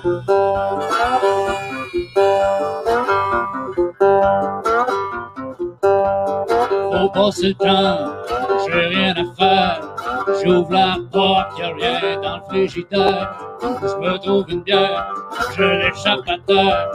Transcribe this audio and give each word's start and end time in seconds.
Faut 0.00 0.10
passer 7.12 7.48
le 7.48 7.54
temps, 7.54 8.12
j'ai 8.64 8.72
rien 8.72 9.14
à 9.16 9.24
faire. 9.34 9.80
J'ouvre 10.44 10.72
la 10.72 10.98
porte, 11.10 11.58
y'a 11.58 11.68
rien 11.74 12.20
dans 12.20 12.36
le 12.36 12.42
frigidaire. 12.48 13.38
Je 13.60 13.96
me 13.96 14.18
trouve 14.18 14.44
une 14.48 14.62
bière, 14.62 15.12
je 15.56 15.62
l'échappe 15.64 16.28
à 16.28 16.38
terre. 16.46 16.90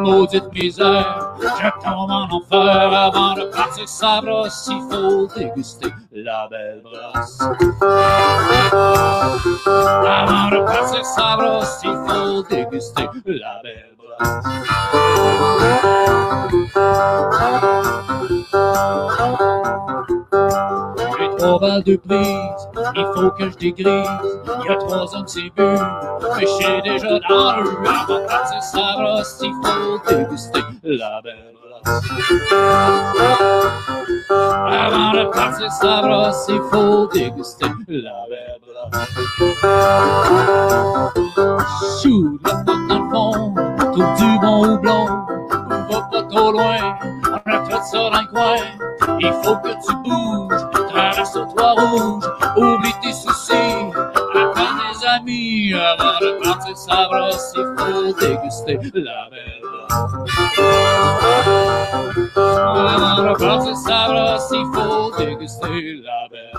Maudite 0.00 0.52
misère, 0.52 1.34
je 1.40 1.68
tombe 1.84 2.10
en 2.10 2.28
enfer 2.32 2.92
avant 2.92 3.34
de 3.34 3.44
partir 3.44 3.88
sa 3.88 4.20
brosse. 4.22 4.68
Il 4.72 4.80
faut 4.90 5.28
déguster 5.36 5.92
la 6.22 6.48
belle 6.48 6.82
brosse. 6.82 7.38
Avant 10.06 10.50
de 10.50 10.64
partir 10.64 11.04
sa 11.04 11.36
brosse, 11.36 11.80
il 11.84 11.96
faut 12.06 12.42
déguster 12.42 13.08
la 13.26 13.60
belle 13.62 13.94
brosse. 13.98 14.10
J'ai 21.18 21.28
trois 21.36 21.58
balles 21.58 21.84
de 21.84 21.96
prise, 21.96 22.68
il 22.96 23.06
faut 23.14 23.30
que 23.30 23.50
je 23.50 23.56
dégrise. 23.56 24.08
Il 24.62 24.66
y 24.66 24.68
a 24.68 24.76
trois 24.76 25.06
que 25.06 25.30
c'est 25.30 25.50
bu, 25.56 25.76
mais 26.36 26.40
je 26.40 26.46
suis 26.46 26.82
déjà 26.82 27.18
dans 27.28 27.56
le 27.56 27.62
rue. 27.62 27.86
Avant 27.86 28.14
de 28.14 28.26
partir 28.26 28.62
sa 28.62 28.96
brosse, 28.96 29.40
il 29.42 29.52
faut 29.62 29.98
déguster 30.08 30.62
la 30.84 31.20
belle 31.22 31.52
brosse. 31.52 31.59
Avant 34.68 35.12
de 35.12 35.24
partir 35.32 35.72
sa 35.72 36.02
brosse, 36.02 36.46
il 36.48 36.60
faut 36.70 37.06
déguster 37.08 37.66
la 37.88 38.26
brosse. 38.60 39.08
Chou, 42.02 42.38
là, 42.44 42.52
dans 42.66 42.76
le 42.76 43.10
fond, 43.10 43.54
tout 43.92 44.08
du 44.22 44.38
bon 44.40 44.56
houblon. 44.74 45.04
Va 45.90 46.00
pas 46.12 46.22
trop 46.24 46.52
loin, 46.52 46.98
on 47.24 47.50
a 47.50 47.58
tout 47.58 47.82
ça 47.90 48.10
dans 48.10 48.20
le 48.20 48.26
coin. 48.28 48.56
Il 49.18 49.32
faut 49.42 49.56
que 49.56 49.72
tu 49.84 49.92
bouges, 50.04 50.64
traverse 50.88 51.36
au 51.36 51.44
toit 51.46 51.72
rouge, 51.72 52.24
oublie 52.56 52.94
tes 53.02 53.12
soucis, 53.12 53.79
des 55.30 55.74
amis. 55.74 55.74
Avant 55.74 56.18
de 56.20 56.42
partir 56.42 56.76
sa 56.76 57.08
brosse, 57.08 57.52
il 57.56 57.74
faut 57.78 58.12
déguster 58.20 58.78
la 58.94 59.28
belle 59.30 59.62
brosse. 59.62 59.98
Avant 62.56 63.16
de 63.22 63.32
partir 63.38 63.76
sa 63.76 64.08
brosse, 64.08 64.50
il 64.52 64.66
faut 64.74 65.10
déguster 65.16 66.02
la 66.02 66.28
belle 66.30 66.52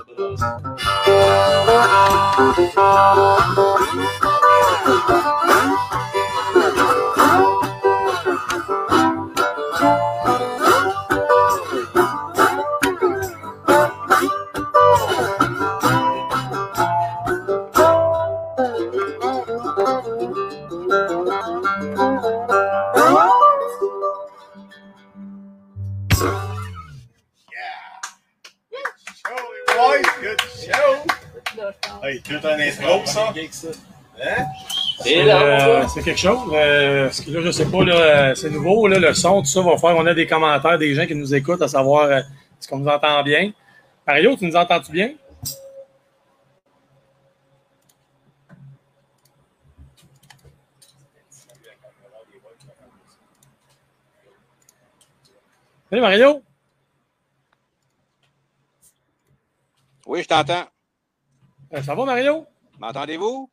Hey, 32.03 32.19
tout 32.21 32.33
un 32.43 32.59
intro, 32.59 33.05
ça? 33.05 33.31
Hein? 33.31 34.45
C'est 35.03 35.31
euh, 35.31 35.87
c'est 35.87 36.01
quelque 36.03 36.19
chose. 36.19 36.39
Euh, 36.51 37.05
parce 37.05 37.21
que 37.21 37.29
là, 37.29 37.41
je 37.41 37.51
sais 37.51 37.65
pas, 37.69 37.83
là, 37.83 37.95
euh, 37.95 38.35
c'est 38.35 38.49
nouveau, 38.49 38.87
là, 38.87 38.97
le 38.97 39.13
son, 39.13 39.41
tout 39.41 39.47
ça 39.47 39.61
va 39.61 39.77
faire. 39.77 39.95
On 39.95 40.05
a 40.07 40.13
des 40.15 40.25
commentaires 40.25 40.79
des 40.79 40.95
gens 40.95 41.05
qui 41.05 41.13
nous 41.13 41.35
écoutent 41.35 41.61
à 41.61 41.67
savoir 41.67 42.05
euh, 42.05 42.17
est-ce 42.19 42.67
qu'on 42.67 42.79
nous 42.79 42.87
entend 42.87 43.21
bien. 43.21 43.51
Mario, 44.07 44.35
tu 44.35 44.45
nous 44.45 44.55
entends-tu 44.55 44.91
bien? 44.91 45.13
Salut 55.89 56.01
Mario! 56.01 56.41
Oui, 60.07 60.23
je 60.23 60.27
t'entends. 60.27 60.65
Euh, 61.73 61.81
ça 61.81 61.95
va 61.95 62.05
Mario? 62.05 62.45
M'entendez-vous? 62.79 63.49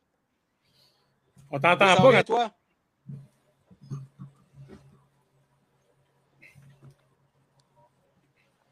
On 1.50 1.60
t'entend 1.60 1.96
pas 1.96 2.12
quand 2.12 2.24
toi? 2.24 2.50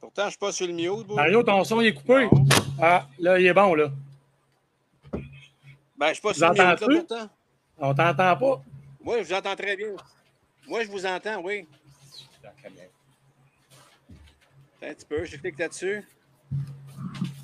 Pourtant, 0.01 0.25
je 0.25 0.31
suis 0.31 0.39
pas 0.39 0.53
sur 0.53 0.67
le 0.67 0.73
mute. 0.73 1.09
Mario, 1.09 1.43
ton 1.43 1.63
son 1.65 1.81
il 1.81 1.89
est 1.89 1.95
coupé. 1.95 2.25
Non. 2.25 2.45
Ah, 2.81 3.07
là, 3.19 3.39
il 3.39 3.47
est 3.47 3.55
bon, 3.55 3.75
là. 3.75 3.91
Ben, 5.97 6.09
je 6.09 6.13
suis 6.15 6.23
pas 6.23 6.29
Vous 6.29 6.35
sur 6.35 6.49
le 6.49 6.53
mute, 6.53 6.61
là, 6.61 6.77
pourtant. 6.77 7.29
On 7.79 7.95
t'entend 7.95 8.37
pas. 8.37 8.63
Moi, 9.01 9.23
je 9.23 9.29
vous 9.29 9.35
entends 9.35 9.57
très 9.57 9.77
bien. 9.77 9.89
Moi, 10.67 10.85
je 10.85 10.89
vous 10.89 11.07
entends, 11.07 11.41
oui. 11.43 11.67
Un 14.83 14.95
petit 14.95 15.07
peu, 15.07 15.25
je 15.25 15.37
clique 15.37 15.59
là-dessus. 15.59 16.07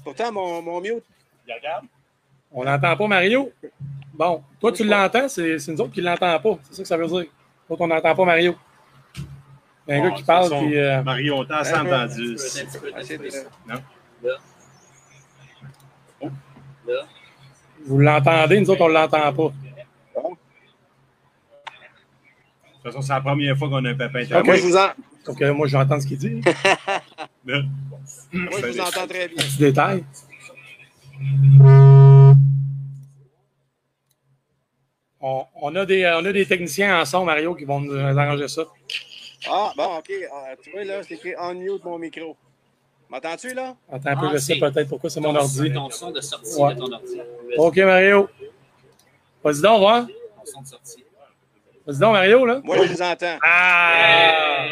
Pourtant, 0.04 0.32
mon, 0.32 0.62
mon 0.62 0.80
mute, 0.80 1.04
On 2.50 2.64
n'entend 2.64 2.96
pas 2.96 3.06
Mario. 3.06 3.52
Bon, 4.14 4.42
toi, 4.60 4.72
tu 4.72 4.84
l'entends, 4.84 5.28
c'est 5.28 5.58
c'est 5.58 5.72
nous 5.72 5.80
autres 5.80 5.92
qui 5.92 6.00
ne 6.00 6.06
l'entendons 6.06 6.38
pas. 6.56 6.62
C'est 6.64 6.74
ça 6.76 6.82
que 6.82 6.88
ça 6.88 6.96
veut 6.96 7.06
dire. 7.06 7.24
Toi, 7.66 7.76
on 7.80 7.86
n'entend 7.86 8.14
pas 8.14 8.24
Mario. 8.24 8.54
Il 9.16 9.22
y 9.88 9.92
a 9.92 9.96
un 9.96 10.00
Bon, 10.02 10.08
gars 10.10 10.14
qui 10.16 10.22
parle, 10.24 10.48
puis. 10.50 10.78
euh, 10.78 11.02
Mario, 11.02 11.34
on 11.38 11.44
t'a 11.44 11.60
entendu. 11.60 12.34
essaie 12.34 12.64
de- 12.64 12.70
vous 17.84 17.98
l'entendez, 17.98 18.60
nous 18.60 18.70
autres, 18.70 18.82
on 18.82 18.88
ne 18.88 18.94
l'entend 18.94 19.32
pas. 19.32 19.48
De 19.48 19.52
toute 22.74 22.92
façon, 22.92 23.00
c'est 23.02 23.12
la 23.12 23.20
première 23.20 23.56
fois 23.56 23.68
qu'on 23.68 23.84
a 23.84 23.90
un 23.90 23.94
pépin 23.94 24.10
Ben, 24.12 24.22
internet. 24.24 24.46
Moi, 24.46 24.56
je 24.56 24.62
vous 24.62 24.76
en- 24.76 24.88
Donc, 25.26 25.40
euh, 25.42 25.54
moi, 25.54 25.66
j'entends 25.68 26.00
ce 26.00 26.06
qu'il 26.06 26.18
dit. 26.18 26.40
Là. 27.46 27.62
moi, 28.32 28.50
je 28.60 28.66
vous 28.66 28.80
entends 28.80 29.06
très 29.06 29.28
bien. 29.28 29.36
Petit 29.36 29.58
détail. 29.58 30.04
On, 35.20 35.44
on 35.60 35.76
a 35.76 35.86
des, 35.86 36.06
on 36.16 36.24
a 36.24 36.32
des 36.32 36.46
techniciens 36.46 37.00
en 37.00 37.04
son, 37.04 37.24
Mario, 37.24 37.54
qui 37.54 37.64
vont 37.64 37.80
nous 37.80 37.94
arranger 37.96 38.48
ça. 38.48 38.62
Ah, 39.48 39.72
bon, 39.76 39.96
OK. 39.98 40.10
Ah, 40.32 40.54
tu 40.62 40.70
vois, 40.72 40.84
là, 40.84 41.02
c'est 41.02 41.14
écrit 41.14 41.34
on 41.38 41.54
mute 41.54 41.84
mon 41.84 41.98
micro. 41.98 42.36
M'entends-tu, 43.08 43.54
là? 43.54 43.76
Attends 43.92 44.10
un 44.10 44.16
peu, 44.16 44.26
Ah, 44.26 44.30
je 44.32 44.38
sais 44.38 44.54
c'est 44.54 44.60
peut-être 44.60 44.88
pourquoi 44.88 45.10
c'est 45.10 45.20
mon 45.20 45.34
ordi. 45.34 45.72
Ton 45.72 45.90
son 45.90 46.10
de 46.10 46.20
sortie 46.20 46.60
Ouais. 46.60 46.74
de 46.74 46.80
ton 46.80 46.92
ordi. 46.92 47.20
OK, 47.58 47.76
Mario. 47.78 48.28
Vas-y 49.44 49.60
donc, 49.60 49.78
voir. 49.80 50.06
Ton 50.06 50.44
son 50.46 50.62
de 50.62 50.66
sortie. 50.66 51.04
Vas-y 51.86 51.98
donc, 51.98 52.12
Mario, 52.14 52.46
là. 52.46 52.60
Moi, 52.64 52.76
je 52.86 52.92
vous 52.92 53.02
entends. 53.02 53.38
Ah! 53.42 54.64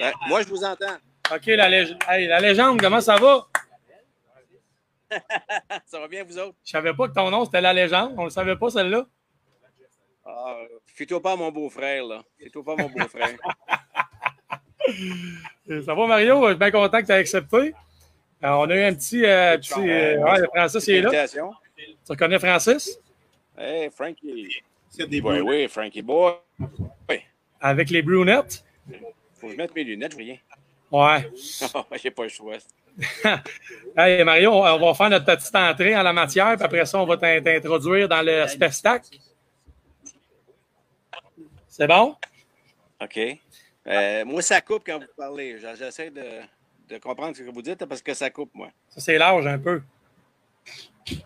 Ben, 0.00 0.12
moi, 0.28 0.42
je 0.42 0.48
vous 0.48 0.64
entends. 0.64 0.96
OK, 1.34 1.46
la, 1.46 1.68
lég- 1.68 1.96
hey, 2.08 2.26
la 2.26 2.40
légende, 2.40 2.80
comment 2.80 3.00
ça 3.00 3.16
va? 3.16 3.46
Ça 5.86 5.98
va 6.00 6.08
bien, 6.08 6.24
vous 6.24 6.38
autres? 6.38 6.56
Je 6.64 6.70
savais 6.70 6.94
pas 6.94 7.08
que 7.08 7.14
ton 7.14 7.30
nom, 7.30 7.44
c'était 7.44 7.60
la 7.60 7.72
légende. 7.72 8.14
On 8.16 8.20
ne 8.22 8.26
le 8.26 8.30
savait 8.30 8.56
pas, 8.56 8.70
celle-là. 8.70 9.06
Ah, 10.24 10.56
Fais-toi 10.86 11.20
pas 11.20 11.32
à 11.32 11.36
mon 11.36 11.50
beau-frère, 11.50 12.04
là. 12.04 12.22
Fais-toi 12.38 12.64
pas 12.64 12.72
à 12.72 12.76
mon 12.76 12.88
beau-frère. 12.88 13.36
Euh, 15.68 15.82
Ça 15.86 15.94
va, 15.94 16.06
Mario? 16.06 16.42
Je 16.44 16.48
suis 16.50 16.58
bien 16.58 16.70
content 16.70 17.00
que 17.00 17.06
tu 17.06 17.12
aies 17.12 17.16
accepté. 17.16 17.74
Alors, 18.42 18.60
on 18.62 18.70
a 18.70 18.76
eu 18.76 18.82
un 18.82 18.94
petit. 18.94 19.24
euh, 19.24 19.56
petit 19.58 19.72
euh, 19.78 20.18
ouais, 20.18 20.46
Francis 20.54 20.86
il 20.86 20.94
est 20.94 21.02
là. 21.02 21.28
Tu 21.28 21.42
reconnais 22.08 22.38
Francis? 22.38 22.98
Hey, 23.56 23.90
Frankie. 23.90 24.62
C'est 24.88 25.06
des 25.08 25.20
Oui, 25.20 25.40
oui, 25.40 25.68
Frankie 25.68 26.02
boy. 26.02 26.34
Avec 27.60 27.90
les 27.90 28.02
brunettes? 28.02 28.64
Faut 29.34 29.46
que 29.46 29.52
je 29.52 29.56
mette 29.58 29.74
mes 29.74 29.84
lunettes, 29.84 30.12
je 30.12 30.16
rien. 30.16 30.36
Ouais. 30.90 31.30
J'ai 32.02 32.10
pas 32.10 32.22
le 32.24 32.28
choix. 32.28 32.56
Hey, 33.96 34.22
Mario, 34.24 34.52
on, 34.52 34.78
va 34.78 34.94
faire 34.94 35.10
notre 35.10 35.24
petite 35.26 35.54
entrée 35.54 35.96
en 35.96 36.02
la 36.02 36.12
matière, 36.12 36.54
puis 36.54 36.64
après 36.64 36.86
ça, 36.86 36.98
on 37.00 37.06
va 37.06 37.16
t'in- 37.16 37.42
t'introduire 37.42 38.08
dans 38.08 38.22
le 38.22 38.46
spectacle. 38.46 39.08
C'est 41.68 41.88
bon? 41.88 42.14
OK. 43.02 43.18
Euh, 43.86 44.24
moi, 44.24 44.42
ça 44.42 44.60
coupe 44.60 44.84
quand 44.86 44.98
vous 45.00 45.06
parlez. 45.16 45.58
J'essaie 45.58 46.10
de, 46.10 46.22
de 46.88 46.98
comprendre 46.98 47.36
ce 47.36 47.42
que 47.42 47.50
vous 47.50 47.62
dites 47.62 47.84
parce 47.86 48.00
que 48.02 48.14
ça 48.14 48.30
coupe, 48.30 48.50
moi. 48.54 48.68
Ça, 48.90 49.00
c'est 49.00 49.18
large 49.18 49.46
un 49.46 49.58
peu. 49.58 49.82
C'est 51.06 51.16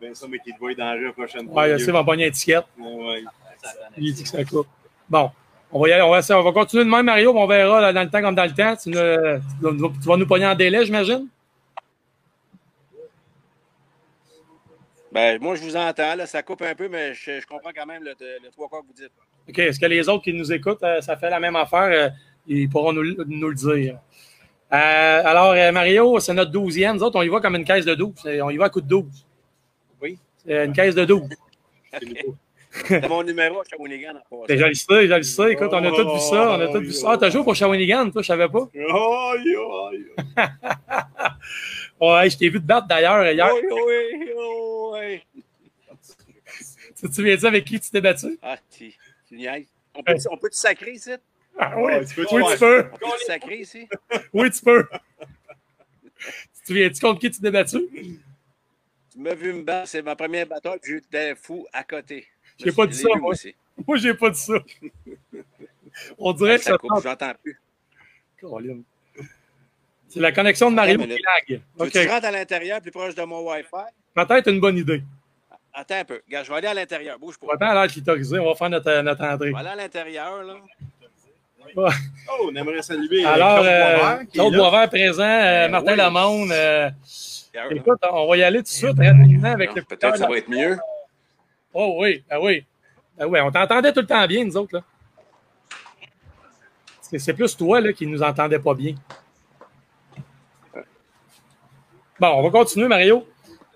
bien 0.00 0.12
ça, 0.14 0.26
mais 0.28 0.38
qui 0.40 0.52
te 0.52 0.58
voit 0.58 0.74
dans 0.74 0.84
la 0.84 0.92
rue 0.92 1.06
la 1.06 1.12
prochaine 1.12 1.46
Ouais, 1.46 1.52
fois. 1.52 1.68
il 1.68 1.92
va 1.92 2.04
pogner 2.04 2.24
une 2.24 2.28
étiquette. 2.30 2.64
Ouais. 2.78 3.24
Il 3.96 4.12
dit 4.12 4.22
que 4.22 4.28
ça 4.28 4.44
coupe. 4.44 4.68
Bon. 5.08 5.30
On 5.76 5.80
va, 5.80 5.88
y 5.90 5.92
aller, 5.92 6.02
on, 6.02 6.08
va, 6.10 6.20
essayer- 6.20 6.38
on 6.38 6.42
va 6.42 6.52
continuer 6.52 6.84
de 6.84 6.88
même, 6.88 7.04
Mario, 7.04 7.36
on 7.36 7.46
verra 7.46 7.82
là, 7.82 7.92
dans 7.92 8.02
le 8.02 8.08
temps 8.08 8.22
comme 8.22 8.34
dans 8.34 8.44
le 8.46 8.54
temps. 8.54 8.74
Tu, 8.82 8.88
ne- 8.88 9.38
tu 10.00 10.08
vas- 10.08 10.16
nous 10.16 10.26
pogner 10.26 10.46
en 10.46 10.54
délai, 10.54 10.86
j'imagine? 10.86 11.28
Ben, 15.12 15.38
moi, 15.40 15.54
je 15.54 15.62
vous 15.62 15.76
entends, 15.76 16.14
là, 16.14 16.24
ça 16.26 16.42
coupe 16.42 16.62
un 16.62 16.74
peu, 16.74 16.88
mais 16.88 17.12
je, 17.12 17.40
je 17.40 17.46
comprends 17.46 17.72
quand 17.76 17.84
même 17.84 18.02
le, 18.02 18.12
le 18.18 18.50
trois 18.50 18.68
quarts 18.70 18.80
que 18.80 18.86
vous 18.86 18.92
dites. 18.94 19.12
OK. 19.48 19.58
Est-ce 19.58 19.78
que 19.78 19.84
les 19.84 20.08
autres 20.08 20.24
qui 20.24 20.32
nous 20.32 20.50
écoutent, 20.50 20.82
euh, 20.82 21.02
ça 21.02 21.16
fait 21.18 21.28
la 21.28 21.40
même 21.40 21.56
affaire? 21.56 21.90
Euh, 21.92 22.08
ils 22.46 22.68
pourront 22.70 22.94
nous, 22.94 23.14
nous 23.26 23.48
le 23.48 23.54
dire. 23.54 23.98
Euh, 24.72 25.22
alors, 25.26 25.54
Mario, 25.74 26.18
c'est 26.20 26.32
notre 26.32 26.50
douzième. 26.52 26.96
Nous 26.96 27.02
autres, 27.02 27.18
on 27.18 27.22
y 27.22 27.28
va 27.28 27.40
comme 27.40 27.56
une 27.56 27.64
caisse 27.64 27.84
de 27.84 27.94
12. 27.94 28.14
C'est- 28.16 28.40
On 28.40 28.48
y 28.48 28.56
va 28.56 28.64
à 28.64 28.70
coup 28.70 28.80
de 28.80 28.88
12. 28.88 29.26
Oui. 30.00 30.18
Une 30.46 30.72
caisse 30.72 30.94
de 30.94 31.04
12. 31.04 31.28
C'est 31.92 32.00
mon 33.08 33.22
numéro 33.22 33.60
à 33.60 33.64
Shawinigan 33.64 34.16
en 34.30 34.46
Ben, 34.46 34.46
passant. 34.46 34.58
Je 34.58 34.64
le 34.66 34.74
sais, 34.74 35.08
je 35.08 35.14
le 35.14 35.22
sais. 35.22 35.52
Écoute, 35.52 35.68
on 35.72 35.84
a 35.84 35.90
tous 35.90 36.12
vu 36.14 36.20
ça. 36.20 36.50
On 36.52 36.60
a 36.60 36.68
tous 36.68 36.80
vu 36.80 36.92
ça. 36.92 37.12
Ah, 37.12 37.18
t'as 37.18 37.30
joué 37.30 37.42
pour 37.42 37.54
Shawinigan, 37.54 38.10
toi, 38.10 38.22
je 38.22 38.26
savais 38.26 38.48
pas. 38.48 38.68
Ouais, 42.00 42.28
je 42.28 42.36
t'ai 42.36 42.48
vu 42.50 42.60
te 42.60 42.66
battre 42.66 42.86
d'ailleurs 42.88 43.24
hier. 43.30 43.48
Oui, 43.54 43.62
oui, 43.72 44.30
oui. 44.92 45.22
Tu 47.00 47.08
te 47.08 47.14
souviens-tu 47.14 47.46
avec 47.46 47.64
qui 47.64 47.80
tu 47.80 47.90
t'es 47.90 48.00
battu? 48.00 48.38
Ah, 48.42 48.56
tu, 48.70 48.92
tu 49.28 49.36
niaises. 49.36 49.66
On 49.94 50.02
peut, 50.02 50.14
on 50.30 50.36
peut 50.36 50.50
te 50.50 50.56
sacrer 50.56 50.92
ici? 50.92 51.12
Ah, 51.58 51.74
oui, 51.78 51.92
tu 52.06 52.14
peux- 52.14 52.26
oui, 52.32 52.42
tu 52.52 52.58
peux. 52.58 52.84
On 52.92 52.96
peut 52.98 53.06
te 53.18 53.24
sacrer 53.24 53.56
ici? 53.60 53.88
Oui, 54.32 54.50
tu 54.50 54.60
peux. 54.62 54.86
Tu 56.18 56.62
te 56.62 56.66
souviens-tu 56.66 57.00
contre 57.00 57.20
qui 57.20 57.30
tu 57.30 57.40
t'es 57.40 57.50
battu? 57.50 57.78
Tu 57.92 59.18
m'as 59.18 59.34
vu 59.34 59.52
me 59.54 59.62
battre, 59.62 59.88
c'est 59.88 60.02
ma 60.02 60.16
première 60.16 60.46
bataille, 60.46 60.78
j'étais 60.84 61.34
fou 61.34 61.66
à 61.72 61.82
côté. 61.84 62.26
J'ai 62.58 62.72
pas 62.72 62.86
dit 62.86 62.96
ça, 62.96 63.08
moi. 63.18 63.30
aussi. 63.30 63.54
Moi, 63.86 63.98
j'ai 63.98 64.14
pas 64.14 64.30
dit 64.30 64.38
ça. 64.40 64.54
On 66.18 66.32
dirait 66.32 66.56
que 66.56 66.64
Ça 66.64 66.78
coupe, 66.78 67.02
j'entends 67.02 67.32
plus. 67.42 67.60
Colin. 68.40 68.78
C'est 70.08 70.20
la 70.20 70.32
connexion 70.32 70.70
de 70.70 70.76
Mario 70.76 70.98
qui 70.98 71.06
lag. 71.08 71.18
Tu 71.46 71.60
OK. 71.78 72.08
rentres 72.10 72.26
à 72.26 72.30
l'intérieur, 72.30 72.80
plus 72.80 72.90
proche 72.90 73.14
de 73.14 73.22
mon 73.24 73.40
Wi-Fi? 73.46 73.92
Peut-être 74.14 74.50
une 74.50 74.60
bonne 74.60 74.78
idée. 74.78 75.02
Attends 75.74 75.96
un 75.96 76.04
peu. 76.04 76.22
Regarde, 76.26 76.46
je 76.46 76.50
vais 76.52 76.56
aller 76.56 76.68
à 76.68 76.74
l'intérieur. 76.74 77.18
Bouge 77.18 77.36
pas. 77.38 77.48
Attends 77.54 77.74
l'air 77.74 77.86
clitorisé, 77.88 78.38
on 78.38 78.46
va 78.46 78.54
faire 78.54 78.70
notre, 78.70 79.02
notre 79.02 79.24
entrée. 79.24 79.52
Aller 79.54 79.68
à 79.68 79.76
l'intérieur, 79.76 80.42
là. 80.42 80.54
Oh, 81.76 81.88
on 82.44 82.54
aimerait 82.54 82.80
saluer 82.80 83.26
euh, 83.26 83.28
Alors, 83.28 83.58
Claude 83.60 83.66
euh, 83.66 84.24
Claude. 84.32 84.54
Boisvert 84.54 84.88
présent, 84.88 85.22
euh, 85.24 85.64
Ben 85.66 85.70
Martin 85.72 85.90
oui. 85.92 85.96
Lamonde. 85.98 86.52
euh, 86.52 86.90
écoute, 87.72 87.98
on 88.10 88.26
va 88.28 88.36
y 88.38 88.42
aller 88.42 88.58
tout 88.58 88.62
de 88.64 88.68
suite 88.68 88.96
rapidement 88.98 89.52
avec 89.52 89.70
Non, 89.70 89.76
le 89.76 89.82
Peut-être 89.82 90.12
que 90.12 90.18
ça 90.18 90.28
va 90.28 90.38
être 90.38 90.48
mieux. 90.48 90.78
Oh 91.78 91.96
oui, 92.00 92.24
ah 92.30 92.40
oui. 92.40 92.64
Ah 93.20 93.26
oui, 93.28 93.38
on 93.42 93.50
t'entendait 93.52 93.92
tout 93.92 94.00
le 94.00 94.06
temps 94.06 94.26
bien, 94.26 94.44
nous 94.46 94.56
autres. 94.56 94.76
là. 94.76 94.82
C'est 97.02 97.34
plus 97.34 97.54
toi 97.56 97.80
là, 97.82 97.92
qui 97.92 98.06
nous 98.06 98.22
entendais 98.22 98.58
pas 98.58 98.72
bien. 98.74 98.94
Bon, 102.18 102.28
on 102.28 102.42
va 102.42 102.50
continuer, 102.50 102.88
Mario. 102.88 103.26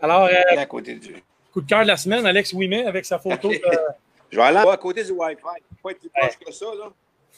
Alors, 0.01 0.25
euh, 0.25 0.33
à 0.59 0.67
côté 0.67 0.95
du. 0.95 1.15
coup 1.53 1.61
de 1.61 1.69
cœur 1.69 1.83
de 1.83 1.89
la 1.89 1.97
semaine, 1.99 2.25
Alex 2.25 2.53
Ouimet 2.55 2.87
avec 2.87 3.05
sa 3.05 3.19
photo. 3.19 3.51
de- 3.51 3.61
Je 4.31 4.37
vais 4.37 4.43
aller 4.45 4.59
à 4.59 4.77
côté 4.77 5.05
du 5.05 5.11
Wi-Fi. 5.11 5.43
Pas 5.83 5.91
être 5.91 5.99
plus 6.01 6.09
proche 6.11 6.39
que 6.39 6.53
ça, 6.53 6.67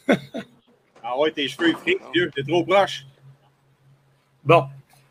là. 0.09 0.17
Ah 1.05 1.19
ouais, 1.19 1.33
tes 1.33 1.49
cheveux, 1.49 1.73
friquent, 1.73 2.01
vieux. 2.15 2.31
T'es 2.33 2.45
trop 2.45 2.63
proche. 2.65 3.05
Bon. 4.45 4.67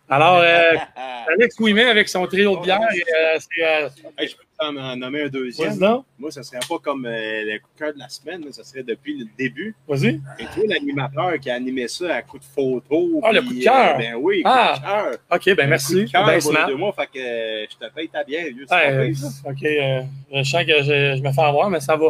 Alors, 0.07 0.38
euh, 0.38 0.77
Alex 1.27 1.59
Ouimet 1.59 1.83
avec 1.89 2.07
son 2.07 2.25
trio 2.27 2.56
de 2.57 2.62
bière. 2.63 2.80
euh, 2.81 3.38
c'est, 3.39 3.65
euh, 3.65 3.89
Hey, 4.18 4.30
je 4.30 4.36
en 4.63 4.96
nommer 4.96 5.24
un 5.24 5.28
deuxième. 5.28 5.74
Vas-y, 5.74 6.00
Moi, 6.19 6.31
ça 6.31 6.44
serait 6.44 6.60
pas 6.68 6.78
comme 6.80 7.06
euh, 7.06 7.44
le 7.44 7.60
coup 7.60 7.69
de 7.74 7.80
cœur 7.80 7.94
de 7.94 8.00
la 8.00 8.10
semaine, 8.10 8.42
là, 8.46 8.52
ça 8.52 8.63
serait 8.63 8.84
depuis 8.84 9.18
le 9.18 9.25
début. 9.38 9.75
vas-y. 9.88 10.22
Et 10.40 10.46
toi, 10.54 10.63
l'animateur 10.68 11.40
qui 11.40 11.50
a 11.50 11.56
animé 11.56 11.88
ça 11.88 12.16
à 12.16 12.22
coup 12.22 12.38
de 12.38 12.44
photo. 12.44 13.19
Ah, 13.24 13.31
le 13.31 13.42
coup 13.42 13.54
de 13.54 13.63
cœur. 13.63 13.96
euh, 13.96 13.98
ben 13.98 14.16
oui, 14.16 14.42
Ah, 14.46 14.74
coup 14.75 14.80
de 14.80 14.86
cœur. 14.86 15.18
OK, 15.31 15.58
ben 15.58 15.66
Un 15.66 15.69
merci. 15.69 15.94
coup 15.94 16.00
de 16.02 16.12
cœur, 16.12 16.25
Ben 16.25 16.40
voilà 16.40 16.66
fait 16.96 17.08
que 17.08 17.19
euh, 17.19 17.66
je 17.72 17.78
te 17.88 17.94
paye 17.94 18.10
ta 18.10 18.24
bière, 18.24 18.46
vieux. 18.54 18.66
c'est 18.69 19.06
pire, 19.08 19.18
ça. 19.18 19.50
OK, 19.50 19.60
je 19.63 20.44
sens 20.44 20.63
que 20.66 20.84
je, 20.84 21.16
je 21.18 21.22
me 21.24 21.31
fais 21.31 21.42
avoir, 21.42 21.69
mais 21.69 21.80
ça 21.80 21.96
va. 21.96 22.10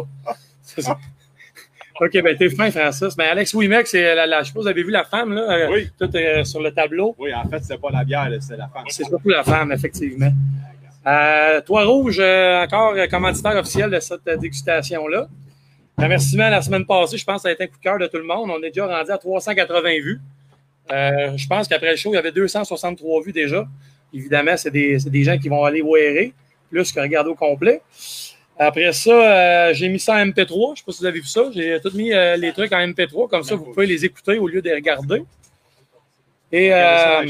C'est 0.62 0.82
ça. 0.82 0.98
OK, 2.00 2.22
ben 2.22 2.36
t'es 2.36 2.48
fin, 2.50 2.70
Francis. 2.70 3.14
Ben 3.16 3.26
Alex 3.30 3.52
Ouimet, 3.54 3.84
c'est 3.84 4.14
la, 4.14 4.26
la, 4.26 4.42
je 4.42 4.52
pas, 4.52 4.60
vous 4.60 4.66
avez 4.66 4.82
vu 4.82 4.90
la 4.90 5.04
femme, 5.04 5.34
là, 5.34 5.68
Oui. 5.70 5.88
tout 5.98 6.10
sur 6.44 6.60
le 6.62 6.70
tableau? 6.72 7.14
Oui, 7.18 7.32
en 7.34 7.48
fait, 7.48 7.60
c'était 7.62 7.78
pas 7.78 7.90
la 7.90 8.02
bière, 8.04 8.28
c'était 8.40 8.56
la 8.56 8.68
femme. 8.68 8.84
C'est 8.88 9.04
surtout 9.04 9.28
la 9.28 9.44
femme, 9.44 9.70
effectivement. 9.72 10.30
Euh, 11.06 11.60
Toi 11.62 11.84
Rouge, 11.84 12.18
euh, 12.20 12.62
encore 12.62 12.94
commanditaire 13.10 13.56
officiel 13.56 13.90
de 13.90 14.00
cette 14.00 14.24
dégustation-là. 14.24 15.26
Remerciement 15.98 16.48
la 16.48 16.62
semaine 16.62 16.86
passée, 16.86 17.18
je 17.18 17.24
pense 17.24 17.36
que 17.36 17.42
ça 17.42 17.48
a 17.48 17.52
été 17.52 17.64
un 17.64 17.66
coup 17.66 17.76
de 17.76 17.82
cœur 17.82 17.98
de 17.98 18.06
tout 18.06 18.18
le 18.18 18.24
monde. 18.24 18.50
On 18.50 18.62
est 18.62 18.70
déjà 18.70 18.86
rendu 18.86 19.10
à 19.10 19.18
380 19.18 19.80
vues. 20.00 20.20
Euh, 20.90 21.36
je 21.36 21.46
pense 21.46 21.68
qu'après 21.68 21.90
le 21.90 21.96
show, 21.96 22.10
il 22.10 22.14
y 22.14 22.18
avait 22.18 22.32
263 22.32 23.22
vues 23.22 23.32
déjà. 23.32 23.66
Évidemment, 24.12 24.56
c'est 24.56 24.70
des, 24.70 24.98
c'est 24.98 25.10
des 25.10 25.24
gens 25.24 25.38
qui 25.38 25.48
vont 25.48 25.64
aller 25.64 25.82
wearer, 25.82 26.32
plus 26.70 26.92
que 26.92 27.00
regarder 27.00 27.30
au 27.30 27.34
complet. 27.34 27.82
Après 28.58 28.92
ça, 28.92 29.10
euh, 29.10 29.74
j'ai 29.74 29.88
mis 29.88 29.98
ça 29.98 30.14
en 30.14 30.26
MP3. 30.26 30.46
Je 30.48 30.70
ne 30.70 30.76
sais 30.76 30.82
pas 30.84 30.92
si 30.92 30.98
vous 31.00 31.06
avez 31.06 31.20
vu 31.20 31.26
ça. 31.26 31.42
J'ai 31.52 31.80
tout 31.80 31.90
mis 31.96 32.12
euh, 32.12 32.36
les 32.36 32.52
trucs 32.52 32.72
en 32.72 32.78
MP3. 32.78 33.28
Comme 33.28 33.42
ça, 33.42 33.54
vous 33.54 33.64
pouvez 33.64 33.86
les 33.86 34.04
écouter 34.04 34.38
au 34.38 34.46
lieu 34.46 34.60
de 34.60 34.68
les 34.68 34.74
regarder. 34.74 35.24
Et 36.50 36.72
euh. 36.72 37.24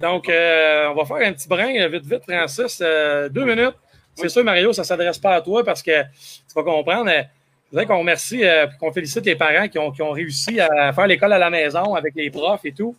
Donc, 0.00 0.28
euh, 0.28 0.88
on 0.88 0.94
va 0.94 1.04
faire 1.04 1.28
un 1.28 1.32
petit 1.32 1.48
brin 1.48 1.74
euh, 1.80 1.88
vite, 1.88 2.04
vite, 2.06 2.22
Francis. 2.28 2.80
Euh, 2.82 3.28
deux 3.28 3.44
minutes. 3.44 3.76
C'est 4.14 4.28
sûr, 4.28 4.42
Mario, 4.44 4.72
ça 4.72 4.82
ne 4.82 4.86
s'adresse 4.86 5.18
pas 5.18 5.34
à 5.36 5.40
toi 5.40 5.62
parce 5.64 5.82
que 5.82 6.02
tu 6.02 6.54
vas 6.54 6.62
comprendre. 6.62 7.10
euh, 7.10 7.22
Je 7.66 7.70
voudrais 7.70 7.86
qu'on 7.86 7.98
remercie 8.00 8.42
et 8.42 8.64
qu'on 8.78 8.92
félicite 8.92 9.24
les 9.24 9.36
parents 9.36 9.68
qui 9.68 9.78
ont, 9.78 9.90
qui 9.92 10.02
ont 10.02 10.10
réussi 10.10 10.58
à 10.60 10.92
faire 10.92 11.06
l'école 11.06 11.32
à 11.32 11.38
la 11.38 11.50
maison 11.50 11.94
avec 11.94 12.14
les 12.16 12.30
profs 12.30 12.64
et 12.64 12.72
tout. 12.72 12.96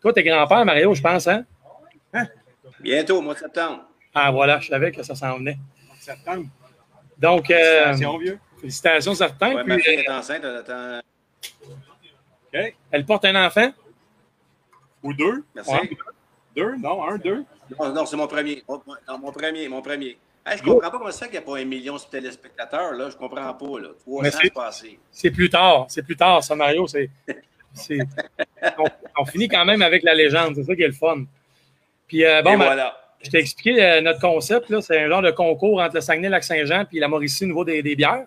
Toi, 0.00 0.12
t'es 0.12 0.22
grand-père, 0.22 0.64
Mario, 0.64 0.94
je 0.94 1.02
pense, 1.02 1.26
hein? 1.28 1.44
Bientôt, 2.80 3.18
au 3.18 3.20
mois 3.22 3.34
de 3.34 3.38
septembre. 3.40 3.84
Ah, 4.14 4.30
voilà, 4.30 4.60
je 4.60 4.68
savais 4.68 4.92
que 4.92 5.02
ça 5.02 5.14
s'en 5.14 5.36
venait. 5.38 5.58
En 5.90 5.94
septembre. 6.00 6.46
Donc, 7.18 7.50
euh, 7.50 7.56
Félicitations, 7.56 8.18
vieux. 8.18 8.38
félicitations, 8.60 9.14
certains. 9.14 9.54
Ouais, 9.54 9.64
ma 9.64 9.78
fille 9.78 9.96
euh, 9.98 10.02
est 10.02 10.10
enceinte. 10.10 10.42
Elle 10.44 10.56
attend. 10.56 11.00
OK. 12.52 12.74
elle 12.90 13.04
porte 13.06 13.24
un 13.24 13.46
enfant? 13.46 13.70
Ou 15.02 15.12
deux. 15.14 15.44
Merci. 15.54 15.72
Ouais. 15.72 15.90
Deux, 16.56 16.76
non, 16.76 17.02
un, 17.08 17.16
deux? 17.18 17.44
Non, 17.78 17.92
non, 17.92 18.06
c'est 18.06 18.16
mon 18.16 18.26
premier. 18.26 18.62
Mon, 18.68 18.80
non, 19.08 19.18
mon 19.18 19.32
premier, 19.32 19.68
mon 19.68 19.82
premier. 19.82 20.16
Hey, 20.46 20.58
je 20.58 20.62
comprends 20.62 20.90
pas 20.90 20.98
comment 20.98 21.10
ça 21.10 21.26
qu'il 21.26 21.32
n'y 21.32 21.38
a 21.38 21.42
pas 21.42 21.56
un 21.58 21.64
million 21.64 21.96
de 21.96 22.00
téléspectateurs. 22.10 22.92
Là. 22.92 23.08
Je 23.10 23.16
comprends 23.16 23.54
pas. 23.54 23.80
Là. 23.80 23.88
Mais 24.06 24.30
300 24.30 24.38
c'est- 24.42 24.50
passés. 24.54 24.98
C'est 25.10 25.30
plus 25.30 25.48
tard. 25.48 25.86
C'est 25.88 26.02
plus 26.02 26.16
tard, 26.16 26.44
ça, 26.44 26.54
Mario. 26.54 26.86
C'est, 26.86 27.08
c'est- 27.72 27.98
on, 28.78 28.84
on 29.18 29.24
finit 29.24 29.48
quand 29.48 29.64
même 29.64 29.80
avec 29.82 30.02
la 30.02 30.14
légende. 30.14 30.54
C'est 30.54 30.64
ça 30.64 30.76
qui 30.76 30.82
est 30.82 30.86
le 30.88 30.92
fun. 30.92 31.24
Puis, 32.06 32.24
euh, 32.24 32.42
bon, 32.42 32.50
ben, 32.58 32.64
voilà. 32.66 32.94
Je 33.22 33.30
t'ai 33.30 33.38
expliqué 33.38 33.82
euh, 33.82 34.00
notre 34.02 34.20
concept. 34.20 34.68
là. 34.68 34.82
C'est 34.82 35.00
un 35.02 35.08
genre 35.08 35.22
de 35.22 35.30
concours 35.30 35.80
entre 35.80 35.94
le 35.94 36.00
Saguenay-Lac-Saint-Jean 36.02 36.84
et 36.92 37.00
la 37.00 37.08
Mauricie 37.08 37.44
au 37.44 37.46
niveau 37.46 37.64
des, 37.64 37.82
des 37.82 37.96
bières. 37.96 38.26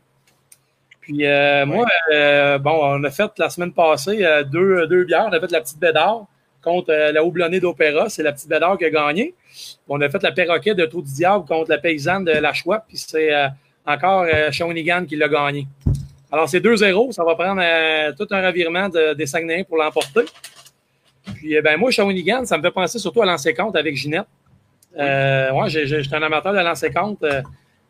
Puis 1.01 1.23
euh, 1.25 1.65
moi, 1.67 1.85
euh, 2.11 2.57
bon, 2.57 2.79
on 2.81 3.03
a 3.03 3.09
fait 3.11 3.31
la 3.37 3.49
semaine 3.51 3.71
passée 3.73 4.25
euh, 4.25 4.43
deux, 4.43 4.87
deux 4.87 5.03
bières. 5.05 5.27
On 5.29 5.33
a 5.33 5.39
fait 5.39 5.51
la 5.51 5.61
petite 5.61 5.79
bédard 5.79 6.25
contre 6.67 6.91
euh, 6.91 7.11
la 7.13 7.23
houblonnée 7.23 7.59
d'Opéra. 7.61 8.09
C'est 8.09 8.23
la 8.23 8.33
petite 8.33 8.49
bédard 8.49 8.77
qui 8.77 8.85
a 8.85 8.89
gagné. 8.89 9.33
On 9.87 10.01
a 10.01 10.09
fait 10.09 10.21
la 10.21 10.31
perroquet 10.33 10.75
de 10.75 10.85
Trou 10.85 11.01
du 11.01 11.13
Diable 11.13 11.45
contre 11.45 11.69
la 11.69 11.77
paysanne 11.77 12.25
de 12.25 12.31
La 12.31 12.53
Chouette. 12.53 12.81
Puis 12.87 12.97
c'est 12.97 13.33
euh, 13.33 13.47
encore 13.85 14.23
euh, 14.23 14.51
Shawinigan 14.51 15.05
qui 15.05 15.15
l'a 15.15 15.29
gagné. 15.29 15.65
Alors 16.31 16.49
c'est 16.49 16.59
2-0. 16.59 17.13
Ça 17.13 17.23
va 17.23 17.35
prendre 17.35 17.61
tout 18.15 18.27
un 18.31 18.45
revirement 18.45 18.89
de- 18.89 19.13
des 19.13 19.25
Saguenayens 19.25 19.63
pour 19.63 19.77
l'emporter. 19.77 20.25
Puis 21.35 21.59
ben, 21.61 21.77
moi, 21.77 21.89
Shawinigan, 21.91 22.45
ça 22.45 22.57
me 22.57 22.61
fait 22.63 22.71
penser 22.71 22.99
surtout 22.99 23.21
à 23.21 23.25
lancer 23.25 23.53
compte 23.53 23.75
avec 23.75 23.95
Ginette. 23.95 24.27
Euh, 24.97 25.51
ouais, 25.51 25.69
j'étais 25.69 26.15
un 26.15 26.23
amateur 26.23 26.53
de 26.53 26.59
lancer 26.59 26.91
compte. 26.91 27.23
Euh, 27.23 27.41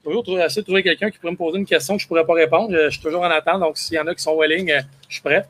toujours 0.03 0.24
trouver, 0.24 0.43
essayer 0.43 0.62
de 0.62 0.65
trouver 0.67 0.84
quelqu'un 0.84 1.10
qui 1.10 1.17
pourrait 1.17 1.31
me 1.34 1.38
poser 1.38 1.57
une 1.57 1.65
question 1.65 1.96
que 1.96 2.01
je 2.01 2.05
ne 2.05 2.10
pourrais 2.10 2.25
pas 2.25 2.34
répondre. 2.34 2.69
Je, 2.72 2.89
suis 2.89 3.01
toujours 3.01 3.22
en 3.22 3.31
attente, 3.31 3.60
donc 3.60 3.77
s'il 3.77 3.96
y 3.96 4.00
en 4.00 4.07
a 4.07 4.13
qui 4.13 4.22
sont 4.22 4.38
willing, 4.39 4.72
je 5.10 5.13
suis 5.13 5.22
prêt. 5.24 5.46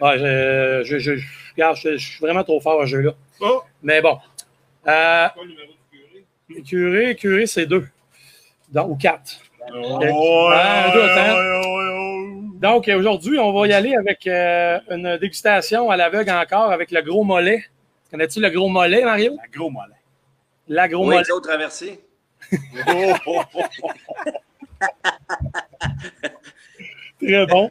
Ouais, 0.00 0.18
je, 0.18 0.82
je, 0.84 0.98
je- 0.98 1.45
regarde, 1.56 1.76
je- 1.76 1.96
je 1.96 2.08
suis 2.10 2.20
vraiment 2.20 2.44
trop 2.44 2.60
fort 2.60 2.80
à 2.82 2.86
ce 2.86 2.90
jeu-là. 2.90 3.12
Oh! 3.40 3.62
Mais 3.82 4.00
bon. 4.00 4.18
Euh, 4.86 5.28
Quoi 5.34 5.44
le 5.44 5.50
numéro 5.50 5.72
du 6.48 6.62
curé? 6.62 6.62
curé, 6.62 7.16
curé, 7.16 7.46
c'est 7.46 7.66
deux. 7.66 7.88
Donc, 8.68 8.88
ou 8.90 8.96
quatre. 8.96 9.40
Oh, 9.74 9.98
Ah, 10.52 10.90
deux, 10.94 11.02
attends. 11.02 11.38
ouais, 11.38 11.60
ouais, 11.60 11.66
ouais. 11.66 12.42
Donc, 12.60 12.88
euh, 12.88 12.98
aujourd'hui, 12.98 13.38
on 13.38 13.52
va 13.52 13.66
y 13.66 13.72
aller 13.72 13.94
avec 13.94 14.26
euh, 14.26 14.78
une 14.90 15.16
dégustation 15.18 15.90
à 15.90 15.96
l'aveugle 15.96 16.30
encore 16.30 16.70
avec 16.72 16.90
le 16.90 17.02
gros 17.02 17.24
mollet. 17.24 17.64
Connais-tu 18.10 18.40
le 18.40 18.48
gros 18.50 18.68
mollet, 18.68 19.04
Mario? 19.04 19.36
La 19.36 19.48
gros 19.48 19.70
mollet. 19.70 19.94
La 20.68 20.88
gros 20.88 21.06
Oui, 21.06 21.14
mollet. 21.16 21.24
oh. 23.26 23.42
Très 27.20 27.46
bon. 27.46 27.70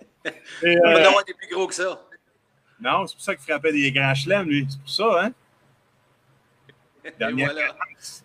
Et, 0.63 0.77
On 0.83 0.87
euh, 0.87 0.93
va 0.93 1.07
avoir 1.07 1.23
des 1.25 1.33
plus 1.33 1.47
gros 1.53 1.67
que 1.67 1.73
ça. 1.75 2.01
Non, 2.79 3.07
c'est 3.07 3.15
pour 3.15 3.23
ça 3.23 3.35
qu'il 3.35 3.43
frappait 3.45 3.71
des 3.71 3.91
grands 3.91 4.13
chelems, 4.13 4.47
lui. 4.47 4.67
C'est 4.69 4.79
pour 4.79 4.89
ça, 4.89 5.23
hein? 5.23 5.31
Dernière 7.19 7.51
voilà. 7.51 7.75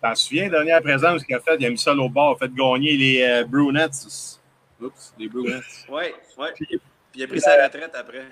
T'en 0.01 0.15
souviens, 0.15 0.49
dernière 0.49 0.81
présence 0.81 1.23
qu'il 1.23 1.35
a 1.35 1.39
fait, 1.39 1.55
il 1.59 1.65
a 1.65 1.69
mis 1.69 1.77
ça 1.77 1.93
au 1.93 2.09
bord, 2.09 2.37
il 2.39 2.43
a 2.43 2.47
fait 2.47 2.53
gagner 2.53 2.97
les 2.97 3.21
euh, 3.21 3.43
Brunettes. 3.45 4.07
Oups, 4.81 5.13
les 5.19 5.27
Brunettes. 5.27 5.63
Oui, 5.87 6.03
oui. 6.37 6.47
Puis 6.55 6.79
il 7.15 7.23
a 7.23 7.27
pris 7.27 7.39
sa 7.39 7.63
retraite 7.63 7.93
après. 7.93 8.25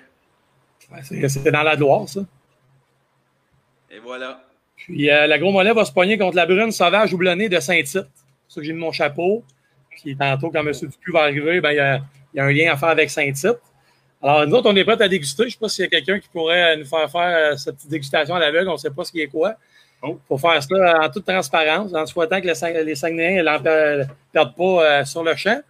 c'est 1.04 1.28
c'est 1.28 1.50
dans 1.50 1.62
la 1.62 1.76
gloire, 1.76 2.08
ça. 2.08 2.20
Et 3.90 3.98
voilà. 3.98 4.44
Puis 4.76 5.10
euh, 5.10 5.26
la 5.26 5.38
gros 5.38 5.52
mollet 5.52 5.72
va 5.72 5.84
se 5.84 5.92
pogner 5.92 6.18
contre 6.18 6.36
la 6.36 6.46
brune 6.46 6.72
sauvage 6.72 7.12
houblonnée 7.12 7.48
de 7.48 7.60
Saint-Tite. 7.60 7.92
C'est 7.92 8.00
pour 8.02 8.10
ça 8.48 8.60
que 8.60 8.66
j'ai 8.66 8.72
mis 8.72 8.80
mon 8.80 8.92
chapeau. 8.92 9.44
Puis 9.90 10.16
tantôt, 10.16 10.50
quand 10.50 10.66
M. 10.66 10.72
Dupuis 10.72 11.12
va 11.12 11.20
arriver, 11.20 11.60
ben, 11.60 11.70
il, 11.70 11.76
y 11.76 11.80
a, 11.80 12.00
il 12.32 12.36
y 12.36 12.40
a 12.40 12.44
un 12.44 12.52
lien 12.52 12.72
à 12.72 12.76
faire 12.76 12.88
avec 12.88 13.10
Saint-Tite. 13.10 13.60
Alors, 14.22 14.46
nous 14.46 14.54
autres, 14.56 14.70
on 14.70 14.76
est 14.76 14.84
prêts 14.84 15.00
à 15.02 15.08
déguster. 15.08 15.44
Je 15.44 15.48
ne 15.48 15.50
sais 15.52 15.58
pas 15.58 15.68
s'il 15.68 15.82
y 15.84 15.86
a 15.86 15.90
quelqu'un 15.90 16.18
qui 16.20 16.28
pourrait 16.28 16.76
nous 16.76 16.84
faire 16.84 17.10
faire 17.10 17.52
euh, 17.52 17.56
cette 17.56 17.76
petite 17.76 17.90
dégustation 17.90 18.34
à 18.34 18.38
l'aveugle. 18.38 18.68
On 18.68 18.72
ne 18.74 18.78
sait 18.78 18.90
pas 18.90 19.04
ce 19.04 19.12
qui 19.12 19.20
est 19.22 19.28
quoi. 19.28 19.54
Il 20.02 20.10
Oh. 20.10 20.18
faut 20.28 20.38
faire 20.38 20.62
ça 20.62 20.74
en 21.02 21.10
toute 21.10 21.26
transparence, 21.26 21.92
en 21.94 22.06
souhaitant 22.06 22.40
que 22.40 22.46
le 22.46 22.54
Sang- 22.54 22.68
les 22.72 22.94
Saguenayens 22.94 23.42
ne 23.42 24.04
perdent 24.32 24.54
pas 24.56 24.64
euh, 24.64 25.04
sur 25.04 25.22
le 25.22 25.34
champ. 25.36 25.60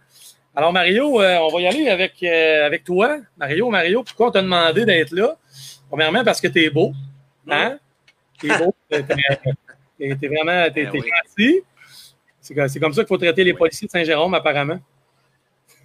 Alors, 0.55 0.71
Mario, 0.71 1.21
euh, 1.21 1.37
on 1.39 1.49
va 1.53 1.61
y 1.61 1.67
aller 1.67 1.89
avec, 1.89 2.13
euh, 2.23 2.65
avec 2.65 2.83
toi. 2.85 3.17
Mario, 3.37 3.69
Mario, 3.69 4.03
pourquoi 4.03 4.27
on 4.27 4.31
t'a 4.31 4.41
demandé 4.41 4.85
d'être 4.85 5.11
là? 5.11 5.35
Premièrement, 5.89 6.23
parce 6.23 6.39
que 6.39 6.47
tu 6.47 6.63
es 6.63 6.69
beau. 6.69 6.93
Hein? 7.49 7.77
Tu 8.39 8.49
es 8.51 8.57
beau. 8.57 8.73
Tu 8.89 8.95
es, 8.97 10.15
vraiment 10.27 10.69
t'es, 10.73 10.83
Ben 10.85 10.91
t'es 10.91 10.99
oui. 10.99 11.09
gentil. 11.27 11.61
C'est 12.39 12.55
comme, 12.55 12.67
c'est 12.69 12.79
comme 12.79 12.93
ça 12.93 13.01
qu'il 13.01 13.07
faut 13.09 13.17
traiter 13.17 13.43
les 13.43 13.53
policiers 13.53 13.87
de 13.87 13.91
Saint-Jérôme, 13.91 14.33
apparemment. 14.33 14.79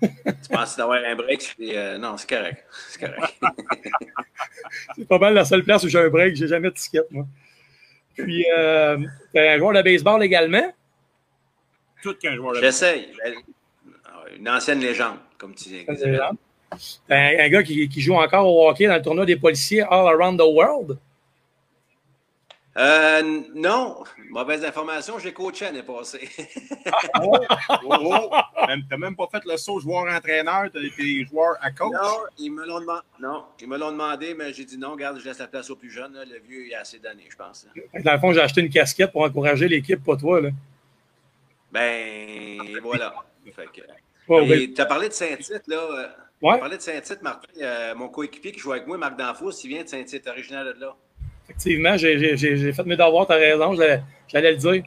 Tu 0.01 0.49
penses 0.51 0.77
d'avoir 0.77 1.03
un 1.05 1.15
break? 1.15 1.43
c'est, 1.43 1.77
euh, 1.77 1.99
non, 1.99 2.17
c'est 2.17 2.29
correct. 2.29 2.65
C'est 2.89 3.01
correct. 3.01 3.35
C'est 4.97 5.09
pas 5.09 5.19
mal 5.19 5.35
la 5.35 5.45
seule 5.45 5.63
place 5.63 5.85
où 5.85 5.89
j'ai 5.89 5.99
un 5.99 6.09
break. 6.09 6.37
J'ai 6.37 6.49
jamais 6.49 6.69
de 6.71 6.75
ticket, 6.75 7.01
moi. 7.11 7.27
Puis, 8.17 8.45
euh, 8.57 8.99
t'es 9.33 9.49
un 9.49 9.59
joueur 9.59 9.73
de 9.75 9.83
baseball 9.83 10.23
également. 10.23 10.73
Tout 12.03 12.15
qu'un 12.15 12.35
joueur 12.35 12.55
de 12.55 12.61
J'essaye. 12.61 13.09
Ben, 13.23 13.35
Une 14.39 14.49
ancienne 14.49 14.81
légende, 14.81 15.19
comme 15.39 15.55
tu 15.55 15.69
dis. 15.69 15.87
Un, 15.89 17.39
un 17.39 17.49
gars 17.49 17.63
qui, 17.63 17.89
qui 17.89 18.01
joue 18.01 18.15
encore 18.15 18.47
au 18.47 18.69
hockey 18.69 18.87
dans 18.87 18.97
le 18.97 19.03
tournoi 19.03 19.25
des 19.25 19.37
policiers 19.37 19.83
All 19.83 20.09
Around 20.09 20.39
the 20.39 20.45
World. 20.45 20.99
Euh, 22.79 23.43
non, 23.55 24.05
mauvaise 24.29 24.63
information, 24.65 25.19
j'ai 25.19 25.33
coaché 25.33 25.65
l'année 25.67 25.83
passée. 25.83 26.29
Oh, 27.23 27.39
oh. 27.85 28.31
Même- 28.69 28.83
T'as 28.89 28.97
même 28.97 29.17
pas 29.17 29.27
fait 29.33 29.43
le 29.47 29.57
saut 29.57 29.81
joueur-entraîneur, 29.81 30.65
t'as 30.73 30.81
été 30.81 31.25
joueur 31.25 31.57
à 31.61 31.71
coach? 31.71 31.93
non, 31.93 32.19
ils 32.39 32.51
me 32.51 32.67
l'ont 32.67 32.81
demandé. 32.81 33.01
Non, 33.21 33.45
ils 33.61 33.69
me 33.69 33.79
l'ont 33.79 33.93
demandé, 33.93 34.35
mais 34.35 34.53
j'ai 34.53 34.65
dit 34.65 34.77
non, 34.77 34.93
regarde, 34.93 35.19
je 35.19 35.25
laisse 35.25 35.39
la 35.39 35.47
place 35.47 35.71
aux 35.71 35.77
plus 35.77 35.91
jeunes. 35.91 36.13
là. 36.15 36.25
Le 36.25 36.39
vieux, 36.39 36.67
il 36.67 36.75
a 36.75 36.81
assez 36.81 36.99
d'années, 36.99 37.27
je 37.31 37.37
pense. 37.37 37.67
Dans 38.05 38.13
le 38.13 38.19
fond, 38.19 38.33
j'ai 38.33 38.41
acheté 38.41 38.61
une 38.61 38.69
casquette 38.71 39.13
pour 39.13 39.23
encourager 39.23 39.69
l'équipe, 39.69 40.03
pas 40.05 40.17
toi. 40.17 40.41
Là. 40.41 40.51
Ben, 41.73 42.59
voilà. 42.83 43.15
Fait 43.55 43.67
que- 43.73 43.81
Ouais, 44.29 44.45
Et 44.45 44.67
ben, 44.67 44.75
tu 44.75 44.81
as 44.81 44.87
parlé 44.87 45.09
de 45.09 45.13
Saint-Tite, 45.15 45.63
là. 45.69 45.77
euh, 45.77 46.09
ouais, 46.43 46.55
Tu 46.55 46.59
parlais 46.61 46.77
de 46.77 46.83
Saint-Tite, 46.83 47.23
Martin. 47.23 47.49
euh, 47.63 47.95
mon 47.95 48.09
coéquipier 48.09 48.51
qui 48.53 48.59
joue 48.59 48.73
avec 48.73 48.87
moi, 48.87 48.99
Marc 48.99 49.17
Danfous, 49.17 49.53
il 49.63 49.69
vient 49.69 49.85
de 49.85 49.89
Saint-Tite, 49.89 50.27
originaire 50.27 50.65
de 50.65 50.73
là. 50.81 50.97
Effectivement, 51.49 51.97
j'ai- 51.97 52.73
fait 52.73 52.85
mes 52.87 52.97
devoirs, 52.97 53.27
tu 53.27 53.33
as 53.33 53.37
raison, 53.37 53.75
j'allais 53.75 54.51
le 54.53 54.57
dire. 54.57 54.83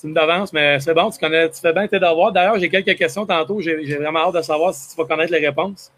Tu 0.00 0.06
me 0.06 0.14
devances, 0.14 0.52
mais 0.52 0.78
c'est 0.78 0.94
bon, 0.94 1.10
tu, 1.10 1.18
connais, 1.18 1.50
tu 1.50 1.60
fais 1.60 1.72
bien 1.72 1.88
tes 1.88 1.98
devoirs. 1.98 2.30
D'ailleurs, 2.30 2.56
j'ai 2.58 2.68
quelques 2.68 2.96
questions 2.96 3.26
tantôt, 3.26 3.60
j'ai 3.60 3.96
vraiment 3.96 4.28
hâte 4.28 4.36
de 4.36 4.42
savoir 4.42 4.72
si 4.72 4.90
tu 4.94 4.96
vas 5.02 5.08
connaître 5.08 5.32
les 5.32 5.44
réponses. 5.44 5.90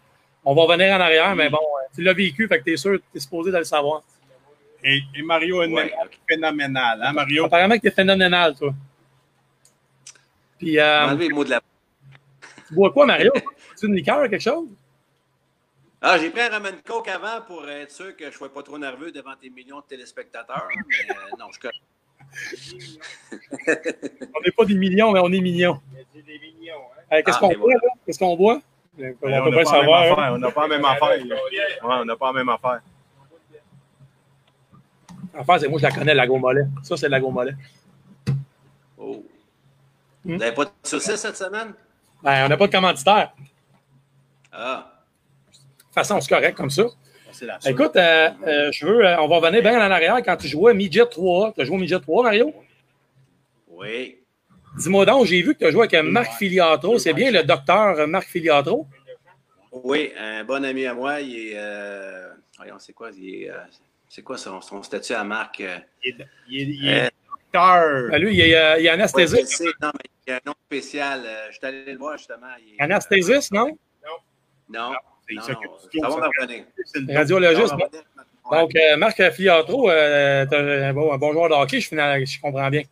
On 0.43 0.55
va 0.55 0.63
revenir 0.63 0.95
en 0.95 0.99
arrière, 0.99 1.35
mais 1.35 1.49
bon, 1.49 1.59
euh, 1.59 1.87
tu 1.93 2.01
l'as 2.01 2.13
vécu, 2.13 2.47
fait 2.47 2.57
que 2.59 2.63
tu 2.63 2.73
es 2.73 2.77
sûr, 2.77 2.97
tu 3.11 3.17
es 3.17 3.19
supposé 3.19 3.51
de 3.51 3.57
le 3.59 3.63
savoir. 3.63 4.01
Et, 4.83 4.99
et 5.15 5.21
Mario 5.21 5.59
a 5.61 5.65
une 5.67 5.73
Ouais, 5.75 5.83
mémoire 5.85 6.05
ok. 6.05 6.17
phénoménale. 6.27 6.99
Hein, 7.03 7.13
Mario? 7.13 7.45
Apparemment 7.45 7.75
que 7.75 7.81
tu 7.81 7.87
es 7.89 7.91
phénoménal, 7.91 8.55
toi. 8.55 8.73
Puis, 10.57 10.79
euh, 10.79 11.05
Enlevez 11.07 11.27
le 11.29 11.35
mot 11.35 11.43
de 11.43 11.51
la. 11.51 11.61
tu 12.67 12.73
bois 12.73 12.91
quoi, 12.91 13.05
Mario? 13.05 13.31
Tu 13.79 13.85
une 13.85 13.95
liqueur, 13.95 14.27
quelque 14.29 14.41
chose? 14.41 14.67
Ah, 16.01 16.17
j'ai 16.17 16.31
pris 16.31 16.41
un 16.41 16.49
ramen 16.49 16.81
coke 16.83 17.07
avant 17.09 17.41
pour 17.45 17.69
être 17.69 17.91
sûr 17.91 18.15
que 18.17 18.23
je 18.25 18.29
ne 18.29 18.33
sois 18.33 18.51
pas 18.51 18.63
trop 18.63 18.79
nerveux 18.79 19.11
devant 19.11 19.35
tes 19.39 19.49
millions 19.51 19.79
de 19.81 19.85
téléspectateurs. 19.85 20.67
Mais 20.87 21.11
euh, 21.11 21.37
non, 21.39 21.45
je. 21.51 21.59
On 23.67 24.41
n'est 24.41 24.51
pas 24.51 24.65
des 24.65 24.75
millions, 24.75 25.11
mais 25.11 25.19
on 25.19 25.31
est 25.31 25.41
millions. 25.41 25.79
Euh, 25.95 27.21
Qu'est-ce 27.25 27.37
Ah, 27.37 27.39
qu'on 27.39 27.53
boit, 27.55 27.73
là? 27.73 27.79
Qu'est-ce 28.05 28.19
qu'on 28.19 28.35
boit? 28.37 28.61
On 28.97 29.01
n'a 29.01 29.09
le 29.09 29.15
pas, 29.15 29.29
la 29.29 29.41
même 29.51 29.65
savoir. 29.65 30.03
hein. 30.03 30.11
affaire, 30.11 30.33
on 30.33 30.37
n'a 30.37 30.51
pas 30.51 30.61
la 30.61 30.67
même 30.77 30.85
affaire. 30.85 31.09
Ouais, 31.19 31.35
on 31.83 32.05
n'a 32.05 32.15
pas 32.15 32.27
la 32.27 32.33
même 32.33 32.49
affaire. 32.49 32.81
L'affaire, 35.33 35.59
c'est 35.59 35.67
moi, 35.67 35.79
je 35.79 35.83
la 35.83 35.91
connais, 35.91 36.13
la 36.13 36.25
mollet. 36.25 36.65
Ça, 36.83 36.97
c'est 36.97 37.09
la 37.09 37.19
mollet. 37.19 37.53
Oh. 38.97 39.23
Hmm? 40.25 40.31
Vous 40.33 40.37
n'avez 40.37 40.53
pas 40.53 40.65
de 40.65 40.71
saucisse 40.83 41.15
cette 41.15 41.37
semaine? 41.37 41.73
Ben, 42.23 42.45
on 42.45 42.49
n'a 42.49 42.57
pas 42.57 42.67
de 42.67 42.71
commanditaire. 42.71 43.33
Ah. 44.51 45.00
De 45.91 45.95
toute 45.95 46.07
façon, 46.07 46.21
c'est 46.21 46.29
correct 46.33 46.55
comme 46.55 46.69
ça. 46.69 46.83
C'est 47.33 47.45
la 47.45 47.59
seule. 47.59 47.73
Écoute, 47.73 47.95
euh, 47.97 48.29
euh, 48.47 48.71
je 48.71 48.85
veux, 48.85 49.05
euh, 49.05 49.19
on 49.21 49.27
va 49.27 49.37
revenir 49.37 49.61
bien 49.61 49.77
en 49.77 49.91
arrière 49.91 50.15
quand 50.23 50.37
tu 50.37 50.47
jouais 50.47 50.73
Midget 50.73 51.05
3. 51.05 51.51
Tu 51.53 51.61
as 51.61 51.65
joué 51.65 51.75
au 51.75 51.79
Midget 51.79 51.99
3, 51.99 52.23
Mario? 52.23 52.53
Oui. 53.67 54.17
Dis-moi 54.77 55.05
donc, 55.05 55.25
j'ai 55.25 55.41
vu 55.41 55.53
que 55.53 55.59
tu 55.59 55.65
as 55.65 55.71
joué 55.71 55.85
avec 55.85 56.01
Marc 56.05 56.31
Filiatro. 56.37 56.97
C'est 56.97 57.11
bien 57.13 57.29
le 57.29 57.43
docteur 57.43 58.07
Marc 58.07 58.27
Filiatro? 58.29 58.87
Oui, 59.73 60.13
un 60.17 60.45
bon 60.45 60.63
ami 60.63 60.85
à 60.85 60.93
moi, 60.93 61.19
il 61.19 61.35
est. 61.49 61.53
Euh... 61.55 62.29
Voyons, 62.57 62.79
c'est 62.79 62.93
quoi? 62.93 63.09
Il 63.17 63.43
est, 63.43 63.49
euh, 63.49 63.57
C'est 64.07 64.21
quoi 64.21 64.37
son, 64.37 64.61
son 64.61 64.81
statut 64.83 65.13
à 65.13 65.23
Marc? 65.25 65.59
euh? 65.59 65.77
Il 66.05 66.09
est, 66.21 66.25
il 66.49 66.61
est, 66.61 66.73
il 66.73 66.87
est 66.89 67.01
Euh, 67.05 67.09
docteur. 67.51 68.11
Ben, 68.11 68.21
lui, 68.21 68.33
il 68.33 68.39
est, 68.41 68.55
euh, 68.55 68.79
il 68.79 68.85
est 68.85 68.89
anesthésiste. 68.89 69.61
non, 69.81 69.91
mais 69.93 70.09
il 70.25 70.29
y 70.29 70.33
a 70.33 70.37
un 70.37 70.39
nom 70.45 70.53
spécial. 70.65 71.23
euh, 71.25 71.47
je 71.51 71.57
suis 71.57 71.65
allé 71.65 71.83
le 71.91 71.97
voir 71.97 72.17
justement. 72.17 72.47
il 72.65 72.75
est- 72.75 72.81
Anesthésiste, 72.81 73.51
non? 73.51 73.77
Non. 74.69 74.93
Il 75.31 75.37
Non, 75.37 75.41
s'occupe 75.43 75.71
du 75.91 75.99
ça 75.99 76.09
va 76.09 76.15
revenir. 76.39 76.65
Radiologiste. 77.15 77.73
Donc, 78.51 78.75
euh, 78.75 78.97
Marc 78.97 79.31
Filiatro, 79.31 79.89
euh, 79.89 80.45
un 80.51 80.93
bon, 80.93 81.13
un 81.13 81.17
bon 81.17 81.31
joueur 81.31 81.49
de 81.49 81.53
hockey, 81.55 81.79
je, 81.79 81.87
finis- 81.87 82.25
je 82.25 82.41
comprends 82.41 82.69
bien. 82.69 82.83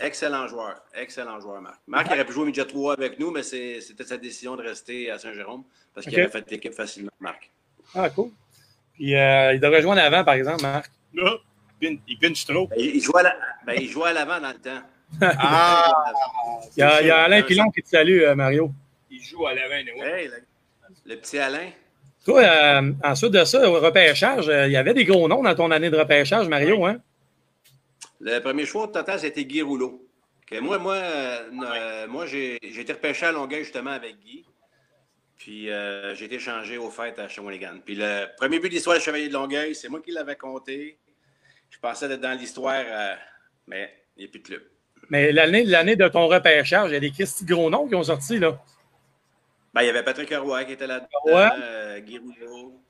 Excellent 0.00 0.46
joueur. 0.46 0.82
Excellent 0.94 1.40
joueur, 1.40 1.62
Marc. 1.62 1.80
Marc 1.86 2.06
aurait 2.10 2.24
pu 2.26 2.32
jouer 2.32 2.42
au 2.42 2.46
midget 2.46 2.66
3 2.66 2.92
avec 2.94 3.18
nous, 3.18 3.30
mais 3.30 3.42
c'était 3.42 4.04
sa 4.04 4.18
décision 4.18 4.54
de 4.56 4.62
rester 4.62 5.10
à 5.10 5.18
Saint-Jérôme 5.18 5.64
parce 5.94 6.06
qu'il 6.06 6.14
Ok. 6.16 6.20
avait 6.24 6.30
fait 6.30 6.50
l'équipe 6.50 6.74
facilement, 6.74 7.10
Marc. 7.20 7.50
Ah, 7.94 8.10
cool. 8.10 8.30
Puis, 8.94 9.14
euh, 9.16 9.54
il 9.54 9.60
devrait 9.60 9.80
jouer 9.80 9.92
en 9.92 9.96
avant, 9.96 10.24
par 10.24 10.34
exemple, 10.34 10.60
Marc. 10.62 10.90
Là, 11.14 11.36
il 11.80 11.96
pin- 11.96 12.02
il 12.06 12.18
pinche 12.18 12.44
trop. 12.44 12.66
Ben, 12.66 12.76
il, 12.78 13.00
jouait 13.00 13.20
à 13.20 13.22
la- 13.22 13.36
ben, 13.64 14.02
à 14.04 14.12
l'avant 14.12 14.40
dans 14.40 14.48
le 14.52 14.58
temps. 14.58 14.82
Ah! 15.22 15.92
Il 16.76 16.80
y 16.80 16.82
a, 16.82 17.00
il 17.00 17.06
y 17.06 17.10
a 17.10 17.18
Alain 17.22 17.42
Pilon 17.42 17.70
qui 17.70 17.82
te 17.82 17.88
salue, 17.88 18.20
euh, 18.22 18.34
Mario. 18.34 18.70
Il 19.10 19.22
joue 19.22 19.46
à 19.46 19.54
l'avant, 19.54 19.74
ouais. 19.74 20.24
Hey, 20.24 20.30
le 21.06 21.16
petit 21.16 21.38
Alain. 21.38 21.70
Toi, 22.24 22.42
euh, 22.42 22.92
ensuite 23.04 23.32
de 23.32 23.44
ça, 23.44 23.70
au 23.70 23.80
repêchage, 23.80 24.48
euh, 24.48 24.66
il 24.66 24.72
y 24.72 24.76
avait 24.76 24.94
des 24.94 25.04
gros 25.04 25.28
noms 25.28 25.42
dans 25.42 25.54
ton 25.54 25.70
année 25.70 25.90
de 25.90 25.96
repêchage, 25.96 26.48
Mario, 26.48 26.84
hein? 26.84 26.98
Le 28.20 28.40
premier 28.40 28.66
choix 28.66 28.84
au 28.84 28.86
total, 28.88 29.20
c'était 29.20 29.44
Guy 29.44 29.62
Rouleau. 29.62 30.02
Que 30.46 30.58
moi, 30.58 30.78
moi, 30.78 30.94
euh, 30.94 31.42
euh, 31.64 32.06
moi 32.08 32.26
j'ai 32.26 32.56
été 32.62 32.92
repêché 32.92 33.26
à 33.26 33.32
Longueuil 33.32 33.62
justement 33.64 33.90
avec 33.90 34.18
Guy. 34.18 34.44
Puis 35.36 35.68
j'ai 36.14 36.24
été 36.24 36.36
échangé 36.36 36.78
au 36.78 36.90
fait 36.90 37.16
à 37.18 37.28
Shawinigan. 37.28 37.78
Puis 37.84 37.94
le 37.94 38.26
premier 38.36 38.58
but 38.58 38.68
de 38.68 38.74
l'histoire 38.74 38.96
des 38.96 39.02
Chevaliers 39.02 39.28
de 39.28 39.34
Longueuil, 39.34 39.74
c'est 39.74 39.88
moi 39.88 40.00
qui 40.00 40.10
l'avais 40.10 40.34
compté. 40.34 40.98
Je 41.70 41.78
pensais 41.78 42.06
être 42.06 42.20
dans 42.20 42.36
l'histoire, 42.36 42.82
mais 43.66 43.92
il 44.16 44.20
n'y 44.20 44.28
a 44.28 44.30
plus 44.30 44.40
de 44.40 44.46
club. 44.46 44.62
Mais 45.10 45.30
l'année 45.30 45.64
l'année 45.64 45.94
de 45.94 46.08
ton 46.08 46.26
repêchage, 46.26 46.90
il 46.90 46.94
y 46.94 46.96
a 46.96 47.00
des 47.00 47.10
Christy 47.10 47.44
gros 47.44 47.70
noms 47.70 47.86
qui 47.86 47.94
ont 47.94 48.02
sorti, 48.02 48.38
là. 48.38 48.58
Ben, 49.76 49.82
il 49.82 49.86
y 49.86 49.90
avait 49.90 50.02
Patrick 50.02 50.32
Roy 50.34 50.64
qui 50.64 50.72
était 50.72 50.86
là-dedans, 50.86 51.08
Roy. 51.22 51.52
euh, 51.60 52.00
Guy 52.00 52.18
Rouleau. 52.18 52.80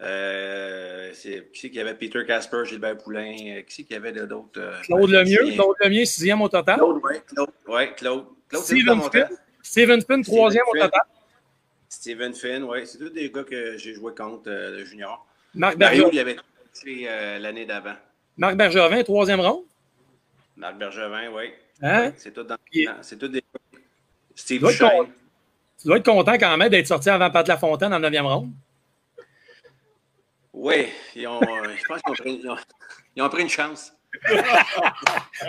Euh, 0.00 1.10
c'est- 1.12 1.50
qui 1.52 1.60
c'est 1.60 1.68
qu'il 1.68 1.76
y 1.76 1.80
avait 1.82 1.94
Peter 1.94 2.24
Casper, 2.26 2.64
Gilbert 2.64 2.96
Poulain. 2.96 3.34
euh, 3.38 3.60
Qui 3.62 3.74
c'est 3.74 3.82
qu'il 3.84 3.92
y 3.92 3.96
avait 3.96 4.12
d'autres? 4.12 4.80
Claude 4.84 5.10
Lemieux, 5.10 5.52
Claude 5.52 5.76
Lemieux, 5.84 6.06
sixième 6.06 6.40
au 6.40 6.48
total. 6.48 6.76
Claude, 6.76 7.00
oui. 7.04 7.16
Claude, 7.26 7.50
ouais, 7.68 7.94
Claude. 7.94 8.24
Claude, 8.48 8.62
Steven 8.62 9.00
Finn. 9.12 9.28
Steven 9.62 10.00
Finn, 10.02 10.22
troisième 10.24 10.64
au 10.72 10.78
total. 10.78 11.00
Steven 11.90 12.32
Finn, 12.32 12.62
oui. 12.64 12.86
C'est 12.86 12.98
tous 12.98 13.10
des 13.10 13.30
gars 13.30 13.44
que 13.44 13.76
j'ai 13.76 13.92
joué 13.92 14.14
contre 14.14 14.48
le 14.48 14.82
junior. 14.84 15.26
Marc, 15.54 15.76
Mario, 15.76 16.08
il 16.10 16.18
avait 16.18 16.36
touché 16.72 17.04
euh, 17.06 17.38
l'année 17.38 17.66
d'avant. 17.66 17.96
Marc 18.38 18.56
Bergevin, 18.56 19.02
troisième 19.02 19.40
ronde. 19.40 19.64
Marc 20.56 20.78
Bergevin, 20.78 21.30
oui. 21.34 21.50
Hein? 21.82 22.12
C'est 22.16 22.32
tout 22.32 22.44
dans 22.44 22.56
C'est 23.02 23.18
tout 23.18 23.28
des 23.28 23.42
Steve. 24.34 24.62
Tu 25.80 25.86
dois 25.88 25.96
être 25.96 26.04
content 26.04 26.34
quand 26.34 26.56
même 26.56 26.68
d'être 26.68 26.86
sorti 26.86 27.08
avant 27.08 27.30
Pat 27.30 27.46
Lafontaine 27.48 27.94
en 27.94 27.98
neuvième 27.98 28.26
ronde. 28.26 28.52
Oui, 30.52 30.88
ils 31.14 31.26
ont, 31.26 31.40
euh, 31.40 31.74
je 31.76 31.84
pense 31.86 32.02
qu'ils 32.02 32.10
ont, 32.10 32.14
pris- 32.14 32.40
ils 32.42 32.50
ont- 32.50 32.56
ils 33.16 33.22
ont 33.22 33.28
pris 33.28 33.42
une 33.42 33.48
chance. 33.48 33.92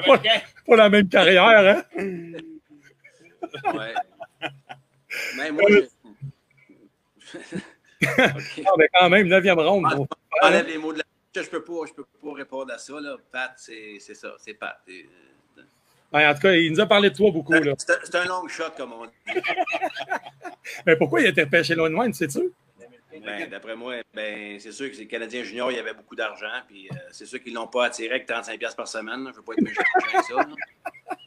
Pas 0.05 0.75
la 0.75 0.89
même 0.89 1.09
carrière, 1.09 1.83
hein? 1.97 2.01
Ouais. 3.73 3.93
Mais 5.35 5.51
moi, 5.51 5.63
je... 5.69 5.79
OK. 7.39 7.41
Ah, 8.65 8.71
mais 8.77 8.87
quand 8.93 9.09
même, 9.09 9.27
neuvième 9.27 9.59
ronde. 9.59 9.85
Bon. 9.95 10.07
Enlève 10.41 10.67
les 10.67 10.77
mots 10.77 10.93
de 10.93 10.99
la... 10.99 11.03
Je 11.43 11.49
peux 11.49 11.63
pas, 11.63 11.85
je 11.87 11.93
peux 11.93 12.03
pas 12.05 12.33
répondre 12.33 12.73
à 12.73 12.77
ça. 12.77 12.99
Là. 12.99 13.15
Pat, 13.31 13.51
c'est 13.57 13.97
c'est 13.99 14.15
ça. 14.15 14.33
C'est 14.39 14.53
Pat. 14.53 14.77
C'est 14.87 15.05
Ouais, 16.13 16.25
en 16.27 16.33
tout 16.33 16.41
cas, 16.41 16.53
il 16.53 16.71
nous 16.71 16.79
a 16.79 16.85
parlé 16.85 17.09
de 17.09 17.15
toi 17.15 17.31
beaucoup. 17.31 17.53
Là. 17.53 17.73
c'est 17.77 18.15
un- 18.15 18.25
long 18.25 18.47
shot, 18.47 18.71
comme 18.75 18.93
on 18.93 19.05
dit. 19.05 19.11
Mais 20.85 20.95
pourquoi 20.97 21.21
il 21.21 21.27
a 21.27 21.29
été 21.29 21.43
repêché 21.43 21.73
loin 21.75 21.89
de 21.89 21.95
moi, 21.95 22.11
sais-tu? 22.11 22.51
Ben, 23.23 23.47
d'après 23.49 23.75
moi, 23.75 23.95
ben, 24.13 24.59
c'est 24.59 24.71
sûr 24.71 24.89
que 24.89 24.95
les 24.97 25.05
Canadiens 25.05 25.43
juniors, 25.43 25.71
il 25.71 25.77
y 25.77 25.79
avait 25.79 25.93
beaucoup 25.93 26.15
d'argent. 26.15 26.47
Puis 26.67 26.87
euh, 26.91 26.95
c'est 27.11 27.25
sûr 27.25 27.41
qu'ils 27.41 27.53
ne 27.53 27.59
l'ont 27.59 27.67
pas 27.67 27.85
attiré 27.85 28.15
avec 28.15 28.27
35$ 28.27 28.75
par 28.75 28.87
semaine. 28.87 29.25
Je 29.25 29.29
ne 29.29 29.33
veux 29.35 29.41
pas 29.43 29.53
être 29.53 29.61
méchant 29.61 29.81
avec 29.95 30.25
ça. 30.25 30.47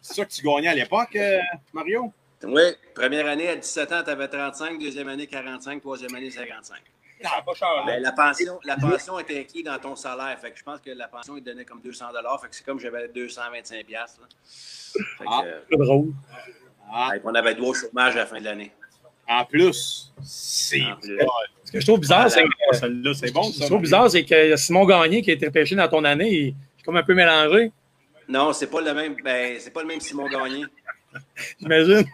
C'est 0.00 0.14
ça 0.14 0.24
que 0.24 0.30
tu 0.32 0.42
gagnais 0.42 0.68
à 0.68 0.74
l'époque, 0.74 1.14
euh, 1.16 1.38
Mario? 1.72 2.12
Oui. 2.42 2.62
Première 2.94 3.26
année, 3.26 3.48
à 3.48 3.56
17 3.56 3.92
ans, 3.92 4.02
tu 4.02 4.10
avais 4.10 4.28
35. 4.28 4.78
Deuxième 4.78 5.08
année, 5.08 5.26
45. 5.26 5.80
Troisième 5.80 6.14
année, 6.14 6.30
55. 6.30 6.78
Ah, 7.22 7.42
pas 7.44 7.54
cher. 7.54 7.68
Ben, 7.86 8.02
la, 8.02 8.12
pension, 8.12 8.58
la 8.64 8.76
pension 8.76 9.18
était 9.18 9.38
inclue 9.40 9.62
dans 9.62 9.78
ton 9.78 9.94
salaire. 9.96 10.38
Fait 10.40 10.50
que 10.50 10.58
je 10.58 10.64
pense 10.64 10.80
que 10.80 10.90
la 10.90 11.08
pension, 11.08 11.36
il 11.36 11.42
donnait 11.44 11.64
comme 11.64 11.80
200 11.80 12.06
Fait 12.40 12.48
que 12.48 12.56
c'est 12.56 12.64
comme 12.64 12.80
j'avais 12.80 13.08
225 13.08 13.86
Fait 13.86 13.92
que, 13.94 15.24
Ah. 15.26 15.42
euh, 15.44 15.60
C'est 15.70 15.76
drôle. 15.78 16.12
Ah, 16.92 17.10
fait 17.12 17.20
qu'on 17.20 17.34
avait 17.34 17.54
droit 17.54 17.70
au 17.70 17.74
chômage 17.74 18.14
à 18.16 18.20
la 18.20 18.26
fin 18.26 18.38
de 18.40 18.44
l'année. 18.44 18.72
en 19.28 19.44
plus, 19.46 20.12
c'est 20.22 20.82
En 20.82 20.96
plus. 20.96 21.18
Ce 21.64 21.72
que 21.72 21.80
je 21.80 21.86
trouve 21.86 22.00
bizarre, 22.00 22.30
c'est 22.30 22.42
que, 22.42 22.48
Ah, 22.70 22.74
celle-là, 22.74 23.14
c'est 23.14 23.32
bon, 23.32 23.44
ce 23.44 23.58
que 23.58 23.62
je 23.64 23.68
trouve 23.68 23.80
bizarre, 23.80 24.10
c'est 24.10 24.24
que 24.24 24.56
Simon 24.56 24.84
Gagné, 24.84 25.22
qui 25.22 25.30
a 25.30 25.34
été 25.34 25.46
repêché 25.46 25.74
dans 25.76 25.88
ton 25.88 26.04
année, 26.04 26.30
il 26.30 26.48
est 26.48 26.82
comme 26.84 26.96
un 26.96 27.02
peu 27.02 27.14
mélangé, 27.14 27.72
Non, 28.28 28.52
c'est 28.52 28.66
pas 28.68 28.80
le 28.82 28.92
même. 28.94 29.16
Ben, 29.22 29.56
c'est 29.58 29.70
pas 29.72 29.80
le 29.82 29.86
même 29.88 30.00
Simon 30.00 30.28
Gagné. 30.28 30.64
J'imagine. 31.60 32.04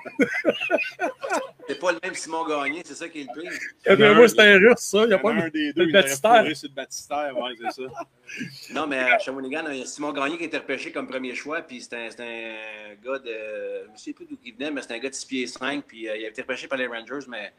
C'est 1.69 1.79
pas 1.79 1.93
le 1.93 1.99
même 2.03 2.15
Simon 2.15 2.47
Gagné, 2.49 2.83
c'est 2.85 2.95
ça 2.95 3.09
qui 3.09 3.21
est 3.21 3.27
le 3.35 3.41
pire. 3.41 3.53
Après 3.87 4.15
moi, 4.15 4.29
c'est 4.29 4.41
un 4.41 4.59
russe, 4.59 4.79
ça. 4.81 5.03
Il 5.03 5.09
n'y 5.09 5.13
a 5.15 5.19
pas 5.19 5.33
un 5.33 5.45
de... 5.45 5.49
des 5.51 5.73
deux, 5.73 5.93
baptistère. 5.93 6.57
sur 6.57 6.69
le 6.69 6.75
baptistère, 6.75 7.39
ouais, 7.39 7.53
c'est 7.61 7.83
ça. 7.83 7.89
Non, 8.75 8.87
mais 8.89 8.99
à 8.99 9.19
Shawinigan, 9.19 9.65
il 9.71 9.79
y 9.79 9.83
a 9.83 9.87
Simon 9.87 10.13
Gagné 10.13 10.37
qui 10.37 10.43
a 10.45 10.47
été 10.47 10.59
repêché 10.59 10.91
comme 10.91 11.07
premier 11.07 11.35
choix, 11.35 11.63
puis 11.63 11.81
c'est 11.81 11.95
un, 11.95 12.11
c'est 12.11 12.23
un 12.23 12.95
gars 13.05 13.19
de. 13.21 13.85
Je 13.87 13.93
ne 13.93 13.97
sais 13.97 14.13
plus 14.13 14.27
d'où 14.27 14.37
il 14.45 14.55
venait, 14.55 14.71
mais 14.73 14.83
c'est 14.83 14.95
un 14.95 14.99
gars 14.99 15.11
de 15.11 15.15
6 15.15 15.25
pieds 15.27 15.47
5, 15.47 15.85
puis 15.87 16.09
euh, 16.09 16.17
il 16.17 16.25
a 16.25 16.29
été 16.29 16.43
repêché 16.43 16.67
par 16.67 16.79
les 16.79 16.87
Rangers, 16.89 17.27
mais 17.29 17.53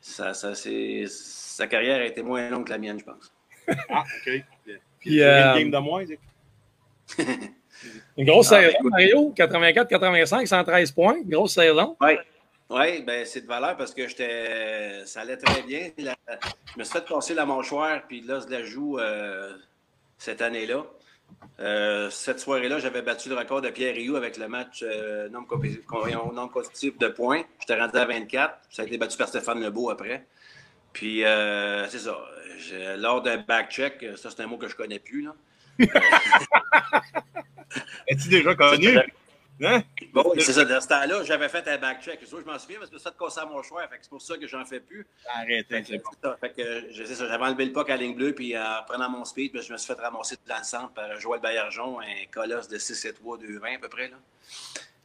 ça, 0.00 0.34
ça, 0.34 0.54
c'est- 0.54 1.06
sa 1.08 1.66
carrière 1.66 2.00
a 2.00 2.04
été 2.04 2.22
moins 2.22 2.48
longue 2.50 2.64
que 2.66 2.70
la 2.70 2.78
mienne, 2.78 3.00
je 3.00 3.04
pense. 3.04 3.32
Ah, 3.90 4.04
OK. 4.24 4.44
Puis, 5.00 5.16
Une 5.16 5.20
euh, 5.22 5.54
game 5.58 5.70
de 5.70 5.78
moins, 5.78 6.04
c'est- 6.06 7.24
une 8.16 8.26
grosse 8.26 8.52
Ah, 8.52 8.60
saison, 8.60 8.76
écoute. 8.78 8.90
Mario. 8.90 9.34
84-85, 9.36 10.46
113 10.46 10.92
points. 10.92 11.16
Grosse 11.24 11.54
saison. 11.54 11.96
Oui. 12.00 12.12
Oui, 12.70 13.02
ben 13.02 13.24
c'est 13.24 13.40
de 13.40 13.46
valeur 13.46 13.76
parce 13.78 13.94
que 13.94 14.06
j'étais. 14.06 15.04
Ça 15.06 15.22
allait 15.22 15.38
très 15.38 15.62
bien. 15.62 15.90
La- 15.96 16.14
je 16.74 16.78
me 16.78 16.84
suis 16.84 16.92
fait 16.92 17.04
casser 17.06 17.32
la 17.34 17.46
mâchoire, 17.46 18.02
puis 18.06 18.20
là, 18.20 18.40
je 18.46 18.52
la 18.52 18.62
joue 18.62 18.98
euh, 18.98 19.54
cette 20.18 20.42
année-là. 20.42 20.84
Euh, 21.60 22.10
cette 22.10 22.40
soirée-là, 22.40 22.78
j'avais 22.78 23.00
battu 23.00 23.30
le 23.30 23.36
record 23.36 23.62
de 23.62 23.70
Pierre 23.70 23.94
Rioux 23.94 24.16
avec 24.16 24.36
le 24.36 24.48
match 24.48 24.82
euh, 24.86 25.28
non, 25.30 25.44
compé- 25.44 25.82
con- 25.84 26.32
non 26.34 26.48
constitutif 26.48 26.98
de 26.98 27.08
points. 27.08 27.42
J'étais 27.60 27.80
rendu 27.80 27.96
à 27.96 28.04
24. 28.04 28.54
Ça 28.70 28.82
a 28.82 28.84
été 28.84 28.98
battu 28.98 29.16
par 29.16 29.28
Stéphane 29.28 29.62
Lebeau 29.62 29.88
après. 29.90 30.26
Puis, 30.92 31.24
euh, 31.24 31.86
c'est 31.88 32.00
ça. 32.00 32.18
Lors 32.96 33.22
d'un 33.22 33.38
back-check, 33.38 34.04
ça, 34.16 34.28
c'est 34.30 34.42
un 34.42 34.46
mot 34.46 34.56
que 34.58 34.68
je 34.68 34.74
connais 34.76 34.98
plus. 34.98 35.22
Là. 35.22 35.34
Es-tu 38.06 38.28
déjà 38.28 38.54
connu? 38.54 38.98
Hein? 39.60 39.82
Bon, 40.12 40.32
c'est 40.38 40.52
ça. 40.52 40.64
De 40.64 40.78
ce 40.78 40.86
temps-là, 40.86 41.24
j'avais 41.24 41.48
fait 41.48 41.66
un 41.66 41.78
back-check. 41.78 42.20
Je 42.24 42.36
m'en 42.44 42.58
souviens 42.58 42.78
parce 42.78 42.90
que 42.90 42.98
ça 42.98 43.10
te 43.10 43.18
cassait. 43.18 43.40
Fait 43.40 43.96
que 43.96 44.02
C'est 44.02 44.10
pour 44.10 44.22
ça 44.22 44.38
que 44.38 44.46
j'en 44.46 44.64
fais 44.64 44.80
plus. 44.80 45.04
Arrêtez, 45.34 45.64
Fait 45.68 45.84
c'est 45.84 45.98
que, 45.98 46.02
bon. 46.04 46.10
c'est 46.12 46.28
ça. 46.28 46.36
Fait 46.40 46.52
que, 46.52 46.92
je 46.92 47.04
sais 47.04 47.14
ça, 47.14 47.26
j'avais 47.26 47.44
enlevé 47.44 47.64
le 47.64 47.72
puck 47.72 47.90
à 47.90 47.96
la 47.96 48.02
ligne 48.02 48.14
bleue, 48.14 48.34
puis 48.34 48.56
en 48.56 48.82
prenant 48.86 49.10
mon 49.10 49.24
speed, 49.24 49.52
puis 49.52 49.62
je 49.62 49.72
me 49.72 49.78
suis 49.78 49.92
fait 49.92 50.00
ramasser 50.00 50.36
dans 50.46 50.58
le 50.58 50.64
centre 50.64 50.92
par 50.92 51.18
Joël 51.18 51.40
Baillargeon, 51.40 52.00
un 52.00 52.26
colosse 52.30 52.68
de 52.68 52.78
6 52.78 53.04
et 53.06 53.12
3, 53.14 53.38
2, 53.38 53.58
20 53.58 53.74
à 53.74 53.78
peu 53.78 53.88
près. 53.88 54.08
Là. 54.08 54.16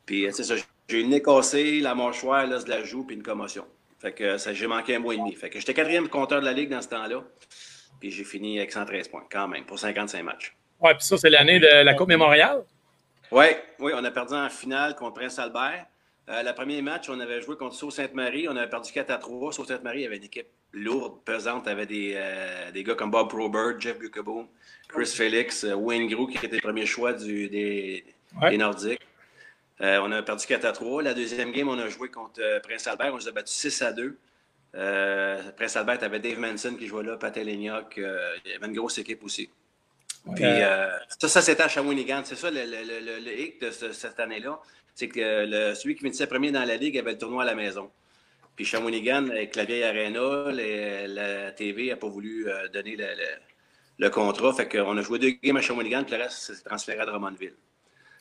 Puis, 0.05 0.27
euh, 0.27 0.31
c'est 0.31 0.43
ça, 0.43 0.55
j'ai 0.87 0.99
eu 0.99 1.03
le 1.03 1.09
nez 1.09 1.21
cassé, 1.21 1.79
la 1.79 1.95
mâchoire, 1.95 2.45
l'os 2.45 2.65
de 2.65 2.69
la 2.69 2.83
joue, 2.83 3.03
puis 3.03 3.15
une 3.15 3.23
commotion. 3.23 3.65
Fait 3.99 4.13
que 4.13 4.37
ça, 4.37 4.53
j'ai 4.53 4.67
manqué 4.67 4.95
un 4.95 4.99
mois 4.99 5.15
et 5.15 5.17
demi. 5.17 5.33
Fait 5.33 5.49
que 5.49 5.59
j'étais 5.59 5.73
quatrième 5.73 6.09
compteur 6.09 6.41
de 6.41 6.45
la 6.45 6.53
Ligue 6.53 6.69
dans 6.69 6.81
ce 6.81 6.89
temps-là. 6.89 7.23
Puis 7.99 8.11
j'ai 8.11 8.25
fini 8.25 8.59
avec 8.59 8.71
113 8.71 9.07
points, 9.07 9.25
quand 9.31 9.47
même, 9.47 9.65
pour 9.65 9.79
55 9.79 10.21
matchs. 10.23 10.55
Ouais, 10.79 10.93
puis 10.95 11.05
ça, 11.05 11.17
c'est 11.17 11.29
l'année 11.29 11.59
de 11.59 11.67
la 11.83 11.93
Coupe 11.93 12.09
Mémoriale. 12.09 12.63
Oui, 13.31 13.45
oui, 13.79 13.91
on 13.95 14.03
a 14.03 14.11
perdu 14.11 14.33
en 14.33 14.49
finale 14.49 14.95
contre 14.95 15.15
Prince 15.15 15.39
Albert. 15.39 15.85
Euh, 16.29 16.43
le 16.43 16.53
premier 16.53 16.81
match, 16.81 17.09
on 17.09 17.19
avait 17.19 17.41
joué 17.41 17.55
contre 17.57 17.75
Sault-Sainte-Marie. 17.75 18.47
On 18.47 18.55
avait 18.55 18.69
perdu 18.69 18.91
4 18.91 19.09
à 19.11 19.17
3. 19.17 19.51
Sault-Sainte-Marie 19.53 20.05
avait 20.05 20.17
une 20.17 20.23
équipe 20.23 20.47
lourde, 20.71 21.19
pesante. 21.25 21.67
avait 21.67 21.85
des, 21.85 22.13
euh, 22.15 22.71
des 22.71 22.83
gars 22.83 22.95
comme 22.95 23.11
Bob 23.11 23.29
Probert, 23.29 23.79
Jeff 23.79 23.97
Buckaboom, 23.99 24.47
Chris 24.87 25.07
Felix, 25.07 25.63
euh, 25.63 25.73
Wayne 25.73 26.07
Grou, 26.07 26.27
qui 26.27 26.37
était 26.45 26.55
le 26.57 26.61
premier 26.61 26.85
choix 26.85 27.13
du, 27.13 27.49
des, 27.49 28.05
Ouais. 28.41 28.51
des 28.51 28.57
Nordiques. 28.57 29.01
Euh, 29.81 29.99
on 30.03 30.11
a 30.11 30.21
perdu 30.21 30.45
4 30.45 30.65
à 30.65 30.71
3. 30.71 31.03
La 31.03 31.13
deuxième 31.13 31.51
game, 31.51 31.67
on 31.67 31.77
a 31.79 31.87
joué 31.89 32.09
contre 32.09 32.39
Prince 32.61 32.87
Albert. 32.87 33.13
On 33.13 33.17
les 33.17 33.27
a 33.27 33.31
battus 33.31 33.55
6 33.55 33.81
à 33.81 33.91
2. 33.91 34.17
Euh, 34.75 35.51
Prince 35.55 35.75
Albert 35.75 36.03
avait 36.03 36.19
Dave 36.19 36.39
Manson 36.39 36.75
qui 36.75 36.87
jouait 36.87 37.03
là, 37.03 37.15
Pat 37.17 37.35
il 37.37 37.61
y 37.61 37.69
avait 37.69 38.67
une 38.67 38.73
grosse 38.73 38.97
équipe 38.97 39.23
aussi. 39.23 39.49
Puis 40.35 40.43
euh, 40.45 40.89
ça, 41.19 41.27
ça 41.27 41.41
c'était 41.41 41.63
à 41.63 41.67
Shawinigan. 41.67 42.21
C'est 42.23 42.35
ça 42.35 42.49
le, 42.49 42.61
le, 42.63 42.83
le, 42.83 42.99
le- 43.05 43.19
le 43.19 43.39
hic 43.39 43.61
de 43.61 43.71
ce- 43.71 43.91
cette 43.91 44.19
année-là. 44.19 44.59
C'est 44.95 45.09
que 45.09 45.45
le, 45.45 45.75
celui 45.75 45.95
qui 45.95 46.01
finissait 46.01 46.27
premier 46.27 46.51
dans 46.51 46.63
la 46.63 46.77
ligue 46.77 46.97
avait 46.97 47.11
le 47.13 47.17
tournoi 47.17 47.43
à 47.43 47.45
la 47.45 47.55
maison. 47.55 47.91
Puis 48.55 48.63
Shawinigan, 48.65 49.29
avec 49.31 49.55
la 49.55 49.65
vieille 49.65 49.83
Arena, 49.83 50.51
les- 50.51 51.07
la 51.07 51.51
TV 51.51 51.89
n'a 51.89 51.95
pas 51.97 52.07
voulu 52.07 52.47
euh, 52.49 52.67
donner 52.69 52.95
le, 52.95 53.05
le- 53.05 53.39
le 53.99 54.09
contrat. 54.09 54.53
Fait 54.53 54.67
qu'on 54.69 54.97
a 54.97 55.01
joué 55.01 55.19
deux 55.19 55.31
games 55.43 55.57
à 55.57 55.61
Shawinigan, 55.61 56.03
puis 56.03 56.15
le 56.15 56.23
reste 56.23 56.37
s'est 56.37 56.63
transféré 56.63 56.99
à 56.99 57.05
Drummondville. 57.05 57.55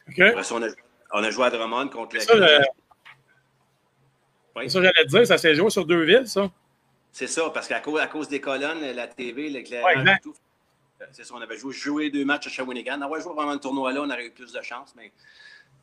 OK. 0.08 0.18
Après 0.20 0.42
ça, 0.42 0.54
on 0.56 0.62
a, 0.62 0.68
on 1.12 1.22
a 1.22 1.30
joué 1.30 1.46
à 1.46 1.50
Drummond 1.50 1.88
contre 1.88 2.16
le. 2.16 2.20
Ça, 2.22 2.34
le- 2.34 2.58
Oui. 4.56 4.64
C'est 4.64 4.70
ça, 4.70 4.82
j'allais 4.82 5.04
te 5.04 5.08
dire, 5.08 5.26
ça 5.26 5.38
s'est 5.38 5.54
joué 5.54 5.70
sur 5.70 5.86
deux 5.86 6.02
villes, 6.04 6.26
ça. 6.26 6.50
C'est 7.10 7.26
ça, 7.26 7.48
parce 7.50 7.68
qu'à 7.68 7.80
cause, 7.80 8.00
à 8.00 8.06
cause 8.06 8.28
des 8.28 8.40
colonnes, 8.40 8.80
la 8.94 9.06
TV, 9.06 9.48
l'éclairage 9.50 10.04
et 10.16 10.20
tout. 10.22 10.34
Euh, 11.02 11.06
C'est 11.12 11.24
ça, 11.24 11.34
on 11.34 11.40
avait 11.40 11.56
joué, 11.56 11.72
joué 11.72 12.10
deux 12.10 12.24
matchs 12.24 12.46
à 12.46 12.50
Shawinigan. 12.50 13.00
On 13.00 13.06
aurait 13.06 13.20
joué 13.20 13.34
vraiment 13.34 13.52
le 13.52 13.60
tournoi 13.60 13.92
là, 13.92 14.02
on 14.02 14.10
aurait 14.10 14.26
eu 14.26 14.30
plus 14.30 14.52
de 14.52 14.62
chance. 14.62 14.94
Mais... 14.96 15.12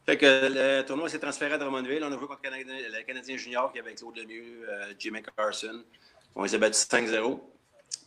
Fait 0.10 0.18
que 0.18 0.26
le 0.26 0.84
tournoi 0.86 1.08
s'est 1.08 1.20
transféré 1.20 1.54
à 1.54 1.58
Drummondville. 1.60 2.04
On 2.04 2.08
a 2.08 2.18
joué 2.18 2.26
contre 2.26 2.40
le 2.44 2.50
Canadien, 2.50 2.76
le 2.92 3.04
Canadien 3.04 3.38
junior 3.38 3.72
qui 3.72 3.78
avait 3.78 3.94
Claude 3.94 4.18
Lemieux, 4.18 4.68
euh, 4.68 4.94
Jimmy 4.98 5.22
Carson. 5.22 5.84
On 6.36 6.44
les 6.44 6.56
a 6.56 6.58
battus 6.58 6.88
5-0. 6.90 7.40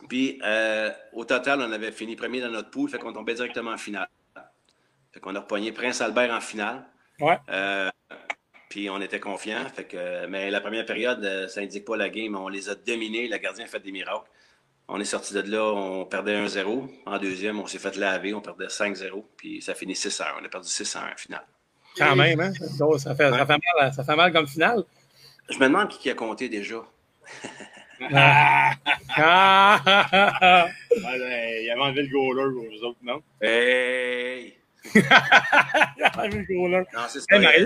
Puis 0.09 0.37
euh, 0.43 0.91
au 1.13 1.23
total, 1.23 1.61
on 1.61 1.71
avait 1.71 1.93
fini 1.93 2.17
premier 2.17 2.41
dans 2.41 2.49
notre 2.49 2.69
pool, 2.71 2.89
fait 2.89 2.97
qu'on 2.97 3.13
tombait 3.13 3.35
directement 3.35 3.71
en 3.71 3.77
finale. 3.77 4.09
Fait 5.13 5.21
qu'on 5.21 5.33
a 5.35 5.39
repogné 5.39 5.71
Prince 5.71 6.01
Albert 6.01 6.33
en 6.33 6.41
finale. 6.41 6.83
Ouais. 7.21 7.37
Euh, 7.49 7.89
puis 8.69 8.89
on 8.89 8.99
était 8.99 9.21
confiants. 9.21 9.69
Fait 9.73 9.85
que, 9.85 10.25
mais 10.25 10.51
la 10.51 10.59
première 10.59 10.85
période, 10.85 11.47
ça 11.47 11.61
indique 11.61 11.85
pas 11.85 11.95
la 11.95 12.09
game. 12.09 12.35
On 12.35 12.49
les 12.49 12.67
a 12.67 12.75
dominés. 12.75 13.29
Le 13.29 13.37
gardien 13.37 13.63
a 13.63 13.67
fait 13.67 13.79
des 13.79 13.93
miracles. 13.93 14.29
On 14.95 14.99
est 14.99 15.05
sorti 15.05 15.33
de 15.33 15.41
là, 15.41 15.63
on 15.73 16.05
perdait 16.05 16.35
1-0. 16.45 16.87
En 17.07 17.17
deuxième, 17.17 17.59
on 17.59 17.65
s'est 17.65 17.79
fait 17.79 17.95
laver, 17.97 18.35
on 18.35 18.41
perdait 18.41 18.67
5-0. 18.67 19.25
Puis 19.35 19.59
ça 19.59 19.73
finit 19.73 19.93
6-1. 19.95 20.23
On 20.39 20.45
a 20.45 20.49
perdu 20.49 20.67
6-1 20.67 20.99
en 20.99 21.17
finale. 21.17 21.41
Quand 21.97 22.15
même, 22.15 22.39
hein? 22.39 22.53
Ça, 22.99 23.15
fait, 23.15 23.31
ça, 23.31 23.45
fait 23.47 23.57
mal, 23.79 23.93
ça 23.93 24.03
fait 24.03 24.15
mal 24.15 24.31
comme 24.31 24.45
finale. 24.47 24.83
Je 25.49 25.57
me 25.57 25.63
demande 25.65 25.89
qui 25.89 26.11
a 26.11 26.13
compté 26.13 26.47
déjà. 26.47 26.75
Ah, 28.11 28.73
ah, 29.15 29.79
ah, 29.85 30.33
ah. 30.41 30.67
Ben, 31.01 31.61
il 31.61 31.71
avait 31.71 31.79
enlevé 31.79 32.01
le 32.03 32.09
goaler 32.09 32.53
pour 32.53 32.65
vous 32.65 32.83
autres, 32.83 32.99
non? 33.01 33.21
Hey! 33.41 34.57
Ah, 36.03 36.27
le 36.27 36.43
gros 36.43 36.67
là. 36.67 36.79
Non, 36.93 37.01
c'est 37.07 37.19
ça. 37.21 37.25
Hey, 37.37 37.65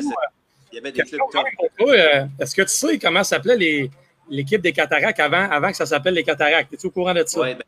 Il 0.71 0.75
y 0.75 0.77
avait 0.77 0.91
des 0.91 1.01
clubs 1.01 1.21
top. 1.31 1.45
euh, 1.81 2.25
Est-ce 2.39 2.53
que 2.55 2.61
tu 2.61 2.67
sais 2.67 2.99
comment 2.99 3.23
s'appelait 3.23 3.57
les- 3.57 3.89
l'équipe 4.29 4.61
des 4.61 4.73
Cataractes 4.73 5.19
avant, 5.19 5.49
avant 5.49 5.69
que 5.71 5.77
ça 5.77 5.85
s'appelle 5.85 6.13
les 6.13 6.23
Cataractes? 6.23 6.73
Es-tu 6.73 6.87
au 6.87 6.91
courant 6.91 7.13
de 7.13 7.23
ça? 7.25 7.39
Ouais, 7.39 7.55
ben, 7.55 7.63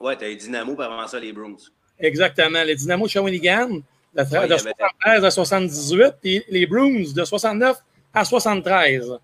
ouais 0.00 0.16
t'as 0.16 0.28
eu 0.28 0.36
Dynamo, 0.36 0.74
puis 0.74 0.84
avant 0.84 1.06
ça, 1.06 1.18
les 1.18 1.32
Bruins. 1.32 1.56
Exactement. 1.98 2.62
Les 2.64 2.74
Dynamo 2.74 3.04
de 3.06 3.10
Shawinigan, 3.10 3.68
de, 3.68 3.74
Ouais, 3.74 4.24
de 4.24 4.28
il 4.30 4.32
y 4.32 4.36
avait- 4.52 4.58
73 4.58 5.24
à 5.24 5.30
78, 5.30 6.14
puis 6.20 6.44
les 6.48 6.66
Bruins 6.66 7.04
de 7.14 7.24
69 7.24 7.78
à 8.12 8.24
73. 8.24 9.18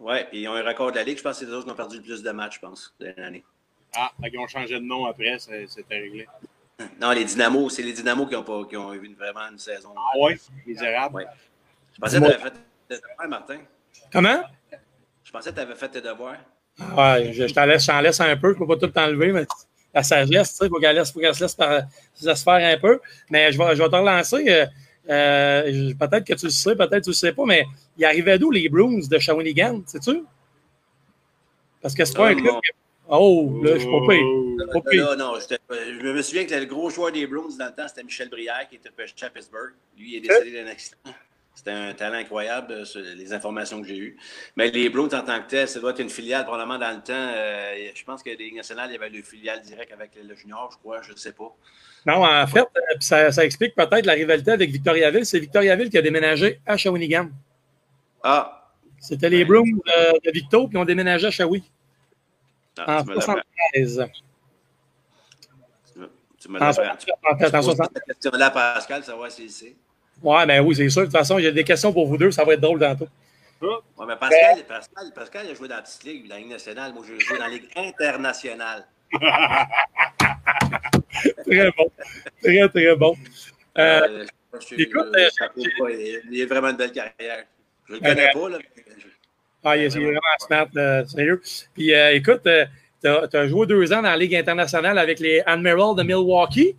Ouais, 0.00 0.26
puis 0.30 0.42
ils 0.42 0.48
ont 0.48 0.54
un 0.54 0.62
record 0.62 0.92
de 0.92 0.96
la 0.96 1.04
Ligue. 1.04 1.18
Je 1.18 1.22
pense 1.22 1.38
que 1.38 1.44
c'est 1.44 1.50
eux 1.50 1.54
autres 1.56 1.66
qui 1.66 1.72
ont 1.72 1.76
perdu 1.76 1.96
le 1.96 2.02
plus 2.02 2.22
de 2.22 2.30
matchs, 2.30 2.54
je 2.56 2.60
pense, 2.60 2.94
de 3.00 3.12
l'année. 3.16 3.44
Ah, 3.96 4.10
qu'ils 4.28 4.38
ont 4.38 4.46
changé 4.46 4.74
de 4.74 4.84
nom 4.84 5.06
après, 5.06 5.38
c'est- 5.38 5.66
c'était 5.66 5.98
réglé. 5.98 6.26
Non, 7.00 7.10
les 7.10 7.24
Dynamo, 7.24 7.68
c'est 7.70 7.82
les 7.82 7.92
Dynamo 7.92 8.26
qui 8.26 8.36
ont, 8.36 8.44
pas, 8.44 8.64
qui 8.68 8.76
ont 8.76 8.92
eu 8.94 9.04
une- 9.04 9.14
vraiment 9.14 9.48
une 9.50 9.58
saison. 9.58 9.88
Ah 9.96 10.18
ouais? 10.18 10.38
Misérable. 10.66 11.16
Ouais. 11.16 11.26
Je 11.94 12.00
pensais 12.00 12.20
que 12.20 12.24
tu 12.26 12.30
avais 12.32 12.38
fait 12.42 12.52
devoirs, 12.90 13.28
Martin. 13.28 13.58
Comment? 14.12 14.42
Je 15.28 15.32
pensais 15.32 15.50
que 15.50 15.56
tu 15.56 15.60
avais 15.60 15.74
fait 15.74 15.90
tes 15.90 16.00
devoirs. 16.00 16.38
Ouais, 16.96 17.34
je, 17.34 17.46
je 17.46 17.52
t'en 17.52 17.66
laisse, 17.66 17.86
un 18.20 18.36
peu, 18.38 18.54
je 18.54 18.54
ne 18.54 18.64
peux 18.64 18.66
pas 18.66 18.76
tout 18.78 18.90
t'enlever, 18.90 19.30
mais 19.30 19.44
la 19.92 20.02
sagesse, 20.02 20.52
tu 20.52 20.56
sais, 20.56 20.64
il 20.64 20.68
faut 20.70 20.80
qu'elle 20.80 20.96
laisse, 20.96 21.12
se 21.12 21.18
laisse, 21.42 21.54
par- 21.54 21.82
se 22.14 22.34
faire 22.34 22.54
un 22.54 22.78
peu. 22.78 22.98
Mais 23.28 23.52
je 23.52 23.58
vais, 23.58 23.76
je 23.76 23.82
vais 23.82 23.90
te 23.90 23.94
relancer. 23.94 24.42
euh, 24.48 24.64
euh, 25.10 25.92
peut-être 26.00 26.24
que 26.24 26.32
tu 26.32 26.46
le 26.46 26.50
sais, 26.50 26.74
peut-être 26.74 26.90
que 26.90 26.96
tu 27.04 27.08
ne 27.10 27.12
le 27.12 27.16
sais 27.16 27.32
pas, 27.32 27.44
mais 27.44 27.66
il 27.98 28.06
arrivait 28.06 28.38
d'où 28.38 28.50
les 28.50 28.70
Bruins 28.70 29.06
de 29.06 29.18
Shawinigan, 29.18 29.82
sais-tu? 29.84 30.22
Parce 31.82 31.94
que 31.94 32.06
c'est 32.06 32.16
pas 32.16 32.28
un 32.28 32.34
club. 32.34 32.54
Oh, 33.06 33.60
là, 33.62 33.74
je 33.74 33.80
suis 33.80 33.90
pas 33.90 34.80
pire. 34.90 35.16
Non, 35.18 35.34
euh, 35.36 35.40
je 36.00 36.06
me 36.06 36.22
souviens 36.22 36.46
que 36.46 36.54
le 36.54 36.64
gros 36.64 36.88
joueur 36.88 37.12
des 37.12 37.26
Bruins 37.26 37.54
dans 37.58 37.66
le 37.66 37.72
temps, 37.74 37.86
c'était 37.86 38.02
Michel 38.02 38.30
Brière 38.30 38.66
qui 38.66 38.76
était 38.76 38.88
repêché 38.88 39.14
à 39.26 39.28
Pittsburgh. 39.30 39.72
Lui, 39.98 40.12
il 40.12 40.16
est 40.16 40.20
décédé 40.20 40.52
d'un 40.62 40.70
accident. 40.70 40.96
C'était 41.58 41.72
un 41.72 41.92
talent 41.92 42.18
incroyable, 42.18 42.72
euh, 42.72 42.84
sur 42.84 43.00
les 43.00 43.32
informations 43.32 43.82
que 43.82 43.88
j'ai 43.88 43.98
eues. 43.98 44.16
Mais 44.54 44.70
les 44.70 44.88
Browns, 44.90 45.12
en 45.12 45.22
tant 45.22 45.42
que 45.42 45.48
tel, 45.48 45.66
ça 45.66 45.80
doit 45.80 45.90
être 45.90 45.98
une 45.98 46.08
filiale, 46.08 46.44
probablement 46.44 46.78
dans 46.78 46.92
le 46.96 47.02
temps. 47.02 47.12
euh, 47.34 47.90
je 47.92 48.04
pense 48.04 48.22
que 48.22 48.30
les 48.30 48.52
nationales, 48.52 48.90
il 48.90 48.92
y 48.92 48.96
avait 48.96 49.08
une 49.08 49.24
filiale 49.24 49.60
directe 49.62 49.92
avec 49.92 50.12
le 50.22 50.36
junior, 50.36 50.70
je 50.70 50.78
crois, 50.78 51.02
je 51.02 51.10
ne 51.10 51.16
sais 51.16 51.32
pas. 51.32 51.52
Non, 52.06 52.24
en 52.24 52.46
fait, 52.46 52.60
euh, 52.60 52.80
ça, 53.00 53.32
ça 53.32 53.44
explique 53.44 53.74
peut-être 53.74 54.06
la 54.06 54.12
rivalité 54.12 54.52
avec 54.52 54.70
Victoriaville. 54.70 55.26
C'est 55.26 55.40
Victoriaville 55.40 55.90
qui 55.90 55.98
a 55.98 56.02
déménagé 56.02 56.60
à 56.64 56.76
Shawinigan. 56.76 57.28
Ah, 58.22 58.70
C'était 59.00 59.28
les 59.28 59.44
Browns 59.44 59.80
euh, 59.98 60.12
de 60.24 60.30
Victo, 60.30 60.68
puis 60.68 60.78
ont 60.78 60.84
déménagé 60.84 61.26
à 61.26 61.30
Shawi 61.32 61.64
ah, 62.76 63.00
en 63.00 63.02
tu 63.02 63.08
me 63.08 63.14
l'apprends. 63.16 63.32
73. 63.74 64.06
Tu 66.40 66.48
me 66.48 66.62
En 66.62 66.72
73, 66.72 67.16
en 67.32 67.36
tu 67.36 67.50
poses 67.50 67.64
60. 67.64 67.90
cette 67.94 68.04
question-là 68.04 68.46
à 68.46 68.50
Pascal, 68.52 69.02
savoir 69.02 69.28
s'il 69.32 69.50
sait. 69.50 69.74
Ouais, 70.22 70.46
ben 70.46 70.60
oui, 70.64 70.74
c'est 70.74 70.88
sûr. 70.88 71.02
De 71.02 71.06
toute 71.06 71.16
façon, 71.16 71.38
j'ai 71.38 71.52
des 71.52 71.64
questions 71.64 71.92
pour 71.92 72.06
vous 72.06 72.16
deux. 72.16 72.30
Ça 72.30 72.44
va 72.44 72.54
être 72.54 72.60
drôle 72.60 72.80
tantôt. 72.80 73.08
Ouais, 73.60 73.68
mais 74.06 74.16
Pascal, 74.16 74.64
Pascal, 74.68 75.12
Pascal, 75.14 75.46
il 75.46 75.50
a 75.50 75.54
joué 75.54 75.68
dans 75.68 75.76
la 75.76 75.82
petite 75.82 76.04
ligue, 76.04 76.28
dans 76.28 76.34
la 76.34 76.40
Ligue 76.40 76.50
nationale. 76.50 76.92
Moi, 76.92 77.04
j'ai 77.08 77.18
joué 77.18 77.38
dans 77.38 77.44
la 77.44 77.50
Ligue 77.50 77.68
internationale. 77.76 78.84
Très 81.46 81.70
bon. 81.76 81.90
Très, 82.42 82.68
très 82.68 82.96
bon. 82.96 83.16
Euh, 83.78 84.00
Euh, 84.08 84.24
je 84.60 84.66
suis- 84.66 84.82
écoute, 84.82 85.06
je- 85.14 85.20
euh, 85.20 85.28
je 85.56 85.62
sais 85.62 85.70
pas, 85.78 85.90
il 86.30 86.42
a 86.42 86.46
vraiment 86.46 86.68
une 86.68 86.76
belle 86.76 86.92
carrière. 86.92 87.44
Je 87.88 87.94
ne 87.94 87.98
le 87.98 88.04
connais 88.04 88.30
pas, 88.32 88.48
là. 88.48 88.58
Ah, 89.64 89.76
il 89.76 89.82
est 89.84 89.94
il 89.94 90.02
est 90.02 90.04
vraiment 90.04 90.20
smart, 90.38 90.68
sérieux. 91.08 91.42
Puis 91.74 91.92
euh, 91.92 92.14
écoute, 92.14 92.42
tu 92.44 93.08
as, 93.08 93.48
joué 93.48 93.66
deux 93.66 93.92
ans 93.92 93.96
dans 94.02 94.10
la 94.10 94.16
Ligue 94.16 94.36
internationale 94.36 94.98
avec 94.98 95.18
les 95.20 95.40
Admirals 95.44 95.96
de 95.96 96.02
Milwaukee. 96.02 96.76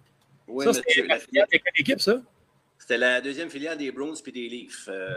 Oui, 0.47 0.65
ça, 0.65 0.81
filiale- 0.87 1.19
quelle 1.51 1.61
équipe, 1.77 1.99
ça? 1.99 2.15
C'était 2.89 3.01
la 3.01 3.21
deuxième 3.21 3.51
filiale 3.51 3.77
des 3.77 3.91
Browns 3.91 4.15
puis 4.23 4.31
des 4.31 4.49
Leafs. 4.49 4.87
Euh, 4.87 5.13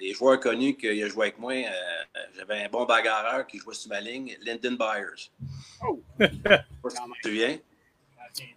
les 0.00 0.12
joueurs 0.12 0.40
connus 0.40 0.76
qu'il 0.76 1.04
a 1.04 1.06
joué 1.06 1.26
avec 1.26 1.38
moi, 1.38 1.52
euh, 1.52 2.20
j'avais 2.36 2.64
un 2.64 2.68
bon 2.68 2.84
bagarreur 2.84 3.46
qui 3.46 3.58
jouait 3.58 3.74
sur 3.74 3.90
ma 3.90 4.00
ligne, 4.00 4.36
Lyndon 4.42 4.72
Byers. 4.72 5.30
Oh. 5.86 6.02
Je 6.18 6.26
sais 6.26 6.32
pas 6.42 6.90
si 6.90 6.96
tu 6.96 7.20
te 7.22 7.28
souviens. 7.28 7.58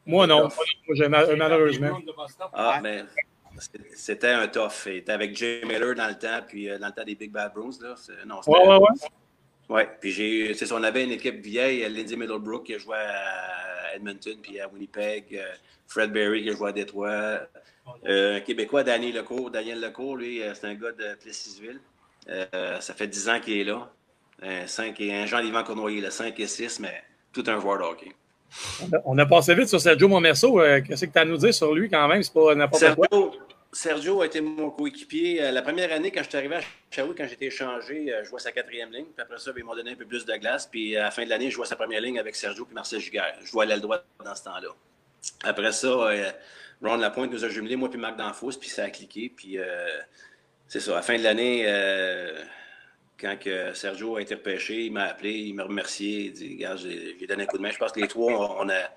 Moi, 0.04 0.26
non. 0.26 0.50
Moi, 0.88 1.10
malheureusement. 1.38 2.00
Ah, 2.52 2.80
mais 2.82 3.04
c'était 3.94 4.32
un 4.32 4.48
tough. 4.48 4.88
Il 4.88 4.94
était 4.94 5.12
avec 5.12 5.38
Jay 5.38 5.62
Miller 5.64 5.94
dans 5.94 6.08
le 6.08 6.18
temps, 6.18 6.42
puis 6.48 6.72
euh, 6.72 6.80
dans 6.80 6.88
le 6.88 6.94
temps 6.94 7.04
des 7.04 7.14
Big 7.14 7.32
Bad 7.32 7.54
Bruins. 7.54 7.78
Là. 7.80 7.94
Non, 8.26 8.42
Ouais, 8.48 8.68
ouais, 8.68 8.78
ouais. 8.78 9.10
Ouais, 9.70 9.90
puis 10.02 10.12
j'ai 10.12 10.56
c'est 10.56 10.72
on 10.72 10.82
avait 10.82 11.04
une 11.04 11.12
équipe 11.12 11.40
vieille, 11.40 11.88
Lindsay 11.88 12.16
Middlebrook 12.16 12.66
qui 12.66 12.74
a 12.74 12.80
joué 12.80 12.98
à 12.98 13.94
Edmonton 13.94 14.40
puis 14.42 14.60
à 14.60 14.68
Winnipeg, 14.68 15.40
Fred 15.86 16.12
Berry 16.12 16.42
qui 16.42 16.50
a 16.50 16.54
joué 16.54 16.70
à 16.70 16.72
Détroit, 16.72 17.42
euh, 18.08 18.40
Québécois, 18.42 18.84
Daniel 18.84 19.16
Lecourt, 19.16 19.52
Daniel 19.52 19.80
Lecourt, 19.82 20.18
lui, 20.18 20.42
euh, 20.42 20.54
c'est 20.54 20.68
un 20.68 20.76
gars 20.76 20.92
de 20.92 21.16
Plessisville. 21.22 21.80
Euh, 22.30 22.80
ça 22.80 22.94
fait 22.94 23.08
10 23.08 23.30
ans 23.30 23.40
qu'il 23.40 23.58
est 23.60 23.64
là. 23.64 23.90
Un, 24.42 24.68
5 24.68 25.00
et, 25.02 25.14
un 25.14 25.26
Jean-Yvan 25.26 25.64
Cournoyer, 25.64 26.02
le 26.02 26.10
5 26.10 26.40
et 26.40 26.48
6, 26.48 26.80
mais 26.80 27.04
tout 27.34 27.44
un 27.48 27.60
joueur 27.60 27.80
de 27.80 27.84
hockey. 27.84 28.12
On 29.06 29.18
a- 29.18 29.26
passé 29.26 29.54
vite 29.54 29.68
sur 29.68 29.80
Sergio. 29.82 30.10
Euh, 30.16 30.82
Qu'est-ce 30.82 31.06
que 31.06 31.12
tu 31.12 31.18
as 31.18 31.22
à 31.22 31.26
nous 31.26 31.38
dire 31.38 31.54
sur 31.54 31.74
lui 31.74 31.90
quand 31.90 32.08
même? 32.08 32.24
C'est 32.24 32.34
pas 32.34 32.56
n'importe 32.56 32.96
quoi. 32.96 33.08
Sergio, 33.10 33.32
Sergio 33.72 34.22
a 34.22 34.26
été 34.26 34.42
mon 34.42 34.72
coéquipier. 34.72 35.52
La 35.52 35.62
première 35.62 35.92
année, 35.92 36.10
quand 36.12 36.24
je 36.24 36.30
suis 36.30 36.38
arrivé 36.38 36.56
à 36.56 36.62
Shawi, 36.90 37.14
quand 37.16 37.28
j'étais 37.28 37.46
échangé, 37.46 38.14
je 38.24 38.28
jouais 38.28 38.40
sa 38.40 38.52
quatrième 38.52 38.92
ligne. 38.92 39.06
Puis 39.06 39.22
après 39.22 39.38
ça, 39.38 39.52
ben, 39.52 39.60
ils 39.60 39.66
m'ont 39.66 39.76
donné 39.76 39.92
un 39.92 39.96
peu 39.96 40.06
plus 40.06 40.26
de 40.26 40.34
glace. 40.38 40.68
Puis 40.72 40.96
à 40.98 41.04
la 41.04 41.12
fin 41.12 41.24
de 41.24 41.30
l'année, 41.30 41.50
je 41.50 41.56
jouais 41.56 41.68
sa 41.68 41.76
première 41.76 42.02
ligne 42.02 42.18
avec 42.18 42.36
Sergio 42.36 42.68
et 42.70 42.74
Marcel 42.74 43.00
Giguère. 43.00 43.36
Je 43.42 43.46
jouais 43.48 43.66
à 43.66 43.68
l'aile 43.68 43.82
droite 43.82 44.06
dans 44.24 44.36
ce 44.36 44.44
temps-là. 44.46 44.70
Après 45.44 45.72
ça, 45.72 46.12
Ron 46.82 46.98
Lapointe 46.98 47.32
nous 47.32 47.44
a 47.46 47.50
jumelé, 47.50 47.76
moi 47.76 47.90
puis 47.90 48.00
Marc 48.00 48.18
Danfous, 48.18 48.54
puis 48.60 48.70
ça 48.70 48.84
a 48.86 48.90
cliqué. 48.90 49.32
Puis 49.36 49.58
euh, 49.58 49.66
c'est 50.68 50.80
ça, 50.80 50.94
à 50.94 50.96
la 50.96 51.02
fin 51.02 51.18
de 51.18 51.24
l'année, 51.24 51.64
euh, 51.66 52.42
quand 53.20 53.38
que 53.38 53.74
Sergio 53.74 54.16
a 54.16 54.22
été 54.22 54.36
repêché, 54.36 54.86
il 54.86 54.92
m'a 54.94 55.04
appelé, 55.06 55.32
il 55.32 55.54
m'a 55.54 55.64
remercié, 55.64 56.26
il 56.26 56.32
dit 56.34 56.54
Regarde, 56.56 56.80
j'ai 56.80 57.28
donné 57.28 57.44
un 57.44 57.46
coup 57.48 57.58
de 57.58 57.62
main. 57.64 57.72
Je 57.72 57.78
pense 57.78 57.92
que 57.92 58.00
les 58.00 58.08
trois, 58.08 58.58
on, 58.62 58.70
a, 58.70 58.90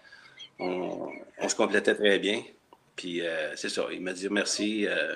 on, 0.61 1.09
on 1.39 1.49
se 1.49 1.55
complétait 1.57 1.95
très 1.95 2.19
bien. 2.19 2.43
Puis 2.95 3.21
euh, 3.23 3.57
c'est 3.57 3.69
ça, 3.71 3.87
il 3.91 4.01
m'a 4.01 4.13
dit 4.13 4.29
merci. 4.31 4.87
euh, 4.87 5.15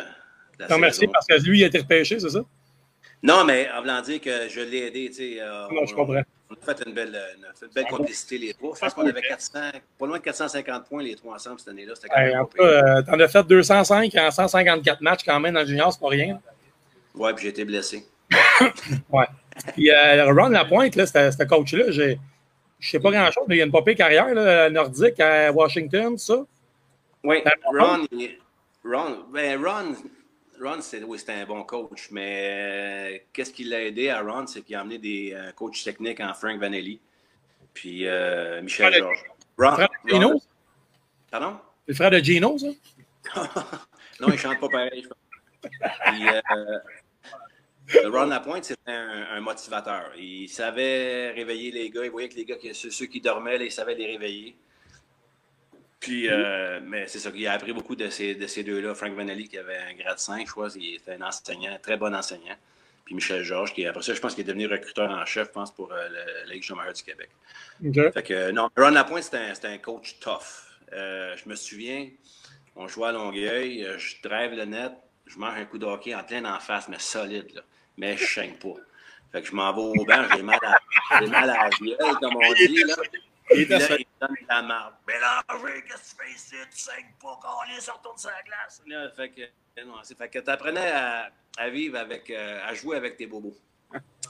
Non, 0.69 0.79
merci 0.79 1.07
parce 1.07 1.27
que 1.27 1.35
lui, 1.49 1.61
il 1.61 1.65
a 1.65 1.67
été 1.69 1.79
repêché, 1.79 2.19
c'est 2.19 2.31
ça? 2.31 2.45
Non, 3.23 3.45
mais 3.45 3.69
en 3.71 3.81
voulant 3.81 4.01
dire 4.03 4.21
que 4.21 4.49
je 4.49 4.61
l'ai 4.61 4.87
aidé, 4.87 5.09
tu 5.09 5.15
sais. 5.15 5.37
euh, 5.41 5.69
Non, 5.71 5.87
je 5.87 5.95
comprends. 5.95 6.23
On 6.49 6.55
a 6.55 6.75
fait 6.75 6.83
une 6.87 6.95
belle, 6.95 7.19
une 7.63 7.69
belle 7.75 7.87
complicité, 7.87 8.39
les 8.39 8.55
trois. 8.55 8.75
Je 8.77 8.81
pense 8.81 8.95
qu'on 8.95 9.07
avait 9.07 9.21
400, 9.23 9.59
pas 9.99 10.07
loin 10.07 10.19
de 10.19 10.23
450 10.23 10.85
points, 10.89 11.03
les 11.03 11.17
trois 11.17 11.35
ensemble 11.35 11.59
cette 11.59 11.69
année-là. 11.69 11.95
C'était 11.97 12.09
quand 12.09 12.21
même 12.21 12.41
en 12.41 12.49
euh, 12.61 13.03
t'en 13.03 13.19
as 13.19 13.29
fait 13.29 13.43
205 13.47 14.15
en 14.15 14.31
154 14.31 15.01
matchs 15.01 15.25
quand 15.25 15.41
même 15.41 15.55
dans 15.55 15.61
le 15.61 15.67
junior, 15.67 15.93
c'est 15.93 16.01
pas 16.01 16.09
rien. 16.09 16.41
Ouais, 17.15 17.33
puis 17.35 17.45
j'ai 17.45 17.49
été 17.51 17.65
blessé. 17.65 18.07
Puis 19.75 19.91
euh, 19.91 20.33
Ron 20.33 20.49
Lapointe, 20.51 20.97
là, 20.97 21.07
ce 21.07 21.43
coach-là, 21.45 21.91
j'ai- 21.91 22.19
je 22.79 22.91
sais 22.91 23.01
pas 23.01 23.11
grand-chose, 23.11 23.45
mais 23.49 23.57
il 23.57 23.63
a 23.63 23.65
une 23.65 23.73
pas 23.73 23.81
pire 23.83 23.97
carrière 23.97 24.35
là, 24.35 24.69
nordique 24.69 25.19
à 25.19 25.51
Washington, 25.51 26.17
ça. 26.19 26.45
Oui, 27.25 27.39
Ah, 27.47 27.51
Ron, 27.73 28.07
il- 28.13 28.39
Ron, 28.85 29.25
ben 29.33 29.65
Ron, 29.65 29.95
Ron 30.61 30.81
oui, 31.07 31.19
c'était 31.19 31.33
un 31.33 31.47
bon 31.47 31.63
coach, 31.65 32.09
mais 32.11 33.15
euh, 33.15 33.19
qu'est-ce 33.33 33.53
qui 33.53 33.65
l'a 33.65 33.83
aidé 33.83 34.09
à 34.09 34.21
Ron, 34.23 34.47
c'est 34.47 34.63
qu'il 34.63 34.75
a 34.77 34.81
amené 34.81 34.99
des 34.99 35.33
euh, 35.35 35.53
coachs 35.53 35.83
techniques 35.85 36.21
en 36.21 36.33
Frank 36.35 36.59
Vanelli, 36.59 37.01
puis 37.75 38.07
euh, 38.07 38.63
Michel 38.63 38.95
Georges. 38.95 39.25
Ron, 39.59 39.73
frère 39.73 39.89
de 40.05 40.09
Gino? 40.11 40.29
Ron- 40.31 40.41
Pardon? 41.31 41.59
Le 41.87 41.95
frère 41.95 42.11
de 42.11 42.19
Gino, 42.19 42.59
ça? 42.59 42.67
non, 44.21 44.29
il 44.33 44.39
chante 44.39 44.61
pas 44.61 44.69
pareil. 44.69 45.03
je. 45.05 45.69
Puis, 46.07 46.29
euh, 46.29 48.09
Ron 48.11 48.27
Lapointe, 48.27 48.65
c'était 48.65 48.93
un, 48.93 49.27
un 49.33 49.41
motivateur. 49.41 50.13
Il 50.19 50.49
savait 50.49 51.31
réveiller 51.33 51.71
les 51.71 51.91
gars. 51.91 52.05
Il 52.05 52.11
voyait 52.11 52.29
que 52.29 52.35
les 52.37 52.45
gars, 52.45 52.57
ceux, 52.73 52.91
ceux 52.91 53.07
qui 53.07 53.21
dormaient, 53.21 53.59
là, 53.59 53.65
il 53.65 53.73
savait 53.73 53.95
les 53.95 54.07
réveiller. 54.07 54.57
Puis, 56.07 56.29
euh, 56.31 56.79
mais 56.85 57.09
c'est 57.09 57.19
ça, 57.19 57.31
il 57.35 57.45
a 57.49 57.53
appris 57.53 57.73
beaucoup 57.73 57.97
de 57.97 58.09
ces, 58.11 58.37
de 58.37 58.47
ces 58.47 58.63
deux-là. 58.63 58.95
Frank 58.95 59.13
Vanelli, 59.15 59.49
qui 59.49 59.59
avait 59.59 59.77
un 59.77 59.93
grade 59.95 60.21
5, 60.21 60.47
je 60.47 60.53
crois, 60.53 60.69
il 60.77 60.95
était 60.95 61.15
un 61.15 61.23
enseignant, 61.23 61.73
un 61.75 61.79
très 61.79 61.97
bon 61.97 62.15
enseignant. 62.15 62.55
Puis 63.05 63.17
Michel 63.17 63.43
Georges, 63.43 63.75
qui 63.75 63.85
après 63.85 64.03
ça, 64.03 64.15
je 64.15 64.21
pense 64.21 64.37
qu'il 64.37 64.43
est 64.43 64.47
devenu 64.47 64.69
recruteur 64.69 65.11
en 65.11 65.27
chef, 65.27 65.49
je 65.49 65.53
pense, 65.53 65.75
pour 65.75 65.91
euh, 65.93 66.09
la 66.47 66.55
Ligue 66.55 66.63
du 66.63 67.03
Québec. 67.03 67.31
OK. 67.85 68.13
Fait 68.13 68.23
que, 68.23 68.53
non, 68.53 68.69
Ron 68.77 68.91
Lapointe, 68.91 69.25
c'était 69.25 69.67
un, 69.67 69.79
coach 69.79 70.21
tough. 70.21 70.71
Euh, 70.93 71.35
je 71.37 71.49
me 71.49 71.57
souviens, 71.57 72.09
on 72.77 72.87
jouait 72.87 73.09
à 73.09 73.13
Longueuil, 73.13 73.83
euh, 73.83 73.99
je 73.99 74.15
drive 74.23 74.53
le 74.53 74.65
net, 74.65 74.93
je 75.27 75.41
mange 75.41 75.59
un 75.59 75.65
coup 75.65 75.79
de 75.79 75.87
hockey 75.87 76.15
en 76.15 76.23
plein 76.23 76.45
en 76.45 76.61
face, 76.61 76.89
mais 76.89 77.01
solide, 77.01 77.53
là. 77.53 77.63
Mais 77.97 78.17
je 78.17 78.27
saigne 78.27 78.55
pas. 78.55 78.75
Fait 79.33 79.43
que 79.43 79.49
je 79.49 79.57
m'en 79.57 79.73
vais 79.73 80.01
au 80.01 80.05
banc, 80.05 80.23
j'ai 80.37 80.43
mal 80.43 80.61
à, 80.63 80.79
j'ai 81.19 81.27
mal 81.27 81.51
à 81.51 81.65
la 81.65 81.71
gueule, 81.71 82.15
comme 82.21 82.37
on 82.37 82.53
dit, 82.55 82.85
là. 82.85 82.95
Il 83.55 83.65
Puis 83.67 83.67
là, 83.67 83.85
était 83.85 83.97
il 84.01 84.07
donne 84.21 84.31
de 84.41 84.47
la 84.49 84.63
marde. 84.63 84.95
Mélanger, 85.07 85.83
qu'est-ce 85.87 86.15
que 86.15 86.23
tu 86.23 86.27
fais 86.27 86.35
ici? 86.35 86.55
Tu 86.73 86.79
saignes 86.79 87.13
pas, 87.23 87.39
quand 87.41 87.49
on 87.65 87.71
est 87.77 87.91
retourne 87.91 88.19
sur 88.19 88.31
la 88.31 88.43
glace. 88.43 88.83
Là, 88.87 89.09
fait 89.11 89.29
que, 89.31 89.83
non, 89.85 89.95
c'est, 90.03 90.17
fait 90.19 90.29
que 90.29 90.39
t'apprenais 90.41 90.91
à, 90.91 91.31
à 91.59 91.69
vivre 91.71 91.99
avec, 91.99 92.29
euh, 92.31 92.59
à 92.67 92.75
jouer 92.75 92.97
avec 92.97 93.17
tes 93.17 93.27
bobos. 93.27 93.57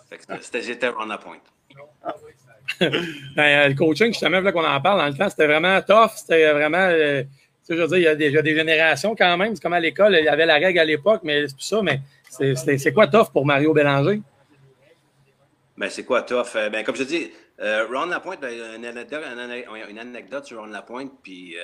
Fait 0.09 0.19
que 0.19 0.25
c'était, 0.43 0.63
j'étais 0.63 0.89
Ron 0.89 1.07
Lapointe. 1.07 1.43
Ben, 2.81 2.89
euh, 3.39 3.69
le 3.69 3.75
coaching, 3.75 4.09
justement, 4.09 4.41
là 4.41 4.51
qu'on 4.53 4.65
en 4.65 4.81
parle 4.81 4.99
dans 4.99 5.07
le 5.07 5.15
temps, 5.15 5.29
c'était 5.31 5.47
vraiment 5.47 5.81
tough. 5.83 6.11
C'était 6.17 6.53
vraiment. 6.53 6.79
euh, 6.79 7.23
tu 7.23 7.29
sais, 7.63 7.77
je 7.77 7.83
veux 7.83 7.87
dire, 7.89 7.97
il 7.99 8.03
y 8.03 8.09
a 8.09 8.15
déjà 8.17 8.43
des 8.43 8.55
générations 8.57 9.15
quand 9.15 9.37
même. 9.37 9.55
C'est 9.55 9.63
comme 9.63 9.73
à 9.73 9.81
l'école, 9.81 10.17
il 10.19 10.25
y 10.25 10.29
avait 10.29 10.47
la 10.47 10.55
règle 10.55 10.79
à 10.81 10.85
l'époque, 10.85 11.21
mais 11.25 11.47
c'est 11.49 11.55
plus 11.55 11.63
ça. 11.65 11.81
Mais 11.83 12.01
c'est- 12.29 12.93
quoi 12.93 13.07
tough 13.07 13.31
pour 13.33 13.47
Mario 13.47 13.73
Bélanger? 13.73 14.21
Ben, 15.77 15.89
c'est 15.91 16.05
quoi 16.05 16.23
tough? 16.23 16.57
Euh, 16.57 16.71
Ben, 16.71 16.85
comme 16.85 16.97
je 16.97 17.05
dis, 17.05 17.31
euh, 17.61 17.87
Ron 17.91 18.07
Lapointe, 18.07 18.41
ben, 18.41 18.77
une, 18.77 18.85
anecdote, 18.85 19.23
une 19.25 19.39
ane- 19.39 19.91
une 19.91 19.99
anecdote 19.99 20.45
sur 20.45 20.61
Ron 20.61 20.67
Lapointe, 20.67 21.13
puis 21.23 21.57
euh, 21.59 21.63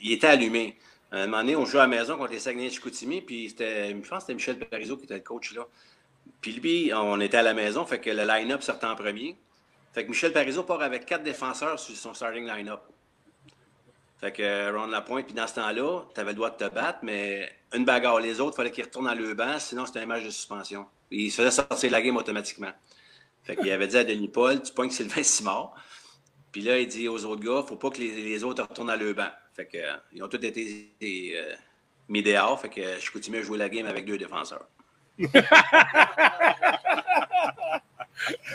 il 0.00 0.12
était 0.12 0.28
allumé. 0.28 0.78
À 1.12 1.16
un 1.22 1.26
moment 1.26 1.38
donné, 1.38 1.56
on 1.56 1.64
jouait 1.64 1.80
à 1.80 1.86
la 1.86 1.88
maison 1.88 2.16
contre 2.16 2.32
les 2.32 2.38
Saguenay 2.38 2.70
Chicoutimi, 2.70 3.20
puis 3.20 3.48
c'était, 3.50 3.90
je 3.90 3.96
pense 3.96 4.08
que 4.08 4.20
c'était 4.20 4.34
Michel 4.34 4.58
Parizeau 4.58 4.96
qui 4.96 5.04
était 5.04 5.14
le 5.14 5.20
coach 5.20 5.52
là. 5.54 5.66
Puis 6.40 6.52
lui, 6.52 6.92
on 6.94 7.20
était 7.20 7.38
à 7.38 7.42
la 7.42 7.54
maison, 7.54 7.84
fait 7.84 7.98
que 7.98 8.10
le 8.10 8.24
line-up 8.24 8.62
sortait 8.62 8.86
en 8.86 8.94
premier. 8.94 9.36
Fait 9.92 10.04
que 10.04 10.08
Michel 10.08 10.32
Parizeau 10.32 10.62
part 10.62 10.82
avec 10.82 11.04
quatre 11.04 11.24
défenseurs 11.24 11.80
sur 11.80 11.96
son 11.96 12.14
starting 12.14 12.46
line-up. 12.46 12.80
Fait 14.20 14.32
que 14.32 14.42
euh, 14.42 14.72
Ron 14.72 14.86
Lapointe, 14.86 15.26
puis 15.26 15.34
dans 15.34 15.46
ce 15.46 15.54
temps-là, 15.54 16.02
tu 16.14 16.20
avais 16.20 16.30
le 16.30 16.36
droit 16.36 16.50
de 16.50 16.56
te 16.56 16.72
battre, 16.72 17.00
mais 17.02 17.50
une 17.74 17.84
bagarre 17.84 18.20
les 18.20 18.40
autres, 18.40 18.54
il 18.54 18.56
fallait 18.58 18.70
qu'ils 18.70 18.84
retournent 18.84 19.06
dans 19.06 19.14
le 19.14 19.34
sinon 19.58 19.86
c'était 19.86 20.00
un 20.00 20.06
match 20.06 20.24
de 20.24 20.30
suspension. 20.30 20.86
Il 21.10 21.30
se 21.32 21.42
faisait 21.42 21.50
sortir 21.50 21.88
de 21.88 21.92
la 21.92 22.02
game 22.02 22.16
automatiquement. 22.16 22.70
Fait 23.44 23.56
qu'il 23.56 23.70
avait 23.70 23.86
dit 23.88 23.96
à 23.96 24.04
Denis 24.04 24.28
Paul, 24.28 24.62
tu 24.62 24.72
pognes 24.72 24.90
Sylvain 24.90 25.22
Simard. 25.22 25.74
Puis 26.52 26.62
là, 26.62 26.78
il 26.78 26.86
dit 26.88 27.08
aux 27.08 27.24
autres 27.24 27.42
gars, 27.42 27.64
faut 27.66 27.76
pas 27.76 27.90
que 27.90 27.98
les, 27.98 28.10
les 28.22 28.44
autres 28.44 28.62
retournent 28.62 28.88
dans 28.88 28.96
le 28.96 29.12
banc. 29.12 29.28
Fait 29.54 29.66
que, 29.66 29.76
euh, 29.78 29.96
ils 30.12 30.22
ont 30.22 30.28
tous 30.28 30.44
été 30.44 31.32
euh, 31.36 31.54
mis 32.08 32.22
dehors. 32.22 32.60
Fait 32.60 32.68
que 32.68 32.82
je 32.94 32.98
suis 33.00 33.10
coutumé 33.12 33.38
à 33.38 33.42
jouer 33.42 33.58
la 33.58 33.68
game 33.68 33.86
avec 33.86 34.04
deux 34.04 34.18
défenseurs. 34.18 34.66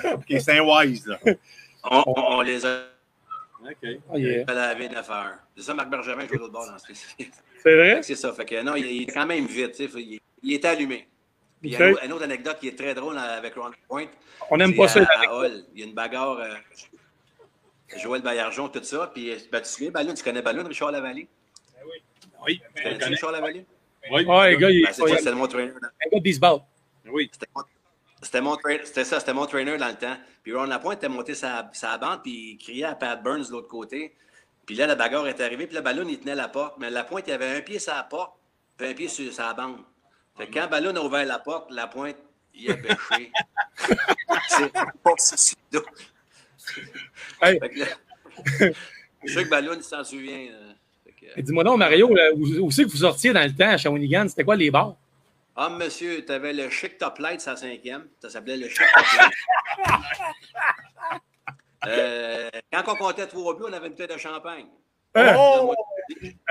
OK, 0.03 0.25
c'est 0.39 0.57
un 0.59 0.61
wise, 0.63 1.05
là. 1.07 1.19
On, 1.83 2.03
on- 2.07 2.37
on 2.37 2.41
les 2.41 2.65
a 2.65 2.83
OK. 3.63 3.89
Oh, 4.11 4.17
yeah. 4.17 4.43
lavé 4.45 4.89
9 4.89 5.09
heures. 5.09 5.37
C'est 5.55 5.63
ça, 5.63 5.73
Marc 5.73 5.89
Bergevin 5.89 6.27
joue 6.27 6.33
de 6.35 6.39
l'autre 6.39 6.53
bord 6.53 6.67
dans 6.67 6.77
ce 6.77 6.93
C'est 6.93 7.75
vrai? 7.75 8.03
C'est 8.03 8.15
ça. 8.15 8.31
Fait 8.33 8.45
que 8.45 8.61
non, 8.61 8.75
il, 8.75 8.85
il 8.85 9.03
est 9.03 9.11
quand 9.13 9.25
même 9.25 9.45
vite. 9.47 9.79
Il, 9.79 10.19
il 10.43 10.53
était 10.53 10.67
allumé. 10.67 11.07
Puis 11.65 11.73
il 11.73 11.79
y 11.79 11.81
a 11.83 11.89
une, 11.89 11.97
une 12.05 12.13
autre 12.13 12.23
anecdote 12.23 12.57
qui 12.59 12.67
est 12.67 12.77
très 12.77 12.93
drôle 12.93 13.17
avec 13.17 13.55
Ron 13.55 13.71
Point. 13.87 14.05
On 14.49 14.57
n'aime 14.57 14.71
C'est 14.71 14.77
pas 14.77 14.87
ça. 14.87 14.99
à- 15.03 15.29
à 15.29 15.33
Hull. 15.45 15.65
Il 15.73 15.79
y 15.79 15.83
a 15.83 15.87
une 15.87 15.93
bagarre. 15.93 16.39
euh, 16.39 16.55
Joël 17.97 18.21
Baillargeon, 18.21 18.67
tout 18.69 18.83
ça. 18.83 19.11
Puis, 19.13 19.31
ben, 19.51 19.61
tu 19.61 19.69
souviens, 19.69 19.91
Ballon, 19.91 20.13
tu 20.13 20.23
connais 20.23 20.41
Ballon, 20.41 20.63
Richard 20.67 20.91
Lavallée? 20.91 21.27
Oui, 22.45 22.59
Tu 22.59 22.63
je 22.75 22.83
connais 22.83 22.95
connais. 22.97 23.05
Richard 23.11 23.31
Lavallée? 23.31 23.65
Oui, 24.11 24.19
les 24.19 24.25
gars, 24.57 24.69
il 24.69 24.83
Ben, 24.85 24.93
c'est 24.93 25.07
ça, 25.07 25.17
c'était 25.17 25.31
mon 25.33 25.47
trainer. 25.47 25.71
un 25.71 25.79
gars 26.11 26.17
de 26.19 26.23
baseball. 26.23 26.59
oui. 27.07 27.29
C'était 27.31 27.47
mon- 27.55 27.63
C'était 28.21 28.41
mon 28.41 28.55
trainer, 28.57 28.81
c'était 28.85 29.03
ça, 29.03 29.19
c'était 29.19 29.33
mon 29.33 29.45
trainer 29.45 29.77
dans 29.77 29.87
le 29.87 29.93
temps. 29.95 30.15
Puis 30.41 30.53
Ron 30.53 30.63
Lapointe 30.65 30.97
était 30.97 31.09
monté 31.09 31.35
sa, 31.35 31.69
sa 31.73 31.97
bande, 31.99 32.21
puis 32.23 32.51
il 32.53 32.57
criait 32.57 32.85
à 32.85 32.95
Pat 32.95 33.21
Burns 33.21 33.43
de 33.47 33.51
l'autre 33.51 33.67
côté. 33.67 34.15
Puis 34.65 34.75
là, 34.75 34.87
la 34.87 34.95
bagarre 34.95 35.27
est 35.27 35.39
arrivée, 35.41 35.67
puis 35.67 35.75
le 35.75 35.81
ballon, 35.81 36.05
il 36.07 36.19
tenait 36.19 36.33
la 36.33 36.47
porte. 36.47 36.77
Mais 36.79 36.89
Lapointe, 36.89 37.25
il 37.27 37.33
avait 37.33 37.55
un 37.57 37.61
pied 37.61 37.77
sur 37.77 37.93
la 37.93 38.01
porte, 38.03 38.33
puis 38.77 38.87
un 38.87 38.93
pied 38.95 39.07
sur 39.09 39.31
sa 39.31 39.53
bande. 39.53 39.77
Fait 40.37 40.47
quand 40.47 40.67
Ballon 40.69 40.95
a 40.95 40.99
ouvert 41.01 41.25
la 41.25 41.39
porte, 41.39 41.71
Lapointe, 41.71 42.17
il 42.53 42.71
a 42.71 42.75
pêché. 42.75 43.31
c'est 44.49 44.71
pas 44.73 45.13
si. 45.17 45.55
Hey. 47.41 47.59
Là, 47.59 47.67
je 49.23 49.29
sûr 49.31 49.43
que 49.43 49.49
Ballon, 49.49 49.73
il 49.75 49.83
s'en 49.83 50.03
souvient. 50.03 50.47
euh. 50.51 50.71
Que, 51.35 51.41
Dis-moi 51.41 51.63
donc, 51.63 51.77
Mario, 51.79 52.13
là, 52.13 52.31
où, 52.33 52.43
où 52.65 52.71
c'est 52.71 52.83
que 52.83 52.89
vous 52.89 52.97
sortiez 52.97 53.31
dans 53.33 53.43
le 53.43 53.53
temps 53.55 53.69
à 53.69 53.77
Shawinigan? 53.77 54.27
C'était 54.27 54.43
quoi 54.43 54.55
les 54.55 54.69
bars? 54.71 54.95
Ah, 55.55 55.69
monsieur, 55.69 56.25
tu 56.25 56.31
avais 56.33 56.51
le 56.51 56.69
Chic 56.69 56.97
Top 56.97 57.17
Light, 57.19 57.39
sa 57.39 57.55
cinquième. 57.55 58.07
Ça 58.21 58.29
s'appelait 58.29 58.57
le 58.57 58.67
Chic 58.67 58.85
Top 58.93 59.05
Light. 59.17 59.31
Euh, 61.87 62.49
quand 62.73 62.81
on 62.87 62.95
comptait 62.95 63.27
trois 63.27 63.55
buts, 63.55 63.65
on 63.69 63.73
avait 63.73 63.85
une 63.85 63.91
bouteille 63.93 64.07
de 64.07 64.17
champagne. 64.17 64.65
Oh! 65.15 65.75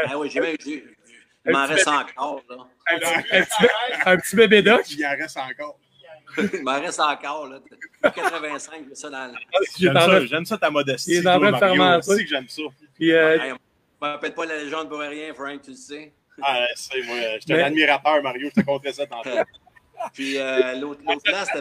Ah 0.07 0.17
oui, 0.17 0.31
j'ai 0.31 0.39
même. 0.39 0.55
j'ai- 0.65 0.85
Il 1.47 1.53
m'en 1.53 1.67
reste 1.67 1.89
encore, 1.89 2.43
là. 2.49 2.57
Un 2.91 2.99
petit, 2.99 3.15
un 3.33 3.43
petit 3.43 3.63
bé- 3.63 3.69
un 4.07 4.17
petit 4.17 4.37
bébé 4.37 4.63
doc? 4.63 4.91
Il 4.91 5.05
en 5.07 5.11
reste 5.11 5.37
encore. 5.37 5.79
Il 6.53 6.63
m'en 6.63 6.81
reste 6.81 7.01
encore, 7.01 7.47
là. 7.49 7.59
85, 8.03 8.85
j'ai 8.89 8.95
ça 8.95 9.11
dans 9.11 9.27
le. 9.27 9.33
J'ai 9.77 9.85
J'aime 9.87 9.95
ça, 9.95 10.01
train- 10.07 10.27
j'aime 10.27 10.45
ça 10.47 10.59
ta 10.59 10.71
modestie. 10.71 11.11
Il 11.13 11.17
est 11.27 11.29
en 11.29 11.39
train 11.39 11.53
de 11.53 11.57
faire 11.59 12.01
que 12.01 12.27
j'aime 12.27 12.49
ça. 12.49 12.63
Puis, 12.95 13.13
euh, 13.13 13.39
Hey, 13.41 13.53
on 13.53 13.59
m'appelle 14.07 14.35
pas 14.35 14.47
la 14.47 14.57
légende 14.59 14.89
pour 14.89 14.99
rien, 14.99 15.33
Frank, 15.35 15.63
tu 15.63 15.71
le 15.71 15.77
sais. 15.77 16.13
Ah, 16.43 16.61
ouais, 16.61 16.67
c'est 16.75 17.03
moi. 17.03 17.17
Je 17.37 17.41
suis 17.41 17.53
Mais- 17.53 17.63
un 17.63 17.67
admirateur, 17.67 18.23
Mario. 18.23 18.49
Je 18.55 18.61
te 18.61 18.67
compterais 18.67 18.93
ça 18.93 19.07
tantôt. 19.07 19.31
Puis 20.13 20.37
euh, 20.39 20.75
l'autre 20.75 21.01
l'autre 21.07 21.23
place, 21.23 21.49
tu 21.53 21.57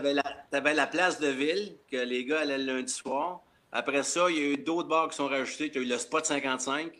avais, 0.57 0.73
la 0.73 0.87
place 0.87 1.19
de 1.19 1.27
ville, 1.27 1.75
que 1.91 1.97
les 1.97 2.25
gars 2.25 2.39
allaient 2.41 2.57
le 2.57 2.73
lundi 2.73 2.91
soir. 2.91 3.41
Après 3.71 4.03
ça, 4.03 4.25
il 4.29 4.37
y 4.37 4.39
a 4.39 4.43
eu 4.53 4.57
d'autres 4.57 4.89
bars 4.89 5.07
qui 5.09 5.15
sont 5.17 5.27
rajoutés. 5.27 5.69
Tu 5.71 5.79
as 5.79 5.81
eu 5.81 5.85
le 5.85 5.97
Spot 5.97 6.25
55 6.25 6.91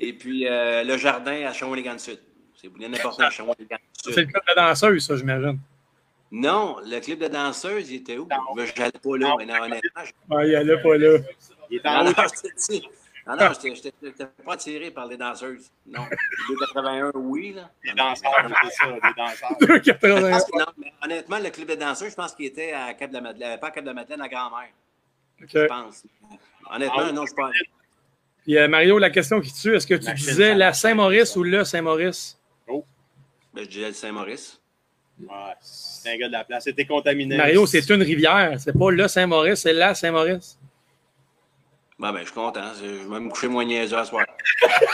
et 0.00 0.12
puis 0.12 0.46
euh, 0.48 0.84
le 0.84 0.96
jardin 0.96 1.46
à 1.46 1.52
Shawinigan 1.52 1.98
Sud. 1.98 2.18
C'est 2.54 2.68
bien 2.72 2.92
important 2.92 3.24
à 3.24 3.30
Shawinigan 3.30 3.76
c'est 3.92 4.10
le 4.10 4.14
Sud. 4.14 4.30
club 4.32 4.42
de 4.48 4.54
danseuse, 4.54 5.06
ça, 5.06 5.16
j'imagine. 5.16 5.58
Non, 6.30 6.76
le 6.84 7.00
club 7.00 7.20
de 7.20 7.28
danseuse, 7.28 7.90
il 7.90 7.96
était 7.96 8.18
où? 8.18 8.28
Je 8.56 8.78
n'allais 8.80 8.92
pas 8.92 9.16
là, 9.16 9.34
mais 9.38 9.46
non, 9.46 9.54
honnêtement. 9.62 10.04
je- 10.04 10.12
Ah, 10.30 10.44
il 10.44 10.54
allait 10.56 10.82
pas 10.82 10.96
là. 10.98 11.18
Il 11.70 11.80
Non, 11.84 11.90
en 11.90 12.06
haut. 12.06 12.12
je. 12.12 12.78
Non, 13.26 13.36
non, 13.36 13.48
j'étais 13.52 13.92
j'étais 14.02 14.26
pas 14.42 14.54
attiré 14.54 14.90
par 14.90 15.06
les 15.06 15.18
danseuses. 15.18 15.70
Non. 15.86 16.00
281, 16.48 17.10
oui, 17.14 17.52
là. 17.52 17.70
Les 17.84 17.92
danseurs, 17.92 18.30
c'est 18.64 18.70
ça, 18.72 18.86
les 18.86 19.00
danseurs. 19.14 19.56
Je 19.60 19.66
2,80. 19.66 20.30
pense 20.30 20.44
que 20.46 20.58
non, 20.58 20.64
mais 20.78 20.92
honnêtement, 21.04 21.38
le 21.38 21.50
club 21.50 21.68
de 21.68 21.74
danseurs, 21.74 22.08
je 22.08 22.14
pense 22.14 22.34
qu'il 22.34 22.46
était 22.46 22.72
à 22.72 22.94
Cap 22.94 23.10
de 23.10 23.14
la 23.16 23.20
Madeleine, 23.20 23.60
pas 23.60 23.66
à 23.66 23.70
Cap 23.70 23.84
de 23.84 23.88
la 23.90 23.94
Madeleine, 23.94 24.22
à 24.22 24.28
Grand-Mère, 24.28 24.70
je 25.46 25.66
pense. 25.66 26.04
Honnêtement, 26.70 27.12
non, 27.12 27.26
je 27.26 27.34
pense. 27.34 27.52
Puis, 28.48 28.56
euh, 28.56 28.66
Mario, 28.66 28.98
la 28.98 29.10
question 29.10 29.42
qui 29.42 29.52
tue, 29.52 29.76
est-ce 29.76 29.86
que 29.86 29.96
tu 29.96 30.06
La 30.06 30.14
disais 30.14 30.54
la 30.54 30.72
Saint-Maurice 30.72 31.36
ou 31.36 31.42
le 31.42 31.64
Saint-Maurice? 31.64 32.40
Ben, 32.66 32.82
je 33.56 33.68
disais 33.68 33.88
le 33.88 33.92
Saint-Maurice. 33.92 34.58
Ouais, 35.20 35.28
c'est 35.60 36.14
un 36.14 36.16
gars 36.16 36.28
de 36.28 36.32
la 36.32 36.44
place. 36.44 36.64
C'était 36.64 36.86
contaminé. 36.86 37.36
Mario, 37.36 37.66
c'est 37.66 37.86
une 37.90 38.02
rivière. 38.02 38.54
C'est 38.58 38.72
pas 38.72 38.90
le 38.90 39.06
Saint-Maurice, 39.06 39.60
c'est 39.60 39.74
la 39.74 39.94
Saint-Maurice. 39.94 40.58
Ben, 41.98 42.10
ben, 42.10 42.20
je 42.20 42.24
suis 42.24 42.32
content. 42.32 42.72
Je 42.80 42.86
vais 42.86 43.10
même 43.10 43.24
me 43.24 43.28
coucher 43.28 43.48
moins 43.48 43.66
niaiseux 43.66 43.98
à 43.98 44.06
soir. 44.06 44.24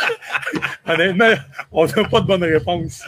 Honnêtement, 0.88 1.34
on 1.70 1.86
n'a 1.86 2.08
pas 2.08 2.20
de 2.22 2.26
bonne 2.26 2.42
réponse. 2.42 3.04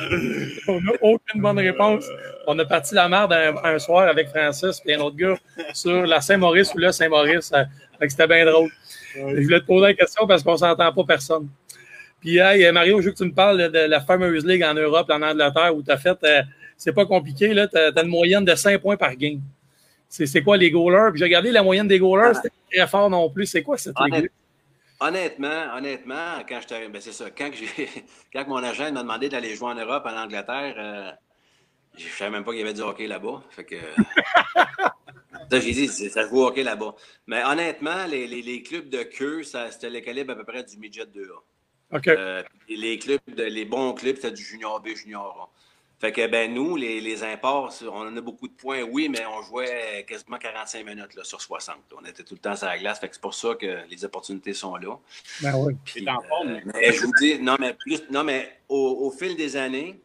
On 0.69 0.81
n'a 0.81 0.93
aucune 1.01 1.41
bonne 1.41 1.59
réponse. 1.59 2.05
On 2.47 2.57
a 2.61 2.65
parti 2.65 2.95
la 2.95 3.09
merde 3.09 3.33
un, 3.33 3.57
un 3.65 3.79
soir 3.81 4.07
avec 4.07 4.29
Francis 4.29 4.81
et 4.87 4.95
un 4.95 5.01
autre 5.01 5.17
gars 5.17 5.37
sur 5.73 6.07
la 6.07 6.21
Saint-Maurice 6.21 6.73
ou 6.73 6.79
le 6.79 6.93
Saint-Maurice. 6.93 7.53
C'était 8.01 8.29
bien 8.29 8.45
drôle. 8.47 8.71
Je 9.17 9.43
voulais 9.43 9.61
te 9.61 9.67
poser 9.67 9.87
la 9.87 9.95
question 9.95 10.27
parce 10.27 10.43
qu'on 10.43 10.53
ne 10.53 10.59
s'entend 10.59 10.93
pas 10.93 11.05
personne. 11.05 11.49
Puis, 12.21 12.39
hey, 12.39 12.71
Mario, 12.73 13.01
je 13.01 13.07
veux 13.07 13.13
que 13.13 13.19
tu 13.19 13.25
me 13.25 13.33
parles 13.33 13.71
de 13.71 13.79
la 13.79 14.01
fameuse 14.01 14.45
ligue 14.45 14.65
en 14.65 14.75
Europe, 14.75 15.09
en 15.11 15.23
Angleterre, 15.23 15.75
où 15.75 15.83
tu 15.83 15.91
as 15.91 15.99
fait, 15.99 16.19
euh, 16.25 16.43
c'est 16.77 16.93
pas 16.93 17.07
compliqué, 17.07 17.51
tu 17.51 17.79
as, 17.79 18.03
une 18.03 18.09
moyenne 18.09 18.45
de 18.45 18.55
5 18.55 18.81
points 18.81 18.97
par 18.97 19.15
game. 19.17 19.41
C'est 20.09 20.43
quoi 20.43 20.57
les 20.57 20.71
goalers? 20.71 21.11
Puis 21.11 21.19
j'ai 21.19 21.25
regardé 21.25 21.51
la 21.51 21.63
moyenne 21.63 21.89
des 21.89 21.99
goalers, 21.99 22.35
c'était 22.37 22.49
pas 22.49 22.77
très 22.79 22.87
fort 22.87 23.11
non 23.11 23.29
plus. 23.29 23.47
C'est 23.47 23.63
quoi 23.63 23.77
cette 23.77 23.99
Honnête- 23.99 24.23
ligue? 24.23 24.31
Honnêtement, 24.99 25.75
honnêtement, 25.77 26.43
quand 26.49 26.59
je 26.63 26.89
ben 26.89 27.01
c'est 27.01 27.13
ça, 27.13 27.27
quand, 27.37 27.51
quand 28.33 28.49
mon 28.49 28.63
agent 28.65 28.91
m'a 28.93 29.03
demandé 29.03 29.29
d'aller 29.29 29.55
jouer 29.55 29.69
en 29.69 29.75
Europe, 29.75 30.07
en 30.07 30.17
Angleterre, 30.17 30.75
euh, 30.79 31.11
je 31.99 32.05
ne 32.05 32.11
savais 32.11 32.31
même 32.31 32.45
pas 32.45 32.53
qu'il 32.53 32.61
y 32.61 32.63
avait 32.63 32.73
du 32.73 32.81
hockey 32.81 33.07
là-bas. 33.07 33.43
Fait 33.51 33.65
que. 33.65 33.77
ça, 35.51 35.61
j'ai 35.61 35.73
dit, 35.73 35.89
ça 35.89 36.25
se 36.25 36.29
joue 36.29 36.39
au 36.43 36.47
hockey 36.47 36.63
là-bas. 36.63 36.95
Mais 37.27 37.43
honnêtement, 37.45 38.07
les, 38.07 38.27
les- 38.27 38.43
les 38.43 38.63
clubs 38.63 38.89
de 38.89 39.03
queue, 39.03 39.43
ça- 39.43 39.71
c'était 39.71 39.91
le 39.91 40.01
calibre 40.01 40.33
à 40.33 40.37
peu 40.37 40.45
près 40.45 40.65
du 40.65 40.77
midget 40.79 41.05
2A. 41.07 41.97
OK. 41.97 42.09
Euh, 42.09 42.43
les 42.69 42.99
clubs, 42.99 43.21
de- 43.29 43.45
les 43.45 43.65
bons 43.65 43.93
clubs, 43.95 44.17
c'était 44.17 44.33
du 44.33 44.43
junior 44.43 44.81
B, 44.81 44.89
junior 44.95 45.51
A. 45.53 45.57
Fait 45.99 46.13
que, 46.13 46.27
ben, 46.27 46.53
nous, 46.53 46.77
les, 46.77 47.01
les 47.01 47.23
imports, 47.25 47.73
on 47.83 48.07
en 48.07 48.15
a 48.15 48.21
beaucoup 48.21 48.49
de 48.49 48.53
points, 48.53 48.83
oui, 48.83 49.09
mais 49.09 49.25
on 49.25 49.41
jouait 49.41 50.05
quasiment 50.07 50.37
45 50.37 50.85
minutes 50.85 51.15
là, 51.15 51.25
sur 51.25 51.41
60. 51.41 51.77
On 51.99 52.05
était 52.05 52.23
tout 52.23 52.35
le 52.35 52.41
temps 52.41 52.55
sur 52.55 52.67
la 52.67 52.77
glace. 52.77 53.01
Fait 53.01 53.09
que 53.09 53.15
c'est 53.15 53.21
pour 53.23 53.33
ça 53.33 53.55
que 53.55 53.89
les 53.89 54.05
opportunités 54.05 54.53
sont 54.53 54.77
là. 54.77 54.99
Ben 55.41 55.55
oui. 55.57 55.73
Puis, 55.87 56.05
T'es 56.05 56.11
en 56.11 56.21
forme. 56.21 56.51
euh, 56.51 56.61
mais 56.75 56.93
je 56.93 57.01
vous 57.01 57.13
dis, 57.19 57.39
non, 57.39 57.57
mais, 57.59 57.73
plus, 57.73 58.03
non, 58.11 58.25
mais 58.25 58.59
au, 58.69 59.07
au 59.07 59.11
fil 59.11 59.37
des 59.37 59.57
années, 59.57 59.99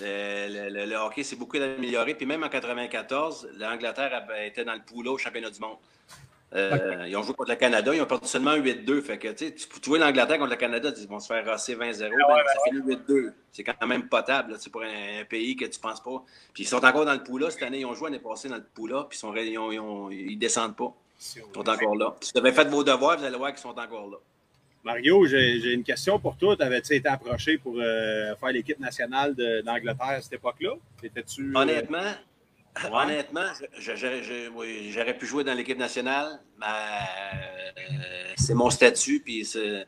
le, 0.00 0.68
le- 0.70 0.86
le 0.86 0.96
hockey 0.96 1.22
s'est 1.22 1.36
beaucoup 1.36 1.56
amélioré. 1.56 2.14
Puis 2.14 2.26
même 2.26 2.42
en 2.42 2.48
94, 2.48 3.48
l'Angleterre 3.58 4.26
était 4.44 4.64
dans 4.64 4.74
le 4.74 4.80
poulot 4.82 5.14
au 5.14 5.18
championnat 5.18 5.50
du 5.50 5.60
monde. 5.60 5.76
Euh, 6.54 7.06
Ils 7.08 7.16
ont 7.16 7.22
joué 7.22 7.32
contre 7.34 7.48
le 7.50 7.56
Canada, 7.56 7.94
ils 7.94 8.02
ont 8.02 8.06
perdu 8.06 8.28
seulement 8.28 8.54
8-2. 8.54 9.00
Fait 9.00 9.18
que, 9.18 9.28
tu 9.28 9.48
sais, 9.48 9.54
tu 9.54 9.88
vois 9.88 9.98
l'Angleterre 9.98 10.36
contre 10.38 10.50
le 10.50 10.56
Canada, 10.56 10.92
ils 10.94 11.08
vont 11.08 11.18
se 11.18 11.26
faire 11.26 11.46
rosser 11.50 11.74
20-0. 11.74 12.10
ben, 12.10 12.36
ça 12.46 12.58
finit 12.70 12.94
8-2. 12.94 13.32
C'est 13.52 13.64
quand 13.64 13.86
même 13.86 14.06
potable 14.08 14.52
là, 14.52 14.58
pour 14.70 14.82
un, 14.82 15.20
un 15.20 15.24
pays 15.24 15.56
que 15.56 15.64
tu 15.64 15.80
penses 15.80 16.02
pas. 16.02 16.22
Puis 16.52 16.64
ils 16.64 16.66
sont 16.66 16.84
encore 16.84 17.06
dans 17.06 17.14
le 17.14 17.22
poula. 17.24 17.50
Cette 17.50 17.62
année, 17.62 17.80
ils 17.80 17.86
ont 17.86 17.94
joué 17.94 18.10
l'année 18.10 18.22
passée 18.22 18.50
dans 18.50 18.56
le 18.56 18.64
poula, 18.74 19.06
puis 19.08 19.16
ils, 19.16 19.20
sont, 19.20 19.34
ils, 19.34 19.58
ont- 19.58 19.72
ils, 19.72 19.80
ont- 19.80 20.10
ils 20.10 20.36
descendent 20.38 20.76
pas. 20.76 20.92
Ils 21.18 21.42
sont 21.54 21.68
encore 21.70 21.96
là. 21.96 22.14
Si 22.20 22.32
vous 22.34 22.40
avez 22.40 22.52
fait 22.52 22.68
vos 22.68 22.84
devoirs, 22.84 23.16
vous 23.16 23.24
allez 23.24 23.36
voir 23.38 23.50
qu'ils 23.52 23.60
sont 23.60 23.78
encore 23.78 24.10
là. 24.10 24.16
Mario, 24.84 25.26
j'ai 25.26 25.72
une 25.72 25.84
question 25.84 26.18
pour 26.18 26.36
toi. 26.36 26.56
T'avais-tu 26.56 26.94
été 26.96 27.08
approché 27.08 27.56
pour 27.58 27.76
euh, 27.78 28.34
faire 28.36 28.48
l'équipe 28.50 28.80
nationale 28.80 29.34
d'Angleterre 29.64 30.06
à 30.18 30.20
cette 30.20 30.32
époque-là? 30.32 30.70
Étais-tu. 31.02 31.50
euh, 31.54 31.60
Honnêtement, 31.60 32.12
honnêtement, 32.92 33.46
oui, 34.56 34.90
j'aurais 34.92 35.16
pu 35.16 35.26
jouer 35.26 35.44
dans 35.44 35.54
l'équipe 35.54 35.78
nationale, 35.78 36.40
mais 36.58 36.66
euh, 36.66 38.32
c'est 38.36 38.54
mon 38.54 38.70
statut, 38.70 39.20
puis 39.20 39.44
c'est- 39.44 39.86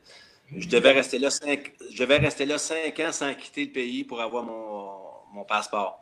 je 0.55 0.67
devais 0.69 0.91
rester 0.91 1.19
là 1.19 1.29
cinq, 1.29 1.73
je 1.91 1.97
devais 2.01 2.17
rester 2.17 2.45
là 2.45 2.57
cinq 2.57 2.99
ans 3.01 3.11
sans 3.11 3.33
quitter 3.33 3.65
le 3.65 3.71
pays 3.71 4.03
pour 4.05 4.21
avoir 4.21 4.43
mon, 4.43 4.93
mon 5.33 5.43
passeport. 5.43 6.01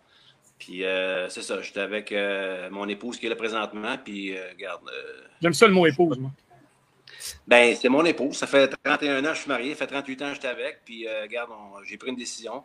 Puis 0.59 0.83
euh, 0.85 1.27
c'est 1.29 1.41
ça, 1.41 1.61
j'étais 1.61 1.79
avec 1.79 2.11
euh, 2.11 2.69
mon 2.69 2.87
épouse 2.87 3.17
qui 3.17 3.25
est 3.25 3.29
là 3.29 3.35
présentement, 3.35 3.97
puis 4.03 4.37
euh, 4.37 4.49
regarde, 4.51 4.81
euh, 4.87 5.23
J'aime 5.41 5.53
ça 5.53 5.65
le 5.67 5.73
mot 5.73 5.87
épouse, 5.87 6.17
moi. 6.19 6.31
Ben 7.47 7.75
c'est 7.75 7.89
mon 7.89 8.03
épouse, 8.05 8.37
ça 8.37 8.47
fait 8.47 8.67
31 8.83 9.19
ans 9.23 9.29
que 9.29 9.33
je 9.35 9.39
suis 9.41 9.49
marié, 9.49 9.73
ça 9.75 9.85
fait 9.87 9.93
38 9.93 10.21
ans 10.21 10.27
que 10.29 10.35
j'étais 10.35 10.47
avec, 10.47 10.79
puis 10.85 11.07
euh, 11.07 11.21
regarde, 11.23 11.49
j'ai 11.85 11.97
pris 11.97 12.09
une 12.09 12.15
décision. 12.15 12.63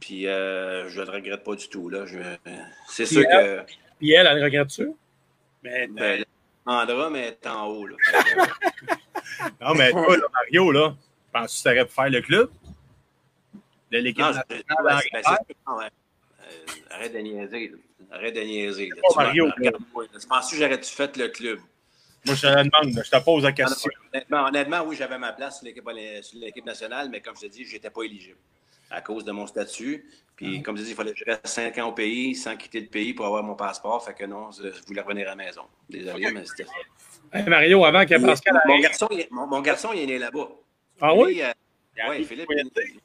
Puis 0.00 0.26
euh, 0.26 0.88
je 0.88 1.00
ne 1.00 1.04
le 1.06 1.10
regrette 1.12 1.44
pas 1.44 1.54
du 1.54 1.68
tout. 1.68 1.88
Là. 1.90 2.06
Je- 2.06 2.18
c'est 2.88 3.04
sûr 3.06 3.22
que. 3.22 3.60
Puis 3.98 4.12
elle, 4.12 4.26
elle 4.26 4.42
regrette-tu? 4.42 4.90
Mais, 5.62 5.86
Ben, 5.88 6.24
Andra, 6.64 7.10
mais 7.10 7.28
est 7.28 7.46
en 7.46 7.66
haut. 7.66 7.86
Là. 7.86 7.96
non, 9.60 9.74
mais 9.74 9.90
toi, 9.90 10.16
là, 10.16 10.24
Mario, 10.32 10.72
là, 10.72 10.94
penses-tu 11.32 11.62
que 11.62 11.68
tu 11.68 11.74
aurais 11.76 11.86
pu 11.86 11.92
faire 11.92 12.10
le 12.10 12.20
club? 12.22 12.50
De 13.90 13.98
l'équipe 13.98 14.20
nationale 14.20 14.44
ben, 14.84 15.00
ben. 15.12 15.22
Euh, 15.66 15.84
arrête 16.90 17.12
de 17.12 17.18
niaiser. 17.18 17.68
là. 17.68 17.76
Arrête 18.16 18.34
de 18.34 18.40
niaiser. 18.40 18.88
là. 18.88 18.94
Oh, 19.02 19.08
Tu 19.12 19.18
m'as- 19.18 19.24
Mario, 19.24 19.50
regarde-moi, 19.56 20.04
là. 20.12 20.18
Tu 20.20 20.26
penses 20.26 20.50
que 20.50 20.56
j'aurais-tu 20.56 20.90
fait 20.94 21.16
le 21.16 21.28
club? 21.28 21.58
Moi, 22.26 22.34
je 22.34 22.40
te 22.42 22.46
le 22.46 22.64
demande, 22.64 23.02
je 23.04 23.10
te 23.10 23.24
pose 23.24 23.42
la 23.44 23.48
Ah, 23.48 23.52
question. 23.52 23.90
honnêtement, 24.12 24.44
honnêtement, 24.44 24.82
oui, 24.84 24.96
j'avais 24.96 25.18
ma 25.18 25.32
place 25.32 25.60
sur 25.60 26.38
l'équipe, 26.38 26.64
nationale, 26.66 27.08
mais 27.10 27.20
comme 27.20 27.34
je 27.36 27.42
te 27.42 27.46
dis, 27.46 27.64
je 27.64 27.72
n'étais 27.74 27.90
pas 27.90 28.02
éligible 28.02 28.38
à 28.90 29.00
cause 29.00 29.24
de 29.24 29.32
mon 29.32 29.46
statut. 29.46 30.04
Puis, 30.36 30.62
comme 30.62 30.76
je 30.76 30.82
dis, 30.82 30.90
il 30.90 30.96
fallait 30.96 31.12
que 31.12 31.18
je 31.18 31.24
reste 31.24 31.46
cinq 31.46 31.78
ans 31.78 31.88
au 31.88 31.92
pays 31.92 32.34
sans 32.34 32.56
quitter 32.56 32.80
le 32.80 32.86
pays 32.88 33.14
pour 33.14 33.26
avoir 33.26 33.42
mon 33.42 33.54
passeport. 33.54 34.04
Fait 34.04 34.14
que 34.14 34.24
non, 34.24 34.50
je 34.52 34.68
voulais 34.86 35.00
revenir 35.02 35.26
à 35.28 35.30
la 35.30 35.36
maison. 35.36 35.62
Désolé, 35.88 36.30
mais 36.32 36.44
c'était 36.46 36.64
ça. 36.64 36.72
Hey, 37.32 37.48
Mario, 37.48 37.84
avant 37.84 38.04
que 38.04 38.26
Pascal 38.26 38.60
Mon 38.64 38.72
arrive. 38.72 38.82
garçon, 38.82 39.08
il 39.10 39.20
est, 39.20 39.30
mon, 39.30 39.46
mon 39.46 39.60
garçon, 39.60 39.90
il 39.94 40.00
est 40.00 40.06
né 40.06 40.18
là-bas. 40.18 40.48
Ah 41.00 41.14
oui? 41.14 41.34
Lui, 41.34 41.42
euh, 41.42 41.52
arrive, 42.02 42.26
Philippe. 42.26 42.48
il 42.50 42.54
faut 42.54 42.58
y 42.58 42.62
il- 42.62 42.82
aller. 42.82 43.00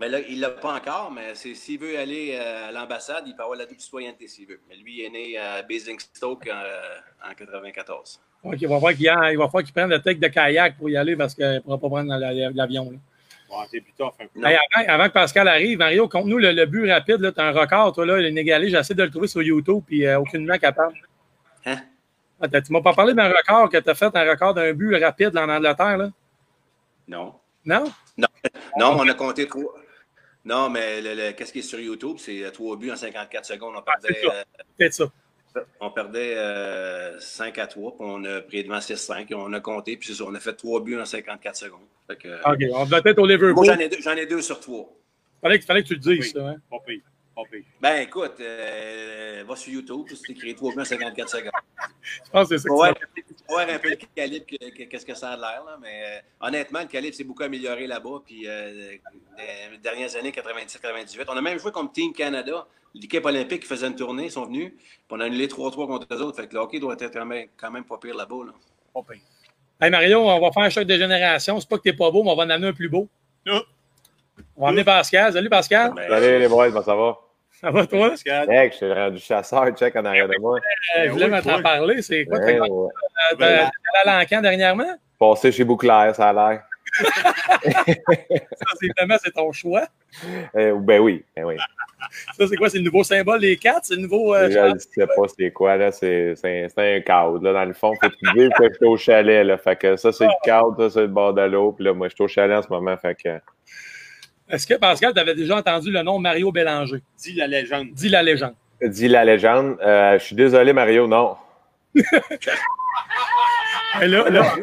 Mais 0.00 0.08
là, 0.08 0.18
il 0.28 0.36
ne 0.36 0.40
l'a 0.42 0.50
pas 0.50 0.74
encore, 0.74 1.12
mais 1.12 1.34
c'est- 1.34 1.54
s'il 1.54 1.78
veut 1.78 1.96
aller 1.98 2.36
euh, 2.40 2.68
à 2.68 2.72
l'ambassade, 2.72 3.24
il 3.26 3.36
peut 3.36 3.42
avoir 3.44 3.56
la 3.58 3.64
double 3.64 3.80
citoyenneté 3.80 4.26
s'il 4.26 4.46
veut. 4.48 4.60
Mais 4.68 4.74
lui, 4.76 4.98
il 4.98 5.04
est 5.04 5.10
né 5.10 5.38
à 5.38 5.62
Basingstoke 5.62 6.48
en, 6.50 7.30
en 7.30 7.34
94. 7.34 8.20
Ok, 8.42 8.56
il 8.60 8.66
va 8.68 8.74
falloir 8.76 9.62
qu'il 9.62 9.72
prenne 9.72 9.90
le 9.90 10.00
tech 10.02 10.18
de 10.18 10.26
kayak 10.28 10.76
pour 10.76 10.90
y 10.90 10.96
aller 10.96 11.14
parce 11.16 11.34
qu'il 11.34 11.44
ne 11.46 11.60
pourra 11.60 11.78
pas 11.78 11.88
prendre 11.88 12.08
la- 12.16 12.50
l'avion. 12.50 12.92
c'est 13.70 13.80
plus 13.80 13.92
tough. 13.96 14.14
Non. 14.34 14.48
Hey, 14.48 14.58
avant, 14.74 14.88
avant 14.94 15.06
que 15.08 15.12
Pascal 15.12 15.46
arrive, 15.46 15.78
Mario, 15.78 16.08
compte-nous 16.08 16.38
le, 16.38 16.50
le 16.50 16.66
but 16.66 16.90
rapide. 16.90 17.32
Tu 17.32 17.40
as 17.40 17.44
un 17.44 17.52
record, 17.52 17.92
toi, 17.92 18.04
là, 18.04 18.20
inégalé. 18.20 18.68
J'essaie 18.70 18.94
de 18.94 19.04
le 19.04 19.10
trouver 19.10 19.28
sur 19.28 19.42
YouTube, 19.42 19.82
puis 19.86 20.04
euh, 20.04 20.18
aucunement 20.18 20.58
capable. 20.58 20.94
Hein? 21.66 21.76
Ah, 22.40 22.48
tu 22.48 22.72
m'as 22.72 22.82
pas 22.82 22.92
parlé 22.92 23.14
d'un 23.14 23.28
record 23.28 23.70
que 23.70 23.78
tu 23.78 23.88
as 23.88 23.94
fait, 23.94 24.14
un 24.14 24.28
record 24.30 24.54
d'un 24.54 24.72
but 24.74 24.96
rapide 25.00 25.38
en 25.38 25.48
Angleterre, 25.48 25.96
là? 25.98 26.10
Non. 27.06 27.34
Non? 27.64 27.84
Non, 28.76 28.96
on 28.98 29.08
a 29.08 29.14
compté 29.14 29.46
trois. 29.46 29.74
Non, 30.44 30.68
mais 30.68 31.00
le- 31.00 31.14
le- 31.14 31.32
qu'est-ce 31.32 31.52
qui 31.52 31.60
est 31.60 31.62
sur 31.62 31.80
YouTube? 31.80 32.16
C'est 32.18 32.44
euh, 32.44 32.50
trois 32.50 32.76
buts 32.76 32.90
en 32.90 32.96
54 32.96 33.44
secondes. 33.46 33.74
On 33.76 33.82
perdait, 33.82 34.08
c'est 34.20 34.26
ça. 34.26 34.34
euh, 34.34 34.42
Peut-être 34.78 34.92
ça. 34.94 35.12
on 35.80 35.90
perdait 35.90 36.34
euh, 36.36 37.18
5 37.20 37.58
à 37.58 37.66
3, 37.66 37.92
puis 37.96 38.00
on 38.06 38.24
a 38.24 38.40
pris 38.42 38.62
devant 38.64 38.78
6-5. 38.80 39.30
et 39.30 39.34
On 39.34 39.52
a 39.52 39.60
compté, 39.60 39.96
puis 39.96 40.08
c'est 40.08 40.14
ça, 40.14 40.24
on 40.24 40.34
a 40.34 40.40
fait 40.40 40.52
trois 40.54 40.80
buts 40.82 40.98
en 41.00 41.04
54 41.06 41.56
secondes. 41.56 41.80
Que, 42.18 42.40
OK, 42.44 42.62
on 42.74 42.84
doit 42.84 43.00
être 43.04 43.18
au 43.18 43.22
moi, 43.22 43.28
Liverpool. 43.28 43.64
j'en 43.64 43.78
ai, 43.78 43.88
deux- 43.88 44.00
j'en 44.00 44.12
ai 44.16 44.26
deux 44.26 44.42
sur 44.42 44.60
trois. 44.60 44.92
Fallait, 45.40 45.58
que- 45.58 45.64
fallait 45.64 45.82
que 45.82 45.88
tu 45.88 45.94
le 45.94 46.00
dises, 46.00 46.18
Oui. 46.20 46.30
ça. 46.34 46.46
Hein? 46.48 46.56
Pas 46.70 46.76
pire. 46.86 47.00
Ben, 47.80 48.02
écoute, 48.02 48.34
euh, 48.40 49.44
va 49.46 49.56
sur 49.56 49.72
YouTube, 49.72 50.06
c'est 50.14 50.32
écrit 50.32 50.54
trois 50.54 50.72
buts 50.72 50.80
en 50.80 50.84
54 50.84 51.28
secondes. 51.28 51.50
Je 52.02 52.30
pense 52.30 52.48
que 52.48 52.56
c'est 52.56 52.62
ça 52.62 52.68
Faut 52.68 52.74
tu 52.74 52.76
voir, 52.76 52.94
voir 53.48 53.68
un 53.68 53.78
peu 53.78 53.90
le 53.90 53.96
calibre, 54.14 54.46
que- 54.46 54.70
que- 54.70 54.82
qu'est-ce 54.84 55.04
que 55.06 55.14
ça 55.14 55.30
a 55.30 55.36
l'air, 55.36 55.64
là. 55.64 55.76
Mais 55.80 56.02
euh, 56.04 56.46
honnêtement, 56.46 56.80
le 56.80 56.86
calibre 56.86 57.14
s'est 57.16 57.24
beaucoup 57.24 57.42
amélioré 57.42 57.86
là-bas. 57.86 58.22
Puis, 58.24 58.46
euh, 58.48 58.92
les 59.72 59.78
dernières 59.78 60.14
années, 60.16 60.30
97-98, 60.30 61.24
on 61.28 61.36
a 61.36 61.40
même 61.42 61.58
joué 61.58 61.72
comme 61.72 61.90
Team 61.90 62.12
Canada. 62.12 62.66
L'équipe 62.94 63.24
olympique 63.24 63.62
qui 63.62 63.66
faisait 63.68 63.88
une 63.88 63.96
tournée, 63.96 64.26
ils 64.26 64.30
sont 64.30 64.46
venus. 64.46 64.72
Puis 64.76 65.02
on 65.10 65.18
a 65.20 65.24
annulé 65.24 65.48
3-3 65.48 65.86
contre 65.88 66.06
eux 66.14 66.22
autres. 66.22 66.36
Fait 66.40 66.46
que 66.46 66.54
le 66.54 66.60
hockey 66.60 66.78
doit 66.78 66.94
être 66.98 67.12
quand 67.12 67.24
même, 67.26 67.48
quand 67.56 67.70
même 67.70 67.84
pas 67.84 67.98
pire 67.98 68.14
là-bas. 68.14 68.44
Là. 68.46 68.52
Pas 68.94 69.02
pire. 69.12 69.20
Hey 69.80 69.90
Mario, 69.90 70.20
on 70.20 70.40
va 70.40 70.52
faire 70.52 70.62
un 70.62 70.70
choc 70.70 70.84
de 70.84 70.96
génération. 70.96 71.58
C'est 71.58 71.68
pas 71.68 71.78
que 71.78 71.82
t'es 71.82 71.92
pas 71.92 72.10
beau, 72.12 72.22
mais 72.22 72.30
on 72.30 72.36
va 72.36 72.44
en 72.44 72.50
amener 72.50 72.68
un 72.68 72.72
plus 72.72 72.88
beau. 72.88 73.08
Non. 73.44 73.60
On 74.56 74.62
va 74.62 74.68
amener 74.68 74.84
Pascal. 74.84 75.32
Salut 75.32 75.48
Pascal. 75.48 75.92
Ben, 75.94 76.08
Salut 76.08 76.38
les 76.38 76.48
boys, 76.48 76.68
comment 76.70 76.82
ça 76.82 76.94
va? 76.94 77.16
Ça 77.60 77.70
va 77.70 77.86
toi? 77.86 78.10
Pascal, 78.10 78.50
Hey, 78.50 78.70
je 78.70 78.76
suis 78.76 78.92
rendu 78.92 79.18
chasseur, 79.18 79.70
check 79.76 79.96
en 79.96 80.04
arrière 80.04 80.28
de 80.28 80.34
moi. 80.40 80.58
Euh, 80.98 81.04
je 81.06 81.10
voulais 81.10 81.30
oui, 81.30 81.62
parler. 81.62 82.02
C'est 82.02 82.24
quoi? 82.26 82.38
Ouais, 82.38 82.58
T'as 82.58 82.62
ouais. 82.64 82.68
t'as- 83.30 83.36
t'as 83.38 83.50
allé 84.02 84.10
à 84.16 84.18
l'encan 84.20 84.40
dernièrement? 84.42 84.96
Passé 85.18 85.50
chez 85.52 85.64
Bouclair, 85.64 86.14
ça 86.14 86.28
a 86.28 86.32
l'air. 86.32 86.62
Ça, 87.02 87.84
c'est 88.78 88.86
évidemment, 88.86 89.16
c'est 89.22 89.32
ton 89.32 89.50
choix. 89.52 89.86
Euh, 90.56 90.76
ben 90.78 91.00
oui, 91.00 91.24
ben 91.34 91.44
oui. 91.44 91.56
Ça, 92.38 92.46
c'est 92.46 92.54
quoi? 92.56 92.68
C'est 92.70 92.78
le 92.78 92.84
nouveau 92.84 93.02
symbole 93.02 93.40
des 93.40 93.56
quatre? 93.56 93.80
C'est 93.86 93.96
le 93.96 94.02
nouveau. 94.02 94.32
euh, 94.32 94.48
je 94.48 94.58
ne 94.74 94.78
sais 94.78 95.04
pas 95.08 95.22
c'est 95.36 95.50
quoi, 95.50 95.76
là. 95.76 95.90
C'est 95.90 96.36
c'est 96.36 96.66
un, 96.66 96.68
c'est 96.68 96.96
un 96.98 97.00
cadre, 97.00 97.42
là. 97.42 97.52
Dans 97.52 97.64
le 97.64 97.72
fond, 97.74 97.92
faut 98.00 98.08
que 98.08 98.14
tu 98.14 98.32
dises 98.38 98.50
que 98.56 98.68
je 98.68 98.74
suis 98.74 98.84
au 98.86 98.96
chalet, 98.96 99.44
là. 99.44 99.58
Fait 99.58 99.74
que 99.74 99.96
ça, 99.96 100.12
c'est 100.12 100.26
le 100.26 100.30
cadre, 100.44 100.76
ça, 100.78 100.90
c'est 100.90 101.00
le 101.00 101.08
bord 101.08 101.34
de 101.34 101.40
l'eau. 101.42 101.72
Puis 101.72 101.84
là, 101.84 101.94
moi, 101.94 102.06
je 102.08 102.14
suis 102.14 102.22
au 102.22 102.28
chalet 102.28 102.56
en 102.56 102.62
ce 102.62 102.68
moment. 102.68 102.96
Fait 102.96 103.16
que. 103.16 103.40
Est-ce 104.48 104.66
que 104.66 104.74
Pascal, 104.74 105.12
tu 105.14 105.20
avais 105.20 105.34
déjà 105.34 105.56
entendu 105.56 105.90
le 105.90 106.02
nom 106.02 106.18
Mario 106.18 106.52
Bélanger? 106.52 107.02
dis 107.18 107.32
la 107.32 107.46
légende. 107.46 107.88
Dis 107.92 108.08
la 108.08 108.22
légende. 108.22 108.54
Dis 108.82 109.08
la 109.08 109.24
légende. 109.24 109.78
Euh, 109.82 110.18
je 110.18 110.24
suis 110.24 110.36
désolé, 110.36 110.72
Mario, 110.72 111.06
non. 111.06 111.36
Et 114.02 114.06
là, 114.08 114.28
là, 114.28 114.54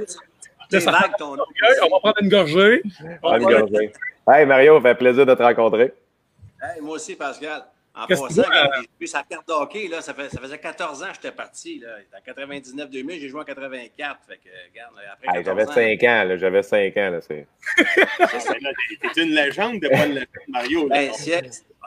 ça- 0.80 0.92
vague 0.92 1.16
ton 1.18 1.36
nom. 1.36 1.44
on 1.84 1.90
va 1.90 2.00
prendre 2.00 2.16
une 2.22 2.30
gorgée. 2.30 2.82
On 3.24 3.30
va- 3.32 3.38
une 3.38 3.44
gorgée. 3.46 3.92
Hey, 4.30 4.46
Mario, 4.46 4.76
ça 4.78 4.90
fait 4.90 4.96
plaisir 4.96 5.26
de 5.26 5.34
te 5.34 5.42
rencontrer. 5.42 5.94
Hey, 6.62 6.82
moi 6.82 6.96
aussi, 6.96 7.16
Pascal. 7.16 7.64
En 7.94 8.08
passant, 8.08 8.44
j'ai 8.80 8.88
vu 9.00 9.08
sa 9.08 9.24
carte 9.24 9.46
de 9.48 9.54
hockey, 9.54 9.88
là, 9.90 10.00
ça, 10.02 10.14
fait, 10.14 10.30
ça 10.30 10.40
faisait 10.40 10.58
14 10.58 11.04
ans 11.04 11.08
que 11.08 11.16
j'étais 11.16 11.32
parti. 11.32 11.80
Là. 11.80 11.98
En 12.18 12.32
99-2000, 12.42 13.20
j'ai 13.20 13.28
joué 13.28 13.42
en 13.42 13.44
84. 13.44 14.20
Fait 14.26 14.38
que, 14.38 14.50
regarde, 14.70 14.94
après 15.12 15.28
Hey, 15.28 15.44
14 15.44 15.46
J'avais 15.46 15.68
ans, 15.68 15.74
5 16.00 16.04
ans, 16.04 16.24
là. 16.24 16.38
J'avais 16.38 16.64
5 16.64 16.98
ans, 16.98 17.10
là. 17.10 17.22
C'est... 17.22 17.48
T'es 19.14 19.24
une 19.24 19.32
légende 19.36 19.82
de 19.82 19.90
pas 19.90 20.06
le 20.06 20.26
Mario. 20.48 20.88
là. 20.88 20.96
Ben, 20.96 21.14
si, 21.14 21.34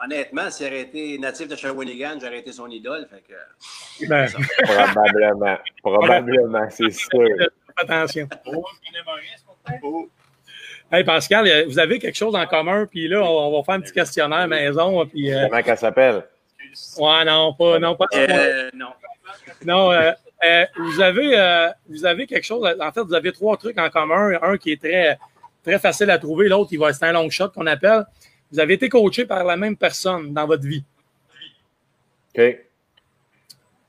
honnêtement, 0.03 0.51
s'il 0.51 0.67
aurait 0.67 0.81
été 0.81 1.17
natif 1.17 1.47
de 1.47 1.55
Shawinigan, 1.55 2.19
j'aurais 2.21 2.39
été 2.39 2.51
son 2.51 2.69
idole. 2.69 3.07
Fait 3.09 3.23
que, 3.27 4.05
Ben, 4.07 4.27
Probablement. 4.63 5.57
Probablement, 5.81 6.69
c'est 6.69 6.91
sûr. 6.91 7.29
attention. 7.77 8.29
Oh, 9.81 10.07
Hey 10.91 11.03
Pascal, 11.03 11.65
vous 11.67 11.79
avez 11.79 11.99
quelque 11.99 12.15
chose 12.15 12.35
en 12.35 12.45
commun, 12.45 12.85
puis 12.85 13.07
là, 13.07 13.21
on 13.23 13.47
on 13.47 13.57
va 13.57 13.63
faire 13.63 13.75
un 13.75 13.81
petit 13.81 13.91
questionnaire 13.91 14.47
maison, 14.47 15.05
puis 15.05 15.33
euh, 15.33 15.47
Comment 15.49 15.63
qu'elle 15.63 15.77
s'appelle? 15.77 16.23
ouais, 16.97 17.25
non, 17.25 17.53
pas, 17.53 17.79
non, 17.79 17.95
pas 17.95 18.05
euh, 18.15 18.69
non. 18.73 18.89
non. 19.65 19.91
euh, 19.91 20.11
euh, 20.43 20.65
vous 20.77 21.01
avez, 21.01 21.37
euh, 21.39 21.69
vous 21.89 22.05
avez 22.05 22.27
quelque 22.27 22.43
chose. 22.43 22.67
En 22.79 22.91
fait, 22.91 23.01
vous 23.01 23.13
avez 23.13 23.31
trois 23.31 23.57
trucs 23.57 23.79
en 23.79 23.89
commun. 23.89 24.37
Un 24.41 24.57
qui 24.57 24.73
est 24.73 24.81
très, 24.81 25.17
très 25.63 25.79
facile 25.79 26.09
à 26.11 26.19
trouver, 26.19 26.47
l'autre, 26.49 26.69
il 26.71 26.79
va 26.79 26.93
c'est 26.93 27.05
un 27.05 27.13
long 27.13 27.29
shot 27.29 27.49
qu'on 27.49 27.65
appelle. 27.65 28.05
Vous 28.51 28.59
avez 28.59 28.75
été 28.75 28.87
coaché 28.87 29.25
par 29.25 29.43
la 29.43 29.57
même 29.57 29.75
personne 29.75 30.33
dans 30.33 30.45
votre 30.45 30.63
vie. 30.63 30.83
OK. 32.37 32.57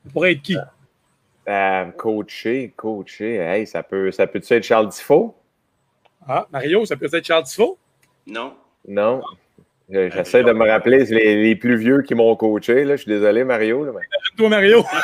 Vous 0.03 0.11
pourrez 0.11 0.31
être 0.31 0.41
qui? 0.41 0.57
Euh, 1.47 1.85
coacher, 1.91 2.73
coacher. 2.75 3.35
Hey, 3.35 3.67
ça 3.67 3.83
peut, 3.83 4.11
ça 4.11 4.25
peut-tu 4.25 4.53
être 4.53 4.63
Charles 4.63 4.89
Tifo? 4.89 5.36
Ah, 6.27 6.47
Mario, 6.51 6.85
ça 6.85 6.95
peut 6.95 7.07
être 7.11 7.25
Charles 7.25 7.43
Tifo? 7.45 7.77
Non. 8.25 8.53
Non. 8.87 9.21
Je- 9.89 10.09
J'essaie 10.09 10.43
de 10.43 10.51
me 10.51 10.67
rappeler 10.67 11.05
c'est 11.05 11.15
les, 11.15 11.41
les 11.43 11.55
plus 11.55 11.77
vieux 11.77 12.01
qui 12.01 12.13
m'ont 12.13 12.35
coaché. 12.35 12.83
Là. 12.83 12.95
Je 12.97 13.03
suis 13.03 13.11
désolé, 13.11 13.43
Mario. 13.45 13.85
là, 13.85 13.91
mais- 13.93 14.05
Toi, 14.37 14.49
Mario. 14.49 14.83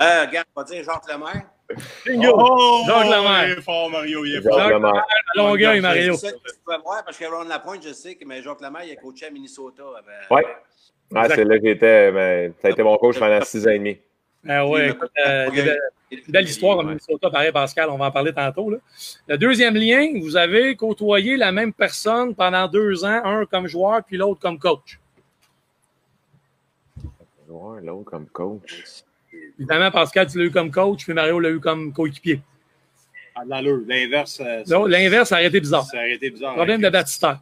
Euh, 0.00 0.24
regarde, 0.26 0.46
on 0.54 0.60
va 0.60 0.64
dire 0.66 0.84
Jacques 0.84 1.08
Lemaire. 1.10 1.42
Bingo! 2.04 2.32
Oh, 2.36 2.82
Jacques 2.86 3.04
Lemaire. 3.06 3.48
Il 3.48 3.58
est 3.58 3.62
fort, 3.62 3.90
Mario. 3.90 4.24
Il 4.24 4.36
est 4.36 4.42
fort. 4.42 4.58
Jacques 4.58 4.72
Lemaire. 4.72 5.04
Longueuil, 5.36 5.80
Mario. 5.80 6.14
C'est 6.14 6.26
ça 6.26 6.32
que 6.32 6.36
tu 6.38 6.54
peux 6.66 6.76
voir, 6.82 7.04
parce 7.04 7.16
que 7.16 7.24
Ron 7.24 7.44
Lapointe, 7.44 7.82
je 7.86 7.92
sais 7.92 8.14
que 8.16 8.24
mais 8.26 8.42
Jacques 8.42 8.60
Lemaire, 8.60 8.82
il 8.84 8.92
a 8.92 8.96
coaché 8.96 9.26
à 9.26 9.30
Minnesota. 9.30 9.82
Ben, 10.06 10.36
Ouais. 10.36 10.44
Ah, 11.14 11.28
c'est 11.28 11.44
là 11.44 11.58
que 11.58 11.66
j'étais. 11.66 12.10
mais 12.12 12.52
Ça 12.60 12.68
a 12.68 12.70
été 12.72 12.82
mon 12.82 12.96
coach 12.98 13.18
pendant 13.18 13.40
six 13.42 13.66
ans 13.66 13.70
et 13.70 13.78
demi. 13.78 13.98
Ah 14.46 14.66
ouais, 14.66 14.90
écoute, 14.90 15.10
euh, 15.26 15.48
belle- 16.14 16.24
une 16.26 16.32
belle 16.32 16.44
histoire 16.44 16.78
en 16.78 16.84
Minnesota, 16.84 17.30
pareil, 17.30 17.52
Pascal, 17.52 17.88
on 17.90 17.96
va 17.98 18.06
en 18.06 18.10
parler 18.10 18.32
tantôt. 18.32 18.70
Là. 18.70 18.78
Le 19.28 19.36
deuxième 19.38 19.74
lien, 19.74 20.06
vous 20.20 20.36
avez 20.36 20.74
côtoyé 20.76 21.36
la 21.36 21.52
même 21.52 21.72
personne 21.72 22.34
pendant 22.34 22.66
deux 22.68 23.04
ans, 23.04 23.20
un 23.24 23.44
comme 23.46 23.66
joueur, 23.66 24.02
puis 24.04 24.16
l'autre 24.16 24.40
comme 24.40 24.58
coach. 24.58 24.98
Ouais, 27.48 27.80
L'autre 27.82 28.10
comme 28.10 28.26
coach. 28.26 28.84
Évidemment, 29.58 29.90
Pascal, 29.90 30.26
tu 30.26 30.38
l'as 30.38 30.44
eu 30.44 30.50
comme 30.50 30.70
coach, 30.70 31.04
puis 31.04 31.12
Mario 31.12 31.38
l'a 31.38 31.50
eu 31.50 31.60
comme 31.60 31.92
coéquipier. 31.92 32.40
Ah. 33.36 33.42
L'inverse, 33.46 34.40
euh, 34.44 34.62
Non, 34.68 34.86
L'inverse, 34.86 35.28
ça 35.28 35.36
aurait 35.36 35.46
été 35.46 35.60
bizarre. 35.60 35.84
ça 35.84 35.96
aurait 35.98 36.14
été 36.14 36.30
bizarre. 36.30 36.54
Problème 36.54 36.80
de 36.80 36.88
baptistère. 36.88 37.40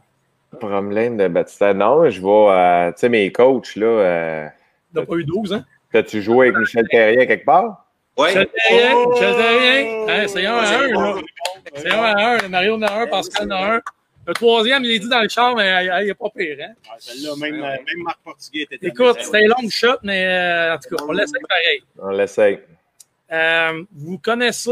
Problème 0.58 1.16
de 1.16 1.28
Baptiste. 1.28 1.62
Non, 1.62 2.10
je 2.10 2.20
vais. 2.20 2.28
euh, 2.28 2.92
tu 2.92 2.98
sais, 2.98 3.08
mes 3.08 3.32
coachs, 3.32 3.74
là. 3.76 3.86
Euh, 3.86 4.48
Tu 4.92 5.00
n'as 5.00 5.06
pas 5.06 5.14
eu 5.14 5.24
12, 5.24 5.54
hein? 5.54 5.64
T'as-tu 5.90 6.20
joué 6.20 6.48
avec 6.48 6.58
Michel 6.58 6.86
Terrien 6.90 7.24
quelque 7.24 7.44
part? 7.46 7.81
Oui. 8.18 8.28
Michel 8.28 8.48
Terrien, 8.48 8.92
Oh! 8.94 9.10
Michel 9.12 9.36
Terrien. 9.36 10.06
Hein, 10.08 10.28
c'est 10.28 10.46
un 10.46 10.54
à 10.56 10.78
un. 10.78 10.88
Oh, 10.94 11.20
C'est 11.74 11.90
un 11.90 12.02
à 12.02 12.44
un. 12.44 12.48
Mario 12.48 12.74
en 12.74 12.82
a 12.82 12.92
un, 13.02 13.06
Pascal 13.06 13.52
en 13.52 13.56
a 13.56 13.74
un. 13.76 13.80
Le 14.26 14.34
troisième, 14.34 14.84
il 14.84 14.92
est 14.92 14.98
dit 15.00 15.08
dans 15.08 15.20
le 15.22 15.28
char, 15.28 15.56
mais 15.56 15.84
il 16.02 16.06
n'est 16.06 16.14
pas 16.14 16.30
pire, 16.30 16.56
hein? 16.62 16.74
Ah, 16.88 16.94
Celle-là, 16.98 17.34
même, 17.40 17.54
euh, 17.54 17.66
même 17.70 18.04
Marc 18.04 18.18
Portugais 18.22 18.68
était 18.70 18.78
Écoute, 18.86 19.16
Ouais, 19.16 19.22
c'était 19.24 19.38
un 19.38 19.48
long 19.48 19.68
shot, 19.68 19.96
mais 20.04 20.26
euh, 20.26 20.74
en 20.74 20.78
tout 20.78 20.94
cas, 20.94 21.04
on 21.08 21.12
l'essaie 21.12 21.38
pareil. 21.48 21.82
On 21.98 22.10
l'essaye. 22.10 22.60
Euh, 23.32 23.82
vous 23.92 24.18
connaissez 24.18 24.70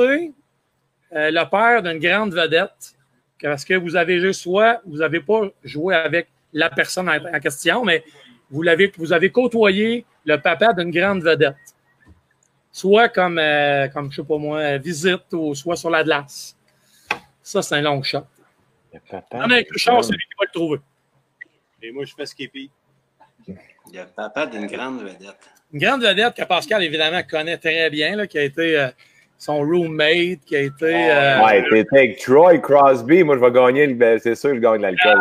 euh, 1.12 1.30
le 1.32 1.50
père 1.50 1.82
d'une 1.82 1.98
grande 1.98 2.32
vedette, 2.32 2.94
parce 3.42 3.64
que 3.64 3.74
vous 3.74 3.96
avez 3.96 4.32
soit 4.32 4.82
vous 4.86 4.98
n'avez 4.98 5.18
pas 5.20 5.40
joué 5.64 5.96
avec 5.96 6.28
la 6.52 6.70
personne 6.70 7.08
en, 7.08 7.14
en 7.16 7.40
question, 7.40 7.84
mais 7.84 8.04
vous 8.50 8.62
l'avez, 8.62 8.92
vous 8.98 9.12
avez 9.12 9.32
côtoyé 9.32 10.04
le 10.26 10.36
papa 10.36 10.72
d'une 10.74 10.90
grande 10.92 11.24
vedette, 11.24 11.56
soit 12.72 13.08
comme, 13.08 13.38
euh, 13.38 13.88
comme 13.88 14.10
je 14.10 14.16
sais 14.20 14.26
pas 14.26 14.38
moi, 14.38 14.78
visite 14.78 15.32
ou 15.32 15.54
soit 15.54 15.76
sur 15.76 15.90
la 15.90 16.02
glace. 16.04 16.56
Ça, 17.42 17.62
c'est 17.62 17.74
un 17.76 17.82
long 17.82 18.02
shot. 18.02 18.26
Le 18.92 19.00
papa. 19.08 19.38
Non, 19.38 19.46
mais 19.48 19.66
Richard, 19.70 20.04
c'est 20.04 20.12
lui 20.12 20.18
qui 20.18 20.34
va 20.38 20.44
le 20.46 20.52
trouver. 20.52 20.78
Et 21.82 21.90
moi, 21.92 22.04
je 22.04 22.14
fais 22.14 22.26
Skippy. 22.26 22.70
Le 23.48 24.04
papa 24.14 24.46
d'une 24.46 24.66
grande 24.66 25.02
vedette. 25.02 25.38
Une 25.72 25.80
grande 25.80 26.02
vedette 26.02 26.34
que 26.34 26.44
Pascal, 26.44 26.82
évidemment, 26.82 27.22
connaît 27.28 27.56
très 27.58 27.88
bien, 27.90 28.16
là, 28.16 28.26
qui 28.26 28.38
a 28.38 28.42
été 28.42 28.78
euh, 28.78 28.88
son 29.38 29.58
roommate, 29.60 30.40
qui 30.44 30.56
a 30.56 30.60
été. 30.60 31.10
euh, 31.10 31.42
Ouais, 31.44 31.64
t'étais 31.70 31.96
avec 31.98 32.18
Troy 32.18 32.58
Crosby. 32.58 33.22
Moi, 33.24 33.36
je 33.36 33.40
vais 33.44 33.52
gagner. 33.52 33.86
ben, 33.94 34.18
C'est 34.18 34.34
sûr 34.34 34.50
que 34.50 34.56
je 34.56 34.60
gagne 34.60 34.78
de 34.78 34.82
l'alcool. 34.82 35.18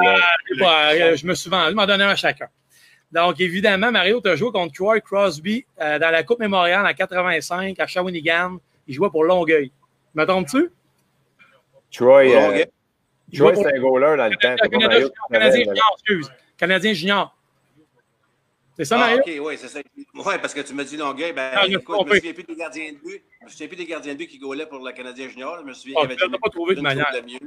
Ouais, 0.59 1.01
euh, 1.01 1.15
je 1.15 1.25
me 1.25 1.33
suis 1.33 1.49
vendu, 1.49 1.71
je 1.71 1.75
m'en 1.75 1.85
donnais 1.85 2.03
un 2.03 2.09
à 2.09 2.15
chacun. 2.15 2.47
Donc, 3.11 3.39
évidemment, 3.39 3.91
Mario, 3.91 4.21
tu 4.21 4.29
as 4.29 4.35
joué 4.35 4.51
contre 4.51 4.73
Troy 4.73 4.99
Crosby 5.01 5.65
euh, 5.81 5.97
dans 5.97 6.11
la 6.11 6.23
Coupe 6.23 6.39
Mémoriale 6.39 6.85
en 6.85 6.93
85 6.93 7.79
à 7.79 7.87
Shawinigan. 7.87 8.57
Il 8.87 8.93
jouait 8.93 9.09
pour 9.09 9.23
Longueuil. 9.23 9.71
Me 10.13 10.25
trompes-tu? 10.25 10.69
Troy. 11.91 12.23
euh. 12.35 12.65
Joyce, 13.31 13.59
c'est 13.61 13.75
un 13.75 13.79
goaler 13.79 14.17
dans 14.17 14.27
le 14.27 14.35
temps. 14.37 14.55
Canadien, 14.69 15.09
Canadien 15.31 15.63
junior, 15.63 15.95
excuse. 15.97 16.31
Canadien 16.57 16.93
junior. 16.93 17.35
C'est 18.75 18.85
ça, 18.85 18.95
Ah, 18.95 18.99
Mario? 18.99 19.17
OK, 19.19 19.31
oui, 19.47 19.57
c'est 19.57 19.67
ça. 19.67 19.79
Oui, 19.97 20.33
parce 20.41 20.53
que 20.53 20.61
tu 20.61 20.73
m'as 20.73 20.83
dit 20.83 20.97
Longueuil. 20.97 21.33
Ben, 21.33 21.51
Ah, 21.53 21.65
je 21.65 21.71
me 21.73 21.79
écoute, 21.79 21.97
je 22.07 22.09
me 22.11 22.15
souviens 22.15 22.33
plus 22.33 22.43
des 22.43 22.55
gardiens 22.55 22.91
de 22.93 22.97
but. 22.97 23.23
Je 23.41 23.45
me 23.45 23.49
souviens 23.49 23.67
plus 23.67 23.77
des 23.77 23.85
gardiens 23.85 24.13
de 24.13 24.17
but 24.17 24.27
qui 24.27 24.39
goalaient 24.39 24.65
pour 24.67 24.83
le 24.83 24.91
Canadien 24.93 25.27
junior. 25.29 25.57
Je 25.61 25.65
me 25.65 25.73
souviens 25.73 25.95
Ah, 26.01 26.07
qu'il 26.07 26.17
y 26.19 26.23
avait 26.23 26.37
pas 26.39 26.49
trouvé 26.49 26.75
de 26.75 26.81
manière. 26.81 27.11
de 27.13 27.21
mieux. 27.21 27.39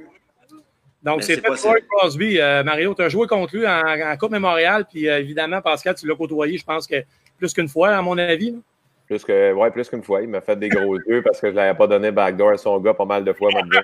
Donc, 1.03 1.23
c'était 1.25 1.41
c'est 1.43 1.49
pas 1.49 1.57
Troy. 1.57 1.81
Crosby. 1.89 2.41
Euh, 2.41 2.63
Mario, 2.63 2.95
tu 2.95 3.03
as 3.03 3.09
joué 3.09 3.27
contre 3.27 3.57
lui 3.57 3.67
en, 3.67 3.81
en 3.83 4.17
Coupe 4.17 4.31
Mémoriale, 4.31 4.87
puis 4.89 5.09
euh, 5.09 5.19
évidemment, 5.19 5.61
Pascal, 5.61 5.95
tu 5.95 6.07
l'as 6.07 6.15
côtoyé, 6.15 6.57
je 6.59 6.65
pense 6.65 6.87
que 6.87 6.97
plus 7.39 7.53
qu'une 7.53 7.69
fois, 7.69 7.91
à 7.97 8.03
mon 8.03 8.17
avis. 8.19 8.53
là. 8.53 8.59
Plus 9.07 9.25
que, 9.25 9.53
ouais, 9.53 9.71
plus 9.73 9.89
qu'une 9.91 10.03
fois. 10.03 10.23
Il 10.23 10.29
m'a 10.29 10.41
fait 10.41 10.57
des 10.57 10.69
gros 10.69 10.97
yeux 10.97 11.23
parce 11.23 11.41
que 11.41 11.51
je 11.51 11.55
l'avais 11.57 11.77
pas 11.77 11.87
donné 11.89 12.11
backdoor 12.13 12.51
à 12.53 12.57
son 12.57 12.79
gars 12.79 12.95
pas 12.95 13.05
mal 13.05 13.25
de 13.25 13.33
fois, 13.33 13.51
mon 13.53 13.63
gars. 13.67 13.83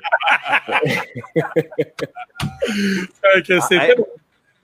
Hey. 3.71 3.95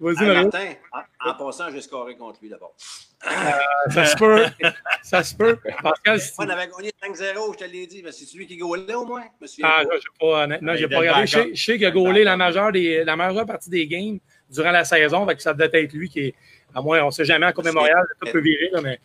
Vas-y, 0.01 0.23
Hey, 0.23 0.27
Mario. 0.27 0.43
Martin, 0.51 0.75
en, 0.93 1.31
en 1.31 1.35
passant, 1.35 1.71
j'ai 1.71 1.81
scoré 1.81 2.17
contre 2.17 2.39
lui 2.43 2.49
d'abord. 2.49 2.75
Ça 3.91 4.07
se 4.07 4.17
peut. 4.17 4.45
Ça 5.03 5.23
se 5.23 5.35
peut. 5.35 5.59
Pascal, 5.83 6.19
On 6.39 6.49
avait 6.49 6.69
gagné 6.69 6.91
5-0, 7.03 7.53
je 7.55 7.59
te 7.59 7.71
l'ai 7.71 7.87
dit. 7.87 8.03
Mais 8.05 8.13
c'est 8.13 8.25
celui 8.25 8.47
qui 8.47 8.57
goalait 8.57 8.95
au 8.95 9.05
moins. 9.05 9.25
Je 9.41 9.45
me 9.47 9.51
Ah, 9.63 9.83
là, 9.83 9.91
j'ai 9.95 10.09
pas, 10.19 10.45
honnêtement, 10.45 10.77
j'ai 10.77 10.89
pas 10.89 10.99
regardé. 10.99 11.27
Je 11.27 11.33
sais- 11.33 11.55
je 11.55 11.65
sais 11.65 11.77
qu'il 11.77 11.87
a 11.87 11.91
gaulé 11.91 12.25
la 12.25 12.37
majeure, 12.37 12.73
des, 12.73 13.05
la 13.05 13.17
majeure 13.17 13.47
partie 13.47 13.71
des 13.71 13.87
games 13.87 14.19
durant 14.51 14.71
la 14.71 14.85
saison, 14.85 15.27
fait 15.27 15.37
que 15.37 15.43
ça 15.43 15.53
devait 15.55 15.85
être 15.85 15.93
lui 15.93 16.09
qui 16.09 16.21
est. 16.21 16.35
À 16.75 16.81
moins, 16.83 17.03
on 17.03 17.07
ne 17.07 17.11
sait 17.13 17.25
jamais 17.25 17.47
en 17.47 17.53
Coupe 17.53 17.65
Mémoriale, 17.67 18.05
tout 18.21 18.31
peut 18.33 18.41
virer, 18.41 18.69
là, 18.73 18.81
mais. 18.81 18.99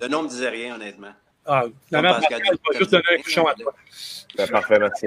Le 0.00 0.08
nom 0.08 0.22
ne 0.22 0.28
disait 0.28 0.48
rien, 0.48 0.76
honnêtement. 0.76 1.12
Ah, 1.52 1.64
finalement, 1.88 2.12
Pascal 2.14 2.38
Pascal, 2.38 2.58
il 2.64 2.72
va 2.72 2.78
juste 2.78 2.90
donner 2.92 3.04
un 3.18 3.22
couchon 3.22 3.46
à 3.48 3.54
toi. 3.54 3.74
C'est 3.90 4.50
parfait, 4.52 4.78
merci. 4.78 5.06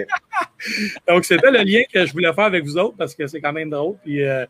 Donc, 1.07 1.23
c'était 1.23 1.51
le 1.51 1.59
lien 1.59 1.83
que 1.91 2.05
je 2.05 2.11
voulais 2.11 2.33
faire 2.33 2.43
avec 2.43 2.65
vous 2.65 2.77
autres 2.77 2.97
parce 2.97 3.15
que 3.15 3.25
c'est 3.27 3.39
quand 3.39 3.53
même 3.53 3.69
drôle. 3.69 3.95
Puis, 4.03 4.21
euh, 4.21 4.45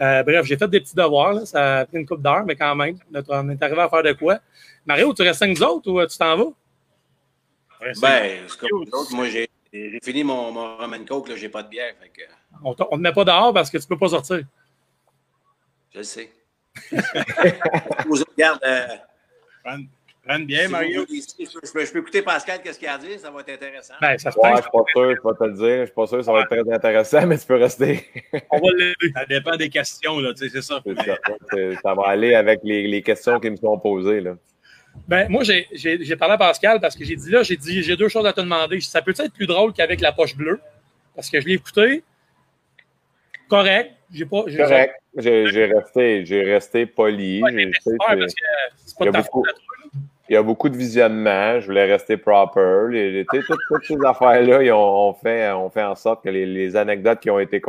euh, 0.00 0.22
bref, 0.22 0.46
j'ai 0.46 0.56
fait 0.56 0.68
des 0.68 0.80
petits 0.80 0.94
devoirs. 0.94 1.32
là. 1.32 1.44
Ça 1.44 1.78
a 1.80 1.86
pris 1.86 1.98
une 1.98 2.06
couple 2.06 2.22
d'heures, 2.22 2.44
mais 2.44 2.54
quand 2.54 2.76
même, 2.76 2.98
notre- 3.10 3.34
on 3.34 3.48
est 3.50 3.60
arrivé 3.60 3.80
à 3.80 3.88
faire 3.88 4.04
de 4.04 4.12
quoi. 4.12 4.38
Mario, 4.86 5.12
tu 5.12 5.22
restes 5.22 5.42
avec 5.42 5.58
nous 5.58 5.64
autres 5.64 5.90
ou 5.90 5.98
euh, 5.98 6.06
tu 6.06 6.16
t'en 6.16 6.36
vas? 6.36 6.44
Ouais, 7.80 7.92
Ben, 8.00 8.44
c'est 8.48 8.58
comme 8.60 8.84
les 8.84 8.94
autres. 8.94 9.12
Moi, 9.12 9.28
j'ai 9.28 9.48
fini 10.04 10.22
mon, 10.22 10.52
mon 10.52 10.76
rum 10.76 10.94
and 10.94 11.04
coke, 11.04 11.28
là, 11.30 11.34
j'ai 11.36 11.48
pas 11.48 11.64
de 11.64 11.68
bière. 11.68 11.94
Fait 12.00 12.10
que, 12.10 12.22
On 12.62 12.70
ne 12.70 12.74
te 12.76 12.94
met 12.96 13.12
pas 13.12 13.24
dehors 13.24 13.52
parce 13.52 13.70
que 13.70 13.78
tu 13.78 13.84
ne 13.84 13.88
peux 13.88 13.98
pas 13.98 14.08
sortir. 14.10 14.42
je 15.92 15.98
le 15.98 16.04
sais. 16.04 16.30
Regarde, 18.08 18.60
euh, 18.64 18.86
Bien, 20.26 20.66
si 20.66 20.72
Mario. 20.72 21.04
je, 21.08 21.70
peux, 21.72 21.84
je 21.84 21.98
écouter 21.98 22.22
Pascal, 22.22 22.60
qu'est-ce 22.62 22.78
qu'il 22.78 22.88
a 22.88 22.94
à 22.94 22.98
dire, 22.98 23.18
ça 23.20 23.30
va 23.30 23.40
être 23.40 23.50
intéressant. 23.50 23.94
Ben, 24.00 24.16
ça 24.16 24.30
se 24.30 24.38
Ouais, 24.38 24.50
passe. 24.52 24.58
je 24.58 24.62
suis 24.62 24.70
pas 24.70 24.84
sûr, 24.94 25.10
je 25.10 25.28
vais 25.28 25.34
te 25.38 25.44
le 25.44 25.52
dire. 25.52 25.80
Je 25.80 25.84
suis 25.84 25.94
pas 25.94 26.06
sûr 26.06 26.16
que 26.18 26.22
ça 26.24 26.32
va 26.32 26.40
être 26.40 26.48
très 26.48 26.72
intéressant, 26.72 27.26
mais 27.26 27.36
tu 27.38 27.46
peux 27.46 27.56
rester. 27.56 28.06
On 28.50 28.56
va 28.58 28.72
l'aider. 28.76 29.12
Ça 29.14 29.24
dépend 29.26 29.56
des 29.56 29.68
questions, 29.68 30.18
là, 30.20 30.32
tu 30.32 30.44
sais, 30.44 30.48
c'est 30.48 30.62
ça. 30.62 30.82
C'est 31.52 31.74
ça. 31.82 31.94
Va 31.94 32.02
aller 32.06 32.34
avec 32.34 32.60
les, 32.64 32.86
les 32.88 33.02
questions 33.02 33.38
qui 33.38 33.50
me 33.50 33.56
sont 33.56 33.78
posées. 33.78 34.20
Là. 34.22 34.36
Ben, 35.08 35.28
moi, 35.28 35.42
j'ai- 35.44 35.66
parlé 36.16 36.34
à 36.34 36.38
Pascal 36.38 36.80
parce 36.80 36.96
que 36.96 37.04
j'ai 37.04 37.16
dit 37.16 37.30
là, 37.30 37.42
j'ai 37.42 37.56
dit, 37.56 37.82
j'ai 37.82 37.96
deux 37.96 38.08
choses 38.08 38.26
à 38.26 38.32
te 38.32 38.40
demander. 38.40 38.80
Ça 38.80 39.02
peut 39.02 39.14
être 39.18 39.32
plus 39.34 39.46
drôle 39.46 39.72
qu'avec 39.72 40.00
la 40.00 40.12
poche 40.12 40.36
bleue? 40.36 40.60
Parce 41.14 41.28
que 41.28 41.40
je 41.40 41.46
l'ai 41.46 41.54
écouté. 41.54 42.02
Correct. 43.48 43.92
J'ai 44.12 44.24
pas. 44.24 44.44
Correct. 44.44 44.94
J'ai 45.16 45.66
resté, 45.66 46.24
j'ai 46.24 46.42
resté 46.42 46.86
poli. 46.86 47.42
Ouais, 47.42 47.50
c'est- 47.82 47.96
pas 47.98 48.14
il 48.14 48.18
y 48.18 48.20
de 48.20 49.08
a 49.08 49.12
ta 49.12 49.22
beaucoup- 49.22 49.44
faute 49.44 49.48
à 49.48 49.52
toi, 49.52 49.62
là. 49.62 49.63
Il 50.28 50.34
y 50.34 50.36
a 50.36 50.42
beaucoup 50.42 50.68
de 50.70 50.76
visionnement. 50.76 51.60
Je 51.60 51.66
voulais 51.66 51.84
rester 51.84 52.16
proper. 52.16 52.86
Les, 52.90 53.10
les- 53.10 53.24
toutes, 53.26 53.44
toutes 53.68 53.84
ces 53.84 53.96
affaires-là, 54.06 54.62
ils 54.62 54.72
ont, 54.72 55.08
ont 55.08 55.14
fait, 55.14 55.50
ont 55.52 55.68
fait 55.70 55.82
en 55.82 55.94
sorte 55.94 56.24
que 56.24 56.30
les, 56.30 56.46
les 56.46 56.76
anecdotes 56.76 57.20
qui 57.20 57.30
ont 57.30 57.38
été 57.40 57.60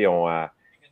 ils 0.00 0.06
ont, 0.06 0.28
euh, 0.28 0.44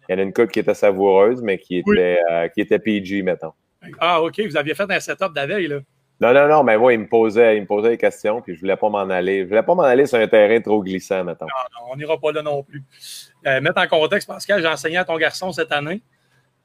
il 0.08 0.12
y 0.12 0.16
en 0.16 0.18
a 0.18 0.22
une 0.22 0.32
couple 0.32 0.48
qui 0.50 0.60
était 0.60 0.74
savoureuse, 0.74 1.42
mais 1.42 1.58
qui 1.58 1.82
Oui. 1.86 1.96
était, 1.98 2.18
euh, 2.30 2.48
qui 2.48 2.60
était 2.62 2.78
PG, 2.78 3.22
mettons. 3.22 3.52
Ah, 3.98 4.22
OK. 4.22 4.40
Vous 4.40 4.56
aviez 4.56 4.74
fait 4.74 4.90
un 4.90 5.00
setup 5.00 5.30
de 5.30 5.36
la 5.36 5.46
veille, 5.46 5.68
là. 5.68 5.78
Non, 6.22 6.34
non, 6.34 6.48
non, 6.48 6.62
mais 6.62 6.76
moi, 6.76 6.92
il 6.92 6.98
me 7.00 7.06
posait, 7.08 7.56
il 7.56 7.62
me 7.62 7.66
posait 7.66 7.90
des 7.90 7.96
questions, 7.96 8.42
puis 8.42 8.54
je 8.54 8.60
voulais 8.60 8.76
pas 8.76 8.90
m'en 8.90 8.98
aller. 9.08 9.42
Je 9.44 9.48
voulais 9.48 9.62
pas 9.62 9.74
m'en 9.74 9.82
aller 9.84 10.04
sur 10.04 10.18
un 10.18 10.26
terrain 10.28 10.60
trop 10.60 10.82
glissant, 10.82 11.24
mettons. 11.24 11.46
Ah, 11.54 11.66
non, 11.74 11.92
on 11.92 11.96
n'ira 11.96 12.18
pas 12.18 12.30
là 12.32 12.42
non 12.42 12.62
plus. 12.62 12.82
Euh, 13.46 13.60
mettre 13.62 13.80
en 13.80 13.86
contexte, 13.86 14.28
Pascal, 14.28 14.60
j'ai 14.60 14.68
enseigné 14.68 14.98
à 14.98 15.04
ton 15.06 15.16
garçon 15.16 15.50
cette 15.52 15.72
année. 15.72 16.02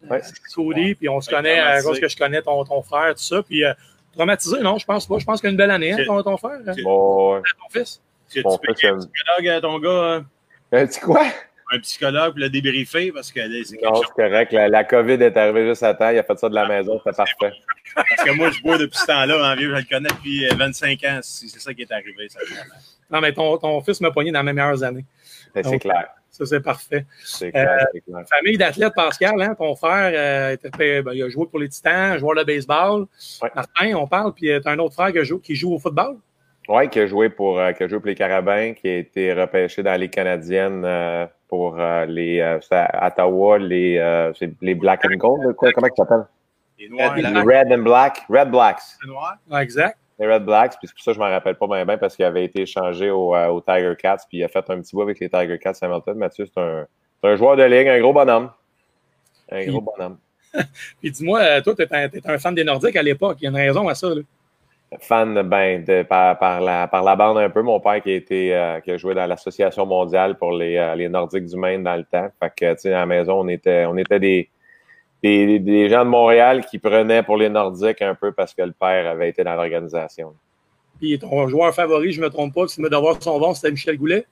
Ouais. 0.09 0.19
Cody, 0.53 0.95
puis 0.95 1.07
on 1.07 1.21
se 1.21 1.29
Ouais, 1.29 1.37
connaît 1.37 1.81
cause 1.83 1.99
que 2.01 2.07
je 2.09 2.17
connais 2.17 2.41
ton, 2.41 2.63
ton 2.65 2.81
frère, 2.81 3.15
tout 3.15 3.21
ça. 3.21 3.41
Puis 3.43 3.63
euh, 3.63 3.73
traumatisé, 4.15 4.59
non, 4.61 4.77
je 4.77 4.85
pense 4.85 5.07
pas. 5.07 5.17
Je 5.19 5.25
pense 5.25 5.39
qu'il 5.41 5.47
y 5.47 5.49
a 5.49 5.51
une 5.51 5.57
belle 5.57 5.71
année, 5.71 5.91
hein, 5.93 5.97
C'est- 5.99 6.05
ton, 6.05 6.21
ton 6.23 6.37
frère, 6.37 6.59
hein, 6.67 6.71
c'est- 6.75 6.81
Bon, 6.83 7.35
ouais. 7.35 7.41
ton 7.59 7.79
fils. 7.79 8.01
Tu 8.31 8.41
Mon 8.43 8.57
tu 8.57 8.87
un 8.87 8.93
euh, 8.93 8.97
psychologue 8.97 9.47
à 9.49 9.61
ton 9.61 9.79
gars, 9.79 10.13
hein? 10.15 10.25
Un 10.71 10.87
petit 10.87 10.99
quoi? 10.99 11.23
un 11.71 11.79
psychologue 11.79 12.31
pour 12.33 12.39
le 12.39 12.49
débriefer 12.49 13.11
parce 13.11 13.31
que 13.31 13.39
là, 13.39 13.47
c'est 13.63 13.77
quelque 13.77 13.89
Non, 13.89 13.95
chose. 13.95 14.05
c'est 14.15 14.23
correct. 14.23 14.51
La, 14.51 14.67
la 14.67 14.83
COVID 14.83 15.13
est 15.13 15.35
arrivée 15.35 15.67
juste 15.67 15.81
à 15.83 15.93
temps. 15.95 16.09
Il 16.09 16.17
a 16.19 16.23
fait 16.23 16.37
ça 16.37 16.47
de 16.47 16.53
la 16.55 16.67
maison. 16.67 16.99
C'était 17.03 17.15
parfait. 17.17 17.53
Parce 17.95 18.23
que 18.23 18.31
moi, 18.35 18.51
je 18.51 18.61
bois 18.61 18.77
depuis 18.77 18.97
ce 18.97 19.05
temps-là, 19.07 19.51
en 19.51 19.55
vieux, 19.55 19.71
je 19.71 19.75
le 19.79 19.83
connais 19.89 20.09
depuis 20.09 20.45
euh, 20.45 20.53
25 20.55 21.03
ans. 21.05 21.19
si 21.23 21.49
C'est 21.49 21.59
ça 21.59 21.73
qui 21.73 21.81
est 21.81 21.91
arrivé. 21.91 22.29
Ça. 22.29 22.39
Non, 23.09 23.19
mais 23.19 23.33
ton, 23.33 23.57
ton 23.57 23.81
fils 23.81 23.99
m'a 24.01 24.11
pogné 24.11 24.31
dans 24.31 24.43
mes 24.43 24.53
meilleures 24.53 24.83
années. 24.83 25.05
C'est 25.55 25.63
Donc, 25.63 25.81
clair. 25.81 26.07
Ça, 26.37 26.45
c'est 26.45 26.59
parfait. 26.59 27.05
C'est 27.23 27.51
clair. 27.51 27.77
Euh, 27.81 27.85
c'est 27.93 28.01
clair. 28.01 28.23
Famille 28.27 28.57
d'athlètes, 28.57 28.93
Pascal, 28.93 29.41
hein, 29.41 29.55
ton 29.57 29.73
frère, 29.75 30.11
euh, 30.13 30.53
était- 30.53 31.01
ben, 31.01 31.13
il 31.13 31.23
a 31.23 31.29
joué 31.29 31.45
pour 31.47 31.59
les 31.59 31.69
Titans, 31.69 32.17
joueur 32.19 32.35
de 32.35 32.43
baseball. 32.43 33.05
Ouais. 33.41 33.49
Martin, 33.55 33.93
on 33.95 34.05
parle, 34.07 34.33
puis 34.33 34.47
tu 34.47 34.67
as 34.67 34.71
un 34.71 34.79
autre 34.79 34.95
frère 34.95 35.13
qui 35.13 35.23
joue, 35.23 35.39
qui 35.39 35.55
joue 35.55 35.73
au 35.75 35.79
football? 35.79 36.17
Oui, 36.67 36.89
qui 36.89 36.99
a 36.99 37.07
joué 37.07 37.29
pour 37.29 37.59
euh, 37.59 37.71
qui 37.73 37.83
a 37.83 37.87
joué 37.87 37.99
pour 37.99 38.07
les 38.07 38.15
Carabins, 38.15 38.73
qui 38.73 38.89
a 38.89 38.97
été 38.97 39.31
repêché 39.33 39.81
dans 39.83 39.91
la 39.91 39.97
Ligue 39.99 40.11
canadienne 40.11 40.83
euh, 40.83 41.25
pour 41.47 41.79
euh, 41.79 42.05
les 42.05 42.39
euh, 42.41 42.59
c'est 42.59 42.75
à 42.75 43.07
Ottawa, 43.07 43.59
les, 43.59 43.97
euh, 43.97 44.33
les 44.61 44.73
Black 44.75 45.05
and 45.05 45.15
Gold, 45.15 45.55
quoi, 45.55 45.71
comment 45.71 45.87
ça 45.95 46.03
s'appelle? 46.03 46.25
Les 46.79 46.89
noirs, 46.89 47.15
Les 47.15 47.21
les 47.21 47.39
Red 47.39 47.71
and 47.71 47.83
Black. 47.83 48.23
Red 48.27 48.49
Blacks. 48.49 48.81
noirs. 49.07 49.37
Ah, 49.49 49.63
exact. 49.63 49.97
Les 50.17 50.31
Red 50.31 50.45
Blacks, 50.45 50.77
puis 50.77 50.87
c'est 50.87 50.93
pour 50.93 51.03
ça 51.03 51.11
que 51.11 51.15
je 51.15 51.19
m'en 51.19 51.29
rappelle 51.29 51.55
pas 51.55 51.67
bien, 51.67 51.85
bien 51.85 51.97
parce 51.97 52.15
qu'il 52.15 52.23
avait 52.23 52.45
été 52.45 52.61
échangé 52.61 53.09
au, 53.09 53.35
euh, 53.35 53.47
au 53.47 53.59
Tiger 53.59 53.93
Cats, 53.97 54.17
puis 54.29 54.37
il 54.37 54.43
a 54.43 54.47
fait 54.47 54.69
un 54.69 54.79
petit 54.79 54.95
bout 54.95 55.01
avec 55.01 55.19
les 55.19 55.29
Tiger 55.29 55.59
Cats 55.59 55.77
Hamilton. 55.81 56.17
Mathieu, 56.17 56.45
c'est 56.45 56.61
un, 56.61 56.85
un 57.23 57.35
joueur 57.35 57.57
de 57.57 57.63
ligue, 57.63 57.87
un 57.87 57.99
gros 57.99 58.13
bonhomme. 58.13 58.49
Un 59.51 59.61
Puis- 59.61 59.71
gros 59.71 59.81
bonhomme. 59.81 60.17
Puis 61.01 61.11
dis-moi, 61.11 61.39
euh, 61.41 61.61
toi, 61.61 61.75
tu 61.75 61.81
étais 61.81 61.95
un, 61.95 62.07
t'étais 62.07 62.29
un 62.29 62.37
fan 62.37 62.55
des 62.55 62.63
Nordiques 62.63 62.95
à 62.95 63.03
l'époque. 63.03 63.37
Il 63.41 63.43
y 63.43 63.47
a 63.47 63.49
une 63.49 63.57
raison 63.57 63.89
à 63.89 63.93
ça. 63.95 64.07
Là. 64.07 64.21
fan 65.01 65.41
ben, 65.41 65.83
de, 65.83 66.03
par, 66.03 66.39
par, 66.39 66.61
la, 66.61 66.87
par 66.87 67.03
la 67.03 67.15
bande 67.17 67.37
un 67.39 67.49
peu. 67.49 67.61
Mon 67.61 67.81
père 67.81 68.01
qui 68.01 68.11
a, 68.11 68.15
été, 68.15 68.55
euh, 68.55 68.79
qui 68.79 68.91
a 68.91 68.97
joué 68.97 69.13
dans 69.13 69.25
l'Association 69.25 69.85
mondiale 69.85 70.37
pour 70.37 70.53
les, 70.53 70.77
euh, 70.77 70.95
les 70.95 71.09
Nordiques 71.09 71.45
du 71.45 71.57
Maine 71.57 71.83
dans 71.83 71.97
le 71.97 72.05
temps. 72.05 72.29
Fait 72.39 72.53
que, 72.55 72.73
tu 72.73 72.79
sais, 72.81 72.93
à 72.93 72.99
la 72.99 73.05
maison, 73.05 73.41
on 73.41 73.47
était, 73.49 73.85
on 73.85 73.97
était 73.97 74.19
des, 74.19 74.49
des, 75.25 75.59
des 75.59 75.89
gens 75.89 76.05
de 76.05 76.09
Montréal 76.09 76.65
qui 76.65 76.77
prenaient 76.79 77.23
pour 77.23 77.37
les 77.37 77.49
Nordiques 77.49 78.01
un 78.01 78.15
peu 78.15 78.31
parce 78.31 78.53
que 78.53 78.61
le 78.61 78.71
père 78.71 79.09
avait 79.09 79.29
été 79.29 79.43
dans 79.43 79.55
l'organisation. 79.55 80.33
Puis 80.99 81.17
ton 81.19 81.47
joueur 81.47 81.73
favori, 81.73 82.11
je 82.11 82.21
ne 82.21 82.25
me 82.25 82.29
trompe 82.29 82.53
pas, 82.53 82.67
si 82.67 82.81
me 82.81 82.89
devoir 82.89 83.21
son 83.21 83.39
bon, 83.39 83.53
c'était 83.53 83.71
Michel 83.71 83.97
Goulet? 83.97 84.25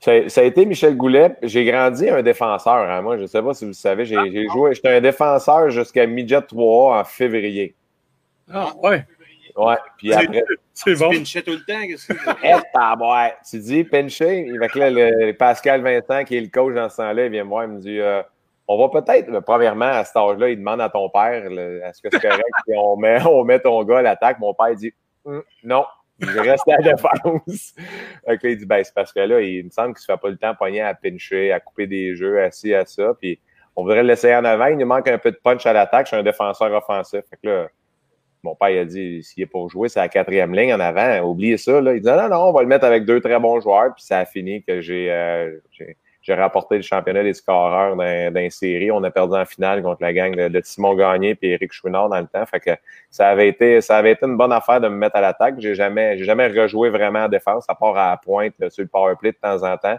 Ça, 0.00 0.28
ça 0.28 0.40
a 0.42 0.44
été 0.44 0.64
Michel 0.64 0.96
Goulet. 0.96 1.34
J'ai 1.42 1.64
grandi 1.64 2.08
un 2.08 2.22
défenseur. 2.22 2.88
hein. 2.88 3.02
Moi, 3.02 3.16
je 3.16 3.22
ne 3.22 3.26
sais 3.26 3.42
pas 3.42 3.52
si 3.52 3.64
vous 3.64 3.70
le 3.70 3.74
savez, 3.74 4.04
j'ai 4.04 4.16
j'ai 4.30 4.46
joué. 4.48 4.74
J'étais 4.74 4.90
un 4.96 5.00
défenseur 5.00 5.70
jusqu'à 5.70 6.06
midget 6.06 6.40
3 6.42 7.00
en 7.00 7.04
février. 7.04 7.74
Ah, 8.52 8.72
ouais. 8.82 9.04
Ouais. 9.56 9.74
Puis 9.96 10.12
après, 10.12 10.44
C'est 10.72 10.94
bon. 10.94 11.10
Tout 11.10 11.16
le 11.18 11.64
temps. 11.66 11.86
qu'est-ce 11.88 12.06
que? 12.06 12.14
Eh. 12.44 13.32
Tu 13.50 13.58
dis 13.58 13.82
pincher? 13.84 14.46
Pascal 15.36 15.82
Vincent, 15.82 16.24
qui 16.24 16.36
est 16.36 16.40
le 16.40 16.48
coach 16.48 16.74
dans 16.74 16.88
ce 16.88 16.96
temps-là, 16.98 17.26
il 17.26 17.32
vient 17.32 17.42
me 17.44 17.48
voir, 17.48 17.64
il 17.64 17.70
me 17.70 17.80
dit 17.80 17.98
euh, 17.98 18.22
On 18.70 18.76
va 18.76 19.00
peut-être, 19.00 19.40
premièrement, 19.40 19.86
à 19.86 20.04
cet 20.04 20.16
âge-là, 20.16 20.50
il 20.50 20.58
demande 20.58 20.82
à 20.82 20.90
ton 20.90 21.08
père 21.08 21.46
est-ce 21.46 22.02
que 22.02 22.08
c'est 22.12 22.20
correct 22.20 22.44
si 22.66 22.74
on 22.76 22.96
met, 22.96 23.18
on 23.26 23.42
met 23.42 23.58
ton 23.60 23.82
gars 23.82 23.98
à 23.98 24.02
l'attaque? 24.02 24.38
Mon 24.38 24.52
père 24.52 24.74
dit 24.76 24.92
Hum, 25.24 25.42
Non. 25.64 25.84
Je 26.20 26.38
reste 26.38 26.68
à 26.68 26.76
la 26.80 26.92
défense. 26.92 27.74
Là, 28.26 28.34
il 28.42 28.58
dit 28.58 28.66
ben, 28.66 28.82
c'est 28.82 28.94
parce 28.94 29.12
que 29.12 29.20
là, 29.20 29.40
il 29.40 29.64
me 29.64 29.70
semble 29.70 29.94
qu'il 29.94 30.00
se 30.00 30.06
fait 30.06 30.18
pas 30.18 30.28
le 30.28 30.36
temps 30.36 30.54
pogner 30.54 30.80
à 30.80 30.92
pincher, 30.92 31.52
à 31.52 31.60
couper 31.60 31.86
des 31.86 32.16
jeux, 32.16 32.42
assis 32.42 32.74
à 32.74 32.84
ça. 32.84 33.14
Puis 33.14 33.38
on 33.76 33.82
voudrait 33.84 34.02
l'essayer 34.02 34.34
en 34.34 34.44
avant. 34.44 34.66
Il 34.66 34.78
nous 34.78 34.86
manque 34.86 35.06
un 35.06 35.18
peu 35.18 35.30
de 35.30 35.36
punch 35.36 35.64
à 35.64 35.72
l'attaque. 35.72 36.06
Je 36.06 36.08
suis 36.08 36.16
un 36.16 36.24
défenseur 36.24 36.72
offensif. 36.72 37.20
Fait 37.30 37.36
que 37.40 37.48
là, 37.48 37.68
mon 38.42 38.56
père 38.56 38.82
a 38.82 38.84
dit 38.84 39.22
s'il 39.22 39.44
est 39.44 39.46
pour 39.46 39.70
jouer, 39.70 39.88
c'est 39.88 40.00
la 40.00 40.08
quatrième 40.08 40.54
ligne 40.54 40.74
en 40.74 40.80
avant. 40.80 41.20
Oubliez 41.20 41.56
ça. 41.56 41.78
Il 41.78 42.00
dit 42.00 42.08
non, 42.08 42.28
non, 42.28 42.48
on 42.48 42.52
va 42.52 42.62
le 42.62 42.68
mettre 42.68 42.84
avec 42.84 43.04
deux 43.04 43.20
très 43.20 43.38
bons 43.38 43.60
joueurs. 43.60 43.94
Puis 43.94 44.04
ça 44.04 44.18
a 44.18 44.24
fini 44.24 44.64
que 44.64 44.80
j'ai 44.80 45.12
euh, 45.12 45.56
j'ai- 46.28 46.34
rapporté 46.34 46.76
le 46.76 46.82
championnat 46.82 47.22
des 47.22 47.34
scoreurs 47.34 47.96
d'un 47.96 48.50
série. 48.50 48.90
On 48.90 49.02
a 49.04 49.10
perdu 49.10 49.34
en 49.34 49.44
finale 49.44 49.82
contre 49.82 50.02
la 50.02 50.12
gang 50.12 50.34
de, 50.36 50.48
de 50.48 50.60
Simon 50.64 50.94
Gagné 50.94 51.36
et 51.42 51.50
Éric 51.52 51.72
Chouinard 51.72 52.08
dans 52.08 52.20
le 52.20 52.26
temps. 52.26 52.44
Fait 52.46 52.60
que 52.60 52.70
ça 53.10 53.28
avait 53.28 53.48
été 53.48 53.80
ça 53.80 53.96
avait 53.96 54.12
été 54.12 54.26
une 54.26 54.36
bonne 54.36 54.52
affaire 54.52 54.80
de 54.80 54.88
me 54.88 54.96
mettre 54.96 55.16
à 55.16 55.20
l'attaque. 55.20 55.56
J'ai 55.58 55.74
jamais 55.74 56.16
j'ai 56.18 56.24
jamais 56.24 56.46
rejoué 56.48 56.90
vraiment 56.90 57.24
en 57.24 57.28
défense, 57.28 57.64
à 57.68 57.74
part 57.74 57.96
à 57.96 58.10
la 58.10 58.16
pointe 58.16 58.54
sur 58.70 58.82
le 58.82 58.88
power 58.88 59.14
play 59.18 59.32
de 59.32 59.38
temps 59.40 59.62
en 59.62 59.76
temps. 59.76 59.98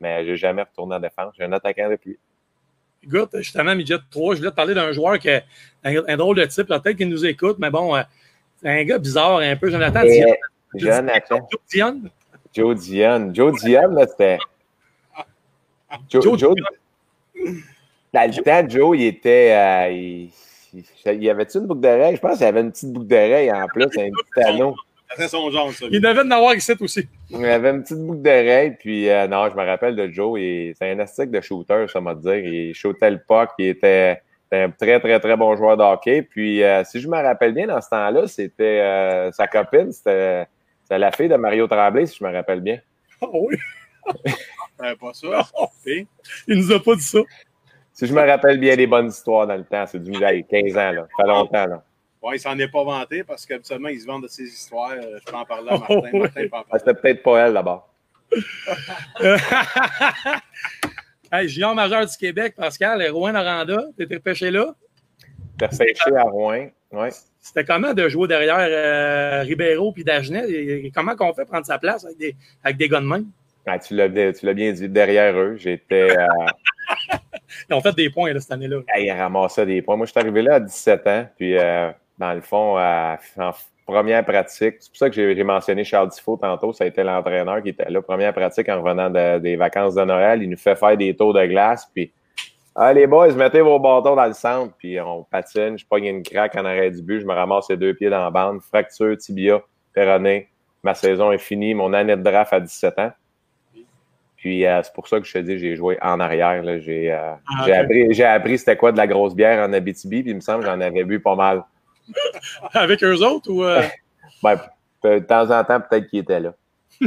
Mais 0.00 0.24
j'ai 0.24 0.36
jamais 0.36 0.62
retourné 0.62 0.94
en 0.96 1.00
défense. 1.00 1.34
J'ai 1.36 1.44
un 1.44 1.52
attaquant 1.52 1.90
depuis. 1.90 2.16
Écoute, 3.02 3.30
justement, 3.38 3.74
Midget 3.74 3.96
3, 4.10 4.34
je 4.34 4.38
voulais 4.40 4.50
te 4.50 4.56
parler 4.56 4.74
d'un 4.74 4.92
joueur 4.92 5.18
qui 5.18 5.30
a 5.30 5.42
un, 5.84 6.02
un 6.06 6.16
drôle 6.16 6.36
de 6.36 6.44
type. 6.44 6.66
Peut-être 6.68 6.92
qu'il 6.96 7.08
nous 7.08 7.24
écoute, 7.24 7.56
mais 7.58 7.70
bon, 7.70 7.96
euh, 7.96 8.02
c'est 8.60 8.68
un 8.68 8.84
gars 8.84 8.98
bizarre 8.98 9.38
un 9.38 9.56
peu. 9.56 9.70
Jonathan 9.70 10.02
Dion. 10.02 10.34
Jonathan. 10.74 11.48
Joe 11.50 11.60
Dion. 11.70 12.00
Joe 12.52 12.76
Dion. 12.78 13.30
Joe 13.34 13.60
Dion, 13.62 13.88
là, 13.92 14.06
c'était. 14.06 14.38
Joe, 16.08 16.22
Joe, 16.22 16.38
Joe- 16.38 16.54
dans 18.12 18.30
le 18.36 18.42
temps, 18.42 18.68
Joe, 18.68 18.96
il 18.98 19.06
était. 19.06 19.52
euh, 19.52 19.88
il, 19.92 20.30
il- 20.74 20.84
il 21.06 21.22
y 21.24 21.30
avait-tu 21.30 21.58
une 21.58 21.66
boucle 21.66 21.80
d'oreille? 21.80 22.16
Je 22.16 22.20
pense 22.20 22.36
qu'il 22.38 22.46
y 22.46 22.48
avait 22.48 22.60
une 22.60 22.70
petite 22.72 22.92
boucle 22.92 23.06
d'oreille 23.06 23.52
en 23.52 23.66
plus, 23.68 23.84
un 23.84 23.88
petit 23.88 24.44
anneau. 24.44 24.74
C'est 25.16 25.26
son 25.28 25.50
genre, 25.50 25.72
ça. 25.72 25.86
Il 25.90 26.00
devait 26.00 26.20
en 26.20 26.30
avoir 26.30 26.54
ici 26.54 26.72
aussi. 26.80 27.08
Il 27.30 27.44
avait 27.44 27.70
une 27.70 27.82
petite 27.82 27.98
boucle 27.98 28.22
d'oreille, 28.22 28.76
puis 28.78 29.08
euh, 29.08 29.26
non, 29.26 29.48
je 29.50 29.56
me 29.56 29.64
rappelle 29.64 29.96
de 29.96 30.08
Joe, 30.08 30.38
il- 30.40 30.74
c'est 30.78 30.90
un 30.90 30.98
astique 31.00 31.30
de 31.30 31.40
shooter, 31.40 31.86
ça 31.88 32.00
m'a 32.00 32.14
dire. 32.14 32.36
Il 32.36 32.74
shootait 32.74 33.10
le 33.10 33.18
puck, 33.18 33.50
il 33.58 33.66
était, 33.68 34.20
un 34.52 34.70
très, 34.70 34.98
très, 35.00 35.18
très 35.20 35.36
bon 35.36 35.56
joueur 35.56 35.76
de 35.76 35.82
hockey. 35.82 36.22
Puis, 36.22 36.62
euh, 36.62 36.82
si 36.84 37.00
je 37.00 37.08
me 37.08 37.16
rappelle 37.16 37.52
bien, 37.54 37.66
dans 37.68 37.80
ce 37.80 37.88
temps-là, 37.88 38.26
c'était 38.28 38.80
euh, 38.80 39.30
sa 39.32 39.46
copine, 39.48 39.90
c'était 39.92 40.46
c'était 40.82 40.98
la 40.98 41.12
fille 41.12 41.28
de 41.28 41.36
Mario 41.36 41.66
Tremblay, 41.68 42.06
si 42.06 42.16
je 42.18 42.24
me 42.24 42.32
rappelle 42.32 42.60
bien. 42.60 42.78
Oh 43.20 43.46
oui, 43.48 43.56
Euh, 44.82 44.94
pas 44.96 45.12
ça. 45.12 45.46
Il 45.86 46.06
nous 46.58 46.72
a 46.72 46.82
pas 46.82 46.94
dit 46.94 47.02
ça. 47.02 47.18
Si 47.92 48.06
je 48.06 48.14
me 48.14 48.20
rappelle 48.26 48.58
bien 48.58 48.76
des 48.76 48.86
bonnes 48.86 49.08
histoires 49.08 49.46
dans 49.46 49.56
le 49.56 49.64
temps, 49.64 49.86
c'est 49.86 50.02
du 50.02 50.12
hey, 50.22 50.44
15 50.46 50.76
ans, 50.76 50.92
là. 50.92 51.06
Ça 51.16 51.22
fait 51.22 51.28
longtemps, 51.28 51.66
là. 51.66 51.84
ouais, 52.22 52.36
il 52.36 52.40
s'en 52.40 52.58
est 52.58 52.68
pas 52.68 52.84
vanté 52.84 53.24
parce 53.24 53.44
qu'habituellement, 53.44 53.88
ils 53.88 54.00
se 54.00 54.06
vendent 54.06 54.22
de 54.22 54.28
ses 54.28 54.44
histoires. 54.44 54.92
Euh, 54.92 55.18
Je 55.18 55.24
peux 55.30 55.36
en 55.36 55.44
parler 55.44 55.68
à 55.70 55.78
Martin. 55.78 56.00
Oh. 56.12 56.18
Martin 56.18 56.42
peut 56.42 56.48
en 56.56 56.60
Ah, 56.60 56.64
parler. 56.68 56.82
C'était 56.86 57.00
peut-être 57.00 57.22
pas 57.22 57.46
elle, 57.46 57.54
d'abord. 57.54 57.88
hey, 61.32 61.48
junior 61.48 61.74
majeur 61.74 62.06
du 62.06 62.16
Québec, 62.16 62.54
Pascal, 62.56 63.02
Rouen 63.10 63.32
Noranda, 63.32 63.84
t'étais 63.96 64.16
repêché 64.16 64.50
là? 64.50 64.74
T'as 65.58 65.68
pêché 65.68 66.14
à 66.16 66.22
Rouen. 66.22 66.68
C'était 67.40 67.64
comment 67.64 67.94
de 67.94 68.08
jouer 68.08 68.28
derrière 68.28 68.58
euh, 68.60 69.42
Ribeiro 69.42 69.92
puis 69.92 70.04
Dagenet? 70.04 70.48
Et- 70.50 70.86
et 70.86 70.90
comment 70.90 71.14
qu'on 71.16 71.32
fait 71.34 71.44
prendre 71.44 71.66
sa 71.66 71.78
place 71.78 72.04
avec 72.04 72.18
des, 72.18 72.36
avec 72.64 72.76
des 72.76 72.88
gars 72.88 73.00
de? 73.00 73.24
Ah, 73.66 73.78
tu 73.78 73.94
l'as 73.94 74.08
bien 74.08 74.32
tu 74.32 74.46
l'as 74.46 74.54
bien 74.54 74.72
dit, 74.72 74.88
derrière 74.88 75.36
eux. 75.38 75.56
J'étais. 75.56 76.10
euh, 76.18 76.26
Ils 77.68 77.74
ont 77.74 77.80
fait 77.80 77.94
des 77.94 78.10
points 78.10 78.32
là, 78.32 78.40
cette 78.40 78.52
année-là. 78.52 78.78
Hey, 78.94 79.06
il 79.06 79.12
ramassait 79.12 79.66
des 79.66 79.82
points. 79.82 79.96
Moi, 79.96 80.06
je 80.06 80.12
suis 80.12 80.20
arrivé 80.20 80.42
là 80.42 80.54
à 80.56 80.60
17 80.60 81.06
ans. 81.06 81.26
Puis, 81.36 81.56
euh, 81.58 81.90
dans 82.18 82.32
le 82.32 82.40
fond, 82.40 82.78
en 82.78 83.16
première 83.86 84.24
pratique, 84.24 84.76
c'est 84.78 84.88
pour 84.90 84.96
ça 84.96 85.08
que 85.10 85.14
j'ai 85.16 85.34
j'ai 85.34 85.42
mentionné 85.44 85.82
Charles 85.84 86.10
Tifo 86.10 86.36
tantôt. 86.36 86.72
Ça 86.72 86.84
a 86.84 86.86
été 86.86 87.02
l'entraîneur 87.02 87.62
qui 87.62 87.70
était 87.70 87.90
là. 87.90 88.00
Première 88.02 88.32
pratique 88.32 88.68
en 88.68 88.80
revenant 88.80 89.10
de- 89.10 89.38
des 89.40 89.56
vacances 89.56 89.94
de 89.96 90.04
Noël. 90.04 90.42
Il 90.42 90.50
nous 90.50 90.56
fait 90.56 90.76
faire 90.76 90.96
des 90.96 91.14
tours 91.14 91.34
de 91.34 91.44
glace. 91.46 91.88
Puis, 91.94 92.12
ah, 92.76 92.92
les 92.92 93.06
boys, 93.06 93.32
mettez 93.34 93.60
vos 93.60 93.78
bâtons 93.80 94.14
dans 94.16 94.26
le 94.26 94.32
centre. 94.32 94.72
Puis, 94.78 95.00
on 95.00 95.24
patine. 95.24 95.76
Je 95.78 95.84
pogne 95.86 96.06
une 96.06 96.22
craque 96.22 96.54
en 96.56 96.64
arrêt 96.64 96.90
du 96.90 97.02
but. 97.02 97.20
Je 97.20 97.26
me 97.26 97.34
ramasse 97.34 97.68
les 97.68 97.76
deux 97.76 97.94
pieds 97.94 98.10
dans 98.10 98.22
la 98.22 98.30
bande. 98.30 98.60
Fracture, 98.62 99.16
tibia, 99.16 99.60
péroné. 99.92 100.48
Ma 100.84 100.94
saison 100.94 101.32
est 101.32 101.38
finie. 101.38 101.74
Mon 101.74 101.92
année 101.92 102.16
de 102.16 102.22
draft 102.22 102.52
à 102.52 102.60
17 102.60 102.98
ans. 103.00 103.10
Puis 104.40 104.64
euh, 104.66 104.80
c'est 104.82 104.92
pour 104.94 105.06
ça 105.06 105.20
que 105.20 105.26
je 105.26 105.32
te 105.34 105.38
dis, 105.38 105.58
j'ai 105.58 105.76
joué 105.76 105.98
en 106.00 106.18
arrière. 106.18 106.62
là. 106.62 106.78
J'ai 106.78 107.12
euh, 107.12 107.34
Ah, 107.58 107.64
appris, 107.76 108.12
j'ai 108.14 108.24
appris 108.24 108.58
c'était 108.58 108.76
quoi 108.76 108.90
de 108.90 108.96
la 108.96 109.06
grosse 109.06 109.34
bière 109.34 109.62
en 109.68 109.72
Abitibi, 109.72 110.22
puis 110.22 110.30
il 110.30 110.36
me 110.36 110.40
semble 110.40 110.60
que 110.64 110.66
j'en 110.70 110.80
avais 110.80 111.04
bu 111.04 111.20
pas 111.20 111.34
mal. 111.36 111.62
Avec 112.72 113.04
eux 113.04 113.22
autres 113.22 113.50
ou. 113.50 113.62
euh, 113.64 113.82
Ben, 114.42 114.58
de 115.04 115.18
temps 115.18 115.50
en 115.50 115.62
temps, 115.64 115.80
peut-être 115.80 116.06
qu'il 116.08 116.20
était 116.20 116.40
là. 116.40 116.54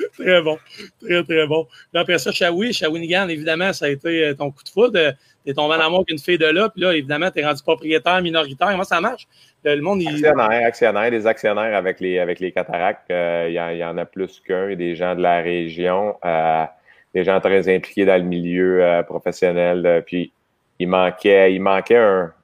Très 0.18 0.42
bon. 0.42 0.58
Très, 1.02 1.22
très 1.24 1.46
bon. 1.46 1.64
Puis 1.92 2.00
après 2.00 2.18
ça, 2.18 2.32
Shawi, 2.32 2.72
Shawinigan, 2.72 3.28
évidemment, 3.28 3.72
ça 3.72 3.86
a 3.86 3.88
été 3.88 4.24
euh, 4.24 4.34
ton 4.34 4.50
coup 4.50 4.62
de 4.64 4.68
foudre. 4.68 4.98
Euh, 4.98 5.12
T'es 5.44 5.54
tombé 5.54 5.74
en 5.76 5.80
amour 5.80 6.00
avec 6.00 6.10
une 6.10 6.18
fille 6.18 6.36
de 6.36 6.44
là, 6.44 6.68
puis 6.68 6.82
là, 6.82 6.92
évidemment, 6.92 7.30
t'es 7.30 7.42
rendu 7.42 7.62
propriétaire 7.62 8.20
minoritaire. 8.20 8.68
Comment 8.72 8.84
ça 8.84 9.00
marche? 9.00 9.26
Le, 9.64 9.80
monde, 9.80 10.02
il. 10.02 10.08
Actionnaire, 10.08 10.66
actionnaire, 10.66 11.10
des 11.10 11.26
actionnaires 11.26 11.74
avec 11.74 11.98
les, 11.98 12.18
avec 12.18 12.40
les 12.40 12.52
cataractes, 12.52 13.10
euh, 13.10 13.46
il 13.48 13.54
y, 13.54 13.60
en- 13.60 13.70
il 13.70 13.78
y 13.78 13.84
en 13.84 13.96
a 13.96 14.04
plus 14.04 14.38
qu'un, 14.46 14.74
des 14.76 14.94
gens 14.94 15.14
de 15.14 15.22
la 15.22 15.40
région, 15.40 16.14
des 17.14 17.24
gens 17.24 17.40
très 17.40 17.74
impliqués 17.74 18.04
dans 18.04 18.18
le 18.18 18.28
milieu 18.28 19.02
professionnel. 19.08 20.02
puis 20.06 20.30
il 20.78 20.88
manquait, 20.88 21.54
il 21.54 21.60
manquait 21.60 21.96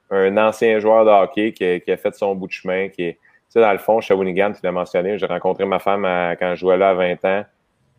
un, 0.09 0.37
ancien 0.37 0.79
joueur 0.79 1.05
de 1.05 1.11
hockey 1.11 1.51
qui, 1.51 1.65
a- 1.65 1.79
qui 1.79 1.91
a 1.91 1.97
fait 1.97 2.15
son 2.15 2.33
bout 2.33 2.47
de 2.47 2.51
chemin, 2.53 2.87
qui 2.89 3.03
est, 3.03 3.17
dans 3.59 3.71
le 3.71 3.77
fond, 3.77 4.01
Shawinigan, 4.01 4.53
tu 4.53 4.59
l'as 4.63 4.71
mentionné, 4.71 5.17
j'ai 5.17 5.25
rencontré 5.25 5.65
ma 5.65 5.79
femme 5.79 6.05
à- 6.05 6.35
quand 6.35 6.55
je 6.55 6.59
jouais 6.59 6.77
là 6.77 6.89
à 6.89 6.93
20 6.93 7.25
ans. 7.25 7.43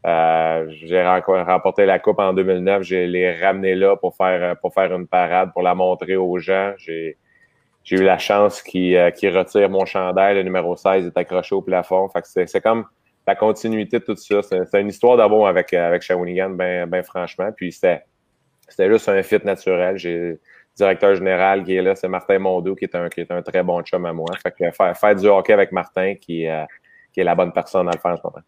Euh, 0.06 0.66
j'ai 0.70 1.04
remporté 1.04 1.84
la 1.84 1.98
coupe 1.98 2.18
en 2.20 2.32
2009. 2.32 2.82
Je 2.82 2.96
l'ai 2.96 3.40
ramené 3.40 3.74
là 3.74 3.96
pour 3.96 4.16
faire, 4.16 4.56
pour 4.60 4.72
faire 4.72 4.94
une 4.94 5.06
parade, 5.06 5.52
pour 5.52 5.62
la 5.62 5.74
montrer 5.74 6.16
aux 6.16 6.38
gens. 6.38 6.72
J'ai, 6.78 7.16
eu 7.90 8.02
la 8.02 8.18
chance 8.18 8.62
qu'il 8.62 8.96
euh, 8.96 9.10
qu'il 9.10 9.36
retire 9.36 9.68
mon 9.70 9.84
chandail. 9.84 10.36
Le 10.36 10.42
numéro 10.42 10.76
16 10.76 11.06
est 11.06 11.16
accroché 11.16 11.54
au 11.54 11.62
plafond. 11.62 12.08
Fait 12.10 12.46
c'est, 12.46 12.60
comme 12.60 12.84
la 13.26 13.34
continuité 13.34 13.98
de 13.98 14.04
tout 14.04 14.16
ça. 14.16 14.40
C'est, 14.42 14.80
une 14.80 14.88
histoire 14.88 15.16
d'amour 15.16 15.48
avec, 15.48 15.72
euh, 15.72 15.88
avec 15.88 16.02
Shawinigan, 16.02 16.50
ben, 16.50 16.86
ben 16.86 17.02
franchement. 17.02 17.50
Puis 17.56 17.72
c'était, 17.72 18.04
juste 18.78 19.08
un 19.08 19.22
fit 19.22 19.40
naturel. 19.44 19.96
Directeur 20.78 21.14
général 21.16 21.64
qui 21.64 21.74
est 21.74 21.82
là, 21.82 21.94
c'est 21.96 22.08
Martin 22.08 22.38
Mondeau, 22.38 22.74
qui 22.76 22.84
est 22.84 22.94
un, 22.94 23.08
qui 23.08 23.20
est 23.20 23.30
un 23.30 23.42
très 23.42 23.62
bon 23.62 23.82
chum 23.82 24.04
à 24.06 24.12
moi. 24.12 24.26
Fait 24.42 24.52
que 24.56 24.70
faire, 24.70 24.96
faire 24.96 25.14
du 25.16 25.26
hockey 25.26 25.52
avec 25.52 25.72
Martin, 25.72 26.14
qui, 26.14 26.46
euh, 26.46 26.64
qui 27.12 27.20
est 27.20 27.24
la 27.24 27.34
bonne 27.34 27.52
personne 27.52 27.88
à 27.88 27.92
le 27.92 27.98
faire 27.98 28.12
en 28.12 28.16
ce 28.16 28.22
moment. 28.24 28.44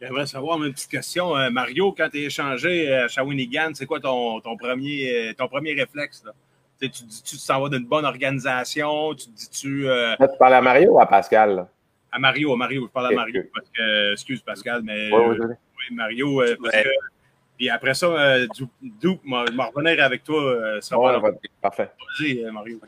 J'aimerais 0.00 0.26
savoir 0.26 0.62
une 0.62 0.72
petite 0.72 0.90
question. 0.90 1.36
Euh, 1.36 1.48
Mario, 1.50 1.92
quand 1.96 2.08
tu 2.10 2.18
es 2.18 2.24
échangé 2.24 2.92
à 2.92 3.08
Shawinigan, 3.08 3.70
c'est 3.74 3.86
quoi 3.86 4.00
ton, 4.00 4.40
ton, 4.40 4.56
premier, 4.56 5.30
euh, 5.30 5.32
ton 5.34 5.48
premier 5.48 5.72
réflexe? 5.72 6.22
Là? 6.26 6.32
Tu 6.78 6.88
dis-tu 6.88 7.36
que 7.36 7.40
tu 7.40 7.46
t'en 7.46 7.62
vas 7.62 7.68
d'une 7.70 7.86
bonne 7.86 8.04
organisation? 8.04 9.14
Tu 9.14 9.26
te 9.26 9.30
dis-tu 9.30 9.88
euh, 9.88 10.14
tu 10.20 10.26
parles 10.38 10.54
à 10.54 10.60
Mario 10.60 10.92
ou 10.92 11.00
à 11.00 11.06
Pascal? 11.06 11.56
là? 11.56 11.68
à 12.12 12.18
Mario? 12.18 12.52
À 12.52 12.56
Mario, 12.56 12.86
je 12.86 12.92
parle 12.92 13.06
à. 13.06 13.16
Mario. 13.16 13.42
Parce 13.54 13.70
que, 13.70 14.12
excuse 14.12 14.40
Pascal, 14.42 14.82
mais 14.84 15.10
Oui, 15.12 15.18
euh, 15.20 15.28
oui, 15.30 15.36
oui. 15.40 15.54
oui, 15.90 15.96
Mario, 15.96 16.42
euh, 16.42 16.56
parce 16.62 16.74
Ouais. 16.76 16.82
que. 16.84 16.88
Puis 17.56 17.70
après 17.70 17.94
ça, 17.94 18.06
euh, 18.06 18.46
du, 18.54 18.64
Duke, 18.82 19.20
m'en 19.24 19.44
m'en 19.52 19.70
revenir 19.70 20.02
avec 20.04 20.22
toi. 20.24 20.42
Euh, 20.42 20.80
ça 20.80 20.98
Ouais, 20.98 21.18
va 21.18 21.30
parfait. 21.60 21.90
Vas-y, 22.20 22.44
euh, 22.44 22.50
Mario. 22.52 22.80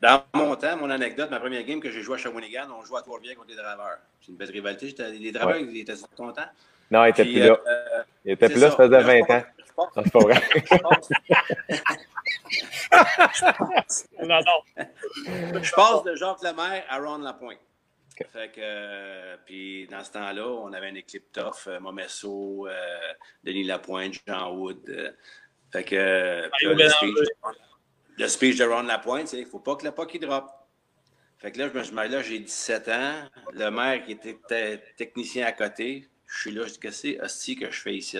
Dans 0.00 0.22
mon 0.34 0.54
temps, 0.54 0.76
mon 0.76 0.88
anecdote, 0.90 1.28
ma 1.30 1.40
première 1.40 1.64
game 1.64 1.80
que 1.80 1.90
j'ai 1.90 2.02
joué 2.02 2.14
à 2.14 2.18
Shawinigan, 2.18 2.68
on 2.78 2.84
jouait 2.84 2.98
à 3.00 3.02
Trois-Rivières 3.02 3.34
contre 3.36 3.48
les 3.48 3.56
Draveurs. 3.56 3.98
C'est 4.20 4.30
une 4.30 4.36
belle 4.38 4.50
rivalité. 4.50 4.86
J'étais- 4.88 5.10
Les 5.10 5.32
Draveurs, 5.32 5.56
ils 5.56 5.76
étaient 5.80 5.94
contents. 6.16 6.42
Non, 6.90 7.04
il 7.04 7.08
était 7.10 7.24
Puis, 7.24 7.32
plus 7.34 7.42
là. 7.48 7.58
euh, 7.66 8.02
Il 8.24 8.30
était 8.32 8.46
c'est 8.46 8.52
plus 8.54 8.60
là, 8.62 8.70
ça 8.70 8.76
faisait 8.76 8.88
Là, 8.90 9.00
je 9.00 9.06
20 9.06 9.20
ans. 9.22 9.42
pense- 9.44 9.44
je 9.66 9.72
pense- 9.74 9.96
Non, 9.96 10.02
c'est 10.04 10.12
pas 10.12 10.18
vrai. 10.20 10.40
Je 15.62 15.74
passe 15.74 16.02
de 16.04 16.14
Jacques 16.14 16.42
Lemaire 16.42 16.84
à 16.88 16.98
Ron 16.98 17.18
Lapointe. 17.18 17.58
Fait 18.32 18.48
que, 18.52 18.60
euh, 18.60 19.36
puis 19.46 19.86
dans 19.86 20.02
ce 20.04 20.12
temps-là, 20.12 20.46
on 20.46 20.72
avait 20.72 20.88
une 20.90 20.96
équipe 20.96 21.30
tough, 21.32 21.66
euh, 21.66 21.80
Momesso, 21.80 22.66
euh, 22.66 23.12
Denis 23.44 23.64
Lapointe, 23.64 24.14
Jean 24.26 24.52
Wood. 24.54 24.88
euh, 24.88 25.12
fait 25.72 25.84
que, 25.84 26.48
puis 26.56 26.66
là, 26.66 26.74
le, 26.74 26.88
speech, 26.88 27.14
le 28.16 28.28
speech 28.28 28.56
de 28.56 28.64
Ron 28.64 28.82
Lapointe, 28.82 29.28
c'est 29.28 29.36
qu'il 29.36 29.44
ne 29.46 29.50
faut 29.50 29.58
pas 29.58 29.76
que 29.76 29.84
le 29.84 29.92
puck 29.92 30.12
il 30.14 30.20
drop. 30.20 30.50
Fait 31.38 31.52
que 31.52 31.58
là, 31.58 31.68
je 31.68 31.78
me 31.78 31.84
suis 31.84 31.94
là, 31.94 32.22
j'ai 32.22 32.38
17 32.38 32.88
ans. 32.88 33.28
Le 33.52 33.70
maire 33.70 34.02
qui 34.04 34.12
était 34.12 34.38
te- 34.48 34.96
technicien 34.96 35.46
à 35.46 35.52
côté, 35.52 36.08
je 36.26 36.40
suis 36.40 36.50
là, 36.50 36.64
je 36.66 36.72
dis, 36.72 36.78
que 36.78 36.90
c'est, 36.90 37.20
hostie, 37.20 37.54
que 37.56 37.70
je 37.70 37.80
fais 37.80 37.94
ici? 37.94 38.18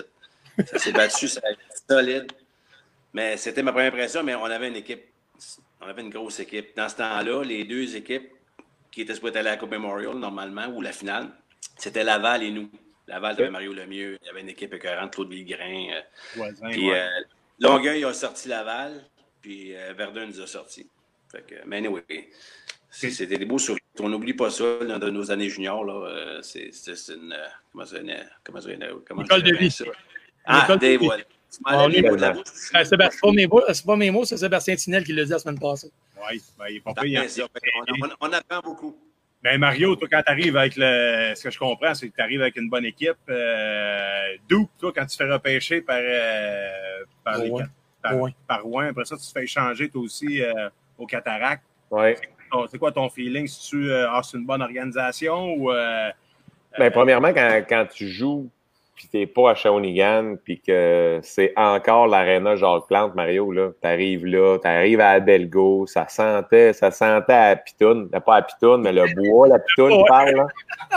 Ça 0.66 0.78
s'est 0.78 0.92
battu, 0.92 1.26
ça 1.26 1.40
a 1.44 1.50
été 1.50 1.62
solide. 1.88 2.30
Mais 3.12 3.36
c'était 3.36 3.62
ma 3.62 3.72
première 3.72 3.88
impression, 3.92 4.22
mais 4.22 4.34
on 4.34 4.44
avait 4.44 4.68
une 4.68 4.76
équipe, 4.76 5.04
on 5.80 5.86
avait 5.86 6.02
une 6.02 6.10
grosse 6.10 6.38
équipe. 6.40 6.76
Dans 6.76 6.88
ce 6.88 6.96
temps-là, 6.96 7.42
les 7.42 7.64
deux 7.64 7.96
équipes 7.96 8.30
qui 8.98 9.02
étaient 9.02 9.14
supposées 9.14 9.38
aller 9.38 9.48
à 9.48 9.52
la 9.52 9.56
Coupe 9.58 9.70
Memorial, 9.70 10.16
normalement, 10.16 10.66
ou 10.74 10.82
la 10.82 10.90
finale, 10.90 11.30
c'était 11.76 12.02
Laval 12.02 12.42
et 12.42 12.50
nous. 12.50 12.68
Laval, 13.06 13.36
avait 13.36 13.48
Mario 13.48 13.72
Lemieux, 13.72 14.18
il 14.20 14.26
y 14.26 14.28
avait 14.28 14.40
une 14.40 14.48
équipe 14.48 14.74
écœurante, 14.74 15.14
Claude 15.14 15.30
Villegrain. 15.30 15.86
euh, 15.92 16.00
Voisin, 16.34 16.68
puis 16.70 16.90
ouais. 16.90 16.98
euh, 16.98 17.08
Longueuil 17.60 18.04
a 18.04 18.12
sorti 18.12 18.48
Laval, 18.48 19.04
puis 19.40 19.76
euh, 19.76 19.92
Verdun 19.96 20.26
nous 20.26 20.40
a. 20.48 20.88
Fait 21.30 21.46
que, 21.46 21.54
mais 21.64 21.76
anyway, 21.76 22.02
c'était 22.90 23.38
des 23.38 23.44
beaux 23.44 23.58
souvenirs. 23.58 23.80
On 24.00 24.08
n'oublie 24.08 24.34
pas 24.34 24.50
ça 24.50 24.78
dans 24.84 24.98
de 24.98 25.10
nos 25.10 25.30
années 25.30 25.48
juniors. 25.48 25.84
Là, 25.84 26.08
euh, 26.08 26.42
c'est, 26.42 26.72
une. 27.14 27.36
Comment 27.72 27.86
ça 27.86 27.98
une- 28.00 28.28
Comment 28.42 28.60
ça 28.60 28.72
une- 28.72 29.00
comment 29.06 29.22
École 29.22 29.46
je 29.46 29.52
de 29.52 29.56
vie. 29.58 29.70
ça? 29.70 29.84
Ah, 30.44 30.76
des 30.76 30.96
voilà. 30.96 31.22
Est 31.50 32.02
mots 32.02 32.16
de 32.16 32.20
la. 32.20 32.32
Ben, 32.32 32.84
c'est 32.84 32.96
pas 32.96 33.32
mes 33.32 33.46
mots, 33.46 33.62
c'est 33.72 33.84
pas 33.86 33.96
mes 33.96 34.10
mots, 34.10 34.24
c'est 34.24 34.36
Sébastien 34.36 34.76
Tinel 34.76 35.04
qui 35.04 35.12
l'a 35.12 35.24
dit 35.24 35.30
la 35.30 35.38
semaine 35.38 35.58
passée. 35.58 35.90
Ouais, 36.16 36.38
ben, 36.58 36.66
il 36.70 36.76
est 36.76 36.80
pas. 36.80 36.92
Fait 36.94 37.10
qu'on- 37.10 38.06
on, 38.06 38.28
on 38.28 38.32
apprend 38.32 38.60
beaucoup. 38.60 38.96
Ben 39.42 39.56
Mario, 39.58 39.94
toi, 39.96 40.08
quand 40.10 40.22
tu 40.26 40.32
arrives 40.32 40.56
avec 40.56 40.74
le. 40.76 41.32
Ce 41.34 41.42
que 41.44 41.50
je 41.50 41.58
comprends, 41.58 41.94
c'est 41.94 42.08
que 42.08 42.14
tu 42.16 42.20
arrives 42.20 42.42
avec 42.42 42.56
une 42.56 42.68
bonne 42.68 42.84
équipe. 42.84 43.16
Euh, 43.28 44.36
D'où, 44.48 44.68
toi, 44.78 44.92
quand 44.94 45.06
tu 45.06 45.16
te 45.16 45.22
fais 45.24 45.30
repêcher 45.32 45.80
par, 45.80 45.98
euh, 46.00 47.04
par, 47.24 47.38
les 47.38 47.50
par, 48.02 48.12
Rouen. 48.14 48.30
par 48.48 48.62
Rouen, 48.62 48.88
après 48.90 49.04
ça, 49.04 49.16
tu 49.16 49.22
te 49.26 49.32
fais 49.32 49.44
échanger, 49.44 49.88
toi 49.88 50.02
aussi, 50.02 50.42
euh, 50.42 50.68
au 50.98 51.06
Cataract. 51.06 51.62
Oui. 51.90 52.14
C'est 52.70 52.78
quoi 52.78 52.90
ton 52.92 53.08
feeling? 53.10 53.46
Si 53.46 53.68
tu 53.70 53.90
euh, 53.90 54.08
ah, 54.10 54.22
c'est 54.24 54.36
une 54.38 54.44
bonne 54.46 54.62
organisation 54.62 55.54
ou. 55.54 55.70
euh, 55.70 56.10
Ben, 56.78 56.90
premièrement, 56.90 57.32
quand, 57.32 57.62
quand 57.68 57.86
tu 57.92 58.08
joues 58.08 58.50
puis 58.98 59.06
t'es 59.06 59.26
pas 59.26 59.52
à 59.52 59.54
Shawinigan, 59.54 60.38
puis 60.42 60.60
que 60.60 61.20
c'est 61.22 61.52
encore 61.56 62.08
l'aréna 62.08 62.56
Jacques 62.56 62.88
Plante, 62.88 63.14
Mario, 63.14 63.52
là. 63.52 63.70
T'arrives 63.80 64.26
là, 64.26 64.58
t'arrives 64.58 65.00
à 65.00 65.10
Adelgo, 65.10 65.86
ça 65.86 66.08
sentait, 66.08 66.72
ça 66.72 66.90
sentait 66.90 67.32
à 67.32 67.54
Pitoune. 67.54 68.10
Pas 68.10 68.34
à 68.34 68.42
Pitoune, 68.42 68.82
mais 68.82 68.92
le 68.92 69.04
bois, 69.14 69.46
la 69.46 69.60
Pitoune 69.60 70.02
parle, 70.08 70.32
là. 70.32 70.46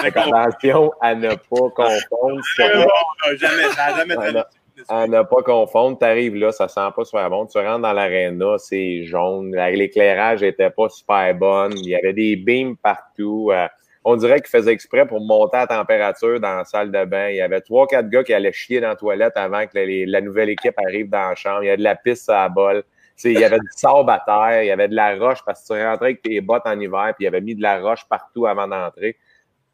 Fait 0.02 0.18
attention 0.18 0.92
à 1.00 1.14
ne 1.14 1.30
pas 1.30 1.70
confondre. 1.76 2.42
Bon, 2.58 3.38
jamais, 3.38 4.16
jamais 4.18 4.44
à 4.90 5.06
ne 5.06 5.22
pas 5.22 5.44
confondre, 5.44 6.00
tu 6.00 6.06
arrives 6.06 6.36
là, 6.36 6.52
ça 6.52 6.68
sent 6.68 6.90
pas 6.96 7.06
super 7.06 7.30
bon. 7.30 7.46
Tu 7.46 7.60
rentres 7.60 7.82
dans 7.82 7.94
l'aréna, 7.94 8.58
c'est 8.58 9.04
jaune. 9.04 9.56
L'éclairage 9.56 10.42
était 10.42 10.72
pas 10.72 10.90
super 10.90 11.36
bon. 11.36 11.70
Il 11.76 11.88
y 11.88 11.96
avait 11.96 12.14
des 12.14 12.36
beams 12.36 12.76
partout. 12.78 13.50
Euh, 13.52 13.68
on 14.04 14.16
dirait 14.16 14.40
qu'ils 14.40 14.50
faisaient 14.50 14.72
exprès 14.72 15.06
pour 15.06 15.22
monter 15.22 15.58
la 15.58 15.68
température 15.68 16.40
dans 16.40 16.58
la 16.58 16.66
salle 16.66 16.92
de 16.92 17.06
bain. 17.06 17.30
Il 17.30 17.36
y 17.36 17.42
avait 17.42 17.62
trois, 17.62 17.86
quatre 17.88 18.10
gars 18.10 18.24
qui 18.24 18.34
allaient 18.34 18.52
chier 18.52 18.82
dans 18.82 18.90
la 18.90 18.96
toilette 18.96 19.34
avant 19.36 19.66
que 19.68 20.06
la 20.10 20.22
nouvelle 20.22 20.50
équipe 20.50 20.74
arrive 20.86 21.10
dans 21.10 21.30
la 21.30 21.36
chambre. 21.36 21.64
Il 21.64 21.68
y 21.68 21.70
avait 21.70 21.78
de 21.78 21.84
la 21.84 21.96
piste 21.96 22.30
à 22.30 22.50
bol. 22.50 22.84
il 23.24 23.40
y 23.40 23.44
avait 23.44 23.60
du 23.60 23.68
sable 23.76 24.10
à 24.10 24.24
terre, 24.26 24.64
il 24.64 24.68
y 24.68 24.72
avait 24.72 24.88
de 24.88 24.96
la 24.96 25.16
roche 25.16 25.40
parce 25.46 25.62
que 25.62 25.74
tu 25.74 25.84
rentrais 25.84 26.06
avec 26.08 26.22
tes 26.24 26.42
bottes 26.42 26.66
en 26.66 26.80
hiver, 26.80 27.14
puis 27.16 27.22
il 27.22 27.26
y 27.26 27.28
avait 27.28 27.42
mis 27.42 27.56
de 27.56 27.62
la 27.62 27.80
roche 27.80 28.06
partout 28.10 28.48
avant 28.48 28.68
d'entrer. 28.68 29.18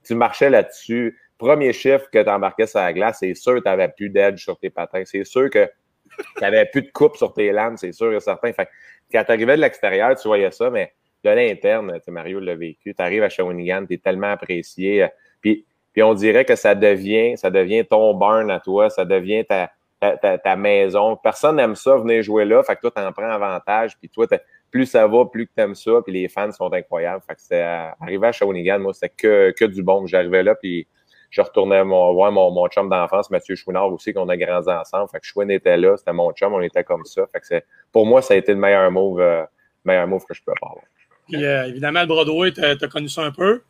Tu 0.03 0.13
marchais 0.15 0.49
là-dessus 0.49 1.17
premier 1.38 1.73
chiffre 1.73 2.09
que 2.11 2.21
tu 2.21 2.30
embarquais 2.30 2.67
sur 2.67 2.80
la 2.80 2.93
glace, 2.93 3.17
c'est 3.19 3.34
sûr 3.34 3.55
que 3.55 3.59
tu 3.59 3.65
n'avais 3.65 3.89
plus 3.89 4.09
d'edge 4.09 4.43
sur 4.43 4.57
tes 4.57 4.69
patins. 4.69 5.03
C'est 5.05 5.23
sûr 5.23 5.49
que 5.49 5.69
tu 6.17 6.41
n'avais 6.41 6.65
plus 6.65 6.82
de 6.82 6.91
coupe 6.91 7.15
sur 7.15 7.34
tes 7.34 7.51
lames, 7.51 7.78
c'est 7.78 7.91
sûr 7.91 8.13
et 8.13 8.19
certain. 8.19 8.51
Fait, 8.53 8.67
quand 9.11 9.23
tu 9.23 9.32
arrivais 9.32 9.55
de 9.55 9.61
l'extérieur, 9.61 10.15
tu 10.15 10.28
voyais 10.28 10.51
ça, 10.51 10.69
mais 10.69 10.93
de 11.24 11.30
l'interne, 11.30 11.99
Mario 12.07 12.39
l'a 12.39 12.55
vécu. 12.55 12.93
Tu 12.93 13.01
arrives 13.01 13.24
à 13.24 13.30
Shawinigan, 13.30 13.86
tu 13.86 13.95
es 13.95 13.97
tellement 13.97 14.32
apprécié. 14.32 15.03
Euh, 15.03 15.07
puis, 15.41 15.65
puis 15.93 16.03
on 16.03 16.13
dirait 16.13 16.45
que 16.45 16.55
ça 16.55 16.76
devient, 16.76 17.38
ça 17.38 17.49
devient 17.49 17.86
ton 17.86 18.13
burn 18.13 18.49
à 18.51 18.59
toi, 18.59 18.89
ça 18.89 19.03
devient 19.03 19.43
ta, 19.45 19.72
ta, 19.99 20.38
ta, 20.38 20.55
maison. 20.55 21.15
Personne 21.18 21.55
n'aime 21.55 21.76
ça, 21.76 21.97
venir 21.97 22.22
jouer 22.22 22.45
là. 22.45 22.61
Fait 22.63 22.76
que 22.76 22.82
toi, 22.82 22.91
tu 22.95 23.01
en 23.01 23.11
prends 23.11 23.30
avantage. 23.30 23.97
Puis 23.97 24.09
toi, 24.09 24.28
plus 24.70 24.86
ça 24.86 25.07
va, 25.07 25.26
plus 25.26 25.47
que 25.47 25.51
tu 25.55 25.61
aimes 25.61 25.76
ça. 25.76 25.91
Puis 26.03 26.13
les 26.13 26.28
fans 26.28 26.51
sont 26.51 26.72
incroyables. 26.72 27.24
Fait 27.28 27.36
que 27.36 27.41
c'est 27.41 27.61
arrivé 27.61 28.28
à 28.28 28.32
Shawinigan, 28.32 28.80
moi, 28.80 28.93
c'était 28.93 29.09
que, 29.09 29.51
que 29.57 29.65
du 29.65 29.82
bon. 29.82 30.05
J'arrivais 30.05 30.43
là, 30.43 30.55
puis 30.55 30.88
je 31.30 31.41
retournais 31.41 31.84
voir 31.84 32.32
mon, 32.32 32.51
mon 32.51 32.68
chum 32.68 32.89
d'enfance, 32.89 33.30
Mathieu 33.30 33.55
Chouinard 33.55 33.91
aussi, 33.91 34.13
qu'on 34.13 34.30
a 34.30 34.38
grandi 34.38 34.70
ensemble. 34.70 35.09
Fait 35.09 35.20
que 35.20 35.26
Chouin 35.26 35.49
était 35.49 35.78
là, 35.78 35.97
c'était 35.97 36.13
mon 36.13 36.32
chum, 36.32 36.53
on 36.53 36.61
était 36.61 36.84
comme 36.84 37.05
ça. 37.05 37.26
Fait 37.28 37.41
que 37.41 37.65
pour 37.91 38.05
moi, 38.05 38.22
ça 38.22 38.34
a 38.34 38.38
été 38.38 38.53
le 38.53 38.59
meilleur 38.59 38.89
move, 38.91 39.20
euh, 39.20 39.43
meilleur 39.84 40.07
move 40.07 40.26
que 40.26 40.34
je 40.34 40.41
peux 40.43 40.53
avoir. 40.61 40.84
Puis 41.28 41.43
euh, 41.43 41.67
évidemment, 41.67 42.01
le 42.01 42.07
Broadway, 42.07 42.51
tu 42.51 42.63
as, 42.63 42.75
connu 42.88 43.09
ça 43.09 43.23
un 43.23 43.32
peu. 43.32 43.61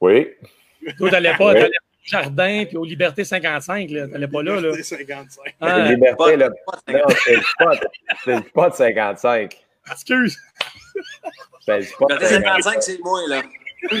Oui. 0.00 0.28
Toi, 0.96 1.08
tu 1.08 1.14
n'allais 1.14 1.36
pas, 1.36 1.54
au 1.54 1.68
Jardin 2.04 2.64
puis 2.66 2.76
aux 2.76 2.84
Liberté 2.84 3.24
55, 3.24 3.88
tu 3.88 3.94
n'allais 3.94 4.28
pas 4.28 4.42
là. 4.42 4.56
Liberté 4.56 4.82
55. 4.82 5.54
Ah. 5.60 5.88
Liberté, 5.90 6.36
là. 6.36 6.50
Non, 6.88 7.00
c'est 7.24 7.36
le 7.36 7.42
spot. 7.42 7.86
C'est 8.24 8.36
le 8.36 8.42
spot 8.42 8.74
55. 8.74 9.56
Excuse. 9.90 10.38
C'est 11.60 11.78
le 11.78 11.82
spot 11.82 12.12
Liberté 12.12 12.34
55, 12.34 12.82
c'est 12.82 12.98
moins, 13.02 13.28
là. 13.28 13.42
fait 13.82 13.96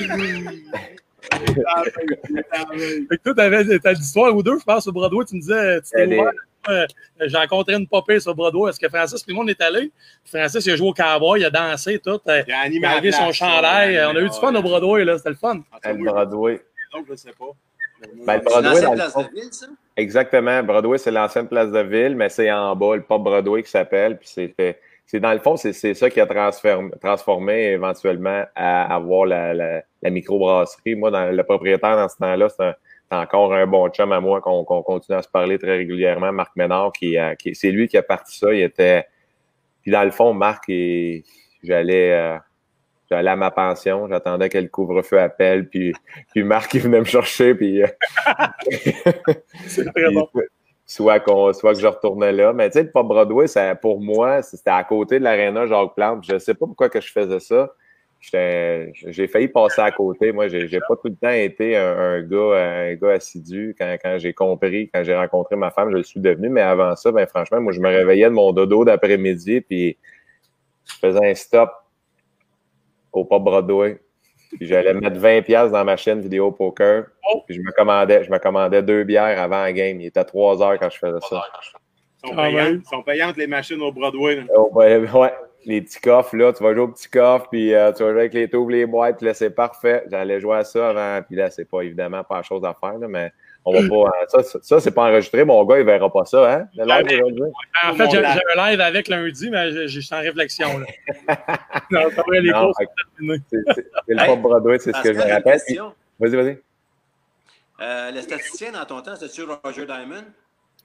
que 3.10 3.22
toi, 3.22 3.34
t'avais 3.34 3.78
ta 3.78 3.92
histoire 3.92 4.34
ou 4.34 4.42
deux, 4.42 4.58
je 4.58 4.64
pense, 4.64 4.86
au 4.86 4.92
Broadway, 4.92 5.24
tu 5.26 5.36
me 5.36 5.40
disais, 5.40 5.80
tu 5.82 5.90
t'es 5.90 6.20
euh, 6.68 6.86
j'ai 7.20 7.36
rencontré 7.36 7.74
une 7.74 7.86
popée 7.86 8.20
sur 8.20 8.34
Broadway. 8.34 8.70
Est-ce 8.70 8.80
que 8.80 8.88
Francis, 8.88 9.22
puis 9.22 9.32
le 9.32 9.38
monde 9.38 9.50
est 9.50 9.60
allé? 9.60 9.90
Francis, 10.24 10.64
il 10.66 10.72
a 10.72 10.76
joué 10.76 10.88
au 10.88 10.92
cowboy, 10.92 11.40
il 11.40 11.44
a 11.44 11.50
dansé, 11.50 11.98
tout. 11.98 12.20
Euh, 12.28 12.42
il 12.46 12.52
a 12.52 12.60
animé 12.60 13.12
son 13.12 13.32
chandail. 13.32 13.98
On 14.06 14.16
a 14.16 14.20
eu 14.20 14.28
du 14.28 14.38
fun 14.38 14.54
au 14.54 14.62
Broadway, 14.62 15.04
là. 15.04 15.16
C'était 15.18 15.30
le 15.30 15.36
fun. 15.36 15.60
Le 15.84 16.04
Broadway. 16.04 16.60
Donc, 16.92 17.06
je 17.10 17.16
sais 17.16 17.32
pas. 17.38 17.46
Ben, 18.24 18.38
Broadway, 18.38 18.80
place 18.94 19.16
de 19.16 19.34
ville, 19.34 19.52
ça? 19.52 19.66
Exactement. 19.96 20.62
Broadway, 20.62 20.98
c'est 20.98 21.10
l'ancienne 21.10 21.48
place 21.48 21.70
de 21.70 21.80
ville, 21.80 22.14
mais 22.14 22.28
c'est 22.28 22.50
en 22.52 22.76
bas, 22.76 22.94
le 22.96 23.02
pop 23.02 23.22
Broadway 23.22 23.62
qui 23.62 23.70
s'appelle. 23.70 24.18
Puis 24.18 24.28
c'était 24.28 24.78
c'est 25.08 25.20
dans 25.20 25.32
le 25.32 25.38
fond, 25.38 25.56
c'est 25.56 25.72
ça 25.72 26.10
qui 26.10 26.20
a 26.20 26.26
transformé, 27.00 27.70
éventuellement 27.70 28.44
à 28.54 28.94
avoir 28.94 29.24
la, 29.24 29.54
la, 29.54 29.82
la 30.02 30.10
microbrasserie. 30.10 30.96
Moi, 30.96 31.10
dans, 31.10 31.34
le 31.34 31.42
propriétaire 31.44 31.96
dans 31.96 32.10
ce 32.10 32.18
temps-là, 32.18 32.48
c'est 32.50 32.74
encore 33.10 33.54
un 33.54 33.66
bon 33.66 33.88
chum 33.88 34.12
à 34.12 34.20
moi 34.20 34.40
qu'on 34.40 34.64
continue 34.64 35.16
à 35.16 35.22
se 35.22 35.28
parler 35.28 35.58
très 35.58 35.76
régulièrement, 35.76 36.32
Marc 36.32 36.54
Ménard, 36.56 36.92
qui, 36.92 37.16
qui 37.38 37.54
c'est 37.54 37.70
lui 37.70 37.88
qui 37.88 37.96
a 37.96 38.02
parti 38.02 38.36
ça. 38.36 38.52
Il 38.52 38.60
était. 38.60 39.06
Puis 39.82 39.90
dans 39.90 40.04
le 40.04 40.10
fond, 40.10 40.34
Marc, 40.34 40.64
j'allais. 41.62 42.12
Euh, 42.12 42.38
j'allais 43.10 43.30
à 43.30 43.36
ma 43.36 43.50
pension, 43.50 44.06
j'attendais 44.08 44.50
que 44.50 44.58
le 44.58 44.68
couvre-feu 44.68 45.18
appelle, 45.18 45.66
puis, 45.68 45.94
puis 46.32 46.42
Marc, 46.42 46.74
il 46.74 46.82
venait 46.82 47.00
me 47.00 47.06
chercher, 47.06 47.54
puis... 47.54 47.82
Euh, 47.82 47.86
c'est 49.66 49.90
très 49.94 50.12
bon 50.12 50.28
soit, 50.88 51.22
soit 51.52 51.74
que 51.74 51.80
je 51.80 51.86
retournais 51.86 52.32
là. 52.32 52.52
Mais 52.52 52.70
tu 52.70 52.78
sais, 52.78 52.84
le 52.84 52.90
Pop 52.90 53.06
Broadway, 53.06 53.46
ça, 53.46 53.74
pour 53.76 54.00
moi, 54.00 54.42
c'était 54.42 54.70
à 54.70 54.82
côté 54.82 55.18
de 55.18 55.24
l'aréna 55.24 55.66
Jacques 55.66 55.94
Plante. 55.94 56.24
Je 56.26 56.34
ne 56.34 56.38
sais 56.38 56.54
pas 56.54 56.66
pourquoi 56.66 56.88
que 56.88 57.00
je 57.00 57.12
faisais 57.12 57.40
ça. 57.40 57.70
J'ai 58.20 59.28
failli 59.28 59.48
passer 59.48 59.80
à 59.80 59.90
côté. 59.92 60.32
Moi, 60.32 60.48
j'ai 60.48 60.80
pas 60.80 60.96
tout 60.96 61.08
le 61.08 61.16
temps 61.16 61.30
été 61.30 61.76
un, 61.76 62.20
gars, 62.22 62.56
un 62.56 62.94
gars 62.94 63.12
assidu. 63.12 63.76
Quand, 63.78 63.96
quand 64.02 64.18
j'ai 64.18 64.32
compris, 64.32 64.90
quand 64.92 65.04
j'ai 65.04 65.14
rencontré 65.14 65.56
ma 65.56 65.70
femme, 65.70 65.90
je 65.92 65.96
le 65.96 66.02
suis 66.02 66.20
devenu. 66.20 66.48
Mais 66.48 66.60
avant 66.60 66.96
ça, 66.96 67.12
ben 67.12 67.26
franchement, 67.26 67.60
moi, 67.60 67.72
je 67.72 67.80
me 67.80 67.88
réveillais 67.88 68.24
de 68.24 68.30
mon 68.30 68.52
dodo 68.52 68.84
d'après-midi, 68.84 69.60
puis 69.60 69.96
je 70.84 70.94
faisais 70.94 71.30
un 71.30 71.34
stop 71.34 71.70
au 73.12 73.24
Pop 73.24 73.42
Broadway. 73.42 74.00
Puis 74.56 74.66
j'allais 74.66 74.94
mettre 75.00 75.18
20 75.18 75.42
pièces 75.42 75.70
dans 75.70 75.84
ma 75.84 75.96
chaîne 75.96 76.20
vidéo 76.20 76.50
poker. 76.50 77.04
Oh. 77.32 77.42
Puis 77.46 77.56
je 77.56 77.60
me 77.60 77.70
commandais, 77.72 78.24
je 78.24 78.30
me 78.30 78.38
commandais 78.38 78.82
deux 78.82 79.04
bières 79.04 79.40
avant 79.40 79.62
la 79.62 79.72
game. 79.72 80.00
Il 80.00 80.06
était 80.06 80.24
3 80.24 80.62
heures 80.62 80.78
quand 80.78 80.90
je 80.90 80.98
faisais 80.98 81.20
ça. 81.28 81.42
Sont, 82.24 82.34
payantes, 82.34 82.84
sont 82.86 83.02
payantes 83.02 83.36
les 83.36 83.46
machines 83.46 83.80
au 83.80 83.92
Broadway. 83.92 84.44
Oh, 84.56 84.70
ouais, 84.72 84.98
les 85.68 85.82
petits 85.82 86.00
coffres, 86.00 86.34
là, 86.34 86.50
tu 86.54 86.62
vas 86.64 86.72
jouer 86.72 86.82
au 86.82 86.88
petit 86.88 87.10
coffre, 87.10 87.46
puis 87.50 87.74
euh, 87.74 87.92
tu 87.92 88.02
vas 88.02 88.10
jouer 88.12 88.20
avec 88.20 88.32
les 88.32 88.48
tubes, 88.48 88.70
les 88.70 88.86
boîtes, 88.86 89.18
puis 89.18 89.26
là, 89.26 89.34
c'est 89.34 89.50
parfait. 89.50 90.02
J'allais 90.10 90.40
jouer 90.40 90.56
à 90.56 90.64
ça 90.64 90.88
avant, 90.88 91.22
puis 91.22 91.36
là, 91.36 91.50
c'est 91.50 91.66
pas 91.66 91.82
évidemment 91.82 92.24
pas 92.24 92.38
la 92.38 92.42
chose 92.42 92.64
à 92.64 92.72
faire, 92.72 92.96
là, 92.98 93.06
mais 93.06 93.30
on 93.66 93.74
va 93.74 93.86
pas. 93.86 94.10
Euh, 94.36 94.42
ça, 94.42 94.60
ça, 94.62 94.80
c'est 94.80 94.92
pas 94.92 95.10
enregistré. 95.10 95.44
Mon 95.44 95.62
gars, 95.66 95.78
il 95.78 95.84
verra 95.84 96.10
pas 96.10 96.24
ça, 96.24 96.50
hein? 96.50 96.68
Le 96.74 96.86
live 96.86 97.20
aujourd'hui. 97.20 97.52
En 97.84 97.94
fait, 97.94 98.10
j'ai 98.10 98.24
un 98.24 98.70
live 98.70 98.80
avec 98.80 99.08
lundi, 99.08 99.50
mais 99.50 99.88
je 99.88 100.00
suis 100.00 100.14
en 100.14 100.20
réflexion. 100.20 100.78
Là. 100.78 100.86
non, 101.90 102.00
c'est 102.14 102.22
vrai, 102.22 102.40
les 102.40 102.50
courses 102.50 102.76
C'est 102.78 103.56
le 104.08 104.26
pop 104.26 104.40
Broadway, 104.40 104.78
c'est 104.78 104.96
ce 104.96 105.02
que 105.02 105.12
je 105.12 105.18
me 105.18 105.30
rappelle. 105.30 105.60
Vas-y, 106.18 106.34
vas-y. 106.34 106.58
Euh, 107.80 108.10
le 108.10 108.22
statisticien 108.22 108.72
dans 108.72 108.86
ton 108.86 109.02
temps, 109.02 109.16
c'était-tu 109.16 109.42
Roger 109.42 109.84
Diamond? 109.84 110.24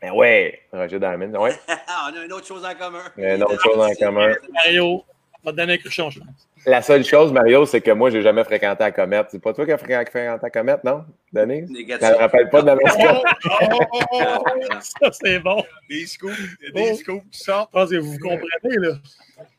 Ben 0.04 0.12
ouais, 0.12 0.60
Roger 0.74 1.00
Diamond, 1.00 1.32
ouais. 1.40 1.54
on 1.70 2.14
a 2.14 2.26
une 2.26 2.34
autre 2.34 2.46
chose 2.46 2.66
en 2.66 2.76
commun. 2.76 3.04
Une 3.16 3.42
autre 3.42 3.64
chose 3.64 3.80
en 3.80 3.94
commun. 3.94 4.34
Mario, 4.52 5.02
va 5.46 5.52
te 5.52 5.56
donner 5.56 5.76
un 5.76 5.78
cruchon, 5.78 6.10
je 6.10 6.20
pense. 6.20 6.50
La 6.66 6.82
seule 6.82 7.06
chose, 7.06 7.32
Mario, 7.32 7.66
c'est 7.66 7.80
que 7.80 7.92
moi, 7.92 8.10
j'ai 8.10 8.22
jamais 8.22 8.44
fréquenté 8.44 8.84
la 8.84 8.92
comète. 8.92 9.28
C'est 9.32 9.42
pas 9.42 9.54
toi 9.54 9.66
qui 9.66 9.72
as 9.72 9.78
fréquenté 9.78 10.40
la 10.44 10.50
comète, 10.50 10.84
non, 10.84 11.06
Denis? 11.32 11.62
Négatif. 11.72 12.06
Ça 12.06 12.16
ne 12.16 12.18
rappelle 12.18 12.50
pas 12.50 12.62
de 12.64 12.68
la 12.68 12.76
Ça, 14.82 15.10
c'est 15.14 15.40
bon. 15.40 15.64
Des 15.90 16.06
scoops, 16.06 16.36
des 16.74 16.92
oh. 16.92 16.96
scoops 16.96 17.24
qui 17.32 17.40
sortent. 17.40 17.70
Je 17.74 17.80
pense 17.80 17.90
que 17.90 17.96
vous 17.96 18.20
comprenez, 18.20 18.76
là. 18.76 18.96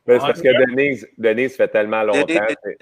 Mais 0.07 0.21
c'est 0.21 0.27
parce 0.27 0.43
que 0.43 0.67
Denise, 0.67 1.09
Denise 1.17 1.57
fait 1.57 1.69
tellement 1.69 2.03
longtemps. 2.03 2.27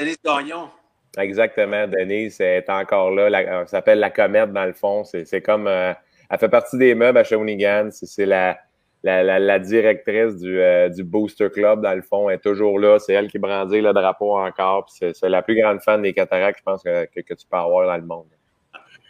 Denise 0.00 0.18
Gagnon. 0.24 0.68
Exactement. 1.16 1.86
Denise 1.86 2.40
est 2.40 2.68
encore 2.68 3.12
là. 3.12 3.28
Elle 3.28 3.68
s'appelle 3.68 4.00
la 4.00 4.10
comète, 4.10 4.52
dans 4.52 4.64
le 4.64 4.72
fond. 4.72 5.04
C'est 5.04 5.42
comme... 5.42 5.68
Euh, 5.68 5.94
elle 6.32 6.38
fait 6.38 6.48
partie 6.48 6.78
des 6.78 6.94
meubles 6.94 7.18
à 7.18 7.24
Shawinigan. 7.24 7.90
C'est 7.92 8.26
la 8.26 8.58
la, 9.04 9.38
la, 9.38 9.58
directrice 9.58 10.36
du, 10.36 10.60
euh, 10.60 10.88
du, 10.88 11.02
Booster 11.02 11.50
Club, 11.50 11.82
dans 11.82 11.92
le 11.92 12.02
fond, 12.02 12.30
est 12.30 12.38
toujours 12.38 12.78
là. 12.78 12.98
C'est 13.00 13.12
elle 13.12 13.28
qui 13.28 13.38
brandit 13.38 13.80
le 13.80 13.92
drapeau 13.92 14.38
encore. 14.38 14.86
C'est 14.88 15.12
la 15.24 15.42
plus 15.42 15.60
grande 15.60 15.82
fan 15.82 16.02
des 16.02 16.12
cataractes, 16.12 16.60
je 16.60 16.62
pense, 16.62 16.82
que, 16.82 17.04
que, 17.06 17.34
tu 17.34 17.46
peux 17.50 17.56
avoir 17.56 17.86
dans 17.86 17.96
le 17.96 18.06
monde. 18.06 18.26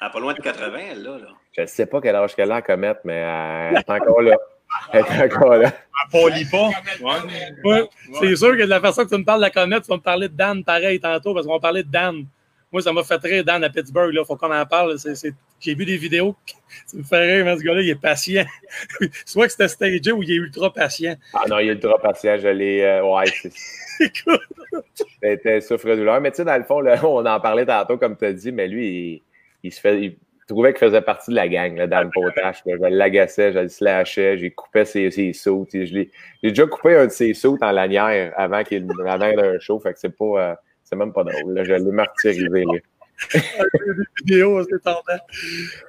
Elle 0.00 0.10
pas 0.10 0.18
loin 0.18 0.32
de 0.32 0.40
80, 0.40 0.78
elle, 0.92 1.02
là. 1.02 1.18
là. 1.18 1.28
Je 1.52 1.60
ne 1.60 1.66
sais 1.66 1.86
pas 1.86 2.00
quel 2.00 2.16
âge 2.16 2.34
qu'elle 2.34 2.50
a 2.50 2.56
à 2.56 2.62
commettre, 2.62 3.00
mais 3.04 3.16
elle 3.16 3.76
est 3.76 3.90
encore 3.90 4.22
là. 4.22 4.36
Elle 4.92 5.00
est 5.00 5.24
encore 5.24 5.56
là. 5.56 5.70
Lit 6.34 6.46
pas. 6.50 6.70
Ouais. 7.64 7.88
C'est 8.18 8.34
sûr 8.36 8.52
que 8.56 8.62
de 8.62 8.68
la 8.68 8.80
façon 8.80 9.04
que 9.04 9.10
tu 9.10 9.18
me 9.18 9.24
parles 9.24 9.40
de 9.40 9.44
la 9.44 9.50
comète, 9.50 9.82
tu 9.82 9.88
vas 9.88 9.96
me 9.96 10.02
parler 10.02 10.28
de 10.28 10.34
Dan 10.34 10.64
pareil 10.64 10.98
tantôt, 10.98 11.34
parce 11.34 11.46
qu'on 11.46 11.52
va 11.52 11.60
parler 11.60 11.82
de 11.82 11.90
Dan. 11.90 12.24
Moi, 12.72 12.80
ça 12.80 12.92
m'a 12.92 13.04
fait 13.04 13.20
rire, 13.22 13.44
Dan, 13.44 13.62
à 13.62 13.68
Pittsburgh. 13.68 14.10
Il 14.14 14.24
faut 14.24 14.36
qu'on 14.36 14.52
en 14.52 14.64
parle. 14.64 14.96
J'ai 15.60 15.74
vu 15.74 15.84
des 15.84 15.98
vidéos. 15.98 16.34
Ça 16.86 16.96
me 16.96 17.02
fait 17.02 17.18
rire, 17.18 17.44
mais 17.44 17.56
ce 17.58 17.62
gars-là, 17.62 17.82
il 17.82 17.90
est 17.90 18.00
patient. 18.00 18.44
Soit 19.26 19.46
que 19.46 19.52
c'était 19.52 19.68
stagé 19.68 20.10
ou 20.10 20.22
il 20.22 20.32
est 20.32 20.36
ultra 20.36 20.72
patient. 20.72 21.14
Ah 21.34 21.42
non, 21.48 21.58
il 21.58 21.68
est 21.68 21.72
ultra 21.72 21.98
patient. 21.98 22.38
Je 22.38 22.48
l'ai. 22.48 22.82
Euh, 22.82 23.04
ouais, 23.04 23.24
c'est. 23.26 23.52
C'était 25.22 25.60
souffre-douleur. 25.60 26.20
Mais 26.20 26.30
tu 26.30 26.38
sais, 26.38 26.44
dans 26.44 26.56
le 26.56 26.64
fond, 26.64 26.80
là, 26.80 26.98
on 27.04 27.24
en 27.26 27.40
parlait 27.40 27.66
tantôt, 27.66 27.98
comme 27.98 28.16
tu 28.16 28.24
as 28.24 28.32
dit, 28.32 28.50
mais 28.50 28.66
lui, 28.66 29.22
il, 29.62 29.70
se 29.70 29.80
fait. 29.80 30.00
Il 30.00 30.16
trouvait 30.48 30.72
qu'il 30.72 30.80
faisait 30.80 31.02
partie 31.02 31.30
de 31.30 31.36
la 31.36 31.46
gang 31.46 31.76
là, 31.76 31.86
dans 31.86 32.02
le 32.02 32.10
potage. 32.10 32.62
Je 32.66 32.72
l'agaçais, 32.72 33.52
je 33.52 33.58
le 33.58 33.68
slashais, 33.68 34.38
j'ai 34.38 34.50
coupé 34.50 34.84
ses, 34.86 35.10
ses 35.10 35.34
sauts. 35.34 35.68
J'ai 35.70 36.10
déjà 36.42 36.66
coupé 36.66 36.96
un 36.96 37.06
de 37.06 37.12
ses 37.12 37.34
sauts 37.34 37.58
en 37.60 37.70
lanière 37.70 38.32
avant 38.36 38.64
qu'il 38.64 38.88
avant 39.06 39.24
un 39.24 39.58
show. 39.60 39.78
Fait 39.78 39.92
que 39.92 39.98
c'est 39.98 40.16
pas. 40.16 40.24
Euh, 40.24 40.54
c'est 40.92 40.96
même 40.98 41.12
pas 41.12 41.24
drôle. 41.24 41.54
Là, 41.54 41.64
je 41.64 41.72
l'ai 41.72 41.90
martyrisé. 41.90 42.48
des 43.32 43.92
vidéos, 44.24 44.64
c'est 44.68 44.82
tendant. 44.82 45.00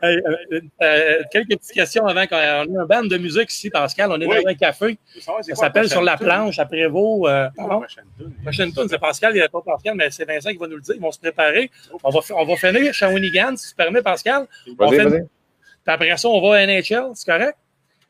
Hey, 0.02 0.18
euh, 0.52 0.62
euh, 0.82 1.24
quelques 1.32 1.50
petites 1.58 1.74
questions 1.74 2.06
avant 2.06 2.26
qu'on 2.28 2.36
ait 2.38 2.64
une 2.66 2.86
bande 2.88 3.10
de 3.10 3.18
musique 3.18 3.52
ici, 3.52 3.70
Pascal. 3.70 4.12
On 4.12 4.22
est 4.22 4.26
Oui. 4.26 4.44
dans 4.44 4.50
un 4.52 4.54
café. 4.54 4.98
Ça 5.20 5.34
s'appelle 5.56 5.90
Sur 5.90 6.04
la 6.04 6.16
planche 6.16 6.60
à 6.60 6.66
Prévost. 6.66 7.26
Euh, 7.28 7.48
pardon. 7.56 7.82
La 7.82 8.26
prochaine 8.44 8.72
tune, 8.72 8.88
c'est 8.88 9.00
Pascal, 9.00 9.32
il 9.34 9.40
n'y 9.40 9.42
a 9.42 9.50
pas 9.50 9.62
Pascal, 9.62 9.96
mais 9.96 10.10
c'est 10.12 10.26
Vincent 10.26 10.52
qui 10.52 10.58
va 10.58 10.68
nous 10.68 10.76
le 10.76 10.82
dire. 10.82 10.96
Ils 10.96 11.02
vont 11.02 11.12
se 11.12 11.20
préparer. 11.20 11.70
On 12.04 12.10
va, 12.12 12.20
on 12.36 12.46
va 12.46 12.56
finir 12.56 12.94
Shawinigan, 12.94 13.56
si 13.58 13.70
tu 13.70 13.76
permets, 13.76 14.02
Pascal. 14.02 14.46
On 14.80 14.86
Vas-y, 14.90 14.98
fait- 15.00 15.04
vas-y. 15.10 15.22
Puis 15.22 15.94
après 15.94 16.18
ça, 16.18 16.30
on 16.30 16.40
va 16.50 16.58
à 16.58 16.66
NHL, 16.66 17.12
c'est 17.16 17.26
correct? 17.30 17.58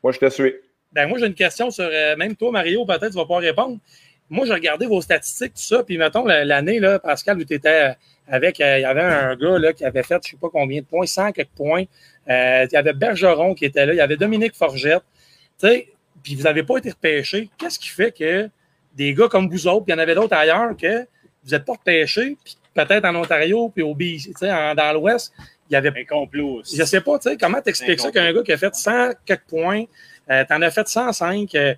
Moi, 0.02 0.12
je 0.12 0.18
te 0.18 0.28
suis. 0.28 0.54
Ben 0.92 1.08
moi, 1.08 1.18
j'ai 1.18 1.26
une 1.26 1.34
question 1.34 1.70
sur, 1.72 1.88
euh, 1.90 2.14
même 2.16 2.36
toi, 2.36 2.52
Mario, 2.52 2.84
peut-être 2.84 3.10
tu 3.10 3.16
vas 3.16 3.26
pas 3.26 3.38
répondre. 3.38 3.78
Moi, 4.30 4.46
j'ai 4.46 4.54
regardé 4.54 4.86
vos 4.86 5.00
statistiques, 5.00 5.54
tout 5.54 5.62
ça, 5.62 5.82
puis 5.84 5.98
mettons, 5.98 6.24
la- 6.24 6.44
l'année, 6.44 6.80
là, 6.80 6.98
Pascal, 6.98 7.38
où 7.38 7.44
tu 7.44 7.54
étais 7.54 7.94
avec, 8.26 8.60
euh, 8.60 8.78
il 8.78 8.82
y 8.82 8.84
avait 8.84 9.02
un 9.02 9.36
gars 9.36 9.58
là, 9.58 9.72
qui 9.72 9.84
avait 9.84 10.02
fait, 10.02 10.18
je 10.24 10.30
sais 10.30 10.36
pas 10.40 10.48
combien 10.50 10.80
de 10.80 10.86
points, 10.86 11.06
100 11.06 11.32
quelques 11.32 11.50
points. 11.50 11.84
Euh, 12.30 12.66
il 12.70 12.74
y 12.74 12.76
avait 12.76 12.94
Bergeron 12.94 13.54
qui 13.54 13.66
était 13.66 13.84
là, 13.84 13.92
il 13.92 13.96
y 13.96 14.00
avait 14.00 14.16
Dominique 14.16 14.54
Forgette. 14.56 15.02
Tu 15.60 15.66
sais, 15.68 15.88
puis 16.22 16.34
vous 16.34 16.44
n'avez 16.44 16.62
pas 16.62 16.78
été 16.78 16.90
repêché. 16.90 17.50
Qu'est-ce 17.58 17.78
qui 17.78 17.88
fait 17.90 18.12
que 18.12 18.48
des 18.94 19.12
gars 19.12 19.28
comme 19.28 19.48
vous 19.50 19.66
autres, 19.66 19.84
puis 19.84 19.92
il 19.92 19.96
y 19.96 19.98
en 19.98 20.02
avait 20.02 20.14
d'autres 20.14 20.34
ailleurs, 20.36 20.74
que 20.76 21.00
vous 21.44 21.50
n'êtes 21.50 21.64
pas 21.66 21.72
repêchés, 21.74 22.36
puis 22.42 22.56
peut-être 22.72 23.04
en 23.04 23.14
Ontario, 23.16 23.68
puis 23.68 23.82
au 23.82 23.94
BC, 23.94 24.30
tu 24.30 24.38
sais, 24.38 24.50
en- 24.52 24.74
dans 24.74 24.92
l'Ouest, 24.94 25.32
il 25.68 25.74
y 25.74 25.76
avait 25.76 25.92
Un 26.00 26.04
complot 26.04 26.60
aussi. 26.60 26.76
je 26.76 26.84
sais 26.84 27.00
pas, 27.02 27.18
tu 27.18 27.28
sais, 27.28 27.36
comment 27.36 27.60
t'expliques 27.60 28.00
ça 28.00 28.10
qu'un 28.10 28.32
gars 28.32 28.42
qui 28.42 28.52
a 28.52 28.56
fait 28.56 28.74
100 28.74 29.10
quelques 29.26 29.44
points, 29.48 29.84
euh, 30.30 30.44
t'en 30.48 30.62
as 30.62 30.70
fait 30.70 30.88
105, 30.88 31.54
euh, 31.54 31.74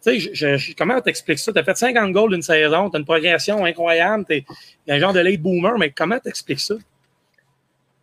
sais, 0.00 0.74
comment 0.76 1.00
t'expliques 1.00 1.38
ça? 1.38 1.52
T'as 1.52 1.62
fait 1.62 1.76
50 1.76 2.12
goals 2.12 2.30
d'une 2.30 2.42
saison, 2.42 2.90
t'as 2.90 2.98
une 2.98 3.04
progression 3.04 3.64
incroyable, 3.64 4.24
t'es 4.24 4.44
un 4.88 4.98
genre 4.98 5.12
de 5.12 5.20
late 5.20 5.40
boomer, 5.40 5.78
mais 5.78 5.90
comment 5.90 6.18
t'expliques 6.18 6.60
ça? 6.60 6.74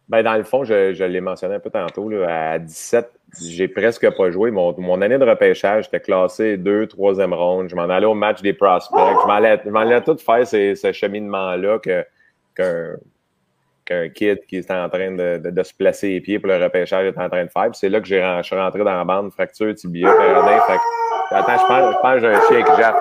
Ben, 0.09 0.23
dans 0.23 0.35
le 0.35 0.43
fond, 0.43 0.63
je, 0.63 1.03
l'ai 1.03 1.21
mentionné 1.21 1.55
un 1.55 1.59
peu 1.59 1.69
tantôt, 1.69 2.07
là, 2.07 2.51
à 2.53 2.59
17, 2.59 3.11
j'ai 3.41 3.67
presque 3.67 4.09
pas 4.15 4.31
joué. 4.31 4.51
Mon, 4.51 5.01
année 5.01 5.17
de 5.17 5.25
repêchage, 5.25 5.85
j'étais 5.85 5.99
classé 5.99 6.55
2, 6.55 6.85
3e 6.85 7.33
ronde. 7.33 7.69
Je 7.69 7.75
m'en 7.75 7.89
allais 7.89 8.05
au 8.05 8.13
match 8.13 8.41
des 8.41 8.53
prospects. 8.53 8.97
Je 8.97 9.27
m'en 9.69 9.79
allais, 9.81 10.01
tout 10.01 10.17
faire 10.17 10.47
ces- 10.47 10.75
ce 10.75 10.93
cheminement-là 10.93 11.79
qu'un, 12.55 12.85
kid 14.09 14.45
qui 14.47 14.57
est 14.57 14.71
en 14.71 14.87
train 14.87 15.11
de, 15.11 15.63
se 15.63 15.73
placer 15.73 16.09
les 16.09 16.21
pieds 16.21 16.39
pour 16.39 16.47
le 16.47 16.63
repêchage 16.63 17.05
est 17.07 17.19
en 17.19 17.27
train 17.27 17.43
de 17.43 17.49
faire. 17.49 17.69
C'est 17.73 17.89
là 17.89 17.99
que 17.99 18.07
je 18.07 18.41
suis 18.43 18.55
rentré 18.55 18.79
dans 18.79 18.95
la 18.95 19.03
bande, 19.03 19.33
fracture, 19.33 19.75
tibia, 19.75 20.09
que, 20.09 21.16
attends, 21.31 21.57
je 21.57 21.67
pense, 21.67 21.93
je 21.95 22.01
pense 22.01 22.13
que 22.13 22.19
j'ai 22.19 22.27
un 22.27 22.47
chien 22.47 22.63
qui 22.63 22.81
jappe. 22.81 22.97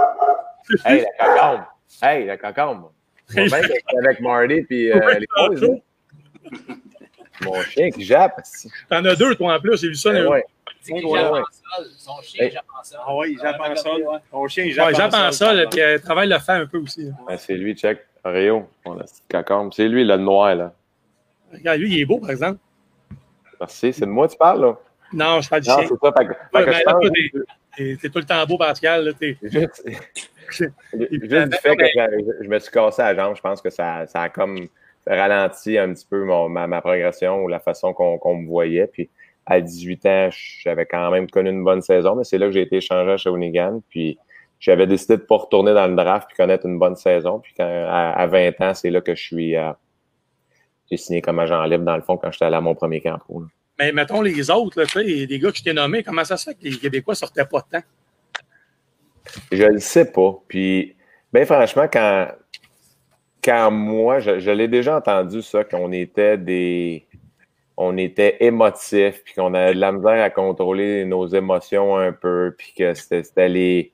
Hey, 0.84 1.04
la 1.18 1.26
cocombe! 1.26 1.60
Hey, 2.02 2.24
la 2.26 2.36
cocombe! 2.36 2.90
Moi, 3.36 3.58
avec 4.04 4.20
Marty 4.20 4.62
puis 4.62 4.90
euh, 4.92 5.14
les 5.18 5.26
boys, 5.36 5.54
là. 5.60 5.74
Mon 7.42 7.62
chien 7.62 7.90
qui 7.90 8.04
jappe. 8.04 8.40
T'en 8.90 9.04
as 9.04 9.14
deux, 9.14 9.34
toi, 9.36 9.54
en 9.56 9.60
plus, 9.60 9.80
j'ai 9.80 9.88
vu 9.88 9.94
ça. 9.94 10.12
Ben 10.12 10.24
là. 10.24 10.30
ouais. 10.30 10.44
Jappe 10.88 11.04
en 11.04 11.44
sol. 11.44 11.86
Son 11.96 12.22
chien 12.22 12.44
Hey. 12.46 12.50
jappe 12.52 12.64
en 12.78 12.82
sol. 12.84 12.98
Ah 13.06 13.14
oui, 13.16 13.32
il 13.32 13.38
jappe 13.40 13.60
en 13.60 13.76
sol. 13.76 14.04
Ton 14.30 14.48
chien, 14.48 14.64
il 14.64 14.72
jappe 14.72 14.92
en 14.92 14.96
sol. 14.96 15.10
pense 15.10 15.36
ça, 15.36 15.52
là, 15.54 15.66
puis 15.70 15.80
euh, 15.80 15.98
travaille 15.98 16.28
le 16.28 16.38
fait 16.38 16.52
un 16.52 16.66
peu 16.66 16.78
aussi. 16.78 17.10
Ben, 17.28 17.36
c'est 17.38 17.54
lui, 17.54 17.74
check. 17.76 18.00
Rio, 18.24 18.68
mon 18.84 18.96
petit 18.98 19.22
cocombe. 19.30 19.72
C'est 19.72 19.86
lui, 19.88 20.04
le 20.04 20.16
noir, 20.16 20.54
là. 20.56 20.72
Regarde, 21.52 21.78
lui, 21.78 21.92
il 21.94 22.00
est 22.00 22.04
beau, 22.04 22.18
par 22.18 22.30
exemple. 22.30 22.58
Merci. 23.60 23.92
C'est 23.92 24.00
de 24.04 24.10
moi 24.10 24.26
que 24.26 24.32
tu 24.32 24.38
parles, 24.38 24.62
là? 24.62 24.76
Non, 25.12 25.40
je 25.40 25.48
parle 25.48 25.62
du 25.62 25.68
Non, 25.68 25.76
chien. 25.78 25.86
c'est 25.88 26.06
ça. 26.06 26.12
Fait 26.18 26.26
que, 26.26 26.32
fait 26.32 26.38
Ouais, 26.52 26.64
que 26.64 26.70
mais 26.70 26.72
je 26.80 26.84
là, 26.84 26.92
pense 26.92 27.02
toi, 27.02 27.10
t'es- 27.76 28.08
tout 28.08 28.18
le 28.18 28.24
temps 28.24 28.44
beau, 28.46 28.58
Pascal. 28.58 29.12
juste, 29.42 29.86
juste 30.52 31.48
du 31.48 31.56
fait 31.58 31.76
que 31.76 31.84
je, 32.42 32.48
me 32.48 32.58
suis 32.58 32.70
cassé 32.72 33.02
la 33.02 33.14
jambe, 33.14 33.36
je 33.36 33.40
pense 33.42 33.60
que 33.62 33.70
ça, 33.70 34.06
ça 34.06 34.22
a 34.22 34.28
comme 34.28 34.66
ralenti 35.06 35.78
un 35.78 35.92
petit 35.92 36.06
peu 36.08 36.24
mon- 36.24 36.48
ma, 36.48 36.66
ma 36.66 36.80
progression 36.80 37.42
ou 37.42 37.48
la 37.48 37.60
façon 37.60 37.92
qu'on 37.92 38.36
me 38.36 38.46
voyait. 38.46 38.86
Puis 38.86 39.08
à 39.46 39.60
18 39.60 40.06
ans, 40.06 40.28
j'avais 40.32 40.86
quand 40.86 41.10
même 41.10 41.30
connu 41.30 41.50
une 41.50 41.62
bonne 41.64 41.82
saison, 41.82 42.16
mais 42.16 42.24
c'est 42.24 42.38
là 42.38 42.46
que 42.46 42.52
j'ai 42.52 42.62
été 42.62 42.76
échangé 42.76 43.12
à 43.12 43.16
Shawinigan. 43.16 43.80
Puis 43.88 44.18
j'avais 44.58 44.86
décidé 44.86 45.16
de 45.16 45.22
ne 45.22 45.26
pas 45.26 45.36
retourner 45.36 45.74
dans 45.74 45.86
le 45.86 45.94
draft 45.94 46.26
puis 46.28 46.36
connaître 46.36 46.66
une 46.66 46.78
bonne 46.78 46.96
saison. 46.96 47.38
Puis 47.40 47.54
quand, 47.56 47.64
à, 47.68 48.10
à 48.12 48.26
20 48.26 48.60
ans, 48.60 48.74
c'est 48.74 48.90
là 48.90 49.00
que 49.00 49.14
je 49.14 49.22
suis 49.22 49.56
euh, 49.56 49.72
j'ai 50.90 50.96
signé 50.96 51.20
comme 51.22 51.38
agent 51.38 51.62
libre 51.64 51.84
dans 51.84 51.96
le 51.96 52.02
fond 52.02 52.16
quand 52.16 52.30
j'étais 52.32 52.44
allé 52.46 52.56
à 52.56 52.60
mon 52.60 52.74
premier 52.74 53.00
camp 53.00 53.18
pro. 53.18 53.40
là. 53.42 53.46
Mais 53.78 53.92
mettons 53.92 54.22
les 54.22 54.50
autres, 54.50 54.80
là, 54.80 55.02
des 55.04 55.38
gars 55.38 55.50
que 55.50 55.58
je 55.58 55.62
t'ai 55.62 55.72
nommés, 55.72 56.02
comment 56.02 56.24
ça 56.24 56.36
se 56.36 56.50
fait 56.50 56.54
que 56.54 56.64
les 56.64 56.78
Québécois 56.78 57.14
sortaient 57.14 57.44
pas 57.44 57.60
de 57.60 57.78
temps? 57.78 57.84
Je 59.52 59.64
le 59.64 59.80
sais 59.80 60.10
pas. 60.10 60.38
Puis, 60.48 60.96
ben 61.32 61.44
franchement, 61.44 61.86
quand, 61.92 62.28
quand 63.44 63.70
moi, 63.70 64.20
je, 64.20 64.50
l'ai 64.50 64.68
déjà 64.68 64.96
entendu 64.96 65.42
ça, 65.42 65.64
qu'on 65.64 65.92
était 65.92 66.38
des. 66.38 67.06
On 67.78 67.98
était 67.98 68.38
émotifs, 68.40 69.22
puis 69.22 69.34
qu'on 69.34 69.52
avait 69.52 69.74
de 69.74 69.80
la 69.80 69.92
misère 69.92 70.24
à 70.24 70.30
contrôler 70.30 71.04
nos 71.04 71.26
émotions 71.26 71.98
un 71.98 72.12
peu, 72.12 72.54
puis 72.56 72.72
que 72.76 72.94
c'était 72.94 73.48
les. 73.50 73.92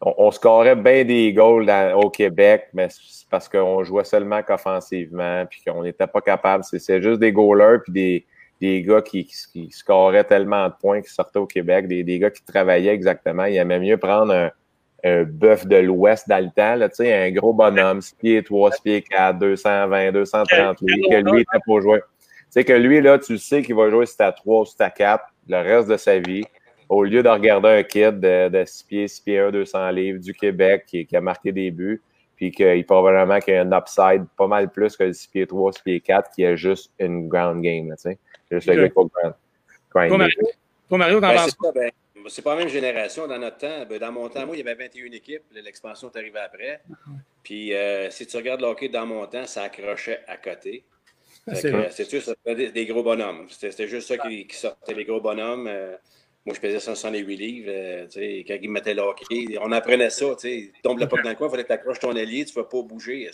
On, 0.00 0.14
on 0.18 0.30
scorait 0.32 0.74
bien 0.74 1.04
des 1.04 1.32
goals 1.32 1.70
au 1.94 2.10
Québec, 2.10 2.68
mais 2.72 2.88
c'est 2.90 3.28
parce 3.28 3.48
qu'on 3.48 3.84
jouait 3.84 4.02
seulement 4.02 4.42
qu'offensivement, 4.42 5.46
puis 5.46 5.62
qu'on 5.64 5.84
n'était 5.84 6.08
pas 6.08 6.20
capable. 6.20 6.64
C'est 6.64 7.00
juste 7.00 7.20
des 7.20 7.30
goalers, 7.30 7.82
puis 7.84 7.92
des, 7.92 8.26
des 8.60 8.82
gars 8.82 9.02
qui, 9.02 9.24
qui, 9.24 9.36
qui 9.52 9.70
scoraient 9.70 10.24
tellement 10.24 10.68
de 10.68 10.74
points 10.78 11.00
qui 11.00 11.10
sortaient 11.10 11.38
au 11.38 11.46
Québec, 11.46 11.88
des, 11.88 12.04
des 12.04 12.18
gars 12.18 12.30
qui 12.30 12.44
travaillaient 12.44 12.94
exactement. 12.94 13.44
Il 13.44 13.56
aimait 13.56 13.80
mieux 13.80 13.96
prendre 13.96 14.32
un, 14.32 14.50
un 15.04 15.24
bœuf 15.24 15.66
de 15.66 15.76
l'Ouest 15.76 16.28
dans 16.28 16.42
le 16.44 16.50
temps, 16.50 16.74
là, 16.74 16.88
un 16.98 17.30
gros 17.30 17.52
bonhomme, 17.52 18.00
6 18.00 18.14
pieds 18.16 18.42
3, 18.42 18.72
6 18.72 18.80
pieds 18.82 19.02
4, 19.02 19.38
220, 19.38 20.12
230 20.12 20.78
livres, 20.82 21.08
que 21.10 21.30
lui 21.30 21.40
était 21.42 21.58
pour 21.64 21.80
jouer. 21.80 22.00
Tu 22.00 22.46
sais 22.50 22.64
que 22.64 22.72
lui, 22.72 23.00
là, 23.00 23.18
tu 23.18 23.38
sais 23.38 23.62
qu'il 23.62 23.76
va 23.76 23.88
jouer 23.90 24.06
si 24.06 24.16
t'as 24.16 24.32
3 24.32 24.60
ou 24.60 24.64
si 24.64 24.76
t'as 24.76 24.90
4 24.90 25.24
le 25.48 25.56
reste 25.56 25.88
de 25.88 25.96
sa 25.96 26.18
vie, 26.18 26.44
au 26.88 27.04
lieu 27.04 27.22
de 27.22 27.28
regarder 27.28 27.68
un 27.68 27.82
kid 27.82 28.20
de, 28.20 28.48
de 28.48 28.64
6 28.64 28.82
pieds, 28.84 29.08
6 29.08 29.20
pieds 29.20 29.38
1, 29.38 29.50
200 29.52 29.90
livres 29.90 30.20
du 30.20 30.34
Québec 30.34 30.84
qui, 30.86 31.06
qui 31.06 31.16
a 31.16 31.20
marqué 31.20 31.52
des 31.52 31.70
buts, 31.70 32.02
puis 32.36 32.50
qu'il 32.50 32.84
probablement 32.84 33.38
qu'il 33.38 33.54
y 33.54 33.56
a 33.56 33.62
un 33.62 33.72
upside 33.72 34.24
pas 34.36 34.46
mal 34.46 34.70
plus 34.70 34.96
que 34.96 35.04
le 35.04 35.12
6 35.12 35.28
pieds 35.28 35.46
3, 35.46 35.72
6 35.72 35.82
pieds 35.82 36.00
4 36.00 36.30
qui 36.34 36.42
est 36.42 36.56
juste 36.56 36.92
une 36.98 37.28
ground 37.28 37.62
game, 37.62 37.88
là, 37.88 37.96
tu 37.96 38.02
sais. 38.02 38.18
C'est 38.50 38.56
juste 38.56 38.68
le 38.68 38.74
gars 38.74 38.88
qui 38.88 38.94
va 38.94 39.02
grind- 39.02 39.34
Toi, 39.90 40.00
grinder. 40.08 40.16
Mario, 40.18 40.40
toi, 40.88 40.98
Mario 40.98 41.20
t'en 41.20 41.28
Ben, 41.28 41.34
penses 41.36 41.44
c'est 41.60 41.66
ça, 41.66 41.72
ben, 41.72 41.90
c'est 42.28 42.42
pas 42.42 42.54
la 42.54 42.60
même 42.60 42.68
génération 42.68 43.26
dans 43.26 43.38
notre 43.38 43.58
temps. 43.58 43.86
Ben, 43.88 43.98
dans 43.98 44.12
mon 44.12 44.28
temps, 44.28 44.44
moi, 44.46 44.56
il 44.56 44.64
y 44.64 44.68
avait 44.68 44.74
21 44.84 45.12
équipes. 45.12 45.42
L'expansion 45.52 46.10
est 46.12 46.18
arrivée 46.18 46.38
après. 46.40 46.80
Puis, 47.42 47.72
euh, 47.74 48.10
si 48.10 48.26
tu 48.26 48.36
regardes 48.36 48.60
le 48.60 48.66
hockey 48.66 48.88
dans 48.88 49.06
mon 49.06 49.26
temps, 49.26 49.46
ça 49.46 49.62
accrochait 49.62 50.20
à 50.26 50.36
côté. 50.36 50.84
C'est 51.54 51.70
que, 51.70 51.76
vrai. 51.76 51.88
C'est 51.90 52.04
sûr, 52.04 52.20
ça 52.22 52.34
faisait 52.44 52.54
des, 52.54 52.70
des 52.72 52.86
gros 52.86 53.02
bonhommes. 53.02 53.46
C'était 53.48 53.70
c'était 53.70 53.88
juste 53.88 54.08
ça 54.08 54.18
qui, 54.18 54.46
qui 54.46 54.56
sortait, 54.56 54.94
les 54.94 55.04
gros 55.04 55.20
bonhommes. 55.20 55.66
Euh, 55.68 55.96
moi, 56.46 56.54
je 56.54 56.60
pesais 56.60 56.80
168 56.80 57.36
livres. 57.36 57.70
euh, 57.70 58.06
tu 58.06 58.12
sais, 58.12 58.44
quand 58.48 58.56
ils 58.60 58.68
me 58.68 58.74
mettaient 58.74 58.94
le 58.94 59.02
hockey, 59.02 59.58
on 59.60 59.70
apprenait 59.72 60.08
ça. 60.10 60.26
Tu 60.40 60.48
sais, 60.48 60.72
tombe 60.82 60.98
le 60.98 61.06
puck 61.06 61.22
dans 61.22 61.28
le 61.30 61.36
coin, 61.36 61.48
il 61.48 61.50
fallait 61.50 61.62
que 61.64 61.68
tu 61.68 61.74
accroches 61.74 61.98
ton 61.98 62.16
allié, 62.16 62.44
tu 62.44 62.56
ne 62.58 62.62
vas 62.62 62.68
pas 62.68 62.82
bouger. 62.82 63.28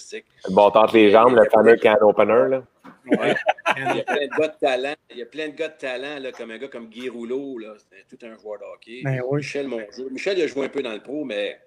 Bon, 0.50 0.70
tente 0.70 0.92
les 0.92 1.10
jambes, 1.10 1.34
le 1.36 1.48
fameux 1.50 1.76
can 1.76 1.96
opener, 2.00 2.48
là. 2.48 2.62
Ouais. 3.06 3.34
Il 3.76 3.96
y 3.96 4.00
a 4.00 4.04
plein 4.04 4.26
de 4.26 4.36
gars 4.40 4.48
de 4.48 4.58
talent. 4.58 4.94
Il 5.10 5.18
y 5.18 5.22
a 5.22 5.26
plein 5.26 5.48
de 5.48 5.54
gars 5.54 5.68
de 5.68 5.76
talent, 5.78 6.18
là, 6.18 6.32
comme 6.32 6.50
un 6.50 6.58
gars 6.58 6.68
comme 6.68 6.88
Guy 6.88 7.08
Rouleau. 7.08 7.58
là, 7.58 7.74
C'était 7.78 8.04
tout 8.08 8.26
un 8.26 8.36
joueur 8.36 8.58
de 8.58 8.64
hockey. 8.64 9.02
Ben 9.04 9.20
oui. 9.28 9.36
Michel. 9.38 9.68
Michel, 10.10 10.38
il 10.38 10.42
a 10.42 10.46
joué 10.48 10.66
un 10.66 10.68
peu 10.68 10.82
dans 10.82 10.92
le 10.92 11.00
pro, 11.00 11.24
mais 11.24 11.58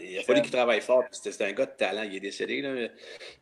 il 0.00 0.18
a 0.18 0.22
fallu 0.22 0.42
qu'il 0.42 0.50
travaille 0.50 0.80
fort. 0.80 1.02
puis 1.04 1.10
C'était 1.12 1.30
c'était 1.30 1.44
un 1.44 1.52
gars 1.52 1.66
de 1.66 1.76
talent. 1.76 2.02
Il 2.02 2.16
est 2.16 2.20
décédé. 2.20 2.60
Là. 2.62 2.88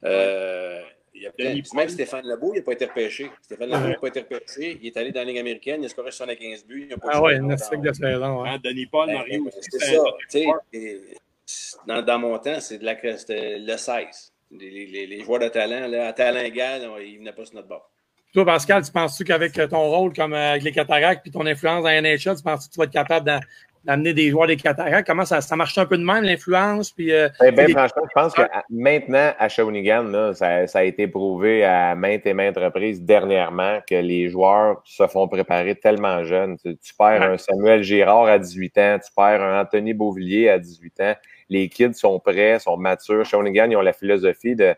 Euh, 0.05 0.82
il 1.14 1.22
y 1.22 1.26
a 1.26 1.32
plein- 1.32 1.50
Denis 1.50 1.62
même. 1.74 1.88
Stéphane 1.88 2.24
Lebeau, 2.26 2.52
il 2.54 2.58
n'a 2.58 2.62
pas 2.62 2.72
été 2.72 2.84
repêché. 2.86 3.30
Stéphane 3.42 3.68
Lebeau 3.70 3.88
n'a 3.88 3.94
pas 3.98 4.08
été 4.08 4.20
repêché. 4.20 4.78
Il 4.80 4.86
est 4.88 4.96
allé 4.96 5.12
dans 5.12 5.20
la 5.20 5.24
Ligue 5.26 5.38
américaine. 5.38 5.82
Il 5.82 5.86
a 5.86 5.88
scoré 5.88 6.11
75 6.11 6.64
buts. 6.66 6.86
Il 6.88 6.94
a 6.94 6.96
pas 6.98 7.08
Ah 7.12 7.22
ouais, 7.22 7.36
longtemps. 7.38 7.52
une 7.52 7.58
stick 7.58 7.80
de 7.80 7.92
saison. 7.92 8.42
ouais. 8.42 8.48
Hein, 8.50 8.58
Denis 8.62 8.86
Paul, 8.86 9.06
Ben, 9.08 9.14
Mario 9.18 9.44
ben, 9.44 9.48
aussi. 9.48 9.68
C'est 9.72 9.96
ça. 9.96 11.80
Dans, 11.86 12.02
dans 12.02 12.18
mon 12.18 12.38
temps, 12.38 12.61
c'est 12.61 12.78
de 12.78 12.84
la, 12.84 12.94
le 13.02 13.76
16. 13.76 14.32
Les, 14.52 14.86
les- 14.86 15.06
les 15.06 15.20
joueurs 15.22 15.40
de 15.40 15.48
talent, 15.48 15.86
là, 15.88 16.08
à 16.08 16.12
talent 16.12 16.40
égal, 16.40 16.82
on- 16.88 16.98
ils 16.98 17.18
venaient 17.18 17.32
pas 17.32 17.44
sur 17.44 17.54
notre 17.56 17.68
bord. 17.68 17.90
Toi, 18.32 18.44
Pascal, 18.44 18.84
tu 18.84 18.92
penses-tu 18.92 19.24
qu'avec 19.24 19.52
ton 19.68 19.88
rôle 19.90 20.12
comme 20.12 20.34
euh, 20.34 20.50
avec 20.50 20.62
les 20.62 20.70
cataractes 20.72 21.22
puis 21.22 21.32
ton 21.32 21.44
influence 21.46 21.82
dans 21.82 21.88
la 21.88 22.00
NHL, 22.00 22.36
tu 22.36 22.42
penses 22.44 22.68
que 22.68 22.72
tu 22.72 22.78
vas 22.78 22.84
être 22.84 22.92
capable 22.92 23.26
d'en- 23.26 23.40
d'amener 23.85 24.12
des 24.12 24.31
joueurs 24.31 24.47
des 24.47 24.57
cataractes? 24.57 25.07
Comment 25.07 25.24
ça, 25.24 25.41
ça 25.41 25.57
marche 25.57 25.76
un 25.78 25.87
peu 25.87 25.97
de 25.97 26.05
même, 26.05 26.22
l'influence? 26.24 26.91
Puis, 26.93 27.12
euh, 27.12 27.28
Ben, 27.41 27.55
ben, 27.55 27.66
les- 27.66 27.72
franchement, 27.72 28.03
je 28.07 28.12
pense 28.20 28.35
que 28.35 28.43
à- 28.43 28.62
maintenant, 28.70 29.33
à 29.39 29.49
Shawinigan, 29.49 30.03
là, 30.05 30.35
ça, 30.35 30.66
ça 30.66 30.81
a 30.81 30.83
été 30.85 31.09
prouvé 31.09 31.64
à 31.64 31.95
maintes 31.95 32.26
et 32.26 32.35
maintes 32.35 32.57
reprises 32.59 33.03
dernièrement 33.03 33.81
que 33.89 33.95
les 33.95 34.28
joueurs 34.28 34.83
se 34.85 35.07
font 35.07 35.28
préparer 35.28 35.74
tellement 35.76 36.24
jeunes. 36.24 36.57
Tu, 36.59 36.76
tu 36.76 36.95
perds 36.95 37.20
Ouais. 37.20 37.26
un 37.26 37.39
Samuel 37.39 37.83
Girard 37.83 38.26
à 38.26 38.39
18 38.39 38.76
ans, 38.78 38.99
tu 39.05 39.11
perds 39.16 39.43
un 39.43 39.61
Anthony 39.62 39.95
Beauvillier 39.95 40.49
à 40.51 40.59
18 40.59 41.01
ans. 41.01 41.14
Les 41.49 41.68
kids 41.68 41.95
sont 41.95 42.20
prêts, 42.20 42.59
sont 42.59 42.76
matures. 42.76 43.24
Shawinigan, 43.24 43.70
ils 43.70 43.76
ont 43.76 43.81
la 43.83 43.93
philosophie 43.93 44.55
de... 44.55 44.74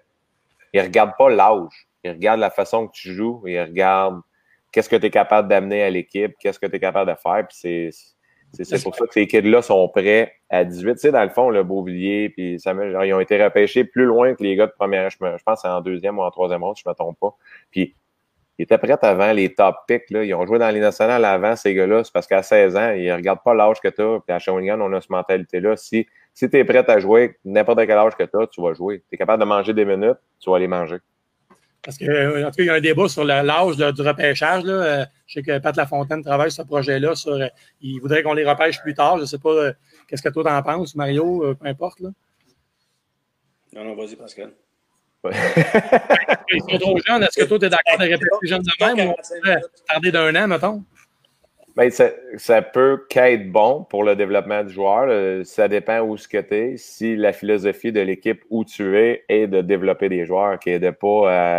Ils 0.72 0.80
regardent 0.80 1.16
pas 1.18 1.28
l'âge. 1.28 1.86
Ils 2.04 2.12
regardent 2.12 2.40
la 2.40 2.50
façon 2.50 2.86
que 2.86 2.92
tu 2.94 3.12
joues. 3.12 3.42
Ils 3.46 3.60
regardent 3.60 4.22
qu'est-ce 4.72 4.88
que 4.88 4.96
tu 4.96 5.06
es 5.06 5.10
capable 5.10 5.48
d'amener 5.48 5.82
à 5.82 5.90
l'équipe, 5.90 6.32
qu'est-ce 6.40 6.58
que 6.58 6.66
tu 6.66 6.76
es 6.76 6.80
capable 6.80 7.10
de 7.10 7.16
faire. 7.16 7.46
Puis 7.46 7.58
c'est... 7.60 7.90
C'est 8.52 8.82
pour 8.82 8.94
ça 8.94 9.06
que 9.06 9.12
ces 9.14 9.26
kids-là 9.26 9.62
sont 9.62 9.88
prêts 9.88 10.34
à 10.50 10.64
18. 10.64 10.94
Tu 10.94 10.98
sais, 11.00 11.10
dans 11.12 11.22
le 11.22 11.30
fond, 11.30 11.48
le 11.50 11.62
Beauvillier, 11.62 12.28
puis 12.28 12.60
Samuel, 12.60 12.92
genre, 12.92 13.04
ils 13.04 13.14
ont 13.14 13.20
été 13.20 13.42
repêchés 13.42 13.84
plus 13.84 14.04
loin 14.04 14.34
que 14.34 14.42
les 14.42 14.56
gars 14.56 14.66
de 14.66 14.72
première, 14.72 15.08
je, 15.10 15.16
me- 15.20 15.38
je 15.38 15.42
pense 15.42 15.62
c'est 15.62 15.68
en 15.68 15.80
deuxième 15.80 16.18
ou 16.18 16.22
en 16.22 16.30
troisième 16.30 16.62
ronde, 16.62 16.76
si 16.76 16.82
je 16.84 16.88
ne 16.88 16.92
me 16.92 16.96
trompe 16.96 17.18
pas. 17.18 17.34
Puis 17.70 17.94
ils 18.58 18.64
étaient 18.64 18.76
prêts 18.78 18.96
avant 19.02 19.32
les 19.32 19.54
top 19.54 19.76
picks. 19.88 20.10
Là. 20.10 20.22
Ils 20.24 20.34
ont 20.34 20.44
joué 20.46 20.58
dans 20.58 20.70
les 20.70 20.80
nationales 20.80 21.24
avant, 21.24 21.56
ces 21.56 21.72
gars-là. 21.74 22.04
C'est 22.04 22.12
parce 22.12 22.26
qu'à 22.26 22.42
16 22.42 22.76
ans, 22.76 22.90
ils 22.92 23.06
ne 23.06 23.14
regardent 23.14 23.42
pas 23.42 23.54
l'âge 23.54 23.80
que 23.80 23.88
tu 23.88 24.02
as. 24.02 24.20
Puis 24.20 24.34
à 24.34 24.38
Shawinigan, 24.38 24.78
on 24.80 24.92
a 24.92 25.00
cette 25.00 25.10
mentalité-là. 25.10 25.76
Si, 25.76 26.06
si 26.34 26.50
tu 26.50 26.58
es 26.58 26.64
prêt 26.64 26.88
à 26.88 26.98
jouer, 26.98 27.36
n'importe 27.46 27.78
quel 27.86 27.92
âge 27.98 28.14
que 28.14 28.24
tu 28.24 28.36
as, 28.38 28.46
tu 28.48 28.60
vas 28.60 28.74
jouer. 28.74 29.00
Tu 29.08 29.14
es 29.14 29.18
capable 29.18 29.42
de 29.42 29.48
manger 29.48 29.72
des 29.72 29.86
minutes, 29.86 30.18
tu 30.38 30.50
vas 30.50 30.58
les 30.58 30.68
manger. 30.68 30.98
Parce 31.84 31.98
que, 31.98 32.04
euh, 32.04 32.46
en 32.46 32.50
tout 32.50 32.58
cas, 32.58 32.62
il 32.62 32.66
y 32.66 32.70
a 32.70 32.74
un 32.74 32.80
débat 32.80 33.08
sur 33.08 33.24
l'âge 33.24 33.76
du 33.76 34.02
repêchage. 34.02 34.64
Là. 34.64 34.72
Euh, 34.72 35.04
Je 35.26 35.34
sais 35.34 35.42
que 35.42 35.58
Pat 35.58 35.76
Lafontaine 35.76 36.22
travaille 36.22 36.50
sur 36.50 36.62
ce 36.62 36.68
projet-là. 36.68 37.14
Sur, 37.16 37.32
euh, 37.32 37.46
il 37.80 37.98
voudrait 38.00 38.22
qu'on 38.22 38.34
les 38.34 38.44
repêche 38.44 38.80
plus 38.80 38.94
tard. 38.94 39.16
Je 39.16 39.22
ne 39.22 39.26
sais 39.26 39.38
pas 39.38 39.50
euh, 39.50 39.72
qu'est-ce 40.06 40.22
que 40.22 40.28
toi 40.28 40.44
t'en 40.44 40.62
penses, 40.62 40.94
Mario, 40.94 41.44
euh, 41.44 41.54
peu 41.54 41.66
importe. 41.66 42.00
Là. 42.00 42.10
Non, 43.72 43.84
non, 43.84 43.94
vas-y, 43.96 44.14
Pascal. 44.14 44.52
Ils 45.24 46.60
sont 46.60 46.78
trop 46.78 46.98
jeunes. 47.06 47.22
Est-ce 47.22 47.40
que 47.40 47.44
toi, 47.46 47.58
tu 47.58 47.64
es 47.64 47.68
d'accord 47.68 47.98
de 47.98 48.04
répéter 48.04 48.26
les 48.42 48.48
jeunes 48.48 48.62
de 48.62 48.84
même 48.84 49.08
ou 49.08 49.12
on 49.12 49.60
tarder 49.88 50.12
d'un 50.12 50.34
an, 50.36 50.48
mettons? 50.48 50.84
Ben, 51.76 51.90
ça, 51.90 52.10
ça 52.36 52.60
peut 52.60 53.06
qu'être 53.08 53.50
bon 53.50 53.84
pour 53.88 54.04
le 54.04 54.14
développement 54.14 54.62
du 54.62 54.72
joueur. 54.72 55.06
Euh, 55.08 55.42
Ça 55.44 55.68
dépend 55.68 56.00
où 56.00 56.16
ce 56.18 56.28
que 56.28 56.38
tu 56.38 56.54
es. 56.54 56.76
Si 56.76 57.16
la 57.16 57.32
philosophie 57.32 57.92
de 57.92 58.00
l'équipe 58.00 58.42
où 58.50 58.64
tu 58.64 58.98
es 58.98 59.24
est 59.28 59.46
de 59.46 59.62
développer 59.62 60.08
des 60.10 60.26
joueurs, 60.26 60.58
qui 60.58 60.78
n'est 60.78 60.92
pas 60.92 61.06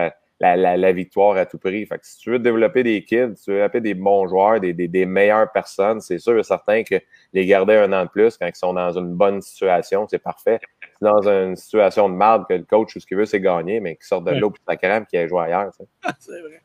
euh, 0.06 0.10
la, 0.40 0.56
la- 0.56 0.78
la 0.78 0.92
victoire 0.92 1.36
à 1.38 1.48
tout 1.48 1.58
prix. 1.58 1.86
Fait 1.88 1.98
que 1.98 2.06
si 2.06 2.20
tu 2.20 2.30
veux 2.32 2.38
développer 2.40 2.84
des 2.84 3.04
kids, 3.04 3.34
tu 3.44 3.52
veux 3.52 3.56
développer 3.58 3.82
des 3.82 3.94
bons 3.96 4.28
joueurs, 4.28 4.60
des, 4.60 4.74
des- 4.74 4.88
des 4.88 5.06
meilleures 5.08 5.52
personnes, 5.52 6.00
c'est 6.00 6.20
sûr 6.20 6.38
et 6.38 6.44
certain 6.44 6.84
que 6.84 6.96
les 7.34 7.46
garder 7.48 7.76
un 7.76 7.92
an 7.94 8.04
de 8.06 8.10
plus 8.10 8.38
quand 8.38 8.46
ils 8.46 8.56
sont 8.56 8.74
dans 8.74 8.96
une 8.96 9.14
bonne 9.16 9.42
situation, 9.42 10.06
c'est 10.08 10.20
parfait. 10.22 10.60
Si 10.84 10.90
dans 11.04 11.28
une 11.28 11.56
situation 11.56 12.08
de 12.08 12.14
merde 12.16 12.44
que 12.48 12.54
le 12.54 12.64
coach, 12.66 12.94
tout 12.94 13.00
ce 13.00 13.08
qu'il 13.08 13.18
veut, 13.18 13.26
c'est 13.26 13.40
gagner, 13.42 13.80
mais 13.80 13.96
qu'il 13.96 14.06
sorte 14.06 14.26
de 14.26 14.32
l'eau 14.40 14.52
pour 14.52 14.64
sa 14.68 14.76
crème, 14.76 15.06
qu'il 15.08 15.18
aille 15.18 15.28
jouer 15.30 15.42
ailleurs. 15.46 15.72
C'est 16.20 16.40
vrai. 16.40 16.62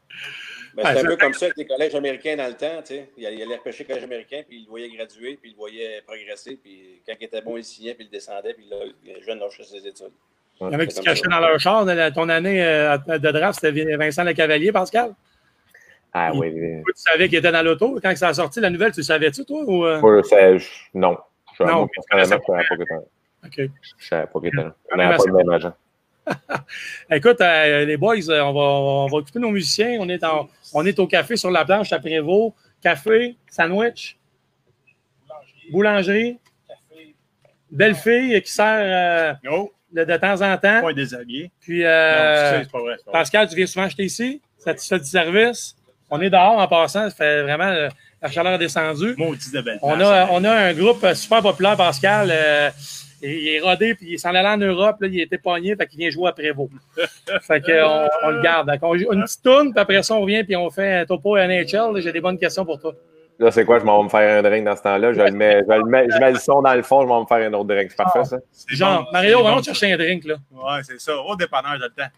Ben, 0.78 0.84
Ouais, 0.84 0.94
c'est 1.00 1.06
un 1.06 1.08
peu 1.08 1.16
comme 1.16 1.32
ça 1.34 1.46
avec 1.46 1.56
les 1.56 1.66
collèges 1.66 1.94
américains 1.96 2.36
dans 2.36 2.46
le 2.46 2.54
temps. 2.54 2.80
tu 2.84 2.94
sais. 2.94 3.08
Il 3.16 3.26
allait 3.26 3.56
repêcher 3.56 3.84
collège 3.84 4.04
américain, 4.04 4.42
puis 4.48 4.58
il 4.58 4.64
le 4.64 4.68
voyait 4.70 4.88
graduer, 4.90 5.36
puis 5.40 5.50
il 5.50 5.52
le 5.54 5.56
voyait 5.58 6.02
progresser, 6.06 6.56
puis 6.62 7.00
quand 7.06 7.14
il 7.20 7.24
était 7.24 7.40
bon, 7.42 7.56
il 7.56 7.64
signait, 7.64 7.94
puis 7.94 8.04
il 8.04 8.10
descendait, 8.10 8.54
puis 8.54 8.66
là, 8.70 8.76
le 9.04 9.20
jeune 9.20 9.40
lâchait 9.40 9.64
ses 9.64 9.84
études. 9.86 10.12
Il 10.60 10.64
y 10.64 10.76
en 10.76 10.78
a 10.78 10.86
qui 10.86 10.94
se 10.94 11.00
cachaient 11.00 11.28
dans 11.28 11.40
leur 11.40 11.58
char. 11.58 11.84
de- 11.84 12.10
Ton 12.14 12.28
année 12.28 12.62
euh, 12.64 12.96
de 12.96 13.30
draft, 13.30 13.58
c'était 13.60 13.96
Vincent 13.96 14.22
Lecavalier, 14.24 14.70
Pascal? 14.72 15.14
Ah 16.12 16.30
Il- 16.32 16.40
oui. 16.40 16.50
les- 16.52 16.82
Toi, 16.82 16.92
tu 16.96 17.02
savais 17.02 17.28
qu'il 17.28 17.38
était 17.38 17.52
dans 17.52 17.62
l'auto. 17.64 17.98
Quand 18.02 18.16
ça 18.16 18.28
a 18.28 18.34
sorti 18.34 18.60
la 18.60 18.70
nouvelle, 18.70 18.92
tu 18.92 19.00
le 19.00 19.04
savais-tu, 19.04 19.44
toi? 19.44 19.62
Ou, 19.66 19.84
euh? 19.84 20.00
Je- 20.58 20.64
non. 20.94 21.16
Je, 21.58 21.64
je 21.64 21.68
savais 22.24 22.38
pas 22.38 22.62
qu'il 22.64 22.82
était- 22.82 22.94
OK. 23.66 23.70
je 24.00 24.06
savais 24.06 24.26
pas 24.26 24.38
qu'il 24.40 24.48
était 24.48 24.56
là. 24.56 24.74
On 24.90 24.94
Ah, 24.94 24.96
n'avait 24.96 25.16
pas 25.16 25.22
c'est- 25.22 25.28
le 25.30 25.34
même 25.36 25.50
agent. 25.50 25.72
Écoute, 27.10 27.40
euh, 27.40 27.84
les 27.84 27.96
boys, 27.96 28.16
euh, 28.28 28.40
on 28.42 28.52
va, 28.52 28.60
on 28.60 29.06
va 29.06 29.16
occuper 29.18 29.38
nos 29.38 29.50
musiciens. 29.50 29.96
On 30.00 30.08
est, 30.08 30.22
en- 30.24 30.48
on 30.74 30.84
est 30.86 30.98
au 30.98 31.06
café 31.06 31.36
sur 31.36 31.50
la 31.50 31.64
planche 31.64 31.92
à 31.92 31.98
Prévost. 31.98 32.54
Café, 32.82 33.36
sandwich, 33.50 34.16
boulangerie, 35.72 36.38
belle 37.70 37.94
fille 37.96 38.40
qui 38.42 38.52
sert 38.52 39.34
euh, 39.44 39.50
Oh, 39.50 39.72
de, 39.92 40.04
de 40.04 40.16
temps 40.16 40.40
en 40.42 40.56
temps. 40.56 40.80
point 40.80 40.92
déshabillé. 40.92 41.50
Puis, 41.60 41.84
euh, 41.84 42.64
pas 42.70 42.78
vrai. 42.78 42.96
pas. 43.04 43.12
Pascal, 43.12 43.48
tu 43.48 43.56
viens 43.56 43.66
souvent 43.66 43.86
acheter 43.86 44.04
ici? 44.04 44.40
Ça 44.58 44.74
te 44.74 44.80
fait 44.82 44.98
du 44.98 45.04
service? 45.06 45.74
On 46.10 46.20
est 46.20 46.30
dehors 46.30 46.58
en 46.58 46.68
passant. 46.68 47.10
Ça 47.10 47.14
fait 47.16 47.42
vraiment 47.42 47.88
la 48.22 48.30
chaleur 48.30 48.58
descendue. 48.58 49.14
Maudit 49.18 49.50
de 49.52 49.60
belle 49.60 49.78
On 49.82 49.94
place, 49.96 50.08
a, 50.08 50.28
on 50.30 50.44
a 50.44 50.52
un 50.52 50.72
groupe 50.74 51.04
super 51.14 51.42
populaire, 51.42 51.76
Pascal. 51.76 52.30
Il 53.22 53.30
il 53.30 53.48
est 53.56 53.60
rodé, 53.60 53.94
puis 53.94 54.12
il 54.12 54.18
s'en 54.18 54.34
allait 54.34 54.48
en 54.48 54.56
Europe. 54.56 54.96
Là, 55.00 55.08
il 55.08 55.20
était 55.20 55.38
pogné, 55.38 55.74
fait 55.76 55.86
qu'il 55.86 55.98
vient 55.98 56.10
jouer 56.10 56.28
à 56.28 56.32
Prévost. 56.32 56.70
fait 57.42 57.60
qu'on 57.60 58.08
on 58.24 58.30
le 58.30 58.42
garde. 58.42 58.68
Donc, 58.68 58.78
on 58.82 58.96
joue 58.96 59.12
une 59.12 59.24
petite 59.24 59.42
tourne, 59.42 59.72
puis 59.72 59.80
après 59.80 60.02
ça, 60.02 60.14
on 60.14 60.20
revient, 60.22 60.44
puis 60.44 60.56
on 60.56 60.70
fait 60.70 60.98
un 60.98 61.06
topo 61.06 61.36
NHL. 61.36 62.00
J'ai 62.00 62.12
des 62.12 62.20
bonnes 62.20 62.38
questions 62.38 62.64
pour 62.64 62.80
toi. 62.80 62.94
Là, 63.38 63.52
c'est 63.52 63.64
quoi? 63.64 63.78
Je 63.78 63.84
m'en 63.84 63.98
vais 63.98 64.04
me 64.04 64.08
faire 64.08 64.38
un 64.38 64.42
drink 64.42 64.64
dans 64.64 64.74
ce 64.74 64.82
temps-là. 64.82 65.12
Je, 65.12 65.20
le 65.20 65.30
mets, 65.30 65.62
je, 65.66 65.72
le 65.72 65.84
mets, 65.84 66.06
je 66.10 66.18
mets 66.18 66.32
le 66.32 66.38
son 66.38 66.60
dans 66.60 66.74
le 66.74 66.82
fond, 66.82 67.02
je 67.02 67.06
vais 67.06 67.20
me 67.20 67.26
faire 67.26 67.48
un 67.48 67.54
autre 67.54 67.68
drink. 67.68 67.90
C'est 67.90 67.96
parfait, 67.96 68.24
ça? 68.24 68.38
C'est 68.50 68.74
Genre, 68.74 69.04
bon, 69.04 69.12
Mario, 69.12 69.40
vraiment 69.40 69.56
bon, 69.56 69.62
chercher 69.62 69.92
un 69.92 69.96
drink. 69.96 70.24
Là. 70.24 70.34
Ouais, 70.52 70.80
c'est 70.82 71.00
ça. 71.00 71.16
Au 71.16 71.36
dépanneur 71.36 71.78
de 71.78 71.84
le 71.84 71.90
temps. 71.90 72.10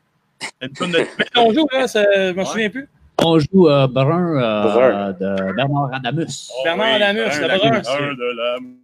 Une 0.63 0.73
tonne 0.73 0.93
de. 0.93 1.01
On 1.37 1.53
joue, 1.53 1.67
là, 1.73 1.87
ça- 1.87 2.05
je 2.15 2.33
me 2.33 2.45
souviens 2.45 2.71
plus. 2.71 2.89
On 3.23 3.39
joue 3.39 3.69
euh, 3.69 3.87
Brun 3.87 4.39
euh, 4.39 4.63
Brun. 4.63 5.13
de 5.13 5.53
Bernard 5.53 5.91
Adamus. 5.93 6.51
Bernard 6.65 6.95
Adamus, 6.95 7.39
le 7.39 7.59
brun, 7.59 8.80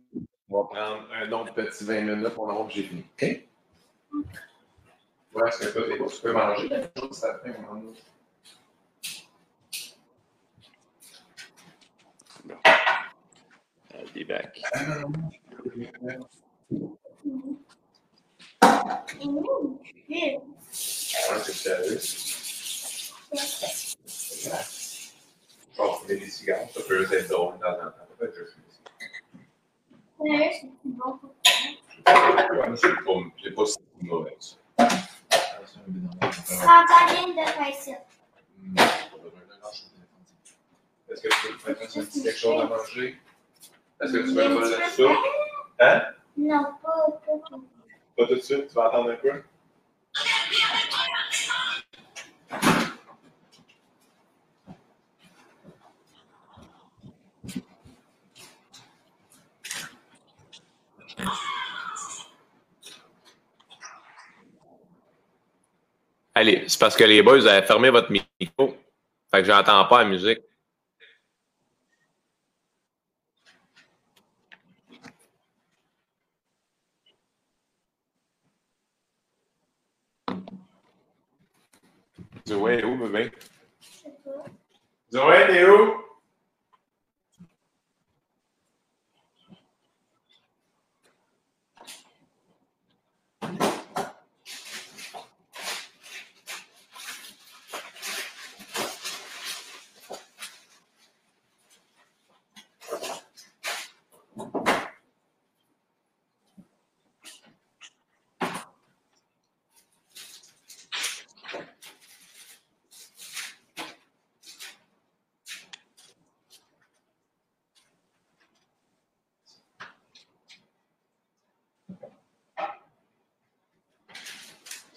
On 0.49 0.62
va 0.62 0.68
prendre 0.68 1.09
un 1.12 1.32
autre 1.32 1.55
petit 1.55 1.84
20 1.84 2.01
minutes 2.03 2.28
pour 2.34 2.44
voir 2.47 2.66
que 2.68 2.72
j'ai 2.74 2.84
fini. 2.84 3.05
OK? 3.14 3.22
Ouais, 5.34 5.49
est-ce 5.49 5.59
que 5.59 5.72
toi, 5.72 5.82
t'es- 5.88 6.14
tu 6.16 6.22
peux 6.22 6.32
manger 6.32 6.68
quelque 6.68 7.01
chose 7.01 7.24
après? 7.24 7.59
mon 7.59 7.76
ami? 7.76 7.94
I'll 13.94 14.07
be 14.14 14.24
back. 14.24 14.55
Je 25.78 26.07
vais 26.09 26.16
des 26.18 26.30
cigares, 26.30 26.68
ça 26.72 26.80
peut 26.86 27.03
être 27.12 27.28
drôle 27.28 27.59
temps. 27.59 27.76
Peut-être 28.18 28.34
que 28.34 28.40
je 28.47 28.51
fume 28.53 28.62
des 28.62 28.74
Ouais, 30.19 30.51
c'est 30.61 30.71
bon. 30.85 31.19
Ouais, 32.07 32.77
c'est 32.77 33.05
pas, 33.05 33.67
si 33.67 33.79
mauvais 34.01 34.37
de. 34.39 34.59
Est-ce 41.09 41.23
que 41.23 41.29
tu 41.29 41.53
veux 41.53 41.59
faire 41.59 41.77
un 41.81 41.87
petit 42.05 42.23
quelque 42.23 42.39
chose 42.39 42.61
à 42.61 42.64
manger? 42.67 43.19
Est-ce 44.01 44.12
que 44.12 44.19
tu 44.19 44.35
veux 44.35 44.49
de 44.59 44.91
soupe? 44.91 45.17
Hein? 45.81 46.03
Non, 46.37 46.64
pas, 46.83 47.21
pas, 47.27 47.39
pas. 47.51 47.57
Pas 48.17 48.27
tout 48.27 48.35
de 48.35 48.41
suite, 48.41 48.69
tu 48.69 48.75
vas 48.75 48.87
attendre 48.87 49.11
un 49.11 49.17
peu? 49.17 49.43
Allez, 66.37 66.64
c'est 66.68 66.78
parce 66.78 66.95
que 66.95 67.03
les 67.05 67.22
boys, 67.22 67.39
vous 67.39 67.47
avez 67.47 67.66
fermé 67.66 67.89
votre 67.89 68.12
micro. 68.12 68.76
Fait 69.30 69.41
que 69.41 69.45
j'entends 69.45 69.87
pas 69.87 70.03
la 70.03 70.11
musique. 70.11 70.41
Zoé 82.47 82.84
où, 82.84 82.99
bébé? 82.99 83.32
Zoé, 85.11 85.47
t'es 85.47 85.64
où? 85.70 86.03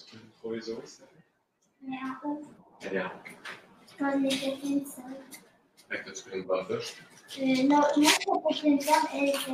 Tu 0.09 0.17
peux 0.17 0.23
trouver 0.39 0.61
Zoé, 0.61 0.85
s'il 0.85 1.05
te 1.05 1.11
plaît? 1.11 1.21
Mais 1.81 1.97
en 1.97 2.27
haut, 2.27 2.41
Elle 2.81 2.95
est 2.95 3.01
en 3.01 3.07
haut. 3.07 3.11
quand 3.97 4.17
les 4.19 4.29
copines 4.29 4.85
sont. 4.85 5.03
Fait 5.89 6.03
que 6.67 8.23
tu 8.23 8.29
pris 8.41 8.61
une 8.63 8.77
bonne 8.77 9.29
douche. 9.31 9.49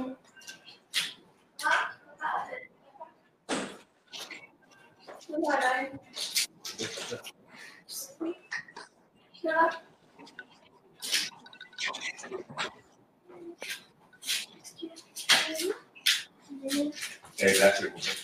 Euh, 17.41 18.14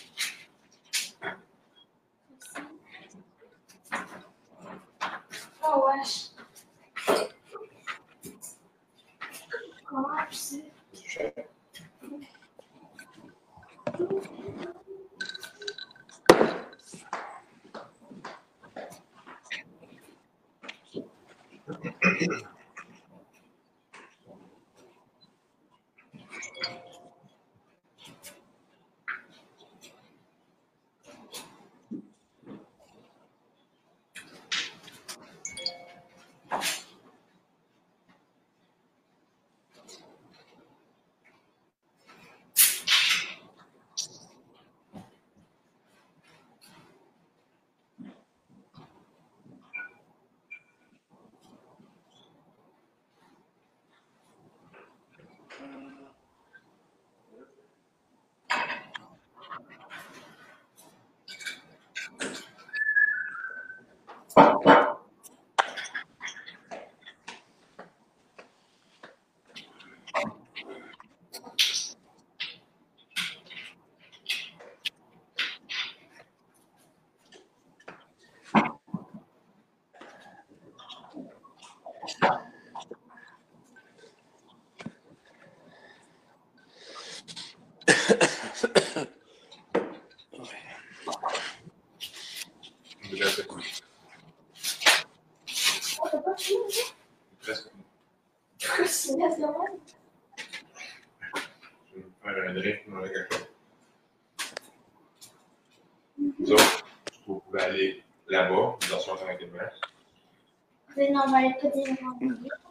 Mais 111.22 111.28
non, 111.28 111.28
on 111.28 111.30
va 111.30 111.38
aller 111.38 111.54
pas 111.60 111.68
dire 111.68 111.96
non. 112.02 112.10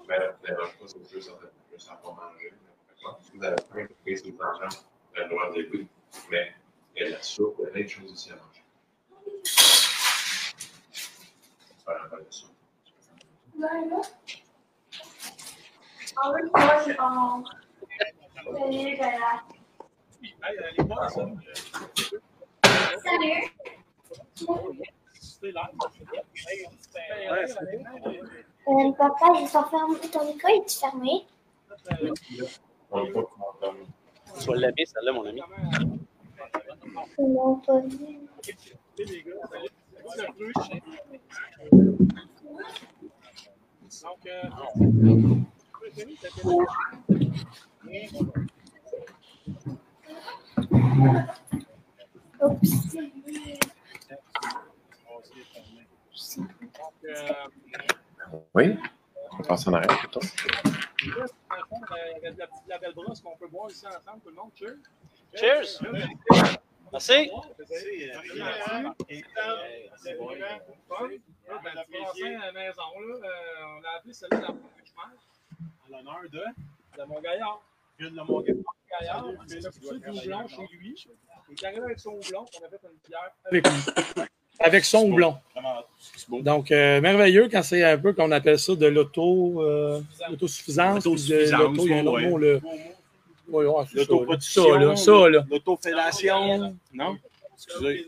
Ben, 0.07 0.19
ça 0.19 0.37
ne 0.41 0.47
dérange 0.47 0.77
pas, 0.77 0.87
c'est 0.87 1.09
juste 1.09 1.29
en 1.31 1.37
fait, 1.37 1.51
juste 1.71 1.89
à 1.89 1.95
pas 1.95 2.09
manger. 2.09 2.51
n'importe 2.51 3.01
quoi. 3.01 3.19
Si 3.21 3.37
vous 3.37 3.43
avez 3.43 3.55
pas 3.55 3.79
une 3.79 3.87
prise 3.87 4.23
de 4.23 4.31
temps, 4.31 4.45
vous 4.59 5.17
avez 5.17 5.23
le 5.23 5.29
droit 5.29 5.49
de 5.51 5.55
l'écouter. 5.55 5.87
Mais 6.29 6.51
il 6.95 7.01
y 7.01 7.05
a 7.05 7.07
de 7.09 7.13
la 7.13 7.21
soupe, 7.21 7.55
il 7.59 7.63
y 7.63 7.67
a 7.67 7.69
plein 7.71 7.83
de 7.83 7.87
choses 7.87 8.11
ici 8.11 8.31
à 8.31 8.35
manger. 8.35 8.63
Faire 11.85 12.03
un 12.05 12.09
peu 12.09 12.23
de 12.23 12.31
soupe. 12.31 12.51
Ouais, 13.55 13.67
là. 13.89 14.01
En 16.23 16.33
fait, 16.33 16.43
moi, 16.53 16.83
je. 16.85 16.93
En. 16.99 17.43
Salut, 18.43 18.97
Gala. 18.97 19.43
Salut. 22.99 23.45
Euh, 28.67 28.91
papa, 29.21 29.33
je 29.35 29.41
vais 29.41 29.47
fermer 29.47 29.99
ton 30.11 30.25
micro, 30.25 30.47
il 30.49 30.63
est 30.65 30.79
fermé. 30.79 31.25
On 32.91 33.05
pas. 33.11 33.27
Tu 34.39 34.47
vas 34.47 34.55
celle-là, 34.85 35.11
mon 35.13 35.25
ami. 35.25 35.41
Non, 37.19 37.55
pas 37.57 37.79
vu. 37.79 38.19
Donc, 44.01 44.25
euh, 44.25 44.49
Oups. 52.41 52.95
donc, 56.37 57.05
euh, 57.05 57.33
Oui. 58.53 58.77
On 59.39 59.43
passe 59.43 59.67
en 59.67 59.73
arrière 59.73 59.97
plutôt. 59.99 60.19
là, 60.19 61.25
dans 61.49 61.55
le 61.55 61.63
fond, 61.69 61.81
euh, 61.91 61.95
il 62.17 62.23
y 62.23 62.27
a 62.27 62.31
de 62.31 62.39
la 62.39 62.47
petite 62.47 62.67
label 62.67 62.93
brosse 62.93 63.21
qu'on 63.21 63.35
peut 63.37 63.47
boire 63.47 63.69
ici 63.69 63.85
ensemble, 63.87 64.21
tout 64.23 64.29
le 64.29 64.35
monde. 64.35 64.51
Cheers. 64.55 64.77
Cheers. 65.33 65.79
Merci. 65.81 65.91
Là, 65.91 65.99
ben, 66.01 66.09
tu 66.11 66.19
passes 66.91 66.91
à 66.91 66.91
la 66.91 66.91
maison, 66.91 66.91
là, 66.91 66.99
on 72.93 73.83
a 73.83 73.97
appelé 73.97 74.13
la 74.21 74.37
pomme 74.37 74.57
de 74.57 74.85
chemin. 74.85 75.09
En 75.83 75.97
l'honneur 75.97 76.21
de? 76.31 76.43
De 76.97 77.03
mon 77.07 77.21
gaillard. 77.21 77.61
De 77.99 78.09
mon 78.09 78.41
gaillard. 78.41 79.25
Il 79.49 79.67
a 79.67 79.69
poussé 79.69 79.99
du 79.99 80.09
houblon 80.09 80.47
chez 80.47 80.67
lui. 80.77 81.07
Il 81.49 81.53
est 81.53 81.65
arrivé 81.65 81.81
avec 81.81 81.99
son 81.99 82.11
houblon. 82.11 82.45
On 82.61 82.65
a 82.65 82.69
fait 82.69 82.79
une 82.83 82.99
bière 83.07 83.31
avec 83.45 83.67
lui. 83.67 84.23
Avec 84.59 84.85
son 84.85 85.09
houblon. 85.09 85.37
Donc, 86.29 86.71
euh, 86.71 87.01
merveilleux 87.01 87.49
quand 87.49 87.63
c'est 87.63 87.83
un 87.83 87.97
peu 87.97 88.13
qu'on 88.13 88.31
appelle 88.31 88.59
ça 88.59 88.75
de 88.75 88.85
l'auto, 88.85 89.61
euh, 89.61 90.01
l'autosuffisance. 90.29 91.03
puis 91.03 91.11
de 91.11 91.49
L'autosuffisance, 91.49 91.59
l'auto, 91.59 91.85
il 91.85 91.89
y 91.89 91.93
a 91.93 91.97
un 91.97 92.05
autre 92.05 92.21
ouais. 92.21 92.29
mot, 92.29 92.37
là. 92.37 92.59
Ouais, 93.51 93.65
c'est 93.91 93.99
ça, 93.99 93.99
là. 93.99 94.05
L'autoproduction, 94.09 94.63
Ça, 94.73 94.79
là, 94.79 94.95
ça, 94.95 95.29
là. 95.29 95.45
L'autofellation. 95.49 96.75
Non? 96.93 97.17
Excusez. 97.63 98.05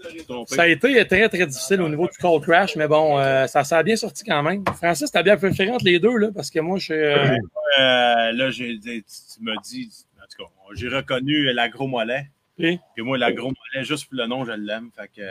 Ça 0.48 0.64
a 0.64 0.68
été 0.68 1.06
très, 1.08 1.30
très 1.30 1.46
difficile 1.46 1.82
au 1.82 1.90
niveau 1.90 2.08
du 2.08 2.18
cold 2.18 2.42
crash, 2.44 2.76
mais 2.76 2.88
bon, 2.88 3.20
euh, 3.20 3.46
ça, 3.46 3.64
ça 3.64 3.78
a 3.78 3.84
bien 3.84 3.96
sorti 3.96 4.24
quand 4.24 4.42
même. 4.42 4.64
Francis, 4.78 5.12
t'as 5.12 5.22
bien 5.22 5.38
préféré 5.38 5.70
entre 5.70 5.86
les 5.86 6.00
deux, 6.00 6.18
là, 6.18 6.30
parce 6.34 6.50
que 6.50 6.60
moi, 6.60 6.80
je 6.80 6.84
suis. 6.86 6.94
euh, 6.96 7.38
Euh, 7.80 8.32
là, 8.32 8.52
tu 8.52 8.80
tu 8.80 9.04
m'as 9.42 9.56
dit, 9.64 9.90
en 10.18 10.26
tout 10.26 10.44
cas, 10.44 10.50
j'ai 10.76 10.88
reconnu 10.90 11.52
l'agro 11.54 11.86
mollet. 11.88 12.30
Puis? 12.58 12.80
Puis 12.96 13.04
moi, 13.04 13.18
l'agro 13.18 13.48
mollet, 13.52 13.86
juste 13.86 14.06
pour 14.06 14.18
le 14.18 14.26
nom, 14.28 14.44
je 14.46 14.52
l'aime. 14.54 14.90
Fait 14.96 15.08
que 15.08 15.22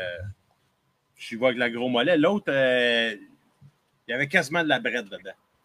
je 1.16 1.24
suis 1.26 1.44
avec 1.44 1.56
l'agro 1.58 1.88
mollet. 1.88 2.16
L'autre, 2.16 2.46
euh, 2.48 3.14
il 4.08 4.10
y 4.10 4.14
avait 4.14 4.26
quasiment 4.28 4.62
de 4.64 4.68
la 4.68 4.78
brette 4.80 5.06
dedans. 5.06 5.18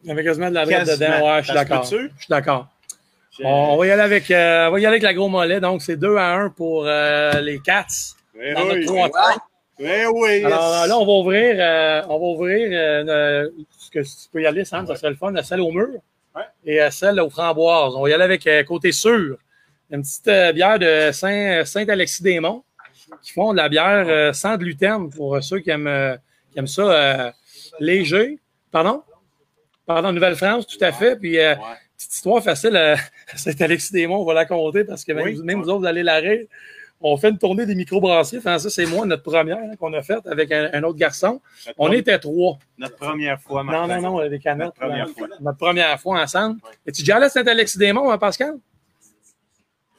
il 0.04 0.10
y 0.10 0.12
avait 0.12 0.24
quasiment 0.24 0.50
de 0.50 0.54
la 0.56 0.66
brette 0.66 0.86
Quasiment. 0.86 1.16
dedans. 1.16 1.28
Ouais, 1.34 1.40
je 1.42 1.46
suis 1.46 1.54
d'accord. 1.54 1.84
Je 1.84 1.96
suis 1.98 2.10
d'accord. 2.30 2.70
On, 3.44 3.50
on 3.74 3.78
va 3.78 3.88
y 3.88 3.92
aller 3.92 4.02
avec, 4.02 4.30
euh, 4.32 4.68
on 4.68 4.72
va 4.72 4.80
y 4.80 4.86
aller 4.86 4.96
avec 4.96 5.04
la 5.04 5.14
gros 5.14 5.28
mollet. 5.30 5.60
Donc, 5.60 5.82
c'est 5.82 5.98
2 5.98 6.16
à 6.18 6.34
1 6.36 6.50
pour 6.50 6.86
euh, 6.86 7.40
les 7.42 7.60
Cats. 7.60 7.86
Oui, 8.36 8.54
Dans 8.54 8.66
notre 8.66 8.92
oui. 9.80 9.88
oui. 10.12 10.44
Alors 10.44 10.88
là, 10.88 10.98
on 10.98 11.06
va 11.06 11.12
ouvrir, 11.12 11.56
euh, 11.60 12.02
on 12.10 12.20
va 12.20 12.26
ouvrir 12.26 12.70
euh, 12.72 13.04
euh, 13.08 13.50
ce 13.78 13.92
que 13.92 14.00
tu 14.00 14.30
peux 14.32 14.42
y 14.42 14.48
aller, 14.48 14.66
Sam, 14.66 14.88
ça 14.88 14.96
serait 14.96 15.12
le 15.12 15.16
fun, 15.16 15.32
la 15.32 15.44
celle 15.44 15.62
au 15.62 15.72
mur 15.72 15.88
Ouais. 16.36 16.44
et 16.66 16.82
euh, 16.82 16.90
celle 16.92 17.20
aux 17.20 17.30
framboises. 17.30 17.94
On 17.96 18.02
va 18.04 18.10
y 18.10 18.14
aller 18.14 18.24
avec 18.24 18.46
euh, 18.48 18.64
côté 18.64 18.92
sûr. 18.92 19.38
Une 19.92 20.02
petite 20.02 20.28
euh, 20.28 20.52
bière 20.52 20.78
de 20.80 21.12
Saint, 21.12 21.64
Saint-Alexis-des-Monts 21.66 22.64
qui 23.22 23.32
font 23.34 23.52
de 23.54 23.58
la 23.58 23.70
bière 23.70 24.06
euh, 24.08 24.34
sans 24.34 24.56
gluten 24.58 25.10
pour 25.10 25.36
euh, 25.36 25.42
ceux 25.42 25.60
qui 25.60 25.70
aiment, 25.70 25.88
euh, 25.88 26.16
qui 26.52 26.60
aiment 26.60 26.68
ça 26.68 26.82
euh, 26.82 27.32
léger. 27.80 28.38
Pardon? 28.72 29.02
Pardon, 29.86 30.12
Nouvelle-France, 30.12 30.68
tout 30.68 30.84
à 30.84 30.92
fait. 30.92 31.16
Puis, 31.16 31.40
euh, 31.40 31.56
Ouais. 31.56 31.62
petite 31.98 32.14
histoire 32.14 32.44
facile 32.44 32.76
à 33.34 33.38
Saint-Alexis-des-Monts, 33.38 34.22
on 34.22 34.26
va 34.26 34.34
la 34.34 34.46
compter 34.46 34.84
parce 34.84 35.04
que 35.04 35.12
même, 35.12 35.26
Oui. 35.26 35.34
vous, 35.36 35.44
même 35.44 35.62
vous 35.62 35.70
autres, 35.70 35.80
vous 35.80 35.86
allez 35.86 36.04
la 36.04 36.16
rire. 36.16 36.46
On 37.00 37.16
fait 37.16 37.30
une 37.30 37.38
tournée 37.38 37.68
des 37.68 37.76
microbrasseries. 37.76 38.42
Francis 38.42 38.74
c'est 38.74 38.88
moi, 38.88 39.06
notre 39.06 39.22
première 39.22 39.58
hein, 39.58 39.76
qu'on 39.80 39.94
a 39.94 40.02
faite 40.02 40.26
avec 40.26 40.52
un, 40.52 40.70
un 40.74 40.84
autre 40.84 40.98
garçon. 40.98 41.40
Notre, 41.68 41.76
On 41.80 41.92
était 41.92 42.18
trois. 42.18 42.58
notre 42.80 42.96
première 42.96 43.40
fois, 43.40 43.64
Non, 43.64 43.72
Martin. 43.72 44.02
non, 44.02 44.18
non, 44.18 44.20
les 44.22 44.40
canettes. 44.40 44.66
Notre 44.66 44.80
première 44.80 45.06
là. 45.06 45.14
fois. 45.16 45.28
Notre 45.40 45.58
première 45.60 46.00
fois 46.00 46.22
ensemble. 46.22 46.60
Es-tu 46.88 47.04
déjà 47.04 47.18
allé 47.18 47.26
à 47.26 47.30
Saint-Alexis-des-Monts, 47.30 48.10
hein, 48.12 48.18
Pascal? 48.18 48.56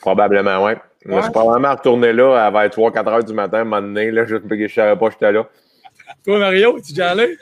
Probablement, 0.00 0.64
oui. 0.64 0.72
Je 1.04 1.20
suis 1.22 1.30
probablement 1.30 1.74
retourné 1.76 2.12
là 2.12 2.46
à 2.46 2.50
vers 2.50 2.68
3-4 2.68 3.08
heures 3.08 3.24
du 3.24 3.32
matin, 3.32 3.58
un 3.60 3.64
moment 3.64 3.80
donné, 3.80 4.10
là, 4.10 4.24
juste 4.24 4.42
parce 4.42 4.50
que 4.50 4.56
je 4.58 4.62
ne 4.64 4.68
savais 4.68 4.98
pas 4.98 5.06
que 5.06 5.12
j'étais 5.12 5.32
là. 5.32 5.48
Toi, 6.24 6.38
Mario, 6.40 6.78
es-tu 6.78 6.92
déjà 6.92 7.10
allé? 7.12 7.36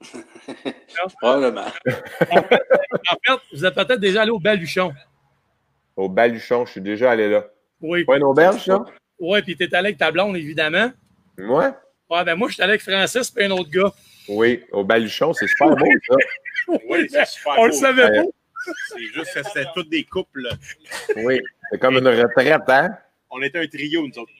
Probablement. 1.20 1.66
En 2.30 2.42
fait, 2.42 3.40
vous 3.52 3.64
êtes 3.64 3.74
peut-être 3.74 4.00
déjà 4.00 4.22
allé 4.22 4.30
au 4.30 4.38
Baluchon. 4.38 4.92
Au 5.96 6.08
Baluchon, 6.08 6.66
je 6.66 6.72
suis 6.72 6.80
déjà 6.80 7.10
allé 7.12 7.28
là. 7.28 7.46
Oui. 7.80 8.04
Pas 8.04 8.16
une 8.16 8.24
auberge, 8.24 8.64
ça? 8.64 8.84
Ouais, 9.18 9.42
puis 9.42 9.56
t'es 9.56 9.74
allé 9.74 9.88
avec 9.88 9.98
ta 9.98 10.10
blonde, 10.10 10.36
évidemment. 10.36 10.90
Ouais. 11.38 11.70
Ouais, 12.10 12.24
ben 12.24 12.34
moi, 12.36 12.48
je 12.48 12.54
suis 12.54 12.62
allé 12.62 12.72
avec 12.72 12.82
Francis 12.82 13.32
et 13.36 13.44
un 13.46 13.50
autre 13.50 13.70
gars. 13.70 13.92
Oui, 14.28 14.62
au 14.72 14.84
baluchon, 14.84 15.32
c'est 15.32 15.46
super 15.46 15.70
beau, 15.76 15.86
ça. 16.08 16.16
Oui, 16.88 17.06
c'est 17.08 17.24
super 17.26 17.54
On 17.58 17.64
le 17.66 17.70
beau. 17.70 17.76
savait 17.76 18.08
pas. 18.08 18.22
C'est 18.88 18.98
juste 19.14 19.34
que 19.34 19.42
c'était 19.44 19.66
toutes 19.74 19.88
des 19.88 20.02
couples. 20.04 20.48
Oui. 21.16 21.40
C'est 21.70 21.78
comme 21.78 21.96
une 21.96 22.08
retraite, 22.08 22.62
hein? 22.68 22.90
On 23.30 23.40
était 23.42 23.60
un 23.60 23.66
trio, 23.66 24.06
nous 24.06 24.18
autres. 24.18 24.32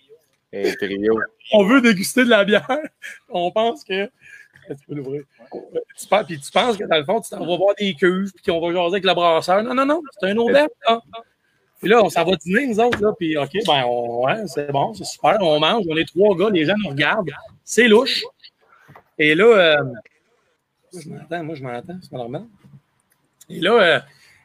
Un 0.52 0.72
trio. 0.74 1.20
On 1.52 1.64
veut 1.64 1.80
déguster 1.80 2.24
de 2.24 2.30
la 2.30 2.44
bière. 2.44 2.66
On 3.28 3.50
pense 3.52 3.84
que. 3.84 4.10
Tu 4.68 4.86
peux 4.86 4.94
l'ouvrir. 4.94 5.22
Tu 5.98 6.06
penses, 6.08 6.26
puis 6.26 6.40
tu 6.40 6.50
penses 6.50 6.76
que 6.76 6.84
dans 6.84 6.98
le 6.98 7.04
fond, 7.04 7.20
tu 7.20 7.30
t'en 7.30 7.40
vas 7.40 7.56
voir 7.56 7.74
des 7.78 7.94
cuves, 7.94 8.30
puis 8.34 8.44
qu'on 8.44 8.60
va 8.60 8.72
jaser 8.72 8.94
avec 8.94 9.04
le 9.04 9.14
brasseur. 9.14 9.62
Non, 9.62 9.74
non, 9.74 9.86
non, 9.86 10.02
c'est 10.18 10.30
un 10.30 10.36
auberge. 10.36 10.68
là. 10.88 11.00
Puis 11.80 11.90
là, 11.90 12.02
on 12.02 12.08
s'en 12.08 12.24
va 12.24 12.36
dîner, 12.36 12.66
nous 12.66 12.80
autres. 12.80 13.00
Là, 13.02 13.12
puis 13.18 13.36
OK, 13.36 13.52
ben, 13.66 13.84
on, 13.86 14.24
ouais, 14.24 14.46
c'est 14.46 14.72
bon, 14.72 14.94
c'est 14.94 15.04
super. 15.04 15.36
On 15.40 15.60
mange. 15.60 15.84
On 15.88 15.96
est 15.96 16.06
trois 16.08 16.36
gars, 16.36 16.50
les 16.50 16.64
gens 16.64 16.74
nous 16.82 16.90
regardent. 16.90 17.30
C'est 17.64 17.88
louche. 17.88 18.22
Et 19.18 19.34
là, 19.34 19.44
euh, 19.44 19.84
je 20.92 21.08
m'entends, 21.08 21.44
moi, 21.44 21.54
je 21.54 21.62
m'entends, 21.62 21.98
c'est 22.00 22.10
pas 22.10 22.18
normal. 22.18 22.44
Et 23.48 23.60
là, 23.60 23.72
euh, 23.72 24.00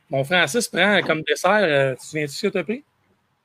mon 0.10 0.24
Francis 0.24 0.68
prend 0.68 1.02
comme 1.02 1.22
dessert, 1.24 1.52
euh, 1.64 1.92
tu 1.92 1.98
te 1.98 2.04
souviens-tu 2.04 2.34
ce 2.34 2.48
que 2.48 2.52
tu 2.52 2.58
as 2.58 2.64
pris? 2.64 2.84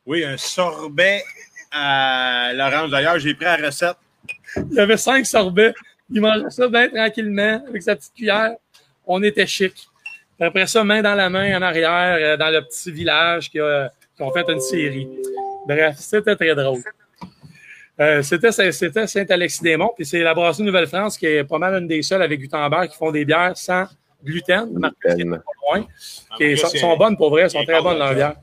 Oui, 0.05 0.24
un 0.24 0.37
sorbet 0.37 1.22
à 1.70 2.53
l'orange. 2.55 2.91
D'ailleurs, 2.91 3.18
j'ai 3.18 3.35
pris 3.35 3.45
la 3.45 3.57
recette. 3.57 3.97
Il 4.57 4.74
y 4.74 4.81
avait 4.81 4.97
cinq 4.97 5.27
sorbets. 5.27 5.74
Il 6.11 6.21
mangeait 6.21 6.51
ça 6.51 6.69
bien 6.69 6.89
tranquillement 6.89 7.65
avec 7.69 7.83
sa 7.83 7.97
petite 7.97 8.15
cuillère. 8.15 8.57
On 9.07 9.23
était 9.23 9.47
chic. 9.47 9.75
Puis 10.39 10.47
Après 10.47 10.67
ça, 10.67 10.85
main 10.85 11.03
dans 11.03 11.15
la 11.15 11.31
main 11.31 11.57
en 11.59 11.63
arrière, 11.63 12.17
euh, 12.21 12.37
dans 12.37 12.51
le 12.51 12.63
petit 12.63 12.93
village 12.93 13.51
qui, 13.51 13.59
a, 13.59 13.91
qui 14.17 14.23
ont 14.23 14.31
fait 14.33 14.49
une 14.49 14.61
série. 14.61 15.09
Bref, 15.67 15.97
c'était 15.99 16.37
très 16.37 16.55
drôle. 16.55 16.83
Euh, 17.99 18.23
c'était 18.23 18.53
c'était 18.53 19.07
Saint-Alexis-des-Monts, 19.07 19.95
puis 19.97 20.05
c'est 20.05 20.23
la 20.23 20.35
brasserie 20.35 20.65
Nouvelle-France 20.65 21.17
qui 21.17 21.27
est 21.27 21.45
pas 21.45 21.59
mal 21.59 21.75
une 21.81 21.89
des 21.89 22.03
seules 22.03 22.21
avec 22.21 22.41
Gutenberg 22.41 22.91
qui 22.91 22.97
font 22.97 23.11
des 23.11 23.25
bières 23.25 23.57
sans 23.57 23.87
gluten. 24.23 24.69
Gluten. 24.71 25.39
pas 25.39 25.77
loin. 25.79 25.87
Qui 26.37 26.57
sont, 26.59 26.69
sont 26.69 26.97
bonnes 26.97 27.17
pour 27.17 27.31
vrai, 27.31 27.43
elles 27.43 27.51
sont 27.51 27.65
très 27.65 27.81
bonnes 27.81 27.99
leurs 27.99 28.15
bières. 28.15 28.37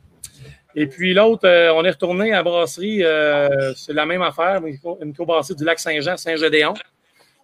Et 0.76 0.88
puis 0.88 1.14
l'autre, 1.14 1.48
euh, 1.48 1.72
on 1.74 1.86
est 1.86 1.92
retourné 1.92 2.32
à 2.32 2.38
la 2.38 2.44
brasserie, 2.44 3.04
euh, 3.04 3.74
c'est 3.76 3.94
la 3.94 4.08
même 4.08 4.24
affaire, 4.24 4.60
une 4.66 5.10
microbrasserie 5.10 5.56
du 5.56 5.64
lac 5.64 5.80
Saint-Jean, 5.80 6.18
Saint-Gédéon. 6.18 6.74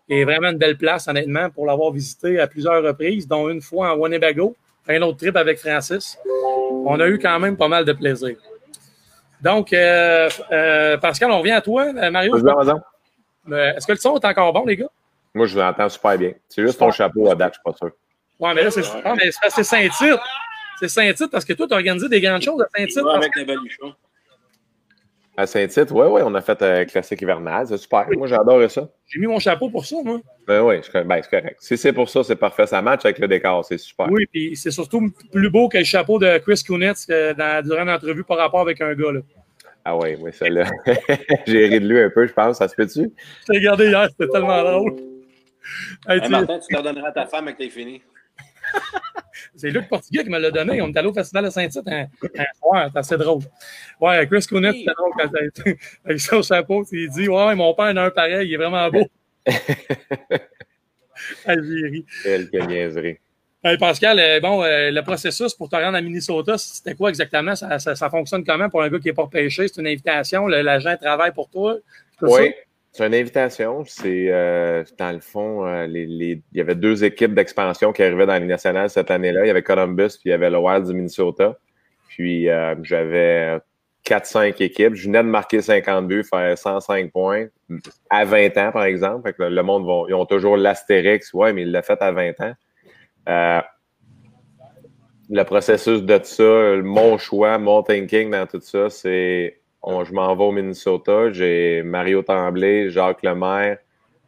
Et 0.10 0.24
vraiment 0.24 0.50
une 0.50 0.58
belle 0.58 0.78
place, 0.78 1.08
honnêtement, 1.08 1.50
pour 1.52 1.68
l'avoir 1.68 1.92
visité 1.92 2.40
à 2.40 2.48
plusieurs 2.48 2.84
reprises, 2.84 3.28
dont 3.28 3.48
une 3.48 3.62
fois 3.62 3.94
en 3.94 3.98
Winnebago, 3.98 4.56
un 4.88 5.02
autre 5.04 5.20
trip 5.20 5.36
avec 5.38 5.60
Francis. 5.60 6.18
On 6.86 7.00
a 7.00 7.08
eu 7.08 7.20
quand 7.20 7.40
même 7.40 7.56
pas 7.56 7.68
mal 7.68 7.86
de 7.86 7.94
plaisir. 7.94 8.36
Donc, 9.42 9.72
euh, 9.72 10.30
euh, 10.52 10.98
Pascal, 10.98 11.32
on 11.32 11.40
revient 11.40 11.52
à 11.52 11.62
toi. 11.62 11.86
Euh, 11.96 12.12
Mario, 12.12 12.36
euh, 12.36 13.74
est-ce 13.76 13.88
que 13.88 13.94
le 13.94 13.98
son 13.98 14.18
est 14.18 14.26
encore 14.26 14.52
bon, 14.52 14.66
les 14.66 14.76
gars? 14.76 14.90
Moi, 15.34 15.46
je 15.46 15.58
l'entends 15.58 15.90
super 15.90 16.18
bien. 16.18 16.34
C'est 16.50 16.62
juste 16.62 16.80
ton 16.80 16.92
chapeau 16.92 17.30
à 17.32 17.36
date, 17.36 17.54
je 17.54 17.60
suis 17.60 17.64
pas 17.64 17.78
sûr. 17.78 17.92
Ouais, 18.40 18.54
mais 18.54 18.64
là, 18.64 18.72
c'est 18.72 18.82
ah, 19.06 19.14
mais 19.16 19.30
c'est 19.50 19.64
Saint-Tite. 19.64 20.20
C'est 20.80 20.88
Saint-Tite 20.88 21.32
parce 21.32 21.46
que 21.46 21.54
toi, 21.54 21.68
tu 21.68 21.74
as 21.74 21.78
organisé 21.78 22.10
des 22.10 22.22
grandes 22.22 22.42
choses 22.42 22.62
à 22.62 22.68
Saint-Tite. 22.76 23.06
Avec 23.14 23.36
le 23.36 23.46
baluchon. 23.46 23.94
À 25.40 25.48
Saint-Tite, 25.48 25.92
oui, 25.92 26.06
oui, 26.10 26.22
on 26.26 26.36
a 26.36 26.42
fait 26.42 26.62
un 26.62 26.84
classique 26.84 27.22
hivernal. 27.22 27.66
C'est 27.68 27.78
super. 27.78 28.06
Moi, 28.18 28.28
j'adore 28.28 28.70
ça. 28.70 28.90
J'ai 29.08 29.20
mis 29.22 29.28
mon 29.28 29.40
chapeau 29.40 29.70
pour 29.70 29.86
ça, 29.86 29.96
moi. 30.04 30.20
Ben 30.46 30.62
oui, 30.64 30.82
je- 30.84 31.02
ben, 31.02 31.22
c'est 31.24 31.30
correct. 31.30 31.56
Si 31.62 31.78
c'est 31.78 31.94
pour 31.94 32.10
ça, 32.10 32.24
c'est 32.26 32.36
parfait. 32.36 32.68
Ça 32.68 32.82
match 32.82 33.06
avec 33.06 33.20
le 33.20 33.28
décor. 33.30 33.64
C'est 33.64 33.78
super. 33.78 34.08
Oui, 34.12 34.26
puis 34.30 34.58
c'est 34.58 34.72
surtout 34.72 35.10
plus 35.32 35.50
beau 35.50 35.70
que 35.70 35.78
le 35.78 35.86
chapeau 35.86 36.20
de 36.20 36.40
Chris 36.40 36.62
Kunitz 36.66 37.06
que 37.06 37.32
dans, 37.34 37.64
durant 37.66 37.86
l'entrevue 37.86 38.26
par 38.26 38.36
rapport 38.38 38.60
avec 38.60 38.82
un 38.82 38.94
gars. 38.96 39.14
Là. 39.14 39.20
Ah 39.86 39.96
oui, 39.96 40.16
oui, 40.20 40.32
celle-là. 40.34 40.66
J'ai 41.48 41.68
ri 41.68 41.80
de 41.80 41.88
lui 41.88 42.02
un 42.02 42.10
peu, 42.10 42.28
je 42.28 42.34
pense. 42.34 42.58
Ça 42.58 42.68
se 42.68 42.76
peut-tu? 42.76 43.10
Je 43.48 43.54
l'ai 43.54 43.60
regardé 43.60 43.86
hier, 43.88 44.10
c'était 44.10 44.30
tellement 44.30 44.62
drôle. 44.62 44.92
Hey, 46.06 46.18
Hey, 46.18 46.22
tu- 46.22 46.32
Martin, 46.32 46.60
tu 46.60 46.74
le 46.74 46.80
redonneras 46.80 47.08
à 47.08 47.12
ta 47.14 47.26
femme 47.28 47.46
quand 47.46 47.56
t'es 47.58 47.70
fini. 47.70 48.02
c'est 49.56 49.70
Luc 49.70 49.88
Portugais 49.88 50.24
qui 50.24 50.30
me 50.30 50.38
l'a 50.40 50.52
donné. 50.52 50.82
On 50.82 50.88
est 50.90 50.98
allé 50.98 51.08
au 51.08 51.14
Festival 51.14 51.46
de 51.46 51.50
Saint-Tite 51.50 51.88
un, 51.88 52.02
un 52.24 52.46
soir. 52.58 52.90
C'est 52.94 53.00
assez 53.00 53.18
drôle. 53.18 53.44
Ouais, 54.00 54.28
Chris 54.28 54.46
Kunitz, 54.48 54.76
c'était 54.78 54.94
drôle 54.98 55.12
quand 55.18 55.30
il 55.66 55.76
avec 56.06 56.20
son 56.20 56.42
chapeau. 56.42 56.86
Il 56.92 57.10
dit 57.10 57.28
Ouais, 57.30 57.56
mon 57.56 57.74
père 57.74 57.86
en 57.86 57.98
a 57.98 58.04
un 58.04 58.10
pareil, 58.12 58.48
il 58.48 58.54
est 58.54 58.58
vraiment 58.58 58.90
beau. 58.90 59.06
Ri. 61.46 62.06
Quelle 62.24 62.50
que 62.50 62.58
niaiserie. 62.66 63.18
Hey, 63.62 63.78
Pascal, 63.78 64.18
euh, 64.20 64.40
bon, 64.40 64.64
euh, 64.64 64.90
le 64.90 65.02
processus 65.02 65.54
pour 65.54 65.68
te 65.68 65.76
rendre 65.76 65.98
à 65.98 66.02
Minnesota, 66.02 66.58
c'était 66.58 66.96
quoi 66.96 67.10
exactement? 67.10 67.56
Ça, 67.56 67.78
ça- 67.78 67.94
ça 67.94 68.10
fonctionne 68.10 68.46
comment 68.46 68.70
pour 68.70 68.82
un 68.82 68.90
gars 68.90 69.00
qui 69.00 69.08
n'est 69.08 69.14
pas 69.14 69.28
pêché? 69.28 69.68
C'est 69.68 69.82
une 69.82 69.88
invitation? 69.88 70.48
L'agent 70.48 70.96
travaille 70.96 71.34
pour 71.34 71.50
toi? 71.50 71.76
C'est 72.20 72.26
ça? 72.30 72.34
C'est 73.00 73.08
une 73.08 73.16
invitation. 73.16 73.86
C'est 73.86 74.26
euh, 74.28 74.84
dans 74.98 75.14
le 75.14 75.22
fond, 75.22 75.66
euh, 75.66 75.88
il 75.88 76.42
y 76.52 76.60
avait 76.60 76.76
deux 76.76 77.06
équipes 77.06 77.34
d'expansion 77.34 77.94
qui 77.94 78.04
arrivaient 78.04 78.26
dans 78.26 78.34
la 78.34 78.40
Ligue 78.40 78.50
nationale 78.50 78.90
cette 78.90 79.10
année-là. 79.10 79.46
Il 79.46 79.48
y 79.48 79.50
avait 79.50 79.64
Columbus 79.64 80.10
puis 80.20 80.24
il 80.26 80.30
y 80.32 80.34
avait 80.34 80.50
le 80.50 80.58
Wild 80.58 80.86
du 80.86 80.94
Minnesota. 80.94 81.58
Puis 82.10 82.50
euh, 82.50 82.76
j'avais 82.84 83.58
4-5 84.06 84.62
équipes. 84.62 84.96
Je 84.96 85.06
venais 85.06 85.24
de 85.24 85.30
marquer 85.30 85.62
50 85.62 86.10
buts, 86.10 86.26
faire 86.26 86.58
105 86.58 87.10
points 87.14 87.48
à 88.10 88.26
20 88.26 88.58
ans, 88.58 88.72
par 88.74 88.84
exemple. 88.84 89.34
Le 89.40 89.62
monde, 89.62 89.86
ils 90.10 90.14
ont 90.14 90.26
toujours 90.26 90.58
l'astérix. 90.58 91.34
Ouais, 91.34 91.54
mais 91.54 91.62
il 91.62 91.72
l'a 91.72 91.84
fait 91.84 92.02
à 92.02 92.12
20 92.12 92.34
ans. 92.42 93.62
Le 95.30 95.44
processus 95.46 96.04
de 96.04 96.20
ça, 96.22 96.76
mon 96.84 97.18
choix, 97.18 97.58
mon 97.60 97.82
thinking 97.82 98.30
dans 98.30 98.46
tout 98.46 98.60
ça, 98.60 98.90
c'est 98.90 99.59
on- 99.82 100.04
je 100.04 100.14
m'en 100.14 100.36
vais 100.36 100.44
au 100.44 100.52
Minnesota. 100.52 101.32
J'ai 101.32 101.82
Mario 101.84 102.22
Tremblay, 102.22 102.90
Jacques 102.90 103.24
Lemaire, 103.24 103.78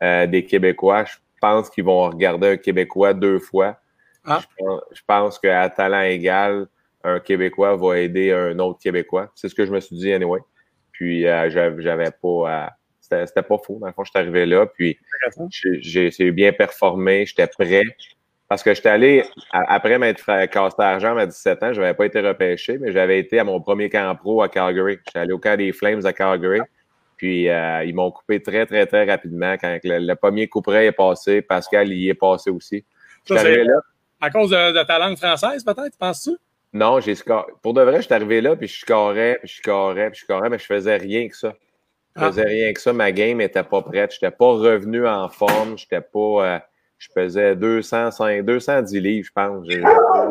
euh, 0.04 0.28
des 0.28 0.46
Québécois. 0.46 1.06
Je 1.06 1.16
pense 1.42 1.70
qu'ils 1.70 1.84
vont 1.84 2.04
regarder 2.10 2.50
un 2.50 2.58
Québécois 2.58 3.14
deux 3.14 3.40
fois. 3.40 3.78
Ah. 4.26 4.40
Je 4.42 4.48
pense, 4.64 4.82
je 4.94 5.02
pense 5.08 5.40
qu'à 5.40 5.70
talent 5.70 6.02
égal, 6.02 6.68
un 7.04 7.20
Québécois 7.20 7.76
va 7.76 7.98
aider 8.00 8.32
un 8.32 8.58
autre 8.60 8.80
Québécois. 8.80 9.32
C'est 9.36 9.50
ce 9.50 9.56
que 9.56 9.66
je 9.66 9.72
me 9.72 9.80
suis 9.80 9.96
dit 9.96 10.14
anyway. 10.14 10.40
Puis 10.92 11.26
euh, 11.26 11.50
j'avais 11.80 12.12
pas 12.12 12.50
à- 12.50 12.72
c'était 13.00 13.42
pas 13.42 13.58
faux. 13.58 13.78
Dans 13.82 13.88
le 13.88 13.94
fond, 13.94 14.04
je 14.04 14.12
suis 14.12 14.20
arrivé 14.20 14.46
là, 14.46 14.66
puis 14.68 14.98
j'ai 15.82 16.32
bien 16.32 16.54
performé, 16.54 17.26
j'étais 17.26 17.48
prêt. 17.48 17.82
Parce 18.52 18.64
que 18.64 18.74
j'étais 18.74 18.90
allé, 18.90 19.24
à- 19.54 19.76
après 19.76 19.98
m'être 19.98 20.26
cassé 20.48 20.76
l'argent 20.78 21.16
à 21.16 21.26
17 21.26 21.64
ans, 21.64 21.72
je 21.72 21.80
n'avais 21.80 21.94
pas 21.94 22.06
été 22.06 22.20
repêché, 22.20 22.78
mais 22.80 22.92
j'avais 22.92 23.18
été 23.18 23.40
à 23.40 23.46
mon 23.46 23.62
premier 23.62 23.90
camp 23.90 24.14
pro 24.18 24.42
à 24.42 24.50
Calgary. 24.50 24.98
J'étais 25.08 25.20
allé 25.20 25.32
au 25.32 25.40
camp 25.40 25.56
des 25.58 25.72
Flames 25.72 26.06
à 26.06 26.12
Calgary. 26.12 26.60
Puis 27.16 27.48
euh, 27.48 27.86
ils 27.86 27.96
m'ont 27.96 28.12
coupé 28.12 28.42
très, 28.44 28.66
très, 28.66 28.86
très 28.86 29.06
rapidement. 29.06 29.54
Quand 29.54 29.80
le, 29.86 30.00
le 30.00 30.16
premier 30.16 30.50
coup 30.50 30.62
près 30.62 30.88
est 30.88 30.92
passé, 30.92 31.42
Pascal 31.42 31.94
y 31.94 32.10
est 32.10 32.14
passé 32.14 32.50
aussi. 32.50 32.84
Je 33.26 33.36
Ça, 33.36 33.40
arrivé 33.40 33.64
là. 33.64 33.76
À 34.20 34.30
cause 34.30 34.50
de, 34.50 34.78
de 34.78 34.84
ta 34.84 35.00
langue 35.00 35.16
française, 35.18 35.64
peut-être, 35.64 35.98
penses-tu? 35.98 36.32
Non, 36.74 37.00
j'ai 37.00 37.16
scoré. 37.16 37.54
Pour 37.64 37.74
de 37.74 37.82
vrai, 37.84 37.98
je 37.98 38.02
suis 38.08 38.14
arrivé 38.14 38.42
là, 38.42 38.58
puis 38.58 38.68
je 38.68 38.80
scorais, 38.82 39.38
puis 39.42 39.48
je 39.48 39.58
scorais, 39.60 40.10
puis 40.10 40.20
je 40.20 40.26
scorais, 40.26 40.50
mais 40.50 40.60
je 40.60 40.66
faisais 40.66 40.98
rien 40.98 41.30
que 41.30 41.38
ça. 41.38 41.54
Je 42.18 42.22
Ah. 42.22 42.28
faisais 42.28 42.44
rien 42.44 42.74
que 42.74 42.82
ça. 42.82 42.92
Ma 42.92 43.14
game 43.14 43.38
n'était 43.38 43.64
pas 43.64 43.82
prête. 43.82 44.12
Je 44.12 44.18
n'étais 44.26 44.36
pas 44.36 44.52
revenu 44.52 45.08
en 45.08 45.30
forme. 45.30 45.78
J'étais 45.78 46.02
pas. 46.02 46.20
euh, 46.20 46.60
je 47.02 47.08
pesais 47.16 47.56
205, 47.56 48.46
210 48.46 49.00
livres, 49.00 49.26
je 49.28 49.32
pense. 49.34 49.68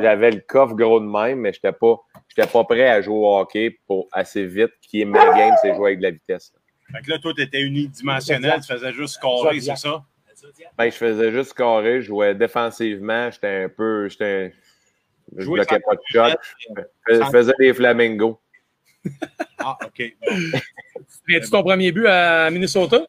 J'avais 0.01 0.31
le 0.31 0.41
coffre 0.41 0.75
gros 0.77 1.01
de 1.01 1.05
même, 1.07 1.41
mais 1.41 1.53
je 1.53 1.59
n'étais 1.59 1.77
pas, 1.77 1.97
j'étais 2.29 2.49
pas 2.49 2.62
prêt 2.64 2.89
à 2.89 3.03
jouer 3.03 3.16
au 3.16 3.39
hockey 3.39 3.77
pour 3.89 4.07
assez 4.12 4.47
vite. 4.47 4.71
Qui 4.81 5.01
est 5.01 5.05
ma 5.05 5.37
game, 5.37 5.55
c'est 5.61 5.75
jouer 5.75 5.89
avec 5.91 5.99
de 5.99 6.05
la 6.05 6.11
vitesse. 6.12 6.53
Fait 6.93 7.03
que 7.03 7.11
là, 7.11 7.18
toi, 7.18 7.33
tu 7.35 7.43
étais 7.43 7.61
unidimensionnel, 7.61 8.61
tu 8.64 8.73
faisais 8.73 8.93
juste 8.93 9.14
scorer, 9.14 9.61
c'est 9.61 9.77
ça? 9.77 10.05
Ben, 10.79 10.87
je 10.87 10.97
faisais 10.97 11.33
juste 11.33 11.51
scorer, 11.51 12.01
je 12.03 12.07
jouais 12.07 12.34
défensivement, 12.34 13.30
j'étais 13.33 13.64
un 13.64 13.68
peu. 13.68 14.09
J'étais, 14.09 14.55
je 15.37 15.42
Jouer 15.42 15.55
bloquais 15.57 15.80
pas 15.80 15.95
de 15.97 16.01
shot. 16.07 16.38
Je 16.59 16.75
fais- 16.83 17.25
je 17.25 17.30
faisais 17.30 17.53
des 17.59 17.75
flamingos. 17.75 18.41
Ah, 19.63 19.76
OK. 19.84 20.03
Viens-tu 21.29 21.51
ton 21.51 21.63
premier 21.63 21.92
but 21.92 22.07
à 22.07 22.49
Minnesota? 22.51 23.03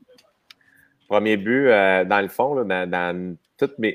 Premier 1.07 1.37
but, 1.37 1.67
euh, 1.67 2.03
dans 2.03 2.19
le 2.21 2.27
fond, 2.27 2.53
là, 2.55 2.63
dans, 2.65 2.89
dans 2.89 3.37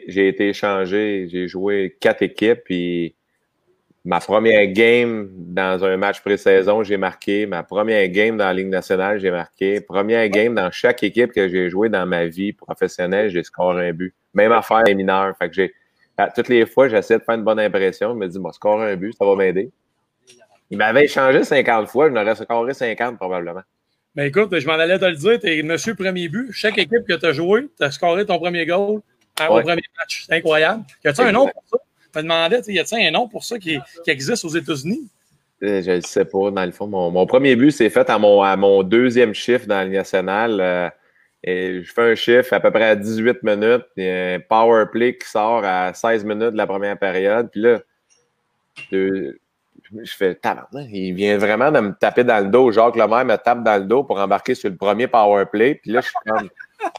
j'ai 0.09 0.28
été 0.28 0.48
échangé, 0.48 1.28
j'ai 1.30 1.48
joué 1.48 1.97
quatre 2.01 2.22
équipes, 2.22 2.60
puis 2.64 3.14
ma 4.06 4.20
première 4.20 4.66
game 4.68 5.28
dans 5.32 5.84
un 5.84 5.97
match 5.97 6.20
pré-saison, 6.20 6.82
j'ai 6.82 6.97
marqué. 6.97 7.44
Ma 7.44 7.62
première 7.62 8.09
game 8.09 8.36
dans 8.36 8.47
la 8.47 8.55
Ligue 8.55 8.68
nationale, 8.68 9.18
j'ai 9.18 9.32
marqué. 9.32 9.80
Première 9.80 10.28
game 10.28 10.55
dans 10.55 10.70
chaque 10.70 11.02
équipe 11.02 11.32
que 11.32 11.48
j'ai 11.48 11.68
joué 11.68 11.88
dans 11.88 12.06
ma 12.06 12.26
vie 12.26 12.52
professionnelle, 12.52 13.30
j'ai 13.30 13.43
scoré 13.43 13.88
un 13.88 13.93
but. 13.93 14.14
Même 14.32 14.52
affaire 14.52 14.84
les 14.84 14.94
mineurs. 14.94 15.36
Fait 15.36 15.48
que 15.48 15.55
j'ai, 15.55 15.74
toutes 16.34 16.48
les 16.48 16.66
fois, 16.66 16.88
j'essaie 16.88 17.18
de 17.18 17.24
faire 17.24 17.34
une 17.34 17.44
bonne 17.44 17.59
impression. 17.59 18.10
Je 18.10 18.18
me 18.18 18.28
dis, 18.28 18.38
moi, 18.38 18.52
score 18.52 18.80
un 18.80 18.94
but, 18.94 19.12
ça 19.18 19.24
va 19.24 19.34
m'aider. 19.34 19.70
Il 20.70 20.78
m'avait 20.78 21.05
échangé 21.05 21.43
50 21.43 21.88
fois, 21.88 22.09
je 22.09 22.14
n'aurais 22.14 22.34
scoré 22.36 22.74
50 22.74 23.16
probablement. 23.16 23.62
Ben 24.14 24.24
écoute, 24.24 24.56
je 24.59 24.66
m'en 24.66 24.74
allais 24.74 24.98
te 24.98 25.05
le 25.05 25.16
dire, 25.16 25.38
tu 25.38 25.47
es 25.47 25.62
monsieur 25.62 25.94
premier 25.94 26.28
but. 26.28 26.51
Chaque 26.52 26.78
équipe 26.78 27.05
que 27.06 27.14
tu 27.14 27.26
as 27.26 27.32
joué, 27.32 27.68
tu 27.76 27.84
as 27.84 27.90
scoré 27.90 28.24
ton 28.24 28.38
premier 28.38 28.64
goal 28.66 29.01
à- 29.40 29.50
au 29.50 29.56
Ouais. 29.56 29.62
premier 29.62 29.82
match. 29.98 30.24
C'est 30.26 30.34
incroyable. 30.34 30.82
Y 31.04 31.08
a-t-il 31.08 31.28
un 31.28 31.32
nom 31.32 31.46
pour 31.48 31.62
ça? 31.70 31.76
Je 32.14 32.18
me 32.18 32.22
demandais, 32.22 32.60
y 32.68 32.78
a-t-il 32.78 33.06
un 33.06 33.10
nom 33.10 33.28
pour 33.28 33.44
ça 33.44 33.58
qui, 33.58 33.78
qui 34.04 34.10
existe 34.10 34.44
aux 34.44 34.48
États-Unis? 34.56 35.08
Euh, 35.62 35.82
Je 35.82 35.90
ne 35.92 36.00
sais 36.00 36.24
pas, 36.24 36.50
dans 36.50 36.64
le 36.64 36.72
fond. 36.72 36.86
Mon, 36.86 37.10
mon 37.10 37.26
premier 37.26 37.56
but, 37.56 37.70
c'est 37.70 37.90
fait 37.90 38.08
à 38.10 38.18
mon, 38.18 38.42
à 38.42 38.56
mon 38.56 38.82
deuxième 38.82 39.34
chiffre 39.34 39.66
dans 39.66 39.82
le 39.82 39.90
national. 39.94 40.60
euh, 40.60 40.88
et 41.44 41.82
je 41.82 41.92
fais 41.92 42.02
un 42.12 42.14
chiffre 42.14 42.52
à 42.54 42.60
peu 42.60 42.70
près 42.70 42.84
à 42.84 42.96
18 42.96 43.42
minutes. 43.42 43.84
Il 43.96 44.04
y 44.04 44.08
a 44.10 44.34
un 44.34 44.40
power 44.40 44.84
play 44.90 45.16
qui 45.16 45.28
sort 45.28 45.62
à 45.64 45.92
16 45.94 46.24
minutes 46.24 46.50
de 46.52 46.56
la 46.56 46.66
première 46.66 46.98
période. 46.98 47.50
Puis 47.52 47.60
là, 47.60 47.78
je, 48.90 49.36
je 50.02 50.12
fais 50.16 50.34
tabarnak, 50.34 50.88
Il 50.90 51.12
vient 51.14 51.38
vraiment 51.38 51.70
de 51.70 51.80
me 51.80 51.92
taper 51.92 52.24
dans 52.24 52.42
le 52.44 52.50
dos. 52.50 52.72
Jacques 52.72 52.96
Lemaire 52.96 53.24
me 53.24 53.36
tape 53.36 53.62
dans 53.62 53.76
le 53.78 53.84
dos 53.84 54.02
pour 54.04 54.18
embarquer 54.18 54.54
sur 54.54 54.70
le 54.70 54.76
premier 54.76 55.06
power 55.06 55.44
play. 55.46 55.76
Puis 55.76 55.92
là, 55.92 56.00
je 56.00 56.06
suis 56.06 56.16
comme. 56.26 56.48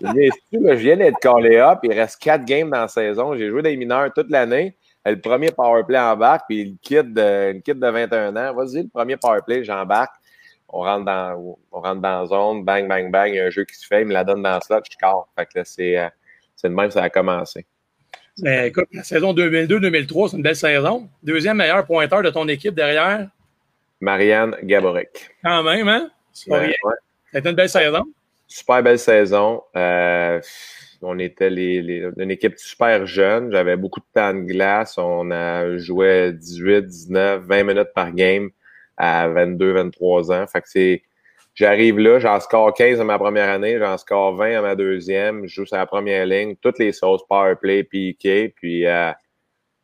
Je 0.02 0.74
viens 0.74 0.98
d'être 0.98 1.20
callé 1.20 1.58
up. 1.58 1.80
Il 1.84 1.94
reste 1.94 2.22
quatre 2.22 2.46
games 2.46 2.70
dans 2.70 2.82
la 2.82 2.88
saison. 2.88 3.36
J'ai 3.36 3.50
joué 3.50 3.62
des 3.62 3.76
mineurs 3.76 4.12
toute 4.14 4.30
l'année. 4.30 4.76
Le 5.06 5.16
premier 5.20 5.52
powerplay 5.52 5.98
embarque, 5.98 6.46
puis 6.50 6.66
le 6.66 6.76
kid 6.82 7.14
de, 7.14 7.54
le 7.54 7.60
kid 7.62 7.80
de 7.80 7.88
21 7.88 8.36
ans, 8.36 8.54
vas-y, 8.54 8.84
le 8.84 8.90
premier 8.90 9.16
powerplay, 9.16 9.64
j'embarque. 9.64 10.14
On 10.68 10.82
rentre 10.82 11.06
dans 11.06 11.56
on 11.72 11.80
rentre 11.80 12.02
dans 12.02 12.22
la 12.22 12.26
zone, 12.28 12.66
bang, 12.66 12.90
bang, 12.90 13.10
bang, 13.10 13.30
il 13.30 13.36
y 13.36 13.40
a 13.40 13.46
un 13.46 13.50
jeu 13.50 13.64
qui 13.64 13.74
se 13.76 13.88
fait, 13.88 14.02
il 14.02 14.08
me 14.08 14.12
la 14.14 14.26
donne 14.26 14.44
dans 14.44 14.56
le 14.56 14.60
slot, 14.62 14.82
je 14.86 14.92
score. 14.92 15.30
Fait 15.38 15.46
que 15.46 15.60
là, 15.60 15.64
c'est, 15.64 15.98
euh, 15.98 16.10
c'est 16.58 16.68
de 16.68 16.74
même 16.74 16.92
ça 16.92 17.04
a 17.04 17.10
commencé. 17.10 17.66
Mais 18.40 18.68
écoute, 18.68 18.88
la 18.92 19.04
saison 19.04 19.34
2002-2003, 19.34 20.30
c'est 20.32 20.38
une 20.38 20.44
belle 20.44 20.56
saison. 20.58 21.08
Deuxième 21.24 21.56
meilleur 21.58 21.86
pointeur 21.86 22.22
de 22.22 22.30
ton 22.30 22.46
équipe 22.50 22.76
derrière? 22.76 23.30
Marianne 24.02 24.58
Gaborek. 24.62 25.30
Quand 25.42 25.64
même, 25.64 25.88
hein? 25.88 26.12
C'est 26.34 26.50
pas 26.50 26.58
Ouais, 26.58 26.66
rien. 26.66 26.76
ouais. 26.84 26.96
C'était 27.34 27.50
une 27.50 27.56
belle 27.56 27.70
saison. 27.70 28.04
Super 28.48 28.82
belle 28.84 29.00
saison. 29.00 29.64
Euh, 29.76 30.40
on 31.02 31.20
était 31.20 31.50
les, 31.50 31.82
les- 31.82 32.10
une 32.18 32.32
équipe 32.32 32.58
super 32.58 33.06
jeune. 33.06 33.52
J'avais 33.52 33.76
beaucoup 33.78 34.00
de 34.00 34.06
temps 34.14 34.34
de 34.34 34.42
glace. 34.42 34.98
On 34.98 35.32
a 35.32 35.78
joué 35.78 36.32
18, 36.34 36.84
19, 36.86 37.44
20 37.44 37.64
minutes 37.64 37.94
par 37.94 38.12
game 38.14 38.50
à 38.98 39.28
22, 39.28 39.74
23 39.74 40.32
ans. 40.32 40.48
Fait 40.48 40.62
que 40.62 40.70
c'est, 40.70 41.04
j'arrive 41.56 42.00
là, 42.00 42.20
j'en 42.20 42.40
score 42.40 42.74
15 42.74 43.00
à 43.02 43.04
ma 43.04 43.20
première 43.20 43.50
année, 43.50 43.78
j'en 43.80 43.98
score 43.98 44.36
20 44.36 44.58
à 44.60 44.62
ma 44.62 44.76
deuxième. 44.76 45.46
Je 45.48 45.54
joue 45.56 45.66
sur 45.66 45.78
la 45.78 45.86
première 45.86 46.26
ligne, 46.26 46.56
toutes 46.62 46.80
les 46.80 46.94
sauces, 46.94 47.26
power 47.28 47.56
play, 47.62 47.84
PK. 47.84 48.54
Puis 48.56 48.86
euh, 48.88 49.12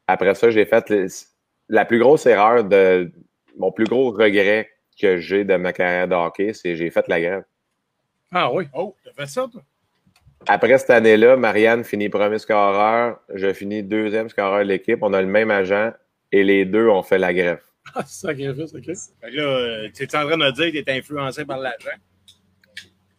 après 0.07 0.35
ça, 0.35 0.49
j'ai 0.51 0.65
fait 0.65 0.93
la 1.69 1.85
plus 1.85 1.99
grosse 1.99 2.25
erreur 2.25 2.63
de 2.65 3.11
mon 3.57 3.71
plus 3.71 3.85
gros 3.85 4.11
regret 4.11 4.69
que 4.99 5.17
j'ai 5.17 5.43
de 5.45 5.55
ma 5.57 5.73
carrière 5.73 6.07
de 6.07 6.15
hockey, 6.15 6.53
c'est 6.53 6.75
j'ai 6.75 6.89
fait 6.91 7.07
la 7.07 7.21
grève. 7.21 7.43
Ah 8.33 8.51
oui. 8.51 8.65
Oh, 8.73 8.95
t'as 9.03 9.11
fait 9.13 9.29
ça, 9.29 9.47
toi? 9.51 9.61
Après 10.47 10.77
cette 10.77 10.89
année-là, 10.89 11.37
Marianne 11.37 11.83
finit 11.83 12.09
premier 12.09 12.37
scoreur, 12.39 13.19
je 13.33 13.53
finis 13.53 13.81
deuxième 13.83 14.27
scoreur 14.27 14.59
de 14.59 14.63
l'équipe. 14.69 14.99
On 15.01 15.13
a 15.13 15.21
le 15.21 15.27
même 15.27 15.51
agent 15.51 15.91
et 16.31 16.43
les 16.43 16.65
deux 16.65 16.87
ont 16.89 17.03
fait 17.03 17.17
la 17.17 17.33
grève. 17.33 17.61
Ah, 17.95 18.03
c'est 18.05 18.27
sacrifice, 18.27 18.73
OK. 18.73 18.83
Fait 18.85 19.31
que 19.31 19.35
là, 19.37 19.43
euh, 19.43 19.89
tu 19.95 20.03
es 20.03 20.15
en 20.15 20.25
train 20.27 20.37
de 20.37 20.43
me 20.43 20.51
dire 20.51 20.71
que 20.71 20.79
tu 20.85 20.89
es 20.91 20.97
influencé 20.97 21.45
par 21.45 21.59
l'agent? 21.59 21.95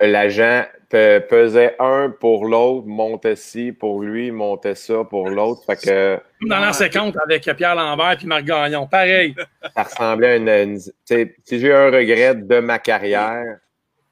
L'agent 0.01 0.65
pe- 0.91 1.20
pesait 1.20 1.77
un 1.78 2.11
pour 2.11 2.47
l'autre, 2.47 2.86
montait 2.86 3.36
ci 3.36 3.73
pour 3.73 4.03
lui, 4.03 4.31
montait 4.32 4.74
ça 4.74 5.05
pour 5.05 5.28
l'autre. 5.31 5.62
Fait 5.65 5.77
que 5.77 6.20
Comme 6.41 6.49
dans 6.51 6.59
l'an 6.59 6.73
50 6.73 7.16
avec 7.24 7.43
Pierre 7.57 7.74
Lambert 7.77 8.19
et 8.23 8.27
Marc 8.27 8.45
Gagnon. 8.45 8.86
Pareil. 8.86 9.35
ça 9.74 9.82
ressemblait 9.85 10.28
à 10.32 10.36
une. 10.36 10.49
une- 10.49 10.78
tu 10.78 10.91
sais, 11.05 11.36
si 11.45 11.61
j'ai 11.61 11.73
un 11.73 11.86
regret 11.91 12.35
de 12.35 12.59
ma 12.59 12.78
carrière, 12.81 13.59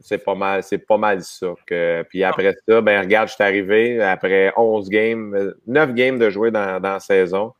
c'est 0.03 0.25
pas 0.25 0.35
mal, 0.35 0.63
c'est 0.63 0.79
pas 0.79 0.99
mal 0.99 1.23
ça. 1.23 1.55
Que, 1.67 2.05
puis 2.09 2.25
après 2.25 2.55
ça, 2.69 2.81
ben 2.81 3.01
regarde, 3.01 3.29
je 3.29 3.35
suis 3.35 3.45
arrivé 3.45 4.03
après 4.03 4.53
11 4.57 4.89
games, 4.89 5.35
euh, 5.35 5.55
9 5.67 5.95
games 5.95 6.19
de 6.19 6.31
jouer 6.31 6.51
dans, 6.51 6.81
dans 6.81 6.95
la 6.95 7.01
saison. 7.01 7.53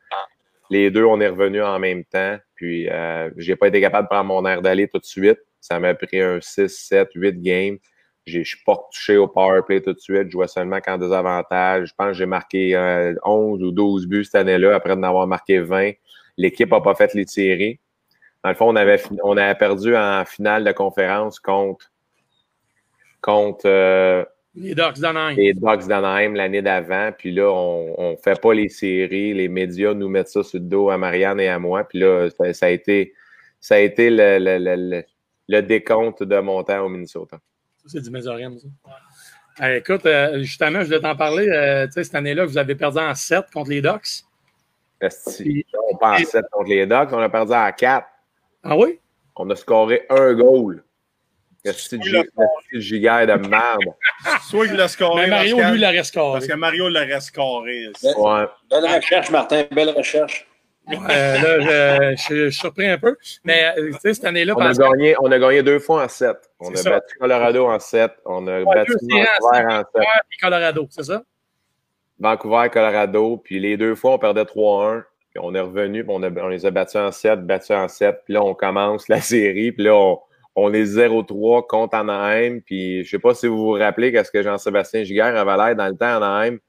Les 0.69 0.89
deux, 0.91 1.05
on 1.05 1.19
est 1.21 1.27
revenus 1.27 1.63
en 1.63 1.79
même 1.79 2.03
temps. 2.05 2.37
Puis 2.55 2.89
euh, 2.89 3.29
j'ai 3.37 3.55
pas 3.55 3.67
été 3.67 3.81
capable 3.81 4.07
de 4.07 4.09
prendre 4.09 4.25
mon 4.25 4.45
air 4.45 4.61
d'aller 4.61 4.87
tout 4.87 4.99
de 4.99 5.05
suite. 5.05 5.39
Ça 5.59 5.79
m'a 5.79 5.93
pris 5.93 6.21
un 6.21 6.39
6, 6.41 6.67
7, 6.67 7.09
8 7.15 7.41
games. 7.41 7.77
Je 8.25 8.41
suis 8.41 8.57
pas 8.65 8.77
touché 8.91 9.17
au 9.17 9.27
power 9.27 9.61
play 9.65 9.81
tout 9.81 9.93
de 9.93 9.99
suite. 9.99 10.27
Je 10.27 10.31
jouais 10.31 10.47
seulement 10.47 10.79
qu'en 10.79 10.97
désavantage. 10.97 11.89
Je 11.89 11.93
pense 11.97 12.07
que 12.07 12.13
j'ai 12.13 12.25
marqué 12.25 12.75
euh, 12.75 13.13
11 13.23 13.61
ou 13.63 13.71
12 13.71 14.07
buts 14.07 14.23
cette 14.23 14.35
année-là, 14.35 14.75
après 14.75 14.95
d'en 14.95 15.03
avoir 15.03 15.27
marqué 15.27 15.59
20. 15.59 15.91
L'équipe 16.37 16.71
n'a 16.71 16.81
pas 16.81 16.95
fait 16.95 17.13
les 17.13 17.27
séries. 17.27 17.79
Dans 18.43 18.49
le 18.49 18.55
fond, 18.55 18.69
on 18.69 18.75
avait, 18.75 19.01
on 19.23 19.37
avait 19.37 19.55
perdu 19.55 19.95
en 19.95 20.23
finale 20.25 20.63
de 20.63 20.71
conférence 20.71 21.39
contre, 21.39 21.91
contre 23.23 23.63
euh, 23.65 24.23
Les 24.53 24.75
Ducks 24.75 24.99
d'Anaheim. 24.99 25.35
les 25.35 25.53
Ducks 25.53 25.87
d'Anaheim 25.87 26.33
l'année 26.35 26.61
d'avant. 26.61 27.11
Puis 27.17 27.31
là, 27.31 27.49
on 27.51 28.11
ne 28.11 28.15
fait 28.17 28.39
pas 28.39 28.53
les 28.53 28.69
séries. 28.69 29.33
Les 29.33 29.47
médias 29.47 29.93
nous 29.95 30.09
mettent 30.09 30.27
ça 30.29 30.43
sur 30.43 30.59
le 30.59 30.65
dos 30.65 30.89
à 30.91 30.97
Marianne 30.99 31.39
et 31.39 31.47
à 31.47 31.57
moi. 31.57 31.83
Puis 31.85 31.99
là, 31.99 32.29
ça, 32.29 32.53
ça 32.53 32.65
a 32.67 32.69
été, 32.69 33.13
ça 33.59 33.75
a 33.75 33.79
été 33.79 34.09
le, 34.11 34.37
le, 34.37 34.57
le, 34.59 34.75
le- 34.97 35.03
le 35.49 35.61
décompte 35.61 36.23
de 36.23 36.39
mon 36.39 36.61
temps 36.63 36.85
au 36.85 36.89
Minnesota. 36.89 37.37
Ça, 37.77 37.83
c'est 37.87 38.01
du 38.01 38.09
Mésorien, 38.11 38.53
ça. 38.57 39.75
Écoute, 39.75 40.05
euh, 40.05 40.39
justement, 40.39 40.79
je 40.81 40.85
voulais 40.85 41.01
t'en 41.01 41.15
parler. 41.17 41.47
euh, 41.49 41.85
tu 41.87 41.93
sais, 41.93 42.03
cette 42.05 42.15
année-là, 42.15 42.45
vous 42.45 42.57
avez 42.57 42.75
perdu 42.75 42.97
en 42.99 43.13
7 43.13 43.45
contre 43.53 43.69
les 43.69 43.81
Ducks. 43.81 44.23
On 45.01 45.97
part 45.97 46.13
en 46.19 46.23
7 46.23 46.45
contre 46.51 46.69
les 46.69 46.85
Ducks. 46.85 47.09
On 47.11 47.19
a 47.19 47.29
perdu 47.29 47.51
à 47.53 47.71
4. 47.71 48.07
Ah 48.63 48.77
oui? 48.77 48.99
On 49.35 49.49
a 49.49 49.55
scoré 49.55 50.03
un 50.09 50.33
goal. 50.33 50.83
Le 51.65 52.79
giga 52.79 53.25
de 53.25 53.47
merde. 53.47 53.79
Soit 54.49 54.67
qu'il 54.67 54.75
l'a 54.75 54.87
scoré. 54.87 55.23
Mais 55.23 55.27
Mario, 55.29 55.57
lui, 55.71 55.79
l'aurait 55.79 56.03
scoré. 56.03 56.39
Parce 56.39 56.47
que 56.47 56.53
Mario 56.57 56.89
l'aurait 56.89 57.21
scoré. 57.21 57.87
Ouais. 58.17 58.45
Belle 58.69 58.85
recherche, 58.95 59.29
Martin, 59.31 59.63
belle 59.71 59.89
recherche. 59.91 60.47
Euh, 60.91 60.95
là, 60.97 62.11
je, 62.11 62.15
je- 62.17 62.17
je 62.17 62.49
suis 62.49 62.53
surpris 62.53 62.87
un 62.89 62.97
peu. 62.97 63.15
Mais, 63.45 63.71
euh, 63.77 63.91
tu 63.93 63.99
sais, 64.01 64.13
cette 64.15 64.25
année-là, 64.25 64.53
On 64.57 64.61
a, 64.61 64.73
gagné, 64.73 65.15
on 65.21 65.31
a 65.31 65.39
gagné 65.39 65.63
deux 65.63 65.79
fois 65.79 66.03
en 66.03 66.09
7. 66.09 66.35
On 66.59 66.73
a 66.73 66.75
ça. 66.75 66.89
battu 66.89 67.15
Colorado 67.17 67.67
en 67.67 67.79
7. 67.79 68.11
On 68.25 68.45
a 68.47 68.59
Ouais, 68.61 68.75
battu 68.75 68.91
Vancouver 68.91 69.65
en 69.69 69.77
7. 69.77 70.03
et 70.03 70.37
Colorado, 70.41 70.87
c'est 70.89 71.03
ça? 71.03 71.23
Vancouver, 72.19 72.69
Colorado. 72.69 73.37
Puis 73.37 73.59
les 73.61 73.77
deux 73.77 73.95
fois, 73.95 74.11
on 74.15 74.19
perdait 74.19 74.43
3-1. 74.43 75.03
Puis 75.33 75.41
on 75.41 75.55
est 75.55 75.59
revenu, 75.61 76.03
puis 76.03 76.13
on, 76.13 76.21
a- 76.21 76.29
on 76.29 76.47
les 76.49 76.65
a 76.65 76.71
battus 76.71 76.97
en 76.97 77.11
7, 77.13 77.45
battus 77.45 77.71
en 77.71 77.87
7. 77.87 78.19
Puis 78.25 78.33
là, 78.33 78.43
on 78.43 78.53
commence 78.53 79.07
la 79.07 79.21
série. 79.21 79.71
Puis 79.71 79.85
là, 79.85 79.95
on, 79.95 80.19
on 80.55 80.73
est 80.73 80.83
0-3 80.83 81.67
contre 81.67 81.95
Anaheim. 81.95 82.59
Puis 82.65 83.03
je 83.03 83.09
sais 83.09 83.19
pas 83.19 83.33
si 83.33 83.47
vous 83.47 83.57
vous 83.57 83.71
rappelez 83.71 84.11
qu'est-ce 84.11 84.31
que 84.31 84.43
Jean-Sébastien 84.43 85.03
Giguère 85.03 85.35
avait 85.35 85.57
l'air 85.57 85.75
dans 85.75 85.87
le 85.87 85.95
temps 85.95 86.17
Anaheim. 86.17 86.59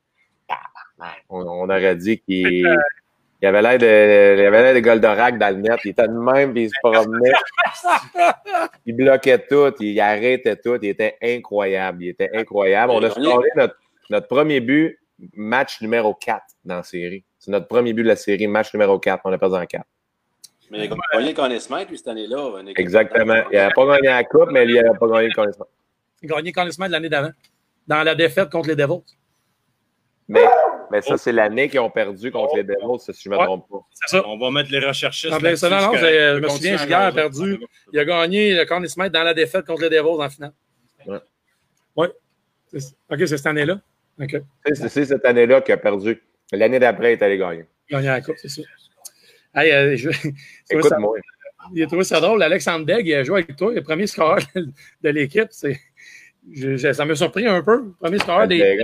On, 1.29 1.41
on 1.41 1.65
aurait 1.65 1.97
dit 1.97 2.21
qu'il 2.21 2.67
il 3.45 3.47
avait 3.49 3.61
l'air 3.61 3.79
de, 3.79 4.41
il 4.41 4.47
avait 4.47 4.63
l'air 4.63 4.75
de 4.75 4.81
Goldorak 4.81 5.37
dans 5.37 5.55
le 5.55 5.61
net. 5.61 5.79
Il 5.85 5.91
était 5.91 6.09
de 6.09 6.13
même, 6.13 6.55
puis 6.55 6.63
il 6.65 6.69
se 6.71 6.75
promenait. 6.83 7.33
il 8.87 8.97
bloquait 8.97 9.39
tout, 9.47 9.75
il 9.81 10.01
arrêtait 10.01 10.57
tout. 10.57 10.79
Il 10.81 10.89
était 10.89 11.19
incroyable. 11.23 12.05
Il 12.05 12.09
était 12.09 12.31
incroyable. 12.33 12.93
On 12.95 13.03
a 13.03 13.11
scoré 13.11 13.49
notre, 13.55 13.77
notre 14.09 14.29
premier 14.29 14.61
but, 14.61 14.99
match 15.35 15.83
numéro 15.83 16.15
4 16.15 16.43
dans 16.65 16.77
la 16.77 16.83
série. 16.85 17.23
C'est 17.39 17.51
notre 17.51 17.69
premier 17.69 17.93
but 17.93 18.05
de 18.05 18.09
la 18.09 18.17
série, 18.17 18.47
match 18.47 18.73
numéro 18.73 18.99
4. 18.99 19.21
On 19.27 19.33
a 19.35 19.37
perdu 19.37 19.57
en 19.57 19.67
4. 19.67 19.85
Mais 20.79 20.87
il 20.87 20.93
a 20.93 20.97
gagné 21.19 21.29
le 21.31 21.35
Conn 21.37 21.59
Smith, 21.61 21.89
lui, 21.89 21.99
cette 21.99 22.09
année-là. 22.09 22.63
Exactement. 22.77 23.43
Il 23.51 23.57
n'avait 23.57 23.73
pas 23.75 23.87
gagné 23.87 24.09
la 24.09 24.25
coupe, 24.25 24.51
mais 24.51 24.65
il 24.67 24.75
n'avait 24.75 24.99
pas 24.99 25.07
gagné 25.09 25.29
le 25.29 25.35
connaissement. 25.35 25.67
Gagné 26.23 26.53
connaissement 26.53 26.87
de 26.87 26.93
l'année 26.93 27.09
d'avant. 27.09 27.31
Dans 27.87 28.03
la 28.03 28.15
défaite 28.15 28.51
contre 28.51 28.69
les 28.69 28.77
Devils. 28.77 29.03
Mais, 30.27 30.45
mais 30.91 31.03
ça, 31.03 31.17
c'est 31.19 31.33
l'année 31.33 31.69
qu'ils 31.69 31.81
ont 31.81 31.91
perdu 31.91 32.31
contre 32.33 32.57
les 32.57 32.65
Devils, 32.65 32.99
si 32.99 33.13
je 33.13 33.29
ne 33.29 33.35
me 33.35 33.39
Ouais. 33.41 33.45
trompe 33.45 33.69
pas. 33.71 33.81
C'est 33.93 34.17
ça. 34.17 34.27
On 34.27 34.39
va 34.39 34.51
mettre 34.51 34.71
les 34.73 34.79
recherchistes. 34.81 35.31
Non, 35.33 35.39
non, 35.39 35.87
correct. 35.87 36.03
je 36.03 36.41
me 36.41 36.49
souviens, 36.49 36.77
Giguère 36.79 37.01
a 37.01 37.13
perdu. 37.13 37.61
Il 37.93 37.99
a 37.99 38.05
gagné 38.05 38.55
le 38.55 38.65
Conn 38.65 38.87
Smith 38.89 39.13
dans 39.13 39.23
la 39.23 39.35
défaite 39.35 39.67
contre 39.67 39.83
les 39.83 39.91
Devils 39.91 40.23
en 40.23 40.31
finale. 40.31 40.53
Ouais. 41.07 41.19
Oui. 41.97 42.07
OK, 42.73 43.19
c'est 43.19 43.27
cette 43.37 43.47
année-là. 43.47 43.81
OK. 44.21 44.29
Tu 44.67 44.75
sais, 44.75 44.89
C'est 44.89 45.05
cette 45.05 45.25
année-là 45.25 45.61
qu'il 45.61 45.75
a 45.75 45.77
perdu. 45.77 46.23
L'année 46.53 46.79
d'après, 46.79 47.11
il 47.13 47.19
est 47.19 47.23
allé 47.23 47.37
gagner. 47.39 47.67
Gagné 47.91 48.07
la 48.09 48.21
coupe, 48.21 48.37
c'est 48.39 48.49
ça. 48.49 48.63
Hey, 49.55 49.73
euh, 49.73 49.97
je, 49.97 50.11
Écoute-moi. 50.71 51.17
il 51.75 51.83
a 51.83 51.87
trouvé 51.87 52.05
ça 52.05 52.21
drôle. 52.21 52.43
Alexandre 52.43 52.85
Degg, 52.87 53.07
il 53.07 53.15
a 53.15 53.23
joué 53.25 53.43
avec 53.43 53.57
toi, 53.57 53.73
le 53.73 53.83
premier 53.83 54.07
scoreur 54.07 54.39
de, 55.03 55.09
l'équipe. 55.11 55.49
Je- 56.53 56.93
ça 56.93 57.05
m'a 57.05 57.15
surpris 57.15 57.47
un 57.47 57.63
peu. 57.63 57.93
Premier 58.01 58.19
scoreur 58.19 58.49
des. 58.49 58.81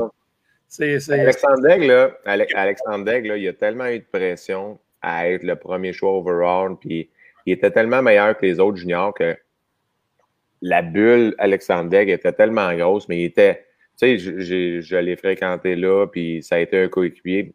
C'est, 0.68 1.10
Alexandre 1.10 1.60
Daigle, 1.62 1.86
là, 1.88 2.16
Ale- 2.24 2.46
Alexandre 2.54 3.04
Daigle, 3.04 3.28
là, 3.30 3.36
il 3.36 3.48
a 3.48 3.52
tellement 3.52 3.86
eu 3.88 3.98
de 3.98 4.04
pression 4.04 4.78
à 5.02 5.28
être 5.28 5.42
le 5.42 5.56
premier 5.56 5.92
choix 5.92 6.12
overall, 6.12 6.76
puis 6.80 7.10
il 7.44 7.52
était 7.54 7.72
tellement 7.72 8.02
meilleur 8.02 8.36
que 8.38 8.46
les 8.46 8.60
autres 8.60 8.76
juniors 8.76 9.12
que 9.12 9.36
la 10.62 10.82
bulle 10.82 11.34
Alexandre 11.38 11.90
Daigle 11.90 12.12
était 12.12 12.32
tellement 12.32 12.72
grosse, 12.76 13.08
mais 13.08 13.18
il 13.22 13.24
était, 13.24 13.64
tu 14.00 14.16
sais, 14.16 14.18
je- 14.18 14.80
je 14.80 14.96
l'ai 14.96 15.16
fréquenté 15.16 15.74
là, 15.74 16.06
puis 16.06 16.40
ça 16.44 16.54
a 16.54 16.58
été 16.60 16.78
un 16.78 16.88
coéquipier. 16.88 17.52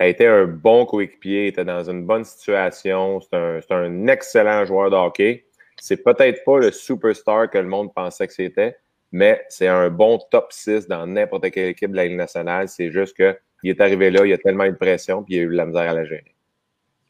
A 0.00 0.08
été 0.08 0.26
un 0.26 0.46
bon 0.46 0.86
coéquipier, 0.86 1.48
était 1.48 1.64
dans 1.64 1.88
une 1.88 2.06
bonne 2.06 2.24
situation, 2.24 3.20
c'est 3.20 3.70
un, 3.70 4.06
excellent 4.06 4.64
joueur 4.64 4.90
de 4.90 4.96
hockey. 4.96 5.44
C'est 5.78 6.02
peut-être 6.02 6.42
pas 6.42 6.58
le 6.58 6.72
superstar 6.72 7.50
que 7.50 7.58
le 7.58 7.68
monde 7.68 7.92
pensait 7.92 8.26
que 8.26 8.32
c'était, 8.32 8.78
mais 9.12 9.44
c'est 9.50 9.68
un 9.68 9.90
bon 9.90 10.18
top 10.30 10.52
6 10.52 10.88
dans 10.88 11.06
n'importe 11.06 11.50
quelle 11.50 11.68
équipe 11.68 11.90
de 11.90 11.96
la 11.96 12.06
Ligue 12.06 12.16
nationale. 12.16 12.68
C'est 12.68 12.90
juste 12.90 13.14
qu'il 13.14 13.70
est 13.70 13.80
arrivé 13.82 14.10
là, 14.10 14.24
il 14.24 14.32
a 14.32 14.38
tellement 14.38 14.64
eu 14.64 14.72
de 14.72 14.76
pression, 14.76 15.22
puis 15.22 15.34
il 15.34 15.40
a 15.40 15.42
eu 15.42 15.48
de 15.48 15.56
la 15.56 15.66
misère 15.66 15.90
à 15.90 15.94
la 15.94 16.04
gérer. 16.06 16.34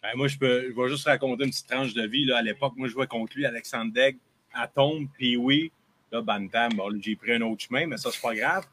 Ben, 0.03 0.11
moi, 0.17 0.27
je, 0.27 0.37
peux, 0.37 0.69
je 0.69 0.83
vais 0.83 0.89
juste 0.89 1.07
raconter 1.07 1.45
une 1.45 1.51
petite 1.51 1.69
tranche 1.69 1.95
de 1.95 2.07
vie. 2.07 2.25
Là. 2.25 2.39
À 2.39 2.43
l'époque, 2.43 2.73
moi, 2.77 2.89
je 2.89 2.93
jouais 2.93 3.07
contre 3.07 3.37
lui, 3.37 3.47
Alexandre 3.47 3.93
Degg, 3.93 4.17
à 4.53 4.67
Tombe, 4.67 5.07
puis 5.17 5.37
oui, 5.37 5.71
là, 6.11 6.23
Bantam, 6.23 6.73
bon, 6.73 6.91
j'ai 7.01 7.15
pris 7.15 7.35
un 7.35 7.43
autre 7.43 7.63
chemin, 7.63 7.87
mais 7.87 7.99
ça, 7.99 8.11
c'est 8.11 8.21
pas 8.21 8.35
grave. 8.35 8.65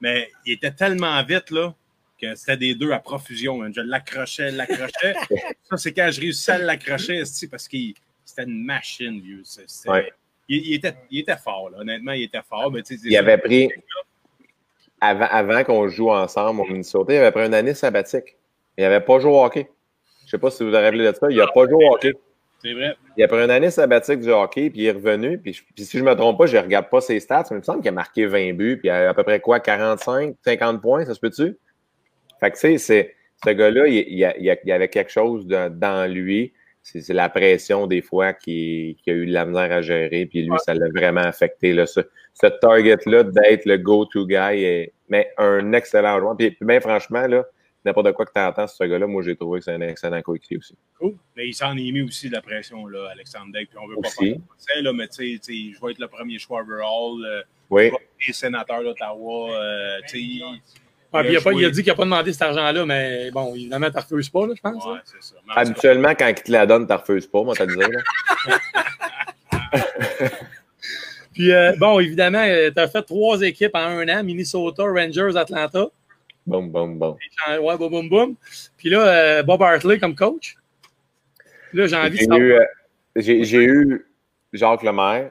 Mais 0.00 0.30
il 0.46 0.54
était 0.54 0.70
tellement 0.70 1.22
vite, 1.22 1.50
là, 1.50 1.74
que 2.20 2.34
c'était 2.34 2.56
des 2.56 2.74
deux 2.74 2.90
à 2.92 2.98
profusion. 2.98 3.62
hein. 3.62 3.70
Je 3.74 3.80
l'accrochais, 3.80 4.50
l'accrochais. 4.50 5.14
ça, 5.70 5.76
c'est 5.76 5.92
quand 5.92 6.08
je 6.10 6.20
réussissais 6.20 6.52
à 6.52 6.58
l'accrocher, 6.58 7.22
parce 7.50 7.68
qu'il 7.68 7.94
c'était 8.24 8.44
une 8.44 8.64
machine, 8.64 9.20
vieux. 9.20 9.40
C'est- 9.44 9.68
c'était- 9.68 9.88
Ouais. 9.90 10.12
il, 10.48 10.66
il 10.66 10.74
était, 10.74 10.94
il 11.10 11.20
était 11.20 11.36
fort, 11.36 11.70
là. 11.70 11.78
honnêtement, 11.78 12.12
il 12.12 12.24
était 12.24 12.42
fort. 12.48 12.70
Mais, 12.70 12.82
Il 13.04 13.16
avait 13.16 13.38
pris, 13.38 13.70
avant, 15.00 15.26
avant 15.30 15.64
qu'on 15.64 15.88
joue 15.88 16.10
ensemble 16.10 16.60
au 16.60 16.64
Minnesota, 16.64 17.12
il 17.12 17.16
avait 17.18 17.30
pris 17.32 17.46
une 17.46 17.54
année 17.54 17.74
sabbatique. 17.74 18.36
Il 18.76 18.82
n'avait 18.82 19.00
pas 19.00 19.18
joué 19.18 19.30
au 19.30 19.42
hockey. 19.44 19.68
Je 20.20 20.26
ne 20.26 20.30
sais 20.30 20.38
pas 20.38 20.50
si 20.50 20.62
vous 20.62 20.70
vous 20.70 20.76
rappelez 20.76 21.06
de 21.10 21.12
ça. 21.14 21.26
Il 21.30 21.36
n'a 21.36 21.46
pas 21.46 21.66
joué 21.66 21.84
au 21.84 21.94
hockey. 21.94 22.12
C'est 22.60 22.72
vrai. 22.74 22.96
Il 23.16 23.22
a 23.22 23.28
pris 23.28 23.38
une 23.38 23.50
année 23.50 23.70
sabbatique 23.70 24.20
du 24.20 24.30
hockey, 24.30 24.68
puis 24.70 24.80
il 24.80 24.86
est 24.86 24.90
revenu. 24.92 25.38
Puis, 25.38 25.52
je- 25.54 25.62
puis 25.74 25.84
si 25.84 25.96
je 25.98 26.04
ne 26.04 26.10
me 26.10 26.14
trompe 26.16 26.36
pas, 26.38 26.46
je 26.46 26.56
ne 26.56 26.62
regarde 26.62 26.88
pas 26.90 27.00
ses 27.00 27.20
stats, 27.20 27.44
mais 27.50 27.56
il 27.56 27.60
me 27.60 27.62
semble 27.62 27.80
qu'il 27.80 27.88
a 27.88 27.92
marqué 27.92 28.26
20 28.26 28.52
buts, 28.54 28.78
puis 28.78 28.90
à, 28.90 29.10
à 29.10 29.14
peu 29.14 29.22
près 29.22 29.38
quoi, 29.40 29.60
45, 29.60 30.34
50 30.44 30.82
points, 30.82 31.04
ça 31.04 31.14
se 31.14 31.20
peut-tu? 31.20 31.56
Fait 32.40 32.50
que 32.50 32.54
tu 32.56 32.60
sais, 32.60 32.78
c'est- 32.78 33.14
ce 33.44 33.50
gars-là, 33.50 33.86
il, 33.86 34.08
il 34.08 34.72
avait 34.72 34.88
quelque 34.88 35.10
chose 35.12 35.46
de- 35.46 35.68
dans 35.68 36.10
lui. 36.12 36.52
C'est 36.82 37.00
c'est 37.02 37.12
la 37.14 37.28
pression 37.28 37.86
des 37.86 38.00
fois 38.02 38.32
qui, 38.32 38.96
qui 39.02 39.10
a 39.10 39.12
eu 39.14 39.26
de 39.26 39.32
la 39.32 39.44
misère 39.44 39.70
à 39.72 39.82
gérer, 39.82 40.24
puis 40.26 40.42
lui, 40.42 40.56
ça 40.64 40.74
l'a 40.74 40.88
vraiment 40.88 41.20
affecté. 41.20 41.72
Là, 41.72 41.86
ce 41.86 42.00
ce 42.34 42.46
target-là 42.46 43.24
d'être 43.24 43.64
le 43.66 43.78
go-to 43.78 44.24
guy, 44.26 44.34
est, 44.64 44.92
mais 45.08 45.28
un 45.38 45.72
excellent 45.72 46.18
joueur. 46.20 46.36
Puis, 46.36 46.52
puis 46.52 46.64
bien 46.64 46.80
franchement, 46.80 47.26
là, 47.26 47.44
n'importe 47.84 48.12
quoi 48.12 48.24
que 48.26 48.32
tu 48.34 48.40
entends 48.40 48.66
sur 48.68 48.76
ce 48.78 48.84
gars-là, 48.84 49.06
moi 49.08 49.22
j'ai 49.22 49.34
trouvé 49.36 49.58
que 49.58 49.64
c'est 49.64 49.72
un 49.72 49.80
excellent 49.82 50.22
coéquipier 50.22 50.56
aussi. 50.58 50.76
Cool. 50.98 51.14
Mais 51.36 51.48
il 51.48 51.52
s'en 51.54 51.72
est 51.76 51.90
mis 51.92 52.00
aussi 52.02 52.28
de 52.28 52.34
la 52.34 52.40
pression, 52.42 52.86
là, 52.86 53.08
Alexandre 53.12 53.52
Degg. 53.52 53.68
Puis 53.68 53.78
on 53.82 53.86
veut 53.88 53.96
pas 53.96 54.08
Aussi. 54.08 54.26
faire 54.30 54.36
de 54.36 54.42
procès, 54.46 54.82
là, 54.82 54.92
mais 54.92 55.08
tu 55.08 55.38
sais, 55.42 55.52
je 55.74 55.84
vais 55.84 55.90
être 55.92 55.98
le 55.98 56.08
premier 56.08 56.38
choix 56.38 56.62
overall. 56.62 57.24
euh, 57.26 57.42
Oui. 57.70 57.86
je 57.86 57.90
vais 57.90 57.96
être 57.96 58.26
les 58.28 58.32
sénateurs 58.32 58.82
d'Ottawa. 58.84 59.50
euh, 59.60 59.98
tu 60.06 60.08
sais, 60.08 60.18
il- 60.20 60.60
Ah, 61.12 61.22
il, 61.24 61.36
a 61.36 61.40
pas- 61.40 61.52
il 61.52 61.58
a 61.58 61.60
joué. 61.62 61.70
dit 61.70 61.82
qu'il 61.82 61.92
n'a 61.92 61.96
pas 61.96 62.04
demandé 62.04 62.32
cet 62.32 62.42
argent-là, 62.42 62.84
mais 62.84 63.30
bon, 63.30 63.54
évidemment, 63.54 63.88
tu 63.90 63.96
ne 63.96 64.02
refuses 64.02 64.28
pas, 64.28 64.46
là, 64.46 64.52
je 64.54 64.60
pense. 64.60 64.84
Ouais, 64.84 64.98
ça. 65.20 65.34
Habituellement, 65.56 66.14
quand 66.14 66.28
il 66.28 66.34
te 66.34 66.52
la 66.52 66.66
donne, 66.66 66.86
tu 66.86 66.92
ne 66.92 66.98
refuses 66.98 67.26
pas, 67.26 67.42
moi, 67.42 67.54
t'as 67.56 67.66
dit. 67.66 67.76
Là. 67.76 67.88
Puis, 71.32 71.52
euh, 71.52 71.72
bon, 71.78 72.00
évidemment, 72.00 72.44
tu 72.44 72.80
as 72.80 72.88
fait 72.88 73.02
trois 73.02 73.40
équipes 73.42 73.74
en 73.74 73.78
un 73.80 74.08
an 74.08 74.24
Minnesota, 74.24 74.82
Rangers, 74.84 75.36
Atlanta. 75.36 75.86
Boum, 76.46 76.70
boum, 76.70 76.98
boum. 76.98 77.16
Ouais, 77.60 77.76
boum, 77.76 77.90
boum, 77.90 78.08
boum. 78.08 78.34
Puis 78.76 78.88
là, 78.90 79.06
euh, 79.06 79.42
Bob 79.42 79.62
Hartley 79.62 79.98
comme 79.98 80.14
coach. 80.14 80.56
Puis 81.70 81.78
là, 81.78 81.86
j'ai 81.86 81.96
envie 81.96 82.10
de 82.10 82.16
J'ai 82.16 82.24
savoir. 82.24 82.40
euh, 82.40 82.64
j'ai 83.16 83.62
eu 83.62 84.06
Jacques 84.52 84.82
Lemaire, 84.82 85.30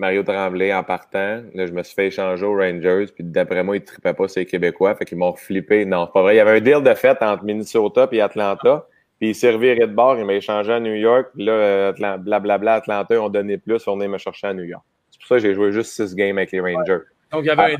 Mario 0.00 0.22
Tremblay 0.22 0.72
en 0.72 0.82
partant. 0.82 1.42
Là, 1.54 1.66
je 1.66 1.72
me 1.72 1.82
suis 1.82 1.94
fait 1.94 2.06
échanger 2.06 2.44
aux 2.44 2.56
Rangers. 2.56 3.06
Puis 3.14 3.22
d'après 3.22 3.62
moi, 3.62 3.76
ils 3.76 3.80
ne 3.80 3.84
trippaient 3.84 4.14
pas 4.14 4.28
ces 4.28 4.46
Québécois. 4.46 4.94
Fait 4.94 5.04
qu'ils 5.04 5.18
m'ont 5.18 5.34
flippé. 5.34 5.84
Non, 5.84 6.06
c'est 6.06 6.12
pas 6.12 6.22
vrai. 6.22 6.34
Il 6.34 6.38
y 6.38 6.40
avait 6.40 6.56
un 6.56 6.60
deal 6.60 6.82
de 6.82 6.94
fait 6.94 7.22
entre 7.22 7.44
Minnesota 7.44 8.08
et 8.10 8.20
Atlanta. 8.22 8.86
Puis 9.18 9.28
il 9.30 9.34
s'est 9.34 9.50
reviré 9.50 9.80
de 9.80 9.92
bord. 9.92 10.18
Il 10.18 10.24
m'a 10.24 10.32
échangé 10.32 10.72
à 10.72 10.80
New 10.80 10.94
York. 10.94 11.28
Puis 11.34 11.44
là, 11.44 11.92
blablabla, 11.92 12.76
Atlanta, 12.76 13.14
ils 13.14 13.18
ont 13.18 13.28
donné 13.28 13.58
plus. 13.58 13.86
On 13.86 14.00
est 14.00 14.08
me 14.08 14.16
chercher 14.16 14.46
à 14.48 14.54
New 14.54 14.64
York. 14.64 14.82
C'est 15.10 15.18
pour 15.20 15.28
ça 15.28 15.34
que 15.36 15.42
j'ai 15.42 15.54
joué 15.54 15.70
juste 15.70 15.92
six 15.92 16.14
games 16.14 16.38
avec 16.38 16.50
les 16.50 16.60
Rangers. 16.60 17.04
Donc, 17.30 17.42
il 17.42 17.48
y 17.48 17.50
avait 17.50 17.74
un 17.74 17.76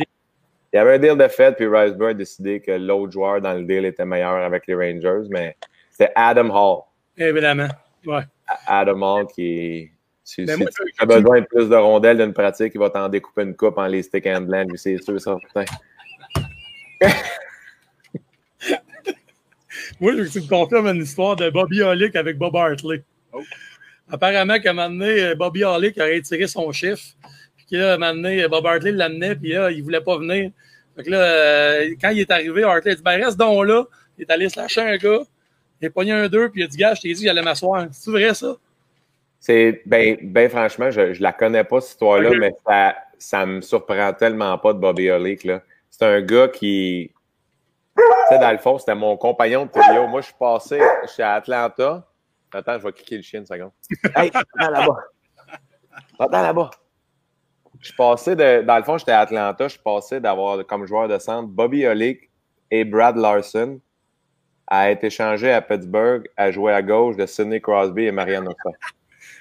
Il 0.73 0.77
y 0.77 0.79
avait 0.79 0.95
un 0.95 0.99
deal 0.99 1.17
de 1.17 1.29
fait, 1.29 1.57
puis 1.57 1.67
Riceburg 1.67 2.11
a 2.11 2.15
décidé 2.15 2.61
que 2.61 2.73
l'autre 2.73 3.13
joueur 3.13 3.41
dans 3.41 3.55
le 3.55 3.65
deal 3.65 3.87
était 3.87 4.05
meilleur 4.05 4.35
avec 4.37 4.67
les 4.67 4.75
Rangers, 4.75 5.27
mais 5.31 5.57
c'était 5.91 6.13
Adam 6.15 6.51
Hall. 6.51 6.83
évidemment. 7.17 7.69
Ouais. 8.07 8.23
Adam 8.67 9.01
Hall 9.03 9.27
qui. 9.27 9.91
Si, 10.31 10.47
si 10.47 10.57
moi, 10.57 10.69
tu 10.71 10.83
as 11.01 11.07
besoin 11.07 11.41
de 11.41 11.47
plus 11.47 11.69
de 11.69 11.75
rondelles 11.75 12.19
d'une 12.19 12.33
pratique, 12.33 12.71
il 12.77 12.79
va 12.79 12.89
t'en 12.89 13.09
découper 13.09 13.43
une 13.43 13.57
coupe 13.57 13.77
en 13.79 13.89
les 13.89 14.05
stick 14.05 14.29
and 14.29 14.43
blend, 14.43 14.63
lui, 14.69 14.79
c'est 14.79 15.03
sûr, 15.03 15.21
certain. 15.21 15.65
Moi, 20.01 20.13
je 20.13 20.19
veux 20.19 20.27
que 20.27 20.31
tu 20.31 20.41
me 20.43 20.49
confirmes 20.49 20.87
une 20.87 21.03
histoire 21.03 21.35
de 21.35 21.51
Bobby 21.51 21.83
Hollick 21.83 22.15
avec 22.15 22.39
Bob 22.39 22.55
Hartley. 22.55 23.03
Oh. 23.33 23.43
Apparemment 24.09 24.61
qu'à 24.61 24.71
un 24.71 24.75
moment 24.75 24.91
donné, 24.91 25.21
euh, 25.21 25.35
Bobby 25.35 25.65
Hollick 25.65 25.99
aurait 25.99 26.15
retiré 26.19 26.47
son 26.47 26.71
chiffre. 26.71 27.03
Puis 27.57 27.67
que 27.73 27.77
là, 27.77 27.91
à 27.91 27.95
un 27.95 27.99
moment 27.99 28.15
donné, 28.15 28.47
Bob 28.47 28.65
Hartley 28.65 28.93
l'amenait, 28.93 29.35
puis 29.35 29.51
là, 29.51 29.73
il 29.73 29.79
ne 29.79 29.83
voulait 29.83 30.01
pas 30.01 30.17
venir. 30.17 30.53
Fait 30.95 31.03
que 31.03 31.11
là, 31.11 31.19
euh, 31.19 31.97
quand 32.01 32.11
il 32.11 32.21
est 32.21 32.31
arrivé, 32.31 32.63
Hartley 32.63 32.93
a 32.93 32.95
dit 32.95 33.03
Ben, 33.03 33.21
reste 33.21 33.37
donc 33.37 33.67
là. 33.67 33.85
Il 34.17 34.23
est 34.23 34.31
allé 34.31 34.49
se 34.49 34.61
lâcher 34.61 34.81
un 34.81 34.97
gars. 34.97 35.23
Il 35.81 35.89
a 35.89 35.91
pogné 35.91 36.13
un 36.13 36.29
deux, 36.29 36.51
puis 36.51 36.61
il 36.61 36.65
a 36.65 36.69
dit 36.69 36.77
Gars, 36.77 36.95
je 36.95 37.01
t'ai 37.01 37.13
dit 37.15 37.25
j'allais 37.25 37.43
m'asseoir. 37.43 37.89
C'est 37.91 38.13
vrai, 38.13 38.33
ça? 38.33 38.55
C'est, 39.41 39.83
ben, 39.87 40.19
ben 40.23 40.51
franchement, 40.51 40.91
je, 40.91 41.15
je 41.15 41.23
la 41.23 41.33
connais 41.33 41.65
pas, 41.65 41.81
cette 41.81 41.93
histoire-là, 41.93 42.31
mais 42.39 42.53
ça, 42.67 42.95
ça 43.19 43.47
me 43.47 43.63
surprend 43.63 44.13
tellement 44.13 44.57
pas 44.59 44.75
de 44.75 44.79
Bobby 44.79 45.11
Hollick, 45.11 45.45
là. 45.45 45.63
C'est 45.89 46.05
un 46.05 46.21
gars 46.21 46.49
qui, 46.49 47.13
tu 47.97 48.03
sais, 48.29 48.39
dans 48.39 48.53
le 48.53 48.59
fond, 48.59 48.79
c'était 48.79 48.95
mon 48.95 49.17
compagnon 49.17 49.67
de 49.67 49.71
trio. 49.71 50.07
Moi, 50.07 50.21
je 50.21 50.27
suis 50.27 50.37
passé, 50.39 50.81
je 51.03 51.09
suis 51.09 51.23
à 51.23 51.35
Atlanta. 51.35 52.07
Attends, 52.53 52.79
je 52.79 52.85
vais 52.85 52.93
cliquer 52.93 53.17
le 53.17 53.23
chien 53.23 53.41
une 53.41 53.47
seconde. 53.47 53.73
Hey, 54.17 54.31
attends 54.33 54.71
là-bas. 54.71 54.97
Attends 56.19 56.43
là-bas. 56.43 56.71
Je 57.81 57.87
suis 57.87 57.97
passé 57.97 58.37
de, 58.37 58.63
dans 58.63 58.77
le 58.77 58.83
fond, 58.85 58.99
j'étais 58.99 59.13
à 59.13 59.21
Atlanta, 59.21 59.65
je 59.65 59.73
suis 59.73 59.83
passé 59.83 60.21
d'avoir 60.21 60.65
comme 60.67 60.85
joueur 60.87 61.09
de 61.09 61.19
centre 61.19 61.49
Bobby 61.49 61.87
Hollick 61.87 62.31
et 62.71 62.85
Brad 62.85 63.17
Larson 63.17 63.81
à 64.67 64.91
être 64.91 65.03
échangé 65.05 65.51
à 65.51 65.63
Pittsburgh 65.63 66.29
à 66.37 66.51
jouer 66.51 66.73
à 66.75 66.83
gauche 66.83 67.17
de 67.17 67.25
Sidney 67.25 67.61
Crosby 67.61 68.05
et 68.05 68.13
Marianne 68.13 68.49
Hossa. 68.49 68.77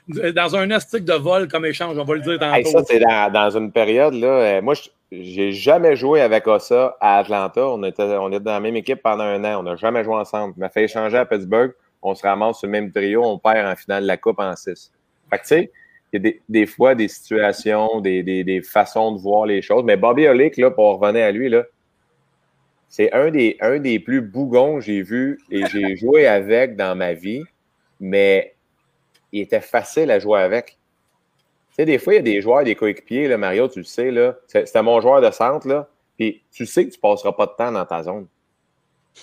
Dans 0.09 0.55
un 0.55 0.71
astic 0.71 1.05
de 1.05 1.13
vol 1.13 1.47
comme 1.47 1.65
échange, 1.65 1.97
on 1.97 2.03
va 2.03 2.15
le 2.15 2.21
dire 2.21 2.39
tantôt. 2.39 2.55
Hey, 2.55 2.65
ça, 2.65 2.83
c'est 2.83 2.99
dans, 2.99 3.57
une 3.57 3.71
période, 3.71 4.15
là. 4.15 4.27
euh, 4.27 4.61
moi, 4.61 4.73
j'ai 5.11 5.51
jamais 5.51 5.95
joué 5.95 6.21
avec 6.21 6.47
Ossa 6.47 6.97
à 6.99 7.19
Atlanta. 7.19 7.67
On 7.67 7.83
était, 7.83 8.03
on 8.03 8.29
était 8.29 8.39
dans 8.39 8.53
la 8.53 8.59
même 8.59 8.75
équipe 8.75 9.01
pendant 9.01 9.23
un 9.23 9.43
an. 9.43 9.59
On 9.59 9.63
n'a 9.63 9.75
jamais 9.75 10.03
joué 10.03 10.15
ensemble. 10.15 10.53
Il 10.57 10.59
m'a 10.59 10.69
fait 10.69 10.83
échanger 10.83 11.17
à 11.17 11.25
Pittsburgh. 11.25 11.73
On 12.01 12.15
se 12.15 12.23
ramasse 12.25 12.59
sur 12.59 12.67
le 12.67 12.71
même 12.71 12.91
trio. 12.91 13.23
On 13.23 13.37
perd 13.37 13.67
en 13.67 13.75
finale 13.75 14.03
de 14.03 14.07
la 14.07 14.17
Coupe 14.17 14.39
en 14.39 14.55
6. 14.55 14.91
Fait 15.29 15.37
que, 15.37 15.41
tu 15.41 15.47
sais, 15.47 15.71
il 16.11 16.15
y 16.15 16.17
a 16.17 16.19
des, 16.19 16.41
des 16.49 16.65
fois 16.65 16.95
des 16.95 17.07
situations, 17.07 18.01
des, 18.01 18.23
des, 18.23 18.43
des 18.43 18.61
façons 18.61 19.13
de 19.13 19.19
voir 19.19 19.45
les 19.45 19.61
choses. 19.61 19.83
Mais 19.83 19.97
Bobby 19.97 20.27
Olick, 20.27 20.57
là, 20.57 20.71
pour 20.71 20.99
revenir 20.99 21.25
à 21.25 21.31
lui, 21.31 21.49
là, 21.49 21.63
c'est 22.87 23.11
un 23.13 23.29
des, 23.29 23.57
un 23.61 23.79
des 23.79 23.99
plus 23.99 24.21
bougons 24.21 24.75
que 24.75 24.81
j'ai 24.81 25.03
vu 25.03 25.39
et 25.51 25.65
j'ai 25.67 25.95
joué 25.95 26.25
avec 26.25 26.75
dans 26.75 26.95
ma 26.95 27.13
vie. 27.13 27.43
Mais 27.99 28.55
il 29.31 29.41
était 29.41 29.61
facile 29.61 30.11
à 30.11 30.19
jouer 30.19 30.41
avec. 30.41 30.77
Tu 31.69 31.75
sais, 31.75 31.85
des 31.85 31.97
fois, 31.97 32.13
il 32.13 32.17
y 32.17 32.19
a 32.19 32.23
des 32.23 32.41
joueurs, 32.41 32.63
des 32.63 32.75
coéquipiers, 32.75 33.27
là, 33.27 33.37
Mario, 33.37 33.67
tu 33.67 33.79
le 33.79 33.85
sais, 33.85 34.11
c'était 34.47 34.83
mon 34.83 34.99
joueur 35.01 35.21
de 35.21 35.31
centre, 35.31 35.67
là, 35.67 35.87
puis 36.17 36.43
tu 36.51 36.65
sais 36.65 36.85
que 36.85 36.93
tu 36.93 36.99
passeras 36.99 37.31
pas 37.31 37.45
de 37.45 37.53
temps 37.57 37.71
dans 37.71 37.85
ta 37.85 38.03
zone. 38.03 38.27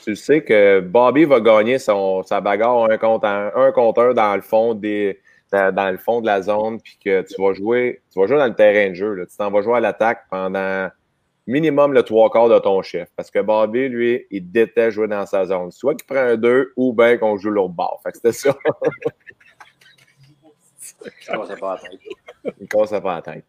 Tu 0.04 0.16
sais 0.16 0.42
que 0.42 0.80
Bobby 0.80 1.24
va 1.24 1.40
gagner 1.40 1.78
son, 1.78 2.22
sa 2.22 2.40
bagarre 2.40 2.90
un 2.90 2.98
contre 2.98 3.26
un, 3.26 3.72
contre 3.72 4.02
un 4.02 4.14
dans 4.14 4.34
le 4.34 4.42
fond 4.42 4.74
des, 4.74 5.20
dans, 5.52 5.90
le 5.90 5.98
fond 5.98 6.20
de 6.20 6.26
la 6.26 6.42
zone, 6.42 6.80
puis 6.80 6.98
que 7.02 7.22
tu 7.22 7.40
vas 7.40 7.52
jouer, 7.54 8.02
tu 8.12 8.18
vas 8.18 8.26
jouer 8.26 8.38
dans 8.38 8.46
le 8.46 8.54
terrain 8.54 8.90
de 8.90 8.94
jeu. 8.94 9.26
Tu 9.30 9.36
t'en 9.36 9.50
vas 9.50 9.62
jouer 9.62 9.76
à 9.76 9.80
l'attaque 9.80 10.24
pendant 10.30 10.88
minimum 11.46 11.92
le 11.92 12.02
trois 12.02 12.30
quarts 12.30 12.48
de 12.48 12.58
ton 12.58 12.82
chef. 12.82 13.08
Parce 13.16 13.30
que 13.30 13.38
Bobby, 13.38 13.88
lui, 13.88 14.26
il 14.30 14.50
déteste 14.50 14.92
jouer 14.92 15.08
dans 15.08 15.26
sa 15.26 15.46
zone. 15.46 15.70
Soit 15.70 15.94
qu'il 15.94 16.06
prend 16.06 16.24
un 16.24 16.36
2 16.36 16.72
ou 16.76 16.92
bien 16.92 17.16
qu'on 17.16 17.36
joue 17.36 17.50
l'autre 17.50 17.74
bord. 17.74 18.00
Fait 18.02 18.12
que 18.12 18.16
c'était 18.16 18.32
ça. 18.32 18.56
Je 21.20 21.30
commençais 21.30 21.56
pas 21.56 21.72
à 21.74 21.78
tête? 21.78 22.00
Il 22.60 22.68
cassait 22.68 23.00
pas 23.00 23.16
la 23.16 23.22
tête. 23.22 23.44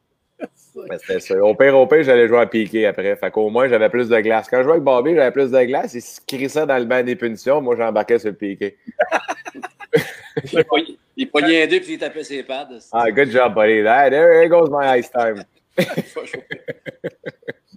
Mais 0.90 0.98
c'était 0.99 1.19
ça. 1.19 1.44
Au 1.44 1.56
pire, 1.56 1.76
au 1.78 1.88
pire, 1.88 2.03
j'allais 2.03 2.28
jouer 2.28 2.40
à 2.40 2.45
piqué 2.45 2.86
après. 2.86 3.15
Fait 3.15 3.32
qu'au 3.32 3.49
moins, 3.49 3.68
j'avais 3.68 3.90
plus 3.90 4.07
de 4.10 4.19
glace. 4.19 4.48
Quand 4.49 4.57
je 4.57 4.64
jouais 4.64 4.74
avec 4.74 4.84
Bobby, 4.84 5.15
j'avais 5.15 5.32
plus 5.32 5.49
de 5.52 5.64
glace. 5.64 5.94
Il 5.95 6.02
se 6.02 6.22
crissait 6.26 6.68
dans 6.68 6.78
le 6.78 6.86
banc 6.86 7.03
des 7.03 7.15
punitions. 7.15 7.60
Moi, 7.61 7.76
j'embarquais 7.76 8.19
sur 8.19 8.30
le 8.30 8.36
piqué. 8.36 8.78
Il 10.53 10.64
pognait- 10.65 10.98
Il 11.15 11.30
pognait 11.32 11.64
un 11.64 11.68
deux 11.68 11.80
puis 11.80 11.94
il 11.94 11.98
tapait 11.98 12.24
ses 12.24 12.44
pads. 12.44 12.69
Ah, 12.91 13.10
good 13.10 13.32
job, 13.32 13.56
buddy. 13.56 13.82
There, 13.82 14.10
there 14.11 14.48
goes 14.49 14.69
my 14.69 14.99
ice 14.99 15.10
time. 15.10 15.44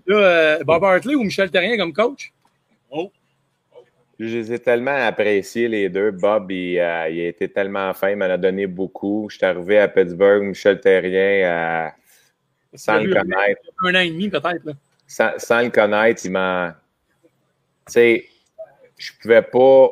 Là, 0.07 0.17
euh, 0.17 0.59
Bob 0.65 0.85
Hartley 0.85 1.15
ou 1.15 1.23
Michel 1.23 1.51
Terrien 1.51 1.77
comme 1.79 1.93
coach? 1.95 2.33
Je 4.23 4.37
les 4.37 4.53
ai 4.53 4.59
tellement 4.59 4.95
appréciés, 5.07 5.67
les 5.67 5.89
deux. 5.89 6.11
Bob, 6.11 6.51
il, 6.51 6.79
euh, 6.79 7.09
il 7.09 7.21
a 7.21 7.29
été 7.29 7.49
tellement 7.49 7.95
fin, 7.95 8.11
il 8.11 8.17
m'en 8.17 8.27
a 8.27 8.37
donné 8.37 8.67
beaucoup. 8.67 9.29
Je 9.31 9.39
suis 9.39 9.47
arrivé 9.47 9.79
à 9.79 9.89
Pittsburgh, 9.89 10.43
Michel 10.43 10.79
Terrien, 10.79 11.87
euh, 11.87 11.89
sans 12.75 12.99
le 12.99 13.15
connaître. 13.15 13.63
Un 13.83 13.95
an 13.95 14.01
et 14.01 14.11
demi, 14.11 14.29
peut-être. 14.29 14.77
sans, 15.07 15.31
sans 15.39 15.63
le 15.63 15.71
connaître, 15.71 16.21
il 16.27 16.33
m'a. 16.33 16.77
Tu 17.87 17.93
sais, 17.93 18.25
je 18.99 19.13
pouvais 19.23 19.41
pas. 19.41 19.89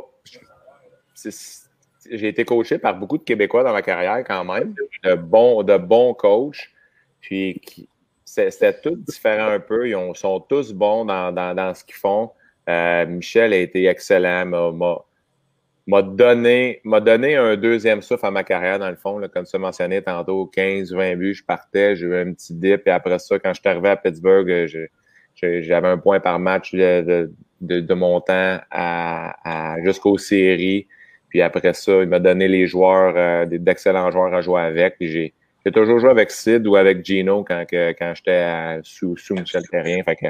J'ai 2.11 2.29
été 2.29 2.45
coaché 2.45 2.79
par 2.79 2.95
beaucoup 2.97 3.17
de 3.19 3.25
Québécois 3.25 3.65
dans 3.65 3.73
ma 3.73 3.83
carrière 3.83 4.23
quand 4.27 4.45
même, 4.45 4.75
de 5.05 5.15
bons, 5.15 5.63
de 5.63 5.77
bons 5.79 6.13
coachs. 6.15 6.69
Puis 7.21 7.61
c'était 8.27 8.79
tout 8.79 8.97
différent 8.97 9.49
un 9.53 9.61
peu. 9.61 9.89
Ils 9.89 9.97
ont- 9.97 10.13
sont 10.15 10.39
tous 10.41 10.73
bons 10.73 11.07
dans, 11.07 11.33
dans, 11.33 11.55
dans 11.55 11.75
ce 11.75 11.83
qu'ils 11.83 11.95
font. 11.97 12.31
Euh, 12.69 13.07
Michel 13.07 13.53
a 13.53 13.57
été 13.57 13.87
excellent, 13.87 14.45
m'a- 15.87 16.03
donné, 16.03 16.81
donné 16.85 17.37
un 17.37 17.57
deuxième 17.57 18.03
souffle 18.03 18.27
à 18.27 18.31
ma 18.31 18.45
carrière, 18.45 18.79
dans 18.79 18.91
le 18.91 18.97
fond. 18.97 19.19
Là, 19.19 19.29
comme 19.29 19.45
tu 19.47 19.57
mentionné 19.59 20.03
tantôt, 20.03 20.47
15, 20.47 20.93
20 20.93 21.17
buts, 21.17 21.35
je 21.35 21.45
partais, 21.45 21.97
j'ai 21.97 22.07
eu 22.07 22.15
un 22.17 22.33
petit 22.35 22.55
dip. 22.55 22.87
Et 22.87 22.91
après 22.91 23.19
ça, 23.19 23.39
quand 23.39 23.55
je 23.55 23.61
suis 23.61 23.69
arrivé 23.69 23.89
à 23.89 23.97
Pittsburgh, 23.97 24.51
euh, 24.51 24.67
j'avais 25.63 25.89
un 25.89 25.99
point 25.99 26.21
par 26.21 26.39
match 26.39 26.75
de, 26.75 27.31
de, 27.61 27.81
de, 27.81 27.95
mon 27.95 28.21
temps 28.21 28.59
à, 28.71 29.75
à- 29.75 29.83
jusqu'aux 29.83 30.19
séries. 30.19 30.87
Puis 31.31 31.41
après 31.43 31.73
ça, 31.75 32.03
il 32.03 32.09
m'a 32.09 32.19
donné 32.21 32.49
les 32.49 32.67
joueurs, 32.67 33.15
euh, 33.17 33.47
d'excellents 33.47 34.11
joueurs 34.11 34.35
à 34.35 34.43
jouer 34.43 34.61
avec. 34.63 34.97
J'ai, 35.01 35.33
toujours 35.73 35.99
joué 36.01 36.11
avec 36.11 36.31
Sid 36.31 36.67
ou 36.67 36.77
avec 36.77 37.05
Gino 37.05 37.45
quand, 37.45 37.65
quand 37.71 38.13
j'étais 38.17 38.81
sous, 38.83 39.17
sous 39.19 39.35
Michel 39.35 39.63
Terrien. 39.69 40.03
Fait 40.03 40.17
que 40.17 40.27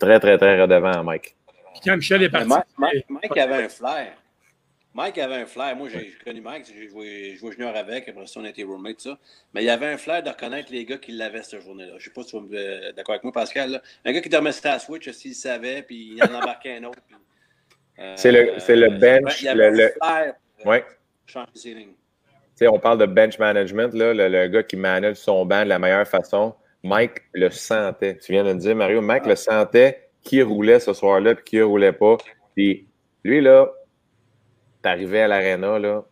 très, 0.00 0.18
très, 0.20 0.36
très 0.38 0.60
redevant 0.60 1.04
Mike. 1.04 1.37
Puis 1.80 1.90
quand 1.90 1.96
Michel 1.96 2.22
est 2.22 2.28
parti, 2.30 2.48
Mike, 2.48 2.64
Mike- 2.78 3.06
Mike 3.08 3.36
avait 3.36 3.64
un 3.64 3.68
flair. 3.68 4.12
Mike 4.94 5.18
avait 5.18 5.34
un 5.36 5.46
flair. 5.46 5.76
Moi, 5.76 5.88
j'ai 5.90 6.12
connu 6.24 6.40
Mike, 6.40 6.66
j'ai 6.74 6.88
joué, 6.88 7.36
joué 7.36 7.52
junior 7.52 7.76
avec, 7.76 8.08
après 8.08 8.26
ça, 8.26 8.40
on 8.40 8.44
était 8.44 8.64
roommates, 8.64 9.00
ça. 9.00 9.18
Mais 9.54 9.62
il 9.62 9.66
y 9.66 9.70
avait 9.70 9.86
un 9.86 9.96
flair 9.96 10.22
de 10.22 10.28
reconnaître 10.30 10.72
les 10.72 10.84
gars 10.84 10.96
qui 10.96 11.12
l'avaient 11.12 11.42
cette 11.42 11.60
journée-là. 11.62 11.94
Je 11.98 12.04
sais 12.04 12.10
pas 12.10 12.22
si 12.22 12.30
tu 12.30 12.36
vas 12.36 12.42
me- 12.42 12.56
euh, 12.56 12.92
d'accord 12.92 13.12
avec 13.14 13.22
moi, 13.22 13.32
Pascal. 13.32 13.70
là. 13.70 13.82
Un 14.04 14.12
gars 14.12 14.20
qui 14.20 14.28
dormait 14.28 14.50
sur 14.52 14.64
la 14.68 14.78
Switch, 14.78 15.08
s'il 15.10 15.34
savait, 15.34 15.82
puis 15.82 16.14
il 16.16 16.22
en 16.22 16.34
embarquait 16.34 16.76
un 16.78 16.84
autre. 16.84 16.98
puis, 17.06 17.16
euh, 18.00 18.14
C'est 18.16 18.32
le- 18.32 18.58
c'est 18.58 18.76
le 18.76 18.90
bench, 18.98 19.42
Il 19.42 19.48
avait 19.48 19.70
le- 19.70 19.84
un 19.84 20.06
flair 20.06 20.34
pour 20.56 20.66
Ouais. 20.66 20.84
changer 21.26 21.50
ses 21.54 21.74
lignes. 21.74 21.92
Tu 22.56 22.64
sais, 22.64 22.68
on 22.68 22.80
parle 22.80 22.98
de 22.98 23.06
bench 23.06 23.38
management, 23.38 23.92
là, 23.94 24.12
le, 24.14 24.26
le 24.28 24.48
gars 24.48 24.62
qui 24.64 24.76
manage 24.76 25.16
son 25.16 25.44
banc 25.46 25.62
de 25.62 25.68
la 25.68 25.78
meilleure 25.78 26.08
façon. 26.08 26.54
Mike 26.82 27.22
le 27.34 27.50
sentait. 27.50 28.16
Tu 28.16 28.32
viens 28.32 28.42
de 28.42 28.50
le 28.50 28.56
dire, 28.58 28.74
Mario. 28.74 29.00
Mike 29.00 29.26
le 29.26 29.36
sentait 29.36 30.07
qui 30.22 30.42
roulait 30.42 30.80
ce 30.80 30.92
soir-là 30.92 31.34
puis 31.34 31.44
qui 31.44 31.62
roulait 31.62 31.92
pas. 31.92 32.16
Puis 32.54 32.86
lui, 33.24 33.40
là, 33.40 33.70
t'arrivais 34.82 35.22
à 35.22 35.28
l'aréna, 35.28 35.78
là. 35.78 36.04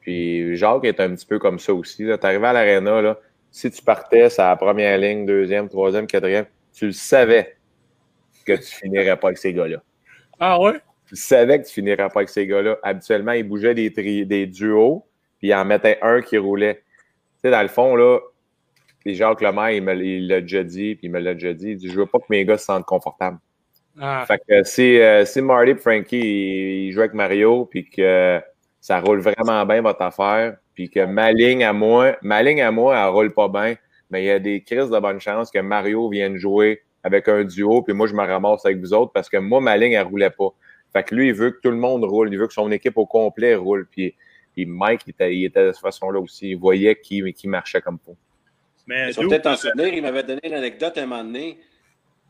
Puis 0.00 0.56
Jacques 0.56 0.84
est 0.84 1.00
un 1.00 1.14
petit 1.14 1.26
peu 1.26 1.38
comme 1.38 1.58
ça 1.58 1.74
aussi. 1.74 2.06
Tu 2.06 2.18
T'arrivais 2.18 2.46
à 2.48 2.52
l'aréna, 2.52 3.02
là. 3.02 3.18
Si 3.50 3.70
tu 3.70 3.82
partais 3.82 4.30
sur 4.30 4.42
la 4.44 4.56
première 4.56 4.98
ligne, 4.98 5.26
deuxième, 5.26 5.68
troisième, 5.68 6.06
quatrième, 6.06 6.46
tu 6.72 6.86
le 6.86 6.92
savais 6.92 7.56
que 8.46 8.52
tu 8.52 8.74
finirais 8.74 9.16
pas 9.18 9.28
avec 9.28 9.38
ces 9.38 9.52
gars-là. 9.52 9.82
ah 10.38 10.60
ouais? 10.60 10.80
Tu 11.06 11.16
savais 11.16 11.60
que 11.60 11.66
tu 11.66 11.72
finirais 11.72 12.08
pas 12.08 12.20
avec 12.20 12.28
ces 12.28 12.46
gars-là. 12.46 12.78
Habituellement, 12.82 13.32
ils 13.32 13.42
bougeaient 13.42 13.74
des, 13.74 13.92
tri- 13.92 14.26
des 14.26 14.46
duos, 14.46 15.06
puis 15.38 15.48
ils 15.48 15.54
en 15.54 15.64
mettaient 15.64 15.98
un 16.02 16.20
qui 16.20 16.36
roulait. 16.36 16.76
Tu 16.76 16.82
sais, 17.42 17.50
dans 17.50 17.62
le 17.62 17.68
fond, 17.68 17.96
là, 17.96 18.20
puis 19.00 19.14
Jacques 19.14 19.40
Lemaire, 19.40 19.70
il 19.70 19.82
me 19.82 19.92
l'a 19.92 20.40
déjà 20.40 20.64
dit, 20.64 20.94
puis 20.94 21.06
il 21.06 21.10
me 21.10 21.18
l'a 21.18 21.34
déjà 21.34 21.52
dit, 21.54 21.70
il 21.70 21.76
dit, 21.76 21.88
je 21.88 21.98
veux 21.98 22.06
pas 22.06 22.18
que 22.18 22.26
mes 22.30 22.44
gars 22.44 22.58
se 22.58 22.66
sentent 22.66 22.84
confortables. 22.84 23.38
Ah, 24.00 24.24
Fait 24.26 24.40
que 24.48 24.62
si, 24.64 25.00
euh, 25.00 25.24
si 25.24 25.40
Marty 25.40 25.70
et 25.70 25.76
Frankie, 25.76 26.18
ils, 26.18 26.86
ils 26.86 26.92
jouent 26.92 27.00
avec 27.00 27.14
Mario, 27.14 27.66
puis 27.66 27.88
que 27.88 28.40
ça 28.80 29.00
roule 29.00 29.20
vraiment 29.20 29.64
bien 29.66 29.82
votre 29.82 30.02
affaire, 30.02 30.56
puis 30.74 30.88
que 30.88 31.04
ma 31.04 31.32
ligne 31.32 31.64
à 31.64 31.72
moi, 31.72 32.16
ma 32.22 32.42
ligne 32.42 32.62
à 32.62 32.70
moi, 32.70 32.96
elle 32.96 33.08
roule 33.08 33.34
pas 33.34 33.48
bien, 33.48 33.74
mais 34.10 34.22
il 34.22 34.26
y 34.26 34.30
a 34.30 34.38
des 34.38 34.62
crises 34.62 34.90
de 34.90 34.98
bonne 34.98 35.20
chance 35.20 35.50
que 35.50 35.58
Mario 35.58 36.08
vienne 36.08 36.36
jouer 36.36 36.82
avec 37.02 37.28
un 37.28 37.44
duo, 37.44 37.82
puis 37.82 37.94
moi, 37.94 38.06
je 38.06 38.14
me 38.14 38.24
ramasse 38.24 38.64
avec 38.64 38.78
vous 38.78 38.92
autres 38.92 39.12
parce 39.12 39.28
que 39.28 39.36
moi, 39.36 39.60
ma 39.60 39.76
ligne, 39.76 39.92
elle 39.92 40.06
roulait 40.06 40.30
pas. 40.30 40.50
Fait 40.92 41.02
que 41.02 41.14
lui, 41.14 41.28
il 41.28 41.34
veut 41.34 41.50
que 41.50 41.60
tout 41.60 41.70
le 41.70 41.76
monde 41.76 42.04
roule, 42.04 42.32
il 42.32 42.38
veut 42.38 42.46
que 42.46 42.52
son 42.52 42.70
équipe 42.70 42.96
au 42.96 43.06
complet 43.06 43.54
roule, 43.54 43.86
puis, 43.90 44.14
puis 44.52 44.66
Mike, 44.66 45.02
il 45.06 45.10
était, 45.10 45.34
il 45.34 45.44
était 45.44 45.66
de 45.66 45.72
cette 45.72 45.82
façon-là 45.82 46.20
aussi. 46.20 46.50
Il 46.50 46.58
voyait 46.58 46.96
qui, 46.96 47.32
qui 47.32 47.48
marchait 47.48 47.80
comme 47.80 47.98
faut. 48.04 48.16
Mais 48.88 49.12
Tu 49.12 49.28
peut-être 49.28 49.42
t'en 49.42 49.56
souvenir, 49.56 49.88
il 49.88 50.02
m'avait 50.02 50.22
donné 50.22 50.40
l'anecdote 50.44 50.96
un 50.96 51.06
moment 51.06 51.22
donné 51.22 51.60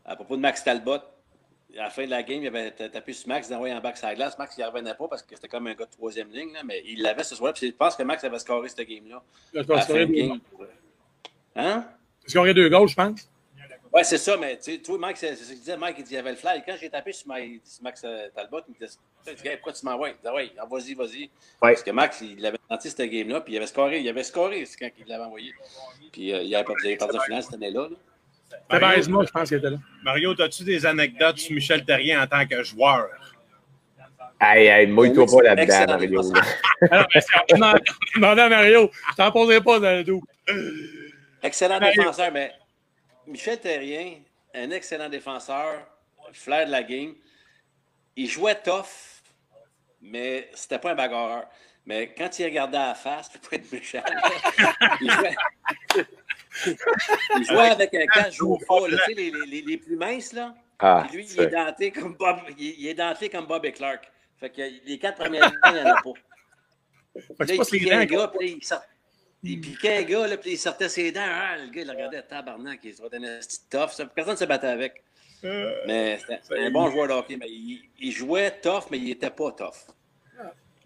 à 0.05 0.15
propos 0.15 0.35
de 0.35 0.41
Max 0.41 0.63
Talbot. 0.63 0.99
À 1.77 1.83
la 1.83 1.89
fin 1.89 2.03
de 2.03 2.09
la 2.09 2.21
game, 2.21 2.41
il 2.41 2.47
avait 2.47 2.71
tapé 2.71 3.13
sur 3.13 3.29
Max, 3.29 3.47
d'envoyer 3.47 3.73
en 3.73 3.79
back 3.79 3.95
sur 3.95 4.07
la 4.07 4.15
glace. 4.15 4.37
Max, 4.37 4.57
il 4.57 4.61
ne 4.61 4.67
revenait 4.67 4.93
pas 4.95 5.07
parce 5.07 5.21
que 5.21 5.35
c'était 5.35 5.47
comme 5.47 5.67
un 5.67 5.73
gars 5.73 5.85
de 5.85 5.91
troisième 5.91 6.29
ligne, 6.31 6.51
là, 6.51 6.61
mais 6.65 6.81
il 6.85 7.01
l'avait 7.01 7.23
ce 7.23 7.35
soir-là. 7.35 7.53
Puis 7.53 7.67
je 7.67 7.71
pense 7.71 7.95
que 7.95 8.03
Max 8.03 8.23
avait 8.23 8.39
scoré 8.39 8.67
cette 8.67 8.87
game-là. 8.87 9.21
je 9.53 9.59
À 9.59 9.63
pense 9.63 9.75
la 9.77 9.81
fin 9.83 9.93
de 9.93 10.05
qu'il 10.05 10.27
game. 10.27 10.39
Hein? 11.55 11.85
y 12.27 12.37
aurait 12.37 12.53
deux 12.53 12.69
goals, 12.69 12.89
je 12.89 12.95
pense. 12.95 13.29
Ouais, 13.91 14.03
c'est 14.03 14.19
ça, 14.19 14.37
mais 14.37 14.55
tu 14.57 14.71
sais, 14.73 14.77
toi, 14.77 14.97
Mike, 14.99 15.17
c'est 15.17 15.35
c'est 15.35 15.43
ce 15.43 15.49
qu'il 15.49 15.59
disait. 15.59 15.75
Mike, 15.77 15.95
il 15.97 16.03
dit, 16.03 16.13
il 16.13 16.17
avait 16.17 16.29
le 16.29 16.35
fly. 16.35 16.61
Quand 16.65 16.75
j'ai 16.79 16.89
tapé 16.91 17.11
sur, 17.11 17.27
ma- 17.27 17.39
sur 17.39 17.83
Max 17.83 18.03
euh, 18.05 18.27
Talbot, 18.35 18.61
il 18.67 18.75
me 18.79 18.85
disait, 18.87 18.99
Hey, 19.49 19.55
pourquoi 19.57 19.73
tu 19.73 19.83
m'envoies? 19.85 20.09
Il 20.09 20.15
disait, 20.17 20.29
ouais, 20.31 20.51
ah, 20.59 20.65
vas-y, 20.69 20.93
vas-y. 20.93 21.29
Parce 21.59 21.81
que 21.83 21.89
Max, 21.91 22.21
il 22.21 22.45
avait 22.45 22.57
senti 22.69 22.89
cette 22.91 23.09
game-là, 23.09 23.41
puis 23.41 23.53
il 23.53 23.57
avait 23.57 23.65
scoré. 23.65 23.99
Il 23.99 24.07
avait 24.07 24.23
scoré 24.23 24.63
c'est 24.65 24.77
quand 24.77 24.89
il 24.99 25.07
l'avait 25.07 25.23
envoyé. 25.23 25.53
Puis 26.11 26.31
euh, 26.31 26.43
il 26.43 26.53
avait 26.55 26.63
perdu, 26.65 26.81
il 26.83 26.87
avait 26.89 26.97
perdu 26.97 27.17
la 27.17 27.23
finale 27.23 27.43
cette 27.43 27.53
année-là. 27.55 27.87
là. 27.89 28.79
Mario, 28.79 29.03
je 29.25 29.31
pense 29.31 29.49
qu'il 29.49 29.57
était 29.57 29.69
là. 29.71 29.77
Mario, 30.03 30.39
as-tu 30.39 30.63
des 30.63 30.85
anecdotes 30.85 31.37
sur 31.39 31.53
Michel 31.55 31.83
Terrien 31.83 32.21
en 32.23 32.27
tant 32.27 32.45
que 32.45 32.61
joueur? 32.63 33.07
Hey, 34.41 34.67
hey, 34.67 34.87
mouille-toi 34.87 35.25
pas 35.25 35.41
là-dedans, 35.55 35.85
Mario. 35.87 36.21
Alors, 36.91 37.05
c'est- 37.11 37.25
on 37.51 37.55
demandait- 38.15 38.41
à 38.43 38.49
Mario. 38.49 38.89
Je 39.11 39.15
t'en 39.15 39.31
poserai 39.31 39.61
pas 39.61 39.79
dans 39.79 39.97
le 39.97 40.03
dos. 40.03 40.21
Excellent 41.41 41.79
Mario. 41.79 42.01
défenseur, 42.03 42.31
mais 42.31 42.51
Michel 43.29 43.59
Terrien, 43.59 44.15
un 44.53 44.71
excellent 44.71 45.09
défenseur, 45.09 45.85
flair 46.33 46.65
de 46.65 46.71
la 46.71 46.83
game. 46.83 47.15
Il 48.15 48.27
jouait 48.29 48.59
tough, 48.61 49.21
mais 50.01 50.49
c'était 50.53 50.79
pas 50.79 50.91
un 50.91 50.95
bagarreur. 50.95 51.47
Mais 51.85 52.13
quand 52.13 52.37
il 52.39 52.45
regardait 52.45 52.77
à 52.77 52.87
la 52.89 52.95
face, 52.95 53.29
pour 53.41 53.53
être 53.53 53.71
méchant, 53.71 54.03
il 55.01 55.11
jouait, 55.11 55.35
il 57.37 57.45
jouait 57.45 57.69
avec 57.69 57.93
un 57.93 58.05
casque 58.07 58.33
joue 58.33 58.57
là, 58.87 58.97
tu 59.05 59.13
sais, 59.13 59.13
les, 59.13 59.31
les- 59.47 59.61
les 59.61 59.77
plus 59.77 59.95
minces, 59.95 60.33
là. 60.33 60.53
Ah, 60.79 61.07
lui, 61.11 61.25
il 61.25 61.41
est 61.41 61.47
denté 61.47 61.91
comme 61.91 62.13
Bob, 62.15 62.39
il, 62.57 62.87
est 62.87 62.93
denté 62.93 63.29
comme 63.29 63.45
Bob 63.45 63.65
et 63.65 63.71
Clark. 63.73 64.09
Fait 64.39 64.49
que 64.49 64.61
les 64.85 64.97
quatre 64.97 65.17
premières 65.17 65.45
lignes, 65.49 65.59
il 65.65 65.73
n'y 65.73 65.79
en 65.81 65.93
a 65.95 66.01
pas. 66.01 66.09
Là, 67.45 67.53
il 67.53 67.65
ses 67.65 67.77
piquait 67.79 67.93
un 67.93 68.05
gars, 68.05 68.27
puis 68.29 68.47
là, 68.47 68.55
il 68.57 68.63
sort- 68.63 68.83
il 69.43 69.61
piquait 69.61 69.97
un 69.97 70.03
gars, 70.03 70.27
là, 70.27 70.37
puis 70.37 70.51
il 70.51 70.57
sortait 70.57 70.89
ses 70.89 71.11
dents. 71.11 71.21
Ah, 71.23 71.55
le 71.57 71.71
gars, 71.71 71.81
il 71.81 71.87
le 71.87 71.93
regardait, 71.93 72.21
tabarnak, 72.23 72.79
il 72.83 72.93
se 72.93 73.01
redonnait 73.01 73.37
un 73.37 73.39
petit 73.39 73.59
tough. 73.69 73.89
Ça, 73.91 74.05
Personne 74.05 74.33
ne 74.33 74.39
se 74.39 74.45
battait 74.45 74.67
avec. 74.67 75.03
Mais 75.87 76.19
c'était 76.19 76.65
un 76.65 76.71
bon 76.71 76.91
joueur 76.91 77.07
de 77.07 77.13
hockey. 77.13 77.37
Mais 77.37 77.47
il, 77.49 77.81
il 77.99 78.11
jouait 78.11 78.51
tough, 78.61 78.85
mais 78.91 78.97
il 78.97 79.05
n'était 79.05 79.29
pas 79.29 79.51
tough. 79.51 79.93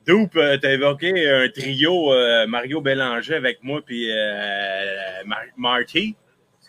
Doupe, 0.06 0.36
euh, 0.36 0.58
t'as 0.58 0.74
évoqué 0.74 1.30
un 1.30 1.50
trio 1.50 2.14
euh, 2.14 2.46
Mario 2.46 2.82
Bélanger 2.82 3.36
avec 3.36 3.64
moi 3.64 3.82
puis 3.82 4.12
euh, 4.12 5.24
Mar- 5.26 5.40
Marty. 5.56 6.16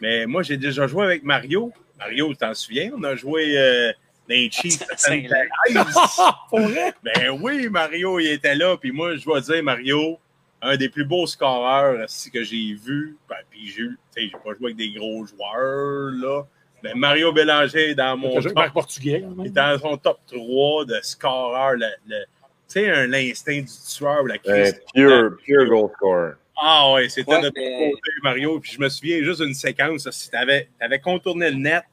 Mais 0.00 0.24
moi, 0.26 0.42
j'ai 0.42 0.56
déjà 0.56 0.86
joué 0.86 1.04
avec 1.04 1.24
Mario. 1.24 1.72
Mario, 1.98 2.30
tu 2.30 2.36
t'en 2.36 2.54
souviens? 2.54 2.92
On 2.96 3.02
a 3.02 3.16
joué 3.16 3.58
euh, 3.58 3.92
dans 4.28 4.34
les 4.34 4.50
Chiefs? 4.50 4.84
Ben 7.02 7.30
oui, 7.40 7.68
Mario, 7.68 8.20
il 8.20 8.30
était 8.30 8.54
là. 8.54 8.76
Puis 8.76 8.92
moi, 8.92 9.16
je 9.16 9.24
dois 9.24 9.40
dire, 9.40 9.62
Mario, 9.64 10.18
un 10.64 10.76
des 10.76 10.88
plus 10.88 11.04
beaux 11.04 11.26
scoreurs 11.26 12.06
que 12.32 12.42
j'ai 12.42 12.74
vu. 12.74 13.16
Ben, 13.28 13.36
puis 13.50 13.66
j'ai 13.68 13.82
eu- 13.82 13.98
tu 14.14 14.22
sais, 14.22 14.28
j'ai 14.28 14.38
pas 14.38 14.54
joué 14.58 14.66
avec 14.72 14.76
des 14.76 14.90
gros 14.92 15.24
joueurs, 15.26 16.10
là. 16.12 16.42
Mais 16.82 16.92
Mario 16.94 17.32
Bélanger 17.32 17.90
est 17.90 17.94
dans 17.94 18.16
mon 18.16 18.40
top 18.40 18.72
portugais. 18.72 19.24
il 19.40 19.46
est 19.46 19.50
dans 19.50 19.78
son 19.78 19.96
top 19.96 20.18
3 20.26 20.84
de 20.84 20.98
scoreur. 21.02 21.72
Le, 21.74 21.86
le- 22.06 22.24
tu 22.24 22.80
sais, 22.80 22.90
un 22.90 23.06
l'instinct 23.06 23.60
du 23.60 23.66
tueur 23.96 24.22
ou 24.22 24.26
la 24.26 24.38
crise. 24.38 24.80
pure, 24.94 25.36
pure 25.44 25.66
goal 25.66 25.90
scorer. 25.94 26.32
Ah 26.56 26.92
ouais, 26.92 27.08
c'était 27.08 27.30
Ouais, 27.32 27.40
notre 27.40 27.56
mais- 27.58 27.90
côté, 27.90 28.10
Mario. 28.22 28.60
Puis 28.60 28.72
je 28.72 28.80
me 28.80 28.88
souviens 28.88 29.22
juste 29.22 29.42
d'une 29.42 29.54
séquence, 29.54 30.08
si 30.10 30.30
tu 30.30 30.36
avais, 30.36 30.68
contourné 31.02 31.50
le 31.50 31.56
net, 31.56 31.84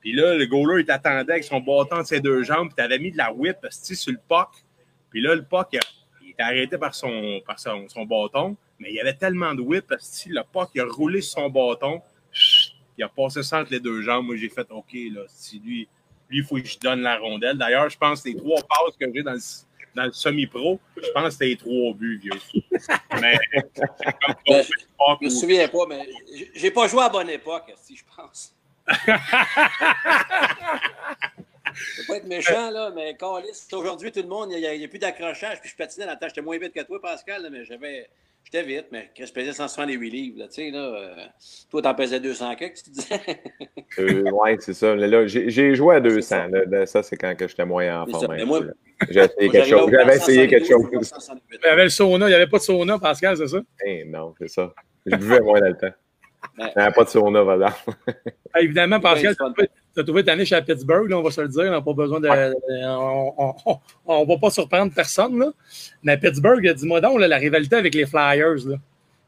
puis 0.00 0.12
là, 0.12 0.34
le 0.34 0.46
goaler, 0.46 0.82
il 0.82 0.86
t'attendait 0.86 1.32
avec 1.32 1.44
son 1.44 1.60
bâton 1.60 1.98
de 1.98 2.06
ses 2.06 2.20
deux 2.20 2.42
jambes, 2.42 2.68
puis 2.68 2.76
tu 2.76 2.82
avais 2.82 2.98
mis 2.98 3.12
de 3.12 3.18
la 3.18 3.32
whip 3.32 3.58
sur 3.70 4.12
le 4.12 4.18
puck. 4.28 4.48
Puis 5.10 5.20
là, 5.20 5.34
le 5.34 5.42
puck, 5.44 5.66
il, 5.72 5.80
il 6.42 6.48
arrêté 6.48 6.78
par 6.78 6.94
son, 6.94 7.40
par 7.46 7.58
son, 7.58 7.88
son 7.88 8.04
bâton, 8.04 8.56
mais 8.78 8.90
il 8.90 8.94
y 8.94 9.00
avait 9.00 9.14
tellement 9.14 9.54
de 9.54 9.60
whip, 9.60 9.90
esti, 9.92 10.28
le 10.28 10.42
puck, 10.50 10.70
il 10.74 10.80
a 10.80 10.86
roulé 10.86 11.20
sur 11.20 11.40
son 11.40 11.50
bâton, 11.50 12.00
chut, 12.32 12.72
il 12.98 13.04
a 13.04 13.08
passé 13.08 13.42
ça 13.42 13.60
entre 13.60 13.72
les 13.72 13.80
deux 13.80 14.02
jambes. 14.02 14.26
Moi, 14.26 14.36
j'ai 14.36 14.48
fait 14.48 14.66
OK, 14.70 14.92
là, 14.92 15.22
si 15.28 15.58
lui, 15.58 15.88
lui, 16.28 16.38
il 16.38 16.44
faut 16.44 16.56
que 16.56 16.64
je 16.64 16.78
donne 16.78 17.02
la 17.02 17.18
rondelle. 17.18 17.56
D'ailleurs, 17.56 17.88
je 17.88 17.96
pense 17.96 18.22
que 18.22 18.28
les 18.28 18.36
trois 18.36 18.60
passes 18.60 18.96
que 18.98 19.06
j'ai 19.14 19.22
dans 19.22 19.32
le, 19.32 19.40
dans 19.94 20.04
le 20.04 20.12
semi-pro, 20.12 20.80
je 20.96 21.10
pense 21.12 21.24
que 21.24 21.30
c'était 21.30 21.46
les 21.46 21.56
trois 21.56 21.94
buts, 21.94 22.20
vieux. 22.22 22.32
Mais 23.20 23.38
c'est 23.74 23.82
comme 23.82 24.34
Ben, 24.46 24.62
ça, 24.62 24.68
Je 25.20 25.24
me 25.24 25.30
souviens 25.30 25.68
pas, 25.68 25.86
mais 25.88 26.08
j'ai 26.54 26.70
pas 26.70 26.88
joué 26.88 27.02
à 27.02 27.08
bonne 27.08 27.30
époque, 27.30 27.72
si 27.76 27.96
je 27.96 28.04
pense. 28.16 28.54
Je 31.96 32.00
veux 32.02 32.06
pas 32.06 32.16
être 32.16 32.26
méchant, 32.26 32.70
là, 32.70 32.90
mais 32.94 33.16
Calis, 33.16 33.66
aujourd'hui, 33.72 34.12
tout 34.12 34.22
le 34.22 34.28
monde, 34.28 34.50
il 34.52 34.58
n'y 34.58 34.66
a, 34.66 34.74
il 34.74 34.80
y 34.80 34.84
a 34.84 34.88
plus 34.88 34.98
d'accrochage, 34.98 35.60
puis 35.60 35.70
je 35.70 35.76
patinais 35.76 36.06
dans 36.06 36.12
le 36.12 36.18
temps. 36.18 36.28
J'étais 36.28 36.40
moins 36.42 36.58
vite 36.58 36.72
que 36.74 36.82
toi, 36.82 37.00
Pascal, 37.00 37.42
là, 37.42 37.48
mais 37.50 37.64
j'avais. 37.64 38.08
J'étais 38.44 38.64
vite, 38.64 38.86
mais 38.90 39.08
que 39.16 39.24
je 39.24 39.32
pesais 39.32 39.52
168 39.52 40.10
livres, 40.10 40.38
là, 40.40 40.48
tu 40.48 40.54
sais, 40.54 40.70
là. 40.72 40.80
euh, 40.80 41.14
toi, 41.70 41.80
t'en 41.80 41.94
pesais 41.94 42.18
200 42.18 42.56
quelques, 42.56 42.82
tu 42.82 42.90
disais. 42.90 43.20
Euh, 43.98 44.22
ouais, 44.30 44.56
c'est 44.58 44.72
ça. 44.72 44.94
Là, 44.96 45.26
j'ai 45.26 45.74
joué 45.74 45.96
à 45.96 45.98
C'est 45.98 46.08
200. 46.08 46.22
ça. 46.28 46.48
là. 46.48 46.64
Là, 46.66 46.86
ça, 46.86 47.02
c'est 47.02 47.16
quand 47.16 47.36
que 47.36 47.46
j'étais 47.46 47.66
moyen 47.66 48.00
en 48.02 48.06
forme. 48.06 48.34
Mais 48.34 48.40
hein. 48.42 48.46
moi- 48.46 48.60
J'ai 49.10 49.20
essayé 49.20 49.50
quelque 49.50 49.68
chose. 49.68 49.90
J'avais 49.92 50.16
essayé 50.16 50.48
quelque 50.48 50.66
chose. 50.66 50.86
Il 51.52 51.58
y 51.62 51.68
avait 51.68 51.84
le 51.84 51.90
sauna. 51.90 52.26
Il 52.26 52.30
n'y 52.30 52.34
avait 52.34 52.46
pas 52.46 52.56
de 52.56 52.62
sauna, 52.62 52.98
Pascal, 52.98 53.36
c'est 53.36 53.48
ça? 53.48 53.58
Eh, 53.84 54.04
non, 54.06 54.34
c'est 54.38 54.48
ça. 54.48 54.72
Je 55.04 55.14
buvais 55.16 55.40
moins 55.40 55.60
dans 55.60 55.68
le 55.68 55.76
temps. 55.76 55.86
Ouais. 56.58 56.72
Il 56.74 56.78
n'y 56.78 56.82
avait 56.82 56.92
pas 56.94 57.04
de 57.04 57.08
sauna, 57.10 57.42
voilà. 57.42 57.76
Ah, 58.54 58.60
évidemment, 58.62 58.98
Pascal, 58.98 59.36
as 60.00 60.04
trouvé 60.04 60.24
ta 60.24 60.34
niche 60.36 60.52
à 60.52 60.62
Pittsburgh, 60.62 61.08
là, 61.10 61.18
on 61.18 61.22
va 61.22 61.30
se 61.30 61.40
le 61.40 61.48
dire. 61.48 61.64
On 61.66 61.70
n'a 61.70 61.80
pas 61.82 61.92
besoin 61.92 62.20
de. 62.20 62.28
on 64.06 64.22
ne 64.22 64.26
va 64.26 64.38
pas 64.38 64.50
surprendre 64.50 64.92
personne. 64.94 65.38
Là. 65.38 65.50
Mais 66.02 66.16
Pittsburgh, 66.18 66.66
dis-moi 66.74 67.00
donc, 67.00 67.18
là, 67.20 67.28
la 67.28 67.36
rivalité 67.38 67.76
avec 67.76 67.94
les 67.94 68.06
Flyers. 68.06 68.66
là. 68.66 68.76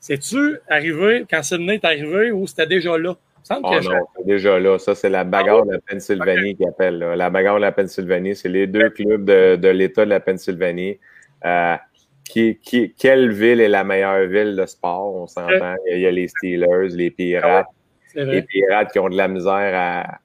C'est-tu 0.01 0.59
arrivé 0.69 1.25
quand 1.31 1.43
Sydney 1.43 1.75
est 1.77 1.85
arrivé 1.85 2.31
ou 2.31 2.47
c'était 2.47 2.67
déjà 2.67 2.99
là? 2.99 3.15
Il 3.17 3.41
me 3.41 3.45
semble 3.61 3.61
Oh 3.65 3.77
que 3.77 3.83
je- 3.83 3.89
non, 3.91 4.07
c'est 4.17 4.27
déjà 4.27 4.59
là. 4.59 4.79
Ça, 4.79 4.95
c'est 4.95 5.09
la 5.11 5.25
bagarre 5.25 5.65
de 5.67 5.73
la 5.73 5.79
Pennsylvanie 5.81 6.57
qui 6.57 6.67
appelle. 6.67 6.99
là. 6.99 7.17
La 7.17 7.31
bagarre 7.31 7.57
de 7.57 7.61
la 7.63 7.73
Pennsylvanie, 7.73 8.35
c'est 8.37 8.49
les 8.49 8.67
deux 8.67 8.91
clubs 8.91 9.25
de, 9.25 9.57
de 9.57 9.69
l'État 9.69 10.05
de 10.05 10.11
la 10.11 10.21
Pennsylvanie. 10.21 10.99
Euh, 11.45 11.77
qui, 12.25 12.59
qui, 12.63 12.95
quelle 12.95 13.31
ville 13.33 13.61
est 13.61 13.69
la 13.69 13.85
meilleure 13.85 14.27
ville 14.27 14.57
de 14.57 14.65
sport? 14.65 15.15
On 15.15 15.27
s'entend? 15.27 15.75
Il 15.91 16.01
y 16.01 16.07
a- 16.07 16.11
les 16.11 16.29
Steelers, 16.29 16.89
les 16.95 17.11
Pirates. 17.11 17.67
c'est 18.13 18.25
les. 18.25 18.43
Pirates 18.43 18.93
qui 18.93 18.99
ont 18.99 19.11
de 19.11 19.17
la 19.17 19.29
misère 19.29 19.73
à, 19.75 20.19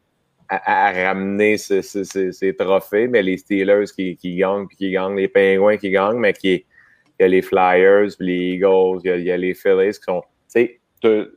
à, 0.49 0.87
à 0.89 1.09
ramener 1.09 1.57
ces 1.57 2.55
trophées, 2.57 3.07
mais 3.07 3.21
les 3.21 3.37
Steelers 3.37 3.85
qui, 3.95 4.15
qui 4.17 4.35
gagnent, 4.35 4.67
puis 4.67 4.77
qui 4.77 4.91
gagnent, 4.91 5.15
les 5.15 5.27
Pingouins 5.27 5.77
qui 5.77 5.91
gagnent, 5.91 6.17
mais 6.17 6.33
qui, 6.33 6.65
il 7.19 7.23
y 7.23 7.23
a 7.23 7.27
les 7.27 7.41
Flyers, 7.41 8.09
puis 8.17 8.27
les 8.27 8.55
Eagles, 8.55 9.01
il 9.03 9.07
y 9.07 9.11
a, 9.11 9.17
il 9.17 9.23
y 9.25 9.31
a 9.31 9.37
les 9.37 9.53
Phillies 9.53 9.91
qui 9.91 10.03
sont. 10.03 10.23
Tu 10.53 10.79
sais, 11.03 11.29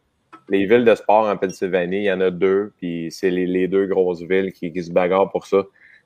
les 0.49 0.67
villes 0.67 0.85
de 0.85 0.95
sport 0.95 1.29
en 1.29 1.37
Pennsylvanie, 1.37 1.99
il 1.99 2.05
y 2.05 2.13
en 2.13 2.21
a 2.21 2.31
deux, 2.31 2.73
puis 2.79 3.09
c'est 3.11 3.31
les, 3.31 3.69
deux 3.69 3.87
grosses 3.87 4.23
villes 4.23 4.53
qui, 4.53 4.73
qui 4.73 4.83
se 4.83 4.93
bagarrent 4.93 5.31
pour 5.31 5.47
ça. 5.47 5.65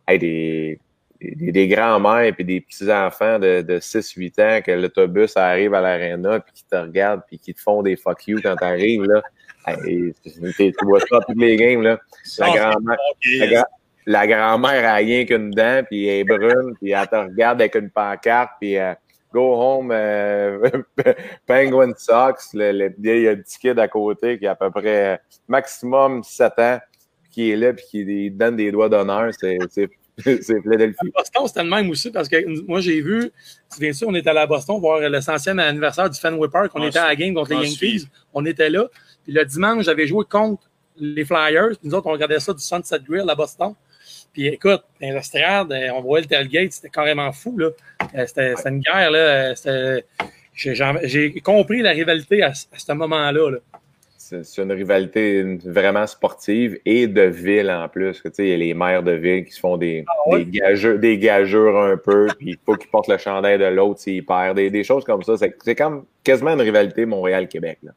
Des, 0.08 0.78
des 1.20 1.68
grands-mères 1.68 2.32
puis 2.34 2.44
des 2.44 2.60
petits-enfants 2.60 3.38
de, 3.38 3.62
de 3.62 3.78
6-8 3.78 4.40
ans 4.40 4.62
que 4.62 4.70
l'autobus 4.70 5.36
arrive 5.36 5.74
à 5.74 5.80
l'aréna 5.80 6.40
puis 6.40 6.52
qui 6.54 6.64
te 6.64 6.76
regardent 6.76 7.22
puis 7.26 7.38
qui 7.38 7.54
te 7.54 7.60
font 7.60 7.82
des 7.82 7.96
fuck 7.96 8.28
you 8.28 8.38
quand 8.42 8.54
t'arrives, 8.54 9.02
là. 9.02 9.22
Hey, 9.66 10.12
tu 10.22 10.30
tu 10.72 10.84
vois 10.84 11.00
ça 11.00 11.16
à 11.16 11.20
toutes 11.26 11.40
les 11.40 11.56
games, 11.56 11.82
là. 11.82 11.98
La 12.38 12.46
grand-mère, 12.56 12.96
la, 13.38 13.46
gra- 13.46 13.66
la 14.06 14.26
grand-mère 14.26 14.88
a 14.90 14.94
rien 14.94 15.24
qu'une 15.24 15.50
dent, 15.50 15.82
puis 15.88 16.06
elle 16.06 16.20
est 16.20 16.24
brune, 16.24 16.74
puis 16.80 16.92
elle 16.92 17.06
te 17.08 17.16
regarde 17.16 17.60
avec 17.60 17.74
une 17.74 17.90
pancarte, 17.90 18.50
puis 18.60 18.76
euh, 18.78 18.94
go 19.32 19.54
home, 19.54 19.90
euh, 19.92 20.58
Penguin 21.46 21.92
Sox. 21.96 22.50
Le, 22.54 22.72
le- 22.72 22.94
il 23.02 23.22
y 23.22 23.28
a 23.28 23.32
un 23.32 23.36
petit 23.36 23.58
kid 23.58 23.78
à 23.78 23.88
côté 23.88 24.38
qui 24.38 24.46
a 24.46 24.52
à 24.52 24.54
peu 24.54 24.70
près 24.70 25.14
euh, 25.14 25.16
maximum 25.48 26.22
7 26.22 26.52
ans, 26.58 26.78
puis 27.24 27.30
qui 27.32 27.50
est 27.50 27.56
là, 27.56 27.72
puis 27.72 27.84
qui 27.90 28.30
donne 28.30 28.56
des 28.56 28.70
doigts 28.70 28.88
d'honneur. 28.88 29.30
C'est 29.38 29.58
c'est- 29.70 29.90
c'est 30.24 30.62
Philadelphie. 30.62 31.10
Boston, 31.14 31.46
c'était 31.46 31.62
le 31.62 31.68
même 31.68 31.90
aussi 31.90 32.10
parce 32.10 32.26
que 32.26 32.42
moi, 32.66 32.80
j'ai 32.80 33.02
vu, 33.02 33.30
tu 33.70 33.80
viens 33.82 33.92
sûr, 33.92 34.08
on 34.08 34.14
était 34.14 34.30
allé 34.30 34.38
à 34.38 34.46
Boston 34.46 34.80
voir 34.80 34.98
le 35.00 35.20
centième 35.20 35.58
anniversaire 35.58 36.08
du 36.08 36.18
Fenway 36.18 36.48
Park. 36.48 36.70
On 36.74 36.80
Ah, 36.82 36.86
était 36.86 36.98
à 36.98 37.08
la 37.08 37.16
game 37.16 37.34
contre 37.34 37.50
les 37.50 37.68
Yankees. 37.68 38.08
On 38.32 38.46
était 38.46 38.70
là. 38.70 38.86
Puis 39.26 39.34
le 39.34 39.44
dimanche, 39.44 39.84
j'avais 39.84 40.06
joué 40.06 40.24
contre 40.24 40.62
les 40.96 41.24
Flyers. 41.24 41.70
Puis 41.78 41.80
nous 41.88 41.94
autres, 41.94 42.06
on 42.06 42.12
regardait 42.12 42.40
ça 42.40 42.52
du 42.54 42.60
Sunset 42.62 43.00
Grill 43.06 43.28
à 43.28 43.34
Boston. 43.34 43.74
Puis 44.32 44.46
écoute, 44.46 44.82
dans 45.00 45.08
les 45.10 45.16
estrades, 45.16 45.72
euh, 45.72 45.88
on 45.94 46.00
voyait 46.00 46.22
le 46.24 46.28
tailgate, 46.28 46.72
c'était 46.72 46.88
carrément 46.90 47.32
fou. 47.32 47.56
là. 47.58 47.70
Euh, 48.14 48.24
C'était 48.26 48.54
c'était 48.56 48.68
une 48.70 48.80
guerre. 48.80 49.10
là. 49.10 49.18
Euh, 49.18 49.54
c'était- 49.54 50.04
J'ai 51.04 51.40
compris 51.42 51.82
la 51.82 51.90
rivalité 51.90 52.42
à, 52.42 52.54
ce- 52.54 52.66
à 52.74 52.78
ce 52.78 52.92
moment-là. 52.92 53.50
là. 53.50 53.58
C'est 54.16 54.44
c'est 54.44 54.62
une 54.62 54.72
rivalité 54.72 55.42
vraiment 55.64 56.06
sportive 56.06 56.78
et 56.84 57.06
de 57.06 57.22
ville 57.22 57.70
en 57.70 57.88
plus. 57.88 58.20
que, 58.20 58.28
Il 58.38 58.48
y 58.48 58.52
a 58.52 58.56
les 58.56 58.74
maires 58.74 59.02
de 59.02 59.12
ville 59.12 59.44
qui 59.44 59.52
se 59.52 59.60
font 59.60 59.76
des, 59.76 60.04
ouais? 60.26 60.44
des, 60.44 60.58
gageurs, 60.60 60.98
des 60.98 61.18
gageurs 61.18 61.76
un 61.76 61.96
peu, 61.96 62.26
puis 62.38 62.50
il 62.50 62.58
faut 62.64 62.74
qu'ils 62.74 62.90
portent 62.90 63.08
le 63.08 63.18
chandail 63.18 63.58
de 63.58 63.66
l'autre 63.66 64.00
s'ils 64.00 64.24
perdent. 64.24 64.56
Des, 64.56 64.70
des 64.70 64.82
choses 64.84 65.04
comme 65.04 65.22
ça. 65.22 65.36
C'est 65.36 65.54
c'est 65.62 65.74
comme 65.76 66.06
quasiment 66.24 66.52
une 66.54 66.60
rivalité 66.62 67.06
Montréal-Québec. 67.06 67.78
là. 67.84 67.92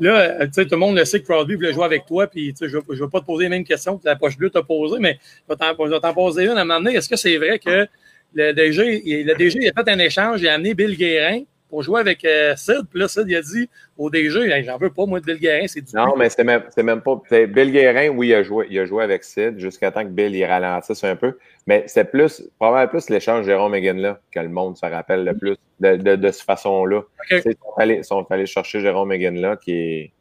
Là, 0.00 0.46
tu 0.46 0.52
sais, 0.52 0.64
tout 0.64 0.72
le 0.72 0.78
monde 0.78 0.96
le 0.96 1.04
sait 1.04 1.20
que 1.20 1.26
Crosby 1.26 1.54
voulait 1.54 1.72
jouer 1.72 1.84
avec 1.84 2.06
toi, 2.06 2.26
puis 2.26 2.54
je 2.60 2.64
ne 2.66 2.80
vais 2.80 3.08
pas 3.10 3.20
te 3.20 3.26
poser 3.26 3.44
les 3.44 3.50
mêmes 3.50 3.64
questions 3.64 3.96
que 3.98 4.06
la 4.06 4.16
poche 4.16 4.36
bleue 4.36 4.50
t'a 4.50 4.62
posé, 4.62 4.98
mais 4.98 5.18
je 5.48 5.54
vais 5.54 6.00
t'en 6.00 6.14
poser 6.14 6.44
une 6.44 6.50
à 6.50 6.62
un 6.62 6.64
moment 6.64 6.80
donné. 6.80 6.96
Est-ce 6.96 7.08
que 7.08 7.16
c'est 7.16 7.36
vrai 7.36 7.58
que 7.58 7.86
le 8.34 8.52
DG, 8.52 9.02
le 9.24 9.34
DG 9.34 9.58
il 9.62 9.68
a 9.68 9.72
fait 9.72 9.90
un 9.90 9.98
échange, 9.98 10.40
il 10.40 10.48
a 10.48 10.54
amené 10.54 10.74
Bill 10.74 10.96
Guérin 10.96 11.42
pour 11.74 11.82
jouer 11.82 11.98
avec 12.00 12.24
euh, 12.24 12.54
Sid, 12.54 12.82
puis 12.88 13.00
là, 13.00 13.08
Sid, 13.08 13.24
il 13.26 13.34
a 13.34 13.42
dit 13.42 13.68
au 13.98 14.08
DG, 14.08 14.48
Hey, 14.48 14.62
j'en 14.62 14.78
veux 14.78 14.90
pas, 14.90 15.06
moi, 15.06 15.18
de 15.18 15.24
Bill 15.24 15.38
Guérin, 15.40 15.66
c'est 15.66 15.80
du 15.80 15.92
Non, 15.96 16.14
mais 16.16 16.30
c'est 16.30 16.44
même, 16.44 16.62
même 16.76 17.00
pas. 17.00 17.20
Bill 17.48 17.72
Guérin, 17.72 18.10
oui, 18.10 18.28
il 18.28 18.34
a 18.34 18.44
joué, 18.44 18.68
il 18.70 18.78
a 18.78 18.84
joué 18.84 19.02
avec 19.02 19.24
Sid 19.24 19.58
jusqu'à 19.58 19.90
temps 19.90 20.04
que 20.04 20.08
Bill 20.10 20.36
il 20.36 20.44
ralentisse 20.44 21.02
un 21.02 21.16
peu. 21.16 21.36
Mais 21.66 21.82
c'est 21.88 22.04
plus, 22.04 22.48
probablement 22.60 22.88
plus 22.90 23.10
l'échange 23.10 23.44
Jérôme 23.46 23.72
Megan 23.72 23.98
là 23.98 24.20
que 24.30 24.38
le 24.38 24.48
monde 24.50 24.76
se 24.76 24.86
rappelle 24.86 25.24
le 25.24 25.36
plus 25.36 25.56
de, 25.80 25.96
de, 25.96 26.14
de 26.14 26.30
cette 26.30 26.46
façon-là. 26.46 27.02
Sais, 27.28 27.42
Ils 27.44 27.56
sont 27.60 27.74
allés, 27.76 28.02
sont 28.04 28.26
allés 28.30 28.46
chercher 28.46 28.78
Jérôme 28.78 29.08
Megan 29.08 29.34
là 29.40 29.56
qui 29.56 29.72
est, 29.72 30.12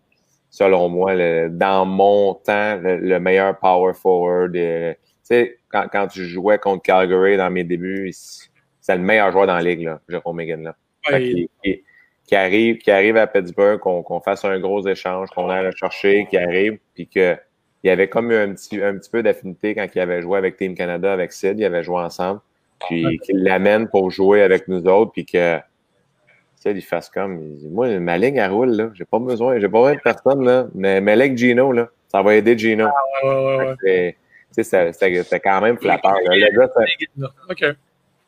selon 0.50 0.90
moi, 0.90 1.14
le- 1.14 1.50
dans 1.52 1.86
mon 1.86 2.34
temps, 2.34 2.78
le, 2.82 2.98
le 2.98 3.20
meilleur 3.20 3.60
power 3.60 3.94
forward. 3.94 4.56
euh, 4.56 4.94
Tu 4.94 5.00
sais, 5.22 5.60
quand, 5.70 5.86
quand 5.92 6.08
tu 6.08 6.26
jouais 6.26 6.58
contre 6.58 6.82
Calgary 6.82 7.38
dans 7.38 7.52
mes 7.52 7.64
débuts, 7.64 8.12
c'est 8.82 8.96
le 8.96 9.02
meilleur 9.04 9.32
joueur 9.32 9.46
dans 9.48 9.56
la 9.56 9.62
ligue, 9.62 9.84
là, 9.84 10.00
Jérôme 10.10 10.38
Megan 10.38 10.64
là. 10.64 10.76
Ouais, 11.12 11.50
qui 12.26 12.36
arrive, 12.36 12.78
qui 12.78 12.90
arrive 12.90 13.18
à 13.18 13.28
Pittsburgh, 13.28 13.80
qu'on 13.80 14.20
fasse 14.22 14.46
un 14.46 14.60
gros 14.60 14.88
échange, 14.88 15.30
qu'on 15.32 15.50
aille 15.50 15.66
le 15.66 15.72
chercher, 15.76 16.26
qui 16.30 16.38
arrive, 16.38 16.78
puis 16.96 17.08
que 17.08 17.36
il 17.84 17.88
y 17.88 17.90
avait 17.90 18.08
comme 18.08 18.32
eu 18.32 18.36
un 18.36 18.54
petit, 18.54 18.82
un 18.82 18.98
petit 18.98 19.10
peu 19.10 19.22
d'affinité 19.22 19.76
quand 19.76 19.86
il 19.94 20.00
avait 20.00 20.22
joué 20.22 20.38
avec 20.38 20.56
Team 20.56 20.74
Canada, 20.74 21.12
avec 21.12 21.34
Sid, 21.34 21.60
il 21.60 21.66
avait 21.66 21.84
joué 21.84 21.98
ensemble, 21.98 22.40
puis 22.88 23.20
qu'il 23.20 23.44
l'amène 23.44 23.90
pour 23.90 24.10
jouer 24.10 24.42
avec 24.42 24.70
nous 24.70 24.86
autres, 24.88 25.12
puis 25.12 25.26
que 25.26 25.58
Sid, 26.56 26.78
il 26.78 26.82
fasse 26.82 27.10
comme, 27.10 27.42
il 27.44 27.58
dit, 27.58 27.68
moi, 27.68 27.90
ma 28.00 28.18
ligne, 28.18 28.38
elle 28.38 28.52
roule, 28.52 28.72
là, 28.72 28.90
j'ai 28.94 29.04
pas 29.04 29.20
besoin, 29.20 29.60
j'ai 29.60 29.68
pas 29.68 29.80
besoin 29.80 29.96
de 29.96 30.00
personne, 30.00 30.46
là, 30.46 30.68
mais, 30.74 31.12
avec 31.12 31.38
Gino, 31.38 31.74
là, 31.74 31.90
ça 32.08 32.22
va 32.22 32.36
aider 32.36 32.58
Gino. 32.58 32.86
ouais, 32.86 33.58
ouais, 33.58 33.76
ouais. 33.84 34.16
Sais, 34.52 34.64
c'était- 34.64 35.40
quand 35.42 35.60
même 35.62 35.78
flatteur, 35.78 36.14
là. 36.14 36.36
Le 36.38 36.58
gars. 36.58 37.74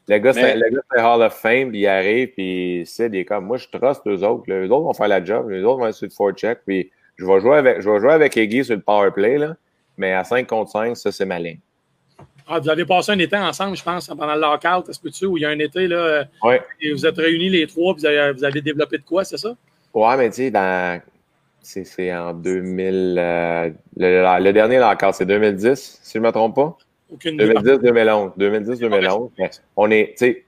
Le 0.07 0.17
gars, 0.19 0.33
c'est 0.33 0.55
le 0.55 0.69
gars, 0.69 0.81
c'est 0.91 1.01
Hall 1.01 1.21
of 1.23 1.33
Fame, 1.33 1.69
puis 1.71 1.79
il 1.79 1.87
arrive, 1.87 2.27
puis 2.29 2.83
Sid, 2.85 3.13
il 3.13 3.19
est 3.21 3.25
comme, 3.25 3.45
moi, 3.45 3.57
je 3.57 3.67
trust 3.67 4.01
eux 4.07 4.23
autres. 4.23 4.43
là. 4.47 4.55
Eux 4.61 4.65
autres 4.71 4.83
vont 4.83 4.93
faire 4.93 5.07
la 5.07 5.23
job, 5.23 5.49
les 5.49 5.63
autres 5.63 5.79
vont 5.79 5.87
être 5.87 5.95
sur 5.95 6.05
le 6.07 6.11
forecheck, 6.11 6.59
puis 6.65 6.91
je 7.17 7.25
vais 7.25 7.39
jouer 7.39 7.57
avec, 7.57 7.81
je 7.81 7.89
vais 7.89 7.99
jouer 7.99 8.11
avec 8.13 8.35
Iggy 8.35 8.63
sur 8.65 8.75
le 8.75 8.81
power 8.81 9.11
play, 9.11 9.37
là, 9.37 9.55
mais 9.97 10.13
à 10.13 10.23
5 10.23 10.45
contre 10.47 10.71
5, 10.71 10.95
ça, 10.95 11.11
c'est 11.11 11.25
ma 11.25 11.39
ligne. 11.39 11.59
Ah, 12.47 12.59
vous 12.59 12.69
avez 12.69 12.85
passé 12.85 13.11
un 13.11 13.17
été 13.17 13.35
ensemble, 13.35 13.75
je 13.75 13.81
pense, 13.83 14.05
pendant 14.07 14.35
le 14.35 14.41
lockout, 14.41 14.87
est-ce 14.89 14.99
que 14.99 15.09
tu 15.09 15.25
où 15.25 15.35
il 15.37 15.41
y 15.41 15.45
a 15.45 15.49
un 15.49 15.57
été, 15.57 15.87
là, 15.87 16.25
Ouais. 16.43 16.61
et 16.79 16.91
vous 16.93 17.03
êtes 17.05 17.17
réunis 17.17 17.49
les 17.49 17.65
trois, 17.65 17.93
puis 17.95 18.01
vous 18.01 18.05
avez, 18.05 18.33
vous 18.33 18.43
avez 18.43 18.61
développé 18.61 18.99
de 18.99 19.03
quoi, 19.03 19.23
c'est 19.23 19.37
ça? 19.37 19.55
Ouais, 19.93 20.17
mais 20.17 20.29
tu 20.29 20.35
sais, 20.35 20.51
dans, 20.51 21.01
c'est, 21.61 21.83
c'est 21.85 22.13
en 22.13 22.33
2000, 22.33 23.15
euh, 23.17 23.69
le, 23.97 24.43
le 24.43 24.53
dernier 24.53 24.77
lockout, 24.77 25.13
c'est 25.13 25.25
2010, 25.25 25.99
si 26.03 26.13
je 26.13 26.19
ne 26.19 26.25
me 26.27 26.31
trompe 26.31 26.53
pas? 26.55 26.77
Aucune 27.11 27.35
idée. 27.35 27.53
2010-2011. 27.53 28.37
2010-2011. 28.37 29.29
Mais 29.37 29.49
On 29.75 29.91
est, 29.91 30.15
tu 30.17 30.25
sais, 30.25 30.45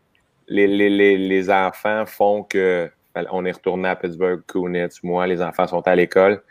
les, 0.47 0.67
les, 0.67 0.89
les, 0.89 1.17
les 1.17 1.49
enfants 1.49 2.05
font 2.05 2.43
que 2.43 2.89
on 3.31 3.45
est 3.45 3.51
retourné 3.51 3.89
à 3.89 3.95
Pittsburgh, 3.95 4.41
Kunitz, 4.47 5.01
moi, 5.03 5.27
les 5.27 5.41
enfants 5.41 5.67
sont 5.67 5.81
à 5.87 5.95
l'école. 5.95 6.41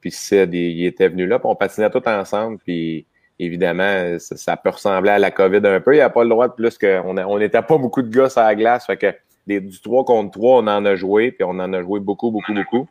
Puis 0.00 0.10
Sid, 0.10 0.52
il, 0.52 0.86
était 0.86 1.08
venu 1.08 1.26
là, 1.26 1.38
puis 1.38 1.48
on 1.48 1.56
patinait 1.56 1.90
tous 1.90 2.06
ensemble. 2.06 2.58
Puis 2.58 3.06
évidemment, 3.38 4.18
ça, 4.18 4.36
ça 4.36 4.56
peut 4.56 4.70
ressembler 4.70 5.10
à 5.10 5.18
la 5.18 5.30
COVID 5.30 5.60
un 5.64 5.80
peu. 5.80 5.94
Il 5.94 5.98
n'y 5.98 6.02
a 6.02 6.10
pas 6.10 6.22
le 6.22 6.30
droit 6.30 6.48
de 6.48 6.52
plus 6.52 6.78
que. 6.78 7.00
On 7.00 7.38
n'était 7.38 7.62
pas 7.62 7.78
beaucoup 7.78 8.02
de 8.02 8.14
gars 8.14 8.28
sur 8.28 8.42
la 8.42 8.54
glace. 8.54 8.86
Fait 8.86 8.96
que 8.96 9.14
des, 9.46 9.60
du 9.60 9.80
3 9.80 10.04
contre 10.04 10.32
3, 10.32 10.62
on 10.62 10.66
en 10.66 10.84
a 10.84 10.94
joué, 10.94 11.32
puis 11.32 11.44
on 11.44 11.50
en 11.50 11.72
a 11.72 11.82
joué 11.82 12.00
beaucoup, 12.00 12.30
beaucoup, 12.30 12.54
beaucoup. 12.54 12.88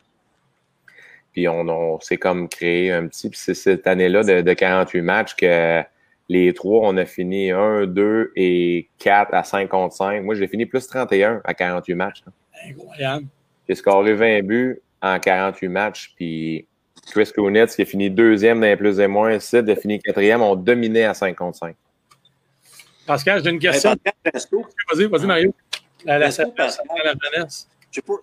Puis 1.33 1.47
on, 1.47 1.67
on 1.67 1.99
s'est 1.99 2.17
comme 2.17 2.47
créé 2.47 2.91
un 2.91 3.07
petit. 3.07 3.29
Puis 3.29 3.39
c'est 3.39 3.55
cette 3.55 3.87
année-là 3.87 4.23
de, 4.23 4.41
de 4.41 4.53
48 4.53 5.01
matchs 5.01 5.35
que 5.35 5.81
les 6.29 6.53
trois, 6.53 6.87
on 6.87 6.97
a 6.97 7.05
fini 7.05 7.51
1, 7.51 7.87
2 7.87 8.31
et 8.35 8.89
4 8.99 9.33
à 9.33 9.43
5 9.43 9.69
contre 9.69 9.95
5. 9.95 10.23
Moi, 10.23 10.35
j'ai 10.35 10.47
fini 10.47 10.65
plus 10.65 10.87
31 10.87 11.41
à 11.43 11.53
48 11.53 11.95
matchs. 11.95 12.23
là. 12.25 12.31
Incroyable. 12.67 13.27
J'ai 13.67 13.75
scoré 13.75 14.13
20 14.13 14.43
buts 14.43 14.81
en 15.01 15.19
48 15.19 15.67
matchs. 15.67 16.13
Puis 16.15 16.65
Chris 17.11 17.31
Kunitz, 17.33 17.75
qui 17.75 17.81
a 17.81 17.85
fini 17.85 18.09
deuxième 18.09 18.59
dans 18.59 18.67
les 18.67 18.77
plus 18.77 18.99
et 18.99 19.07
moins, 19.07 19.39
Sid 19.39 19.69
a 19.69 19.75
fini 19.75 19.99
quatrième. 19.99 20.41
On 20.41 20.55
dominait 20.55 21.05
à 21.05 21.13
5 21.13 21.35
contre 21.35 21.57
5. 21.57 21.75
Pascal, 23.05 23.43
j'ai 23.43 23.49
une 23.49 23.59
question. 23.59 23.95
Vas-y, 24.93 25.05
vas-y, 25.07 25.25
Mario. 25.25 25.53
La, 26.05 26.19
la, 26.19 26.29
jeunesse. 26.29 27.69
Je 27.91 27.95
sais 27.95 28.01
pas, 28.01 28.13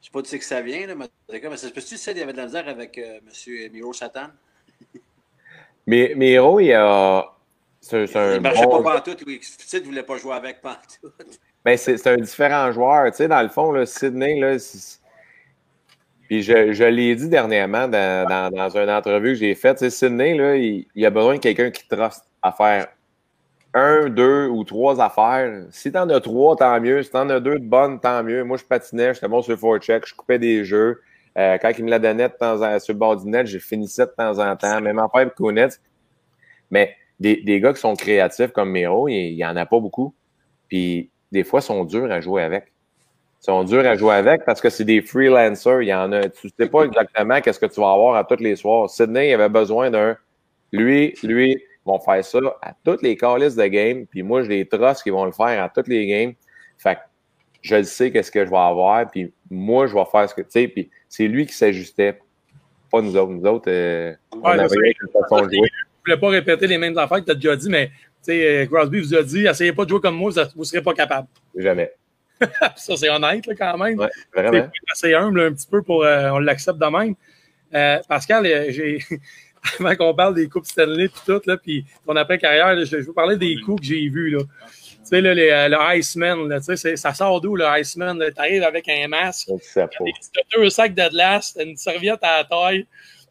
je 0.00 0.06
sais 0.06 0.10
pas 0.12 0.20
d'où 0.20 0.26
c'est 0.26 0.38
que 0.38 0.44
ça 0.44 0.60
vient, 0.62 0.86
là, 0.86 0.94
mais 0.94 1.06
mais 1.30 1.56
ça 1.56 1.68
se 1.68 1.72
peut-tu 1.72 1.96
qu'il 1.96 2.18
y 2.18 2.22
avait 2.22 2.32
de 2.32 2.38
la 2.38 2.46
misère 2.46 2.68
avec 2.68 2.98
euh, 2.98 3.18
M. 3.18 3.72
Miro 3.72 3.92
Satan? 3.92 4.28
Mais 5.86 6.12
Miro, 6.16 6.60
il 6.60 6.72
a. 6.72 7.36
C'est 7.90 8.06
c'est 8.06 8.18
un 8.18 8.34
Il 8.36 8.40
marchait 8.40 8.64
bon- 8.64 8.82
pas 8.82 8.94
pantoute, 8.94 9.26
lui. 9.26 9.40
Sid 9.42 9.80
ne 9.82 9.86
voulait 9.86 10.02
pas 10.04 10.16
jouer 10.16 10.34
avec 10.34 10.60
pantoute. 10.60 11.12
Ben, 11.62 11.76
c'est 11.76 11.98
c'est 11.98 12.08
un 12.08 12.16
différent 12.16 12.72
joueur. 12.72 13.10
Tu 13.10 13.18
sais, 13.18 13.28
dans 13.28 13.42
le 13.42 13.50
fond, 13.50 13.70
là, 13.70 13.84
Sydney, 13.84 14.40
là, 14.40 14.56
puis 16.26 16.42
je, 16.42 16.72
je 16.72 16.84
l'ai 16.84 17.14
dit 17.14 17.28
dernièrement 17.28 17.86
dans, 17.86 18.26
dans, 18.26 18.50
dans 18.50 18.76
une 18.78 18.88
entrevue 18.88 19.32
que 19.32 19.40
j'ai 19.40 19.54
faite, 19.54 19.76
tu 19.76 19.84
sais, 19.84 19.90
Sydney, 19.90 20.34
là, 20.38 20.56
il, 20.56 20.86
il 20.94 21.04
a 21.04 21.10
besoin 21.10 21.34
de 21.34 21.40
quelqu'un 21.40 21.70
qui 21.70 21.86
truste 21.86 22.24
à 22.40 22.50
faire 22.52 22.86
un, 23.74 24.08
deux 24.08 24.46
ou 24.46 24.64
trois 24.64 25.00
affaires. 25.02 25.64
Si 25.70 25.92
t'en 25.92 26.08
as 26.08 26.20
trois, 26.20 26.56
tant 26.56 26.80
mieux. 26.80 27.02
Si 27.02 27.10
t'en 27.10 27.28
as 27.28 27.40
deux 27.40 27.58
de 27.58 27.64
bonnes, 27.68 28.00
tant 28.00 28.22
mieux. 28.22 28.42
Moi, 28.42 28.56
je 28.56 28.64
patinais, 28.64 29.12
j'étais 29.12 29.28
bon 29.28 29.42
sur 29.42 29.50
le 29.52 29.58
forecheck, 29.58 30.06
je 30.06 30.14
coupais 30.14 30.38
des 30.38 30.64
jeux. 30.64 31.02
Euh, 31.36 31.58
quand 31.58 31.70
il 31.76 31.84
me 31.84 31.90
la 31.90 31.98
donnait 31.98 32.28
de 32.28 32.34
temps 32.34 32.62
en, 32.62 32.78
sur 32.78 32.94
le 32.94 32.98
bord 32.98 33.16
du 33.16 33.28
net, 33.28 33.46
je 33.46 33.58
finissais 33.58 34.06
de 34.06 34.12
temps 34.16 34.38
en 34.38 34.56
temps. 34.56 34.80
Même 34.80 34.98
affaire 34.98 35.20
avec 35.22 35.34
Kunitz. 35.34 35.78
Mais 36.70 36.96
des, 37.20 37.36
des 37.36 37.60
gars 37.60 37.72
qui 37.72 37.80
sont 37.80 37.94
créatifs 37.94 38.50
comme 38.52 38.70
Miro, 38.70 39.08
il 39.08 39.34
n'y 39.34 39.44
en 39.44 39.54
a 39.56 39.66
pas 39.66 39.78
beaucoup. 39.78 40.14
Puis 40.68 41.10
des 41.30 41.44
fois, 41.44 41.60
ils 41.60 41.64
sont 41.64 41.84
durs 41.84 42.10
à 42.10 42.20
jouer 42.20 42.42
avec. 42.42 42.72
Ils 43.42 43.44
sont 43.44 43.64
durs 43.64 43.86
à 43.86 43.96
jouer 43.96 44.14
avec 44.14 44.44
parce 44.44 44.60
que 44.60 44.70
c'est 44.70 44.84
des 44.84 45.02
freelancers. 45.02 45.82
Il 45.82 45.88
y 45.88 45.94
en 45.94 46.12
a. 46.12 46.28
Tu 46.28 46.50
sais 46.58 46.68
pas 46.68 46.84
exactement 46.84 47.40
qu'est-ce 47.40 47.60
que 47.60 47.66
tu 47.66 47.80
vas 47.80 47.92
avoir 47.92 48.16
à 48.16 48.24
tous 48.24 48.42
les 48.42 48.56
soirs. 48.56 48.88
Sydney, 48.90 49.30
il 49.30 49.34
avait 49.34 49.48
besoin 49.48 49.90
d'un. 49.90 50.16
Lui, 50.72 51.14
lui, 51.22 51.62
vont 51.84 51.98
faire 52.00 52.24
ça 52.24 52.38
à 52.62 52.72
toutes 52.84 53.02
les 53.02 53.16
calices 53.16 53.56
de 53.56 53.66
game. 53.66 54.06
Puis 54.06 54.22
moi, 54.22 54.42
j'ai 54.42 54.48
des 54.48 54.68
trusts 54.68 55.02
qui 55.02 55.10
vont 55.10 55.24
le 55.24 55.32
faire 55.32 55.62
à 55.62 55.68
toutes 55.68 55.88
les 55.88 56.06
games. 56.06 56.34
Fait 56.78 56.96
que 56.96 57.00
je 57.62 57.76
le 57.76 57.84
sais 57.84 58.10
qu'est-ce 58.10 58.30
que 58.30 58.44
je 58.44 58.50
vais 58.50 58.56
avoir. 58.56 59.10
Puis 59.10 59.32
moi, 59.50 59.86
je 59.86 59.94
vais 59.94 60.04
faire 60.10 60.28
ce 60.28 60.34
que 60.34 60.42
tu 60.42 60.50
sais. 60.50 60.68
Puis 60.68 60.90
c'est 61.08 61.26
lui 61.26 61.46
qui 61.46 61.54
s'ajustait. 61.54 62.18
Pas 62.90 63.02
nous 63.02 63.16
autres. 63.16 63.32
Nous 63.32 63.46
autres, 63.46 63.70
euh, 63.70 64.14
on 64.32 64.44
avait 64.44 64.94
que 64.94 65.06
façon 65.08 65.46
de 65.46 65.54
jouer. 65.54 65.68
Je 66.04 66.12
voulais 66.12 66.20
pas 66.20 66.28
répéter 66.28 66.66
les 66.66 66.78
mêmes 66.78 66.96
affaires 66.98 67.18
que 67.20 67.24
tu 67.26 67.30
as 67.32 67.34
déjà 67.34 67.56
dit, 67.56 67.68
mais 67.68 67.88
tu 67.88 67.92
sais, 68.22 68.62
euh, 68.62 68.66
Crosby 68.66 69.00
vous 69.00 69.14
a 69.14 69.22
dit 69.22 69.46
essayez 69.46 69.72
pas 69.72 69.84
de 69.84 69.90
jouer 69.90 70.00
comme 70.00 70.16
moi, 70.16 70.30
vous 70.30 70.60
ne 70.60 70.64
serez 70.64 70.82
pas 70.82 70.94
capable. 70.94 71.28
Jamais. 71.56 71.92
ça, 72.76 72.96
c'est 72.96 73.10
honnête 73.10 73.46
là, 73.46 73.54
quand 73.54 73.76
même. 73.78 73.98
Ouais, 73.98 74.08
C'est 74.34 74.40
vraiment. 74.42 74.68
assez 74.92 75.14
humble 75.14 75.40
un 75.42 75.52
petit 75.52 75.66
peu 75.70 75.82
pour 75.82 76.04
euh, 76.04 76.30
on 76.30 76.38
l'accepte 76.38 76.78
de 76.78 76.86
même. 76.86 77.14
Euh, 77.74 77.98
Pascal, 78.08 78.44
j'ai 78.70 78.98
avant 79.78 79.94
qu'on 79.94 80.14
parle 80.14 80.34
des 80.34 80.48
coupes 80.48 80.64
Stanley 80.64 81.08
puis 81.08 81.20
tout, 81.26 81.40
là, 81.46 81.56
puis 81.58 81.84
ton 82.06 82.16
après-carrière, 82.16 82.78
je, 82.78 82.84
je 82.86 83.06
veux 83.06 83.12
parler 83.12 83.36
des 83.36 83.56
coups 83.60 83.80
que 83.82 83.86
j'ai 83.86 84.08
vus. 84.08 84.30
Là. 84.30 84.38
Tu 84.40 84.96
sais, 85.04 85.20
là, 85.20 85.34
les, 85.34 85.50
euh, 85.50 85.68
le 85.68 85.76
Iceman, 85.98 86.48
là, 86.48 86.60
tu 86.60 86.66
sais, 86.66 86.76
c'est- 86.76 86.96
ça 86.96 87.12
sort 87.12 87.40
d'où 87.42 87.56
le 87.56 87.64
Iceman? 87.78 88.18
Tu 88.18 88.40
arrives 88.40 88.62
avec 88.62 88.88
un 88.88 89.06
masque, 89.08 89.48
des- 90.04 90.12
deux 90.56 90.70
sacs 90.70 90.94
de 90.94 91.08
glace, 91.10 91.56
une 91.60 91.76
serviette 91.76 92.20
à 92.22 92.38
la 92.38 92.44
taille. 92.44 92.86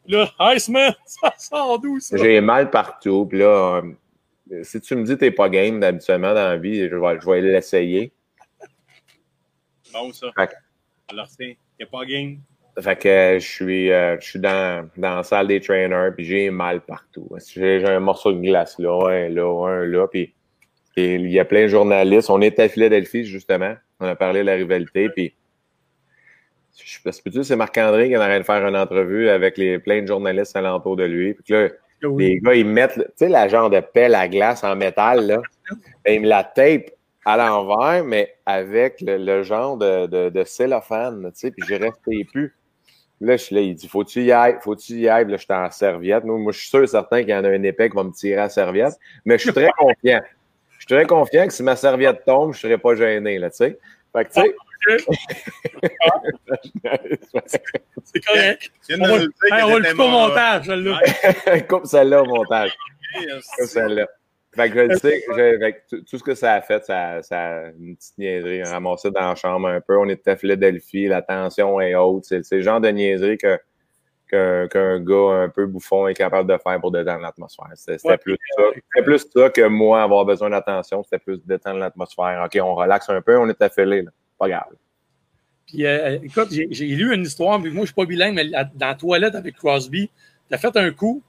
Là, 0.09 0.27
Iceman, 0.55 0.91
ça 1.05 1.33
sort 1.37 1.79
d'où 1.79 1.99
ça? 1.99 2.17
J'ai 2.17 2.41
mal 2.41 2.71
partout. 2.71 3.27
Puis 3.27 3.37
là, 3.37 3.81
euh, 4.51 4.63
si 4.63 4.81
tu 4.81 4.95
me 4.95 5.03
dis 5.03 5.13
que 5.13 5.19
t'es 5.19 5.31
pas 5.31 5.49
game 5.49 5.79
d'habituellement 5.79 6.33
dans 6.33 6.49
la 6.49 6.57
vie, 6.57 6.89
je 6.89 6.95
vais, 6.95 7.19
je 7.21 7.29
vais 7.29 7.41
l'essayer. 7.41 8.11
Bon, 9.93 10.11
ça. 10.11 10.27
Fait 10.35 10.49
Alors, 11.09 11.27
c'est, 11.27 11.57
t'es 11.77 11.85
pas 11.85 12.05
game? 12.05 12.39
Fait 12.79 12.97
que 12.97 13.07
euh, 13.07 13.39
je 13.39 13.47
suis, 13.47 13.91
euh, 13.91 14.19
je 14.19 14.29
suis 14.29 14.39
dans, 14.39 14.89
dans 14.97 15.17
la 15.17 15.23
salle 15.23 15.47
des 15.47 15.59
trainers, 15.59 16.11
puis 16.15 16.25
j'ai 16.25 16.49
mal 16.49 16.81
partout. 16.81 17.29
J'ai 17.53 17.85
un 17.85 17.99
morceau 17.99 18.31
de 18.31 18.39
glace 18.39 18.79
là, 18.79 19.09
un 19.09 19.29
là, 19.29 19.67
un 19.67 19.85
là, 19.85 20.07
puis 20.07 20.33
il 20.95 21.29
y 21.29 21.39
a 21.39 21.45
plein 21.45 21.63
de 21.63 21.67
journalistes. 21.67 22.29
On 22.29 22.41
est 22.41 22.59
à 22.59 22.67
Philadelphie, 22.67 23.25
justement. 23.25 23.75
On 23.99 24.07
a 24.07 24.15
parlé 24.15 24.39
de 24.41 24.45
la 24.45 24.55
rivalité, 24.55 25.09
puis 25.09 25.35
je 26.77 26.93
sais 26.93 26.99
pas 27.03 27.43
c'est 27.43 27.55
Marc-André 27.55 28.07
qui 28.07 28.13
est 28.13 28.17
en 28.17 28.21
train 28.21 28.39
de 28.39 28.43
faire 28.43 28.65
une 28.67 28.77
entrevue 28.77 29.29
avec 29.29 29.57
les, 29.57 29.79
plein 29.79 30.01
de 30.01 30.07
journalistes 30.07 30.55
alentour 30.55 30.95
de 30.95 31.03
lui. 31.03 31.33
Puis 31.33 31.53
là, 31.53 31.69
Oui. 32.03 32.27
les 32.27 32.39
gars, 32.39 32.53
ils 32.53 32.65
mettent, 32.65 32.95
tu 32.95 33.03
sais, 33.15 33.29
la 33.29 33.47
genre 33.47 33.69
de 33.69 33.79
pelle 33.79 34.15
à 34.15 34.27
glace 34.27 34.63
en 34.63 34.75
métal, 34.75 35.25
là. 35.27 35.41
Et 36.05 36.15
ils 36.15 36.21
me 36.21 36.27
la 36.27 36.43
tape 36.43 36.91
à 37.25 37.37
l'envers, 37.37 38.03
mais 38.03 38.33
avec 38.45 39.01
le, 39.01 39.17
le 39.17 39.43
genre 39.43 39.77
de, 39.77 40.07
de, 40.07 40.29
de 40.29 40.43
cellophane, 40.43 41.31
tu 41.33 41.39
sais, 41.39 41.51
puis 41.51 41.63
je 41.67 42.23
plus. 42.31 42.55
Là, 43.21 43.35
je 43.35 43.43
suis 43.43 43.55
là, 43.55 43.61
il 43.61 43.75
dit, 43.75 43.87
faut-tu 43.89 44.23
y 44.23 44.31
ailles, 44.31 44.57
faut-tu 44.61 44.93
y 44.93 45.09
ailles, 45.09 45.25
Puis 45.25 45.33
là, 45.33 45.37
j'étais 45.37 45.53
en 45.53 45.69
serviette. 45.69 46.23
Moi, 46.23 46.37
moi, 46.37 46.53
je 46.53 46.59
suis 46.59 46.69
sûr 46.69 46.83
et 46.83 46.87
certain 46.87 47.19
qu'il 47.19 47.31
y 47.31 47.35
en 47.35 47.43
a 47.43 47.49
un 47.49 47.63
épais 47.63 47.89
qui 47.89 47.95
va 47.97 48.03
me 48.05 48.11
tirer 48.11 48.39
à 48.39 48.43
la 48.43 48.49
serviette, 48.49 48.93
mais 49.25 49.37
je 49.37 49.43
suis 49.43 49.51
très 49.51 49.69
confiant. 49.77 50.21
Je 50.71 50.77
suis 50.77 50.87
très 50.87 51.05
confiant 51.05 51.45
que 51.45 51.51
si 51.51 51.61
ma 51.61 51.75
serviette 51.75 52.23
tombe, 52.25 52.53
je 52.53 52.59
serai 52.59 52.77
pas 52.77 52.95
gêné, 52.95 53.37
là, 53.37 53.49
tu 53.49 53.57
sais. 53.57 53.77
Fait 54.13 54.23
que, 54.23 54.33
tu 54.33 54.41
sais. 54.41 54.55
C'est 58.05 58.25
correct. 58.25 58.71
On 58.91 59.05
va, 59.05 59.13
on 59.13 59.77
le 59.77 59.91
couper 59.91 60.03
au 60.03 60.07
mon- 60.07 60.27
montage, 60.29 60.65
celle-là. 60.65 60.99
Coupe 61.69 61.85
celle-là 61.85 62.21
au 62.21 62.25
montage. 62.25 62.71
Coupe 63.57 63.67
celle-là. 63.67 64.07
Fait 64.55 64.69
que 64.71 64.75
je 64.75 64.81
le 64.85 64.97
sais, 64.97 65.23
je- 65.29 65.59
fait 65.59 65.73
que 65.89 65.95
tout- 65.97 66.17
ce 66.17 66.23
que 66.23 66.33
ça 66.33 66.55
a 66.55 66.61
fait, 66.61 66.83
ça, 66.83 67.21
ça 67.21 67.39
a 67.39 67.63
une 67.79 67.95
petite 67.95 68.17
niaiserie, 68.17 68.63
ramassé 68.63 69.11
dans 69.11 69.29
la 69.29 69.35
chambre 69.35 69.67
un 69.67 69.79
peu. 69.79 69.95
On 69.97 70.09
était 70.09 70.31
à 70.31 70.35
Philadelphie, 70.35 71.07
la 71.07 71.21
tension 71.21 71.79
est 71.79 71.93
haute. 71.95 72.25
C'est 72.25 72.41
le 72.51 72.61
genre 72.61 72.81
de 72.81 72.89
niaiserie 72.89 73.37
que 73.37 73.59
qu'un 74.31 74.99
gars 74.99 75.43
un 75.43 75.49
peu 75.49 75.65
bouffon 75.65 76.07
est 76.07 76.13
capable 76.13 76.47
de 76.51 76.55
faire 76.61 76.79
pour 76.79 76.91
détendre 76.91 77.21
l'atmosphère. 77.21 77.65
C'était 77.73 77.97
Ouais, 78.07 78.15
plus 78.17 78.37
plus 79.03 79.25
ça 79.35 79.49
que 79.49 79.65
moi 79.67 80.03
avoir 80.03 80.23
besoin 80.23 80.51
d'attention. 80.51 81.01
C'était 81.03 81.17
plus 81.17 81.39
détendre 81.45 81.79
l'atmosphère. 81.79 82.43
OK, 82.45 82.59
on 82.61 82.75
relaxe 82.75 83.09
un 83.09 83.21
peu, 83.21 83.37
on 83.39 83.49
est 83.49 83.59
affilé. 83.61 84.03
Là. 84.03 84.11
Pas 84.39 84.47
grave. 84.49 84.73
Puis, 85.67 85.85
euh, 85.85 86.17
écoute, 86.23 86.47
j'ai 86.51 86.85
lu 86.87 87.13
une 87.13 87.23
histoire, 87.23 87.59
mais 87.59 87.69
moi, 87.69 87.81
je 87.81 87.87
suis 87.87 87.93
pas 87.95 88.05
bilingue, 88.05 88.33
mais 88.33 88.45
dans 88.49 88.69
la 88.79 88.95
toilette 88.95 89.35
avec 89.35 89.55
Crosby, 89.55 90.09
tu 90.47 90.55
as 90.55 90.57
fait 90.57 90.75
un 90.75 90.91
coup. 90.91 91.21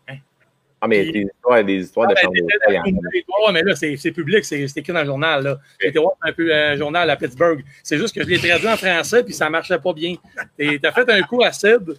Ah, 0.82 0.88
mais 0.88 1.02
Puis- 1.02 1.12
des 1.12 1.20
histoires, 1.34 1.62
des 1.64 1.74
histoires 1.82 2.06
de 2.08 2.12
Ah, 2.12 2.14
ben, 2.14 2.22
chambre 2.22 2.34
t'étais 2.34 2.42
d'hôtel, 2.54 2.68
il 2.70 2.74
y 2.74 2.78
en 2.78 2.80
a. 2.80 2.84
dans 3.02 3.10
une 3.12 3.18
histoire, 3.20 3.52
mais 3.52 3.62
là, 3.62 3.74
c'est 3.76 4.12
public, 4.12 4.44
c'est 4.46 4.62
écrit 4.62 4.92
dans 4.94 5.00
le 5.00 5.04
journal. 5.06 5.42
là. 5.44 5.58
J'ai 5.78 5.88
été 5.88 5.98
voir 5.98 6.14
un 6.22 6.32
peu 6.32 6.54
un 6.54 6.74
journal 6.76 7.10
à 7.10 7.16
Pittsburgh. 7.16 7.62
C'est 7.82 7.98
juste 7.98 8.14
que 8.14 8.22
je 8.22 8.28
l'ai 8.28 8.38
traduit 8.38 8.66
en 8.68 8.76
français, 8.78 9.22
puis 9.22 9.34
ça 9.34 9.50
marchait 9.50 9.78
pas 9.78 9.92
bien. 9.92 10.14
Tu 10.58 10.80
as 10.82 10.92
fait 10.92 11.10
un 11.10 11.20
coup 11.22 11.42
à 11.44 11.52
Sid 11.52 11.98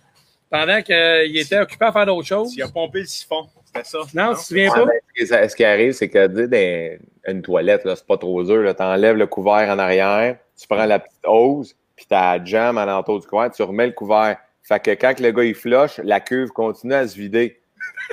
pendant 0.50 0.82
qu'il 0.82 1.38
était 1.38 1.60
occupé 1.60 1.86
à 1.86 1.92
faire 1.92 2.08
d'autres 2.08 2.28
choses. 2.28 2.56
Tu 2.56 2.64
as 2.64 2.68
pompé 2.70 3.02
le 3.02 3.06
siphon. 3.06 3.48
C'était 3.74 3.86
ça. 3.88 4.00
Non, 4.14 4.34
tu 4.34 4.40
te 4.42 4.46
souviens 4.46 4.70
pas? 4.70 4.86
ben, 4.86 4.92
ce, 5.08 5.22
qui, 5.22 5.28
ça- 5.28 5.50
ce 5.50 5.56
qui 5.56 5.64
arrive, 5.64 5.94
c'est 5.94 6.10
que 6.10 7.00
une 7.28 7.42
toilette, 7.42 7.82
c'est 7.86 8.06
pas 8.06 8.18
trop 8.18 8.44
dur. 8.44 8.76
Tu 8.76 8.84
enlèves 8.84 9.16
le 9.16 9.28
couvert 9.28 9.70
en 9.70 9.80
arrière, 9.80 10.38
tu 10.58 10.68
prends 10.68 10.86
la 10.86 11.00
petite 11.00 11.26
hose, 11.26 11.76
puis 11.96 12.06
tu 12.08 12.14
as 12.16 12.38
la 12.38 12.44
jam 12.46 12.78
à 12.78 12.86
l'entour 12.86 13.20
du 13.20 13.28
couvert, 13.28 13.52
tu 13.52 13.62
remets 13.64 13.88
le 13.88 13.94
couvert. 13.94 14.38
Fait 14.64 14.80
que 14.80 14.92
quand 14.92 15.20
le 15.20 15.32
gars 15.32 15.44
il 15.44 15.56
flush, 15.56 16.00
la 16.04 16.20
cuve 16.20 16.50
continue 16.50 16.94
à 16.94 17.08
se 17.08 17.16
vider. 17.16 17.60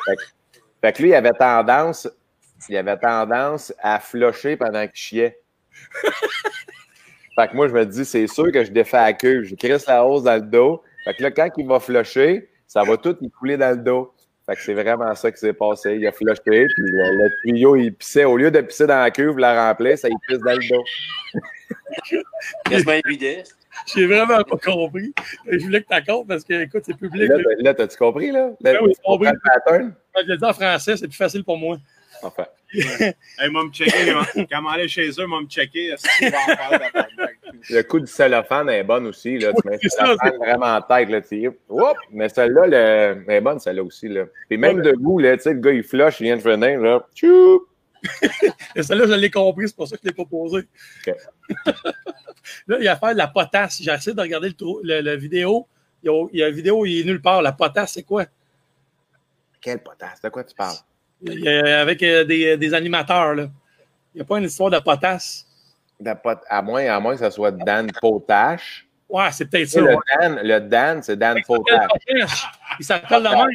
Fait 0.05 0.17
que, 0.17 0.23
fait 0.81 0.93
que 0.93 1.03
lui, 1.03 1.09
il 1.11 1.15
avait 1.15 1.33
tendance, 1.33 2.09
il 2.69 2.77
avait 2.77 2.97
tendance 2.97 3.73
à 3.81 3.99
flusher 4.01 4.57
pendant 4.57 4.87
qu'il 4.87 4.97
chiait. 4.97 5.41
Fait 7.35 7.49
que 7.49 7.55
moi, 7.55 7.69
je 7.69 7.73
me 7.75 7.87
dis, 7.87 8.05
c'est 8.05 8.27
sûr 8.27 8.51
que 8.51 8.65
je 8.65 8.71
défais 8.73 8.97
la 8.97 9.13
cuve. 9.13 9.45
Je 9.45 9.55
crisse 9.55 9.87
la 9.87 10.05
hausse 10.05 10.25
dans 10.25 10.35
le 10.35 10.41
dos. 10.43 10.83
Fait 11.05 11.15
que 11.15 11.23
là, 11.23 11.31
quand 11.31 11.49
il 11.57 11.67
va 11.67 11.79
flusher, 11.79 12.49
ça 12.67 12.83
va 12.83 12.97
tout 12.97 13.17
y 13.21 13.31
couler 13.31 13.57
dans 13.57 13.71
le 13.71 13.83
dos. 13.83 14.13
Fait 14.49 14.57
que 14.57 14.63
c'est 14.63 14.73
vraiment 14.75 15.15
ça 15.15 15.31
qui 15.31 15.37
s'est 15.39 15.53
passé. 15.53 15.97
Il 15.97 16.07
a 16.07 16.13
flushé, 16.13 16.41
puis 16.45 16.65
le, 16.79 17.25
le 17.25 17.31
tuyau, 17.43 17.77
il 17.77 17.93
pissait. 17.93 18.25
Au 18.25 18.37
lieu 18.39 18.51
de 18.51 18.61
pisser 18.63 18.87
dans 18.87 19.01
la 19.03 19.11
cuve, 19.11 19.37
la 19.39 19.69
remplir, 19.69 19.99
ça, 19.99 20.09
il 20.09 20.17
pisse 20.27 20.39
dans 20.39 20.53
le 20.53 20.69
dos. 20.69 20.85
Quasiment 22.65 22.93
évident. 23.07 23.43
J'ai 23.95 24.07
vraiment 24.07 24.43
pas 24.43 24.57
compris. 24.57 25.13
Je 25.51 25.59
voulais 25.59 25.83
que 25.83 25.95
tu 25.95 26.05
comptes 26.05 26.27
parce 26.27 26.45
que, 26.45 26.63
écoute, 26.63 26.83
c'est 26.85 26.97
public. 26.97 27.29
Là, 27.29 27.37
là. 27.37 27.43
t'as- 27.45 27.63
là, 27.63 27.75
t'as-tu 27.75 27.97
compris, 27.97 28.31
là? 28.33 28.47
Là, 28.49 28.55
Ben 28.61 28.79
oui, 28.83 28.93
compris. 29.05 29.29
le 29.31 29.39
pattern? 29.45 29.95
Je 30.17 30.33
le 30.33 30.37
dis 30.37 30.45
en 30.45 30.53
français, 30.53 30.97
c'est 30.97 31.07
plus 31.09 31.17
facile 31.17 31.45
pour 31.45 31.59
moi. 31.59 31.77
Enfin. 32.23 32.47
Hey, 32.73 33.51
m'a 33.51 33.65
me 33.65 33.71
checker. 33.71 34.15
Quand 34.51 34.63
m'aller 34.63 34.89
chez 34.89 35.09
eux, 35.19 35.27
m'a 35.27 35.41
me 35.41 35.47
checker. 35.47 35.91
de? 35.91 35.97
Le 37.71 37.83
coup 37.83 38.01
du 38.01 38.07
cellophane 38.07 38.69
est 38.69 38.85
bon 38.85 39.07
aussi. 39.07 39.39
Là. 39.39 39.53
Tu 39.53 39.69
mets 39.69 39.79
le 39.83 39.89
cellophane 39.89 40.37
vraiment 40.37 40.77
en 40.77 40.83
tête. 40.83 41.09
Là. 41.09 41.21
Oups! 41.69 42.01
Mais 42.11 42.29
celle-là, 42.29 42.67
le... 42.67 43.25
elle 43.27 43.35
est 43.35 43.41
bonne, 43.41 43.59
celle-là 43.59 43.83
aussi. 43.83 44.09
Là. 44.09 44.25
Puis 44.49 44.59
même 44.59 44.83
debout, 44.83 45.19
là, 45.19 45.37
tu 45.37 45.45
sais, 45.45 45.55
le 45.55 45.61
gars, 45.61 45.73
il 45.73 45.83
flush, 45.83 46.21
il 46.21 46.25
vient 46.25 46.37
de 46.37 46.43
finir. 46.43 46.81
Là. 46.81 47.07
Tchoup! 47.15 47.67
Et 48.77 48.83
celle-là, 48.83 49.07
je 49.07 49.15
l'ai 49.15 49.31
compris, 49.31 49.69
c'est 49.69 49.77
pour 49.77 49.89
ça 49.89 49.97
que 49.97 50.03
je 50.05 50.09
ne 50.09 50.13
l'ai 50.13 50.17
pas 50.17 50.29
posé. 50.29 50.69
OK. 51.07 51.15
là, 52.69 52.77
il 52.79 52.85
y 52.85 52.89
a 52.89 52.93
affaire 52.93 53.13
de 53.13 53.19
la 53.19 53.29
potasse. 53.29 53.81
J'ai 53.83 53.91
essayé 53.93 54.15
de 54.15 54.21
regarder 54.21 54.49
le, 54.49 54.55
trou- 54.55 54.81
le- 54.83 55.01
la 55.01 55.17
vidéo. 55.17 55.67
Il 56.03 56.11
y, 56.11 56.15
a, 56.15 56.27
il 56.33 56.39
y 56.39 56.43
a 56.45 56.49
une 56.49 56.55
vidéo, 56.55 56.85
il 56.87 57.01
est 57.01 57.05
nulle 57.05 57.21
part. 57.21 57.43
La 57.43 57.53
potasse, 57.53 57.95
c'est 57.95 58.05
quoi? 58.05 58.25
Quelle 59.61 59.83
potasse? 59.83 60.21
De 60.23 60.29
quoi 60.29 60.45
tu 60.45 60.55
parles? 60.55 60.77
Y 61.23 61.49
a- 61.49 61.81
avec 61.81 62.03
euh, 62.03 62.25
des, 62.25 62.57
des 62.57 62.75
animateurs, 62.75 63.35
là. 63.35 63.49
Il 64.15 64.19
n'y 64.19 64.21
a 64.23 64.25
pas 64.25 64.39
une 64.39 64.45
histoire 64.45 64.71
de 64.71 64.79
potasse? 64.79 65.47
De 66.01 66.13
pot- 66.13 66.39
À, 66.49 66.63
moins, 66.63 66.85
à 66.87 66.99
moins 67.01 67.17
que 67.17 67.25
ce 67.25 67.31
soit 67.31 67.51
Dan 67.51 67.91
Potache. 68.01 68.87
Ouais, 69.09 69.29
c'est 69.33 69.47
peut-être 69.47 69.69
ça. 69.69 69.81
le, 69.81 69.89
ouais. 69.89 69.97
Dan, 70.21 70.41
le 70.43 70.61
Dan, 70.61 71.03
c'est 71.03 71.17
Dan 71.17 71.39
Potache. 71.47 71.89
Il 72.79 72.85
s'appelle 72.85 73.23
de 73.23 73.29
même. 73.29 73.49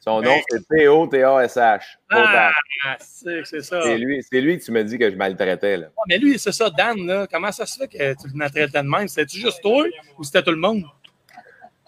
Son 0.00 0.20
nom, 0.20 0.36
c'est 0.50 0.66
P-O-T-A-S-H. 0.68 1.80
Ah, 2.10 2.50
c'est 2.98 3.44
ça. 3.62 3.80
C'est 3.82 3.96
lui, 3.96 4.20
lui 4.32 4.58
que 4.58 4.64
tu 4.64 4.70
me 4.72 4.84
dis 4.84 4.98
que 4.98 5.10
je 5.10 5.16
maltraitais. 5.16 5.78
Là. 5.78 5.86
Ouais, 5.86 6.02
mais 6.08 6.18
lui, 6.18 6.38
c'est 6.38 6.52
ça, 6.52 6.68
Dan, 6.68 7.06
là. 7.06 7.26
Comment 7.30 7.50
ça 7.52 7.64
se 7.64 7.78
fait 7.78 7.88
que 7.88 8.12
tu 8.20 8.28
le 8.34 8.38
traitais 8.50 8.66
de 8.82 8.86
même? 8.86 9.08
C'était-tu 9.08 9.38
juste 9.40 9.62
toi 9.62 9.84
ou 10.18 10.24
c'était 10.24 10.42
tout 10.42 10.50
le 10.50 10.58
monde? 10.58 10.84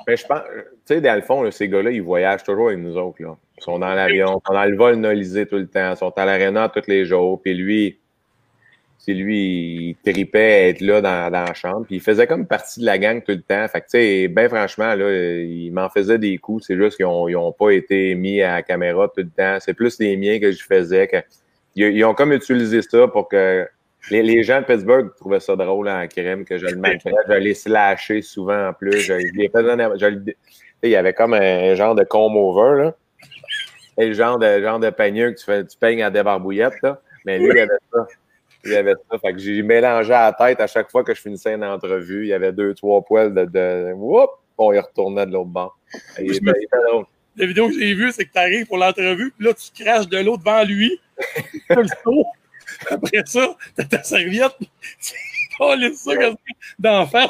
Mais 0.06 0.16
je 0.16 0.26
pense, 0.26 0.42
tu 0.86 0.94
sais, 0.94 1.00
dans 1.00 1.14
le 1.14 1.22
fond, 1.22 1.42
là, 1.42 1.50
ces 1.50 1.68
gars-là, 1.68 1.90
ils 1.90 2.02
voyagent 2.02 2.44
toujours 2.44 2.68
avec 2.68 2.78
nous 2.78 2.96
autres. 2.96 3.22
Là. 3.22 3.36
Ils 3.58 3.62
sont 3.62 3.78
dans 3.78 3.92
l'avion, 3.94 4.40
ils 4.40 4.46
sont 4.46 4.54
dans 4.54 4.64
le 4.64 4.76
vol 4.76 4.96
nolisé 4.96 5.46
tout 5.46 5.56
le 5.56 5.66
temps, 5.66 5.92
ils 5.92 5.96
sont 5.96 6.12
à 6.16 6.24
l'aréna 6.24 6.68
tous 6.68 6.86
les 6.86 7.04
jours. 7.04 7.40
Puis 7.42 7.54
lui, 7.54 7.98
c'est 8.98 9.14
lui, 9.14 9.96
il 10.04 10.12
tripait 10.12 10.38
à 10.38 10.68
être 10.68 10.80
là 10.80 11.00
dans, 11.00 11.30
la 11.30 11.54
chambre. 11.54 11.86
Puis 11.86 11.96
il 11.96 12.00
faisait 12.00 12.26
comme 12.26 12.46
partie 12.46 12.80
de 12.80 12.86
la 12.86 12.98
gang 12.98 13.22
tout 13.22 13.32
le 13.32 13.42
temps. 13.42 13.66
Fait 13.68 13.80
que, 13.80 13.86
tu 13.86 13.90
sais, 13.98 14.28
ben 14.28 14.48
franchement, 14.48 14.94
là, 14.94 15.10
il 15.12 15.70
m'en 15.72 15.88
faisait 15.88 16.18
des 16.18 16.38
coups. 16.38 16.64
C'est 16.66 16.76
juste 16.76 16.96
qu'ils 16.96 17.06
ont, 17.06 17.28
ils 17.28 17.36
ont 17.36 17.52
pas 17.52 17.70
été 17.70 18.14
mis 18.14 18.42
à 18.42 18.54
la 18.54 18.62
caméra 18.62 19.08
tout 19.08 19.22
le 19.22 19.30
temps. 19.30 19.58
C'est 19.60 19.74
plus 19.74 19.98
les 19.98 20.16
miens 20.16 20.38
que 20.38 20.52
je 20.52 20.62
faisais. 20.62 21.08
Que, 21.08 21.16
ils, 21.74 21.96
ils 21.96 22.04
ont 22.04 22.14
comme 22.14 22.32
utilisé 22.32 22.82
ça 22.82 23.08
pour 23.08 23.28
que 23.28 23.68
les, 24.10 24.22
les 24.22 24.42
gens 24.42 24.60
de 24.60 24.66
Pittsburgh 24.66 25.14
trouvaient 25.16 25.40
ça 25.40 25.56
drôle 25.56 25.88
en 25.88 26.06
crème, 26.06 26.44
que 26.44 26.58
je 26.58 26.66
le 26.66 26.76
maltraite. 26.76 27.14
Je 27.28 27.34
l'ai 27.34 27.54
slashé 27.54 28.22
souvent 28.22 28.68
en 28.68 28.72
plus. 28.72 28.98
Je, 29.00 29.18
je 29.18 30.32
il 30.82 30.90
y 30.90 30.96
avait 30.96 31.14
comme 31.14 31.34
un, 31.34 31.74
genre 31.74 31.94
de 31.94 32.04
comb 32.04 32.36
over, 32.36 32.82
là. 32.84 32.94
Et 33.98 34.08
le 34.08 34.12
genre 34.12 34.38
de, 34.38 34.60
genre 34.60 34.78
de 34.78 34.90
peigneux 34.90 35.32
que 35.32 35.38
tu, 35.38 35.44
fais, 35.44 35.64
tu 35.64 35.76
peignes 35.78 36.02
à 36.02 36.10
débarbouillette, 36.10 36.74
là. 36.82 37.00
Mais 37.24 37.38
lui, 37.38 37.46
il 37.48 37.58
avait 37.58 37.68
ça. 37.92 38.06
Il 38.64 38.74
avait 38.74 38.94
ça. 39.10 39.18
Fait 39.18 39.32
que 39.32 39.38
j'ai 39.38 39.62
mélangé 39.62 40.12
à 40.12 40.26
la 40.26 40.32
tête 40.32 40.60
à 40.60 40.66
chaque 40.66 40.90
fois 40.90 41.02
que 41.02 41.14
je 41.14 41.20
finissais 41.20 41.54
une 41.54 41.64
entrevue. 41.64 42.24
Il 42.24 42.28
y 42.28 42.32
avait 42.34 42.52
deux, 42.52 42.74
trois 42.74 43.02
poils 43.02 43.32
de. 43.34 43.44
de... 43.46 43.92
Whoop! 43.94 44.30
On 44.58 44.72
y 44.72 44.78
retournait 44.78 45.26
de 45.26 45.32
l'autre 45.32 45.50
bord. 45.50 45.78
Il 46.18 46.32
Je 46.32 46.36
était- 46.38 46.44
me- 46.46 46.54
il 46.58 46.64
était 46.64 46.76
drôle. 46.88 47.04
La 47.36 47.46
vidéo 47.46 47.68
que 47.68 47.74
j'ai 47.78 47.94
vue, 47.94 48.10
c'est 48.12 48.24
que 48.24 48.32
tu 48.32 48.38
arrives 48.38 48.66
pour 48.66 48.78
l'entrevue, 48.78 49.30
puis 49.36 49.46
là, 49.46 49.52
tu 49.54 49.82
craches 49.84 50.08
de 50.08 50.18
l'eau 50.18 50.36
devant 50.38 50.64
lui. 50.64 50.98
Le 51.70 51.86
seau. 51.86 52.24
Après 52.90 53.22
ça, 53.26 53.56
t'as 53.74 53.84
ta 53.84 54.02
serviette. 54.02 54.56
Tu 55.00 55.14
colles 55.58 55.94
ça 55.94 56.12
d'en. 56.78 57.04
Ouais. 57.04 57.26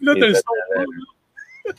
Là, 0.00 0.14
t'as 0.18 0.26
le 0.26 0.34
son. 0.34 0.42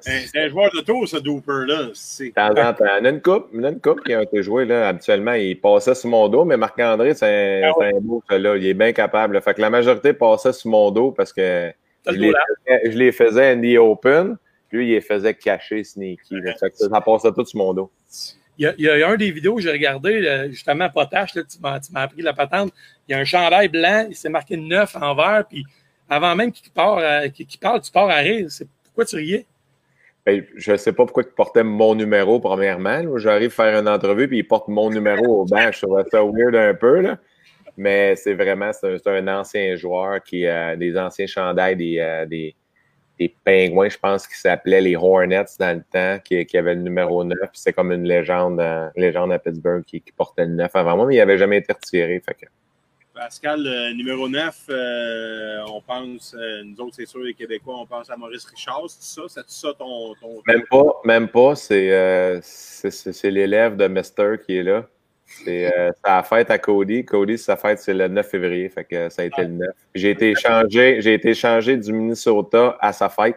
C'est 0.00 0.38
un 0.38 0.48
joueur 0.48 0.70
de 0.72 0.80
tour, 0.80 1.06
ce 1.06 1.16
Dooper-là. 1.18 1.90
C'est 1.92 2.28
De 2.28 2.30
temps 2.30 2.50
en 2.50 2.72
temps. 2.72 2.84
Il 2.96 2.98
y 2.98 3.00
en 3.00 3.04
a 3.04 3.08
une 3.10 3.20
coupe, 3.20 3.48
il 3.52 3.58
y 3.58 3.60
en 3.60 3.64
a 3.64 3.70
une 3.70 3.80
coupe 3.80 4.02
qui 4.04 4.14
a 4.14 4.22
été 4.22 4.42
jouée, 4.42 4.64
là. 4.64 4.88
Habituellement, 4.88 5.34
il 5.34 5.60
passait 5.60 5.94
sur 5.94 6.08
mon 6.08 6.28
dos, 6.28 6.44
mais 6.44 6.56
Marc-André, 6.56 7.14
c'est 7.14 7.64
un, 7.64 7.72
Ah 7.78 7.84
un 7.84 8.00
beau, 8.00 8.22
là. 8.30 8.56
Il 8.56 8.66
est 8.66 8.74
bien 8.74 8.92
capable. 8.92 9.40
Fait 9.42 9.54
que 9.54 9.60
la 9.60 9.70
majorité 9.70 10.12
passait 10.12 10.52
sur 10.52 10.70
mon 10.70 10.90
dos 10.90 11.10
parce 11.12 11.32
que 11.32 11.72
je 12.06 12.12
le 12.12 12.18
les, 12.18 12.32
faisais, 12.32 12.90
je 12.92 12.98
les 12.98 13.12
faisais 13.12 13.52
in 13.52 13.60
the 13.60 13.78
open, 13.78 14.36
puis 14.68 14.78
lui, 14.78 14.86
il 14.88 14.90
les 14.92 15.00
faisait 15.00 15.34
cacher 15.34 15.84
sneaky. 15.84 16.40
là. 16.40 16.54
Fait 16.54 16.70
que 16.70 16.76
ça, 16.76 16.88
ça 16.88 17.00
passait 17.00 17.32
tout 17.32 17.44
sur 17.44 17.58
mon 17.58 17.74
dos. 17.74 17.90
Il 18.58 18.74
y, 18.78 18.88
a, 18.88 19.08
un 19.08 19.16
des 19.16 19.30
vidéos 19.30 19.54
que 19.54 19.62
j'ai 19.62 19.70
regardé, 19.70 20.26
euh, 20.26 20.48
justement, 20.50 20.90
Potache, 20.90 21.36
là, 21.36 21.42
tu 21.44 21.60
m'as 21.60 21.78
tu 21.78 21.90
appris 21.94 22.22
la 22.22 22.32
patente. 22.32 22.72
Il 23.08 23.12
y 23.12 23.14
a 23.14 23.18
un 23.18 23.24
chandail 23.24 23.68
blanc, 23.68 24.06
il 24.10 24.16
s'est 24.16 24.28
marqué 24.28 24.56
9 24.56 24.96
en 24.96 25.14
vert, 25.14 25.44
puis 25.48 25.64
avant 26.10 26.34
même 26.34 26.50
qu'il 26.50 26.72
part, 26.72 26.98
euh, 26.98 27.28
parle, 27.60 27.80
tu 27.80 27.92
pars 27.92 28.10
à 28.10 28.16
rire. 28.16 28.48
Pourquoi 28.82 29.04
tu 29.04 29.14
riais? 29.14 29.46
Ben, 30.26 30.44
je 30.56 30.76
sais 30.76 30.92
pas 30.92 31.04
pourquoi 31.04 31.22
il 31.22 31.32
portait 31.32 31.62
mon 31.62 31.94
numéro, 31.94 32.40
premièrement. 32.40 33.16
J'arrive 33.16 33.50
faire 33.50 33.78
une 33.78 33.88
entrevue, 33.88 34.26
puis 34.26 34.38
il 34.38 34.46
porte 34.46 34.66
mon 34.66 34.90
numéro 34.90 35.42
au 35.42 35.44
banc. 35.44 35.70
Je 35.72 35.80
trouvais 35.80 36.02
ça 36.10 36.22
weird 36.22 36.56
un 36.56 36.74
peu, 36.74 37.00
là. 37.00 37.18
Mais 37.76 38.16
c'est 38.16 38.34
vraiment, 38.34 38.72
c'est 38.72 39.06
un, 39.06 39.26
un 39.26 39.38
ancien 39.40 39.76
joueur 39.76 40.20
qui 40.22 40.46
a 40.48 40.74
des 40.74 40.98
anciens 40.98 41.28
chandails, 41.28 41.76
des, 41.76 41.98
euh, 42.00 42.26
des, 42.26 42.56
des 43.18 43.34
pingouins, 43.44 43.88
je 43.88 43.98
pense 43.98 44.26
qu'ils 44.26 44.36
s'appelaient 44.36 44.80
les 44.80 44.96
Hornets 44.96 45.44
dans 45.58 45.76
le 45.76 45.82
temps, 45.92 46.22
qui, 46.22 46.44
qui 46.46 46.58
avait 46.58 46.74
le 46.74 46.82
numéro 46.82 47.24
9. 47.24 47.36
Puis 47.38 47.48
C'est 47.54 47.72
comme 47.72 47.92
une 47.92 48.04
légende, 48.04 48.60
euh, 48.60 48.88
légende 48.96 49.32
à 49.32 49.38
Pittsburgh 49.38 49.84
qui, 49.84 50.00
qui 50.00 50.12
portait 50.12 50.46
le 50.46 50.52
9 50.52 50.70
avant 50.74 50.96
moi, 50.96 51.06
mais 51.06 51.16
il 51.16 51.18
n'avait 51.18 51.38
jamais 51.38 51.58
été 51.58 51.72
retiré. 51.72 52.20
Fait 52.24 52.34
que, 52.34 52.46
Pascal, 53.18 53.66
euh, 53.66 53.92
numéro 53.94 54.28
9, 54.28 54.66
euh, 54.70 55.58
on 55.66 55.80
pense, 55.80 56.36
euh, 56.38 56.62
nous 56.62 56.80
autres, 56.84 56.94
c'est 56.94 57.06
sûr, 57.06 57.20
les 57.20 57.34
Québécois, 57.34 57.74
on 57.76 57.84
pense 57.84 58.08
à 58.10 58.16
Maurice 58.16 58.44
Richard, 58.44 58.84
c'est 58.86 59.02
ça? 59.02 59.22
C'est 59.26 59.50
ça 59.50 59.74
ton. 59.76 60.14
ton... 60.20 60.40
Même 60.46 60.62
pas, 60.70 61.00
même 61.04 61.28
pas. 61.28 61.56
C'est 61.56 62.40
l'élève 63.24 63.76
de 63.76 63.88
Mister 63.88 64.36
qui 64.46 64.58
est 64.58 64.62
là. 64.62 64.86
C'est 65.28 65.66
euh, 65.66 65.90
c'est 65.92 66.10
la 66.10 66.22
fête 66.22 66.50
à 66.50 66.58
Cody. 66.58 67.04
Cody, 67.04 67.36
sa 67.36 67.56
fête, 67.56 67.78
c'est 67.80 67.92
le 67.92 68.08
9 68.08 68.28
février. 68.28 68.68
Fait 68.70 68.84
que 68.84 69.08
ça 69.10 69.22
a 69.22 69.24
été 69.26 69.42
le 69.42 69.48
9. 69.48 69.68
J'ai 69.94 70.10
été 70.10 70.30
échangé, 70.30 71.00
j'ai 71.00 71.14
été 71.14 71.30
échangé 71.30 71.76
du 71.76 71.92
Minnesota 71.92 72.76
à 72.80 72.92
sa 72.92 73.08
fête. 73.08 73.36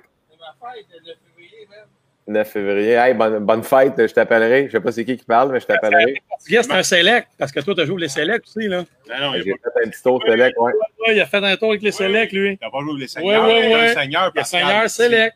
9 2.27 2.49
février. 2.49 2.93
Hey, 2.93 3.13
bonne, 3.13 3.39
bonne 3.39 3.63
fête, 3.63 3.93
je 3.97 4.13
t'appellerai. 4.13 4.68
Je 4.68 4.72
sais 4.72 4.80
pas 4.80 4.91
c'est 4.91 5.03
qui 5.03 5.18
qui 5.18 5.26
parle, 5.26 5.51
mais 5.51 5.59
je 5.59 5.65
t'appellerai. 5.65 6.22
C'est 6.39 6.72
un 6.72 6.84
select, 6.84 7.27
parce 7.38 7.51
que 7.51 7.59
toi, 7.59 7.76
tu 7.76 7.85
joué 7.85 8.01
les 8.01 8.07
selects 8.07 8.45
aussi, 8.47 8.68
là. 8.68 8.84
Non, 9.09 9.19
non, 9.19 9.34
il 9.35 9.43
J'ai 9.43 9.51
fait 9.51 9.85
un 9.85 9.89
petit 9.89 10.01
tour 10.01 10.22
select, 10.26 10.57
ouais. 10.57 10.72
Ouais, 11.05 11.15
il 11.15 11.19
a 11.22 11.26
fait 11.26 11.38
un 11.38 11.57
tour 11.57 11.69
avec 11.69 11.81
les 11.81 11.91
selects, 11.91 12.31
lui. 12.31 12.57
il 12.59 12.65
a 12.65 12.69
pas 12.72 12.80
joué 12.80 12.99
les 12.99 13.07
seigneurs. 13.07 13.43
Ouais, 13.43 13.53
ouais, 13.53 13.59
il 13.59 13.72
est 13.72 13.76
ouais. 13.76 13.89
un 13.89 13.93
seigneur, 13.93 14.26
Le 14.27 14.31
Pascal. 14.31 14.61
Seigneur 14.61 14.89
Select. 14.89 15.35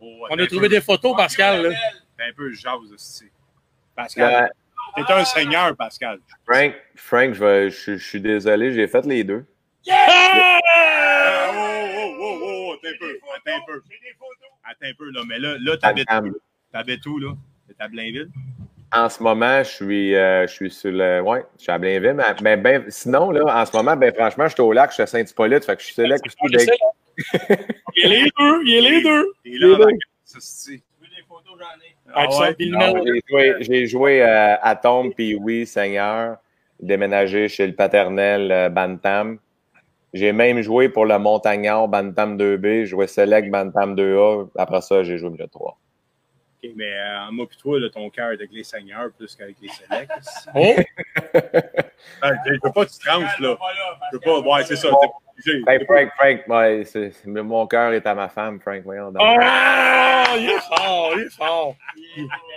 Oh, 0.00 0.26
On 0.30 0.38
a 0.38 0.46
trouvé 0.46 0.68
des 0.68 0.80
photos, 0.80 1.16
Pascal, 1.16 1.62
là. 1.62 1.70
t'es 2.16 2.24
un 2.24 2.32
peu 2.36 2.52
jase, 2.52 2.92
aussi. 2.94 3.24
Pascal, 3.96 4.50
T'es 4.96 5.12
un 5.12 5.24
seigneur, 5.24 5.76
Pascal. 5.76 6.18
Frank, 6.44 6.74
Frank, 6.94 7.34
je, 7.34 7.44
vais- 7.44 7.70
je, 7.70 7.96
je 7.96 8.04
suis 8.04 8.20
désolé, 8.20 8.72
j'ai 8.72 8.86
fait 8.86 9.04
les 9.06 9.24
deux. 9.24 9.44
Ah, 9.90 10.60
oh, 11.52 11.96
oh, 11.98 12.16
oh, 12.20 12.38
oh, 12.42 12.74
attends 12.74 12.88
un 12.88 12.98
peu, 12.98 13.18
attends 13.34 13.56
un 13.56 13.66
peu. 13.66 13.82
Attends 14.64 14.86
un 14.86 14.94
peu, 14.96 15.10
là, 15.10 15.20
mais 15.26 15.38
là, 15.38 15.56
là 15.60 15.76
t'habites 15.76 16.08
où? 16.10 16.36
T'habites 16.72 17.06
où, 17.06 17.18
là? 17.18 17.32
T'es 17.68 17.74
à 17.78 17.88
Blainville? 17.88 18.30
En 18.92 19.08
ce 19.08 19.22
moment, 19.22 19.58
je 19.64 19.68
suis, 19.70 20.14
euh, 20.14 20.46
je 20.46 20.52
suis 20.52 20.70
sur 20.70 20.92
le. 20.92 21.20
Ouais, 21.20 21.44
je 21.58 21.64
suis 21.64 21.72
à 21.72 21.78
Blainville. 21.78 22.14
Mais, 22.14 22.24
mais 22.42 22.56
ben, 22.56 22.84
sinon, 22.88 23.30
là, 23.32 23.42
en 23.46 23.66
ce 23.66 23.76
moment, 23.76 23.96
ben, 23.96 24.14
franchement, 24.14 24.46
je 24.46 24.52
suis 24.54 24.62
au 24.62 24.72
lac, 24.72 24.90
je 24.90 24.94
suis 24.94 25.02
à 25.02 25.06
Saint-Hippolyte. 25.06 25.64
Fait 25.64 25.74
que 25.74 25.80
je 25.82 25.86
suis 25.86 25.94
select 25.94 26.24
aussi. 26.24 26.36
Il 27.96 28.04
est 28.04 28.08
les 28.08 28.30
deux, 28.38 28.62
il 28.64 28.74
est 28.74 28.80
les 28.80 29.02
deux. 29.02 29.32
Là, 29.44 29.74
en 29.74 29.78
vacances, 29.78 29.98
c'est 30.24 30.82
Ah, 32.12 32.26
J'ai 33.60 33.86
joué, 33.86 34.22
euh, 34.22 34.56
à 34.60 34.76
Tombe, 34.76 35.12
puis 35.14 35.34
oui, 35.34 35.66
Seigneur, 35.66 36.36
déménagé 36.80 37.48
chez 37.48 37.66
le 37.66 37.74
paternel 37.74 38.52
euh, 38.52 38.68
Bantam. 38.68 39.38
J'ai 40.12 40.32
même 40.32 40.60
joué 40.60 40.88
pour 40.88 41.06
le 41.06 41.18
Montagnard 41.18 41.88
Bantam 41.88 42.36
2B, 42.36 42.84
joué 42.84 43.06
Select 43.06 43.50
Bantam 43.50 43.96
2A. 43.96 44.48
Après 44.56 44.80
ça, 44.80 45.02
j'ai 45.02 45.18
joué 45.18 45.30
le 45.36 45.48
3. 45.48 45.76
OK, 46.64 46.72
mais 46.76 46.92
euh, 46.92 47.30
moi 47.32 47.46
puis 47.48 47.56
toi, 47.58 47.78
là, 47.80 47.88
ton 47.90 48.08
cœur 48.10 48.30
est 48.30 48.34
avec 48.34 48.50
les 48.52 48.64
seigneurs 48.64 49.10
plus 49.16 49.34
qu'avec 49.36 49.56
les 49.60 49.68
sélects. 49.68 50.10
Oh, 50.54 50.74
Ah, 52.22 52.30
je 52.46 52.52
veux 52.52 52.72
pas 52.72 52.84
que 52.84 52.90
tu 52.90 52.98
tranches, 52.98 53.38
là. 53.40 53.56
Je 54.12 54.16
veux 54.16 54.20
pas. 54.20 54.38
Ouais, 54.40 54.62
c'est 54.64 54.76
ça. 54.76 54.88
t'es 54.88 54.94
pas 54.94 55.12
obligé. 55.32 55.62
Hey, 55.66 55.84
Frank, 55.84 56.10
Frank, 56.16 56.40
ouais, 56.48 56.84
c'est- 56.84 57.26
mon 57.26 57.66
cœur 57.66 57.92
est 57.92 58.06
à 58.06 58.14
ma 58.14 58.28
femme, 58.28 58.60
Frank. 58.60 58.82
Voyons 58.84 59.10
donc. 59.10 59.22
Ah, 59.24 60.34
il 60.36 60.48
est 60.50 60.60
fort, 60.60 61.12
il 61.16 61.22
est 61.22 61.30
fort. 61.36 61.76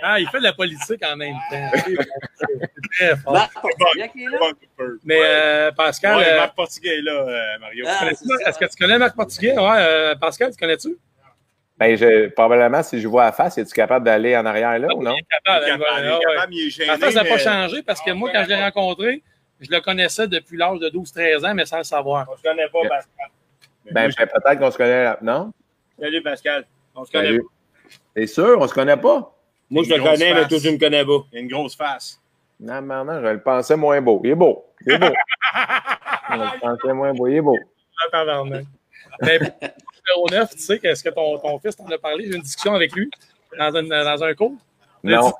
Ah, 0.02 0.20
il 0.20 0.28
fait 0.28 0.38
de 0.38 0.44
la 0.44 0.52
politique 0.52 1.02
en 1.04 1.16
même 1.16 1.34
temps. 1.50 1.70
C'est 1.74 2.90
très 2.92 3.16
fort. 3.16 3.32
Marc 3.32 3.52
Portugais 3.60 4.08
qui 4.10 4.24
est 4.24 4.28
là? 4.28 4.38
Pas 4.38 4.46
un 4.48 4.52
peu. 4.76 4.98
Mais 5.04 5.20
euh, 5.22 5.72
Pascal, 5.72 6.16
Ouais, 6.18 6.28
euh, 6.32 6.36
Marc 6.38 6.54
Portugais 6.54 6.98
est 6.98 7.02
là, 7.02 7.12
euh, 7.12 7.58
Mario. 7.60 7.84
Ah, 7.88 8.10
est-ce 8.10 8.58
que 8.58 8.64
tu 8.66 8.76
connais 8.76 8.98
Marc 8.98 9.16
Portugais? 9.16 9.56
Ouais, 9.58 9.76
euh, 9.78 10.14
Pascal, 10.16 10.50
tu 10.52 10.56
connais-tu? 10.56 10.96
Ben, 11.78 11.96
je- 11.96 12.28
probablement, 12.30 12.82
si 12.82 13.00
je 13.00 13.06
vois 13.06 13.26
à 13.26 13.32
face, 13.32 13.56
es-tu 13.58 13.72
capable 13.72 14.04
d'aller 14.04 14.36
en 14.36 14.44
arrière 14.46 14.78
là 14.78 14.88
ou 14.96 15.02
non? 15.02 15.14
Il 15.14 15.20
est 15.20 15.26
capable. 15.30 15.64
Il 15.64 15.68
est 15.68 15.78
capable, 15.78 16.00
il 16.00 16.04
est 16.06 16.08
ouais, 16.10 16.16
ouais. 16.16 16.34
capable, 16.34 16.54
il 16.54 16.66
est 16.66 16.70
gêné. 16.70 16.90
En 16.90 16.96
fait, 16.96 17.10
ça 17.12 17.22
n'a 17.22 17.28
pas 17.28 17.38
changé 17.38 17.82
parce 17.82 18.00
que 18.00 18.10
moi, 18.10 18.30
quand 18.32 18.42
je 18.44 18.48
l'ai 18.48 18.56
rencontré, 18.62 19.22
je 19.60 19.70
le 19.70 19.80
connaissais 19.80 20.26
depuis 20.26 20.56
l'âge 20.56 20.80
de 20.80 20.88
12-13 20.88 21.44
ans, 21.46 21.54
mais 21.54 21.66
sans 21.66 21.78
le 21.78 21.84
savoir. 21.84 22.26
On 22.32 22.36
se 22.36 22.42
connaît 22.42 22.68
pas, 22.68 22.80
Pascal. 22.88 23.26
Mais 23.84 23.92
Ben, 23.92 24.10
ben, 24.18 24.26
peut-être 24.26 24.58
qu'on 24.58 24.70
se 24.70 24.76
connaît. 24.76 25.04
là- 25.04 25.18
Non? 25.22 25.52
Salut, 26.00 26.22
Pascal. 26.22 26.64
On 26.94 27.04
se 27.04 27.12
connaît 27.12 27.26
Salut. 27.26 27.42
pas. 27.42 27.90
T'es 28.14 28.26
sûr? 28.26 28.58
On 28.60 28.66
se 28.66 28.74
connaît 28.74 28.96
pas? 28.96 29.34
Moi, 29.70 29.84
je 29.84 29.94
le 29.94 30.02
connais, 30.02 30.34
mais 30.34 30.48
toi, 30.48 30.58
tu 30.60 30.70
me 30.72 30.78
connais 30.78 31.04
pas. 31.04 31.18
Il 31.32 31.34
y 31.34 31.38
a 31.38 31.40
une 31.42 31.48
grosse 31.48 31.76
face. 31.76 32.20
Non, 32.60 32.82
non, 32.82 33.04
non, 33.04 33.20
je 33.22 33.28
le 33.28 33.40
pensais 33.40 33.76
moins 33.76 34.00
beau. 34.00 34.20
Il 34.24 34.30
est 34.30 34.34
beau. 34.34 34.66
Il 34.84 34.92
est 34.94 34.98
beau. 34.98 35.06
je 36.30 36.34
le 36.36 36.60
pensais 36.60 36.92
moins 36.92 37.12
beau. 37.14 37.28
Il 37.28 37.36
est 37.36 37.40
beau. 37.40 37.56
Numéro 40.08 40.28
9, 40.30 40.50
tu 40.50 40.58
sais, 40.58 40.80
est-ce 40.82 41.02
que 41.02 41.10
ton, 41.10 41.38
ton 41.38 41.58
fils 41.58 41.76
t'en 41.76 41.86
a 41.86 41.98
parlé? 41.98 42.24
J'ai 42.26 42.32
eu 42.32 42.36
une 42.36 42.42
discussion 42.42 42.74
avec 42.74 42.92
lui 42.94 43.10
dans, 43.58 43.76
une- 43.76 43.88
dans 43.88 44.24
un 44.24 44.34
cours. 44.34 44.54
Non. 45.04 45.32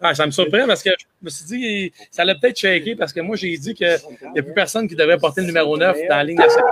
Ah, 0.00 0.14
ça 0.14 0.26
me 0.26 0.30
surprend 0.30 0.66
parce 0.66 0.82
que 0.82 0.90
je 0.90 1.04
me 1.24 1.30
suis 1.30 1.44
dit, 1.44 1.92
ça 2.10 2.24
l'a 2.24 2.34
peut-être 2.34 2.58
shaké 2.58 2.96
parce 2.96 3.12
que 3.12 3.20
moi, 3.20 3.36
j'ai 3.36 3.56
dit 3.56 3.74
qu'il 3.74 3.96
n'y 4.32 4.38
a 4.40 4.42
plus 4.42 4.54
personne 4.54 4.88
qui 4.88 4.94
devrait 4.96 5.18
porter 5.18 5.40
le 5.42 5.48
numéro 5.48 5.76
9 5.76 5.96
dans 6.08 6.16
la 6.16 6.24
ligne 6.24 6.36
nationale. 6.36 6.70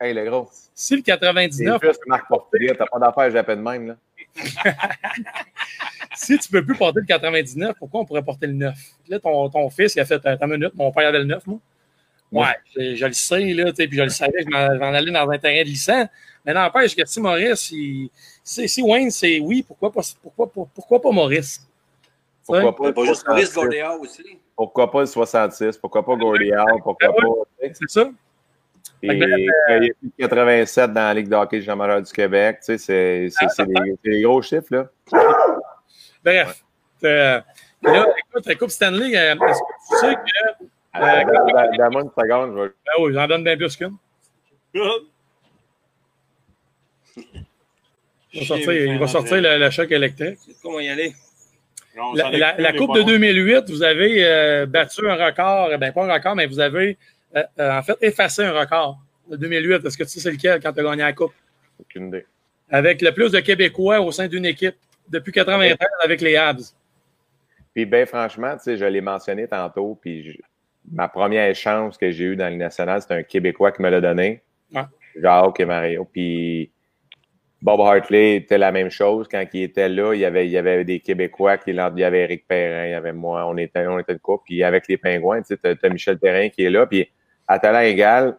Hey, 0.00 0.12
le 0.12 0.24
gros. 0.28 0.48
Si 0.74 0.94
le 0.94 0.98
C'est 0.98 1.04
99, 1.04 1.80
juste 1.82 2.00
Marc 2.06 2.28
Portugais. 2.28 2.74
T'as 2.76 3.12
pas 3.12 3.30
j'appelle 3.30 3.60
même, 3.60 3.88
là. 3.88 3.96
si 6.14 6.38
tu 6.38 6.48
ne 6.54 6.60
peux 6.60 6.66
plus 6.66 6.76
porter 6.76 7.00
le 7.00 7.06
99, 7.06 7.76
pourquoi 7.78 8.00
on 8.00 8.04
pourrait 8.04 8.22
porter 8.22 8.46
le 8.46 8.52
9? 8.52 8.74
Là, 9.08 9.18
ton, 9.18 9.48
ton 9.48 9.70
fils, 9.70 9.94
il 9.94 10.00
a 10.00 10.04
fait 10.04 10.18
ta 10.18 10.46
minute, 10.46 10.74
mon 10.74 10.92
père 10.92 11.08
avait 11.08 11.18
le 11.18 11.24
9, 11.24 11.46
moi. 11.46 11.58
Ouais, 12.32 12.54
je, 12.74 12.96
je 12.96 13.06
le 13.06 13.12
sais, 13.12 13.40
là, 13.54 13.70
tu 13.70 13.76
sais, 13.76 13.88
puis 13.88 13.96
je 13.98 14.02
le 14.02 14.08
savais, 14.08 14.42
je 14.42 14.48
m'en 14.50 14.86
allais 14.92 15.12
dans 15.12 15.30
un 15.30 15.38
terrain 15.38 15.62
glissant. 15.62 16.06
Mais 16.44 16.52
n'empêche 16.52 16.94
que 16.94 17.04
si 17.06 17.20
Maurice, 17.20 17.70
il, 17.70 18.10
si, 18.42 18.68
si 18.68 18.82
Wayne, 18.82 19.10
c'est 19.10 19.38
oui, 19.40 19.64
pourquoi 19.66 19.92
pas, 19.92 20.00
pourquoi, 20.22 20.50
pas- 20.52 20.68
pourquoi 20.74 21.00
pas 21.02 21.10
Maurice? 21.10 21.66
Pourquoi 22.44 22.64
Ouais, 22.64 22.92
pas, 22.92 22.92
Pas 22.92 23.04
juste 23.06 23.26
Maurice 23.26 23.50
66? 23.50 23.54
Gordéa 23.54 23.96
aussi. 23.96 24.38
Pourquoi 24.54 24.90
pas 24.90 25.00
le 25.00 25.06
66? 25.06 25.76
Pourquoi 25.78 26.04
pas 26.04 26.12
Howe? 26.12 26.78
Pourquoi 26.82 26.96
Ah 27.02 27.10
ouais. 27.10 27.44
pas. 27.60 27.74
C'est 27.74 27.90
ça? 27.90 28.10
Et 29.02 29.08
que 29.08 29.14
ben, 29.24 29.38
il 29.38 29.92
y 30.18 30.24
a 30.24 30.28
plus 30.28 30.38
de 30.38 30.44
87 30.44 30.92
dans 30.92 31.00
la 31.00 31.14
Ligue 31.14 31.28
de 31.28 31.34
hockey 31.34 31.60
junior 31.60 31.76
majeur 31.76 32.02
du 32.02 32.12
Québec. 32.12 32.58
Tu 32.64 32.78
sais, 32.78 33.28
c'est 33.30 33.66
des, 33.66 33.94
des 34.04 34.22
gros 34.22 34.40
chiffres, 34.42 34.68
là. 34.70 34.88
Bref. 36.24 36.62
Euh, 37.04 37.40
là, 37.82 38.06
écoute, 38.18 38.46
la 38.46 38.54
Coupe 38.54 38.70
Stanley, 38.70 39.16
euh, 39.16 39.34
est-ce 39.34 39.60
que 39.60 39.74
tu 39.90 40.06
sais 40.06 40.14
que. 40.14 40.64
Euh, 41.00 41.24
Donne-moi 41.78 42.02
une 42.02 42.10
seconde, 42.10 42.56
je 42.56 42.62
vais 42.62 42.68
Ben 42.68 42.92
oui, 43.02 43.12
j'en 43.12 43.26
donne 43.26 43.44
bien 43.44 43.56
plus 43.56 43.76
qu'une. 43.76 43.96
Il 48.32 48.40
va 48.40 48.44
sortir, 48.46 48.72
il 48.72 48.98
va 48.98 49.06
sortir 49.06 49.40
le, 49.40 49.58
le 49.58 49.70
choc 49.70 49.90
électrique. 49.90 50.38
Comment 50.62 50.80
y 50.80 50.88
aller? 50.88 51.14
La, 52.14 52.72
Coupe 52.74 52.94
de 52.94 53.00
bon. 53.00 53.06
2008, 53.06 53.70
vous 53.70 53.82
avez 53.82 54.22
euh, 54.24 54.66
battu 54.66 55.08
un 55.08 55.14
record, 55.14 55.70
ben 55.78 55.92
pas 55.92 56.04
un 56.04 56.12
record, 56.12 56.36
mais 56.36 56.46
vous 56.46 56.60
avez 56.60 56.98
euh, 57.34 57.42
euh, 57.58 57.78
en 57.78 57.82
fait 57.82 57.96
effacé 58.02 58.44
un 58.44 58.52
record 58.52 58.98
de 59.30 59.36
2008. 59.36 59.86
Est-ce 59.86 59.96
que 59.96 60.02
tu 60.04 60.10
sais 60.10 60.20
c'est 60.20 60.30
lequel 60.30 60.60
quand 60.62 60.72
tu 60.74 60.80
as 60.80 60.82
gagné 60.82 61.02
la 61.02 61.12
Coupe? 61.14 61.32
aucune 61.80 62.08
idée. 62.08 62.26
Avec 62.70 63.00
le 63.00 63.12
plus 63.12 63.32
de 63.32 63.40
Québécois 63.40 64.00
au 64.00 64.10
sein 64.12 64.28
d'une 64.28 64.44
équipe 64.44 64.76
depuis 65.08 65.32
93 65.32 65.78
avec 66.02 66.20
les 66.20 66.36
Habs. 66.36 66.74
Puis, 67.74 67.86
ben 67.86 68.06
franchement, 68.06 68.54
tu 68.56 68.64
sais, 68.64 68.76
je 68.76 68.84
l'ai 68.86 69.00
mentionné 69.02 69.46
tantôt, 69.46 69.98
puis 70.00 70.32
je- 70.32 70.38
ma 70.92 71.08
première 71.08 71.54
chance 71.54 71.98
que 71.98 72.10
j'ai 72.10 72.24
eue 72.24 72.36
dans 72.36 72.48
le 72.48 72.56
national, 72.56 73.02
c'était 73.02 73.14
un 73.14 73.22
Québécois 73.22 73.72
qui 73.72 73.82
me 73.82 73.90
l'a 73.90 74.00
donné. 74.00 74.42
Ouais. 74.74 74.82
Jacques 75.20 75.60
et 75.60 75.64
Mario. 75.64 76.04
Puis, 76.04 76.70
Bob 77.62 77.80
Hartley 77.80 78.36
était 78.36 78.58
la 78.58 78.70
même 78.70 78.90
chose. 78.90 79.26
Quand 79.28 79.44
il 79.52 79.62
était 79.62 79.88
là, 79.88 80.14
il 80.14 80.20
y 80.20 80.24
avait, 80.24 80.46
il 80.46 80.50
y 80.52 80.58
avait 80.58 80.84
des 80.84 81.00
Québécois, 81.00 81.56
qui, 81.56 81.70
il 81.70 81.76
y 81.76 82.04
avait 82.04 82.24
Eric 82.24 82.46
Perrin, 82.46 82.86
il 82.86 82.90
y 82.90 82.94
avait 82.94 83.12
moi, 83.12 83.46
on 83.46 83.56
était, 83.56 83.86
on 83.86 83.98
était 83.98 84.12
une 84.12 84.18
couple. 84.18 84.44
Puis, 84.46 84.62
avec 84.62 84.86
les 84.88 84.98
Pingouins, 84.98 85.40
tu 85.40 85.48
sais, 85.48 85.56
t'as- 85.56 85.74
t'as 85.74 85.88
Michel 85.88 86.18
Perrin 86.18 86.48
qui 86.50 86.64
est 86.64 86.70
là. 86.70 86.86
Puis, 86.86 87.10
à 87.48 87.58
talent 87.58 87.80
égal, 87.80 88.36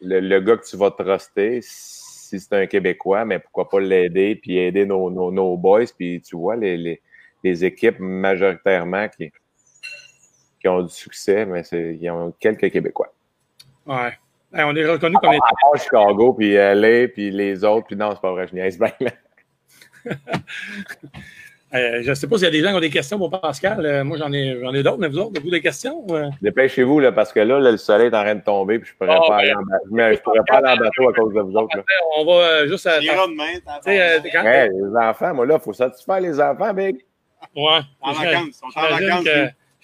le, 0.00 0.20
le 0.20 0.40
gars 0.40 0.56
que 0.56 0.66
tu 0.66 0.76
vas 0.76 0.90
truster, 0.90 1.60
si 1.62 2.40
c'est 2.40 2.54
un 2.54 2.66
Québécois, 2.66 3.24
mais 3.24 3.38
pourquoi 3.38 3.68
pas 3.68 3.78
l'aider, 3.80 4.34
puis 4.36 4.58
aider 4.58 4.86
nos, 4.86 5.10
nos, 5.10 5.30
nos 5.30 5.56
boys. 5.56 5.84
Puis, 5.96 6.20
tu 6.20 6.36
vois, 6.36 6.56
les, 6.56 6.76
les, 6.76 7.00
les 7.44 7.64
équipes 7.64 8.00
majoritairement 8.00 9.08
qui, 9.08 9.30
qui 10.62 10.68
ont 10.68 10.82
du 10.82 10.92
succès, 10.94 11.44
mais 11.44 11.62
c'est, 11.64 11.98
ils 12.00 12.10
ont 12.10 12.32
quelques 12.38 12.70
Québécois. 12.70 13.12
Ouais. 13.84 14.12
Hey, 14.54 14.64
on 14.64 14.74
est 14.76 14.86
reconnu 14.86 15.16
comme 15.20 15.30
part 15.36 15.76
Chicago, 15.82 16.34
puis 16.34 16.54
LA, 16.54 17.08
puis 17.08 17.30
les 17.30 17.64
autres, 17.64 17.86
puis 17.88 17.96
non, 17.96 18.10
c'est 18.12 18.20
pas 18.20 18.30
vrai, 18.32 18.46
je 18.48 18.54
niaise 18.54 18.78
bien. 18.78 18.92
Euh, 21.74 22.02
je 22.02 22.10
ne 22.10 22.14
sais 22.14 22.26
pas 22.28 22.36
s'il 22.36 22.44
y 22.44 22.48
a 22.48 22.50
des 22.50 22.60
gens 22.60 22.68
qui 22.68 22.74
ont 22.76 22.80
des 22.80 22.90
questions 22.90 23.16
pour 23.16 23.30
Pascal. 23.30 23.86
Euh, 23.86 24.04
moi, 24.04 24.18
j'en 24.18 24.30
ai, 24.30 24.60
j'en 24.60 24.74
ai 24.74 24.82
d'autres, 24.82 24.98
mais 24.98 25.08
vous 25.08 25.16
autres, 25.16 25.30
avez-vous 25.36 25.50
des 25.50 25.62
questions? 25.62 26.04
Euh, 26.10 26.28
Dépêchez-vous, 26.42 27.00
là, 27.00 27.12
parce 27.12 27.32
que 27.32 27.40
là, 27.40 27.58
là, 27.58 27.70
le 27.70 27.78
soleil 27.78 28.08
est 28.08 28.14
en 28.14 28.22
train 28.22 28.34
de 28.34 28.42
tomber, 28.44 28.78
puis 28.78 28.90
je 28.90 28.94
pourrais 28.98 29.16
Oh, 29.18 29.26
pas 29.26 29.38
ben, 29.38 29.42
aller 29.44 29.54
en. 29.54 29.62
Mais 29.90 30.14
je 30.14 30.20
pourrais 30.20 30.40
pas 30.46 30.58
aller 30.58 30.68
en 30.68 30.76
bateau 30.76 31.08
à 31.08 31.12
cause 31.14 31.32
de 31.32 31.40
vous 31.40 31.56
autres. 31.56 31.74
Là. 31.78 31.82
on 32.18 32.26
va 32.26 32.32
euh, 32.32 32.68
juste 32.68 32.86
à. 32.86 33.00
Demain, 33.00 33.44
euh, 33.86 34.18
quand- 34.30 34.44
Ouais, 34.44 34.68
les 34.68 34.96
enfants, 34.98 35.32
moi, 35.32 35.46
là, 35.46 35.54
il 35.58 35.64
faut 35.64 35.72
satisfaire 35.72 36.20
les 36.20 36.38
enfants, 36.38 36.74
big. 36.74 36.96
Ouais. 37.56 37.80
En 38.02 38.12
vacances, 38.12 38.60
en 38.62 38.80
vacances. 38.90 39.24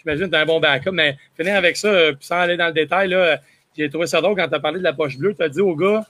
J'imagine 0.03 0.27
que 0.27 0.31
tu 0.31 0.37
as 0.37 0.41
un 0.41 0.47
bon 0.47 0.61
backup, 0.61 0.91
mais 0.93 1.17
finir 1.37 1.57
avec 1.57 1.77
ça, 1.77 1.89
euh, 1.89 2.13
puis 2.13 2.25
sans 2.27 2.37
aller 2.41 2.57
dans 2.57 2.69
le 2.69 2.73
détail, 2.73 3.09
là, 3.09 3.39
j'ai 3.77 3.89
trouvé 3.91 4.07
ça 4.07 4.21
drôle 4.21 4.37
quand 4.37 4.49
tu 4.49 4.55
as 4.55 4.61
parlé 4.61 4.79
de 4.79 4.85
la 4.85 4.93
poche 4.93 5.17
bleue. 5.19 5.35
Tu 5.35 5.43
as 5.43 5.49
dit 5.49 5.61
aux 5.61 5.75
gars, 5.77 6.05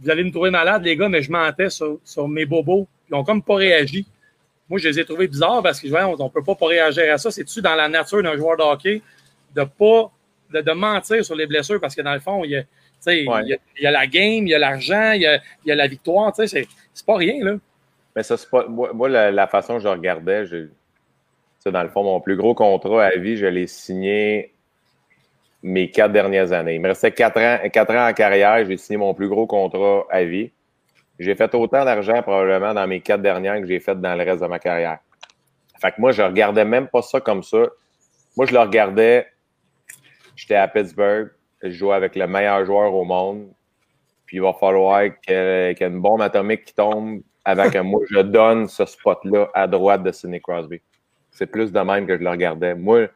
vous 0.00 0.10
allez 0.10 0.24
me 0.24 0.30
trouver 0.30 0.50
malade, 0.50 0.82
les 0.84 0.96
gars, 0.96 1.08
mais 1.08 1.22
je 1.22 1.30
mentais 1.30 1.70
sur, 1.70 1.98
sur 2.04 2.26
mes 2.28 2.46
bobos. 2.46 2.86
Ils 3.10 3.14
ont 3.14 3.24
comme 3.24 3.42
pas 3.42 3.56
réagi. 3.56 4.06
Moi, 4.68 4.78
je 4.80 4.88
les 4.88 4.98
ai 5.00 5.04
trouvés 5.04 5.28
bizarres 5.28 5.62
parce 5.62 5.78
que 5.80 5.86
on 5.86 6.24
ne 6.24 6.28
peut 6.30 6.42
pas, 6.42 6.54
pas 6.54 6.66
réagir 6.66 7.12
à 7.12 7.18
ça. 7.18 7.30
C'est-tu 7.30 7.60
dans 7.60 7.74
la 7.74 7.88
nature 7.88 8.22
d'un 8.22 8.36
joueur 8.36 8.56
de 8.56 8.62
hockey 8.62 9.02
de 9.54 9.62
pas 9.64 10.10
de, 10.52 10.60
de 10.62 10.72
mentir 10.72 11.24
sur 11.24 11.34
les 11.34 11.46
blessures? 11.46 11.80
Parce 11.80 11.94
que 11.94 12.00
dans 12.02 12.14
le 12.14 12.20
fond, 12.20 12.44
il 12.44 12.50
y 12.52 12.56
a, 12.56 12.62
Ouais. 13.06 13.22
il 13.44 13.48
y 13.48 13.52
a, 13.52 13.56
il 13.78 13.82
y 13.82 13.86
a 13.86 13.90
la 13.90 14.06
game, 14.06 14.46
il 14.46 14.48
y 14.48 14.54
a 14.54 14.58
l'argent, 14.58 15.12
il 15.12 15.20
y 15.20 15.26
a, 15.26 15.34
il 15.64 15.68
y 15.68 15.72
a 15.72 15.74
la 15.74 15.86
victoire. 15.86 16.32
tu 16.32 16.40
sais, 16.40 16.46
C'est 16.46 16.68
c'est 16.94 17.04
pas 17.04 17.16
rien, 17.18 17.44
là. 17.44 17.56
Mais 18.16 18.22
ça, 18.22 18.38
c'est 18.38 18.48
pas. 18.48 18.66
Moi, 18.66 18.92
moi, 18.94 19.10
la, 19.10 19.30
la 19.30 19.46
façon 19.46 19.76
que 19.76 19.82
je 19.82 19.88
regardais, 19.88 20.46
je, 20.46 20.68
dans 21.70 21.82
le 21.82 21.88
fond, 21.88 22.02
mon 22.02 22.20
plus 22.20 22.36
gros 22.36 22.54
contrat 22.54 23.06
à 23.06 23.16
vie, 23.16 23.36
je 23.36 23.46
l'ai 23.46 23.66
signé 23.66 24.54
mes 25.62 25.90
quatre 25.90 26.12
dernières 26.12 26.52
années. 26.52 26.74
Il 26.74 26.80
me 26.80 26.88
restait 26.88 27.12
quatre 27.12 27.40
ans, 27.40 27.58
quatre 27.70 27.94
ans 27.94 28.08
en 28.08 28.12
carrière, 28.12 28.64
j'ai 28.66 28.76
signé 28.76 28.98
mon 28.98 29.14
plus 29.14 29.28
gros 29.28 29.46
contrat 29.46 30.04
à 30.10 30.24
vie. 30.24 30.50
J'ai 31.18 31.34
fait 31.34 31.54
autant 31.54 31.84
d'argent 31.84 32.20
probablement 32.22 32.74
dans 32.74 32.86
mes 32.86 33.00
quatre 33.00 33.22
dernières 33.22 33.60
que 33.60 33.66
j'ai 33.66 33.80
fait 33.80 33.98
dans 33.98 34.14
le 34.14 34.24
reste 34.24 34.42
de 34.42 34.46
ma 34.46 34.58
carrière. 34.58 34.98
Fait 35.80 35.92
que 35.92 36.00
moi, 36.00 36.12
je 36.12 36.22
regardais 36.22 36.64
même 36.64 36.88
pas 36.88 37.02
ça 37.02 37.20
comme 37.20 37.42
ça. 37.42 37.62
Moi, 38.36 38.46
je 38.46 38.52
le 38.52 38.60
regardais. 38.60 39.26
J'étais 40.36 40.56
à 40.56 40.68
Pittsburgh, 40.68 41.30
je 41.62 41.70
jouais 41.70 41.94
avec 41.94 42.16
le 42.16 42.26
meilleur 42.26 42.64
joueur 42.66 42.92
au 42.92 43.04
monde. 43.04 43.48
Puis 44.26 44.38
il 44.38 44.42
va 44.42 44.52
falloir 44.52 45.02
qu'il 45.22 45.34
y 45.34 45.36
ait 45.36 45.72
une 45.80 46.00
bombe 46.00 46.20
atomique 46.20 46.64
qui 46.64 46.74
tombe 46.74 47.20
avant 47.44 47.70
que 47.70 47.78
moi 47.78 48.00
je 48.10 48.20
donne 48.20 48.68
ce 48.68 48.84
spot-là 48.84 49.48
à 49.54 49.66
droite 49.66 50.02
de 50.02 50.10
Sidney 50.10 50.40
Crosby. 50.40 50.80
C'est 51.34 51.46
plus 51.46 51.72
de 51.72 51.80
même 51.80 52.06
que 52.06 52.16
je 52.16 52.22
le 52.22 52.30
regardais. 52.30 52.74
Moi, 52.74 53.08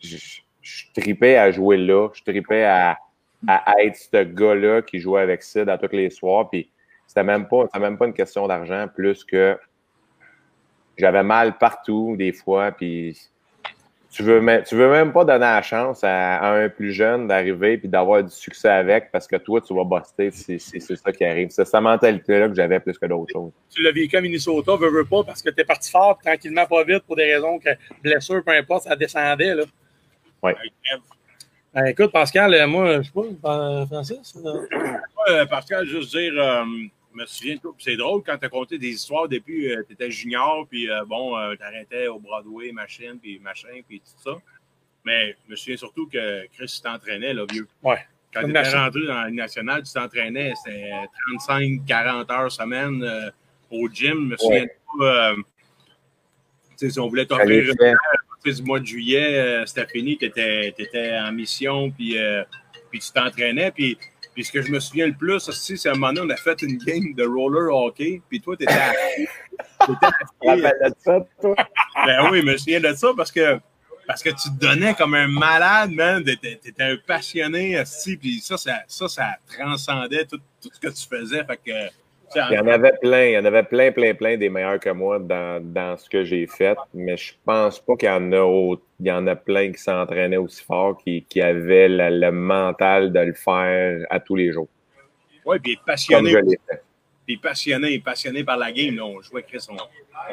je, 0.00 0.18
je 0.60 0.84
tripais 0.94 1.36
à 1.36 1.50
jouer 1.50 1.76
là. 1.76 2.08
Je 2.12 2.22
tripais 2.22 2.64
à, 2.64 2.98
à 3.46 3.74
être 3.78 3.96
ce 3.96 4.24
gars-là 4.24 4.82
qui 4.82 4.98
jouait 4.98 5.22
avec 5.22 5.42
Sid 5.42 5.68
à 5.68 5.78
tous 5.78 5.94
les 5.94 6.10
soirs. 6.10 6.50
Puis 6.50 6.70
c'était 7.06 7.22
même 7.22 7.46
pas, 7.46 7.66
même 7.78 7.96
pas 7.96 8.06
une 8.06 8.12
question 8.12 8.46
d'argent, 8.48 8.86
plus 8.92 9.24
que 9.24 9.56
j'avais 10.98 11.22
mal 11.22 11.56
partout 11.58 12.16
des 12.18 12.32
fois. 12.32 12.72
Puis 12.72 13.16
tu 14.14 14.22
veux, 14.22 14.40
même, 14.40 14.62
tu 14.62 14.76
veux 14.76 14.88
même 14.88 15.12
pas 15.12 15.24
donner 15.24 15.40
la 15.40 15.60
chance 15.62 16.04
à, 16.04 16.36
à 16.36 16.52
un 16.52 16.68
plus 16.68 16.92
jeune 16.92 17.26
d'arriver 17.26 17.78
puis 17.78 17.88
d'avoir 17.88 18.22
du 18.22 18.30
succès 18.30 18.68
avec 18.68 19.10
parce 19.10 19.26
que 19.26 19.36
toi, 19.36 19.60
tu 19.60 19.74
vas 19.74 19.82
buster. 19.84 20.30
C'est 20.30 20.58
c'est- 20.58 20.78
c'est 20.78 20.94
ça 20.96 21.10
qui 21.10 21.24
arrive. 21.24 21.48
C'est 21.50 21.64
cette 21.64 21.80
mentalité-là 21.80 22.48
que 22.48 22.54
j'avais 22.54 22.78
plus 22.78 22.96
que 22.96 23.06
d'autres 23.06 23.32
choses. 23.32 23.50
tu 23.74 23.82
l'as 23.82 23.90
vécu 23.92 24.16
à 24.16 24.20
Minnesota, 24.20 24.76
veux, 24.76 24.88
veux 24.90 25.04
pas, 25.04 25.24
parce 25.24 25.42
que 25.42 25.50
tu 25.50 25.60
es 25.60 25.64
parti 25.64 25.90
fort, 25.90 26.16
tranquillement, 26.24 26.64
pas 26.66 26.84
vite, 26.84 27.02
pour 27.06 27.16
des 27.16 27.34
raisons 27.34 27.58
que 27.58 27.70
blessure, 28.02 28.42
peu 28.44 28.52
importe, 28.52 28.84
ça 28.84 28.94
descendait. 28.94 29.54
Là. 29.54 29.64
Euh, 31.76 31.86
écoute, 31.86 32.12
Pascal, 32.12 32.54
euh, 32.54 32.66
moi, 32.68 32.98
je 33.02 33.08
sais 33.08 33.10
pas, 33.42 33.50
euh, 33.50 33.86
Francis. 33.86 34.34
euh, 35.28 35.46
Pascal, 35.46 35.84
juste 35.86 36.10
dire, 36.16 36.32
euh, 36.38 36.64
me 37.16 37.26
souviens, 37.26 37.56
toi, 37.56 37.72
puis 37.76 37.84
c'est 37.84 37.96
drôle 37.96 38.22
quand 38.24 38.36
tu 38.38 38.46
as 38.46 38.48
conté 38.48 38.78
des 38.78 38.90
histoires 38.90 39.28
depuis, 39.28 39.68
tu 39.86 39.92
étais 39.92 40.10
junior, 40.10 40.66
puis 40.68 40.90
euh, 40.90 41.04
bon, 41.04 41.36
tu 41.56 41.62
arrêtais 41.62 42.08
au 42.08 42.18
Broadway, 42.18 42.72
machine, 42.72 43.18
puis 43.20 43.38
machin, 43.38 43.80
puis 43.86 44.00
tout 44.00 44.22
ça. 44.22 44.38
Mais 45.04 45.36
je 45.44 45.50
me 45.50 45.56
souviens 45.56 45.76
surtout 45.76 46.08
que 46.08 46.46
Chris 46.56 46.80
t'entraînait, 46.82 47.34
là, 47.34 47.44
vieux. 47.50 47.68
Ouais. 47.82 47.98
Quand 48.32 48.42
tu 48.42 48.50
étais 48.50 48.70
rentré 48.70 49.06
dans 49.06 49.22
la 49.22 49.30
nationale, 49.30 49.82
tu 49.82 49.92
t'entraînais, 49.92 50.52
c'était 50.64 50.90
35-40 51.38 52.32
heures 52.32 52.50
semaine 52.50 53.02
euh, 53.02 53.30
au 53.70 53.88
gym. 53.88 54.14
Je 54.14 54.32
me 54.32 54.36
souviens 54.36 54.66
euh, 55.00 55.36
tu 56.76 56.86
sais, 56.86 56.90
si 56.90 57.00
on 57.00 57.08
voulait 57.08 57.26
t'offrir 57.26 57.72
sais, 58.44 58.52
du 58.52 58.62
mois 58.62 58.80
de 58.80 58.86
juillet, 58.86 59.38
euh, 59.38 59.66
c'était 59.66 59.86
fini, 59.86 60.18
tu 60.18 60.26
étais, 60.26 61.18
en 61.18 61.32
mission, 61.32 61.90
puis, 61.90 62.18
euh, 62.18 62.42
puis 62.90 63.00
tu 63.00 63.12
t'entraînais. 63.12 63.70
Puis, 63.70 63.98
puis 64.34 64.44
ce 64.44 64.52
que 64.52 64.60
je 64.60 64.70
me 64.70 64.80
souviens 64.80 65.06
le 65.06 65.14
plus 65.14 65.48
aussi, 65.48 65.78
c'est 65.78 65.88
à 65.88 65.92
un 65.92 65.94
moment 65.94 66.12
donné, 66.12 66.32
on 66.32 66.34
a 66.34 66.36
fait 66.36 66.60
une 66.62 66.76
game 66.78 67.14
de 67.14 67.24
roller 67.24 67.74
hockey, 67.74 68.20
puis 68.28 68.40
toi, 68.40 68.54
étais. 68.58 68.66
T'étais 68.66 70.06
rappelles 70.06 70.74
de 70.84 70.94
ça, 70.98 71.26
toi? 71.40 71.54
ben 72.06 72.30
oui, 72.30 72.40
je 72.40 72.46
me 72.46 72.56
souviens 72.56 72.80
de 72.80 72.92
ça 72.94 73.12
parce 73.16 73.30
que, 73.30 73.58
parce 74.06 74.22
que 74.22 74.30
tu 74.30 74.50
te 74.50 74.58
donnais 74.58 74.94
comme 74.94 75.14
un 75.14 75.28
malade, 75.28 75.92
man. 75.92 76.24
T'étais 76.24 76.60
étais 76.64 76.82
un 76.82 76.96
passionné, 77.06 77.78
assis, 77.78 78.16
puis 78.16 78.40
ça, 78.40 78.56
ça, 78.56 78.82
ça, 78.88 79.08
ça 79.08 79.36
transcendait 79.46 80.24
tout, 80.24 80.40
tout 80.60 80.70
ce 80.72 80.80
que 80.80 80.88
tu 80.88 81.06
faisais. 81.06 81.44
Fait 81.44 81.60
que, 81.64 82.03
Il 82.50 82.54
y 82.54 82.58
en 82.58 82.66
avait 82.66 82.92
plein, 83.00 83.24
il 83.26 83.32
y 83.32 83.38
en 83.38 83.44
avait 83.44 83.62
plein, 83.62 83.92
plein, 83.92 84.14
plein 84.14 84.36
des 84.36 84.48
meilleurs 84.48 84.80
que 84.80 84.90
moi 84.90 85.18
dans, 85.18 85.62
dans 85.62 85.96
ce 85.96 86.08
que 86.08 86.24
j'ai 86.24 86.46
fait, 86.46 86.76
mais 86.92 87.16
je 87.16 87.32
pense 87.44 87.78
pas 87.80 87.96
qu'il 87.96 88.08
y 88.08 88.12
en 88.12 88.32
a 88.32 88.40
autre. 88.40 88.82
Il 89.00 89.06
y 89.06 89.12
en 89.12 89.26
a 89.26 89.36
plein 89.36 89.72
qui 89.72 89.78
s'entraînaient 89.78 90.36
aussi 90.36 90.64
fort, 90.64 90.96
qui, 90.98 91.24
qui 91.28 91.40
avaient 91.40 91.88
le, 91.88 92.08
le 92.20 92.30
mental 92.32 93.12
de 93.12 93.20
le 93.20 93.32
faire 93.34 94.06
à 94.10 94.20
tous 94.20 94.36
les 94.36 94.52
jours. 94.52 94.68
ouais, 95.44 95.58
puis 95.58 95.76
Comme 95.76 95.84
passionné, 95.86 96.30
je 96.30 96.38
l'ai 96.38 96.58
fait. 96.68 96.82
puis 97.26 97.36
passionné, 97.36 97.98
passionné 98.00 98.44
par 98.44 98.56
la 98.56 98.72
game. 98.72 98.96
Là, 98.96 99.04
on 99.04 99.20
jouait 99.20 99.42
Chris, 99.42 99.66
on, 99.70 99.76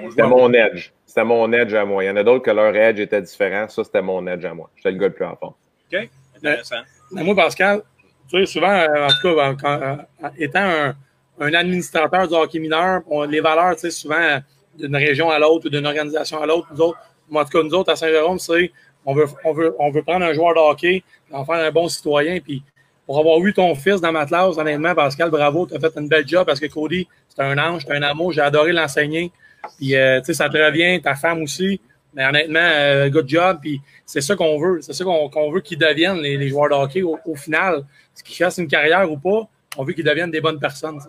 on 0.03 0.09
C'était 0.09 0.23
mon 0.23 0.51
edge. 0.53 0.91
C'était 1.05 1.23
mon 1.25 1.51
edge 1.51 1.73
à 1.73 1.85
moi. 1.85 2.03
Il 2.03 2.07
y 2.07 2.09
en 2.09 2.15
a 2.15 2.23
d'autres 2.23 2.43
que 2.45 2.51
leur 2.51 2.75
edge 2.75 2.99
était 2.99 3.21
différent. 3.21 3.67
Ça, 3.67 3.83
c'était 3.83 4.01
mon 4.01 4.25
edge 4.27 4.45
à 4.45 4.53
moi. 4.53 4.69
J'étais 4.75 4.91
le 4.91 4.97
gars 4.97 5.07
le 5.07 5.13
plus 5.13 5.25
en 5.25 5.35
forme. 5.35 5.53
OK, 5.91 6.09
intéressant. 6.37 6.81
Mais 7.11 7.23
moi, 7.23 7.35
Pascal, 7.35 7.81
tu 8.29 8.39
sais, 8.39 8.45
souvent, 8.45 8.73
en 8.85 9.07
tout 9.21 9.35
cas, 9.35 9.53
quand, 9.61 9.81
euh, 9.81 10.29
étant 10.37 10.59
un, 10.63 10.95
un 11.39 11.53
administrateur 11.53 12.27
du 12.27 12.33
hockey 12.33 12.59
mineur, 12.59 13.01
les 13.29 13.41
valeurs, 13.41 13.75
tu 13.75 13.81
sais, 13.81 13.91
souvent, 13.91 14.39
d'une 14.77 14.95
région 14.95 15.29
à 15.29 15.39
l'autre 15.39 15.67
ou 15.67 15.69
d'une 15.69 15.85
organisation 15.85 16.41
à 16.41 16.45
l'autre, 16.45 16.67
nous 16.73 16.81
autres, 16.81 16.99
en 17.33 17.43
tout 17.43 17.57
cas, 17.57 17.63
nous 17.63 17.73
autres, 17.73 17.91
à 17.91 17.95
Saint-Jérôme, 17.95 18.39
c'est 18.39 18.71
on 19.05 19.15
veut, 19.15 19.25
on, 19.43 19.53
veut, 19.53 19.75
on 19.79 19.89
veut 19.89 20.03
prendre 20.03 20.25
un 20.25 20.33
joueur 20.33 20.53
de 20.53 20.59
hockey, 20.59 21.03
en 21.31 21.43
faire 21.43 21.55
un 21.55 21.71
bon 21.71 21.87
citoyen, 21.87 22.39
puis 22.39 22.63
pour 23.05 23.19
avoir 23.19 23.39
eu 23.39 23.53
ton 23.53 23.73
fils 23.75 23.99
dans 23.99 24.11
ma 24.11 24.25
classe, 24.25 24.57
honnêtement, 24.57 24.93
Pascal, 24.93 25.29
bravo, 25.29 25.65
tu 25.65 25.75
as 25.75 25.79
fait 25.79 25.91
une 25.99 26.07
belle 26.07 26.27
job 26.27 26.45
parce 26.45 26.59
que 26.59 26.67
Cody, 26.67 27.07
c'est 27.27 27.41
un 27.41 27.57
ange, 27.57 27.83
c'est 27.85 27.93
un 27.93 28.03
amour, 28.03 28.31
j'ai 28.31 28.41
adoré 28.41 28.71
l'enseigner. 28.71 29.31
Puis, 29.77 29.95
euh, 29.95 30.19
tu 30.19 30.27
sais, 30.27 30.33
ça 30.33 30.49
te 30.49 30.57
revient, 30.57 31.01
ta 31.01 31.15
femme 31.15 31.41
aussi. 31.41 31.81
Mais 32.13 32.25
honnêtement, 32.25 32.59
euh, 32.59 33.09
good 33.09 33.27
job. 33.27 33.59
Puis, 33.61 33.81
c'est 34.05 34.21
ça 34.21 34.35
qu'on 34.35 34.59
veut. 34.59 34.81
C'est 34.81 34.93
ça 34.93 35.03
qu'on 35.03 35.51
veut 35.51 35.61
qu'ils 35.61 35.77
deviennent, 35.77 36.19
les, 36.19 36.47
joueurs 36.49 36.69
de 36.69 36.75
hockey, 36.75 37.01
au, 37.01 37.19
au 37.25 37.35
final. 37.35 37.83
Qu'ils 38.23 38.35
fassent 38.35 38.57
une 38.59 38.67
carrière 38.67 39.11
ou 39.11 39.17
pas, 39.17 39.47
on 39.77 39.83
veut 39.83 39.93
qu'ils 39.93 40.05
deviennent 40.05 40.31
des 40.31 40.41
bonnes 40.41 40.59
personnes. 40.59 40.99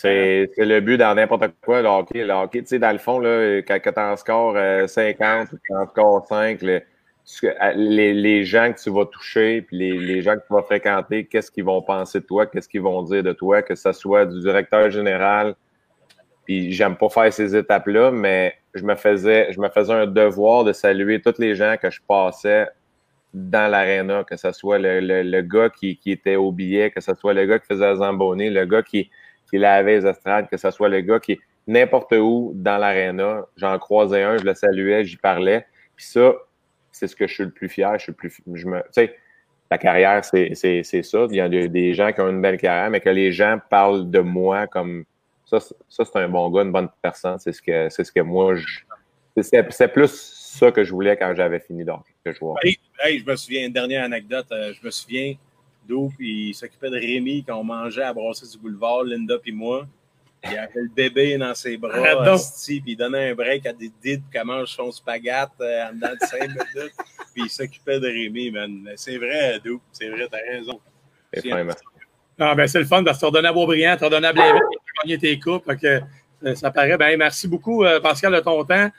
C'est 0.00 0.50
le 0.58 0.80
but 0.80 0.96
dans 0.96 1.14
n'importe 1.14 1.44
quoi, 1.62 1.82
le 1.82 1.88
hockey. 1.88 2.60
Tu 2.62 2.66
sais, 2.66 2.78
dans 2.78 2.92
le 2.92 2.98
fond, 2.98 3.18
là, 3.18 3.58
quand 3.62 3.78
tu 3.82 4.00
en 4.00 4.16
scores 4.16 4.56
euh, 4.56 4.86
50 4.86 5.52
ou 5.52 5.56
tu 5.64 5.74
en 5.74 5.86
scores 5.88 6.26
5, 6.26 6.62
le- 6.62 6.82
ce 7.24 7.40
que- 7.42 7.54
à- 7.58 7.72
les, 7.74 8.14
les 8.14 8.44
gens 8.44 8.72
que 8.72 8.80
tu 8.80 8.90
vas 8.90 9.06
toucher, 9.06 9.62
puis 9.62 9.76
les, 9.76 9.98
les 9.98 10.22
gens 10.22 10.34
que 10.36 10.46
tu 10.46 10.52
vas 10.52 10.62
fréquenter, 10.62 11.26
qu'est-ce 11.26 11.50
qu'ils 11.50 11.64
vont 11.64 11.82
penser 11.82 12.20
de 12.20 12.24
toi, 12.26 12.46
qu'est-ce 12.46 12.68
qu'ils 12.68 12.82
vont 12.82 13.02
dire 13.02 13.22
de 13.24 13.32
toi, 13.32 13.62
que 13.62 13.74
ce 13.74 13.92
soit 13.92 14.24
du 14.26 14.40
directeur 14.40 14.90
général. 14.90 15.56
Puis 16.46 16.72
j'aime 16.72 16.96
pas 16.96 17.08
faire 17.08 17.32
ces 17.32 17.54
étapes-là, 17.56 18.10
mais 18.10 18.54
je 18.74 18.82
me 18.84 18.94
faisais 18.94 19.52
je 19.52 19.60
me 19.60 19.68
faisais 19.68 19.92
un 19.92 20.06
devoir 20.06 20.64
de 20.64 20.72
saluer 20.72 21.20
tous 21.20 21.38
les 21.38 21.54
gens 21.54 21.76
que 21.80 21.90
je 21.90 22.00
passais 22.06 22.66
dans 23.34 23.70
l'aréna, 23.70 24.24
que 24.24 24.36
ce 24.36 24.52
soit 24.52 24.78
le, 24.78 25.00
le, 25.00 25.22
le 25.22 25.42
gars 25.42 25.70
qui, 25.70 25.98
qui 25.98 26.12
était 26.12 26.36
au 26.36 26.52
billet, 26.52 26.90
que 26.90 27.00
ce 27.00 27.14
soit 27.14 27.34
le 27.34 27.46
gars 27.46 27.58
qui 27.58 27.66
faisait 27.66 27.86
la 27.86 27.96
Zamboni, 27.96 28.50
le 28.50 28.64
gars 28.66 28.82
qui, 28.82 29.10
qui 29.48 29.58
lavait 29.58 30.00
les 30.00 30.06
estrades, 30.06 30.48
que 30.48 30.56
ce 30.56 30.70
soit 30.70 30.88
le 30.88 31.00
gars 31.00 31.20
qui. 31.20 31.38
n'importe 31.66 32.12
où 32.12 32.52
dans 32.54 32.78
l'aréna. 32.78 33.46
J'en 33.56 33.78
croisais 33.78 34.22
un, 34.22 34.38
je 34.38 34.44
le 34.44 34.54
saluais, 34.54 35.04
j'y 35.04 35.16
parlais. 35.16 35.66
Puis 35.96 36.06
ça, 36.06 36.34
c'est 36.92 37.06
ce 37.06 37.16
que 37.16 37.26
je 37.26 37.34
suis 37.34 37.44
le 37.44 37.50
plus 37.50 37.68
fier. 37.68 37.92
Je 37.98 38.04
suis 38.04 38.12
le 38.12 38.16
plus. 38.16 38.34
Tu 38.34 38.64
sais, 38.92 39.16
la 39.70 39.78
carrière, 39.78 40.24
c'est 40.24 40.54
ça. 40.54 41.26
Il 41.30 41.36
y 41.36 41.40
a 41.40 41.48
des 41.48 41.94
gens 41.94 42.12
qui 42.12 42.20
ont 42.20 42.28
une 42.28 42.40
belle 42.40 42.58
carrière, 42.58 42.90
mais 42.90 43.00
que 43.00 43.10
les 43.10 43.32
gens 43.32 43.58
parlent 43.68 44.10
de 44.10 44.20
moi 44.20 44.66
comme 44.66 45.04
ça, 45.44 45.60
ça 45.60 46.04
c'est 46.04 46.16
un 46.16 46.28
bon 46.28 46.50
gars, 46.50 46.62
une 46.62 46.72
bonne 46.72 46.88
personne. 47.02 47.38
C'est 47.38 47.52
ce 47.52 47.62
que, 47.62 47.88
c'est 47.88 48.04
ce 48.04 48.12
que 48.12 48.20
moi, 48.20 48.54
je. 48.56 48.66
C'est 49.40 49.92
plus 49.92 50.10
ça 50.10 50.72
que 50.72 50.82
je 50.82 50.90
voulais 50.90 51.16
quand 51.16 51.32
j'avais 51.36 51.60
fini 51.60 51.84
d'or 51.84 52.04
que 52.24 52.32
je 52.32 52.40
hey, 53.04 53.18
je 53.20 53.24
me 53.24 53.36
souviens, 53.36 53.66
une 53.66 53.72
dernière 53.72 54.04
anecdote, 54.04 54.46
euh, 54.50 54.72
je 54.72 54.84
me 54.84 54.90
souviens 54.90 55.34
d'où 55.88 56.12
il 56.20 56.54
s'occupait 56.54 56.90
de 56.90 56.96
Rémi 56.96 57.44
quand 57.44 57.56
on 57.56 57.64
mangeait 57.64 58.02
à 58.02 58.12
Brasserie 58.12 58.50
du 58.50 58.58
Boulevard, 58.58 59.04
Linda 59.04 59.38
puis 59.38 59.52
moi. 59.52 59.86
Il 60.44 60.56
avait 60.56 60.82
le 60.82 60.88
bébé 60.88 61.36
dans 61.36 61.54
ses 61.54 61.76
bras, 61.76 62.32
asti, 62.32 62.80
puis 62.80 62.92
il 62.92 62.96
donnait 62.96 63.30
un 63.30 63.34
break 63.34 63.66
à 63.66 63.72
des 63.72 63.90
dides 64.00 64.22
qu'elle 64.32 64.44
mange 64.44 64.68
son 64.68 64.92
spaghette 64.92 65.48
euh, 65.60 65.88
en 65.88 65.94
dedans 65.94 66.12
de 66.12 66.26
5 66.26 66.40
minutes. 66.48 66.94
Puis 67.34 67.42
il 67.44 67.50
s'occupait 67.50 67.98
de 67.98 68.06
Rémi, 68.06 68.52
man. 68.52 68.88
C'est 68.94 69.16
vrai, 69.16 69.58
Dou. 69.64 69.80
C'est 69.90 70.08
vrai, 70.08 70.28
t'as 70.30 70.38
raison. 70.48 70.80
C'est. 71.32 71.50
Ah, 72.40 72.54
ben, 72.54 72.68
c'est 72.68 72.78
le 72.78 72.84
fun 72.84 73.02
parce 73.02 73.16
que 73.16 73.20
tu 73.20 73.24
as 73.24 73.28
redonné 73.30 73.48
à 73.48 73.52
Beaubriand, 73.52 73.96
tu 73.96 74.04
as 74.04 74.06
redonné 74.06 74.28
à 74.28 74.32
Blainville, 74.32 74.60
tu 74.70 74.78
as 74.78 75.02
gagné 75.02 75.18
tes 75.18 75.40
coupes. 75.40 75.64
fait 75.64 75.76
que, 75.76 76.00
euh, 76.46 76.54
ça 76.54 76.70
paraît. 76.70 76.96
Ben, 76.96 77.18
merci 77.18 77.48
beaucoup, 77.48 77.84
euh, 77.84 77.98
Pascal, 77.98 78.32
de 78.32 78.40
ton 78.40 78.64
temps. 78.64 78.90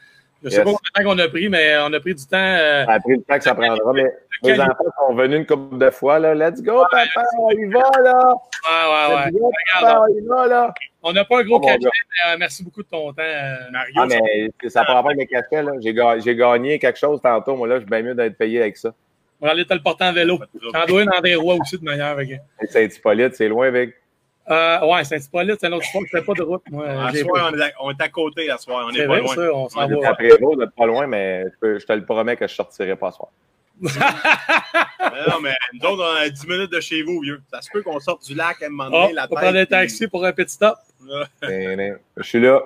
Je 0.42 0.46
ne 0.48 0.50
sais 0.52 0.56
Yes. 0.58 0.66
pas 0.66 0.72
combien 0.72 0.80
de 0.80 1.04
temps 1.04 1.12
qu'on 1.12 1.20
a 1.20 1.28
pris, 1.28 1.50
mais 1.50 1.78
on 1.80 1.92
a 1.94 2.00
pris 2.00 2.16
du 2.16 2.26
temps. 2.26 2.38
euh, 2.38 2.86
Ça 2.86 2.92
a 2.94 3.00
pris 3.00 3.14
le 3.18 3.22
temps 3.24 3.38
que 3.38 3.44
ça 3.44 3.56
prendra, 3.56 3.94
mais 3.94 4.06
Quel- 4.42 4.54
mes 4.58 4.62
enfants 4.62 4.86
sont 4.98 5.14
venus 5.16 5.40
une 5.40 5.46
couple 5.46 5.78
de 5.78 5.90
fois. 5.90 6.18
Là. 6.20 6.34
Let's 6.34 6.62
go, 6.64 6.82
papa, 6.90 7.24
on 7.40 7.50
y 7.52 7.66
va, 7.66 7.82
là! 8.04 8.34
ouais, 8.34 8.72
ouais, 8.72 9.16
ouais. 9.16 9.26
Let's 9.26 9.34
go, 9.40 9.52
Regarde, 9.52 9.96
papa, 9.96 10.06
on 10.10 10.18
y 10.18 10.22
va, 10.28 10.48
là! 10.48 10.74
on 11.04 11.12
n'a 11.14 11.26
pas 11.26 11.40
un 11.40 11.44
gros 11.44 11.58
Oh, 11.58 11.60
cachet, 11.60 11.80
mais 11.82 12.34
euh, 12.34 12.38
merci 12.40 12.64
beaucoup 12.64 12.84
de 12.84 12.88
ton 12.88 13.12
temps. 13.12 13.22
euh, 13.22 13.56
Mario, 13.72 13.94
Ah, 13.98 14.06
mais 14.08 14.70
ça 14.70 14.84
prend 14.86 15.04
pas 15.04 15.14
de 15.14 15.24
café, 15.26 15.62
là. 15.62 15.72
J'ai 15.82 15.94
ga- 15.94 16.20
j'ai 16.20 16.36
gagné 16.36 16.80
quelque 16.80 17.00
chose 17.00 17.20
tantôt. 17.22 17.56
Moi, 17.58 17.68
là, 17.68 17.76
je 17.76 17.82
suis 17.82 17.90
bien 17.90 18.02
mieux 18.02 18.16
d'être 18.16 18.38
payé 18.38 18.62
avec 18.62 18.78
ça. 18.78 18.94
On 19.42 19.46
va 19.46 19.52
aller 19.54 19.66
te 19.66 19.74
le 19.74 19.82
porter 19.82 20.04
en 20.06 20.14
vélo. 20.14 20.38
T'en 20.74 20.86
dois 20.86 21.04
une 21.04 21.10
dans 21.10 21.22
des 21.22 21.36
rois 21.36 21.56
aussi 21.56 21.78
de 21.78 21.84
manière. 21.84 22.16
que- 22.18 22.66
Saint-Hippolyte, 22.68 23.36
c'est 23.36 23.48
loin, 23.50 23.68
avec. 23.68 23.94
Euh, 24.50 24.86
ouais, 24.88 25.04
Saint-Hippolyte, 25.04 25.58
c'est 25.60 25.68
un 25.68 25.74
autre 25.74 25.86
sport, 25.86 26.02
c'est 26.12 26.26
pas 26.26 26.34
de 26.34 26.42
route. 26.42 26.64
Moi, 26.72 26.88
à 26.88 27.14
soir, 27.14 27.52
on 27.54 27.58
est, 27.58 27.62
à, 27.64 27.72
on 27.82 27.92
est 27.92 28.02
à 28.02 28.10
côté 28.10 28.50
à 28.50 28.58
soir, 28.58 28.88
on 28.90 28.94
est 28.94 29.02
pas 29.06 29.06
vrai, 29.08 29.20
loin. 29.22 29.36
ça, 29.36 29.42
on 29.54 29.70
s'en 29.70 29.80
On 29.86 29.90
est 29.92 30.02
va. 30.02 30.10
Après 30.10 30.30
vous, 30.42 30.56
d'être 30.56 30.74
pas 30.76 30.86
loin, 30.88 31.06
mais 31.06 31.44
je, 31.46 31.60
peux- 31.60 31.80
je 31.80 31.86
te 31.86 31.94
le 31.94 32.04
promets 32.04 32.36
que 32.36 32.48
je 32.48 32.56
sortirai 32.56 32.96
pas 32.96 33.12
ce 33.12 33.18
soir. 33.18 33.30
Mais 33.82 35.22
non, 35.30 35.40
mais 35.42 35.54
nous 35.74 35.88
autres, 35.88 36.04
on 36.04 36.18
est 36.22 36.26
à 36.26 36.30
10 36.30 36.48
minutes 36.48 36.72
de 36.72 36.80
chez 36.82 37.02
vous, 37.04 37.22
vieux. 37.22 37.42
Ça 37.54 37.62
se 37.62 37.70
peut 37.72 37.82
qu'on 37.82 38.00
sorte 38.00 38.26
du 38.26 38.34
lac 38.36 38.62
à 38.62 38.66
un 38.66 38.70
moment 38.70 38.86
Oh, 38.88 38.92
donné, 38.92 39.12
on 39.12 39.16
la 39.16 39.22
va 39.22 39.28
tête. 39.28 39.38
prendre 39.38 39.58
un 39.58 39.66
puis- 39.66 39.68
taxi 39.68 40.08
pour 40.08 40.26
un 40.26 40.32
petit 40.34 40.54
stop. 40.54 40.76
Mais, 41.48 41.76
mais, 41.76 41.94
Je 42.18 42.24
suis 42.24 42.40
là. 42.42 42.60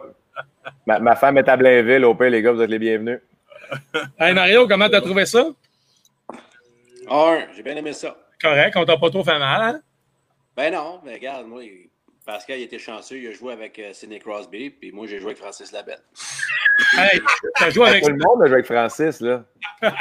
Ma, 0.88 1.00
ma 1.00 1.16
femme 1.16 1.38
est 1.38 1.48
à 1.50 1.56
Blainville. 1.58 2.06
Au 2.06 2.16
pire, 2.16 2.30
les 2.30 2.42
gars, 2.42 2.52
vous 2.54 2.62
êtes 2.62 2.70
les 2.70 2.80
bienvenus. 2.80 3.20
Hey 4.20 4.34
Mario, 4.34 4.68
comment 4.68 4.90
t'as 4.90 5.02
trouvé 5.02 5.26
ça? 5.26 5.46
Ah, 7.10 7.38
j'ai 7.56 7.62
bien 7.64 7.76
aimé 7.76 7.94
ça. 7.94 8.16
Correct, 8.42 8.74
on 8.78 8.86
t'a 8.86 8.98
pas 8.98 9.10
trop 9.10 9.24
fait 9.24 9.38
mal, 9.40 9.62
hein? 9.62 9.82
Ben 10.56 10.72
non, 10.74 11.02
mais 11.04 11.14
regarde, 11.14 11.48
moi, 11.48 11.62
Pascal, 12.26 12.60
il 12.60 12.64
était 12.64 12.80
chanceux. 12.80 13.18
Il 13.18 13.28
a 13.28 13.32
joué 13.34 13.54
avec 13.54 13.78
euh, 13.80 13.92
Sidney 13.94 14.20
Crosby, 14.20 14.70
puis 14.70 14.92
moi, 14.92 15.08
j'ai 15.08 15.18
joué 15.20 15.28
avec 15.32 15.38
Francis 15.40 15.72
Labelle. 15.72 16.02
Hey, 16.98 17.22
t'as 17.56 17.70
joué 17.70 17.88
avec, 17.88 18.04
Tout 18.04 18.10
le 18.10 18.18
monde 18.18 18.42
a 18.42 18.46
joué 18.48 18.54
avec 18.56 18.66
Francis, 18.66 19.22
là. 19.22 19.46
t'as 19.82 19.92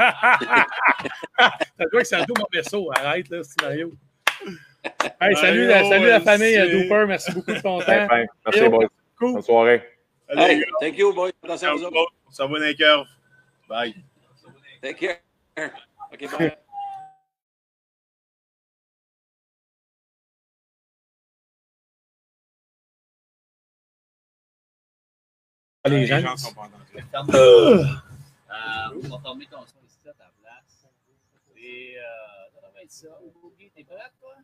joué 1.78 1.96
avec 1.96 2.06
Saldo 2.06 2.32
Mobesso. 2.38 2.90
Arrête, 2.96 3.28
là, 3.28 3.42
c'est 3.42 3.60
Mario. 3.60 3.92
Hey, 5.20 5.36
salut, 5.36 5.66
la, 5.66 5.84
salut 5.84 6.06
la 6.06 6.20
famille 6.20 6.56
Dooper. 6.70 7.04
Merci 7.06 7.30
beaucoup 7.32 7.52
de 7.52 7.60
ton 7.60 7.76
Bien 7.78 8.06
temps. 8.06 8.08
fin. 8.08 8.24
Merci, 8.46 8.68
boys. 8.70 8.86
Cool. 9.18 9.32
Bonne 9.34 9.42
soirée. 9.42 9.82
Allez, 10.28 10.54
Hey, 10.54 10.64
thank 10.80 10.96
you, 10.96 11.12
boy. 11.12 11.30
Attention 11.44 11.68
à 11.68 11.74
vous 11.74 11.84
autres. 11.84 12.14
ça 12.30 12.46
va 12.46 12.58
dans 12.58 12.64
les 12.64 12.74
curves. 12.74 13.06
Bye. 13.68 13.94
Take 14.80 14.94
care. 14.94 15.70
OK, 16.10 16.38
bye. 16.38 16.56
Les 25.84 26.06
gens. 26.06 26.36
sont 26.36 26.54
pas 26.54 26.62
entendus. 26.62 27.34
Euh, 27.34 27.84
on 28.94 29.08
va 29.08 29.18
fermer 29.20 29.46
ton 29.46 29.58
son 29.60 29.84
ici 29.84 29.98
à 30.08 30.12
ta 30.12 30.30
place. 30.40 30.86
Et 31.56 31.94
euh, 31.96 32.02
ça 32.54 32.68
va 32.72 32.82
être 32.82 32.92
ça. 32.92 33.08
Boogie, 33.42 33.72
t'es 33.74 33.82
prête, 33.82 34.12
toi? 34.20 34.34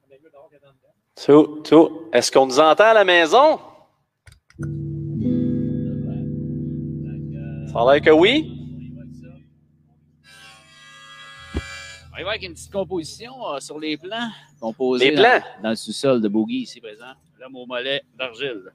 Tout, 1.24 1.62
tout. 1.64 2.08
Est-ce 2.12 2.32
qu'on 2.32 2.46
nous 2.46 2.58
entend 2.58 2.84
à 2.86 2.94
la 2.94 3.04
maison? 3.04 3.60
Ça 7.72 7.80
a 7.80 7.92
l'air 7.92 8.02
que 8.02 8.10
oui. 8.10 8.54
On 12.12 12.18
y 12.18 12.22
va 12.24 12.30
avec 12.30 12.42
une 12.42 12.54
petite 12.54 12.72
composition 12.72 13.32
euh, 13.46 13.60
sur 13.60 13.78
les 13.78 13.96
plans. 13.96 14.30
Composée 14.60 15.10
Les 15.10 15.16
plans? 15.16 15.38
Dans, 15.58 15.62
dans 15.64 15.70
le 15.70 15.76
sous-sol 15.76 16.20
de 16.20 16.26
Boogie 16.26 16.62
ici 16.62 16.80
présent. 16.80 17.12
L'homme 17.38 17.54
au 17.54 17.66
mollet 17.66 18.02
d'argile. 18.16 18.72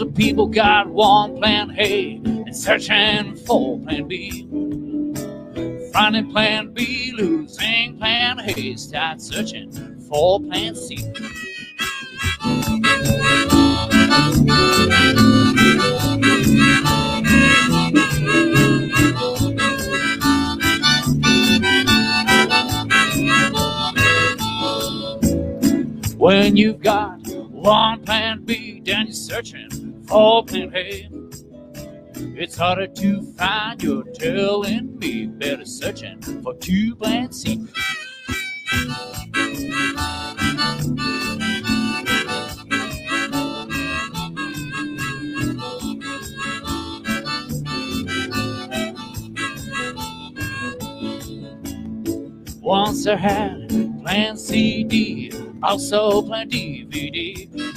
the 0.00 0.14
people 0.14 0.46
got 0.46 0.88
one 0.88 1.36
plan 1.38 1.74
A 1.78 2.20
and 2.24 2.54
searching 2.54 3.34
for 3.34 3.78
plan 3.80 4.06
B. 4.06 4.46
Finding 5.90 6.30
plan 6.30 6.74
B, 6.74 7.12
losing 7.16 7.96
plan 7.96 8.40
A, 8.40 8.76
start 8.76 9.22
searching 9.22 9.72
for 10.06 10.40
plan 10.40 10.74
C. 10.74 10.98
When 26.18 26.56
you've 26.56 26.82
got 26.82 27.26
one 27.50 28.04
plan 28.04 28.44
B, 28.44 28.82
then 28.84 29.06
you're 29.06 29.14
searching 29.14 29.85
plan 30.06 30.72
A. 30.74 31.08
It's 32.38 32.56
harder 32.56 32.86
to 32.86 33.22
find, 33.32 33.82
you're 33.82 34.04
telling 34.14 34.98
me. 34.98 35.26
Better 35.26 35.64
searching 35.64 36.20
for 36.42 36.54
two 36.54 36.94
plan 36.96 37.32
C. 37.32 37.66
Once 52.60 53.06
I 53.06 53.16
had 53.16 53.68
plan 54.02 54.36
CD, 54.36 55.32
also 55.62 56.22
plan 56.22 56.50
DVD. 56.50 57.75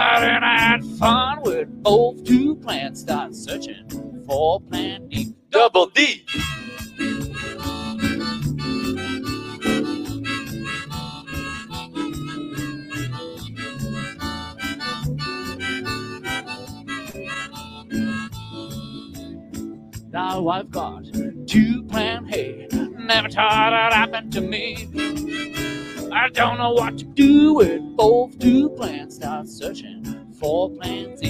I 0.00 0.20
then 0.20 0.42
had 0.42 0.84
fun 0.96 1.42
with 1.42 1.82
both 1.82 2.22
two 2.22 2.54
plans. 2.54 3.00
Start 3.00 3.34
searching 3.34 4.22
for 4.28 4.60
plan 4.60 5.08
D. 5.08 5.34
Double 5.50 5.86
D. 5.86 6.24
Now 20.12 20.46
I've 20.46 20.70
got 20.70 21.06
two 21.48 21.82
plan 21.88 22.32
A. 22.32 22.68
Never 22.72 23.28
thought 23.30 23.72
it 23.72 23.92
happened 23.92 24.32
to 24.34 24.40
me. 24.42 25.57
I 26.12 26.30
don't 26.30 26.58
know 26.58 26.72
what 26.72 26.98
to 26.98 27.04
do 27.04 27.54
with 27.54 27.82
both 27.96 28.38
two 28.38 28.70
plants. 28.70 29.16
Start 29.16 29.48
searching 29.48 30.34
for 30.38 30.70
plants. 30.70 31.22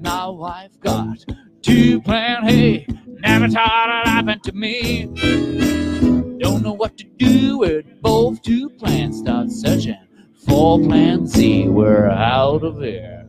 My 0.00 0.28
wife 0.28 0.78
got 0.80 1.24
two 1.62 2.00
plant 2.02 2.44
hay. 2.44 2.86
Never 3.06 3.48
thought 3.48 4.04
it 4.04 4.08
happened 4.08 4.42
to 4.44 4.52
me. 4.52 5.87
Don't 6.38 6.62
know 6.62 6.72
what 6.72 6.96
to 6.98 7.04
do 7.04 7.58
with 7.58 7.84
both 8.00 8.40
two 8.42 8.70
plans. 8.70 9.18
Start 9.18 9.50
searching 9.50 9.96
for 10.46 10.78
plan 10.78 11.26
Z. 11.26 11.68
We're 11.68 12.06
out 12.08 12.62
of 12.62 12.80
here. 12.80 13.26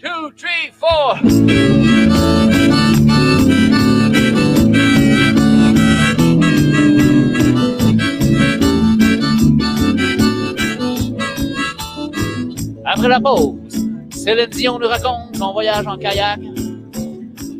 Two, 0.00 0.30
three, 0.36 0.70
four. 0.72 1.18
Après 12.86 13.08
la 13.08 13.18
pause, 13.18 13.54
Céline 14.10 14.50
Dion 14.50 14.78
nous 14.78 14.86
raconte 14.86 15.36
son 15.36 15.52
voyage 15.52 15.86
en 15.86 15.96
kayak, 15.98 16.38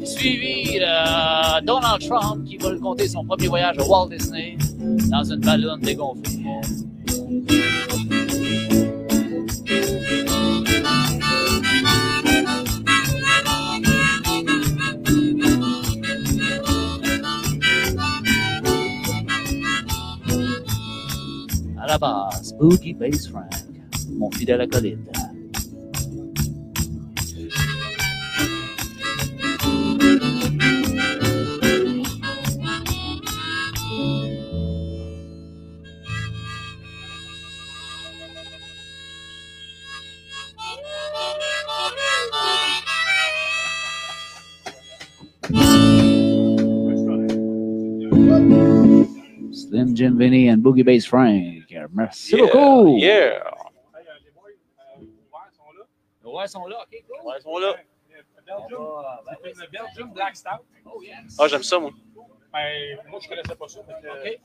suivi 0.04 0.78
de 0.78 1.64
Donald 1.64 2.00
Trump 2.06 2.44
qui 2.44 2.56
va 2.56 2.72
nous 2.72 2.80
compter 2.80 3.08
son 3.08 3.24
premier 3.24 3.48
voyage 3.48 3.78
à 3.78 3.84
Walt 3.84 4.08
Disney 4.08 4.56
dans 5.10 5.24
une 5.24 5.40
ballonne 5.40 5.80
dégonflée. 5.80 6.44
À 21.80 21.86
la 21.86 21.98
base, 21.98 22.54
Boogie 22.58 22.94
Bass 22.94 23.28
Frank, 23.28 23.44
mon 24.16 24.30
fidèle 24.30 24.60
acolyte. 24.62 25.23
Slim 49.74 49.90
Jim 49.96 50.16
Vinny 50.16 50.46
and 50.48 50.62
Boogie 50.62 50.84
Bass 50.84 51.04
Frank. 51.04 51.66
Merci 51.92 52.36
Yeah, 52.36 52.42
beaucoup. 52.46 52.96
Yeah. 52.96 53.42
Hey, 53.92 54.06
les 54.24 54.30
boys, 54.30 54.54
les 55.02 55.10
ouverts 55.10 55.50
sont 55.50 55.66
là. 55.74 55.82
Les 56.22 56.30
Ouais, 56.30 56.44
ils 56.46 56.50
sont 56.50 56.66
là, 56.68 56.76
ok, 56.82 57.04
cool. 57.08 57.26
Ouais, 57.26 57.34
ils 57.38 57.42
sont 57.42 57.58
là. 57.58 57.74
Belgium, 58.46 59.66
Belgium 59.72 60.12
Black 60.12 60.36
Stout. 60.36 60.62
Oh, 60.86 61.02
yes. 61.02 61.36
Ah, 61.40 61.48
j'aime 61.48 61.64
ça, 61.64 61.80
moi. 61.80 61.90
Ben, 62.52 62.98
moi, 63.08 63.18
je 63.20 63.28
connaissais 63.28 63.56
pas 63.56 63.66
ça. 63.66 63.80
Ok. 63.80 63.86
ouais. 64.22 64.40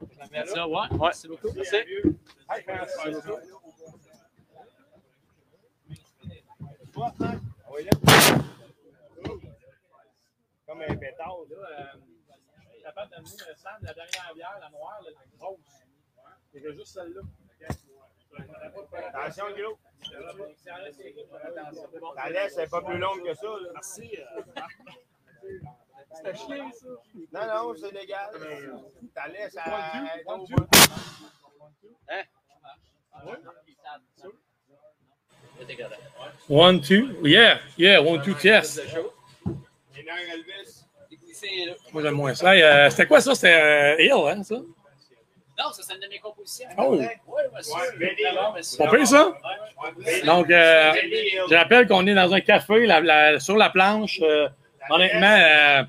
Ouais. 0.00 0.98
Merci 1.00 1.26
beaucoup. 1.26 1.48
Merci. 1.56 1.76
Comme 10.68 10.82
un 10.82 10.96
pétard, 10.96 11.38
là. 11.50 11.94
Euh, 12.84 12.90
capable 12.90 13.10
d'amener 13.10 13.30
le 13.30 13.86
la 13.86 13.94
dernière 13.94 14.34
bière, 14.34 14.58
la 14.60 14.70
noire, 14.70 15.00
la 15.04 15.10
grosse. 15.38 15.58
Il 16.52 16.62
y 16.62 16.66
a 16.66 16.72
juste 16.72 16.94
celle-là. 16.94 17.22
Attention, 19.12 19.44
Gros. 19.56 19.78
Ta 22.14 22.30
laisse 22.30 22.56
n'est 22.56 22.66
pas 22.66 22.82
plus 22.82 22.98
longue 22.98 23.24
que 23.24 23.34
ça. 23.34 23.46
Là. 23.46 23.70
Merci. 23.72 24.18
C'était 26.12 26.34
chien, 26.34 26.70
ça. 26.72 26.86
Non, 27.32 27.46
non, 27.46 27.74
c'est 27.76 27.92
légal. 27.92 28.30
Ta 29.14 29.28
laisse, 29.28 29.56
elle 29.64 30.20
est 30.20 30.26
one, 30.26 30.46
two. 30.46 30.56
bout. 30.56 30.68
One, 36.48 36.80
two. 36.80 37.26
Yeah, 37.26 37.58
yeah, 37.76 38.00
one, 38.00 38.22
two, 38.22 38.34
yes. 38.42 38.80
Elvis. 40.34 40.84
Moi, 41.92 42.02
j'aime 42.02 42.14
moins 42.14 42.34
ça. 42.34 42.50
Euh, 42.50 42.90
C'était 42.90 43.06
quoi 43.06 43.20
ça? 43.20 43.34
C'était 43.34 43.54
euh, 43.54 43.96
Hill, 44.02 44.12
hein, 44.12 44.42
ça? 44.42 44.54
Non, 44.56 45.70
ça, 45.72 45.82
c'est 45.86 45.94
une 45.94 46.00
de 46.00 46.08
mes 46.08 46.18
compositions. 46.18 46.66
Oh. 46.78 46.92
Monsieur. 46.96 47.08
Ouais, 47.28 47.42
monsieur. 48.56 48.78
Pas 48.84 48.90
pire, 48.90 49.06
ça? 49.06 49.32
Donc, 50.24 50.50
euh, 50.50 50.92
je 51.48 51.54
rappelle 51.54 51.86
qu'on 51.86 52.06
est 52.08 52.14
dans 52.14 52.32
un 52.34 52.40
café 52.40 52.86
la- 52.86 53.00
la- 53.00 53.38
sur 53.40 53.56
la 53.56 53.70
planche. 53.70 54.18
euh, 54.22 54.48
honnêtement, 54.90 55.36
euh, 55.38 55.82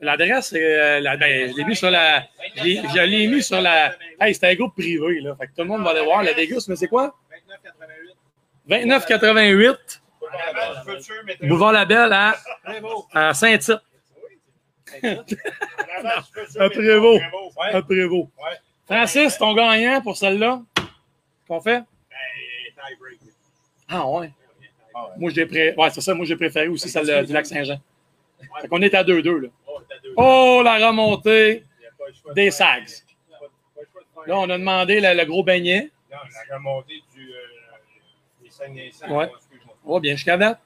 l'adresse, 0.00 0.48
c'est, 0.48 0.62
euh, 0.64 1.00
la- 1.00 1.16
ben, 1.16 1.50
je 1.52 1.56
l'ai 1.56 1.64
mis 1.64 1.76
sur 1.76 1.90
la. 1.90 2.24
Je 2.56 2.62
l'ai- 3.04 3.26
mis 3.28 3.42
sur 3.42 3.60
la. 3.60 3.94
Hey, 4.20 4.34
c'était 4.34 4.48
un 4.48 4.54
groupe 4.56 4.74
privé, 4.74 5.20
là. 5.20 5.36
Fait 5.38 5.46
que 5.46 5.52
tout 5.52 5.62
le 5.62 5.66
monde 5.66 5.84
va 5.84 5.90
aller 5.90 6.02
voir 6.04 6.22
la 6.24 6.32
déguste, 6.34 6.66
mais 6.68 6.76
c'est 6.76 6.88
quoi? 6.88 7.14
2988, 8.66 10.02
Boulevard 11.42 11.72
Labelle 11.72 12.12
à, 12.12 12.34
à 13.14 13.34
Saint-Tite. 13.34 13.72
À 16.58 16.68
Prévost. 16.70 17.22
À 17.72 17.82
Prévost. 17.82 18.30
Ouais. 18.38 18.58
Francis, 18.86 19.38
ton 19.38 19.54
gagnant 19.54 20.00
pour 20.02 20.16
celle-là, 20.16 20.62
qu'on 21.48 21.60
fait? 21.60 21.80
Ben. 21.80 22.16
Ah 23.88 24.08
ouais. 24.08 24.30
Ah 24.94 25.04
ouais. 25.08 25.10
Moi, 25.18 25.30
j'ai 25.34 25.46
pré... 25.46 25.74
ouais, 25.74 25.90
c'est 25.90 26.00
ça, 26.00 26.14
moi 26.14 26.26
j'ai 26.26 26.36
préféré 26.36 26.68
aussi 26.68 26.88
celle 26.88 27.06
de- 27.06 27.24
du 27.26 27.32
lac 27.32 27.46
Saint-Jean. 27.46 27.80
Fait 28.60 28.68
qu'on 28.68 28.82
est 28.82 28.94
à 28.94 29.04
2-2 29.04 29.36
là. 29.38 29.48
Oh, 29.66 29.78
deux. 30.02 30.14
Oh, 30.16 30.62
la 30.64 30.88
remontée 30.88 31.64
des 32.34 32.50
sags. 32.50 32.84
de 32.84 34.28
Là, 34.28 34.38
on 34.38 34.50
a 34.50 34.58
demandé 34.58 35.00
le, 35.00 35.14
le 35.16 35.24
gros 35.24 35.42
beignet. 35.44 35.90
Non, 36.10 36.18
la 36.48 36.56
remontée 36.56 37.02
du. 37.14 37.30
euh, 37.32 37.36
des 38.42 38.50
Saguenay-Sacs, 38.50 39.10
Ouais. 39.10 39.30
Oh, 39.84 39.98
bien 40.00 40.14
jusqu'à 40.14 40.36
date. 40.36 40.60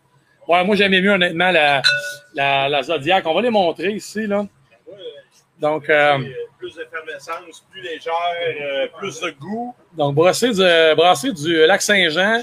Ouais, 0.49 0.65
moi 0.65 0.77
j'aimais 0.77 1.01
mieux 1.01 1.11
honnêtement 1.13 1.51
la, 1.51 1.83
la, 2.35 2.69
la 2.69 2.83
Zodiac. 2.83 3.27
On 3.27 3.35
va 3.35 3.43
les 3.43 3.51
montrer 3.51 3.93
ici, 3.93 4.27
là. 4.27 4.47
Donc, 5.59 5.89
euh, 5.89 6.19
euh, 6.19 6.25
plus 6.59 6.75
d'effervescence, 6.75 7.65
plus 7.71 7.81
légère, 7.81 8.13
euh, 8.63 8.87
plus 8.99 9.21
de 9.21 9.31
goût. 9.31 9.75
donc 9.95 10.15
brasser 10.15 10.51
du, 10.51 10.95
brasser 10.95 11.33
du 11.33 11.67
lac 11.67 11.81
Saint-Jean, 11.81 12.43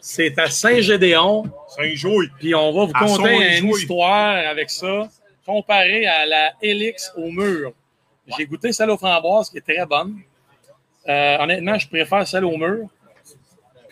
c'est 0.00 0.38
à 0.38 0.48
Saint-Gédéon. 0.48 1.44
Jouet. 1.94 2.28
Puis 2.38 2.54
on 2.54 2.72
va 2.72 2.86
vous 2.86 2.92
À 2.94 3.06
conter 3.06 3.58
une 3.58 3.68
histoire 3.68 4.36
avec 4.48 4.70
ça, 4.70 5.08
comparé 5.44 6.06
à 6.06 6.24
la 6.24 6.52
Helix 6.62 7.12
au 7.16 7.30
mur. 7.30 7.72
J'ai 8.38 8.46
goûté 8.46 8.72
celle 8.72 8.90
aux 8.90 8.96
framboises, 8.96 9.50
qui 9.50 9.58
est 9.58 9.60
très 9.74 9.84
bonne. 9.84 10.16
Euh, 11.06 11.38
honnêtement, 11.38 11.78
je 11.78 11.86
préfère 11.86 12.26
celle 12.26 12.44
au 12.46 12.56
mur. 12.56 12.88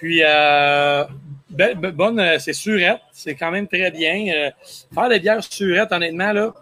Puis, 0.03 0.21
euh, 0.25 1.05
be- 1.49 1.77
be- 1.77 1.93
bonne, 1.93 2.19
euh, 2.19 2.37
c'est 2.41 2.53
surette. 2.53 2.99
C'est 3.13 3.37
quand 3.37 3.53
même 3.53 3.69
très 3.69 3.89
bien. 3.93 4.27
Euh, 4.35 4.51
faire 4.93 5.09
des 5.09 5.21
bières 5.21 5.45
surettes, 5.45 5.93
honnêtement, 5.93 6.33
là, 6.33 6.53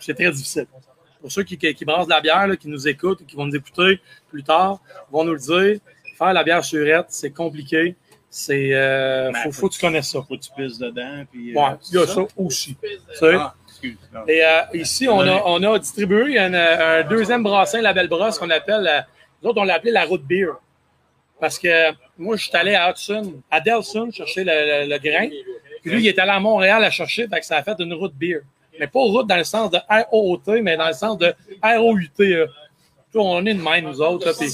c'est 0.00 0.14
très 0.14 0.32
difficile. 0.32 0.66
Pour 1.20 1.30
ceux 1.30 1.44
qui, 1.44 1.56
qui, 1.56 1.72
qui 1.74 1.84
brassent 1.84 2.06
de 2.08 2.12
la 2.12 2.20
bière, 2.20 2.48
là, 2.48 2.56
qui 2.56 2.66
nous 2.66 2.88
écoutent, 2.88 3.24
qui 3.24 3.36
vont 3.36 3.46
nous 3.46 3.54
écouter 3.54 4.00
plus 4.28 4.42
tard, 4.42 4.80
vont 5.12 5.22
nous 5.22 5.34
le 5.34 5.38
dire. 5.38 5.78
Faire 6.16 6.32
la 6.32 6.42
bière 6.42 6.64
surette, 6.64 7.06
c'est 7.10 7.30
compliqué. 7.30 7.94
C'est, 8.28 8.70
euh, 8.72 9.30
Ben, 9.30 9.42
faut, 9.44 9.52
faut 9.52 9.68
que 9.68 9.74
tu 9.74 9.80
connaisses 9.80 10.10
ça. 10.10 10.18
Faut 10.26 10.36
que 10.36 10.42
tu 10.42 10.50
pisses 10.56 10.78
dedans. 10.78 11.22
Puis, 11.30 11.54
Ouais, 11.54 11.62
il 11.92 11.94
y 11.94 12.02
a 12.02 12.06
ça 12.08 12.22
aussi. 12.36 12.76
Ah. 13.22 13.54
Non. 14.12 14.26
Et 14.26 14.44
euh, 14.44 14.62
ici, 14.74 15.06
on 15.08 15.20
a, 15.20 15.40
on 15.46 15.62
a 15.62 15.78
distribué 15.78 16.36
un, 16.36 16.52
un 16.52 17.04
deuxième 17.04 17.44
brassin 17.44 17.80
Label 17.80 18.08
Brosse 18.08 18.40
qu'on 18.40 18.50
appelle, 18.50 19.06
nous 19.40 19.50
autres, 19.50 19.60
on 19.60 19.64
l'a 19.64 19.74
appelé 19.74 19.92
la 19.92 20.04
route 20.04 20.24
beer. 20.26 20.48
Parce 21.40 21.60
que 21.60 21.92
moi, 22.18 22.36
je 22.36 22.44
suis 22.48 22.56
allé 22.56 22.74
à 22.74 22.90
Hudson, 22.90 23.34
à 23.50 23.60
Delson, 23.60 24.10
chercher 24.10 24.44
le, 24.44 24.52
le- 24.86 24.90
le 24.90 24.98
grain. 24.98 25.28
Puis 25.82 25.90
lui, 25.92 26.02
il 26.02 26.06
est 26.08 26.18
allé 26.18 26.32
à 26.32 26.40
Montréal 26.40 26.82
à 26.84 26.90
chercher, 26.90 27.28
fait 27.28 27.40
que 27.40 27.46
ça 27.46 27.56
a 27.58 27.62
fait 27.62 27.76
une 27.78 27.94
route 27.94 28.14
beer. 28.14 28.40
Mais 28.80 28.86
pas 28.86 29.00
route 29.00 29.26
dans 29.26 29.36
le 29.36 29.44
sens 29.44 29.70
de 29.70 29.78
R-O-O-T, 29.88 30.60
mais 30.62 30.76
dans 30.76 30.86
le 30.88 30.92
sens 30.92 31.16
de 31.18 31.32
R-O-U-T. 31.62 32.44
On 33.14 33.44
est 33.46 33.54
de 33.54 33.62
même, 33.62 33.84
nous 33.86 34.00
autres. 34.00 34.26
là, 34.26 34.32
puis- 34.38 34.48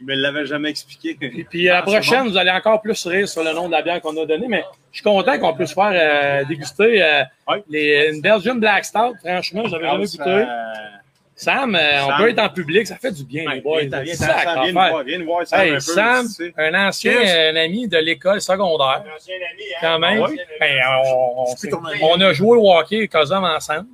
Il 0.00 0.06
me 0.06 0.14
l'avait 0.16 0.44
jamais 0.44 0.68
expliqué. 0.70 1.14
puis, 1.14 1.44
puis 1.44 1.64
la 1.64 1.82
prochaine, 1.82 2.28
vous 2.28 2.36
allez 2.36 2.50
encore 2.50 2.82
plus 2.82 3.06
rire 3.06 3.28
sur 3.28 3.42
le 3.44 3.52
nom 3.52 3.68
de 3.68 3.72
la 3.72 3.80
bière 3.80 4.00
qu'on 4.00 4.14
a 4.20 4.26
donnée, 4.26 4.48
mais 4.48 4.64
je 4.90 4.96
suis 4.98 5.04
content 5.04 5.38
qu'on 5.38 5.54
puisse 5.54 5.72
faire 5.72 5.92
euh, 5.94 6.44
déguster 6.44 7.02
euh, 7.02 7.22
les, 7.70 8.10
une 8.12 8.20
Belgian 8.20 8.56
Black 8.56 8.84
Stout. 8.84 9.14
Franchement, 9.24 9.62
j'avais 9.68 9.84
jamais 9.84 10.04
Ah, 10.18 10.24
goûté. 10.24 10.44
ça- 10.44 11.03
Sam, 11.36 11.74
euh, 11.74 12.04
on 12.04 12.08
Sam. 12.10 12.16
peut 12.22 12.30
être 12.30 12.38
en 12.38 12.48
public, 12.48 12.86
ça 12.86 12.96
fait 12.96 13.10
du 13.10 13.24
bien, 13.24 13.52
les 13.54 13.60
boys. 13.60 13.80
Viens, 13.82 14.02
viens, 14.02 14.14
Sac 14.14 14.42
Sam, 14.44 14.54
viens 14.62 14.66
nous 14.66 14.72
voir, 14.72 15.02
viens 15.04 15.18
nous 15.18 15.24
voir, 15.24 15.46
Sam, 15.46 15.58
un 15.60 15.62
Hey, 15.64 15.72
peu, 15.72 15.80
Sam, 15.80 16.26
tu 16.26 16.32
sais. 16.32 16.54
un 16.56 16.88
ancien 16.88 17.12
Cheers. 17.12 17.54
euh, 17.56 17.64
ami 17.64 17.88
de 17.88 17.98
l'école 17.98 18.40
secondaire, 18.40 19.02
Un 19.04 19.16
ancien 19.16 19.34
ami, 19.34 19.62
hein? 19.74 19.78
quand 19.80 19.98
même. 19.98 20.22
Ah 20.22 20.28
ouais? 20.28 20.36
Ben, 20.60 20.80
on, 21.04 21.32
on, 21.50 21.54
Tu 21.56 21.66
peux 21.66 21.70
tourner. 21.76 21.98
on 22.02 22.20
a 22.20 22.32
joué 22.32 22.56
au 22.56 22.72
hockey 22.72 22.98
et 22.98 23.08
Cosum 23.08 23.42
ensemble. 23.44 23.88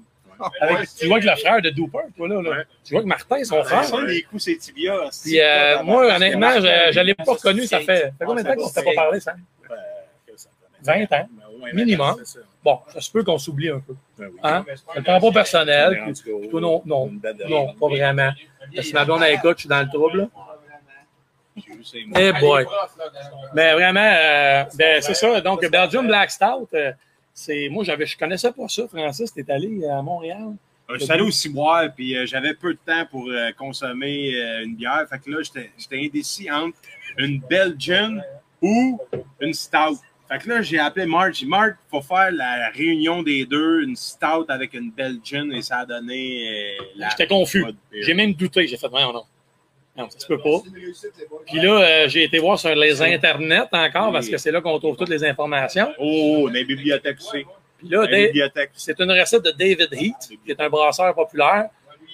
Avec, 0.61 0.89
tu 0.99 1.07
vois 1.07 1.21
que 1.21 1.27
le 1.27 1.37
frère 1.37 1.61
de 1.61 1.69
Dooper, 1.71 1.99
toi, 2.17 2.29
là. 2.29 2.41
là. 2.43 2.65
Tu 2.85 2.95
vois 2.95 3.03
que 3.03 3.07
Martin, 3.09 3.45
son 3.45 3.62
frère. 3.62 3.85
Ça, 3.85 4.01
les 4.03 4.23
coups, 4.23 4.43
c'est 4.45 4.57
tibia. 4.57 4.95
Puis 5.23 5.39
euh, 5.41 5.83
moi, 5.83 6.15
honnêtement, 6.15 6.51
je 6.61 6.99
ne 6.99 7.05
l'ai 7.05 7.15
pas 7.15 7.37
connu, 7.37 7.67
ça 7.67 7.81
fait, 7.81 7.97
ça 8.05 8.11
fait 8.19 8.25
combien 8.27 8.43
de 8.43 8.49
temps 8.49 8.55
qu'on 8.55 8.62
ne 8.65 8.69
s'était 8.69 8.85
pas 8.85 8.95
parlé, 9.03 9.21
ça? 9.21 9.35
20 10.83 11.12
ans, 11.12 11.29
minimum. 11.75 12.17
Bon, 12.62 12.78
ça 12.93 13.01
se 13.01 13.11
peut 13.11 13.24
qu'on 13.24 13.39
s'oublie 13.39 13.70
un 13.70 13.81
peu. 13.81 13.95
Hein? 14.43 14.65
Je 14.95 14.99
ne 14.99 15.05
prends 15.05 15.20
pas 15.20 15.32
personnel. 15.32 16.03
puis 16.05 16.49
Toi, 16.51 16.61
non, 16.61 16.82
non, 16.85 17.11
non, 17.49 17.74
pas 17.74 17.89
vraiment. 17.89 18.31
Parce 18.74 18.89
que 18.89 18.95
ma 18.95 19.05
blonde, 19.05 19.23
écoute, 19.24 19.57
je 19.57 19.61
suis 19.61 19.69
dans 19.69 19.81
le 19.81 19.89
trouble. 19.89 20.28
Eh 22.16 22.32
boy. 22.32 22.66
Mais 23.55 23.73
vraiment, 23.74 24.01
euh, 24.01 24.65
ben, 24.77 25.03
c'est 25.03 25.15
ça. 25.15 25.41
Donc, 25.41 25.66
Belgium 25.69 26.07
Black 26.07 26.31
Stout, 26.31 26.69
euh, 26.74 26.93
c'est, 27.32 27.69
moi, 27.70 27.85
j'avais, 27.85 28.07
je 28.07 28.16
connaissais 28.16 28.53
pas 28.53 28.69
ça, 28.69 28.87
Francis. 28.89 29.32
Tu 29.32 29.41
es 29.41 29.51
allé 29.51 29.87
à 29.87 30.03
Montréal? 30.03 30.55
Euh, 30.91 30.95
Je 30.99 31.05
suis 31.05 31.12
allé 31.12 31.23
au 31.23 31.31
ciboire, 31.31 31.89
puis 31.95 32.16
euh, 32.16 32.27
j'avais 32.27 32.55
peu 32.55 32.74
de 32.74 32.78
temps 32.85 33.07
pour 33.11 33.28
euh, 33.28 33.51
consommer 33.57 34.32
une 34.62 34.77
bière. 34.77 35.07
Fait 35.09 35.19
que 35.19 35.31
là, 35.31 35.39
j'étais 35.43 36.07
indécis 36.07 36.51
entre 36.51 36.77
une 37.19 37.41
Belgian 37.41 38.19
ou 38.61 39.01
une 39.41 39.55
Stout. 39.55 40.01
Fait 40.31 40.39
que 40.39 40.48
là, 40.48 40.62
j'ai 40.62 40.78
appelé 40.78 41.07
Mark. 41.07 41.35
J'ai 41.35 41.44
dit, 41.44 41.51
Mark, 41.51 41.77
il 41.86 41.90
faut 41.90 42.02
faire 42.02 42.31
la 42.31 42.70
réunion 42.70 43.23
des 43.23 43.44
deux, 43.47 43.82
une 43.82 43.97
Stout 43.97 44.44
avec 44.48 44.74
une 44.74 44.93
Belgian, 44.93 45.51
et 45.51 45.61
ça 45.61 45.78
a 45.78 45.86
donné 45.86 46.77
euh, 46.78 46.85
la... 46.97 47.09
J'étais 47.11 47.27
confus. 47.27 47.65
J'ai 47.93 48.15
même 48.15 48.35
douté. 48.35 48.66
J'ai 48.69 48.77
fait, 48.77 48.89
non, 48.89 49.12
non. 49.12 49.24
Non, 49.97 50.09
ça 50.09 50.20
se 50.20 50.27
peut 50.27 50.39
pas. 50.39 50.61
Puis 51.47 51.61
là, 51.61 51.81
euh, 51.81 52.09
j'ai 52.09 52.23
été 52.23 52.39
voir 52.39 52.59
sur 52.59 52.73
les 52.74 53.02
internets 53.02 53.69
encore 53.73 54.12
parce 54.12 54.28
que 54.28 54.39
c'est 54.39 54.52
là 54.52 54.61
qu'on 54.61 54.78
trouve 54.78 54.97
toutes 54.97 55.09
les 55.09 55.24
informations. 55.24 55.93
Oh, 55.98 56.44
dans 56.47 56.52
les 56.52 56.65
bibliothèques 56.65 57.19
aussi. 57.19 57.44
Puis 57.78 57.89
là, 57.89 58.07
c'est 58.74 59.01
une 59.01 59.11
recette 59.11 59.43
de 59.43 59.51
David 59.51 59.89
Heath, 59.93 60.39
qui 60.44 60.51
est 60.51 60.61
un 60.61 60.69
brasseur 60.69 61.12
populaire. 61.15 61.70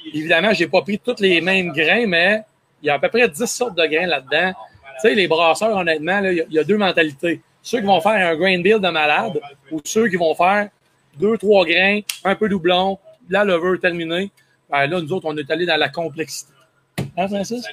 Évidemment, 0.07 0.55
j'ai 0.55 0.69
pas 0.69 0.81
pris 0.81 0.99
tous 0.99 1.21
les 1.21 1.41
mêmes 1.43 1.73
grains, 1.73 2.07
mais 2.07 2.43
il 2.83 2.87
y 2.87 2.91
a 2.91 2.95
à 2.95 2.99
peu 2.99 3.09
près 3.09 3.29
10 3.29 3.45
sortes 3.45 3.77
de 3.77 3.85
grains 3.87 4.07
là-dedans. 4.07 4.53
Tu 4.53 5.09
sais, 5.09 5.15
les 5.15 5.29
brasseurs, 5.29 5.77
honnêtement, 5.77 6.23
y 6.23 6.45
il 6.49 6.55
y, 6.55 6.59
a 6.59 6.65
deux 6.65 6.79
mentalités. 6.79 7.43
Ceux 7.67 7.81
qui 7.81 7.87
vont 7.87 8.01
faire 8.01 8.29
un 8.29 8.37
grain 8.37 8.61
build 8.61 8.81
de 8.81 8.89
malade 8.91 9.41
ou 9.73 9.81
ceux 9.85 10.07
qui 10.07 10.15
vont 10.15 10.37
faire 10.37 10.69
deux, 11.19 11.37
trois 11.37 11.67
grains, 11.67 11.99
un 12.23 12.37
peu 12.37 12.49
doublon, 12.49 12.97
la 13.29 13.43
levure 13.43 13.81
terminée. 13.81 14.31
Ben 14.71 14.87
là, 14.87 15.01
nous 15.01 15.13
autres, 15.13 15.27
on 15.27 15.37
est 15.37 15.51
allés 15.51 15.67
dans 15.67 15.77
la 15.77 15.89
complexité. 15.89 16.53
Hein, 17.17 17.27
Francis? 17.27 17.67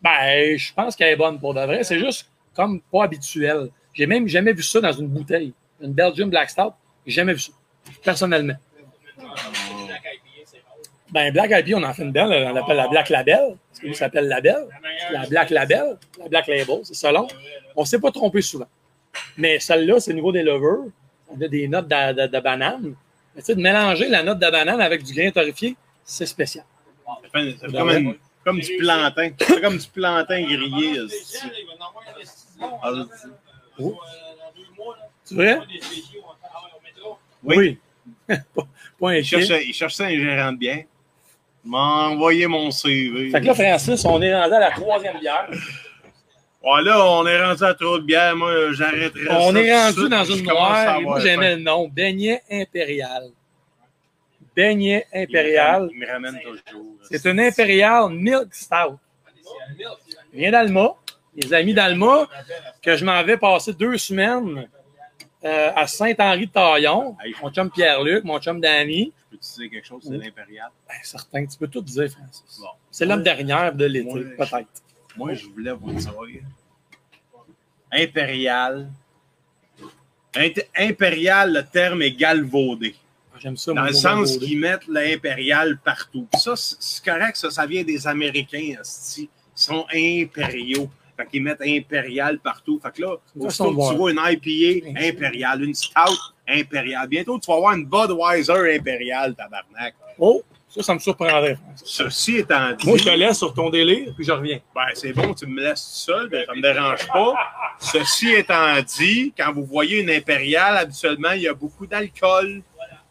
Ben, 0.00 0.56
je 0.56 0.72
pense 0.72 0.96
qu'elle 0.96 1.12
est 1.12 1.16
bonne 1.16 1.38
pour 1.38 1.52
de 1.52 1.60
vrai. 1.60 1.84
C'est 1.84 1.98
juste 1.98 2.30
comme 2.54 2.80
pas 2.80 3.04
habituel. 3.04 3.68
J'ai 3.92 4.06
même 4.06 4.26
jamais 4.28 4.54
vu 4.54 4.62
ça 4.62 4.80
dans 4.80 4.92
une 4.92 5.08
bouteille. 5.08 5.52
Une 5.82 5.92
Belgian 5.92 6.28
Black 6.28 6.48
Stout, 6.48 6.72
j'ai 7.04 7.12
jamais 7.12 7.34
vu 7.34 7.40
ça. 7.40 7.52
Personnellement. 8.02 8.56
Ben, 11.10 11.30
Black 11.34 11.50
IPA, 11.50 11.76
on 11.76 11.82
en 11.82 11.92
fait 11.92 12.02
une 12.02 12.12
belle. 12.12 12.32
On 12.48 12.54
l'appelle 12.54 12.76
la 12.78 12.88
Black 12.88 13.10
Label. 13.10 13.56
Parce 13.68 13.80
que 13.80 13.86
lui 13.88 13.94
s'appelle 13.94 14.26
Label. 14.26 14.68
La 15.12 15.26
Black 15.26 15.50
Label. 15.50 15.98
La 16.18 16.28
Black 16.28 16.46
Label, 16.46 16.78
c'est 16.84 16.94
ça 16.94 17.12
long. 17.12 17.28
On 17.76 17.82
ne 17.82 17.86
s'est 17.86 17.98
pas 18.00 18.10
trompé 18.10 18.42
souvent. 18.42 18.68
Mais 19.36 19.58
celle-là, 19.58 20.00
c'est 20.00 20.12
au 20.12 20.14
niveau 20.14 20.32
des 20.32 20.42
levures. 20.42 20.84
On 21.28 21.40
a 21.40 21.48
des 21.48 21.68
notes 21.68 21.88
de, 21.88 22.12
de- 22.12 22.26
de 22.26 22.40
banane. 22.40 22.94
Mais 23.34 23.40
tu 23.42 23.46
sais, 23.46 23.54
de 23.54 23.60
mélanger 23.60 24.08
la 24.08 24.22
note 24.22 24.38
de 24.38 24.50
banane 24.50 24.80
avec 24.80 25.02
du 25.02 25.12
grain 25.14 25.30
torréfié, 25.30 25.76
c'est 26.04 26.26
spécial. 26.26 26.64
Ça 27.06 27.12
ça 27.32 27.66
fait 27.68 27.72
comme, 27.76 27.90
une- 27.90 28.14
comme 28.44 28.60
du 28.60 28.76
plantain. 28.78 29.30
Ça 29.38 29.46
fait 29.46 29.60
comme 29.60 29.78
du 29.78 29.88
plantain 29.88 30.42
grillé. 30.42 31.00
Ah, 32.60 32.90
Oh. 33.82 33.98
C'est 35.24 35.34
vrai? 35.34 35.58
Oui. 37.42 37.78
pas, 38.26 38.36
pas 39.00 39.16
Il 39.16 39.24
cherchait, 39.24 39.64
il 39.66 39.72
cherchait 39.72 40.04
un 40.04 40.10
gérant 40.18 40.52
de 40.52 40.58
bien. 40.58 40.82
Il 41.64 41.70
m'a 41.70 42.08
envoyé 42.08 42.46
mon 42.46 42.70
CV. 42.70 43.30
Fait 43.30 43.40
que 43.40 43.46
là, 43.46 43.54
Francis, 43.54 44.04
on 44.04 44.20
est 44.20 44.34
rendu 44.34 44.54
à 44.54 44.60
la 44.60 44.70
troisième 44.70 45.18
bière. 45.18 45.48
Ouais, 46.62 46.82
là, 46.82 47.06
on 47.06 47.26
est 47.26 47.42
rendu 47.42 47.64
à 47.64 47.74
trop 47.74 47.98
de 47.98 48.04
bière. 48.04 48.36
Moi, 48.36 48.72
j'arrêterai 48.72 49.28
On 49.30 49.52
ça 49.52 49.60
est 49.60 49.82
rendu 49.82 50.08
dans 50.08 50.24
je 50.24 50.32
une 50.38 50.44
noire. 50.44 51.00
Moi, 51.00 51.20
j'aimais 51.20 51.56
le 51.56 51.62
nom. 51.62 51.88
Beignet 51.88 52.42
impérial. 52.50 53.30
Beignet 54.54 55.06
impérial. 55.12 55.88
Il 55.92 55.98
me 56.00 56.06
ramène 56.06 56.38
toujours. 56.40 56.86
C'est 57.10 57.24
une 57.24 57.40
impérial 57.40 58.10
milk 58.10 58.54
stout. 58.54 58.98
Vient 60.34 60.50
d'Alma. 60.50 60.94
Les 61.34 61.54
amis 61.54 61.72
d'Alma, 61.72 62.26
que 62.82 62.96
je 62.96 63.04
m'en 63.04 63.22
vais 63.22 63.36
passer 63.36 63.72
deux 63.72 63.96
semaines 63.96 64.68
euh, 65.44 65.70
à 65.74 65.86
Saint-Henri-de-Taillon. 65.86 67.16
Mon 67.40 67.50
chum 67.50 67.70
Pierre-Luc, 67.70 68.24
mon 68.24 68.38
chum 68.40 68.60
Danny. 68.60 69.12
Peux-tu 69.30 69.60
dire 69.60 69.70
quelque 69.70 69.86
chose? 69.86 70.02
C'est 70.02 70.18
l'impérial. 70.18 70.68
Ben, 70.88 70.96
certain, 71.02 71.46
tu 71.46 71.56
peux 71.56 71.68
tout 71.68 71.82
dire, 71.82 72.10
Francis. 72.10 72.58
Bon. 72.60 72.66
C'est 72.90 73.06
l'homme 73.06 73.22
dernière 73.22 73.72
de 73.72 73.84
l'été, 73.86 74.24
peut-être. 74.36 74.66
Moi, 75.20 75.34
je 75.34 75.46
voulais 75.48 75.72
vous 75.72 75.92
dire. 75.92 76.12
Impérial. 77.92 78.90
Impérial, 80.74 81.52
le 81.52 81.62
terme 81.62 82.00
est 82.00 82.12
galvaudé. 82.12 82.94
J'aime 83.38 83.58
ça, 83.58 83.74
Dans 83.74 83.84
le 83.84 83.92
sens 83.92 84.38
qu'ils 84.38 84.58
mettent 84.58 84.86
l'impérial 84.88 85.78
partout. 85.78 86.26
Puis 86.32 86.40
ça, 86.40 86.54
c'est 86.56 87.04
correct, 87.04 87.36
ça, 87.36 87.50
ça 87.50 87.66
vient 87.66 87.84
des 87.84 88.06
Américains. 88.06 88.76
Ils 89.18 89.28
sont 89.54 89.84
impériaux. 89.94 90.88
Fait 91.18 91.26
qu'ils 91.26 91.42
mettent 91.42 91.60
impérial 91.60 92.38
partout. 92.38 92.80
Fait 92.82 92.90
que 92.90 93.02
là, 93.02 93.16
aussitôt 93.38 93.74
que 93.74 93.90
tu 93.90 93.96
vois 93.96 94.12
une 94.12 94.20
IPA 94.22 95.06
impériale, 95.06 95.64
une 95.64 95.74
stout 95.74 96.32
impériale. 96.48 97.06
Bientôt, 97.08 97.38
tu 97.38 97.50
vas 97.50 97.58
avoir 97.58 97.74
une 97.74 97.84
Budweiser 97.84 98.76
impériale, 98.76 99.34
tabarnak. 99.34 99.94
Oh, 100.18 100.42
ça, 100.70 100.82
ça 100.84 100.94
me 100.94 101.00
surprendrait. 101.00 101.58
Ceci 101.84 102.36
étant 102.36 102.72
dit. 102.72 102.86
Moi, 102.86 102.96
je 102.96 103.04
te 103.04 103.10
laisse 103.10 103.38
sur 103.38 103.52
ton 103.52 103.70
délire, 103.70 104.12
puis 104.14 104.24
je 104.24 104.30
reviens. 104.30 104.60
Ben, 104.72 104.86
c'est 104.94 105.12
bon, 105.12 105.34
tu 105.34 105.46
me 105.46 105.60
laisses 105.60 105.82
tout 105.82 106.12
seul, 106.12 106.44
ça 106.46 106.54
me 106.54 106.62
dérange 106.62 107.06
pas. 107.08 107.34
Ceci 107.80 108.30
étant 108.30 108.80
dit, 108.80 109.34
quand 109.36 109.52
vous 109.52 109.64
voyez 109.64 110.00
une 110.00 110.10
impériale, 110.10 110.76
habituellement, 110.76 111.32
il 111.32 111.42
y 111.42 111.48
a 111.48 111.54
beaucoup 111.54 111.86
d'alcool, 111.86 112.62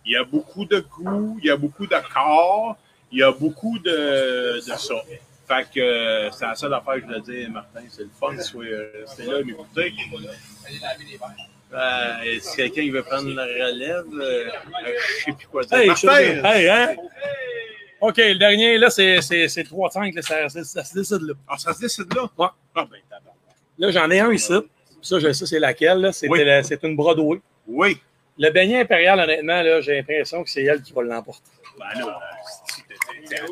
il 0.05 0.13
y 0.13 0.15
a 0.15 0.23
beaucoup 0.23 0.63
de 0.65 0.79
goût, 0.79 1.37
il 1.41 1.47
y 1.47 1.51
a 1.51 1.57
beaucoup 1.57 1.85
de 1.85 1.97
corps, 2.13 2.77
il 3.11 3.19
y 3.19 3.23
a 3.23 3.31
beaucoup 3.31 3.77
de, 3.77 4.55
de 4.55 4.77
ça. 4.77 4.95
Fait 5.47 5.67
que 5.73 5.79
euh, 5.79 6.31
c'est 6.31 6.45
la 6.45 6.55
seule 6.55 6.73
affaire 6.73 6.95
que 6.95 7.01
je 7.01 7.05
voulais 7.07 7.21
dire, 7.21 7.49
Martin. 7.49 7.81
C'est 7.89 8.03
le 8.03 8.09
fun 8.19 8.39
soit 8.39 8.65
resté 9.01 9.23
là 9.23 9.43
m'écouter. 9.43 9.93
Euh, 11.71 12.39
si 12.41 12.55
quelqu'un 12.57 12.81
qui 12.81 12.89
veut 12.89 13.03
prendre 13.03 13.29
la 13.33 13.43
relève, 13.43 14.05
euh, 14.19 14.49
je 15.19 15.23
sais 15.25 15.31
plus 15.33 15.47
quoi 15.47 15.63
dire. 15.63 15.77
Hey, 15.77 15.87
Martin! 15.87 16.09
hey, 16.17 16.67
hein? 16.69 16.95
OK, 18.01 18.17
le 18.17 18.35
dernier, 18.35 18.77
là, 18.77 18.89
c'est 18.89 19.21
c'est- 19.21 19.47
c'est 19.49 19.63
3-5, 19.63 20.15
là, 20.15 20.21
ça, 20.21 20.49
ça, 20.49 20.63
ça 20.63 20.83
se 20.83 20.93
décide 20.95 21.21
là. 21.21 21.33
Ah, 21.47 21.57
ça 21.57 21.73
se 21.73 21.79
décide 21.81 22.11
là? 22.15 22.23
Ouais. 22.37 22.47
Ah, 22.75 22.85
ben. 22.89 22.97
Là, 23.77 23.91
j'en 23.91 24.09
ai 24.09 24.19
un 24.19 24.31
ici. 24.31 24.53
Ça, 25.01 25.19
je 25.19 25.31
sais 25.31 25.45
c'est 25.45 25.59
laquelle. 25.59 25.99
là. 25.99 26.11
Oui. 26.27 26.43
la- 26.43 26.63
C'est 26.63 26.81
une 26.83 26.95
Broadway. 26.95 27.39
Oui. 27.67 27.97
Le 28.37 28.49
beignet 28.51 28.81
impérial, 28.81 29.19
honnêtement, 29.19 29.61
là, 29.61 29.81
j'ai 29.81 29.95
l'impression 29.95 30.43
que 30.43 30.49
c'est 30.49 30.63
elle 30.63 30.81
qui 30.81 30.91
va 30.93 31.03
l'emporter. 31.03 31.43
Ben 31.77 31.99
là, 31.99 32.19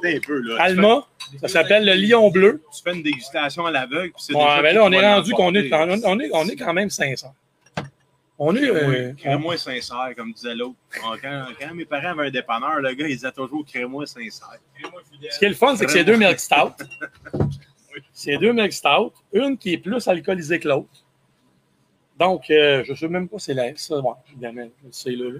t'es- 0.02 0.16
un 0.16 0.20
peu, 0.26 0.40
là. 0.40 0.56
Alma, 0.64 1.06
ça 1.42 1.48
s'appelle 1.50 1.86
le 1.86 1.94
lion 1.94 2.30
bleu. 2.32 2.62
tu 2.76 2.82
fais 2.84 2.94
une 2.96 3.04
dégustation 3.04 3.66
à 3.66 3.72
l'aveugle. 3.72 4.12
puis 4.14 4.24
c'est 4.26 4.34
Ouais, 4.34 4.44
déjà 4.44 4.70
qui 4.70 4.76
là, 4.76 4.84
on 4.84 4.92
est 4.92 5.02
rendu 5.14 5.32
qu'on 5.34 5.54
est, 5.56 5.74
on 5.74 6.20
est, 6.20 6.30
on 6.34 6.48
est 6.50 6.56
quand 6.56 6.74
même 6.74 6.90
500. 6.90 7.34
On 8.40 8.56
est. 8.56 8.70
euh, 8.70 9.14
Crée-moi 9.14 9.58
sincère, 9.58 10.10
comme 10.16 10.32
disait 10.32 10.54
l'autre. 10.54 10.76
Quand, 10.92 11.16
quand 11.60 11.74
mes 11.74 11.86
parents 11.86 12.10
avaient 12.10 12.28
un 12.28 12.32
dépanneur, 12.32 12.80
le 12.82 12.94
gars, 12.94 13.08
il 13.08 13.16
disait 13.16 13.32
toujours 13.32 13.66
crée-moi 13.66 14.06
sincère. 14.06 14.60
Ce 15.32 15.40
qui 15.40 15.46
est 15.46 15.50
le 15.50 15.56
fun, 15.56 15.76
c'est 15.76 15.86
que 15.86 15.92
c'est 15.92 16.04
deux 16.04 16.18
milk 16.18 16.40
stout. 16.40 16.74
C'est 18.14 18.38
deux 18.38 18.54
milk 18.54 18.72
stout. 18.74 19.12
Une 19.34 19.58
qui 19.58 19.74
est 19.74 19.78
plus 19.80 20.08
alcoolisée 20.08 20.60
que 20.60 20.68
l'autre. 20.68 21.04
Donc, 22.20 22.48
euh, 22.52 22.84
je 22.84 22.92
ne 22.92 22.96
sais 22.98 23.08
même 23.08 23.28
pas 23.28 23.40
si 23.40 23.46
c'est 23.46 23.54
la 23.56 23.76
ça. 23.76 23.98
Ouais, 24.00 24.12
évidemment, 24.32 24.68
c'est 24.92 25.12
là, 25.12 25.32
là. 25.32 25.40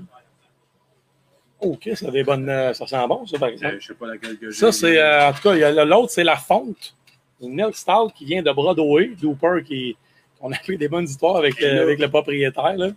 OK, 1.60 1.90
ça 1.94 2.08
a 2.08 2.12
des 2.12 2.24
bonnes. 2.24 2.50
euh, 2.50 2.74
Ça 2.74 2.88
sent 2.88 3.08
bon, 3.08 3.26
ça, 3.28 3.38
par 3.38 3.50
exemple. 3.50 3.76
Euh, 3.76 3.80
Je 3.80 3.88
sais 3.88 3.94
pas 3.94 4.08
laquelle 4.08 4.38
que 4.40 4.50
j'ai. 4.50 4.58
Ça, 4.60 4.72
c'est. 4.72 4.98
euh, 4.98 5.30
en 5.30 5.34
tout 5.34 5.42
cas, 5.44 5.86
l'autre, 5.86 6.12
c'est 6.12 6.24
la 6.24 6.36
fonte. 6.36 6.96
Une 7.42 7.54
milk 7.54 7.76
stout 7.76 8.10
qui 8.16 8.26
vient 8.26 8.42
de 8.42 8.52
Broadway. 8.52 9.10
Dooper, 9.20 9.64
qui, 9.64 9.96
on 10.42 10.52
a 10.52 10.56
eu 10.68 10.78
des 10.78 10.88
bonnes 10.88 11.06
histoires 11.06 11.38
avec, 11.38 11.62
euh, 11.62 11.84
avec 11.84 12.00
le 12.00 12.10
propriétaire. 12.10 12.76
Là. 12.78 12.90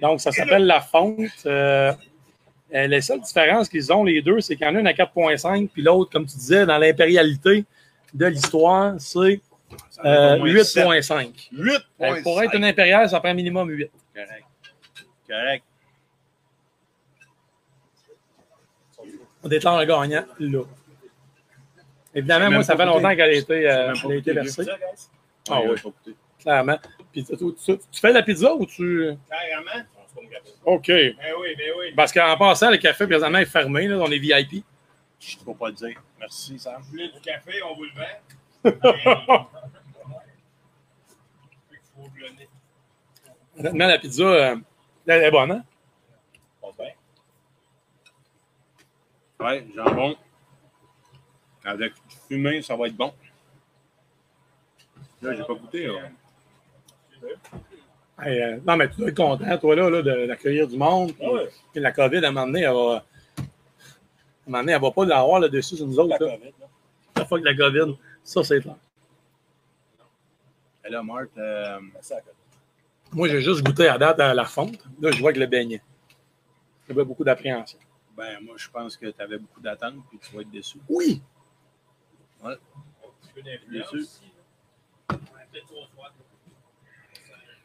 Donc, 0.00 0.20
ça 0.20 0.32
s'appelle 0.32 0.66
la 0.66 0.80
fonte. 0.80 1.30
Euh, 1.46 1.92
euh, 2.74 2.86
les 2.86 3.00
seules 3.02 3.20
différences 3.20 3.68
qu'ils 3.68 3.92
ont, 3.92 4.02
les 4.02 4.22
deux, 4.22 4.40
c'est 4.40 4.56
qu'il 4.56 4.66
y 4.66 4.70
en 4.70 4.74
a 4.74 4.80
une 4.80 4.86
à 4.86 4.92
4,5, 4.94 5.68
puis 5.68 5.82
l'autre, 5.82 6.10
comme 6.10 6.26
tu 6.26 6.36
disais, 6.36 6.64
dans 6.64 6.78
l'impérialité 6.78 7.64
de 8.14 8.26
l'histoire, 8.26 8.94
c'est 8.98 9.40
Ça 9.90 10.02
va 10.02 10.10
être 10.10 10.20
euh, 10.32 10.36
au 10.36 10.38
moins 10.38 10.48
8,5. 10.48 11.48
8 11.52 11.72
Euh, 12.00 12.22
Pour 12.22 12.42
être 12.42 12.54
une 12.54 12.64
impériale, 12.64 13.08
ça 13.10 13.20
prend 13.20 13.34
minimum 13.34 13.68
8. 13.68 13.90
Correct. 14.14 14.44
Correct. 15.28 15.64
On 19.44 19.48
déclare 19.48 19.78
un 19.78 19.86
gagnant 19.86 20.24
là. 20.38 20.60
Évidemment, 22.14 22.50
moi, 22.50 22.62
ça 22.62 22.76
fait 22.76 22.84
longtemps 22.84 23.10
qu'elle 23.10 23.30
a 23.30 23.32
été, 23.32 23.70
euh, 23.70 23.92
a 23.94 24.14
été 24.14 24.32
versée. 24.32 24.66
Ah 24.68 24.76
Ah 25.50 25.60
oui. 25.62 26.14
Clairement. 26.42 26.78
Puis, 27.12 27.24
tu, 27.24 27.36
tu- 27.36 27.78
tu 27.78 28.00
fais 28.00 28.12
la 28.12 28.22
pizza 28.22 28.54
ou 28.54 28.66
tu. 28.66 29.14
Carrément. 29.28 29.86
OK. 30.64 30.86
Ben 30.88 31.14
oui, 31.40 31.54
ben 31.56 31.72
oui. 31.78 31.92
Parce 31.96 32.12
qu'en 32.12 32.36
passant, 32.36 32.70
le 32.70 32.76
café, 32.76 33.06
présentement, 33.06 33.38
est 33.38 33.46
fermé. 33.46 33.86
Là, 33.88 33.96
on 33.98 34.10
est 34.10 34.18
VIP. 34.18 34.64
Je 35.18 35.38
ne 35.38 35.44
peux 35.44 35.54
pas 35.54 35.68
le 35.68 35.74
dire. 35.74 36.02
Merci, 36.18 36.58
Sam. 36.58 36.80
Vous 36.82 36.90
voulez 36.90 37.08
du 37.08 37.20
café, 37.20 37.62
on 37.62 37.74
vous 37.74 37.84
le 37.84 37.90
vend. 37.94 39.48
Honnêtement, 43.58 43.86
la 43.86 43.98
pizza, 43.98 44.22
euh, 44.24 44.56
elle 45.06 45.24
est 45.24 45.30
bonne, 45.30 45.52
hein? 45.52 45.64
Pas 46.60 46.68
bien. 46.78 46.92
Ouais, 49.46 49.66
jambon. 49.74 50.16
Avec 51.64 51.92
du 51.94 52.16
fumé, 52.28 52.62
ça 52.62 52.76
va 52.76 52.86
être 52.88 52.96
bon. 52.96 53.12
Là, 55.20 55.34
j'ai 55.34 55.44
pas 55.44 55.54
goûté. 55.54 55.86
Là. 55.86 56.08
Hey, 58.20 58.40
euh, 58.40 58.58
non, 58.66 58.76
mais 58.76 58.88
tu 58.90 58.96
dois 58.98 59.08
être 59.08 59.16
content, 59.16 59.58
toi, 59.58 59.74
là, 59.76 59.90
là, 59.90 60.02
de- 60.02 60.26
d'accueillir 60.26 60.68
du 60.68 60.76
monde. 60.76 61.12
Puis, 61.14 61.26
Ouais. 61.26 61.48
puis 61.72 61.80
la 61.80 61.92
COVID, 61.92 62.24
à 62.24 62.28
un 62.28 62.32
moment 62.32 62.46
donné, 62.46 62.60
elle 62.62 62.72
va. 62.74 62.96
À 62.96 63.40
un 63.40 63.44
moment 64.46 64.58
donné, 64.60 64.72
elle 64.72 64.80
va 64.80 64.90
pas 64.90 65.04
l'avoir 65.04 65.40
là-dessus 65.40 65.76
sur 65.76 65.86
nous 65.86 65.98
autres. 65.98 66.10
La 66.10 66.18
Là. 66.18 66.36
COVID, 66.36 66.52
là. 66.60 66.66
La 67.16 67.24
fois 67.24 67.40
que 67.40 67.44
la 67.44 67.54
COVID, 67.56 67.96
ça, 68.22 68.44
c'est 68.44 68.60
clair. 68.60 68.76
Et 70.84 70.90
là, 70.90 71.02
Marthe, 71.02 71.30
euh, 71.38 71.78
COVID. 71.78 72.22
Moi, 73.12 73.28
j'ai 73.28 73.40
juste 73.40 73.62
goûté 73.62 73.88
à 73.88 73.98
date 73.98 74.20
à 74.20 74.34
la 74.34 74.44
fonte. 74.44 74.78
Là, 75.00 75.10
je 75.10 75.20
vois 75.20 75.32
que 75.32 75.38
le 75.38 75.46
beignet. 75.46 75.82
J'avais 76.88 77.04
beaucoup 77.04 77.24
d'appréhension. 77.24 77.78
ben, 78.16 78.40
moi, 78.42 78.54
je 78.58 78.68
pense 78.68 78.96
que 78.96 79.06
tu 79.06 79.22
avais 79.22 79.38
beaucoup 79.38 79.60
d'attentes 79.60 79.94
puis 80.10 80.18
tu 80.18 80.34
vas 80.36 80.42
être 80.42 80.50
déçu. 80.50 80.78
Oui! 80.88 81.22
Ouais. 82.44 82.52
Un 82.52 82.56
petit 83.22 83.32
peu 83.34 83.40
d'influence 83.42 83.90
Déçu. 83.92 84.02
aussi, 84.02 84.22
là. 85.10 85.16
Ouais, 85.16 85.46
Peut-être 85.50 85.66
trop 85.66 85.86
froid. 85.94 86.08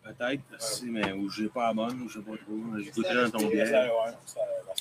Peut-être, 0.07 0.41
si, 0.59 0.85
mais 0.85 1.11
ou 1.11 1.29
j'ai 1.29 1.47
pas 1.47 1.67
la 1.67 1.73
bonne, 1.73 2.01
ou 2.01 2.09
je 2.09 2.19
sais 2.19 2.25
pas 2.25 2.31
trop. 2.38 2.57
Je 2.77 2.91
goûterai 2.91 3.29
dans 3.29 3.39
ton 3.39 3.47
bière. 3.47 3.91
ouais, 3.93 4.11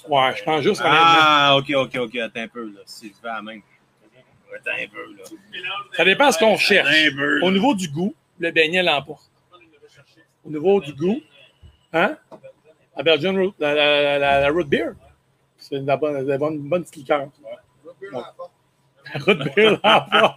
Ouais, 0.08 0.36
je 0.36 0.44
pense 0.44 0.62
juste. 0.62 0.80
Ah, 0.84 1.56
ok, 1.58 1.70
ok, 1.74 1.96
ok. 1.96 2.16
Attends 2.16 2.40
un 2.40 2.48
peu, 2.48 2.64
là. 2.70 2.80
Si 2.86 3.08
je 3.16 3.22
vais 3.22 3.28
à 3.28 3.34
la 3.36 3.42
main. 3.42 3.58
Attends 4.54 4.70
un 4.78 4.88
peu, 4.88 5.14
là. 5.16 5.24
Ça 5.96 6.04
dépend 6.04 6.28
de 6.28 6.32
ce 6.32 6.38
qu'on 6.38 6.56
cherche. 6.56 6.88
Attends 6.88 7.12
un 7.12 7.16
peu. 7.16 7.40
Au 7.42 7.50
niveau 7.50 7.74
du 7.74 7.88
goût, 7.88 8.14
le 8.38 8.50
beignet 8.50 8.82
l'emporte. 8.82 9.30
Au 10.44 10.50
niveau 10.50 10.80
du 10.80 10.92
goût, 10.94 11.20
hein? 11.92 12.16
La 12.96 13.02
Belgian 13.02 13.34
Root, 13.34 13.54
la, 13.58 13.74
la, 13.74 14.18
la, 14.18 14.40
la 14.40 14.48
root 14.50 14.64
beer. 14.64 14.92
C'est 15.58 15.80
la 15.80 15.96
bonne, 15.96 16.24
bonne, 16.38 16.58
bonne 16.68 16.82
petite 16.82 16.96
liqueur. 16.96 17.28
La. 19.14 20.36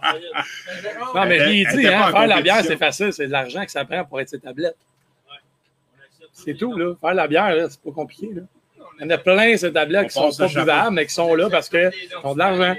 Non, 1.14 1.26
mais 1.26 1.36
elle 1.38 1.50
dit, 1.50 1.86
hein, 1.88 2.10
faire 2.12 2.26
la 2.26 2.40
bière, 2.40 2.64
c'est 2.64 2.76
facile. 2.76 3.12
C'est 3.12 3.26
de 3.26 3.32
l'argent 3.32 3.64
que 3.64 3.70
ça 3.70 3.84
prend 3.84 4.04
pour 4.04 4.20
être 4.20 4.28
ses 4.28 4.38
tablettes. 4.38 4.76
C'est 6.32 6.54
tout, 6.54 6.76
là. 6.76 6.94
Faire 7.00 7.14
la 7.14 7.26
bière, 7.26 7.66
c'est 7.68 7.80
pas 7.80 7.90
compliqué, 7.90 8.30
là. 8.32 8.42
Il 8.98 9.04
y 9.04 9.06
en 9.06 9.10
a 9.10 9.18
plein, 9.18 9.56
ces 9.56 9.72
tablettes, 9.72 10.10
qui 10.10 10.18
On 10.18 10.30
sont 10.30 10.44
pas 10.44 10.48
buvables, 10.48 10.94
mais 10.94 11.06
qui 11.06 11.14
sont 11.14 11.34
là 11.34 11.48
parce 11.48 11.68
qu'ils 11.68 11.90
ont 12.22 12.34
de 12.34 12.38
l'argent. 12.38 12.76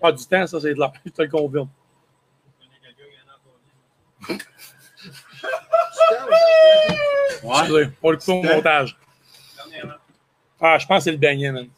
Pas 0.00 0.12
du 0.12 0.26
temps, 0.26 0.46
ça, 0.46 0.60
c'est 0.60 0.74
de 0.74 0.78
l'argent. 0.78 1.00
Je 1.06 1.10
te 1.10 1.22
le 1.22 1.28
confirme. 1.28 1.68
Ouais. 7.42 7.68
Le 7.68 8.16
coupe 8.16 8.28
au 8.28 8.42
montage. 8.42 8.96
Ah, 10.60 10.78
je 10.78 10.86
pense 10.86 10.98
que 10.98 11.04
c'est 11.04 11.10
le 11.10 11.16
beignet, 11.16 11.50
man. 11.50 11.68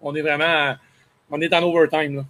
On 0.00 0.14
est 0.16 0.22
vraiment. 0.22 0.74
On 1.30 1.40
est 1.40 1.54
en 1.54 1.62
overtime, 1.62 2.16
là. 2.16 2.24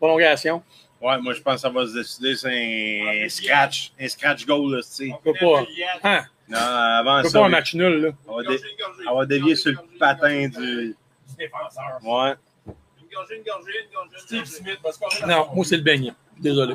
Prolongation. 0.00 0.62
Ouais, 1.00 1.18
moi, 1.20 1.32
je 1.34 1.40
pense 1.40 1.54
que 1.54 1.60
ça 1.60 1.68
va 1.70 1.86
se 1.86 1.94
décider. 1.94 2.34
C'est 2.34 3.24
un 3.24 3.28
scratch. 3.28 3.92
Un 4.00 4.08
scratch 4.08 4.44
goal, 4.46 4.74
là, 4.74 4.82
tu 4.82 4.88
sais. 4.88 5.10
On 5.12 5.16
peut 5.22 5.38
pas. 5.38 5.64
Hein? 6.02 6.24
Non, 6.48 6.58
avant 6.58 7.18
On 7.20 7.22
peut 7.22 7.28
ça, 7.28 7.38
pas 7.40 7.46
un 7.46 7.48
match 7.50 7.74
nul, 7.74 8.00
là. 8.02 8.10
on 8.26 8.36
va, 8.36 8.42
dé- 8.42 8.60
on 9.08 9.16
va 9.18 9.26
dévier 9.26 9.54
sur 9.54 9.70
le 9.70 9.78
patin 9.98 10.48
du. 10.48 10.96
Défenseur. 11.38 11.98
Ouais. 12.02 12.34
Une 12.66 13.08
gorgée, 13.14 13.36
une 13.36 13.44
gorgée, 13.44 13.72
une 13.84 13.94
gorgée. 13.94 14.18
Steve 14.18 14.44
Smith, 14.46 14.78
parce 14.82 14.98
qu'on 14.98 15.26
Non, 15.26 15.46
moi, 15.54 15.64
c'est 15.64 15.76
le 15.76 15.82
beignet. 15.82 16.12
Désolé. 16.38 16.74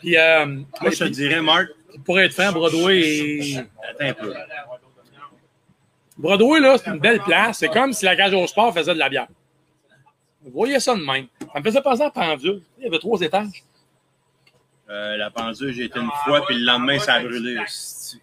Puis, 0.00 0.16
euh, 0.16 0.46
Moi, 0.46 0.90
je 0.90 0.98
te 0.98 1.04
dirais, 1.08 1.42
Marc, 1.42 1.68
pour 2.04 2.18
être 2.20 2.32
franc, 2.32 2.52
Broadway 2.52 3.00
est. 3.00 3.56
attends 3.58 3.66
un 4.00 4.12
peu. 4.14 4.34
Broadway, 6.16 6.60
là, 6.60 6.78
c'est 6.78 6.90
une 6.90 6.98
belle 6.98 7.20
place. 7.20 7.58
C'est 7.58 7.68
comme 7.68 7.92
si 7.92 8.04
la 8.04 8.16
cage 8.16 8.32
au 8.32 8.46
sport 8.46 8.72
faisait 8.72 8.94
de 8.94 8.98
la 8.98 9.08
bière. 9.08 9.26
Vous 10.46 10.52
voyez 10.52 10.80
ça 10.80 10.94
de 10.94 11.00
même. 11.04 11.26
Ça 11.52 11.58
me 11.60 11.64
faisait 11.64 11.82
penser 11.82 12.02
à 12.02 12.10
Pendule. 12.10 12.62
Il 12.78 12.84
y 12.84 12.86
avait 12.86 12.98
trois 12.98 13.20
étages. 13.20 13.64
Euh, 14.88 15.16
la 15.16 15.30
pendule, 15.32 15.72
j'ai 15.72 15.86
été 15.86 15.98
une 15.98 16.08
fois, 16.24 16.46
puis 16.46 16.54
le 16.56 16.64
lendemain, 16.64 16.96
ça 17.00 17.14
a 17.14 17.20
brûlé. 17.20 17.56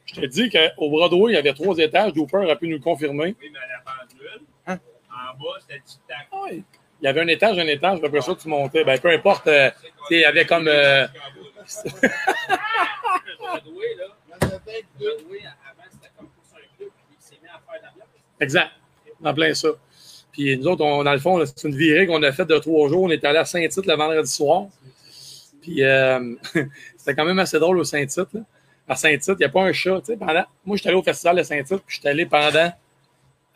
Je 0.05 0.13
te 0.21 0.25
dis 0.27 0.49
qu'au 0.49 0.89
Broadway, 0.89 1.33
il 1.33 1.35
y 1.35 1.37
avait 1.37 1.53
trois 1.53 1.77
étages. 1.77 2.13
Dooper 2.13 2.37
aurait 2.37 2.55
pu 2.57 2.67
nous 2.69 2.77
le 2.77 2.81
confirmer. 2.81 3.35
Oui, 3.41 3.49
mais 3.51 3.59
à 3.59 3.67
la 3.67 3.83
pendule, 3.83 4.41
Hein? 4.67 4.79
en 5.11 5.37
bas, 5.43 5.57
c'était 5.59 5.79
du 5.79 5.93
tac. 6.07 6.27
Ouais. 6.31 6.63
Il 7.01 7.05
y 7.05 7.07
avait 7.09 7.19
un 7.19 7.27
étage, 7.27 7.59
un 7.59 7.67
étage, 7.67 7.97
puis 7.97 8.07
après 8.07 8.21
ça, 8.21 8.33
tu 8.35 8.47
montais. 8.47 8.85
Ben, 8.85 8.97
peu 8.97 9.09
importe. 9.09 9.45
euh, 9.47 9.69
il 10.09 10.19
y 10.19 10.23
avait 10.25 10.45
comme. 10.45 10.69
euh, 10.69 11.05
Broadway, 13.39 13.95
là, 13.97 14.05
Broadway, 14.39 15.39
avant, 15.43 15.83
c'était 15.91 16.11
comme 16.17 16.27
pour 16.27 16.43
un 16.55 16.77
club, 16.77 16.89
puis 16.95 17.05
il 17.19 17.21
s'est 17.21 17.35
mis 17.41 17.47
à 17.49 17.59
faire 17.69 17.81
de 17.81 17.85
la 17.85 17.91
bière. 17.93 18.05
exact. 18.39 18.71
En 19.23 19.33
plein 19.33 19.53
ça. 19.53 19.67
Puis 20.33 20.57
nous 20.57 20.67
autres, 20.67 20.83
on, 20.83 21.03
dans 21.03 21.13
le 21.13 21.19
fond, 21.19 21.41
c'est 21.45 21.67
une 21.67 21.75
virée 21.75 22.07
qu'on 22.07 22.21
a 22.23 22.31
faite 22.31 22.49
de 22.49 22.57
trois 22.57 22.89
jours. 22.89 23.03
On 23.03 23.09
est 23.09 23.23
allé 23.23 23.37
à 23.37 23.45
Saint-Tite 23.45 23.85
le 23.85 23.93
vendredi 23.93 24.29
soir. 24.29 24.65
Puis 25.61 25.83
euh, 25.83 26.35
c'était 26.97 27.15
quand 27.15 27.25
même 27.25 27.39
assez 27.39 27.59
drôle 27.59 27.77
au 27.77 27.83
Saint-Tite. 27.83 28.37
À 28.87 28.95
Saint-Tite, 28.95 29.35
il 29.35 29.37
n'y 29.37 29.45
a 29.45 29.49
pas 29.49 29.63
un 29.63 29.71
chat. 29.71 30.01
Pendant... 30.19 30.43
Moi, 30.65 30.75
je 30.75 30.81
suis 30.81 30.89
allé 30.89 30.97
au 30.97 31.03
festival 31.03 31.37
de 31.37 31.43
Saint-Tite, 31.43 31.83
puis 31.85 31.95
je 31.95 31.99
suis 31.99 32.09
allé 32.09 32.25
pendant, 32.25 32.73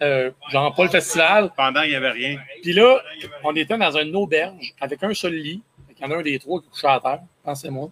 euh, 0.02 0.32
genre 0.52 0.74
pas 0.74 0.84
le 0.84 0.90
festival. 0.90 1.52
Pendant, 1.58 1.82
il 1.82 1.90
n'y 1.90 1.96
avait 1.96 2.12
rien. 2.12 2.40
Puis 2.62 2.74
là, 2.74 3.02
on 3.44 3.56
était 3.56 3.78
dans 3.78 3.98
une 3.98 4.16
auberge 4.16 4.74
avec 4.80 5.04
un 5.04 5.14
seul 5.14 5.34
lit. 5.34 5.62
Il 6.00 6.04
y 6.04 6.06
en 6.06 6.12
a 6.12 6.18
un 6.18 6.22
des 6.22 6.38
trois 6.38 6.62
qui 6.62 6.70
couchait 6.70 6.88
à 6.88 7.00
terre, 7.00 7.22
pensez-moi. 7.44 7.90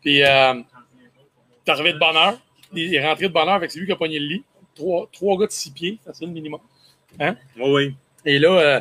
Puis, 0.00 0.24
euh, 0.24 0.54
t'es 1.64 1.70
arrivé 1.70 1.92
de 1.92 1.98
bonne 1.98 2.16
heure. 2.16 2.38
Il 2.74 2.92
est 2.92 3.06
rentré 3.06 3.28
de 3.28 3.32
bonne 3.32 3.48
heure 3.48 3.54
avec 3.54 3.70
celui 3.70 3.86
qui 3.86 3.92
a 3.92 3.96
pogné 3.96 4.18
le 4.18 4.26
lit. 4.26 4.44
Trois, 4.74 5.08
trois 5.12 5.38
gars 5.38 5.46
de 5.46 5.52
six 5.52 5.70
pieds, 5.70 5.98
c'est 6.12 6.26
le 6.26 6.32
minimum. 6.32 6.60
Oui, 7.20 7.26
oui. 7.56 7.96
Et 8.24 8.38
là, 8.38 8.48
euh, 8.50 8.80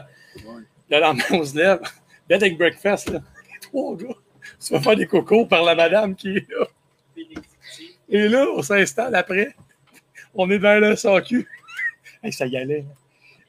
le 0.89 0.99
lendemain, 0.99 1.23
on 1.31 1.43
se 1.43 1.55
lève. 1.55 1.79
Bed 2.27 2.43
and 2.43 2.57
breakfast, 2.57 3.09
là. 3.09 3.21
Trois 3.61 3.95
gars. 3.95 4.15
Tu 4.59 4.73
vas 4.73 4.81
faire 4.81 4.95
des 4.95 5.07
cocos 5.07 5.45
par 5.45 5.63
la 5.63 5.75
madame 5.75 6.15
qui 6.15 6.37
est 6.37 6.47
là. 6.49 6.67
Et 8.09 8.27
là, 8.27 8.45
on 8.55 8.61
s'installe 8.61 9.15
après. 9.15 9.55
On 10.33 10.49
est 10.49 10.59
dans 10.59 10.81
le 10.81 10.95
SAQ. 10.95 11.47
Hey, 12.23 12.33
ça 12.33 12.47
y 12.47 12.57
allait. 12.57 12.83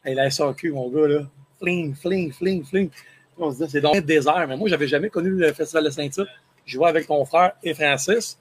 Hey, 0.05 0.15
la 0.15 0.31
SAQ, 0.31 0.73
mon 0.73 0.91
gars, 0.91 1.09
là. 1.09 1.21
Fling, 1.59 1.95
fling, 1.95 2.33
fling, 2.33 2.65
fling. 2.65 2.91
On 3.39 3.51
se 3.51 3.65
dit, 3.65 3.71
c'est 3.71 3.81
dans 3.81 3.95
le 3.95 4.03
désert. 4.03 4.47
Mais 4.47 4.57
moi, 4.57 4.69
j'avais 4.69 4.87
jamais 4.87 5.09
connu 5.09 5.31
le 5.31 5.53
festival 5.53 5.85
de 5.85 5.91
Saint-Tite. 5.91 6.29
Je 6.67 6.73
jouais 6.75 6.89
avec 6.89 7.07
ton 7.07 7.25
frère 7.25 7.53
et 7.63 7.73
Francis. 7.73 8.39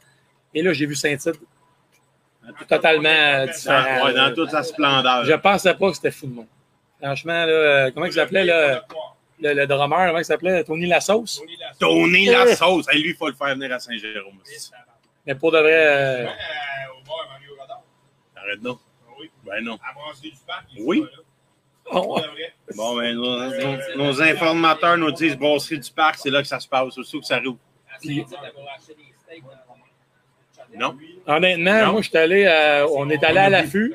Et 0.53 0.61
là, 0.61 0.73
j'ai 0.73 0.85
vu 0.85 0.95
Saint-Tite 0.95 1.39
totalement 2.67 3.45
différent. 3.45 3.99
Dans, 3.99 4.05
ouais, 4.05 4.13
dans 4.13 4.27
là. 4.27 4.31
toute 4.31 4.49
sa 4.51 4.63
splendeur. 4.63 5.25
Je 5.25 5.33
pensais 5.33 5.73
pas 5.73 5.89
que 5.89 5.95
c'était 5.95 6.11
fou 6.11 6.27
de 6.27 6.33
monde. 6.33 6.47
Franchement, 7.01 7.45
là, 7.45 7.51
euh, 7.51 7.91
comment 7.93 8.05
il 8.07 8.13
s'appelait, 8.13 8.43
là, 8.45 8.83
le, 9.39 9.53
le 9.53 9.67
drummer, 9.67 10.07
comment 10.07 10.17
il 10.19 10.25
s'appelait? 10.25 10.63
Tony 10.63 10.87
Lasauce? 10.87 11.41
Tony 11.79 12.25
la 12.27 12.55
sauce. 12.55 12.87
Hey, 12.89 13.01
lui, 13.03 13.11
il 13.11 13.15
faut 13.15 13.27
le 13.27 13.35
faire 13.35 13.49
venir 13.55 13.71
à 13.73 13.79
Saint-Jérôme. 13.79 14.39
aussi. 14.41 14.71
Mais 15.25 15.35
pour 15.35 15.51
de 15.51 15.59
vrai, 15.59 15.73
euh, 15.73 16.25
Euh. 16.25 16.29
Arrête 18.35 18.61
donc. 18.61 18.79
Oui. 19.19 19.29
Ben 19.45 19.63
non. 19.63 19.75
À 19.75 19.93
Oui. 20.79 21.03
oh, 21.91 22.15
vrai. 22.19 22.53
Bon, 22.75 22.95
ben, 22.95 23.13
nos, 23.15 23.39
nos- 23.49 23.95
nos 23.95 24.21
informateurs 24.21 24.97
nous 24.97 25.11
disent 25.11 25.35
brasserie 25.37 25.79
du 25.79 25.91
parc, 25.91 26.15
c'est 26.17 26.29
là 26.29 26.41
que 26.41 26.47
ça 26.47 26.59
se 26.59 26.67
passe, 26.67 26.97
aussi 26.97 27.19
que 27.19 27.25
ça 27.25 27.39
roule. 27.39 27.57
À 27.87 27.97
Non. 30.77 30.97
honnêtement, 31.25 31.85
Non. 31.85 31.91
moi, 31.93 32.01
je 32.01 32.09
suis 32.09 32.17
allé, 32.17 32.45
euh, 32.45 32.87
on 32.95 33.09
est 33.09 33.23
allé 33.23 33.39
à 33.39 33.49
l'affût. 33.49 33.93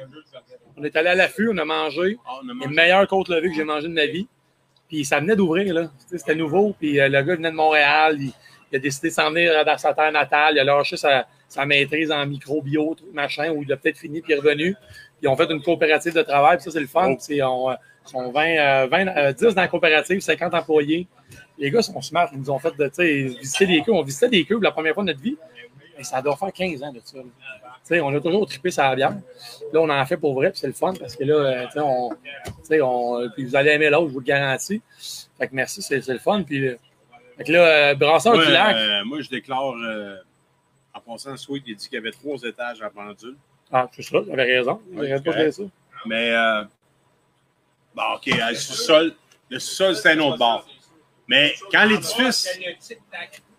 On 0.83 0.85
est 0.85 0.97
allé 0.97 1.11
à 1.11 1.15
l'affût, 1.15 1.49
on 1.49 1.57
a 1.59 1.65
mangé. 1.65 2.19
Ah, 2.27 2.31
on 2.43 2.49
a 2.49 2.53
Les 2.53 2.55
mangé. 2.59 2.75
meilleures 2.75 3.07
côtes 3.07 3.29
levées 3.29 3.51
que 3.51 3.55
j'ai 3.55 3.63
mangées 3.65 3.87
de 3.87 3.93
ma 3.95 4.07
vie. 4.07 4.27
Puis 4.89 5.05
ça 5.05 5.21
venait 5.21 5.37
d'ouvrir, 5.37 5.73
là. 5.73 5.91
C'était 6.11 6.35
nouveau. 6.35 6.75
Puis 6.79 6.99
euh, 7.01 7.09
le 7.09 7.23
gars 7.23 7.37
venait 7.37 7.53
de 7.53 7.57
Montréal. 7.57 8.17
Il, 8.19 8.33
il 8.73 8.77
a 8.77 8.79
décidé 8.81 9.09
de 9.11 9.15
s'en 9.15 9.31
venir 9.31 9.65
dans 9.65 9.79
sa 9.79 9.95
terre 9.95 10.11
natale. 10.11 10.55
Il 10.57 10.59
a 10.59 10.65
lâché 10.65 10.97
sa, 10.97 11.27
sa 11.49 11.65
maîtrise 11.65 12.11
en 12.11 12.27
micro-bio, 12.27 12.97
machin, 13.13 13.51
où 13.53 13.63
il 13.63 13.73
a 13.73 13.77
peut-être 13.77 13.99
fini 13.99 14.21
puis 14.23 14.33
il 14.33 14.37
est 14.37 14.41
revenu. 14.41 14.75
Puis 14.75 15.23
ils 15.23 15.29
ont 15.29 15.37
fait 15.37 15.49
une 15.51 15.63
coopérative 15.63 16.15
de 16.15 16.23
travail. 16.23 16.57
Puis 16.57 16.65
ça, 16.65 16.71
c'est 16.73 16.81
le 16.81 16.87
fun. 16.89 17.11
Oh. 17.11 17.15
Puis 17.15 17.25
c'est- 17.37 17.43
on, 17.43 17.71
euh, 17.71 17.75
sont 18.05 18.33
20, 18.33 18.59
euh, 18.59 18.87
20, 18.91 19.07
euh, 19.17 19.33
10 19.33 19.55
dans 19.55 19.63
la 19.63 19.69
coopérative, 19.69 20.19
50 20.21 20.53
employés. 20.55 21.07
Les 21.59 21.71
gars 21.71 21.83
sont 21.83 22.01
smart. 22.03 22.29
Ils 22.33 22.41
nous 22.41 22.51
ont 22.51 22.59
fait 22.59 22.77
de, 22.77 22.91
visiter 23.39 23.67
des 23.67 23.83
cubes. 23.83 23.95
On 23.95 24.03
visitait 24.03 24.29
des 24.29 24.45
cubes 24.45 24.63
la 24.63 24.73
première 24.73 24.95
fois 24.95 25.05
de 25.05 25.11
notre 25.13 25.23
vie. 25.23 25.37
Et 25.99 26.03
ça 26.03 26.21
doit 26.21 26.35
faire 26.37 26.53
15 26.53 26.83
ans 26.83 26.93
de 26.93 27.01
ça. 27.05 27.19
là. 27.19 27.23
On 27.91 28.15
a 28.15 28.21
toujours 28.21 28.47
trippé 28.47 28.71
la 28.77 28.95
bière. 28.95 29.17
Là, 29.73 29.81
on 29.81 29.91
en 29.91 30.07
fait 30.07 30.17
pour 30.17 30.35
vrai, 30.35 30.51
puis 30.51 30.61
c'est 30.61 30.67
le 30.67 30.73
fun 30.73 30.95
parce 30.95 31.17
que 31.17 31.25
là, 31.25 31.35
euh, 31.35 31.67
on, 31.77 32.11
on, 32.81 33.31
puis 33.31 33.45
vous 33.45 33.57
allez 33.57 33.71
aimer 33.71 33.91
l'autre, 33.91 34.09
je 34.09 34.13
vous 34.15 34.21
le 34.21 34.25
garantis. 34.25 34.81
Fait 35.39 35.49
que 35.49 35.55
merci, 35.55 35.83
c'est 35.83 36.01
c'est 36.01 36.13
le 36.13 36.19
fun. 36.19 36.43
Puis, 36.43 36.69
euh, 36.69 36.77
fait 37.37 37.45
que 37.45 37.53
là, 37.53 37.67
euh, 37.67 37.95
Brasseur 37.95 38.35
Moi, 38.35 38.47
du 38.47 38.53
Lac, 38.53 38.77
euh, 38.77 39.05
moi, 39.05 39.21
je 39.21 39.29
déclare, 39.29 39.75
euh, 39.85 40.17
en 40.95 41.01
passant, 41.01 41.37
Sweet, 41.37 41.65
il 41.67 41.77
dit 41.77 41.89
qu'il 41.89 41.97
y 41.97 41.99
avait 41.99 42.13
trois 42.13 42.39
étages 42.43 42.81
à 42.83 42.91
pendule. 42.91 43.37
Ah, 43.71 43.89
c'est 43.93 44.03
ça, 44.03 44.19
j'avais 44.27 44.59
raison. 44.59 44.81
J'arrête 44.95 45.25
pas 45.25 45.51
ça. 45.51 45.63
Mais, 46.07 46.31
euh, 46.31 46.65
bon, 47.95 48.03
OK, 48.17 48.27
le 48.27 48.55
sous-sol, 48.55 49.15
le 49.51 49.59
sous-sol, 49.59 49.97
c'est 49.97 50.13
un 50.13 50.19
autre 50.21 50.39
bord. 50.39 50.67
Mais 51.27 51.55
quand 51.71 51.85
l'édifice, 51.85 52.59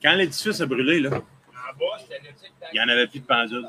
quand 0.02 0.14
l'édifice 0.14 0.62
a 0.62 0.66
brûlé, 0.66 1.00
là, 1.00 1.10
En 1.10 1.78
bas, 1.80 1.98
c'était 2.00 2.20
le 2.20 2.34
tic-tac. 2.34 2.70
il 2.74 2.80
n'y 2.80 2.86
en 2.86 2.90
avait 2.90 3.08
plus 3.08 3.20
de 3.20 3.26
pendule. 3.26 3.68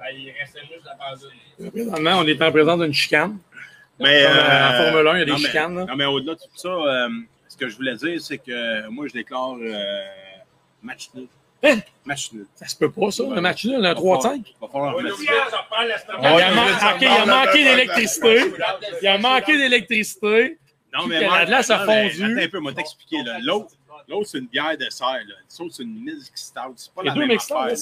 Ben, 0.00 0.16
il 0.16 0.32
restait 0.32 0.60
juste 0.60 0.86
la 0.86 0.94
pendule. 0.96 1.70
Présentement, 1.70 2.18
on 2.20 2.26
est 2.26 2.42
en 2.42 2.50
présence 2.50 2.80
d'une 2.80 2.94
chicane. 2.94 3.38
Mais, 3.98 4.22
Comme, 4.24 4.32
euh, 4.32 4.68
en 4.70 4.82
Formule 4.92 5.08
1, 5.08 5.14
il 5.14 5.18
y 5.18 5.22
a 5.22 5.24
des 5.26 5.30
non, 5.30 5.38
mais- 5.38 5.46
chicanes, 5.46 5.74
là. 5.76 5.84
Non, 5.84 5.96
mais 5.96 6.04
au-delà 6.06 6.34
de 6.34 6.38
tout 6.40 6.56
ça, 6.56 6.68
euh, 6.68 7.08
ce 7.48 7.56
que 7.56 7.68
je 7.68 7.76
voulais 7.76 7.94
dire, 7.96 8.18
c'est 8.20 8.38
que 8.38 8.88
moi, 8.88 9.06
je 9.08 9.12
déclare 9.12 9.56
euh, 9.60 10.02
match 10.82 11.10
nul. 11.14 11.26
Hein? 11.62 11.80
Match 12.06 12.32
nul. 12.32 12.46
Ça 12.54 12.66
se 12.66 12.76
peut 12.76 12.90
pas, 12.90 13.10
ça, 13.10 13.24
un 13.24 13.40
match 13.42 13.66
nul, 13.66 13.84
un 13.84 13.92
3-5. 13.92 14.42
Il 14.46 14.54
va 14.58 14.68
falloir 14.68 14.96
Ouais. 14.96 15.02
Il 16.98 17.06
a, 17.06 17.26
manqué 17.26 17.62
d'électricité. 17.62 18.52
Il 19.02 19.06
a 19.06 19.18
manqué 19.18 19.58
d'électricité. 19.58 20.58
Non, 20.94 21.06
mais 21.06 21.20
la 21.20 21.44
glace 21.44 21.68
a 21.68 21.84
mais 21.84 22.08
fondu. 22.08 22.32
Attends 22.32 22.42
un 22.42 22.48
peu, 22.48 22.58
moi 22.58 22.72
t'expliquer. 22.72 23.18
L'autre, 23.42 23.68
c'est 24.24 24.38
une 24.38 24.46
bière 24.46 24.78
de 24.78 24.88
serre. 24.88 25.20
L'autre, 25.28 25.74
c'est 25.74 25.82
une 25.82 26.02
milk 26.02 26.30
stout. 26.34 26.72
C'est 26.76 26.92
pas 26.94 27.02
Il 27.02 27.04
y 27.04 27.06
la 27.08 27.12
a 27.12 27.14
deux 27.14 27.26
même 27.26 27.36
affaire. 27.36 27.76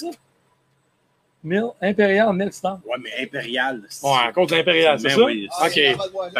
Impérial, 1.80 2.32
Milk 2.34 2.52
Star. 2.52 2.78
Ouais, 2.84 2.96
mais 3.02 3.10
impérial. 3.22 3.82
c'est- 3.88 4.06
Ouais, 4.06 4.12
à 4.28 4.32
cause 4.32 4.48
de 4.50 4.56
l'Impérial, 4.56 4.98
c'est 5.00 5.10
ça? 5.10 5.22
oui, 5.24 5.48
OK. 5.64 5.80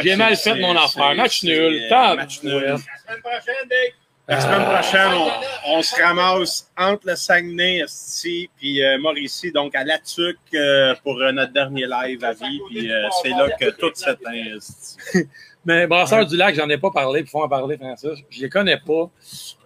J'ai 0.02 0.16
mal 0.16 0.36
fait 0.36 0.54
mon 0.56 0.76
affaire. 0.76 1.14
Match 1.14 1.42
nul. 1.44 1.86
Match 1.90 2.42
nul. 2.42 2.54
La 2.62 2.76
semaine 2.76 3.20
prochaine, 3.22 3.68
Dick. 3.68 3.94
La 4.30 4.40
semaine 4.42 4.62
Ah. 4.66 4.74
prochaine, 4.80 5.12
on, 5.66 5.78
on 5.78 5.82
se 5.82 6.02
ramasse 6.02 6.70
entre 6.76 7.06
le 7.06 7.16
Saguenay, 7.16 7.78
esti, 7.78 8.50
puis 8.58 8.82
euh, 8.84 8.98
Mauricie, 8.98 9.50
donc 9.52 9.74
à 9.74 9.84
La 9.84 9.98
Tuque 9.98 10.36
euh, 10.52 10.94
pour 11.02 11.18
euh, 11.18 11.32
notre 11.32 11.52
dernier 11.54 11.86
live 11.86 12.22
à 12.24 12.32
vie. 12.34 12.60
Puis 12.68 12.92
euh, 12.92 13.08
c'est 13.22 13.30
là 13.30 13.48
que 13.58 13.70
tout 13.70 13.90
s'éteint. 13.94 14.32
esti. 14.56 14.96
Mais 15.64 15.86
Brasseur 15.86 16.26
du 16.26 16.36
Lac, 16.36 16.54
j'en 16.54 16.68
ai 16.68 16.76
pas 16.76 16.90
parlé, 16.90 17.22
puis 17.22 17.30
faut 17.30 17.42
en 17.42 17.48
parler, 17.48 17.78
Francis. 17.78 18.18
Je 18.28 18.40
les 18.42 18.48
connais 18.50 18.76
pas. 18.76 19.10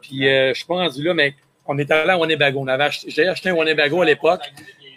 Puis 0.00 0.28
euh, 0.28 0.50
je 0.50 0.58
suis 0.58 0.66
pas 0.66 0.74
rendu 0.74 1.02
là, 1.02 1.12
mais 1.14 1.34
on 1.66 1.76
est 1.78 1.90
allé 1.90 2.10
à 2.10 2.18
Winnebago. 2.18 2.60
On 2.60 2.66
avait 2.68 2.84
acheté, 2.84 3.10
j'ai 3.10 3.26
acheté 3.28 3.48
un 3.50 3.54
Winnebago 3.54 4.00
à 4.02 4.04
l'époque, 4.04 4.42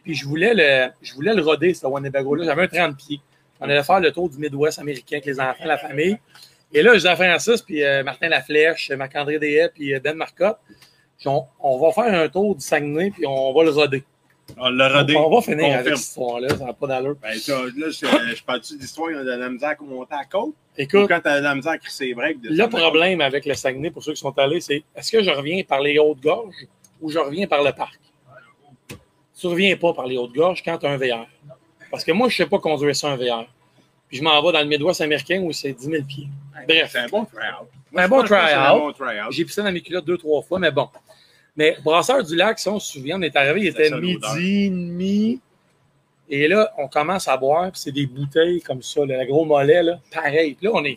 puis 0.05 0.13
je 0.15 0.25
voulais 0.25 0.53
le, 0.53 0.91
je 1.01 1.13
voulais 1.13 1.33
le 1.33 1.41
roder, 1.41 1.73
ce 1.73 1.85
Winnebago-là. 1.85 2.45
J'avais 2.45 2.63
un 2.63 2.67
30 2.67 2.95
pieds. 2.97 3.19
On 3.59 3.65
allait 3.65 3.83
faire 3.83 3.99
le 3.99 4.11
tour 4.11 4.29
du 4.29 4.37
Midwest 4.37 4.79
américain 4.79 5.15
avec 5.17 5.25
les 5.25 5.39
enfants, 5.39 5.65
la 5.65 5.77
famille. 5.77 6.17
Et 6.73 6.81
là, 6.83 6.91
à 6.93 7.15
Francis, 7.15 7.61
puis 7.61 7.83
euh, 7.83 8.03
Martin 8.03 8.29
Laflèche, 8.29 8.91
Marc-André 8.91 9.39
Deshaies, 9.39 9.69
puis 9.73 9.93
euh, 9.93 9.99
Ben 9.99 10.15
Marcotte, 10.15 10.57
puis 11.17 11.27
on, 11.27 11.43
on 11.59 11.79
va 11.79 11.91
faire 11.91 12.13
un 12.13 12.27
tour 12.29 12.55
du 12.55 12.61
Saguenay, 12.63 13.11
puis 13.11 13.25
on 13.25 13.53
va 13.53 13.63
le 13.63 13.71
roder. 13.71 14.03
On 14.57 14.69
l'a 14.69 14.89
rodé. 14.99 15.15
On 15.15 15.29
va 15.33 15.41
finir 15.41 15.73
avec 15.73 15.97
cette 15.97 16.07
histoire-là, 16.07 16.49
ça 16.49 16.65
n'a 16.65 16.73
pas 16.73 16.87
d'allure. 16.87 17.15
Ben, 17.21 17.33
ça, 17.35 17.57
là, 17.75 17.89
je, 17.89 18.35
je 18.35 18.43
parle-tu 18.43 18.77
d'histoire 18.77 19.09
de 19.09 19.29
la 19.31 19.49
misère 19.49 19.75
à 19.79 19.83
monter 19.83 20.13
à 20.13 20.17
la 20.19 20.25
côte? 20.25 20.49
Ou 20.49 20.53
Écoute, 20.77 21.07
quand 21.07 21.19
t'as 21.23 21.39
de 21.39 21.43
la 21.43 21.55
misère 21.55 21.79
crisser 21.79 22.07
les 22.07 22.13
breaks? 22.13 22.41
de 22.41 22.49
Le 22.49 22.63
côte? 22.67 22.79
problème 22.79 23.21
avec 23.21 23.45
le 23.45 23.53
Saguenay, 23.55 23.89
pour 23.89 24.03
ceux 24.03 24.13
qui 24.13 24.19
sont 24.19 24.37
allés, 24.37 24.61
c'est 24.61 24.83
est-ce 24.95 25.11
que 25.11 25.23
je 25.23 25.29
reviens 25.31 25.63
par 25.63 25.79
les 25.81 25.97
Hautes-Gorges 25.97 26.67
ou 27.01 27.09
je 27.09 27.17
reviens 27.17 27.47
par 27.47 27.63
le 27.63 27.71
parc? 27.71 27.99
Tu 29.45 29.49
ne 29.49 29.51
reviens 29.53 29.75
pas 29.77 29.93
par 29.93 30.07
les 30.07 30.17
Hautes-Gorges 30.17 30.63
quand 30.63 30.77
tu 30.79 30.85
as 30.87 30.89
un 30.89 30.97
VR. 30.97 31.27
Parce 31.91 32.03
que 32.03 32.11
moi, 32.11 32.29
je 32.29 32.33
ne 32.33 32.37
sais 32.45 32.49
pas 32.49 32.57
conduire 32.57 32.95
ça 32.95 33.09
un 33.11 33.15
VR. 33.15 33.45
Puis 34.07 34.17
je 34.17 34.23
m'en 34.23 34.41
vais 34.41 34.51
dans 34.51 34.59
le 34.59 34.65
Midwest 34.65 35.01
américain 35.01 35.39
où 35.41 35.51
c'est 35.51 35.71
10 35.71 35.85
000 35.85 36.03
pieds. 36.03 36.27
Bref, 36.67 36.89
C'est 36.91 36.99
un 36.99 37.07
bon 37.09 37.25
try-out. 37.25 37.67
Un 38.05 38.07
bon. 38.07 38.15
Un 38.75 38.79
bon 38.79 38.91
try-out. 38.93 39.31
j'ai 39.31 39.45
pissé 39.45 39.61
dans 39.61 39.71
mes 39.71 39.81
culottes 39.81 40.05
deux, 40.05 40.17
trois 40.17 40.41
fois, 40.41 40.57
mais 40.57 40.71
bon. 40.71 40.89
Mais 41.55 41.77
Brasseur 41.83 42.23
du 42.23 42.35
Lac, 42.35 42.57
si 42.59 42.67
on 42.69 42.79
se 42.79 42.93
souvient, 42.93 43.17
on 43.19 43.21
est 43.21 43.35
arrivé, 43.35 43.61
il 43.61 43.67
était 43.67 43.89
midi, 44.35 44.69
demi. 44.71 45.39
Et 46.27 46.47
là, 46.47 46.73
on 46.77 46.87
commence 46.87 47.27
à 47.27 47.37
boire, 47.37 47.71
puis 47.71 47.79
c'est 47.79 47.91
des 47.91 48.07
bouteilles 48.07 48.61
comme 48.61 48.81
ça, 48.81 49.01
le 49.05 49.25
gros 49.25 49.45
mollet, 49.45 49.83
là, 49.83 49.99
pareil. 50.11 50.55
Puis 50.55 50.65
là, 50.65 50.71
on 50.73 50.83
est. 50.83 50.95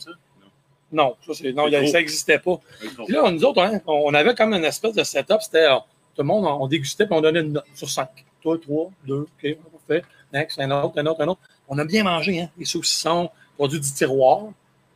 Non, 0.90 1.16
ça, 1.26 1.34
c'est- 1.34 1.52
non, 1.52 1.66
a- 1.66 1.86
ça 1.86 1.98
n'existait 1.98 2.38
pas. 2.38 2.58
Puis 2.80 3.12
là, 3.14 3.30
nous 3.30 3.44
autres, 3.44 3.62
hein, 3.62 3.80
on 3.86 4.14
avait 4.14 4.34
comme 4.34 4.54
une 4.54 4.64
espèce 4.64 4.94
de 4.94 5.04
setup. 5.04 5.42
C'était 5.42 5.66
euh, 5.70 5.76
tout 6.14 6.22
le 6.22 6.24
monde, 6.24 6.46
on 6.46 6.66
dégustait 6.66 7.04
puis 7.06 7.14
on 7.14 7.20
donnait 7.20 7.40
une 7.40 7.52
note 7.52 7.64
sur 7.74 7.88
cinq. 7.90 8.24
Toi, 8.42 8.58
trois, 8.60 8.90
deux, 9.06 9.26
OK, 9.42 9.56
parfait. 9.86 10.02
Next, 10.32 10.58
un 10.60 10.70
autre, 10.70 10.98
un 10.98 11.06
autre, 11.06 11.20
un 11.22 11.28
autre. 11.28 11.40
On 11.68 11.78
a 11.78 11.84
bien 11.84 12.04
mangé, 12.04 12.40
hein? 12.40 12.50
Les 12.58 12.64
saucissons, 12.64 13.30
produits 13.56 13.80
du 13.80 13.92
tiroir. 13.92 14.44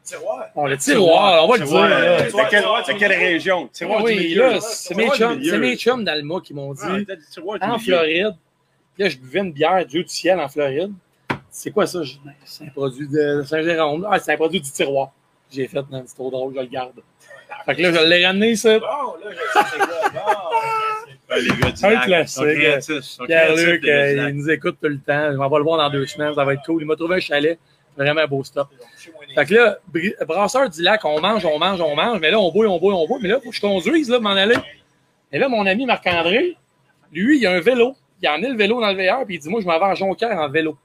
Tiroir? 0.05 0.47
On 0.56 0.66
le 0.66 0.77
tiroir, 0.77 1.44
on 1.44 1.48
va 1.48 1.56
le 1.59 1.64
dire. 1.64 1.69
Tiroir, 1.69 1.90
euh, 1.93 2.82
C'est 2.85 2.97
quelle, 2.97 3.12
région? 3.12 3.69
Tiroir 3.69 3.98
Ah 4.01 4.05
oui, 4.05 4.16
du 4.16 4.23
milieu. 4.28 4.51
là, 4.51 4.60
c'est 4.60 4.94
mes 4.97 5.09
Tiroir 5.10 5.36
mes 5.36 5.77
chums 5.77 6.05
d'Alma 6.05 6.40
qui 6.43 6.55
m'ont 6.55 6.73
dit 6.74 6.82
Ah, 6.85 7.14
tiroir 7.32 7.59
en 7.62 7.66
milieu. 7.66 7.78
Floride. 7.78 8.36
Puis 8.94 9.02
là, 9.05 9.09
je 9.09 9.16
buvais 9.19 9.40
une 9.40 9.52
bière 9.52 9.86
Dieu 9.86 10.02
du 10.02 10.09
ciel 10.09 10.40
en 10.40 10.48
Floride. 10.48 10.93
C'est 11.51 11.70
quoi 11.70 11.86
ça? 11.86 12.01
C'est 12.44 12.64
un 12.64 12.69
produit 12.70 13.06
de 13.09 13.43
Saint-Jérôme. 13.47 14.06
Ah, 14.10 14.19
c'est 14.19 14.32
un 14.32 14.36
produit 14.36 14.60
du 14.60 14.70
tiroir. 14.70 15.10
J'ai 15.51 15.69
fait, 15.69 15.82
non, 15.90 16.02
c'est 16.06 16.14
trop 16.14 16.31
drôle, 16.31 16.55
je 16.56 16.60
le 16.60 16.66
garde. 16.66 16.93
Fait 17.66 17.77
que 17.77 17.82
là, 17.82 17.93
je 17.93 18.09
l'ai 18.09 18.27
ramené, 18.27 18.56
ça. 18.56 18.78
Bon, 18.78 18.86
là, 18.86 19.31
je 19.31 19.36
sais 19.36 19.66
c'est 19.73 19.78
quoi. 19.78 20.91
Bon, 21.35 21.41
les 21.41 21.49
gars 21.49 21.73
du 21.73 21.85
Un 21.85 21.91
lac, 21.91 22.05
classique. 22.05 23.27
Pierre-Luc, 23.27 23.85
euh, 23.85 24.29
il 24.29 24.37
nous 24.37 24.51
écoute 24.51 24.77
tout 24.81 24.89
le 24.89 24.99
temps. 24.99 25.33
On 25.39 25.49
va 25.49 25.59
le 25.59 25.65
voir 25.65 25.79
dans 25.79 25.91
deux 25.91 26.07
semaines, 26.07 26.35
ça 26.35 26.45
va 26.45 26.55
être 26.55 26.63
cool. 26.65 26.83
Il 26.83 26.87
m'a 26.87 26.97
trouvé 26.97 27.17
un 27.17 27.21
chalet. 27.21 27.59
Vraiment 27.97 28.23
un 28.23 28.27
beau 28.27 28.43
stop. 28.43 28.69
Fait 29.35 29.45
que 29.45 29.55
là, 29.55 29.79
Brasseur 30.27 30.71
du 30.71 30.83
lac, 30.83 31.05
on 31.05 31.21
mange, 31.21 31.45
on 31.45 31.59
mange, 31.59 31.81
on 31.81 31.95
mange, 31.95 32.21
mais 32.21 32.31
là, 32.31 32.41
on 32.41 32.51
boit, 32.51 32.67
on 32.67 32.79
boit, 32.79 32.95
on 32.95 33.07
boit. 33.07 33.19
Mais 33.21 33.29
là, 33.29 33.39
faut 33.39 33.51
que 33.51 33.57
je 33.57 33.61
conduise, 33.61 34.09
là, 34.09 34.19
m'en 34.19 34.31
aller. 34.31 34.57
Et 35.31 35.39
là, 35.39 35.49
mon 35.49 35.67
ami 35.67 35.85
Marc-André, 35.85 36.57
lui, 37.13 37.39
il 37.39 37.47
a 37.47 37.53
un 37.53 37.61
vélo. 37.61 37.95
Il 38.23 38.29
a 38.29 38.35
emmené 38.35 38.49
le 38.49 38.57
vélo 38.57 38.81
dans 38.81 38.93
le 38.93 38.97
VR, 38.97 39.27
puis 39.27 39.35
il 39.35 39.39
dit 39.41 39.49
Moi, 39.49 39.61
je 39.61 39.67
m'en 39.67 39.79
vais 39.79 39.85
à 39.85 39.95
Jonquière 39.95 40.39
en 40.39 40.49
vélo. 40.49 40.79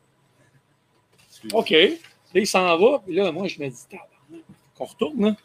OK. 1.53 1.69
Là, 1.69 1.90
il 2.34 2.48
s'en 2.48 2.78
va, 2.78 2.99
puis 3.06 3.15
là, 3.15 3.32
moi, 3.32 3.48
je 3.48 3.60
me 3.60 3.69
dis 3.69 3.84
qu'on 4.78 4.86
retourne, 4.86 5.22
là. 5.22 5.36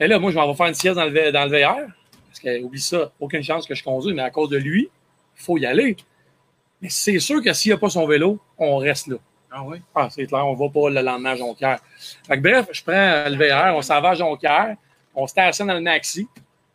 Et 0.00 0.06
là, 0.06 0.18
moi, 0.20 0.30
je 0.30 0.36
m'en 0.36 0.46
vais 0.46 0.54
faire 0.54 0.66
une 0.66 0.74
sieste 0.74 0.94
dans 0.94 1.04
le, 1.04 1.32
dans 1.32 1.50
le 1.50 1.58
VR. 1.58 1.97
Parce 2.42 2.56
que, 2.56 2.62
oublie 2.62 2.80
ça, 2.80 3.10
aucune 3.18 3.42
chance 3.42 3.66
que 3.66 3.74
je 3.74 3.82
conduise, 3.82 4.14
mais 4.14 4.22
à 4.22 4.30
cause 4.30 4.48
de 4.48 4.58
lui, 4.58 4.88
il 5.36 5.42
faut 5.42 5.58
y 5.58 5.66
aller. 5.66 5.96
Mais 6.80 6.88
c'est 6.88 7.18
sûr 7.18 7.42
que 7.42 7.52
s'il 7.52 7.72
n'a 7.72 7.78
pas 7.78 7.90
son 7.90 8.06
vélo, 8.06 8.38
on 8.56 8.76
reste 8.76 9.08
là. 9.08 9.16
Ah 9.50 9.62
oui? 9.64 9.78
Ah, 9.94 10.08
c'est 10.10 10.26
clair, 10.26 10.46
on 10.46 10.54
va 10.54 10.68
pas 10.68 10.90
le 10.90 11.00
lendemain 11.00 11.30
à 11.30 11.36
Jonquière. 11.36 11.80
Fait 12.26 12.36
que 12.36 12.42
bref, 12.42 12.66
je 12.70 12.82
prends 12.82 13.24
le 13.28 13.36
VR, 13.36 13.74
on 13.76 13.82
s'en 13.82 14.00
va 14.00 14.10
à 14.10 14.14
Jonquière, 14.14 14.76
on 15.14 15.26
stationne 15.26 15.68
dans 15.68 15.74
le 15.74 15.80
maxi, 15.80 16.28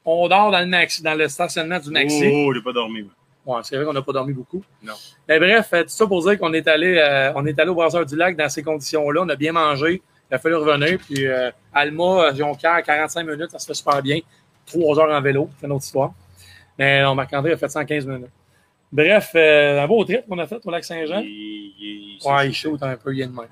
on 0.04 0.28
dort 0.28 0.52
dans 0.52 0.60
le 0.60 0.66
maxi, 0.66 1.02
dans 1.02 1.14
le 1.14 1.28
stationnement 1.30 1.80
du 1.80 1.92
maxi. 1.92 2.30
Oh, 2.34 2.54
j'ai 2.54 2.62
pas 2.62 2.74
dormi. 2.74 3.08
Ouais, 3.46 3.60
c'est 3.64 3.76
vrai 3.76 3.86
qu'on 3.86 3.94
n'a 3.94 4.02
pas 4.02 4.14
dormi 4.14 4.34
beaucoup. 4.34 4.64
Non. 4.82 4.94
Mais 5.28 5.38
bref, 5.38 5.70
euh, 5.74 5.84
tout 5.84 5.90
ça 5.90 6.08
pour 6.08 6.24
dire 6.24 6.40
qu'on 6.40 6.54
est 6.54 6.68
allé, 6.68 6.98
euh, 6.98 7.32
on 7.36 7.46
est 7.46 7.58
allé 7.60 7.70
au 7.70 7.76
Brasseur 7.76 8.06
du 8.06 8.16
Lac 8.16 8.36
dans 8.36 8.50
ces 8.50 8.64
conditions-là. 8.64 9.22
On 9.24 9.30
a 9.30 9.36
bien 9.36 9.52
mangé. 9.52 10.02
Il 10.32 10.36
a 10.36 10.40
fallu 10.40 10.56
revenir. 10.56 10.98
Puis 10.98 11.28
euh, 11.28 11.52
Alma, 11.74 12.34
Jonquière, 12.34 12.82
45 12.82 13.24
minutes, 13.24 13.52
ça 13.52 13.60
se 13.60 13.68
fait 13.68 13.74
super 13.74 14.02
bien. 14.02 14.20
Trois 14.66 15.00
heures 15.00 15.12
en 15.12 15.22
vélo, 15.22 15.50
c'est 15.60 15.66
une 15.68 15.74
autre 15.74 15.86
histoire. 15.86 16.14
Mais 16.78 17.04
non, 17.04 17.16
Marc-André 17.16 17.52
a 17.54 17.58
fait 17.58 17.70
115 17.70 18.06
minutes. 18.08 18.30
Bref, 18.92 19.32
euh, 19.36 19.82
un 19.82 19.88
beau 19.88 20.04
trip 20.06 20.28
qu'on 20.28 20.38
a 20.40 20.46
fait 20.48 20.60
au 20.64 20.72
lac 20.72 20.84
Saint-Jean. 20.84 21.22
Ouais, 21.22 22.48
il 22.48 22.54
shoot 22.54 22.82
un 22.82 22.96
peu, 22.96 23.14
il 23.14 23.22
est 23.22 23.26
de 23.28 23.32
même. 23.32 23.48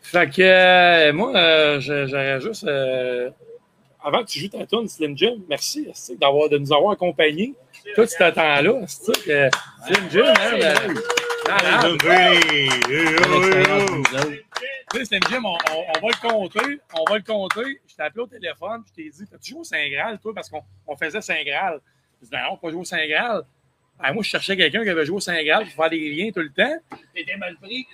Fait 0.00 0.30
que 0.30 0.42
euh, 0.42 1.12
moi, 1.12 1.34
euh, 1.34 1.80
j'aurais 1.80 2.40
juste. 2.40 2.64
euh, 2.64 3.30
avant 4.02 4.22
que 4.22 4.28
tu 4.28 4.38
joues 4.40 4.48
ta 4.48 4.66
tune, 4.66 4.86
Slim 4.86 5.16
Jim, 5.16 5.36
merci 5.48 5.88
d'avoir, 6.20 6.48
de 6.50 6.58
nous 6.58 6.72
avoir 6.72 6.92
accompagnés. 6.92 7.54
Tout 7.94 8.06
ce 8.06 8.18
temps-là, 8.18 8.86
Slim 8.86 10.10
Jim, 10.10 10.24
hein, 10.26 10.58
ben, 10.60 10.94
Tu 14.92 15.04
sais, 15.04 15.18
Jim, 15.28 15.42
on, 15.44 15.48
on- 15.54 15.84
on 15.96 16.06
va 16.06 16.08
le 16.08 16.28
compter. 16.28 16.80
On 16.94 17.04
va 17.10 17.16
le 17.18 17.22
compter. 17.24 17.80
Je 17.88 17.94
t'ai 17.96 18.02
appelé 18.02 18.22
au 18.22 18.26
téléphone, 18.26 18.82
je 18.88 18.92
t'ai 19.02 19.10
dit, 19.10 19.26
t'as-tu 19.30 19.50
joué 19.52 19.60
au 19.60 19.64
Saint-Graal, 19.64 20.18
toi, 20.20 20.32
parce 20.34 20.48
qu'on 20.48 20.62
on 20.86 20.96
faisait 20.96 21.20
Saint-Graal. 21.20 21.80
Je 22.20 22.26
dis, 22.26 22.30
ben 22.30 22.42
non, 22.48 22.56
pas 22.56 22.70
joué 22.70 22.80
au 22.80 22.84
Saint-Graal. 22.84 23.42
Ben, 24.00 24.12
moi, 24.12 24.22
je 24.24 24.28
cherchais 24.30 24.56
quelqu'un 24.56 24.82
qui 24.82 24.90
avait 24.90 25.04
joué 25.06 25.16
au 25.16 25.20
Saint-Graal 25.20 25.64
pour 25.66 25.74
faire 25.74 25.90
des 25.90 26.10
liens 26.14 26.30
tout 26.32 26.40
le 26.40 26.50
temps. 26.50 26.76
T'étais 27.14 27.36
mal 27.36 27.56
pris. 27.60 27.86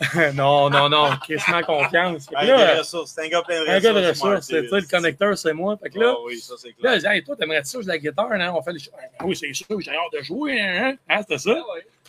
non, 0.34 0.70
non, 0.70 0.88
non, 0.88 1.10
crissement 1.22 1.62
confiance. 1.62 2.26
Fait 2.28 2.34
que 2.34 2.40
Un 2.40 2.44
là, 2.44 2.56
gars 2.56 2.74
de 2.74 2.78
ressources. 2.80 3.12
C'est 3.14 3.24
un 3.24 3.28
gars 3.28 3.42
plein 3.42 3.64
de 3.64 3.68
un 3.68 3.80
gars 3.80 3.92
de 3.92 4.08
ressources, 4.08 4.46
c'est 4.46 4.60
le 4.62 4.88
connecteur, 4.90 5.36
c'est 5.38 5.52
moi. 5.52 5.76
Fait 5.82 5.90
que 5.90 5.98
là, 5.98 6.14
Ah 6.16 6.20
oui, 6.24 6.38
ça 6.38 6.54
c'est 6.58 6.68
là, 6.68 6.74
clair. 6.80 6.94
je 6.94 6.98
dis, 7.00 7.06
hey, 7.06 7.24
toi, 7.24 7.36
t'aimerais-tu 7.36 7.66
ça, 7.68 7.72
jouer 7.78 7.84
de 7.84 7.88
la 7.88 7.98
guitare, 7.98 8.32
hein? 8.32 8.52
On 8.56 8.62
fait 8.62 8.72
les 8.72 8.78
choses. 8.78 8.94
Ah, 9.18 9.24
oui, 9.24 9.36
c'est 9.36 9.52
sûr, 9.52 9.66
j'ai 9.80 9.90
hâte 9.92 10.12
de 10.18 10.22
jouer, 10.22 10.60
hein? 10.60 10.96
hein? 11.08 11.20
C'était 11.22 11.38
ça? 11.38 11.56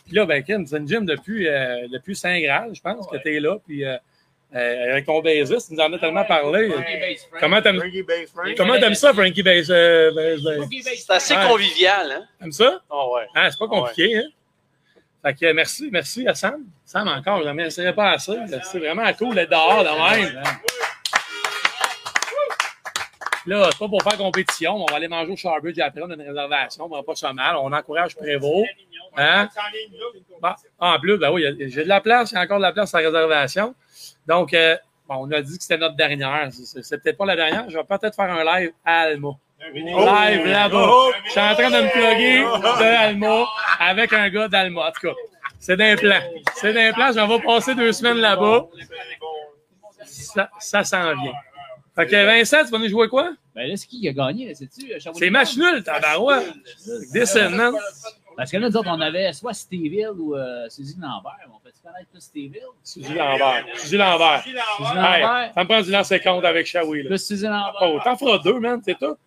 Puis 0.08 0.16
là, 0.16 0.26
ben, 0.26 0.42
Ken, 0.44 0.66
c'est 0.66 0.78
une 0.78 0.88
gym 0.88 1.06
depuis, 1.06 1.48
euh, 1.48 1.88
depuis 1.92 2.16
Saint-Graal, 2.16 2.72
je 2.74 2.82
pense, 2.82 3.06
que 3.08 3.18
t'es 3.18 3.40
là. 3.40 3.58
Puis 3.68 3.84
euh, 3.86 3.98
euh, 4.56 4.92
avec 4.94 5.06
ton 5.06 5.20
bassiste, 5.22 5.68
tu 5.68 5.74
nous 5.76 5.82
en 5.82 5.92
as 5.92 6.00
tellement 6.00 6.24
parlé. 6.24 6.72
Comment 7.40 7.62
t'aimes, 7.62 8.96
ça, 8.96 9.14
Frankie 9.14 9.44
Bass? 9.44 9.68
euh? 9.70 10.12
C'est 10.82 11.12
assez 11.12 11.36
Ouais. 11.36 11.48
convivial, 11.48 12.12
hein? 12.12 12.24
T'aimes 12.40 12.52
ça? 12.54 12.82
Ah 12.90 13.08
ouais. 13.10 13.28
Hein, 13.36 13.50
c'est 13.52 13.60
pas 13.60 13.68
compliqué, 13.68 14.18
hein? 14.18 14.28
Fait 15.26 15.34
que 15.34 15.52
merci, 15.52 15.90
merci 15.92 16.28
à 16.28 16.34
Sam. 16.36 16.64
Sam 16.86 17.08
encore, 17.10 17.40
je 17.40 17.44
ne 17.46 17.50
remercierai 17.50 17.94
pas 17.94 18.12
assez. 18.12 18.38
C'est 18.72 18.80
vraiment 18.80 19.12
cool 19.14 19.36
d'être 19.36 19.50
dehors 19.50 19.84
de 19.84 19.90
même. 20.22 20.42
Là, 23.48 23.70
c'est 23.72 23.80
pas 23.80 23.88
pour 23.88 24.04
faire 24.04 24.18
compétition. 24.18 24.76
On 24.76 24.86
va 24.86 24.98
aller 24.98 25.08
manger 25.08 25.32
au 25.32 25.36
Charbridge 25.38 25.80
après, 25.80 26.02
on 26.04 26.10
a 26.10 26.16
une 26.16 26.22
réservation. 26.22 26.86
On 26.86 26.90
va 26.90 27.02
pas 27.02 27.16
ça 27.16 27.32
mal. 27.32 27.56
On 27.56 27.72
encourage 27.72 28.16
Prévost. 28.16 28.68
Hein? 29.16 29.48
Bon, 30.42 30.50
en 30.80 31.00
plus, 31.00 31.18
ben 31.18 31.32
oui, 31.32 31.46
j'ai 31.70 31.84
de 31.84 31.90
la 31.90 32.02
place, 32.02 32.32
j'ai 32.32 32.38
encore 32.38 32.58
de 32.58 32.64
la 32.64 32.74
place 32.74 32.94
à 32.94 32.98
réservation. 32.98 33.74
Donc, 34.28 34.54
euh, 34.54 34.76
bon, 35.08 35.16
on 35.22 35.32
a 35.32 35.42
dit 35.42 35.58
que 35.58 35.64
c'était 35.64 35.78
notre 35.78 35.96
dernière. 35.96 36.50
C'est 36.52 37.02
peut-être 37.02 37.18
pas 37.18 37.26
la 37.26 37.38
dernière. 37.38 37.70
Je 37.70 37.78
vais 37.78 37.84
peut-être 37.86 38.16
faire 38.16 38.32
un 38.32 38.44
live 38.44 38.74
à 38.84 39.02
Alma. 39.04 39.30
Live 39.74 40.46
là-bas. 40.46 40.92
Je 41.26 41.32
suis 41.32 41.40
en 41.40 41.54
train 41.56 41.70
de 41.72 41.82
me 41.84 41.90
plugger 41.90 42.42
de 42.44 42.96
Alma 42.96 43.46
avec 43.80 44.12
un 44.12 44.30
gars 44.30 44.50
d'Alma. 44.50 44.90
En 44.90 44.92
tout 44.92 45.08
cas, 45.08 45.14
c'est 45.58 45.78
d'un 45.78 45.96
plan. 45.96 46.20
C'est 46.56 46.74
d'un 46.74 46.92
plan. 46.92 47.12
Je 47.14 47.20
vais 47.20 47.42
passer 47.42 47.76
deux 47.76 47.94
semaines 47.94 48.18
là-bas. 48.18 48.68
Ça, 50.06 50.50
ça 50.60 50.84
s'en 50.84 51.16
vient. 51.16 51.34
Fait 51.98 52.06
que 52.06 52.26
Vincent, 52.26 52.64
tu 52.64 52.72
vas 52.72 52.78
nous 52.78 52.88
jouer 52.90 53.08
quoi? 53.10 53.34
Ben 53.56 53.68
là, 53.68 53.76
c'est 53.76 53.88
qui 53.88 54.00
qui 54.00 54.08
a 54.08 54.14
gagné? 54.14 54.48
là? 54.50 54.54
C'est-tu 54.56 54.94
euh, 54.94 55.00
C'est 55.16 55.30
match 55.32 55.58
nul, 55.58 55.84
tabarouette. 55.84 56.54
Descend, 57.12 57.54
man. 57.56 57.74
Parce 58.38 58.52
que 58.52 58.58
là, 58.58 58.70
nous 58.70 58.78
autres, 58.78 58.90
on 58.92 59.02
avait 59.02 59.34
soit 59.34 59.54
Steville 59.56 60.12
ou 60.16 60.36
euh, 60.36 60.70
Suzy 60.70 60.96
Lambert. 61.02 61.40
On 61.48 61.60
fait-tu 61.66 61.82
connaître 61.84 62.08
plus 62.12 62.22
Steville? 62.22 62.62
Suzy 62.84 63.14
Lambert. 63.16 63.66
Suzy 63.78 63.98
Lambert. 63.98 64.44
Suzy 64.44 64.56
Hey, 64.56 65.22
Lambert. 65.24 65.52
ça 65.56 65.64
me 65.64 65.68
prend 65.68 65.82
du 65.82 65.92
lancer 65.92 66.20
compte 66.20 66.46
avec 66.46 66.68
Shawi. 66.68 67.02
Là. 67.02 67.10
Plus 67.10 67.26
Suzy 67.26 67.46
Lambert. 67.46 67.76
Oh, 67.82 68.00
t'en 68.04 68.16
feras 68.16 68.38
deux, 68.44 68.60
man, 68.60 68.80
c'est 68.86 69.00
tout. 69.00 69.18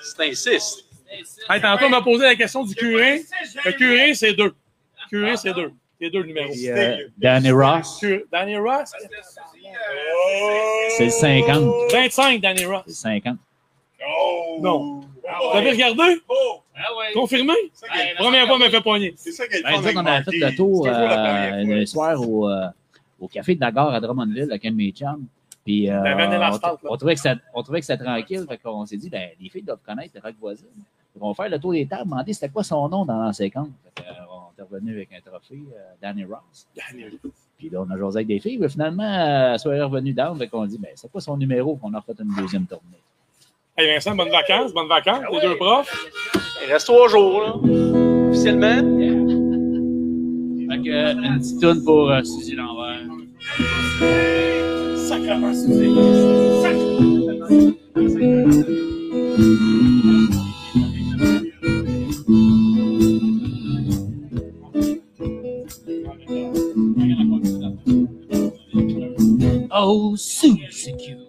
C'est 0.00 0.28
insiste. 0.28 0.84
Hey, 1.48 1.60
tantôt, 1.60 1.86
on 1.86 1.90
m'a 1.90 2.02
posé 2.02 2.24
la 2.24 2.34
question 2.34 2.64
du 2.64 2.74
curé. 2.74 3.22
Le 3.64 3.72
curé, 3.72 4.14
c'est 4.14 4.32
deux. 4.34 4.52
Curé, 5.08 5.36
c'est 5.36 5.54
deux. 5.54 5.72
C'est 6.00 6.10
deux 6.10 6.22
numéros. 6.22 6.52
Euh, 6.66 6.96
Danny 7.16 7.50
Ross, 7.50 8.04
Danny 8.30 8.56
Ross? 8.56 8.92
c'est 10.96 11.04
le 11.06 11.10
50. 11.10 11.92
25, 11.92 12.40
Danny 12.40 12.64
Ross. 12.64 12.82
C'est 12.86 12.94
50. 12.94 13.36
Non. 14.60 15.00
Vous 15.00 15.58
avez 15.58 15.70
regardé? 15.70 16.20
Confirmé? 17.14 17.52
Première 18.16 18.46
fois, 18.46 18.58
m'a 18.58 18.70
fait 18.70 18.80
poigner. 18.80 19.14
C'est 19.16 19.32
ça 19.32 19.46
qu'elle 19.46 19.62
Ben, 19.62 19.74
on 19.74 20.06
a 20.06 20.22
fait 20.22 20.30
le 20.32 20.56
tour 20.56 20.86
euh, 20.86 21.64
le 21.64 21.86
soir 21.86 22.20
au, 22.20 22.48
euh, 22.48 22.68
au 23.20 23.28
Café 23.28 23.54
de 23.54 23.60
la 23.60 23.72
Gare 23.72 23.92
à 23.92 24.00
Drummondville 24.00 24.50
avec 24.50 24.64
un 24.64 24.70
de 24.70 24.76
mes 24.76 24.90
chums. 24.90 25.26
Puis, 25.64 25.90
euh, 25.90 26.00
Ben, 26.02 26.58
on, 26.88 26.96
trouvait 26.96 27.14
que 27.14 27.20
c'était 27.20 27.40
on 27.52 27.62
trouvait 27.62 27.80
que 27.80 27.86
c'était 27.86 28.02
tranquille. 28.02 28.46
Fait 28.48 28.58
qu'on 28.58 28.86
s'est 28.86 28.96
dit, 28.96 29.10
ben, 29.10 29.30
les 29.40 29.48
filles 29.48 29.62
doivent 29.62 29.82
connaître 29.84 30.18
Rock 30.22 30.34
Voisine. 30.40 30.66
Qu'on 31.18 31.32
va 31.32 31.34
faire 31.34 31.50
le 31.50 31.58
tour 31.58 31.72
des 31.72 31.86
tables, 31.86 32.04
demander 32.04 32.32
c'était 32.32 32.48
quoi 32.48 32.62
son 32.62 32.88
nom 32.88 33.04
dans 33.04 33.20
l'an 33.20 33.32
50. 33.32 33.68
Fait 33.96 34.02
que, 34.02 34.08
euh, 34.08 34.12
revenu 34.62 34.94
avec 34.94 35.10
un 35.12 35.20
trophée, 35.20 35.62
euh, 35.72 35.94
Danny 36.00 36.24
Ross. 36.24 36.68
Puis 37.58 37.70
là, 37.70 37.82
on 37.82 37.90
a 37.90 37.98
jasé 37.98 38.18
avec 38.18 38.28
des 38.28 38.40
filles. 38.40 38.58
Mais 38.58 38.68
finalement, 38.68 39.02
euh, 39.02 39.58
soirée 39.58 39.82
revenue 39.82 40.12
down. 40.12 40.36
Fait 40.38 40.48
qu'on 40.48 40.66
dit, 40.66 40.78
ben, 40.78 40.90
c'est 40.94 41.10
quoi 41.10 41.20
son 41.20 41.36
numéro? 41.36 41.76
Puis 41.76 41.84
on 41.90 41.94
a 41.94 42.00
refait 42.00 42.14
une 42.22 42.34
deuxième 42.36 42.66
tournée. 42.66 43.02
Hey 43.76 43.86
Vincent, 43.94 44.16
bonnes 44.16 44.30
vacances, 44.30 44.74
bonnes 44.74 44.88
vacances, 44.88 45.22
les 45.30 45.40
deux 45.40 45.56
profs. 45.56 46.08
Il 46.64 46.72
reste 46.72 46.86
trois 46.86 47.08
jours, 47.08 47.40
là. 47.40 47.54
Officiellement. 48.28 48.76
Fait 50.68 50.82
que, 50.82 50.90
euh, 50.90 51.14
une 51.14 51.38
petite 51.38 51.60
toune 51.60 51.84
pour 51.84 52.10
euh, 52.10 52.22
Suzy 52.24 52.56
Lambert. 52.56 53.06
Sacrement, 54.96 55.54
Suzy. 55.54 55.94
Oh, 69.70 70.16
Susie 70.16 70.94
Q. 70.98 71.26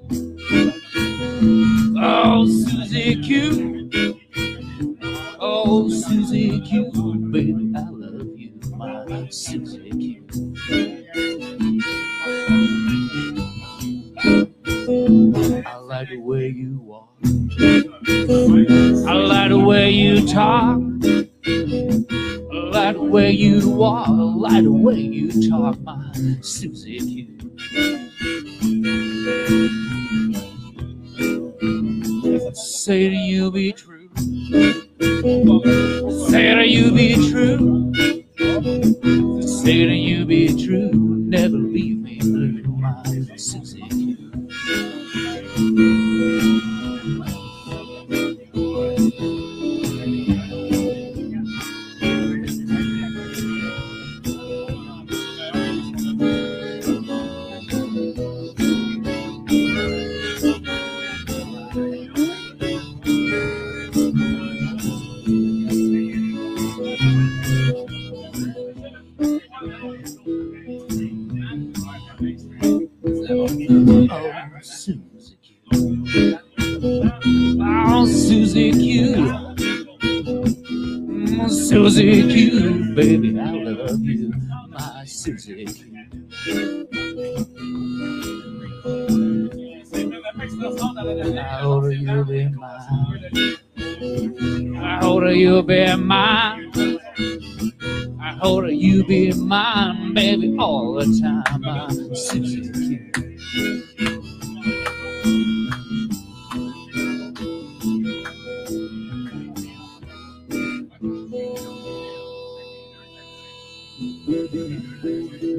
Oh, 1.98 2.46
Susie 2.48 3.22
Q. 3.22 3.90
Oh, 5.40 5.90
Susie 5.90 6.62
Q. 6.62 6.92
Baby, 7.32 7.74
I 7.76 7.90
love 7.90 8.38
you, 8.38 8.54
my 8.76 9.28
Susie 9.30 9.92
Q. 9.92 10.26
I 15.66 15.76
like 15.76 16.10
the 16.10 16.20
way 16.20 16.48
you 16.48 16.80
walk. 16.82 17.10
I 17.22 19.14
like 19.14 19.50
the 19.50 19.60
way 19.60 19.90
you 19.92 20.26
talk. 20.28 20.80
I 22.52 22.56
like 22.72 22.96
the 22.96 23.04
way 23.04 23.32
you 23.32 23.70
walk. 23.70 24.08
I 24.08 24.12
like 24.12 24.64
the 24.64 24.72
way 24.72 24.96
you 24.96 25.50
talk, 25.50 25.80
my 25.82 26.12
Susie 26.42 27.00
Q. 27.00 28.09
Say 32.54 33.10
that 33.10 33.16
you 33.16 33.52
be 33.52 33.72
true. 33.72 34.10
Say 36.30 36.54
that 36.56 36.68
you 36.68 36.92
be 36.92 37.16
true. 37.30 37.94
Say 39.42 39.86
that 39.86 39.96
you 39.96 40.26
be 40.26 40.66
true. 40.66 40.92
Never 40.94 41.58
leave 41.58 42.00
me 42.00 42.20
blue, 42.20 42.64
my 42.78 43.04
Susie 43.38 43.84
Susie 81.90 82.22
Q. 82.52 82.94
Baby, 82.94 83.40
I 83.40 83.52
love 83.52 84.00
you, 84.02 84.32
my 84.70 85.04
Susie 85.06 85.66
Q. 85.66 86.88
How 91.36 91.80
do 91.82 91.90
you 91.90 92.24
be 92.26 92.46
mine? 92.46 93.50
How 94.78 95.20
do 95.20 95.34
you 95.34 95.64
be 95.64 95.96
mine? 95.96 97.00
How 98.20 98.62
do 98.62 98.72
you 98.72 99.04
be 99.06 99.34
mine, 99.34 100.14
baby, 100.14 100.56
all 100.60 100.94
the 100.94 101.06
time, 101.20 101.62
my 101.62 101.90
Susie 102.14 102.79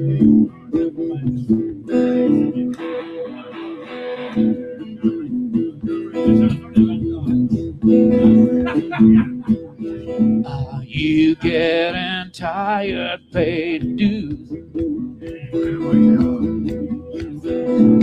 Are 0.01 0.07
you 10.83 11.35
getting 11.35 12.31
tired, 12.31 13.21
paid 13.31 13.95
dues? 13.97 14.49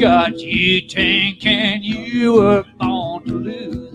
Got 0.00 0.38
you 0.38 0.88
thinking 0.88 1.82
you 1.82 2.34
were 2.34 2.64
born 2.78 3.24
to 3.24 3.34
lose. 3.34 3.88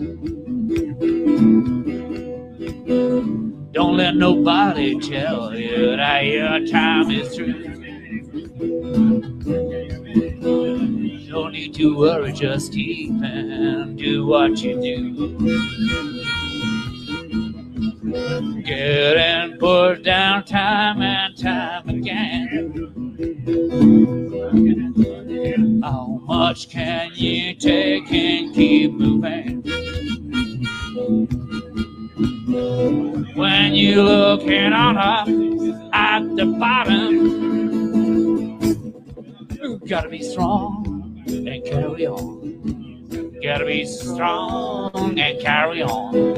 Don't 3.72 3.96
let 3.96 4.14
nobody 4.16 5.00
tell 5.00 5.56
you 5.56 5.96
that 5.96 6.26
your 6.26 6.66
time 6.66 7.10
is 7.10 7.34
through. 7.34 7.73
No 11.28 11.48
need 11.48 11.74
to 11.74 11.96
worry, 11.98 12.32
just 12.32 12.72
keep 12.72 13.10
and 13.22 13.98
do 13.98 14.26
what 14.26 14.62
you 14.62 14.80
do. 14.80 15.38
Get 18.62 19.16
and 19.18 19.58
put 19.58 20.02
down 20.02 20.44
time 20.44 21.02
and 21.02 21.36
time 21.36 21.88
again. 21.88 23.02
How 25.82 26.20
much 26.24 26.70
can 26.70 27.10
you 27.14 27.54
take 27.54 27.93
be 40.18 40.22
strong 40.22 41.24
and 41.26 41.64
carry 41.64 42.06
on. 42.06 43.40
Gotta 43.42 43.66
be 43.66 43.84
strong 43.84 45.18
and 45.18 45.40
carry 45.40 45.82
on. 45.82 46.33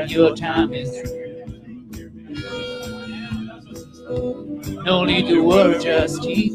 That 0.00 0.10
your 0.10 0.34
time 0.34 0.72
is 0.72 0.98
through. 0.98 1.20
No 4.82 5.04
need 5.04 5.26
to 5.28 5.42
worry, 5.42 5.78
just 5.78 6.22
keep 6.22 6.54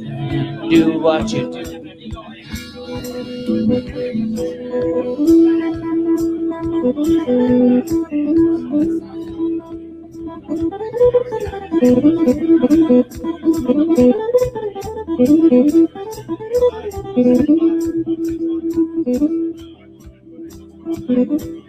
do 0.70 0.98
what 1.00 1.32
you 1.32 1.52
do. 1.52 1.82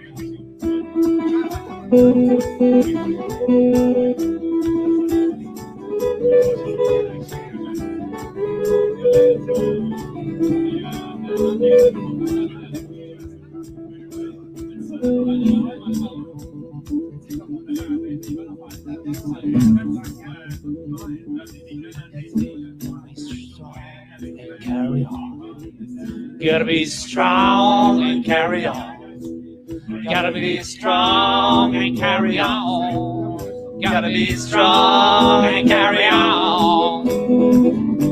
Be 34.17 34.35
strong 34.35 35.45
and 35.45 35.69
carry 35.69 36.07
on. 36.07 37.05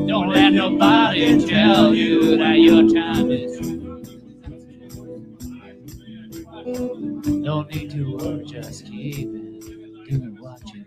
Don't 0.07 0.29
let 0.29 0.53
nobody 0.53 1.47
tell 1.47 1.95
you 1.95 2.37
that 2.37 2.59
your 2.59 2.83
time 2.93 3.31
is. 3.31 3.59
No 7.27 7.63
need 7.63 7.91
to 7.93 8.17
worry, 8.19 8.45
just 8.45 8.85
keep 8.85 9.29
it. 9.35 9.61
Do 10.11 10.19
what 10.43 10.61
you 10.75 10.85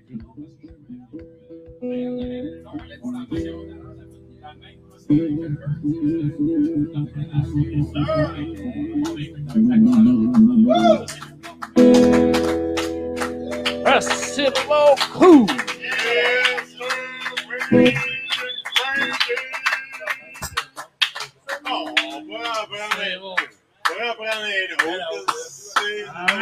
do. 11.75 12.66
Reciprocal 13.87 14.95
cool. 15.13 15.47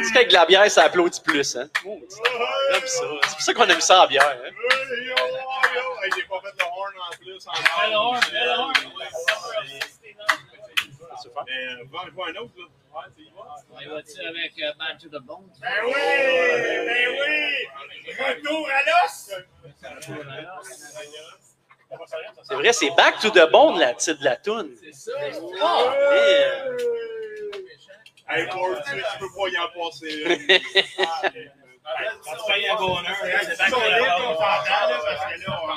C'est 0.03 0.11
qu'avec 0.13 0.31
la 0.31 0.45
bière, 0.47 0.71
ça 0.71 0.85
applaudit 0.85 1.21
plus. 1.21 1.55
Hein? 1.55 1.69
C'est 2.85 3.05
pour 3.05 3.41
ça 3.41 3.53
qu'on 3.53 3.69
a 3.69 3.75
mis 3.75 3.81
ça 3.81 4.03
en 4.03 4.07
bière. 4.07 4.23
Hein? 4.27 4.49
J'ai 6.15 6.23
pas 6.23 6.41
fait 6.41 6.51
le 6.57 6.65
horn 6.65 6.93
en 6.99 7.15
plus. 7.17 7.47
Euh, 11.37 11.83
Vends-moi 11.91 12.27
un 12.29 12.35
autre, 12.41 12.53
là. 12.57 12.65
Et 13.81 13.87
vas-tu 13.87 14.21
avec 14.25 14.53
euh, 14.61 14.73
Bad 14.79 14.97
to 14.99 15.09
the 15.09 15.21
Bone? 15.21 15.49
Ben 15.61 15.69
oui! 15.85 15.91
Ben 15.93 17.09
oui! 17.11 18.13
Retour 18.17 18.69
à 18.69 18.81
l'os! 18.89 19.31
C'est 22.43 22.55
vrai, 22.55 22.73
c'est 22.73 22.89
Back 22.95 23.19
to 23.19 23.29
the 23.29 23.49
Bone, 23.51 23.79
la 23.79 23.93
titre 23.93 24.19
de 24.19 24.25
la 24.25 24.35
toune. 24.37 24.75
Oh, 25.61 25.91
yeah. 25.93 26.65
Hey, 28.27 28.47
pour 28.49 28.75
tu 28.83 29.19
peux 29.19 29.29
pas 29.35 29.47
y 29.49 29.57
en 29.59 29.69
passer. 29.69 30.23
Ça 30.25 31.29
te 31.29 32.51
fait 32.51 32.67
un 32.69 32.75
bonheur. 32.75 33.15
C'est 33.21 33.57
back 33.57 33.69
to 33.69 33.75
the 33.75 33.99
bone, 33.99 34.21
on 34.25 34.33
s'entend, 34.33 34.89
là, 34.89 34.99
parce 35.05 35.23
que 35.33 35.39
là, 35.47 35.61
on- 35.63 35.69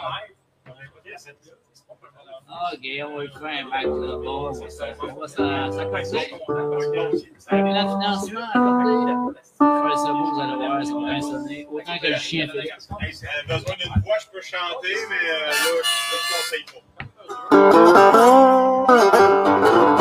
Ok, 2.51 2.81
on 3.05 3.19
va 3.19 3.25
faire 3.29 3.67
un 3.75 3.83
to 3.83 4.07
the 4.07 4.25
Bone. 4.25 4.55
Ça 4.71 4.87
va 4.87 5.27
ça. 5.27 5.43
Mais 7.53 7.63
le 7.63 7.81
financement 7.89 8.49
faire 9.59 9.99
ça 9.99 10.13
beau, 10.13 10.25
vous 10.25 10.41
allez 10.41 10.57
voir, 10.57 10.85
ça 10.85 10.95
va 10.95 11.21
sonner. 11.21 11.67
Autant 11.71 11.99
que 11.99 12.07
le 12.07 12.17
chien 12.17 12.47
fait. 12.49 12.71
Si 12.81 12.89
t'as 12.89 13.55
besoin 13.55 13.75
d'une 13.77 14.03
voix, 14.03 14.17
je 14.21 14.27
peux 14.33 14.41
chanter, 14.41 14.97
mais 15.11 15.25
euh, 15.31 15.49
là, 15.49 15.53
je 15.85 15.93
te 16.11 16.17
conseille 16.33 16.65
pas. 19.87 19.98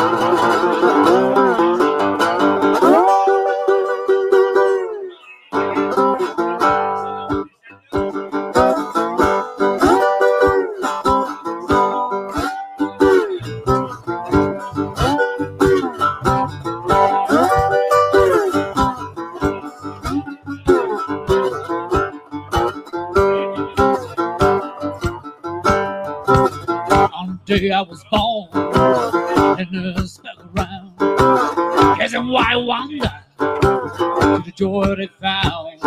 I 27.72 27.82
was 27.82 28.04
born, 28.10 28.48
and 28.54 29.96
the 29.96 30.06
spell 30.06 30.50
around. 30.56 32.00
As 32.00 32.14
a 32.14 32.22
wild 32.22 32.66
wonder 32.66 33.10
to 33.38 34.42
the 34.44 34.52
joy 34.54 34.94
they 34.94 35.08
found. 35.20 35.80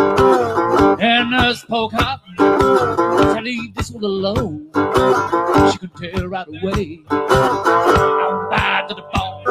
And 1.00 1.32
the 1.32 1.54
spoke 1.54 1.94
up 1.94 2.22
to 2.36 3.40
leave 3.42 3.74
this 3.74 3.90
one 3.90 4.04
alone. 4.04 4.68
She 5.72 5.78
could 5.78 5.94
tell 5.96 6.26
right 6.26 6.46
away. 6.48 7.00
I'm 7.10 8.50
bad 8.50 8.88
to 8.88 8.94
the 8.94 9.02
bone. 9.02 9.44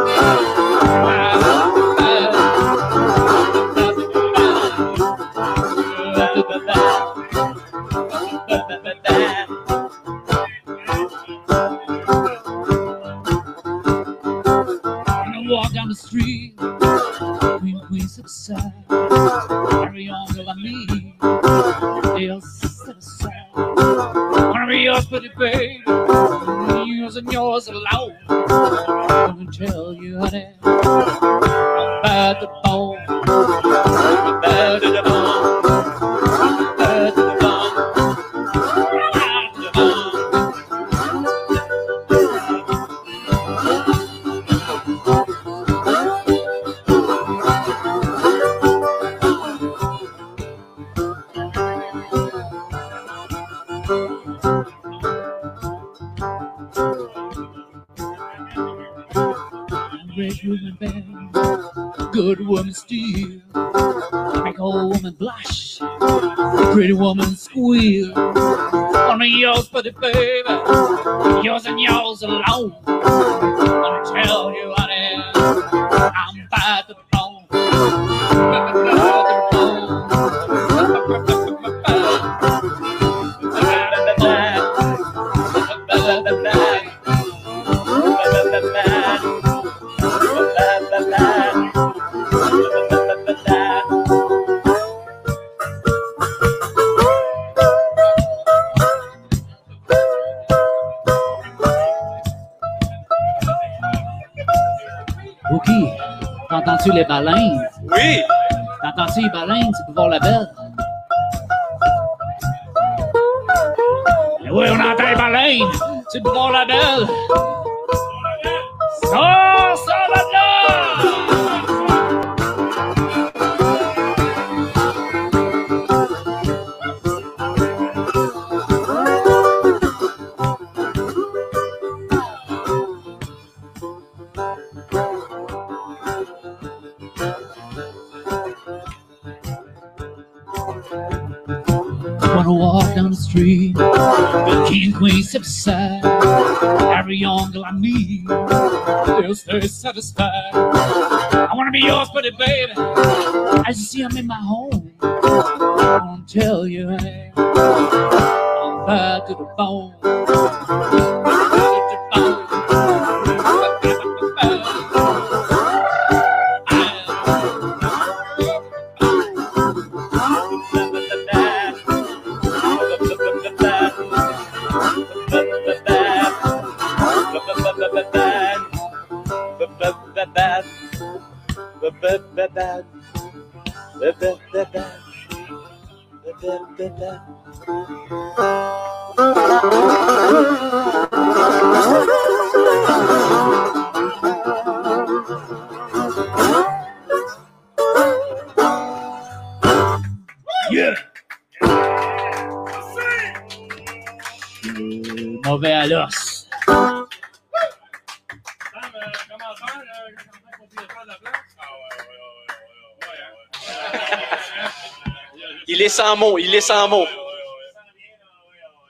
Sans 216.71 216.87
mots. 216.87 217.07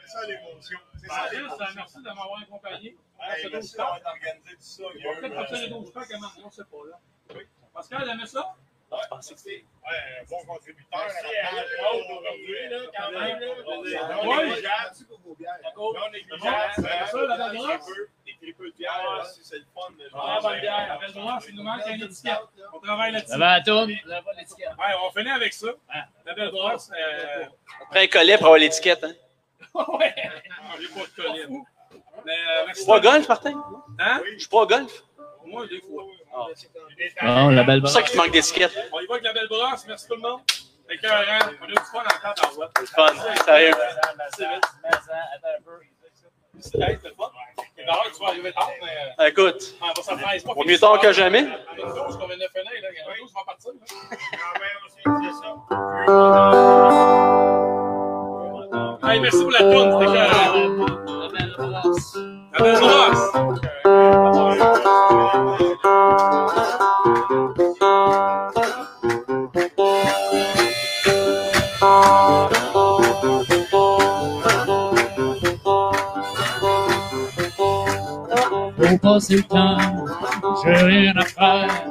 Ça 0.08 0.22
merci 1.76 1.98
de 1.98 2.03
m'avoir 2.03 2.42
accompagné. 2.42 2.95
D'avoir 3.19 3.61
tout 3.61 3.68
ça. 3.68 3.88
On 3.90 5.14
va 5.14 5.19
peut-être 5.19 5.35
partir 5.35 5.58
les 5.58 5.69
12 5.69 5.92
packs, 5.92 6.10
comment? 6.10 6.27
On 6.45 6.51
sait 6.51 6.64
pas. 6.64 6.77
Pascal, 7.74 8.10
aimait 8.10 8.26
ça? 8.26 8.53
Ouais, 8.92 8.98
bon 10.30 10.43
contributeur. 10.45 11.08
Négligeable. 16.11 16.72
C'est 16.76 16.82
ça, 17.08 17.19
la 17.26 17.50
belle 17.50 17.61
bière, 18.82 19.26
c'est 19.43 19.58
le 19.58 19.66
fun. 19.74 19.93
Ah, 20.14 20.40
bonne 20.42 20.60
bière. 20.60 21.00
Nous 21.53 21.64
manque 21.64 21.88
une 21.88 22.03
étiquette. 22.03 22.40
On 22.74 22.80
travaille 22.80 23.11
là-dessus. 23.11 23.64
Tourne? 23.66 23.90
L'étiquette? 23.90 24.69
Ouais, 24.77 24.93
on 25.06 25.11
finit 25.11 25.30
avec 25.30 25.53
ça. 25.53 25.68
La 26.26 26.34
belle 26.34 26.51
brosse. 26.51 26.90
Euh... 26.92 27.45
Après 27.84 28.03
un 28.03 28.08
collet 28.08 28.38
pour 28.38 28.48
avoir 28.48 28.60
l'étiquette. 28.60 29.03
Hein. 29.03 29.14
ouais. 30.00 30.16
J'ai 30.80 30.88
pas 30.88 31.01
de 31.18 31.61
euh. 32.27 32.68
Je 32.69 32.74
suis 32.76 32.85
pas 32.85 32.98
au 32.98 33.01
golf, 33.01 33.27
Martin? 33.27 33.64
Hein? 34.00 34.22
Je 34.34 34.40
suis 34.40 34.50
pas 34.50 34.61
au 34.61 34.68
golf. 34.68 35.03
Moi, 35.45 35.68
des 35.68 35.82
fois. 35.82 36.03
Oh, 36.34 37.50
la 37.50 37.64
belle 37.64 37.77
C'est 37.77 37.82
pour 37.82 37.90
ça 37.90 38.01
qu'il 38.03 38.11
te 38.11 38.18
manque 38.18 38.32
d'étiquette. 38.32 38.77
On 38.92 39.00
y 39.00 39.06
va 39.08 39.14
avec 39.16 39.24
la 39.24 39.34
belle 39.34 39.48
brosse. 39.48 39.85
Merci 39.88 40.08
tout 40.08 40.16
le 40.16 40.22
monde. 40.22 40.42
Euh, 40.92 40.95
on 41.03 41.66
a 41.66 41.69
eu 41.69 41.72
du 41.72 41.76
fun 41.76 42.03
en 42.03 42.34
temps 42.34 42.42
d'envoi. 42.42 42.69
C'est 42.77 42.90
fun, 42.90 43.08
sérieux. 43.45 43.74
C'est 44.35 44.48
vite. 44.48 44.66
C'est 46.60 46.80
hey, 46.80 46.98
c'était 47.82 47.82
fun. 47.82 47.88
D'ailleurs, 47.88 48.11
tu 48.16 48.22
vas 48.24 48.30
arriver 48.30 48.51
tard, 48.53 48.69
mais. 48.82 49.26
euh, 49.26 49.30
Écoute, 49.30 49.76
on 49.82 49.88
va 49.88 49.93
s'en 49.95 50.18
faire. 50.18 50.30
Mieux 50.66 50.77
tard 50.77 51.00
que 51.00 51.11
jamais. 51.14 51.40
A 51.40 51.43
là. 51.43 51.50
Il 52.76 52.82
y 52.82 52.85
en 52.85 52.90
a 52.90 52.93
qui 52.93 53.00
partir. 53.45 53.72
Hey, 59.03 59.19
merci 59.19 59.42
pour 59.42 59.51
la 59.51 59.60
tourne. 59.60 59.92
C'était 59.92 60.11
que. 60.11 60.53
La 60.53 61.27
belle 61.30 61.53
brosse. 61.58 62.18
La 62.53 62.60
belle 62.60 62.80
brosse. 62.80 64.32
Faut 78.92 78.98
passer 78.98 79.38
le 79.38 79.44
temps, 79.44 79.78
j'ai 80.66 80.74
rien 80.74 81.14
à 81.16 81.24
faire. 81.24 81.86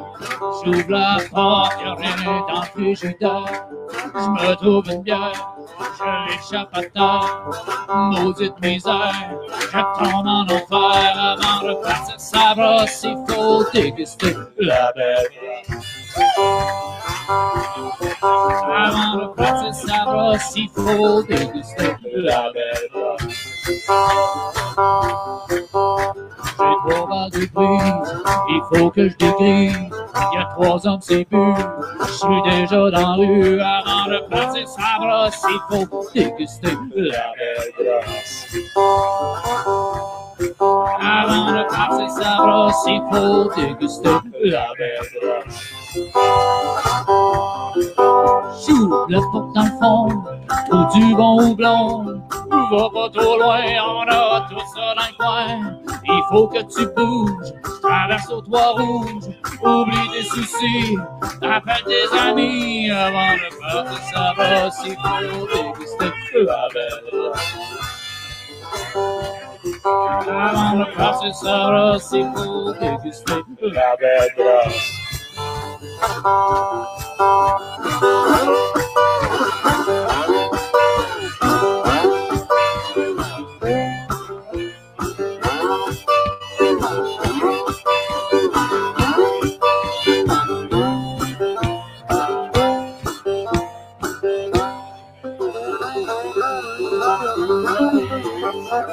J'ouvre 0.62 0.90
la 0.90 1.16
porte, 1.30 1.72
y'a 1.82 1.94
rien 1.94 2.42
dans 2.46 2.60
le 2.60 2.66
frigidaire. 2.66 3.68
Je 4.14 4.28
me 4.28 4.54
trouve 4.56 4.84
une 4.90 5.02
bière, 5.02 5.56
je 5.98 6.04
l'échappe 6.28 6.68
à 6.74 6.82
terre. 6.82 7.48
Maudite 7.94 8.60
misère, 8.60 9.30
je 9.62 9.78
tombe 9.78 10.26
en 10.26 10.42
enfer 10.42 11.16
avant 11.16 11.66
de 11.66 11.82
partir 11.82 12.20
sa 12.20 12.54
brosse. 12.54 13.04
Il 13.04 13.16
faut 13.26 13.64
déguster 13.72 14.36
la 14.58 14.92
belle 14.92 15.26
Avant 17.30 19.16
de 19.16 19.26
partir 19.34 19.74
sa 19.74 20.04
brosse, 20.04 20.52
il 20.56 20.68
faut 20.74 21.22
déguster 21.22 21.94
la 22.14 22.50
belle 22.52 22.88
brosse. 22.92 23.50
J'ai 26.58 26.76
trois 26.84 27.06
balles 27.08 27.30
de 27.30 27.46
prise, 27.54 28.10
il 28.48 28.62
faut 28.72 28.90
que 28.90 29.08
je 29.08 29.16
dégrise. 29.16 29.78
Il 30.32 30.34
y 30.34 30.42
a 30.42 30.44
trois 30.56 30.88
ans 30.88 30.98
c'est 31.00 31.24
plus, 31.24 31.54
je 32.06 32.12
suis 32.12 32.42
déjà 32.42 32.76
dans 32.76 32.90
la 32.90 33.12
rue. 33.14 33.60
Avant 33.60 34.06
de 34.10 34.18
passer 34.28 34.64
sa 34.66 34.98
brosse, 34.98 35.42
il 35.48 35.60
faut 35.70 36.04
déguster 36.12 36.76
la 36.96 37.32
belle 37.38 37.72
brosse. 37.78 38.46
Avant 41.00 41.52
de 41.52 41.62
passer 41.68 42.08
sa 42.22 42.36
brosse, 42.38 42.84
il 42.86 43.02
faut 43.10 43.50
déguster 43.54 44.16
la 44.44 44.66
belle 44.76 45.79
Chou, 45.92 45.98
le 49.08 49.18
porte 49.32 49.52
dans 49.54 49.64
le 49.64 49.70
fond, 49.80 50.06
ou 50.70 50.78
du 50.94 51.14
bon 51.16 51.32
houblon. 51.42 52.22
Va 52.70 52.90
pas 52.94 53.08
trop 53.12 53.36
loin, 53.36 53.60
on 53.88 54.06
a 54.08 54.46
tout 54.48 54.64
ça 54.72 54.94
dans 54.94 55.08
le 55.08 55.14
coin. 55.18 55.48
Il 56.04 56.22
faut 56.28 56.46
que 56.46 56.62
tu 56.72 56.86
bouges, 56.94 57.52
traverse 57.82 58.30
au 58.30 58.40
toit 58.40 58.74
rouge, 58.76 59.24
oublie 59.64 60.08
tes 60.12 60.22
soucis, 60.22 60.96
appelle 61.42 61.82
tes 61.84 62.06
amis 62.16 62.88
avant 62.92 63.34
de 63.34 63.48
passer 63.60 64.00
sa 64.12 64.32
brosse. 64.34 64.82
Il 64.84 64.94
faut 64.94 65.46
déguster 65.48 66.12
la 66.46 66.68
belle. 66.72 67.32
Avant 70.38 70.72
de 70.78 70.84
passer 70.96 71.32
sa 71.32 71.66
brosse, 71.66 72.12
il 72.12 72.30
faut 72.32 72.72
déguster 72.74 73.42
la 73.72 73.96
belle 73.96 75.09
brosse. 75.80 77.00
Yeah, 98.80 98.86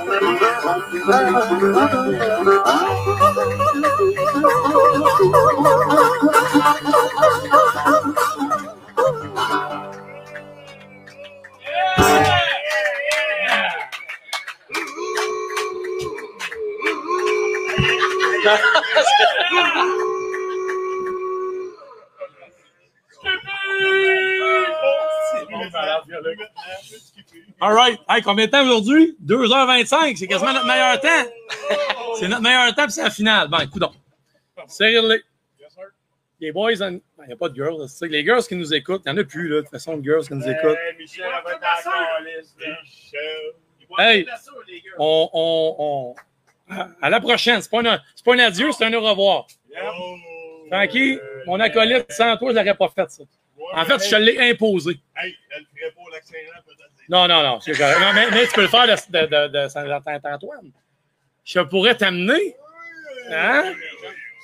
yeah, 26.08 26.20
yeah. 26.40 27.17
All 27.60 27.74
right. 27.74 28.00
Hey, 28.10 28.22
combien 28.22 28.46
de 28.46 28.52
temps 28.52 28.64
aujourd'hui? 28.64 29.18
2h25. 29.26 30.16
C'est 30.18 30.28
quasiment 30.28 30.54
notre 30.54 30.68
meilleur 30.68 31.00
temps. 31.00 31.08
C'est 32.20 32.28
notre 32.28 32.42
meilleur 32.42 32.74
temps, 32.76 32.84
puis 32.84 32.92
c'est 32.94 33.04
la 33.04 33.10
finale. 33.12 33.48
Ben, 33.48 33.60
écoute 33.62 33.82
donc. 33.82 33.94
Sérieux. 34.68 35.02
Les 36.40 36.52
boys, 36.52 36.72
il 36.74 37.02
n'y 37.28 37.34
a 37.34 37.36
pas 37.36 37.50
de 37.50 37.56
girls. 37.56 37.78
là. 37.80 38.08
Les 38.08 38.24
girls 38.24 38.44
qui 38.44 38.56
nous 38.56 38.74
écoutent, 38.74 39.02
il 39.06 39.12
n'y 39.12 39.20
en 39.20 39.22
a 39.22 39.24
plus, 39.24 39.48
là, 39.50 39.56
de 39.58 39.62
toute 39.62 39.70
façon, 39.72 39.98
de 39.98 40.04
girls 40.04 40.26
qui 40.28 40.34
nous 40.34 40.48
écoutent. 40.48 40.78
Michel. 40.98 41.26
Hey, 44.00 44.26
on, 45.00 45.30
on, 45.34 46.16
on- 46.70 46.76
à 47.02 47.10
la 47.10 47.20
prochaine. 47.20 47.62
C'est 47.62 47.70
pas, 47.72 47.80
un- 47.80 48.00
pas 48.26 48.34
un 48.36 48.40
adieu, 48.40 48.72
c'est 48.72 48.86
un 48.86 48.94
au 48.94 49.02
revoir. 49.02 49.48
Francky, 50.72 51.20
mon 51.46 51.60
acolyte, 51.60 52.12
sans 52.12 52.36
toi, 52.38 52.52
je 52.52 52.56
l'aurais 52.58 52.76
pas 52.76 52.90
fait, 52.90 53.10
ça. 53.10 53.24
En 53.74 53.86
fait, 53.86 54.04
je 54.06 54.10
te 54.10 54.16
l'ai 54.16 54.52
imposé. 54.52 55.00
Hey, 55.16 55.36
elle 55.56 55.62
le 55.62 55.80
ferait 55.80 55.92
pour 55.92 56.10
l'accélérant, 56.12 56.60
peut-être. 56.66 56.92
Non, 57.10 57.28
non, 57.28 57.42
non, 57.44 57.60
c'est 57.60 57.72
correct. 57.78 58.00
Non, 58.00 58.14
mais, 58.14 58.30
mais 58.32 58.46
tu 58.48 58.54
peux 58.54 58.62
le 58.64 58.68
faire 58.68 58.86
de, 58.88 58.92
de, 58.92 59.48
de, 59.48 59.64
de 59.64 59.68
Saint-Antoine. 59.70 60.72
Je 61.46 61.60
pourrais 61.62 61.96
t'amener. 61.96 62.56
Hein? 63.32 63.74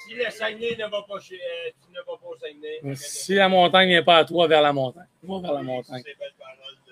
Si 0.08 0.14
le 0.16 0.30
Saguenay 0.30 0.76
ne 0.78 0.84
va 0.90 1.02
pas 1.08 1.20
chez. 1.20 1.36
euh, 1.36 1.70
tu 1.86 1.92
ne 1.92 1.98
vas 2.00 2.18
pas 2.18 2.28
au 2.28 2.36
Saguenay. 2.38 2.96
Si 2.96 3.36
la 3.36 3.50
montagne 3.50 3.90
vient 3.90 4.04
pas 4.04 4.18
à 4.20 4.26
toi, 4.26 4.48
vers 4.48 4.62
la 4.62 4.72
montagne. 4.74 5.06
Vers 5.24 5.54
la 5.54 5.62
montagne. 5.62 6.04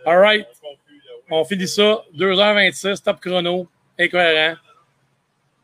All 0.06 0.18
right. 0.20 0.48
On 1.30 1.44
finit 1.46 1.68
ça. 1.68 2.04
2h26, 2.16 3.02
top 3.04 3.20
chrono. 3.22 3.68
Incohérent. 4.00 4.58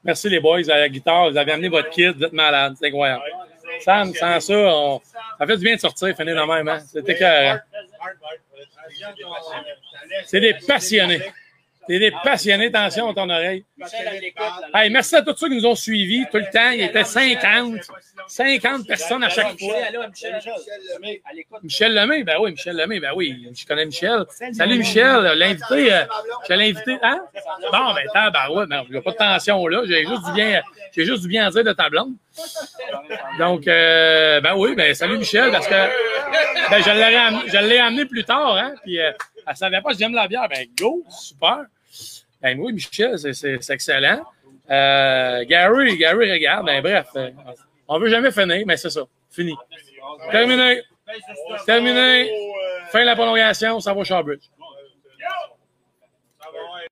Merci 0.03 0.29
les 0.29 0.39
boys 0.39 0.59
à 0.69 0.77
la 0.79 0.89
guitare. 0.89 1.29
Vous 1.31 1.37
avez 1.37 1.51
amené 1.51 1.67
votre 1.69 1.89
kit. 1.89 2.07
Vous 2.07 2.23
êtes 2.23 2.33
malades. 2.33 2.75
C'est 2.79 2.87
incroyable. 2.87 3.23
Sam, 3.81 4.13
sans 4.13 4.39
ça, 4.39 4.53
on... 4.53 5.01
ça 5.39 5.45
fait 5.45 5.57
du 5.57 5.63
bien 5.63 5.75
de 5.75 5.79
sortir, 5.81 6.15
finir 6.15 6.35
de 6.35 6.53
même. 6.53 6.67
Hein? 6.67 6.79
C'était 6.79 7.13
écœurant. 7.13 7.59
Hard, 7.59 7.61
hard. 7.99 9.65
C'est 10.25 10.39
des 10.39 10.53
passionnés. 10.53 11.21
C'est 11.87 11.99
des 11.99 12.11
passionnés. 12.23 12.67
Attention 12.67 13.09
à 13.09 13.13
ton 13.13 13.29
oreille. 13.29 13.63
Hey, 14.73 14.89
merci 14.89 15.15
à 15.15 15.21
tous 15.21 15.35
ceux 15.35 15.49
qui 15.49 15.55
nous 15.55 15.65
ont 15.65 15.75
suivis 15.75 16.25
tout 16.31 16.37
le 16.37 16.49
temps. 16.51 16.71
Il 16.71 16.81
était 16.81 17.03
50. 17.03 17.79
50 18.27 18.87
personnes 18.87 19.23
à 19.23 19.29
chaque 19.29 19.57
fois. 19.59 19.75
Michel, 21.63 21.93
Lemay, 21.93 22.23
ben 22.23 22.37
oui, 22.39 22.51
Michel 22.51 22.75
Lemay, 22.75 22.99
ben 22.99 23.11
oui, 23.15 23.47
je 23.55 23.65
connais 23.65 23.85
Michel. 23.85 24.25
Salut 24.51 24.77
Michel, 24.77 25.33
l'invité, 25.37 25.93
euh, 25.93 26.05
je 26.47 26.53
l'ai 26.53 26.69
invité, 26.69 26.97
hein? 27.01 27.19
Bon, 27.71 27.93
ben, 27.93 28.05
t'as, 28.13 28.29
ben 28.31 28.49
ouais, 28.49 28.65
ben, 28.67 28.83
il 28.87 28.91
n'y 28.91 28.97
a 28.97 29.01
pas 29.01 29.11
de 29.11 29.17
tension 29.17 29.67
là, 29.67 29.83
j'ai 29.85 30.05
juste 30.05 30.25
du 30.25 30.31
bien, 30.33 30.61
j'ai 30.91 31.05
juste 31.05 31.21
du 31.21 31.27
bien 31.27 31.47
à 31.47 31.51
dire 31.51 31.63
de 31.63 31.73
ta 31.73 31.89
blonde. 31.89 32.13
Donc, 33.39 33.67
euh, 33.67 34.41
ben 34.41 34.55
oui, 34.55 34.75
ben, 34.75 34.93
salut 34.93 35.17
Michel, 35.17 35.51
parce 35.51 35.67
que, 35.67 35.73
ben, 36.69 36.83
je 36.83 36.89
amené, 36.89 37.67
l'ai 37.67 37.79
amené 37.79 38.05
plus 38.05 38.23
tard, 38.23 38.55
hein, 38.57 38.73
puis 38.83 38.99
euh, 38.99 39.11
elle 39.47 39.55
savait 39.55 39.81
pas 39.81 39.91
que 39.91 39.97
j'aime 39.97 40.13
la 40.13 40.27
bière, 40.27 40.47
ben, 40.49 40.67
go, 40.77 41.03
super. 41.09 41.65
Ben 42.47 42.57
oui, 42.61 42.71
Michel, 42.71 43.17
c'est, 43.33 43.69
excellent. 43.69 44.21
Euh, 44.69 45.43
Gary, 45.43 45.97
Gary, 45.97 46.31
regarde, 46.31 46.65
ben, 46.65 46.81
bref, 46.81 47.07
euh, 47.17 47.29
on 47.89 47.99
veut 47.99 48.07
jamais 48.09 48.31
finir, 48.31 48.63
mais 48.65 48.77
c'est 48.77 48.89
ça, 48.89 49.01
fini. 49.29 49.53
Terminé. 50.31 50.81
Terminé. 51.65 52.31
Fin 52.89 53.01
de 53.01 53.05
la 53.05 53.15
prolongation, 53.15 53.81
ça 53.81 53.93
va 53.93 53.99
au 53.99 54.03
Shawbridge. 54.05 54.45